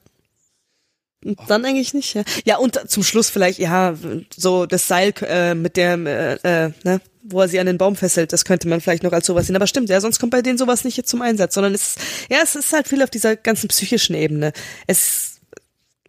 Dann 1.23 1.65
eigentlich 1.65 1.93
nicht, 1.93 2.15
ja. 2.15 2.23
Ja, 2.45 2.57
und 2.57 2.91
zum 2.91 3.03
Schluss 3.03 3.29
vielleicht, 3.29 3.59
ja, 3.59 3.95
so 4.35 4.65
das 4.67 4.89
Seil 4.89 5.13
äh, 5.23 5.55
mit 5.55 5.77
dem, 5.77 6.07
äh, 6.07 6.35
äh, 6.37 6.73
ne, 6.83 7.01
wo 7.23 7.43
er 7.43 7.49
sie 7.49 7.61
an 7.61 7.67
den 7.67 7.77
Baum 7.77 7.95
fesselt, 7.95 8.33
das 8.33 8.47
könnte 8.47 8.69
man 8.69 8.81
vielleicht 8.81 9.03
noch 9.03 9.13
als 9.13 9.27
sowas 9.27 9.47
sehen. 9.47 9.57
Aber 9.57 9.67
stimmt, 9.67 9.91
ja, 9.91 10.01
sonst 10.01 10.19
kommt 10.19 10.33
bei 10.33 10.41
denen 10.41 10.57
sowas 10.57 10.85
nicht 10.85 11.07
zum 11.07 11.21
Einsatz, 11.21 11.55
sondern 11.55 11.75
es, 11.75 11.97
ja, 12.31 12.39
es 12.43 12.55
ist 12.57 12.73
halt 12.73 12.89
viel 12.89 13.03
auf 13.03 13.11
dieser 13.11 13.37
ganzen 13.37 13.69
psychischen 13.69 14.15
Ebene. 14.15 14.53
Es 14.87 15.41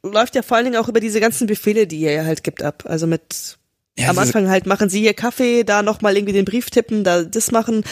läuft 0.02 0.36
ja 0.36 0.42
vor 0.42 0.58
allen 0.58 0.66
Dingen 0.66 0.78
auch 0.78 0.88
über 0.88 1.02
diese 1.02 1.20
ganzen 1.20 1.46
Befehle, 1.46 1.88
die 1.88 2.04
er 2.04 2.26
halt 2.26 2.44
gibt, 2.44 2.64
ab. 2.64 2.84
Also 2.88 3.06
mit 3.06 3.58
ja, 4.00 4.10
am 4.10 4.18
Anfang 4.18 4.50
halt 4.50 4.66
machen 4.66 4.90
sie 4.90 5.02
hier 5.02 5.14
Kaffee, 5.14 5.64
da 5.64 5.84
nochmal 5.84 6.16
irgendwie 6.16 6.34
den 6.34 6.46
Brief 6.46 6.70
tippen, 6.70 7.04
da 7.04 7.24
das 7.24 7.52
machen, 7.52 7.84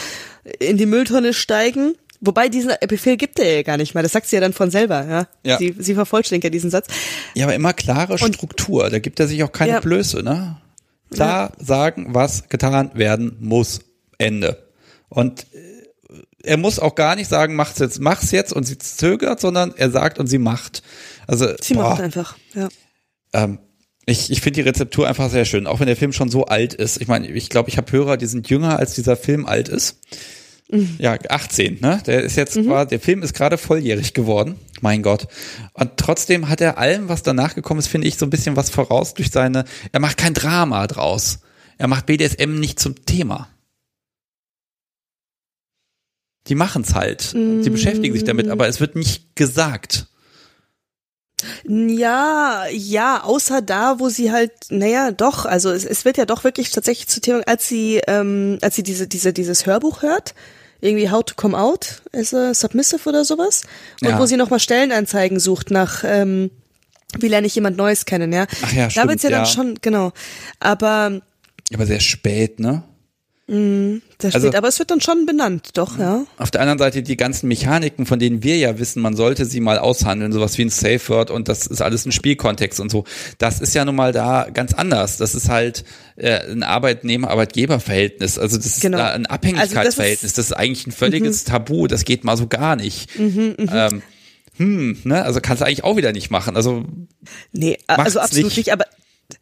in 0.59 0.77
die 0.77 0.85
Mülltonne 0.85 1.33
steigen 1.33 1.95
Wobei 2.21 2.49
diesen 2.49 2.71
Befehl 2.87 3.15
gibt 3.15 3.39
er 3.39 3.55
ja 3.55 3.63
gar 3.63 3.77
nicht 3.77 3.95
mal. 3.95 4.03
Das 4.03 4.11
sagt 4.11 4.27
sie 4.27 4.35
ja 4.35 4.41
dann 4.41 4.53
von 4.53 4.71
selber, 4.71 5.05
ja. 5.07 5.27
ja. 5.45 5.57
Sie, 5.57 5.75
sie 5.77 5.93
vervollständigt 5.93 6.43
ja 6.43 6.49
diesen 6.49 6.69
Satz. 6.69 6.87
Ja, 7.33 7.45
aber 7.45 7.55
immer 7.55 7.73
klare 7.73 8.17
Struktur. 8.17 8.85
Und, 8.85 8.93
da 8.93 8.99
gibt 8.99 9.19
er 9.19 9.27
sich 9.27 9.41
auch 9.43 9.51
keine 9.51 9.73
ja. 9.73 9.79
Blöße, 9.79 10.21
ne? 10.21 10.57
Klar 11.11 11.53
ja. 11.57 11.65
sagen, 11.65 12.07
was 12.09 12.49
getan 12.49 12.91
werden 12.93 13.37
muss. 13.39 13.79
Ende. 14.17 14.67
Und 15.07 15.47
äh, 15.53 16.17
er 16.43 16.57
muss 16.57 16.79
auch 16.79 16.95
gar 16.95 17.15
nicht 17.15 17.29
sagen, 17.29 17.55
mach's 17.55 17.79
jetzt, 17.79 17.99
mach's 17.99 18.31
jetzt 18.31 18.53
und 18.53 18.65
sie 18.65 18.77
zögert, 18.77 19.39
sondern 19.39 19.73
er 19.75 19.89
sagt 19.89 20.19
und 20.19 20.27
sie 20.27 20.37
macht. 20.37 20.83
Also 21.25 21.47
sie 21.61 21.73
boah, 21.73 21.89
macht 21.89 22.01
einfach, 22.01 22.37
ja. 22.53 22.67
Ähm, 23.33 23.59
ich, 24.05 24.31
ich 24.31 24.41
finde 24.41 24.61
die 24.61 24.67
Rezeptur 24.67 25.07
einfach 25.07 25.29
sehr 25.29 25.45
schön, 25.45 25.67
auch 25.67 25.79
wenn 25.79 25.87
der 25.87 25.95
Film 25.95 26.13
schon 26.13 26.29
so 26.29 26.45
alt 26.45 26.73
ist. 26.73 26.99
Ich 26.99 27.07
meine, 27.07 27.27
ich 27.27 27.49
glaube, 27.49 27.69
ich 27.69 27.77
habe 27.77 27.91
Hörer, 27.91 28.17
die 28.17 28.25
sind 28.25 28.49
jünger, 28.49 28.77
als 28.77 28.93
dieser 28.93 29.15
Film 29.15 29.45
alt 29.45 29.69
ist. 29.69 29.99
Mhm. 30.71 30.95
Ja, 30.99 31.17
18, 31.27 31.79
ne? 31.81 32.01
Der 32.05 32.21
ist 32.21 32.35
jetzt, 32.35 32.55
mhm. 32.55 32.69
war, 32.69 32.85
der 32.85 32.99
Film 32.99 33.23
ist 33.23 33.33
gerade 33.33 33.57
volljährig 33.57 34.13
geworden. 34.13 34.55
Mein 34.81 35.01
Gott. 35.01 35.27
Und 35.73 35.97
trotzdem 35.97 36.47
hat 36.47 36.61
er 36.61 36.77
allem, 36.77 37.09
was 37.09 37.23
danach 37.23 37.55
gekommen 37.55 37.79
ist, 37.79 37.87
finde 37.87 38.07
ich, 38.07 38.17
so 38.17 38.25
ein 38.25 38.29
bisschen 38.29 38.55
was 38.55 38.69
voraus 38.69 39.15
durch 39.15 39.31
seine, 39.31 39.65
er 39.91 39.99
macht 39.99 40.17
kein 40.17 40.33
Drama 40.33 40.85
draus. 40.87 41.39
Er 41.77 41.87
macht 41.87 42.05
BDSM 42.05 42.59
nicht 42.59 42.79
zum 42.79 43.03
Thema. 43.05 43.49
Die 46.47 46.55
machen's 46.55 46.93
halt. 46.93 47.33
Mhm. 47.33 47.63
Die 47.63 47.69
beschäftigen 47.69 48.13
sich 48.13 48.23
damit, 48.23 48.49
aber 48.49 48.67
es 48.67 48.79
wird 48.79 48.95
nicht 48.95 49.35
gesagt. 49.35 50.07
Ja, 51.65 52.65
ja, 52.71 53.23
außer 53.23 53.61
da, 53.61 53.99
wo 53.99 54.09
sie 54.09 54.31
halt, 54.31 54.51
naja, 54.69 55.11
doch, 55.11 55.45
also 55.45 55.71
es, 55.71 55.85
es 55.85 56.03
wird 56.05 56.17
ja 56.17 56.25
doch 56.25 56.43
wirklich 56.43 56.71
tatsächlich 56.71 57.07
zu 57.07 57.21
Thema, 57.21 57.41
als 57.47 57.67
sie, 57.67 58.01
ähm, 58.07 58.57
als 58.61 58.75
sie 58.75 58.83
diese, 58.83 59.07
diese, 59.07 59.31
dieses 59.31 59.65
Hörbuch 59.65 60.01
hört, 60.01 60.35
irgendwie 60.81 61.09
How 61.09 61.23
to 61.23 61.35
Come 61.35 61.57
Out 61.57 62.01
as 62.13 62.33
a 62.33 62.53
Submissive 62.53 63.07
oder 63.07 63.25
sowas. 63.25 63.63
Und 64.01 64.09
ja. 64.09 64.19
wo 64.19 64.25
sie 64.25 64.37
nochmal 64.37 64.59
Stellenanzeigen 64.59 65.39
sucht 65.39 65.71
nach, 65.71 66.03
ähm, 66.05 66.51
wie 67.19 67.27
lerne 67.27 67.47
ich 67.47 67.55
jemand 67.55 67.77
Neues 67.77 68.05
kennen, 68.05 68.31
ja. 68.31 68.45
Ach 68.63 68.73
ja, 68.73 68.83
da 68.85 68.89
stimmt, 68.89 69.09
wird's 69.09 69.23
ja, 69.23 69.29
ja 69.29 69.37
dann 69.37 69.45
schon, 69.45 69.75
genau. 69.81 70.11
Aber. 70.59 71.21
Aber 71.73 71.85
sehr 71.85 71.99
spät, 71.99 72.59
ne? 72.59 72.83
Mm, 73.49 74.03
das 74.19 74.35
also, 74.35 74.47
steht, 74.47 74.57
aber 74.57 74.67
es 74.67 74.77
wird 74.77 74.91
dann 74.91 75.01
schon 75.01 75.25
benannt, 75.25 75.69
doch, 75.73 75.97
ja. 75.97 76.23
Auf 76.37 76.51
der 76.51 76.61
anderen 76.61 76.77
Seite 76.77 77.01
die 77.01 77.17
ganzen 77.17 77.47
Mechaniken, 77.47 78.05
von 78.05 78.19
denen 78.19 78.43
wir 78.43 78.57
ja 78.57 78.77
wissen, 78.77 79.01
man 79.01 79.15
sollte 79.15 79.45
sie 79.45 79.59
mal 79.59 79.79
aushandeln, 79.79 80.31
sowas 80.31 80.55
wie 80.59 80.65
ein 80.65 80.69
Safe 80.69 81.01
Word 81.09 81.31
und 81.31 81.47
das 81.47 81.65
ist 81.65 81.81
alles 81.81 82.05
ein 82.05 82.11
Spielkontext 82.11 82.79
und 82.79 82.91
so. 82.91 83.05
Das 83.39 83.59
ist 83.59 83.73
ja 83.73 83.85
nun 83.85 83.95
mal 83.95 84.11
da 84.11 84.47
ganz 84.53 84.73
anders. 84.73 85.17
Das 85.17 85.33
ist 85.33 85.49
halt 85.49 85.83
äh, 86.15 86.51
ein 86.51 86.61
Arbeitnehmer-Arbeitgeber-Verhältnis. 86.61 88.37
Also 88.37 88.57
das 88.57 88.67
ist 88.67 88.81
genau. 88.81 88.99
da 88.99 89.09
ein 89.09 89.25
Abhängigkeitsverhältnis. 89.25 89.97
Also 89.97 90.07
das, 90.07 90.21
ist, 90.21 90.37
das, 90.37 90.45
ist, 90.45 90.53
eigentlich 90.53 90.85
ein 90.85 90.91
völliges 90.91 91.45
mhm. 91.45 91.49
Tabu. 91.49 91.87
Das 91.87 92.05
geht 92.05 92.23
mal 92.23 92.37
so 92.37 92.45
gar 92.45 92.75
nicht. 92.75 93.17
Mhm, 93.17 93.55
mh. 93.57 93.87
ähm, 93.87 94.01
hm, 94.57 94.97
ne, 95.05 95.23
also 95.23 95.39
kannst 95.41 95.61
du 95.61 95.65
eigentlich 95.65 95.85
auch 95.85 95.95
wieder 95.95 96.11
nicht 96.11 96.29
machen. 96.29 96.55
Also 96.55 96.83
nee, 97.53 97.77
also 97.87 98.19
absolut 98.19 98.45
nicht, 98.45 98.57
nicht 98.57 98.73
aber 98.73 98.85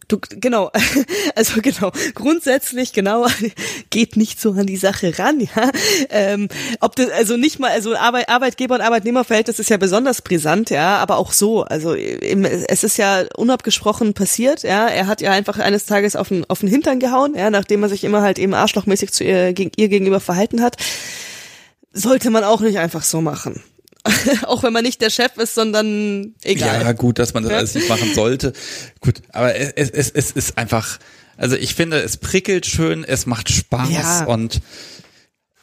Du, 0.10 0.20
genau, 0.20 0.70
also 1.36 1.62
genau, 1.62 1.92
grundsätzlich 2.14 2.94
genau, 2.94 3.28
geht 3.90 4.16
nicht 4.16 4.40
so 4.40 4.52
an 4.52 4.66
die 4.66 4.78
Sache 4.78 5.18
ran, 5.18 5.40
ja. 5.40 5.72
Ähm, 6.10 6.50
ob 6.80 6.96
das, 6.96 7.10
also 7.10 7.38
nicht 7.38 7.60
mal, 7.60 7.72
also 7.72 7.96
Arbeit, 7.96 8.30
Arbeitgeber- 8.30 8.76
und 8.76 8.82
Arbeitnehmerverhältnis 8.82 9.60
ist 9.60 9.70
ja 9.70 9.78
besonders 9.78 10.22
brisant, 10.22 10.70
ja, 10.70 10.98
aber 10.98 11.18
auch 11.18 11.34
so. 11.34 11.64
Also 11.64 11.94
es 11.94 12.84
ist 12.84 12.98
ja 12.98 13.26
unabgesprochen 13.36 14.14
passiert, 14.14 14.64
ja. 14.64 14.88
Er 14.88 15.08
hat 15.08 15.22
ja 15.22 15.32
einfach 15.32 15.58
eines 15.60 15.86
Tages 15.86 16.16
auf 16.16 16.30
den, 16.30 16.50
auf 16.50 16.60
den 16.60 16.70
Hintern 16.70 17.00
gehauen, 17.00 17.34
ja, 17.36 17.50
nachdem 17.50 17.84
er 17.84 17.90
sich 17.90 18.04
immer 18.04 18.22
halt 18.22 18.40
eben 18.40 18.54
arschlochmäßig 18.54 19.12
zu 19.12 19.24
ihr, 19.24 19.54
gegen, 19.54 19.72
ihr 19.76 19.90
gegenüber 19.90 20.20
verhalten 20.20 20.62
hat. 20.62 20.78
Sollte 21.94 22.30
man 22.30 22.44
auch 22.44 22.62
nicht 22.62 22.78
einfach 22.78 23.04
so 23.04 23.22
machen. 23.22 23.62
auch 24.44 24.64
wenn 24.64 24.74
man 24.74 24.84
nicht 24.84 25.02
der 25.02 25.10
Chef 25.10 25.38
ist, 25.38 25.56
sondern 25.56 26.36
egal. 26.44 26.82
Ja, 26.82 26.92
gut, 26.94 27.20
dass 27.20 27.34
man 27.34 27.44
das 27.44 27.54
alles 27.54 27.76
nicht 27.76 27.90
machen 27.90 28.14
sollte. 28.14 28.54
Gut, 29.02 29.22
aber 29.32 29.56
es, 29.56 29.90
es, 29.90 30.10
es 30.10 30.32
ist 30.32 30.58
einfach, 30.58 31.00
also 31.36 31.56
ich 31.56 31.76
finde, 31.76 32.02
es 32.02 32.18
prickelt 32.18 32.66
schön, 32.66 33.04
es 33.04 33.26
macht 33.26 33.50
Spaß 33.50 33.90
ja. 33.90 34.26
und 34.26 34.62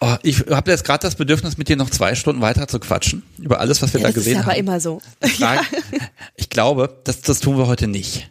oh, 0.00 0.16
ich 0.22 0.46
habe 0.50 0.70
jetzt 0.70 0.84
gerade 0.84 1.02
das 1.02 1.14
Bedürfnis, 1.14 1.56
mit 1.56 1.68
dir 1.68 1.76
noch 1.76 1.90
zwei 1.90 2.14
Stunden 2.14 2.42
weiter 2.42 2.68
zu 2.68 2.78
quatschen 2.78 3.22
über 3.38 3.60
alles, 3.60 3.82
was 3.82 3.92
wir 3.94 4.00
ja, 4.00 4.08
da 4.08 4.12
gesehen 4.12 4.38
haben. 4.38 4.46
Das 4.46 4.54
ist 4.54 4.58
aber 4.58 4.58
immer 4.58 4.80
so. 4.80 5.02
Ich, 5.20 5.32
frage, 5.38 5.64
ich 6.36 6.50
glaube, 6.50 7.00
das, 7.04 7.22
das 7.22 7.40
tun 7.40 7.56
wir 7.56 7.66
heute 7.66 7.86
nicht. 7.86 8.30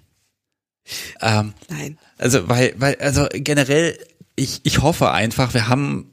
Ähm, 1.22 1.54
Nein. 1.70 1.98
Also, 2.18 2.48
weil, 2.50 2.74
weil, 2.78 2.96
also 2.96 3.28
generell, 3.32 3.98
ich, 4.36 4.62
ich 4.64 4.82
hoffe 4.82 5.12
einfach, 5.12 5.54
wir 5.54 5.68
haben 5.68 6.13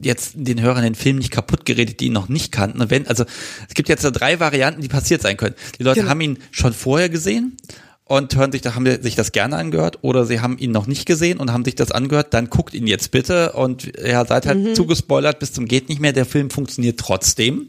jetzt 0.00 0.32
den 0.34 0.60
Hörern 0.60 0.82
den 0.82 0.94
Film 0.94 1.16
nicht 1.18 1.30
kaputt 1.30 1.64
geredet, 1.64 2.00
die 2.00 2.06
ihn 2.06 2.12
noch 2.12 2.28
nicht 2.28 2.52
kannten. 2.52 2.80
Und 2.80 2.90
wenn, 2.90 3.06
also 3.06 3.24
es 3.68 3.74
gibt 3.74 3.88
jetzt 3.88 4.02
so 4.02 4.10
drei 4.10 4.40
Varianten, 4.40 4.82
die 4.82 4.88
passiert 4.88 5.22
sein 5.22 5.36
können. 5.36 5.54
Die 5.78 5.82
Leute 5.82 6.00
genau. 6.00 6.10
haben 6.10 6.20
ihn 6.20 6.38
schon 6.50 6.72
vorher 6.72 7.08
gesehen 7.08 7.56
und 8.04 8.36
hören 8.36 8.52
sich, 8.52 8.62
da 8.62 8.74
haben 8.74 9.02
sich 9.02 9.16
das 9.16 9.32
gerne 9.32 9.56
angehört, 9.56 9.98
oder 10.02 10.26
sie 10.26 10.40
haben 10.40 10.58
ihn 10.58 10.70
noch 10.70 10.86
nicht 10.86 11.06
gesehen 11.06 11.38
und 11.38 11.52
haben 11.52 11.64
sich 11.64 11.74
das 11.74 11.90
angehört, 11.90 12.34
dann 12.34 12.50
guckt 12.50 12.74
ihn 12.74 12.86
jetzt 12.86 13.10
bitte 13.10 13.52
und 13.52 13.92
ja, 14.00 14.24
seid 14.24 14.46
halt 14.46 14.58
mhm. 14.58 14.74
zugespoilert 14.74 15.38
bis 15.40 15.52
zum 15.52 15.66
geht 15.66 15.88
nicht 15.88 16.00
mehr. 16.00 16.12
Der 16.12 16.26
Film 16.26 16.50
funktioniert 16.50 17.00
trotzdem. 17.00 17.68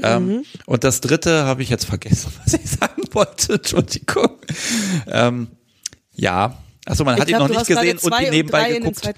Ähm, 0.00 0.24
mhm. 0.24 0.30
Ähm, 0.30 0.44
und 0.66 0.84
das 0.84 1.00
dritte 1.00 1.44
habe 1.44 1.62
ich 1.62 1.70
jetzt 1.70 1.86
vergessen, 1.86 2.32
was 2.44 2.54
ich 2.54 2.70
sagen 2.70 3.02
wollte. 3.12 3.54
Entschuldigung. 3.54 4.38
Ähm, 5.08 5.48
ja, 6.14 6.56
Achso, 6.88 7.04
man 7.04 7.16
ich 7.16 7.20
hat 7.20 7.28
glaub, 7.28 7.42
ihn 7.42 7.48
noch 7.48 7.58
nicht 7.58 7.66
gesehen 7.66 7.98
und 7.98 8.20
ihn 8.20 8.30
nebenbei 8.30 8.72
geguckt. 8.72 9.14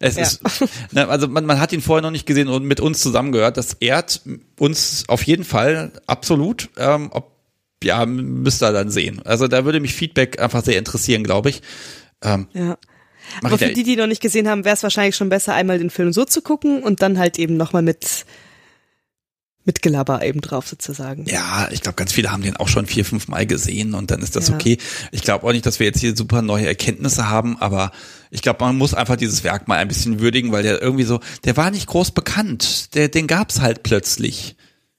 Es 0.00 0.16
ja. 0.16 0.22
ist, 0.22 0.40
ne, 0.92 1.08
also 1.08 1.28
man, 1.28 1.46
man 1.46 1.60
hat 1.60 1.72
ihn 1.72 1.80
vorher 1.80 2.02
noch 2.02 2.10
nicht 2.10 2.26
gesehen 2.26 2.48
und 2.48 2.64
mit 2.64 2.80
uns 2.80 3.00
zusammengehört. 3.00 3.56
Das 3.56 3.74
ehrt 3.74 4.22
uns 4.58 5.04
auf 5.08 5.22
jeden 5.22 5.44
Fall 5.44 5.92
absolut. 6.06 6.68
Ähm, 6.76 7.10
ob, 7.12 7.30
ja, 7.82 8.04
müsst 8.06 8.62
ihr 8.62 8.72
dann 8.72 8.90
sehen. 8.90 9.22
Also 9.24 9.46
da 9.46 9.64
würde 9.64 9.80
mich 9.80 9.94
Feedback 9.94 10.40
einfach 10.40 10.64
sehr 10.64 10.78
interessieren, 10.78 11.22
glaube 11.22 11.50
ich. 11.50 11.62
Ähm, 12.22 12.48
ja. 12.52 12.76
Aber 13.42 13.56
für 13.56 13.68
die, 13.68 13.84
die 13.84 13.96
noch 13.96 14.08
nicht 14.08 14.20
gesehen 14.20 14.48
haben, 14.48 14.64
wäre 14.64 14.74
es 14.74 14.82
wahrscheinlich 14.82 15.16
schon 15.16 15.28
besser, 15.28 15.54
einmal 15.54 15.78
den 15.78 15.90
Film 15.90 16.12
so 16.12 16.24
zu 16.24 16.42
gucken 16.42 16.82
und 16.82 17.02
dann 17.02 17.18
halt 17.18 17.38
eben 17.38 17.56
nochmal 17.56 17.82
mit 17.82 18.26
mit 19.64 19.82
Gelaber 19.82 20.24
eben 20.24 20.40
drauf 20.40 20.66
sozusagen. 20.66 21.24
Ja, 21.26 21.68
ich 21.70 21.80
glaube, 21.80 21.96
ganz 21.96 22.12
viele 22.12 22.32
haben 22.32 22.42
den 22.42 22.56
auch 22.56 22.68
schon 22.68 22.86
vier, 22.86 23.04
fünf 23.04 23.28
Mal 23.28 23.46
gesehen 23.46 23.94
und 23.94 24.10
dann 24.10 24.20
ist 24.20 24.34
das 24.34 24.48
ja. 24.48 24.54
okay. 24.54 24.78
Ich 25.12 25.22
glaube 25.22 25.46
auch 25.46 25.52
nicht, 25.52 25.66
dass 25.66 25.78
wir 25.78 25.86
jetzt 25.86 26.00
hier 26.00 26.16
super 26.16 26.42
neue 26.42 26.66
Erkenntnisse 26.66 27.28
haben, 27.28 27.56
aber 27.58 27.92
ich 28.30 28.42
glaube, 28.42 28.64
man 28.64 28.76
muss 28.76 28.94
einfach 28.94 29.16
dieses 29.16 29.44
Werk 29.44 29.68
mal 29.68 29.78
ein 29.78 29.88
bisschen 29.88 30.20
würdigen, 30.20 30.52
weil 30.52 30.62
der 30.62 30.82
irgendwie 30.82 31.04
so, 31.04 31.20
der 31.44 31.56
war 31.56 31.70
nicht 31.70 31.86
groß 31.86 32.10
bekannt, 32.10 32.94
der, 32.94 33.08
den 33.08 33.26
gab's 33.26 33.60
halt 33.60 33.82
plötzlich. 33.82 34.56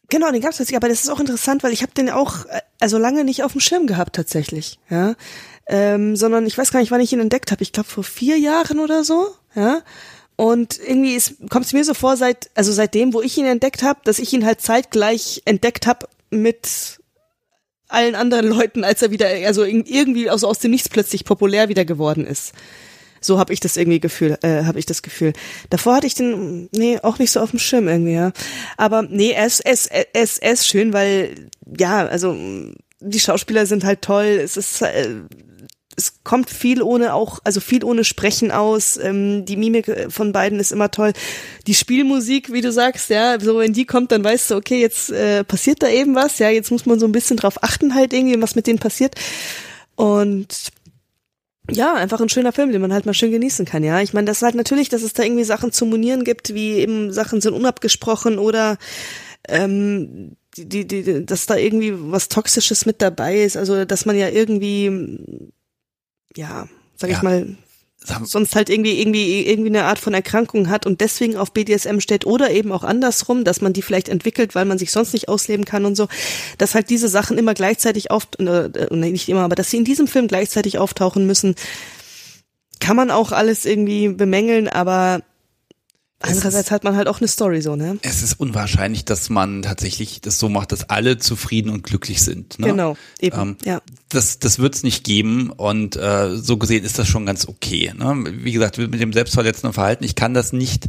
Genau, 0.10 0.32
den 0.32 0.42
gab's 0.42 0.58
plötzlich, 0.58 0.78
aber 0.78 0.90
das 0.90 1.04
ist 1.04 1.10
auch 1.10 1.20
interessant, 1.20 1.64
weil 1.64 1.74
ich 1.74 1.82
habe 1.82 1.94
den 1.94 2.10
auch 2.10 2.46
äh, 2.46 2.62
also 2.80 2.98
lange 2.98 3.24
nicht 3.24 3.44
auf 3.44 3.54
dem 3.54 3.62
Schirm 3.62 3.88
gehabt 3.88 4.16
tatsächlich, 4.16 4.80
ja. 4.90 5.16
Ähm, 5.66 6.18
sondern 6.18 6.46
ich 6.46 6.58
weiß 6.58 6.72
gar 6.72 6.82
nicht, 6.82 6.92
wann 6.92 7.00
ich 7.00 7.14
ihn 7.14 7.22
entdeckt 7.22 7.52
habe. 7.52 7.64
Ich 7.64 7.72
glaube 7.72 7.90
vor 7.90 8.04
vier 8.04 8.38
Jahren 8.38 8.80
oder 8.80 9.04
so, 9.04 9.34
ja. 9.56 9.82
Und 10.36 10.80
irgendwie 10.80 11.20
kommt 11.50 11.66
es 11.66 11.74
mir 11.74 11.84
so 11.84 11.94
vor, 11.94 12.18
seit, 12.18 12.50
also 12.56 12.72
seitdem, 12.72 13.14
wo 13.14 13.22
ich 13.22 13.38
ihn 13.38 13.46
entdeckt 13.46 13.84
habe, 13.84 14.00
dass 14.04 14.20
ich 14.20 14.34
ihn 14.34 14.46
halt 14.46 14.62
zeitgleich 14.62 15.42
entdeckt 15.46 15.86
habe 15.86 16.08
mit 16.32 17.00
allen 17.88 18.16
anderen 18.16 18.48
Leuten, 18.48 18.84
als 18.84 19.02
er 19.02 19.12
wieder, 19.12 19.28
also 19.28 19.64
irgendwie 19.64 20.30
also 20.30 20.48
aus 20.48 20.60
dem 20.60 20.72
Nichts 20.72 20.90
plötzlich 20.90 21.26
populär 21.26 21.70
wieder 21.70 21.86
geworden 21.86 22.26
ist. 22.26 22.54
So 23.22 23.40
habe 23.40 23.54
ich 23.54 23.60
das 23.60 23.78
irgendwie 23.78 24.00
Gefühl, 24.00 24.38
äh, 24.42 24.64
habe 24.66 24.80
ich 24.80 24.86
das 24.86 25.02
Gefühl. 25.02 25.34
Davor 25.70 25.96
hatte 25.96 26.08
ich 26.08 26.16
den, 26.16 26.68
nee, 26.74 27.00
auch 27.02 27.20
nicht 27.20 27.32
so 27.32 27.40
auf 27.40 27.52
dem 27.52 27.60
Schirm 27.60 27.88
irgendwie, 27.88 28.14
ja. 28.14 28.34
Aber 28.76 29.04
nee, 29.04 29.34
es 29.34 29.60
ist, 29.60 29.90
es, 30.14 30.38
ist 30.40 30.68
schön, 30.68 30.92
weil, 30.92 31.50
ja, 31.78 32.06
also 32.06 32.36
die 33.00 33.20
Schauspieler 33.20 33.66
sind 33.66 33.84
halt 33.86 34.02
toll, 34.02 34.26
es 34.26 34.58
ist 34.58 34.82
äh, 34.82 35.22
es 35.96 36.24
kommt 36.24 36.50
viel 36.50 36.82
ohne 36.82 37.14
auch, 37.14 37.40
also 37.44 37.60
viel 37.60 37.84
ohne 37.84 38.04
Sprechen 38.04 38.52
aus. 38.52 38.98
Ähm, 38.98 39.46
die 39.46 39.58
Mimik 39.58 39.88
äh, 39.88 40.10
von 40.10 40.32
beiden 40.32 40.60
ist 40.60 40.72
immer 40.72 40.92
toll. 40.92 41.14
Die 41.68 41.74
Spielmusik, 41.74 42.52
wie 42.52 42.62
du 42.62 42.72
sagst, 42.72 43.10
ja, 43.10 43.40
so 43.40 43.60
wenn 43.60 43.74
die 43.74 43.86
kommt, 43.86 44.12
dann 44.12 44.24
weißt 44.24 44.52
du, 44.52 44.56
okay, 44.56 44.80
jetzt 44.82 45.12
äh, 45.12 45.44
passiert 45.44 45.84
da 45.84 45.90
eben 45.90 46.16
was, 46.16 46.40
ja, 46.40 46.50
jetzt 46.50 46.72
muss 46.72 46.86
man 46.86 47.00
so 47.00 47.06
ein 47.06 47.12
bisschen 47.12 47.38
drauf 47.38 47.64
achten 47.64 47.96
halt 47.96 48.14
irgendwie, 48.14 48.42
was 48.42 48.56
mit 48.56 48.68
denen 48.68 48.80
passiert. 48.80 49.16
Und 49.96 50.72
ja, 51.72 51.94
einfach 51.94 52.20
ein 52.20 52.30
schöner 52.30 52.52
Film, 52.52 52.72
den 52.72 52.82
man 52.82 52.92
halt 52.94 53.06
mal 53.06 53.14
schön 53.14 53.32
genießen 53.32 53.66
kann, 53.66 53.84
ja. 53.84 54.02
Ich 54.02 54.14
meine, 54.14 54.26
das 54.26 54.38
ist 54.38 54.44
halt 54.44 54.56
natürlich, 54.56 54.90
dass 54.90 55.02
es 55.02 55.14
da 55.14 55.24
irgendwie 55.24 55.46
Sachen 55.46 55.72
zu 55.72 55.86
monieren 55.86 56.24
gibt, 56.24 56.54
wie 56.54 56.74
eben 56.74 57.14
Sachen 57.14 57.40
sind 57.40 57.54
unabgesprochen 57.54 58.38
oder 58.38 58.78
ähm, 59.48 60.36
die, 60.58 60.68
die, 60.68 61.04
die, 61.04 61.26
dass 61.26 61.46
da 61.46 61.56
irgendwie 61.56 61.94
was 61.96 62.28
Toxisches 62.28 62.86
mit 62.86 63.02
dabei 63.02 63.42
ist, 63.44 63.58
also 63.58 63.86
dass 63.86 64.06
man 64.06 64.18
ja 64.18 64.30
irgendwie, 64.30 64.92
ja, 66.36 66.68
sag 66.96 67.10
Ja. 67.10 67.18
ich 67.18 67.24
mal, 67.24 67.56
sonst 68.24 68.56
halt 68.56 68.70
irgendwie 68.70 69.00
irgendwie 69.00 69.48
irgendwie 69.48 69.70
eine 69.70 69.86
Art 69.86 69.98
von 69.98 70.14
Erkrankung 70.14 70.70
hat 70.70 70.86
und 70.86 71.00
deswegen 71.00 71.38
auf 71.38 71.54
BDSM 71.54 72.00
steht 72.00 72.26
oder 72.26 72.52
eben 72.52 72.72
auch 72.74 72.84
andersrum, 72.84 73.46
dass 73.46 73.62
man 73.62 73.72
die 73.72 73.82
vielleicht 73.82 74.10
entwickelt, 74.10 74.56
weil 74.56 74.66
man 74.66 74.78
sich 74.78 74.92
sonst 74.92 75.14
nicht 75.14 75.30
ausleben 75.30 75.64
kann 75.64 75.86
und 75.86 75.96
so, 75.96 76.08
dass 76.58 76.76
halt 76.76 76.90
diese 76.90 77.08
Sachen 77.08 77.38
immer 77.38 77.54
gleichzeitig 77.54 78.12
auf 78.12 78.28
äh, 78.40 78.44
äh, 78.44 78.96
nicht 78.96 79.30
immer, 79.30 79.44
aber 79.44 79.56
dass 79.56 79.70
sie 79.70 79.78
in 79.78 79.86
diesem 79.86 80.08
Film 80.08 80.28
gleichzeitig 80.28 80.78
auftauchen 80.80 81.26
müssen, 81.26 81.56
kann 82.82 82.98
man 82.98 83.10
auch 83.10 83.32
alles 83.32 83.66
irgendwie 83.66 84.10
bemängeln, 84.10 84.68
aber 84.68 85.22
Andererseits 86.24 86.72
hat 86.72 86.84
man 86.84 86.96
halt 86.96 87.08
auch 87.08 87.20
eine 87.20 87.28
Story 87.28 87.62
so, 87.62 87.76
ne? 87.76 87.98
Es 88.02 88.24
ist 88.24 88.40
unwahrscheinlich, 88.40 89.04
dass 89.04 89.30
man 89.30 89.62
tatsächlich 89.62 90.22
das 90.22 90.40
so 90.40 90.48
macht, 90.48 90.72
dass 90.72 90.90
alle 90.90 91.18
zufrieden 91.18 91.70
und 91.70 91.84
glücklich 91.84 92.22
sind. 92.22 92.60
Ne? 92.60 92.68
Genau, 92.68 92.96
eben, 93.20 93.40
Ähm, 93.40 93.58
ja. 93.66 93.82
Das, 94.10 94.40
das 94.40 94.60
wird 94.60 94.76
es 94.76 94.84
nicht 94.84 95.04
geben 95.04 95.50
und 95.50 95.96
äh, 95.96 96.36
so 96.36 96.58
gesehen 96.58 96.86
ist 96.86 96.98
das 96.98 97.08
schon 97.08 97.26
ganz 97.26 97.48
okay. 97.48 97.94
Ne? 97.98 98.24
Wie 98.26 98.54
gesagt, 98.54 98.78
mit 98.78 99.00
dem 99.00 99.12
selbstverletzenden 99.12 99.74
Verhalten, 99.74 100.04
ich 100.04 100.16
kann 100.16 100.34
das 100.34 100.54
nicht 100.54 100.88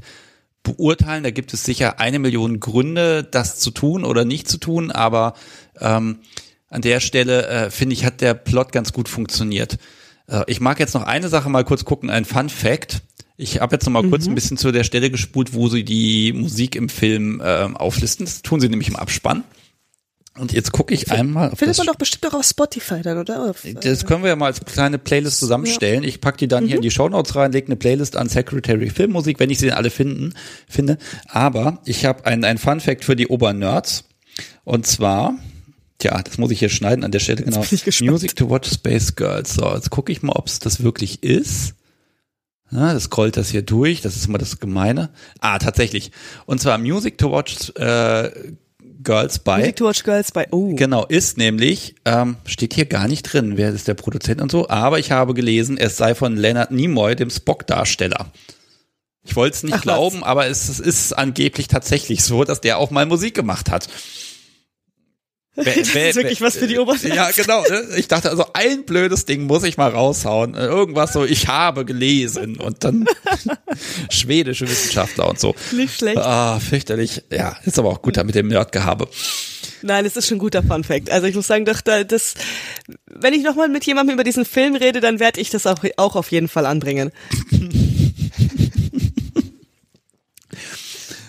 beurteilen. 0.63 1.25
Da 1.25 1.31
gibt 1.31 1.53
es 1.53 1.65
sicher 1.65 2.01
eine 2.01 2.19
Million 2.19 2.61
Gründe, 2.61 3.25
das 3.25 3.59
zu 3.59 3.71
tun 3.71 4.05
oder 4.05 4.25
nicht 4.25 4.49
zu 4.49 4.59
tun, 4.59 4.91
aber 4.91 5.35
ähm, 5.81 6.19
an 6.69 6.83
der 6.83 7.01
Stelle 7.01 7.47
äh, 7.47 7.71
finde 7.71 7.95
ich, 7.95 8.05
hat 8.05 8.21
der 8.21 8.35
Plot 8.35 8.73
ganz 8.73 8.93
gut 8.93 9.09
funktioniert. 9.09 9.79
Äh, 10.27 10.43
ich 10.49 10.61
mag 10.61 10.81
jetzt 10.81 10.95
noch 10.95 11.05
eine 11.05 11.29
Sache 11.29 11.49
mal 11.49 11.65
kurz 11.65 11.85
gucken, 11.85 12.11
ein 12.11 12.25
Fun 12.25 12.49
Fact. 12.49 13.03
Ich 13.37 13.61
habe 13.61 13.75
jetzt 13.75 13.85
noch 13.85 13.93
mal 13.93 14.09
kurz 14.09 14.29
ein 14.29 14.35
bisschen 14.35 14.57
zu 14.57 14.71
der 14.71 14.85
Stelle 14.85 15.11
gespult, 15.11 15.55
wo 15.55 15.69
sie 15.69 15.85
die 15.85 16.33
Musik 16.33 16.77
im 16.77 16.89
Film 16.89 17.43
ähm, 17.45 17.77
auflisten. 17.77 18.27
Das 18.27 18.43
tun 18.43 18.61
sie 18.61 18.69
nämlich 18.69 18.89
im 18.89 18.97
Abspann. 18.97 19.43
Und 20.37 20.53
jetzt 20.53 20.73
gucke 20.73 20.93
ich 20.93 21.13
einmal. 21.13 21.53
ob 21.53 21.59
Findet 21.59 21.79
man 21.79 21.87
doch 21.87 21.95
bestimmt 21.95 22.27
auch 22.27 22.35
auf 22.39 22.45
Spotify 22.45 23.03
dann, 23.03 23.19
oder? 23.19 23.51
Auf, 23.51 23.65
äh, 23.65 23.75
das 23.75 24.05
können 24.05 24.23
wir 24.23 24.31
ja 24.31 24.37
mal 24.37 24.47
als 24.47 24.65
kleine 24.65 24.99
Playlist 24.99 25.39
zusammenstellen. 25.39 26.03
Ich 26.03 26.21
pack 26.21 26.39
die 26.39 26.49
dann 26.49 26.67
hier 26.67 26.77
in 26.77 26.83
die 26.83 26.91
Shownotes 26.91 27.37
rein, 27.37 27.53
lege 27.53 27.69
eine 27.69 27.77
Playlist 27.77 28.17
an 28.17 28.29
Secretary 28.29 28.91
Filmmusik, 28.91 29.39
wenn 29.39 29.51
ich 29.51 29.59
sie 29.59 29.71
alle 29.71 29.91
finden, 29.91 30.35
finde. 30.69 30.99
Aber 31.29 31.81
ich 31.85 32.05
habe 32.05 32.27
ein, 32.27 32.45
ein 32.45 32.59
Fun 32.59 32.81
Fact 32.81 33.05
für 33.05 33.15
die 33.15 33.29
Obernerds. 33.29 34.05
Und 34.65 34.87
zwar, 34.87 35.37
tja, 35.99 36.21
das 36.21 36.39
muss 36.39 36.51
ich 36.51 36.59
hier 36.59 36.69
schneiden 36.69 37.05
an 37.05 37.13
der 37.13 37.21
Stelle, 37.21 37.43
genau. 37.45 37.65
Music 38.01 38.35
to 38.35 38.51
Watch 38.51 38.73
Space 38.73 39.15
Girls. 39.15 39.55
So, 39.55 39.73
jetzt 39.73 39.91
gucke 39.91 40.11
ich 40.11 40.23
mal, 40.23 40.33
ob 40.33 40.49
es 40.49 40.59
das 40.59 40.83
wirklich 40.83 41.23
ist. 41.23 41.75
Ja, 42.75 42.93
das 42.93 43.05
scrollt 43.05 43.37
das 43.37 43.51
hier 43.51 43.63
durch, 43.63 44.01
das 44.01 44.17
ist 44.17 44.27
immer 44.27 44.39
das 44.39 44.59
Gemeine. 44.59 45.11
Ah, 45.39 45.59
tatsächlich. 45.59 46.11
Und 46.45 46.61
zwar 46.61 46.77
Music 46.79 47.19
to 47.19 47.31
Watch 47.31 47.71
äh, 47.77 48.31
Girls 49.05 49.39
by 49.39 49.59
Music 49.59 49.77
to 49.77 49.87
Watch 49.87 50.03
Girls 50.03 50.33
bei, 50.33 50.49
oh. 50.51 50.75
Genau, 50.75 51.05
ist 51.07 51.39
nämlich, 51.39 51.95
ähm, 52.05 52.37
steht 52.47 52.75
hier 52.75 52.87
gar 52.87 53.07
nicht 53.07 53.23
drin, 53.23 53.57
wer 53.57 53.71
ist 53.71 53.87
der 53.87 53.95
Produzent 53.95 54.41
und 54.41 54.51
so, 54.51 54.69
aber 54.69 54.99
ich 54.99 55.13
habe 55.13 55.35
gelesen, 55.35 55.79
es 55.79 55.97
sei 55.97 56.17
von 56.17 56.37
Leonard 56.37 56.73
Nimoy, 56.73 57.15
dem 57.15 57.31
Spock-Darsteller. 57.31 58.33
Ich 59.23 59.37
wollte 59.37 59.57
es 59.57 59.63
nicht 59.63 59.75
Ach, 59.75 59.79
was. 59.79 59.83
glauben, 59.85 60.25
aber 60.25 60.49
es, 60.49 60.69
es 60.69 60.81
ist 60.81 61.13
angeblich 61.13 61.69
tatsächlich 61.69 62.25
so, 62.25 62.43
dass 62.45 62.61
der 62.61 62.79
auch 62.79 62.91
mal 62.91 63.07
Musik 63.07 63.35
gemacht 63.35 63.71
hat. 63.71 63.89
Das 65.57 65.77
ist 65.77 65.95
wirklich 65.95 66.41
was 66.41 66.57
für 66.57 66.67
die 66.67 66.79
Obernerds. 66.79 67.05
Ja, 67.05 67.31
genau. 67.31 67.63
ne? 67.63 67.97
Ich 67.97 68.09
dachte, 68.09 68.31
also 68.31 68.47
ein 68.55 68.85
blödes 68.85 69.25
Ding 69.25 69.45
muss 69.45 69.63
ich 69.63 69.77
mal 69.77 69.91
raushauen. 69.91 70.55
Äh, 70.55 70.67
Irgendwas 70.67 71.13
so, 71.13 71.25
ich 71.25 71.47
habe 71.47 71.85
gelesen 71.85 72.57
und 72.57 72.83
dann 72.83 73.07
schwedische 74.11 74.69
Wissenschaftler 74.69 75.29
und 75.29 75.39
so. 75.39 75.55
Nicht 75.73 75.99
schlecht. 75.99 76.19
Ah, 76.19 76.59
fürchterlich. 76.59 77.23
Ja, 77.31 77.57
ist 77.65 77.79
aber 77.79 77.91
auch 77.91 78.03
gut 78.03 78.17
da 78.17 78.25
mit 78.25 78.35
dem 78.35 78.49
Nerdgehabe. 78.49 79.09
Nein, 79.83 80.07
es 80.07 80.17
ist 80.17 80.27
schon 80.29 80.37
ein 80.37 80.41
guter 80.41 80.63
Fun 80.63 80.83
Fact. 80.83 81.11
Also 81.11 81.27
ich 81.27 81.37
muss 81.37 81.47
sagen, 81.47 81.67
doch, 81.67 81.81
da, 81.83 82.05
das, 82.05 82.35
wenn 83.07 83.35
ich 83.35 83.43
nochmal 83.43 83.69
mit 83.69 83.85
jemandem 83.85 84.15
über 84.15 84.25
diesen 84.25 84.45
Film 84.45 84.75
rede, 84.75 85.01
dann 85.01 85.21
werde 85.21 85.41
ich 85.41 85.51
das 85.51 85.67
auch, 85.67 85.85
auch 85.99 86.17
auf 86.17 86.33
jeden 86.33 86.49
Fall 86.49 86.67
anbringen. 86.67 87.13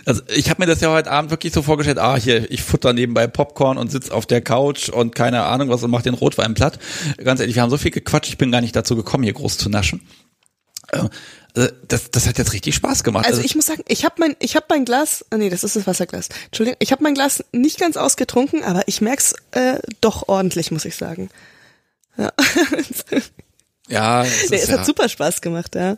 Also 0.05 0.21
ich 0.27 0.49
habe 0.49 0.61
mir 0.61 0.67
das 0.67 0.81
ja 0.81 0.91
heute 0.91 1.11
Abend 1.11 1.31
wirklich 1.31 1.53
so 1.53 1.61
vorgestellt, 1.61 1.97
ah, 1.97 2.15
hier, 2.15 2.49
ich 2.51 2.61
futter 2.61 2.93
nebenbei 2.93 3.27
Popcorn 3.27 3.77
und 3.77 3.91
sitz 3.91 4.09
auf 4.09 4.25
der 4.25 4.41
Couch 4.41 4.89
und 4.89 5.15
keine 5.15 5.43
Ahnung 5.43 5.69
was 5.69 5.83
und 5.83 5.91
mach 5.91 6.03
den 6.03 6.13
Rotwein 6.13 6.53
platt. 6.53 6.79
Ganz 7.23 7.39
ehrlich, 7.39 7.55
wir 7.55 7.63
haben 7.63 7.69
so 7.69 7.77
viel 7.77 7.91
gequatscht, 7.91 8.29
ich 8.29 8.37
bin 8.37 8.51
gar 8.51 8.61
nicht 8.61 8.75
dazu 8.75 8.95
gekommen, 8.95 9.23
hier 9.23 9.33
groß 9.33 9.57
zu 9.57 9.69
naschen. 9.69 10.01
Äh, 10.91 11.07
äh, 11.55 11.71
Das, 11.87 12.11
das 12.11 12.27
hat 12.27 12.37
jetzt 12.37 12.53
richtig 12.53 12.75
Spaß 12.75 13.03
gemacht. 13.03 13.25
Also 13.25 13.41
ich 13.41 13.55
muss 13.55 13.65
sagen, 13.65 13.83
ich 13.87 14.05
habe 14.05 14.15
mein, 14.19 14.35
ich 14.39 14.55
habe 14.55 14.65
mein 14.69 14.85
Glas, 14.85 15.25
ah, 15.31 15.37
nee, 15.37 15.49
das 15.49 15.63
ist 15.63 15.75
das 15.75 15.87
Wasserglas. 15.87 16.29
Entschuldigung, 16.45 16.77
ich 16.79 16.91
habe 16.91 17.03
mein 17.03 17.15
Glas 17.15 17.43
nicht 17.51 17.79
ganz 17.79 17.97
ausgetrunken, 17.97 18.63
aber 18.63 18.87
ich 18.87 19.01
merk's 19.01 19.33
äh, 19.51 19.79
doch 20.01 20.27
ordentlich, 20.27 20.71
muss 20.71 20.85
ich 20.85 20.95
sagen. 20.95 21.29
Ja, 22.17 22.31
ja, 23.89 24.23
es 24.23 24.49
nee, 24.49 24.57
es 24.57 24.67
ja 24.67 24.77
hat 24.77 24.85
super 24.85 25.09
Spaß 25.09 25.41
gemacht, 25.41 25.75
ja. 25.75 25.97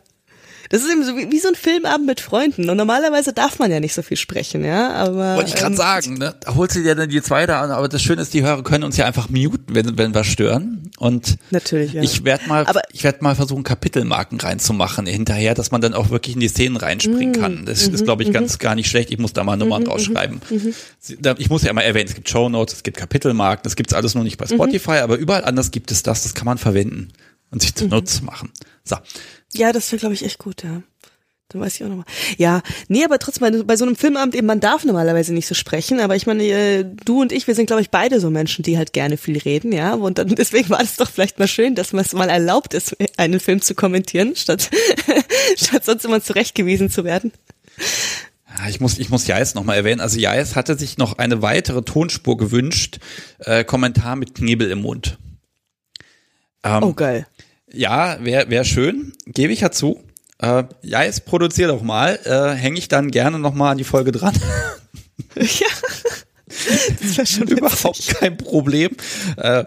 Das 0.69 0.81
ist 0.84 0.91
eben 0.91 1.03
so 1.03 1.15
wie, 1.15 1.31
wie 1.31 1.39
so 1.39 1.48
ein 1.48 1.56
Filmabend 1.56 2.06
mit 2.07 2.19
Freunden. 2.19 2.69
Und 2.69 2.77
normalerweise 2.77 3.34
darf 3.34 3.60
man 3.60 3.72
ja 3.72 3.80
nicht 3.80 3.94
so 3.94 4.02
viel 4.02 4.18
sprechen, 4.18 4.64
ja. 4.65 4.91
Aber 4.94 5.35
wollte 5.35 5.49
ich 5.49 5.56
gerade 5.56 5.72
ähm, 5.73 5.77
sagen, 5.77 6.14
ne? 6.18 6.35
Da 6.41 6.56
holst 6.56 6.76
du 6.76 6.84
dir 6.84 6.95
dann 6.95 7.10
die 7.10 7.22
zweite 7.22 7.56
an, 7.56 7.72
aber 7.72 7.88
das 7.88 8.02
Schöne 8.02 8.22
ist, 8.22 8.34
die 8.34 8.44
Hörer 8.44 8.64
können 8.64 8.84
uns 8.84 8.98
ja 8.98 9.06
einfach 9.06 9.30
muten, 9.30 9.73
wenn, 9.76 9.98
wenn 9.98 10.14
wir 10.14 10.23
stören. 10.23 10.89
Und 10.98 11.38
Natürlich, 11.52 11.94
ja. 11.94 12.02
ich 12.02 12.23
werde 12.26 12.48
mal, 12.48 12.65
Aber- 12.65 12.81
ich 12.91 13.03
werde 13.03 13.19
mal 13.23 13.35
versuchen, 13.35 13.64
Kapitelmarken 13.64 14.39
reinzumachen 14.39 15.06
hinterher, 15.06 15.53
dass 15.53 15.72
man 15.72 15.81
dann 15.81 15.94
auch 15.94 16.10
wirklich 16.10 16.35
in 16.35 16.41
die 16.41 16.48
Szenen 16.48 16.77
reinspringen 16.77 17.31
Mm, 17.31 17.41
kann. 17.41 17.65
Das 17.65 17.88
mhm, 17.88 17.95
ist, 17.95 18.03
glaube 18.03 18.23
ich, 18.23 18.31
ganz 18.31 18.57
gar 18.60 18.76
nicht 18.76 18.89
schlecht. 18.89 19.11
Ich 19.11 19.19
muss 19.19 19.34
da 19.34 19.44
mal 19.44 19.57
Nummern 19.57 19.84
draufschreiben. 19.85 20.41
Sie- 20.99 21.18
da- 21.22 21.35
Ich 21.38 21.49
muss 21.49 21.64
ja 21.64 21.72
mal 21.73 21.81
erwähnen, 21.81 22.07
es 22.10 22.15
gibt 22.15 22.27
Shownotes, 22.30 22.76
es 22.77 22.84
gibt 22.84 22.98
Kapitelmarken, 22.98 23.64
das 23.64 23.76
gibt's 23.76 23.94
alles 23.94 24.15
nur 24.15 24.23
nicht 24.23 24.38
bei 24.38 24.45
Mhm. 24.45 24.56
Spotify, 24.56 24.98
aber 24.99 25.18
überall 25.18 25.45
anders 25.45 25.72
gibt 25.72 25.91
es 25.91 26.03
das, 26.03 26.23
das 26.23 26.34
kann 26.34 26.45
man 26.45 26.57
verwenden 26.57 27.10
und 27.52 27.61
sich 27.61 27.72
Mhm. 27.76 27.77
zunutze 27.91 28.23
machen. 28.26 28.52
So. 28.84 28.95
Ja, 29.57 29.71
das 29.71 29.91
wäre, 29.91 29.99
glaube 29.99 30.13
ich, 30.13 30.23
echt 30.23 30.39
gut, 30.39 30.63
ja. 30.63 30.81
Dann 31.49 31.61
weiß 31.61 31.75
ich 31.75 31.84
auch 31.85 31.88
nochmal. 31.88 32.05
Ja, 32.38 32.61
nee, 32.89 33.05
aber 33.05 33.19
trotzdem, 33.19 33.65
bei, 33.65 33.77
so 33.77 33.85
einem 33.85 33.95
Filmabend 33.95 34.35
eben, 34.35 34.47
man 34.47 34.59
darf 34.59 34.84
normalerweise 34.84 35.34
nicht 35.34 35.47
so 35.47 35.55
sprechen, 35.55 36.01
aber 36.01 36.17
ich 36.17 36.27
meine, 36.27 36.43
äh, 36.43 36.85
du 37.05 37.21
und 37.21 37.31
ich, 37.31 37.47
wir 37.47 37.55
sind, 37.55 37.67
glaube 37.67 37.81
ich, 37.81 37.89
beide 37.89 38.19
so 38.19 38.29
Menschen, 38.29 38.63
die 38.63 38.77
halt 38.77 38.91
gerne 38.91 39.15
viel 39.15 39.38
reden, 39.38 39.71
ja. 39.71 39.93
Und 39.93 40.17
dann 40.17 40.27
deswegen 40.35 40.69
war 40.69 40.81
es 40.81 40.97
doch 40.97 41.09
vielleicht 41.09 41.39
mal 41.39 41.47
schön, 41.47 41.73
dass 41.75 41.93
man 41.93 42.03
es 42.03 42.11
mal 42.13 42.29
erlaubt 42.29 42.73
ist, 42.73 42.97
einen 43.17 43.39
Film 43.39 43.61
zu 43.61 43.75
kommentieren, 43.75 44.35
statt, 44.35 44.69
statt 45.55 45.85
sonst 45.85 46.03
immer 46.03 46.21
zurechtgewiesen 46.21 46.89
zu 46.89 47.05
werden. 47.05 47.31
Ja, 48.57 48.67
Ich 48.67 48.81
muss, 48.81 48.97
ich 48.99 49.09
muss 49.09 49.25
Jais 49.25 49.53
nochmal 49.55 49.77
erwähnen. 49.77 50.01
Also 50.01 50.19
Jais 50.19 50.55
hatte 50.55 50.77
sich 50.77 50.97
noch 50.97 51.17
eine 51.17 51.41
weitere 51.41 51.81
Tonspur 51.81 52.35
gewünscht. 52.35 52.99
Äh, 53.39 53.63
Kommentar 53.63 54.17
mit 54.17 54.35
Knebel 54.35 54.69
im 54.69 54.81
Mund. 54.81 55.17
Ähm, 56.63 56.84
Oh, 56.84 56.93
geil. 56.93 57.25
Ja, 57.72 58.23
wäre 58.23 58.49
wär 58.49 58.64
schön, 58.64 59.14
gebe 59.26 59.53
ich 59.53 59.61
ja 59.61 59.72
zu. 59.72 60.03
Äh, 60.39 60.64
Jais, 60.81 61.22
produzier 61.22 61.68
doch 61.68 61.81
mal. 61.81 62.19
Äh, 62.23 62.56
Hänge 62.56 62.77
ich 62.80 62.88
dann 62.88 63.11
gerne 63.11 63.39
nochmal 63.39 63.72
an 63.72 63.77
die 63.77 63.84
Folge 63.84 64.11
dran. 64.11 64.34
ja. 65.35 65.68
Das 67.02 67.18
wäre 67.18 67.27
schon 67.27 67.48
Überhaupt 67.48 68.07
kein 68.07 68.38
Problem. 68.38 68.95
Äh, 69.35 69.65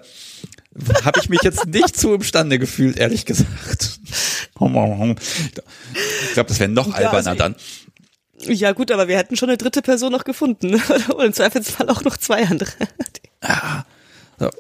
Habe 1.05 1.21
ich 1.21 1.29
mich 1.29 1.43
jetzt 1.43 1.67
nicht 1.67 1.99
zu 1.99 2.15
imstande 2.15 2.59
gefühlt, 2.59 2.97
ehrlich 2.97 3.27
gesagt. 3.27 4.01
Ich 6.27 6.33
glaube, 6.33 6.49
das 6.49 6.61
wäre 6.61 6.71
noch 6.71 6.89
Ja, 6.89 6.95
alberner 6.95 7.31
also 7.31 7.35
dann. 7.35 7.57
Ja, 8.43 8.73
gut, 8.73 8.91
aber 8.91 9.09
wir 9.09 9.19
hätten 9.19 9.37
schon 9.37 9.51
eine 9.51 9.59
dritte 9.59 9.83
Person 9.83 10.13
noch 10.13 10.25
gefunden. 10.25 10.81
Oder 11.15 11.27
im 11.27 11.33
Zweifelsfall 11.33 11.89
auch 11.91 12.03
noch 12.05 12.17
zwei 12.17 12.47
andere. 12.47 12.71
So. 14.39 14.51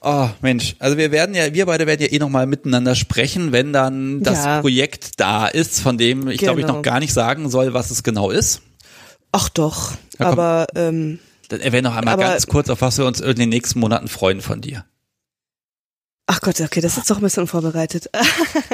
Oh, 0.00 0.28
Mensch, 0.42 0.76
also 0.78 0.96
wir 0.96 1.10
werden 1.10 1.34
ja, 1.34 1.52
wir 1.52 1.66
beide 1.66 1.86
werden 1.86 2.00
ja 2.00 2.08
eh 2.12 2.18
nochmal 2.18 2.46
miteinander 2.46 2.94
sprechen, 2.94 3.50
wenn 3.52 3.72
dann 3.72 4.22
das 4.22 4.44
Ja. 4.44 4.60
Projekt 4.60 5.18
da 5.18 5.48
ist, 5.48 5.80
von 5.80 5.98
dem 5.98 6.28
ich 6.28 6.38
glaube 6.38 6.60
ich 6.60 6.66
Genau. 6.66 6.78
noch 6.78 6.82
gar 6.82 7.00
nicht 7.00 7.12
sagen 7.12 7.50
soll, 7.50 7.74
was 7.74 7.90
es 7.90 8.02
genau 8.04 8.30
ist. 8.30 8.62
Ach 9.32 9.48
doch, 9.48 9.92
komm. 10.16 10.26
aber 10.26 10.66
ähm, 10.76 11.18
Dann 11.48 11.60
erwähne 11.60 11.88
noch 11.88 11.96
einmal 11.96 12.16
ganz 12.16 12.46
kurz, 12.46 12.70
auf 12.70 12.80
was 12.80 12.98
wir 12.98 13.06
uns 13.06 13.20
in 13.20 13.34
den 13.34 13.48
nächsten 13.48 13.80
Monaten 13.80 14.06
freuen 14.08 14.40
von 14.40 14.60
dir. 14.60 14.84
Ach 16.28 16.42
Gott, 16.42 16.60
okay, 16.60 16.80
das 16.80 16.98
ist 16.98 17.10
doch 17.10 17.16
ein 17.16 17.22
bisschen 17.22 17.42
unvorbereitet. 17.42 18.08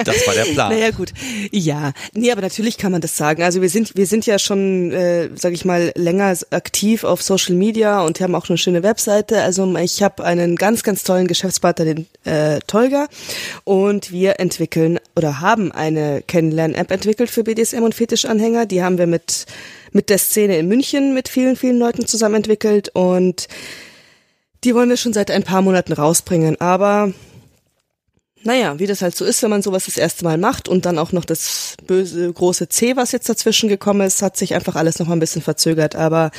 Das 0.04 0.26
war 0.26 0.34
der 0.34 0.44
Plan. 0.44 0.72
Naja, 0.72 0.90
gut. 0.90 1.12
Ja, 1.50 1.92
nee, 2.12 2.30
aber 2.30 2.42
natürlich 2.42 2.76
kann 2.78 2.92
man 2.92 3.00
das 3.00 3.16
sagen. 3.16 3.42
Also 3.42 3.62
wir 3.62 3.68
sind, 3.68 3.96
wir 3.96 4.06
sind 4.06 4.26
ja 4.26 4.38
schon, 4.38 4.92
äh, 4.92 5.30
sag 5.34 5.52
ich 5.52 5.64
mal, 5.64 5.92
länger 5.94 6.36
aktiv 6.50 7.04
auf 7.04 7.22
Social 7.22 7.54
Media 7.54 8.02
und 8.02 8.20
haben 8.20 8.34
auch 8.34 8.48
eine 8.48 8.58
schöne 8.58 8.82
Webseite. 8.82 9.40
Also 9.42 9.72
ich 9.76 10.02
habe 10.02 10.24
einen 10.24 10.56
ganz, 10.56 10.82
ganz 10.82 11.04
tollen 11.04 11.26
Geschäftspartner, 11.26 11.84
den 11.84 12.06
äh, 12.24 12.58
Tolga, 12.66 13.06
und 13.62 14.10
wir 14.10 14.40
entwickeln 14.40 14.98
oder 15.16 15.40
haben 15.40 15.70
eine 15.72 16.22
Kennenlern-App 16.26 16.90
entwickelt 16.90 17.30
für 17.30 17.44
BDSM 17.44 17.82
und 17.82 17.94
Fetischanhänger. 17.94 18.66
Die 18.66 18.82
haben 18.82 18.98
wir 18.98 19.06
mit 19.06 19.46
mit 19.92 20.10
der 20.10 20.18
Szene 20.18 20.58
in 20.58 20.66
München 20.66 21.14
mit 21.14 21.28
vielen, 21.28 21.54
vielen 21.54 21.78
Leuten 21.78 22.06
zusammen 22.06 22.34
entwickelt 22.34 22.90
und 22.94 23.46
die 24.64 24.74
wollen 24.74 24.88
wir 24.88 24.96
schon 24.96 25.12
seit 25.12 25.30
ein 25.30 25.44
paar 25.44 25.62
Monaten 25.62 25.92
rausbringen. 25.92 26.60
Aber 26.60 27.12
naja, 28.44 28.78
wie 28.78 28.86
das 28.86 29.02
halt 29.02 29.16
so 29.16 29.24
ist, 29.24 29.42
wenn 29.42 29.50
man 29.50 29.62
sowas 29.62 29.86
das 29.86 29.96
erste 29.96 30.24
Mal 30.24 30.38
macht 30.38 30.68
und 30.68 30.86
dann 30.86 30.98
auch 30.98 31.12
noch 31.12 31.24
das 31.24 31.76
böse 31.86 32.32
große 32.32 32.68
C, 32.68 32.94
was 32.94 33.12
jetzt 33.12 33.28
dazwischen 33.28 33.68
gekommen 33.68 34.02
ist, 34.06 34.22
hat 34.22 34.36
sich 34.36 34.54
einfach 34.54 34.76
alles 34.76 34.98
noch 34.98 35.06
mal 35.06 35.16
ein 35.16 35.20
bisschen 35.20 35.42
verzögert. 35.42 35.96
Aber 35.96 36.30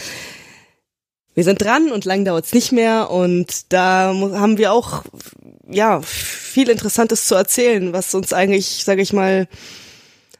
wir 1.34 1.44
sind 1.44 1.62
dran 1.62 1.92
und 1.92 2.06
lang 2.06 2.24
dauert's 2.24 2.54
nicht 2.54 2.72
mehr 2.72 3.10
und 3.10 3.74
da 3.74 4.14
haben 4.34 4.58
wir 4.58 4.72
auch 4.72 5.04
ja 5.70 6.02
viel 6.02 6.70
Interessantes 6.70 7.26
zu 7.26 7.36
erzählen, 7.36 7.92
was 7.92 8.14
uns 8.14 8.34
eigentlich, 8.34 8.84
sage 8.86 9.02
ich 9.02 9.12
mal, 9.12 9.48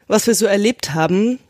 was 0.06 0.26
wir 0.26 0.34
so 0.34 0.46
erlebt 0.46 0.94
haben, 0.94 1.40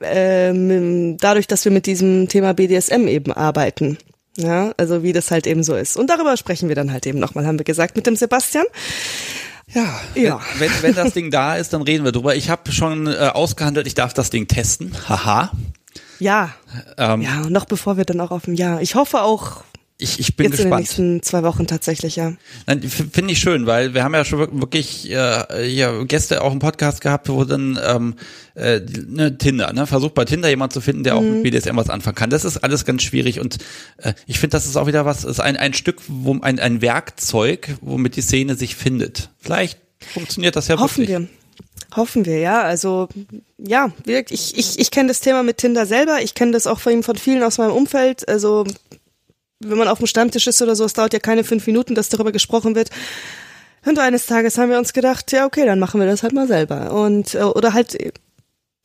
ähm, 0.00 1.18
dadurch, 1.18 1.46
dass 1.46 1.64
wir 1.64 1.72
mit 1.72 1.86
diesem 1.86 2.28
Thema 2.28 2.54
BDSM 2.54 3.06
eben 3.08 3.32
arbeiten. 3.32 3.98
Ja, 4.36 4.72
also 4.76 5.02
wie 5.02 5.12
das 5.12 5.30
halt 5.30 5.46
eben 5.46 5.62
so 5.62 5.74
ist. 5.74 5.96
Und 5.96 6.10
darüber 6.10 6.36
sprechen 6.36 6.68
wir 6.68 6.76
dann 6.76 6.92
halt 6.92 7.06
eben 7.06 7.18
nochmal, 7.18 7.46
haben 7.46 7.58
wir 7.58 7.64
gesagt, 7.64 7.96
mit 7.96 8.06
dem 8.06 8.16
Sebastian. 8.16 8.66
Ja, 9.72 10.00
ja. 10.14 10.40
Wenn, 10.58 10.70
wenn, 10.82 10.94
das 10.94 11.12
Ding 11.12 11.30
da 11.30 11.56
ist, 11.56 11.72
dann 11.72 11.82
reden 11.82 12.04
wir 12.04 12.12
drüber. 12.12 12.36
Ich 12.36 12.50
habe 12.50 12.70
schon 12.70 13.06
äh, 13.06 13.30
ausgehandelt, 13.32 13.86
ich 13.86 13.94
darf 13.94 14.14
das 14.14 14.30
Ding 14.30 14.46
testen. 14.46 14.92
Haha. 15.08 15.50
Ja. 16.18 16.50
Ähm, 16.96 17.22
ja, 17.22 17.40
noch 17.48 17.64
bevor 17.64 17.96
wir 17.96 18.04
dann 18.04 18.20
auch 18.20 18.30
auf 18.30 18.44
dem 18.44 18.54
Jahr. 18.54 18.80
Ich 18.80 18.94
hoffe 18.94 19.22
auch 19.22 19.64
ich, 19.98 20.20
ich 20.20 20.36
bin 20.36 20.44
Jetzt 20.44 20.58
gespannt. 20.58 20.66
In 20.66 20.70
den 20.70 20.78
nächsten 20.78 21.22
zwei 21.22 21.42
Wochen 21.42 21.66
tatsächlich, 21.66 22.16
ja. 22.16 22.34
Finde 23.12 23.32
ich 23.32 23.38
schön, 23.38 23.64
weil 23.66 23.94
wir 23.94 24.04
haben 24.04 24.12
ja 24.12 24.26
schon 24.26 24.60
wirklich 24.60 25.10
äh, 25.10 25.66
ja, 25.66 26.04
Gäste 26.04 26.42
auch 26.42 26.52
im 26.52 26.58
Podcast 26.58 27.00
gehabt, 27.00 27.30
wo 27.30 27.44
dann 27.44 27.78
ähm, 27.82 28.14
äh, 28.54 28.80
ne, 29.08 29.38
Tinder, 29.38 29.72
ne, 29.72 29.86
versucht 29.86 30.12
bei 30.12 30.26
Tinder 30.26 30.50
jemand 30.50 30.74
zu 30.74 30.82
finden, 30.82 31.02
der 31.02 31.14
mhm. 31.14 31.18
auch 31.18 31.22
mit 31.22 31.42
BDSM 31.44 31.76
was 31.76 31.88
anfangen 31.88 32.14
kann. 32.14 32.28
Das 32.28 32.44
ist 32.44 32.58
alles 32.58 32.84
ganz 32.84 33.04
schwierig 33.04 33.40
und 33.40 33.56
äh, 33.96 34.12
ich 34.26 34.38
finde, 34.38 34.56
das 34.56 34.66
ist 34.66 34.76
auch 34.76 34.86
wieder 34.86 35.06
was, 35.06 35.24
ist 35.24 35.40
ein, 35.40 35.56
ein 35.56 35.72
Stück, 35.72 36.02
wo 36.08 36.38
ein, 36.40 36.58
ein 36.58 36.82
Werkzeug, 36.82 37.76
womit 37.80 38.16
die 38.16 38.22
Szene 38.22 38.54
sich 38.54 38.76
findet. 38.76 39.30
Vielleicht 39.38 39.78
funktioniert 40.12 40.56
das 40.56 40.68
ja 40.68 40.78
Hoffen 40.78 41.08
wirklich. 41.08 41.18
wir. 41.20 41.28
Hoffen 41.96 42.26
wir, 42.26 42.38
ja. 42.38 42.62
Also 42.62 43.08
ja, 43.56 43.90
ich, 44.06 44.58
ich, 44.58 44.78
ich 44.78 44.90
kenne 44.90 45.08
das 45.08 45.20
Thema 45.20 45.42
mit 45.42 45.56
Tinder 45.56 45.86
selber. 45.86 46.20
Ich 46.22 46.34
kenne 46.34 46.52
das 46.52 46.66
auch 46.66 46.80
von 46.80 46.92
ihm 46.92 47.02
von 47.02 47.16
vielen 47.16 47.42
aus 47.42 47.56
meinem 47.56 47.72
Umfeld. 47.72 48.28
Also 48.28 48.66
wenn 49.60 49.78
man 49.78 49.88
auf 49.88 49.98
dem 49.98 50.06
Stammtisch 50.06 50.46
ist 50.46 50.60
oder 50.62 50.76
so, 50.76 50.84
es 50.84 50.92
dauert 50.92 51.12
ja 51.12 51.18
keine 51.18 51.44
fünf 51.44 51.66
Minuten, 51.66 51.94
dass 51.94 52.08
darüber 52.08 52.32
gesprochen 52.32 52.74
wird. 52.74 52.90
Und 53.84 53.98
eines 53.98 54.26
Tages 54.26 54.58
haben 54.58 54.70
wir 54.70 54.78
uns 54.78 54.92
gedacht, 54.92 55.30
ja, 55.32 55.46
okay, 55.46 55.64
dann 55.64 55.78
machen 55.78 56.00
wir 56.00 56.06
das 56.06 56.22
halt 56.22 56.32
mal 56.32 56.48
selber. 56.48 56.92
Und, 56.92 57.34
äh, 57.34 57.42
oder 57.42 57.72
halt, 57.72 57.96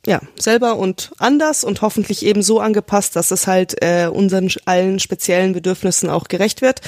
ja, 0.06 0.22
selber 0.40 0.78
und 0.78 1.12
anders 1.18 1.64
und 1.64 1.82
hoffentlich 1.82 2.24
eben 2.26 2.44
so 2.44 2.60
angepasst, 2.60 3.16
dass 3.16 3.32
es 3.32 3.48
halt 3.48 3.82
äh, 3.82 4.08
unseren 4.08 4.50
allen 4.66 5.00
speziellen 5.00 5.54
Bedürfnissen 5.54 6.10
auch 6.10 6.28
gerecht 6.28 6.62
wird. 6.62 6.82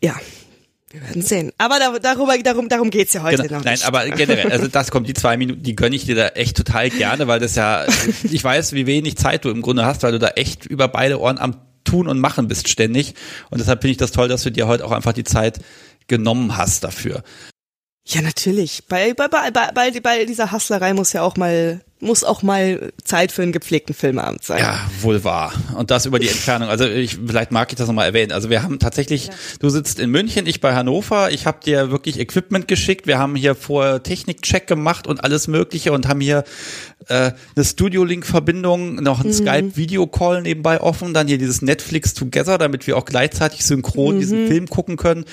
Ja, 0.00 0.14
wir 0.90 1.02
werden 1.02 1.22
sehen. 1.22 1.52
Aber 1.58 1.80
da, 1.80 1.98
darüber, 1.98 2.38
darum, 2.38 2.68
darum 2.68 2.90
geht's 2.90 3.14
ja 3.14 3.24
heute 3.24 3.42
genau. 3.42 3.58
noch. 3.58 3.64
Nein, 3.64 3.78
aber 3.84 4.08
generell, 4.10 4.52
also 4.52 4.68
das 4.68 4.92
kommt, 4.92 5.08
die 5.08 5.14
zwei 5.14 5.36
Minuten, 5.36 5.62
die 5.62 5.74
gönne 5.74 5.96
ich 5.96 6.06
dir 6.06 6.14
da 6.14 6.28
echt 6.28 6.56
total 6.56 6.88
gerne, 6.88 7.26
weil 7.26 7.40
das 7.40 7.56
ja, 7.56 7.84
ich 8.30 8.44
weiß, 8.44 8.74
wie 8.74 8.86
wenig 8.86 9.16
Zeit 9.16 9.44
du 9.44 9.50
im 9.50 9.60
Grunde 9.60 9.84
hast, 9.84 10.04
weil 10.04 10.12
du 10.12 10.20
da 10.20 10.28
echt 10.28 10.66
über 10.66 10.86
beide 10.86 11.20
Ohren 11.20 11.38
am 11.38 11.56
Tun 11.84 12.08
und 12.08 12.18
Machen 12.18 12.48
bist 12.48 12.68
ständig. 12.68 13.14
Und 13.50 13.60
deshalb 13.60 13.82
finde 13.82 13.92
ich 13.92 13.98
das 13.98 14.12
toll, 14.12 14.28
dass 14.28 14.42
du 14.42 14.50
dir 14.50 14.66
heute 14.66 14.84
auch 14.84 14.92
einfach 14.92 15.12
die 15.12 15.24
Zeit 15.24 15.60
genommen 16.06 16.56
hast 16.56 16.84
dafür. 16.84 17.22
Ja, 18.06 18.20
natürlich. 18.20 18.84
Bei, 18.86 19.14
bei, 19.14 19.28
bei, 19.28 19.50
bei, 19.50 20.00
bei 20.00 20.24
dieser 20.24 20.50
Hasslerei 20.52 20.92
muss 20.92 21.12
ja 21.12 21.22
auch 21.22 21.36
mal 21.36 21.80
muss 22.04 22.24
auch 22.24 22.42
mal 22.42 22.92
Zeit 23.02 23.32
für 23.32 23.42
einen 23.42 23.52
gepflegten 23.52 23.94
Filmabend 23.94 24.44
sein. 24.44 24.58
Ja, 24.58 24.80
wohl 25.00 25.24
wahr. 25.24 25.52
Und 25.76 25.90
das 25.90 26.06
über 26.06 26.18
die 26.18 26.28
Entfernung. 26.28 26.68
Also 26.68 26.86
ich, 26.86 27.18
vielleicht 27.26 27.50
mag 27.50 27.72
ich 27.72 27.76
das 27.76 27.88
nochmal 27.88 28.06
erwähnen. 28.06 28.32
Also 28.32 28.50
wir 28.50 28.62
haben 28.62 28.78
tatsächlich, 28.78 29.26
ja. 29.26 29.32
du 29.60 29.68
sitzt 29.70 29.98
in 29.98 30.10
München, 30.10 30.46
ich 30.46 30.60
bei 30.60 30.74
Hannover. 30.74 31.30
Ich 31.30 31.46
habe 31.46 31.58
dir 31.64 31.90
wirklich 31.90 32.18
Equipment 32.20 32.68
geschickt. 32.68 33.06
Wir 33.06 33.18
haben 33.18 33.34
hier 33.34 33.54
vor 33.54 34.02
Technikcheck 34.02 34.66
gemacht 34.66 35.06
und 35.06 35.24
alles 35.24 35.48
Mögliche 35.48 35.92
und 35.92 36.08
haben 36.08 36.20
hier 36.20 36.44
äh, 37.08 37.32
eine 37.54 37.64
Studio-Link-Verbindung, 37.64 38.96
noch 38.96 39.20
ein 39.20 39.28
mhm. 39.28 39.32
Skype-Video-Call 39.32 40.42
nebenbei 40.42 40.80
offen, 40.80 41.14
dann 41.14 41.26
hier 41.26 41.38
dieses 41.38 41.62
Netflix 41.62 42.14
Together, 42.14 42.58
damit 42.58 42.86
wir 42.86 42.96
auch 42.96 43.04
gleichzeitig 43.04 43.64
synchron 43.64 44.16
mhm. 44.16 44.20
diesen 44.20 44.46
Film 44.48 44.68
gucken 44.68 44.96
können. 44.96 45.24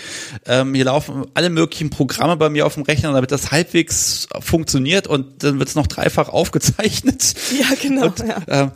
Ähm, 0.45 0.73
hier 0.73 0.85
laufen 0.85 1.25
alle 1.33 1.49
möglichen 1.49 1.89
Programme 1.89 2.37
bei 2.37 2.49
mir 2.49 2.65
auf 2.65 2.75
dem 2.75 2.83
Rechner, 2.83 3.13
damit 3.13 3.31
das 3.31 3.51
halbwegs 3.51 4.27
funktioniert 4.39 5.07
und 5.07 5.43
dann 5.43 5.59
wird 5.59 5.69
es 5.69 5.75
noch 5.75 5.87
dreifach 5.87 6.29
aufgezeichnet. 6.61 7.33
Ja, 7.59 7.75
genau. 7.81 8.05
Und, 8.07 8.19
ja. 8.19 8.41
Ähm, 8.47 8.71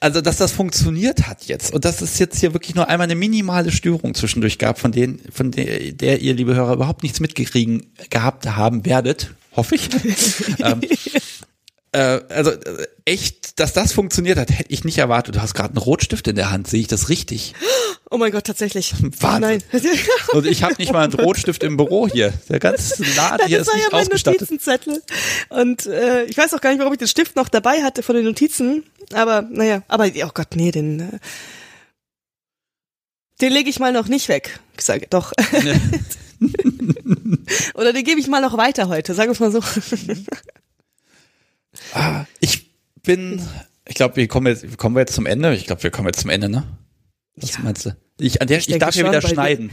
also 0.00 0.20
dass 0.20 0.36
das 0.36 0.52
funktioniert 0.52 1.26
hat 1.26 1.44
jetzt 1.44 1.72
und 1.74 1.84
dass 1.84 2.00
es 2.00 2.18
jetzt 2.18 2.38
hier 2.38 2.54
wirklich 2.54 2.76
nur 2.76 2.88
einmal 2.88 3.06
eine 3.06 3.16
minimale 3.16 3.72
Störung 3.72 4.14
zwischendurch 4.14 4.58
gab, 4.58 4.78
von 4.78 4.92
denen, 4.92 5.20
von 5.32 5.50
der, 5.50 5.92
der 5.92 6.20
ihr, 6.20 6.34
liebe 6.34 6.54
Hörer, 6.54 6.74
überhaupt 6.74 7.02
nichts 7.02 7.20
mitgekriegen 7.20 7.92
gehabt 8.08 8.46
haben 8.46 8.84
werdet, 8.86 9.34
hoffe 9.54 9.74
ich. 9.74 9.88
ähm, 10.60 10.80
äh, 11.92 12.20
also 12.28 12.50
äh, 12.52 12.86
echt, 13.04 13.58
dass 13.58 13.72
das 13.72 13.92
funktioniert 13.92 14.38
hat, 14.38 14.50
hätte 14.50 14.72
ich 14.72 14.84
nicht 14.84 14.98
erwartet. 14.98 15.36
Du 15.36 15.42
hast 15.42 15.54
gerade 15.54 15.70
einen 15.70 15.78
Rotstift 15.78 16.26
in 16.28 16.36
der 16.36 16.50
Hand, 16.50 16.68
sehe 16.68 16.80
ich 16.80 16.88
das 16.88 17.08
richtig? 17.08 17.54
Oh 18.12 18.18
mein 18.18 18.30
Gott, 18.30 18.44
tatsächlich. 18.44 18.92
Wahnsinn. 19.20 19.62
Nein. 19.72 19.82
Und 20.34 20.44
ich 20.50 20.62
habe 20.62 20.74
nicht 20.76 20.92
mal 20.92 21.04
einen 21.04 21.14
Rotstift 21.14 21.62
im 21.64 21.78
Büro 21.78 22.06
hier. 22.06 22.30
Der 22.50 22.58
ganze 22.58 23.02
Laden 23.16 23.46
hier 23.46 23.60
ist 23.60 23.74
nicht 23.74 23.90
ja 23.90 23.98
ausgestattet. 23.98 24.42
Notizenzettel. 24.42 25.02
Und 25.48 25.86
äh, 25.86 26.24
ich 26.24 26.36
weiß 26.36 26.52
auch 26.52 26.60
gar 26.60 26.70
nicht, 26.70 26.78
warum 26.80 26.92
ich 26.92 26.98
den 26.98 27.08
Stift 27.08 27.36
noch 27.36 27.48
dabei 27.48 27.82
hatte 27.82 28.02
von 28.02 28.14
den 28.14 28.26
Notizen. 28.26 28.84
Aber 29.14 29.40
naja, 29.40 29.82
aber 29.88 30.08
oh 30.14 30.30
Gott, 30.34 30.48
nee, 30.56 30.70
den 30.70 31.00
äh, 31.00 31.18
den 33.40 33.52
lege 33.54 33.70
ich 33.70 33.78
mal 33.80 33.92
noch 33.92 34.08
nicht 34.08 34.28
weg. 34.28 34.60
Ich 34.76 34.84
sage 34.84 35.06
doch. 35.08 35.32
Oder 37.74 37.94
den 37.94 38.04
gebe 38.04 38.20
ich 38.20 38.28
mal 38.28 38.42
noch 38.42 38.58
weiter 38.58 38.88
heute, 38.88 39.14
sagen 39.14 39.30
wir 39.30 39.32
es 39.32 39.40
mal 39.40 39.50
so. 39.50 39.60
Ah, 41.94 42.26
ich 42.40 42.70
bin, 43.02 43.42
ich 43.86 43.94
glaube, 43.94 44.16
wir 44.16 44.28
kommen 44.28 44.48
jetzt, 44.48 44.76
kommen 44.76 44.94
wir 44.94 45.00
jetzt 45.00 45.14
zum 45.14 45.24
Ende. 45.24 45.54
Ich 45.54 45.66
glaube, 45.66 45.82
wir 45.82 45.90
kommen 45.90 46.08
jetzt 46.08 46.20
zum 46.20 46.28
Ende, 46.30 46.50
ne? 46.50 46.64
Was 47.36 47.54
ja. 47.54 47.60
meinst 47.62 47.86
du? 47.86 47.96
Ich, 48.18 48.40
an 48.40 48.48
der, 48.48 48.58
ich, 48.58 48.68
ich 48.68 48.78
darf 48.78 48.94
ja 48.94 49.08
wieder 49.08 49.22
schneiden. 49.22 49.70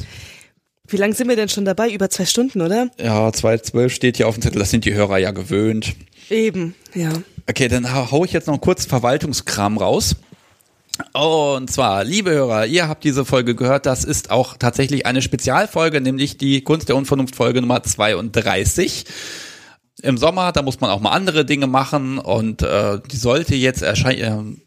Wie 0.88 0.98
lange 0.98 1.14
sind 1.14 1.28
wir 1.28 1.36
denn 1.36 1.50
schon 1.50 1.66
dabei? 1.66 1.92
Über 1.92 2.10
zwei 2.10 2.26
Stunden, 2.26 2.62
oder? 2.62 2.90
Ja, 3.00 3.32
zwei 3.32 3.58
zwölf 3.60 3.94
steht 3.94 4.18
hier 4.18 4.28
auf 4.28 4.36
dem 4.36 4.42
Zettel. 4.42 4.60
Das 4.60 4.72
sind 4.72 4.86
die 4.86 4.94
Hörer 4.94 5.18
ja 5.20 5.32
gewöhnt. 5.32 5.96
Eben, 6.30 6.74
ja. 6.96 7.12
Okay, 7.48 7.68
dann 7.68 7.94
hau 7.94 8.26
ich 8.26 8.32
jetzt 8.32 8.48
noch 8.48 8.60
kurz 8.60 8.86
Verwaltungskram 8.86 9.78
raus. 9.78 10.16
Und 11.14 11.72
zwar, 11.72 12.04
liebe 12.04 12.32
Hörer, 12.32 12.66
ihr 12.66 12.88
habt 12.88 13.04
diese 13.04 13.24
Folge 13.24 13.56
gehört. 13.56 13.86
Das 13.86 14.04
ist 14.04 14.32
auch 14.32 14.58
tatsächlich 14.58 15.06
eine 15.06 15.22
Spezialfolge, 15.22 16.02
nämlich 16.02 16.38
die 16.38 16.62
Kunst 16.62 16.90
der 16.90 16.96
Unvernunft 16.96 17.36
Folge 17.36 17.62
Nummer 17.62 17.84
32 17.84 19.06
im 20.02 20.18
Sommer, 20.18 20.52
da 20.52 20.62
muss 20.62 20.80
man 20.80 20.90
auch 20.90 21.00
mal 21.00 21.12
andere 21.12 21.46
Dinge 21.46 21.68
machen 21.68 22.18
und 22.18 22.62
äh, 22.62 23.00
die 23.12 23.18
sollte 23.18 23.56
jetzt 23.56 23.82
erscheinen. 23.82 24.62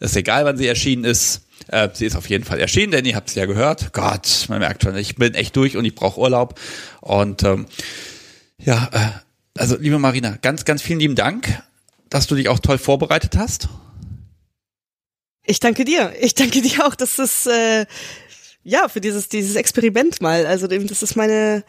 Äh, 0.00 0.04
ist 0.04 0.16
egal, 0.16 0.44
wann 0.44 0.56
sie 0.56 0.66
erschienen 0.66 1.04
ist. 1.04 1.43
Äh, 1.68 1.88
sie 1.92 2.06
ist 2.06 2.16
auf 2.16 2.28
jeden 2.28 2.44
Fall 2.44 2.60
erschienen, 2.60 2.92
denn 2.92 3.04
ihr 3.04 3.16
habt 3.16 3.30
sie 3.30 3.40
ja 3.40 3.46
gehört. 3.46 3.92
Gott, 3.92 4.46
man 4.48 4.58
merkt 4.58 4.82
schon, 4.82 4.96
ich 4.96 5.16
bin 5.16 5.34
echt 5.34 5.56
durch 5.56 5.76
und 5.76 5.84
ich 5.84 5.94
brauche 5.94 6.20
Urlaub. 6.20 6.60
Und 7.00 7.42
ähm, 7.42 7.66
ja, 8.58 8.88
äh, 8.92 9.58
also 9.58 9.76
liebe 9.76 9.98
Marina, 9.98 10.38
ganz, 10.42 10.64
ganz 10.64 10.82
vielen 10.82 11.00
lieben 11.00 11.14
Dank, 11.14 11.62
dass 12.10 12.26
du 12.26 12.34
dich 12.34 12.48
auch 12.48 12.58
toll 12.58 12.78
vorbereitet 12.78 13.36
hast. 13.36 13.68
Ich 15.46 15.60
danke 15.60 15.84
dir. 15.84 16.12
Ich 16.20 16.34
danke 16.34 16.62
dir 16.62 16.86
auch, 16.86 16.94
dass 16.94 17.16
das 17.16 17.46
äh, 17.46 17.86
ja 18.62 18.88
für 18.88 19.00
dieses 19.00 19.28
dieses 19.28 19.56
Experiment 19.56 20.22
mal. 20.22 20.46
Also 20.46 20.66
das 20.66 21.02
ist 21.02 21.16
meine 21.16 21.64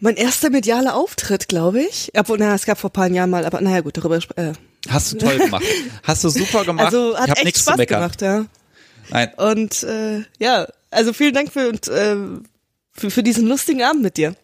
mein 0.00 0.16
erster 0.16 0.50
medialer 0.50 0.94
Auftritt, 0.94 1.48
glaube 1.48 1.80
ich. 1.80 2.10
Obwohl, 2.14 2.38
naja, 2.38 2.54
es 2.54 2.66
gab 2.66 2.78
vor 2.78 2.90
ein 2.90 2.92
paar 2.92 3.08
Jahren 3.08 3.30
mal, 3.30 3.46
aber 3.46 3.60
naja, 3.62 3.80
gut, 3.80 3.96
darüber. 3.96 4.18
Äh. 4.36 4.52
Hast 4.88 5.12
du 5.12 5.18
toll 5.18 5.38
gemacht. 5.38 5.64
Hast 6.02 6.24
du 6.24 6.28
super 6.28 6.64
gemacht. 6.64 6.86
Also 6.86 7.16
hat 7.16 7.38
echt 7.44 7.58
Spaß 7.58 7.76
gemacht, 7.86 8.22
ja. 8.22 8.46
Nein. 9.10 9.30
Und 9.36 9.82
äh, 9.82 10.24
ja, 10.38 10.66
also 10.90 11.12
vielen 11.12 11.34
Dank 11.34 11.52
für, 11.52 11.68
und, 11.68 11.88
äh, 11.88 12.16
für, 12.92 13.10
für 13.10 13.22
diesen 13.22 13.46
lustigen 13.48 13.82
Abend 13.82 14.02
mit 14.02 14.16
dir. 14.16 14.34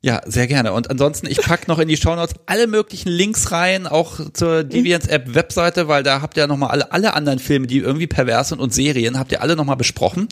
Ja, 0.00 0.20
sehr 0.26 0.46
gerne. 0.46 0.72
Und 0.72 0.90
ansonsten, 0.90 1.26
ich 1.26 1.38
pack 1.38 1.66
noch 1.66 1.80
in 1.80 1.88
die 1.88 1.96
Shownotes 1.96 2.36
alle 2.46 2.68
möglichen 2.68 3.08
Links 3.08 3.50
rein, 3.50 3.88
auch 3.88 4.20
zur 4.32 4.62
Deviants 4.62 5.08
App 5.08 5.34
Webseite, 5.34 5.88
weil 5.88 6.04
da 6.04 6.22
habt 6.22 6.36
ihr 6.36 6.46
nochmal 6.46 6.70
alle, 6.70 6.92
alle 6.92 7.14
anderen 7.14 7.40
Filme, 7.40 7.66
die 7.66 7.78
irgendwie 7.78 8.06
pervers 8.06 8.50
sind 8.50 8.60
und 8.60 8.72
Serien, 8.72 9.18
habt 9.18 9.32
ihr 9.32 9.42
alle 9.42 9.56
nochmal 9.56 9.76
besprochen. 9.76 10.28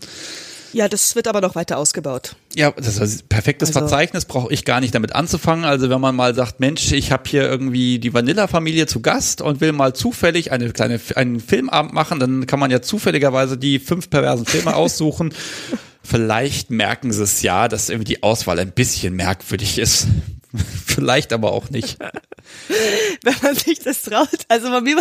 Ja, 0.72 0.88
das 0.88 1.14
wird 1.14 1.28
aber 1.28 1.40
noch 1.40 1.54
weiter 1.54 1.78
ausgebaut. 1.78 2.36
Ja, 2.54 2.70
das 2.70 2.98
ist 2.98 3.22
ein 3.22 3.28
perfektes 3.28 3.70
also. 3.70 3.80
Verzeichnis, 3.80 4.24
brauche 4.24 4.52
ich 4.52 4.64
gar 4.64 4.80
nicht 4.80 4.94
damit 4.94 5.14
anzufangen. 5.14 5.64
Also 5.64 5.90
wenn 5.90 6.00
man 6.00 6.14
mal 6.14 6.34
sagt, 6.34 6.60
Mensch, 6.60 6.92
ich 6.92 7.12
habe 7.12 7.24
hier 7.28 7.42
irgendwie 7.42 7.98
die 7.98 8.12
Vanilla-Familie 8.12 8.86
zu 8.86 9.00
Gast 9.00 9.40
und 9.40 9.60
will 9.60 9.72
mal 9.72 9.94
zufällig 9.94 10.52
eine 10.52 10.70
kleine, 10.72 11.00
einen 11.14 11.40
Filmabend 11.40 11.92
machen, 11.92 12.20
dann 12.20 12.46
kann 12.46 12.60
man 12.60 12.70
ja 12.70 12.82
zufälligerweise 12.82 13.56
die 13.56 13.78
fünf 13.78 14.10
perversen 14.10 14.46
Filme 14.46 14.74
aussuchen. 14.76 15.32
Vielleicht 16.02 16.70
merken 16.70 17.12
sie 17.12 17.22
es 17.22 17.42
ja, 17.42 17.68
dass 17.68 17.88
irgendwie 17.88 18.14
die 18.14 18.22
Auswahl 18.22 18.58
ein 18.58 18.72
bisschen 18.72 19.14
merkwürdig 19.14 19.78
ist. 19.78 20.06
Vielleicht 20.86 21.32
aber 21.32 21.52
auch 21.52 21.70
nicht. 21.70 21.98
Wenn 23.22 23.34
man 23.42 23.54
sich 23.56 23.80
das 23.80 24.02
traut. 24.02 24.28
Also 24.48 24.70
bei 24.70 24.80
mir, 24.80 24.96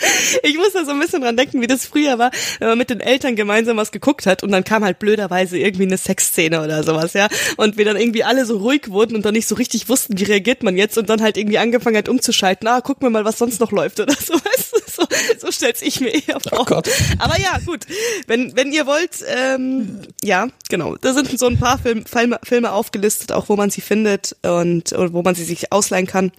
ich 0.42 0.56
muss 0.56 0.72
da 0.72 0.84
so 0.84 0.90
ein 0.92 1.00
bisschen 1.00 1.22
dran 1.22 1.36
denken, 1.36 1.60
wie 1.60 1.66
das 1.66 1.86
früher 1.86 2.18
war, 2.18 2.30
wenn 2.58 2.68
man 2.68 2.78
mit 2.78 2.90
den 2.90 3.00
Eltern 3.00 3.36
gemeinsam 3.36 3.76
was 3.76 3.92
geguckt 3.92 4.26
hat 4.26 4.42
und 4.42 4.50
dann 4.52 4.64
kam 4.64 4.84
halt 4.84 4.98
blöderweise 4.98 5.58
irgendwie 5.58 5.84
eine 5.84 5.98
Sexszene 5.98 6.62
oder 6.62 6.82
sowas, 6.82 7.12
ja. 7.12 7.28
Und 7.56 7.76
wir 7.76 7.84
dann 7.84 7.96
irgendwie 7.96 8.24
alle 8.24 8.44
so 8.46 8.58
ruhig 8.58 8.90
wurden 8.90 9.14
und 9.16 9.24
dann 9.24 9.34
nicht 9.34 9.48
so 9.48 9.54
richtig 9.54 9.88
wussten, 9.88 10.18
wie 10.18 10.24
reagiert 10.24 10.62
man 10.62 10.76
jetzt 10.76 10.98
und 10.98 11.08
dann 11.08 11.22
halt 11.22 11.36
irgendwie 11.36 11.58
angefangen 11.58 11.96
hat 11.96 12.08
umzuschalten, 12.08 12.68
ah, 12.68 12.80
guck 12.80 13.02
mir 13.02 13.10
mal, 13.10 13.24
was 13.24 13.38
sonst 13.38 13.60
noch 13.60 13.72
läuft 13.72 14.00
oder 14.00 14.14
so, 14.20 14.34
weißt 14.34 14.72
du? 14.72 14.82
So, 14.92 15.06
so 15.38 15.50
stell's 15.50 15.80
ich 15.80 16.00
mir 16.00 16.10
eher 16.10 16.38
vor. 16.40 16.66
Oh. 16.70 16.82
Aber 17.18 17.38
ja, 17.40 17.58
gut. 17.64 17.86
Wenn, 18.26 18.54
wenn 18.56 18.72
ihr 18.72 18.86
wollt, 18.86 19.24
ähm, 19.26 20.02
ja, 20.22 20.48
genau. 20.68 20.96
Da 20.96 21.14
sind 21.14 21.38
so 21.38 21.46
ein 21.46 21.58
paar 21.58 21.78
Film, 21.78 22.04
Filme, 22.04 22.38
Filme 22.42 22.72
aufgelistet, 22.72 23.32
auch 23.32 23.48
wo 23.48 23.56
man 23.56 23.70
sie 23.70 23.80
findet 23.80 24.36
und, 24.42 24.92
und 24.92 25.12
wo 25.14 25.22
man 25.22 25.34
sie 25.34 25.44
sich 25.44 25.72
ausleihen 25.72 26.06
kann. 26.06 26.32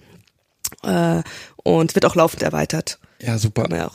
Äh, 0.82 1.22
und 1.56 1.94
wird 1.94 2.04
auch 2.04 2.14
laufend 2.14 2.42
erweitert. 2.42 2.98
Ja, 3.20 3.38
super. 3.38 3.68
Ja 3.74 3.90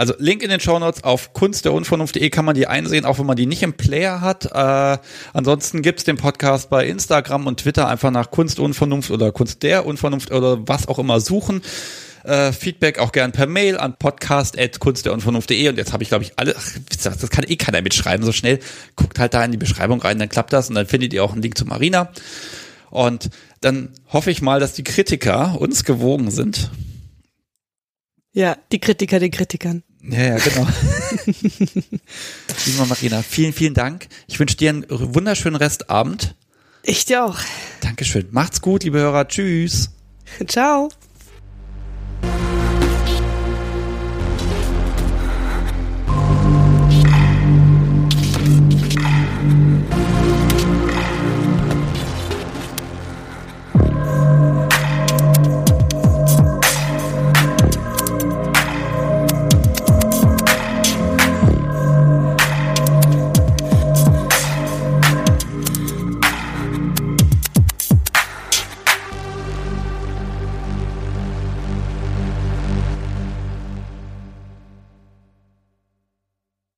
also 0.00 0.14
Link 0.18 0.42
in 0.42 0.48
den 0.48 0.60
Show 0.60 0.78
Notes 0.78 1.04
auf 1.04 1.34
kunstderunvernunft.de 1.34 2.30
kann 2.30 2.46
man 2.46 2.54
die 2.54 2.66
einsehen, 2.66 3.04
auch 3.04 3.18
wenn 3.18 3.26
man 3.26 3.36
die 3.36 3.44
nicht 3.44 3.62
im 3.62 3.74
Player 3.74 4.22
hat. 4.22 4.46
Äh, 4.46 4.98
ansonsten 5.34 5.82
gibt's 5.82 6.04
den 6.04 6.16
Podcast 6.16 6.70
bei 6.70 6.86
Instagram 6.86 7.46
und 7.46 7.60
Twitter 7.60 7.86
einfach 7.86 8.10
nach 8.10 8.30
Kunstunvernunft 8.30 9.10
oder 9.10 9.30
Kunst 9.30 9.62
der 9.62 9.84
Unvernunft 9.84 10.32
oder 10.32 10.66
was 10.66 10.88
auch 10.88 10.98
immer 10.98 11.20
suchen. 11.20 11.60
Äh, 12.24 12.52
Feedback 12.52 12.98
auch 12.98 13.12
gern 13.12 13.32
per 13.32 13.46
Mail 13.46 13.76
an 13.76 13.94
podcast.kunstderunvernunft.de 13.98 15.68
und 15.68 15.76
jetzt 15.76 15.92
habe 15.92 16.02
ich 16.02 16.08
glaube 16.08 16.24
ich 16.24 16.32
alle, 16.36 16.54
ach, 16.56 16.70
das 17.02 17.30
kann 17.30 17.44
eh 17.46 17.56
keiner 17.56 17.82
mitschreiben 17.82 18.24
so 18.24 18.32
schnell. 18.32 18.60
Guckt 18.96 19.18
halt 19.18 19.34
da 19.34 19.44
in 19.44 19.52
die 19.52 19.58
Beschreibung 19.58 20.00
rein, 20.00 20.18
dann 20.18 20.30
klappt 20.30 20.54
das 20.54 20.70
und 20.70 20.76
dann 20.76 20.86
findet 20.86 21.12
ihr 21.12 21.22
auch 21.22 21.32
einen 21.32 21.42
Link 21.42 21.58
zu 21.58 21.66
Marina. 21.66 22.10
Und 22.90 23.28
dann 23.60 23.90
hoffe 24.08 24.30
ich 24.30 24.40
mal, 24.40 24.60
dass 24.60 24.72
die 24.72 24.84
Kritiker 24.84 25.60
uns 25.60 25.84
gewogen 25.84 26.30
sind. 26.30 26.70
Ja, 28.32 28.56
die 28.70 28.78
Kritiker 28.78 29.18
den 29.18 29.30
Kritikern. 29.30 29.82
Ja, 30.02 30.22
ja, 30.22 30.38
genau. 30.38 30.66
Liebe 31.26 32.86
Marina, 32.88 33.22
vielen, 33.22 33.52
vielen 33.52 33.74
Dank. 33.74 34.08
Ich 34.28 34.38
wünsche 34.38 34.56
dir 34.56 34.70
einen 34.70 34.86
wunderschönen 34.88 35.56
Restabend. 35.56 36.36
Ich 36.82 37.04
dir 37.04 37.24
auch. 37.24 37.38
Dankeschön. 37.80 38.28
Macht's 38.30 38.60
gut, 38.60 38.84
liebe 38.84 38.98
Hörer. 38.98 39.28
Tschüss. 39.28 39.90
Ciao. 40.46 40.88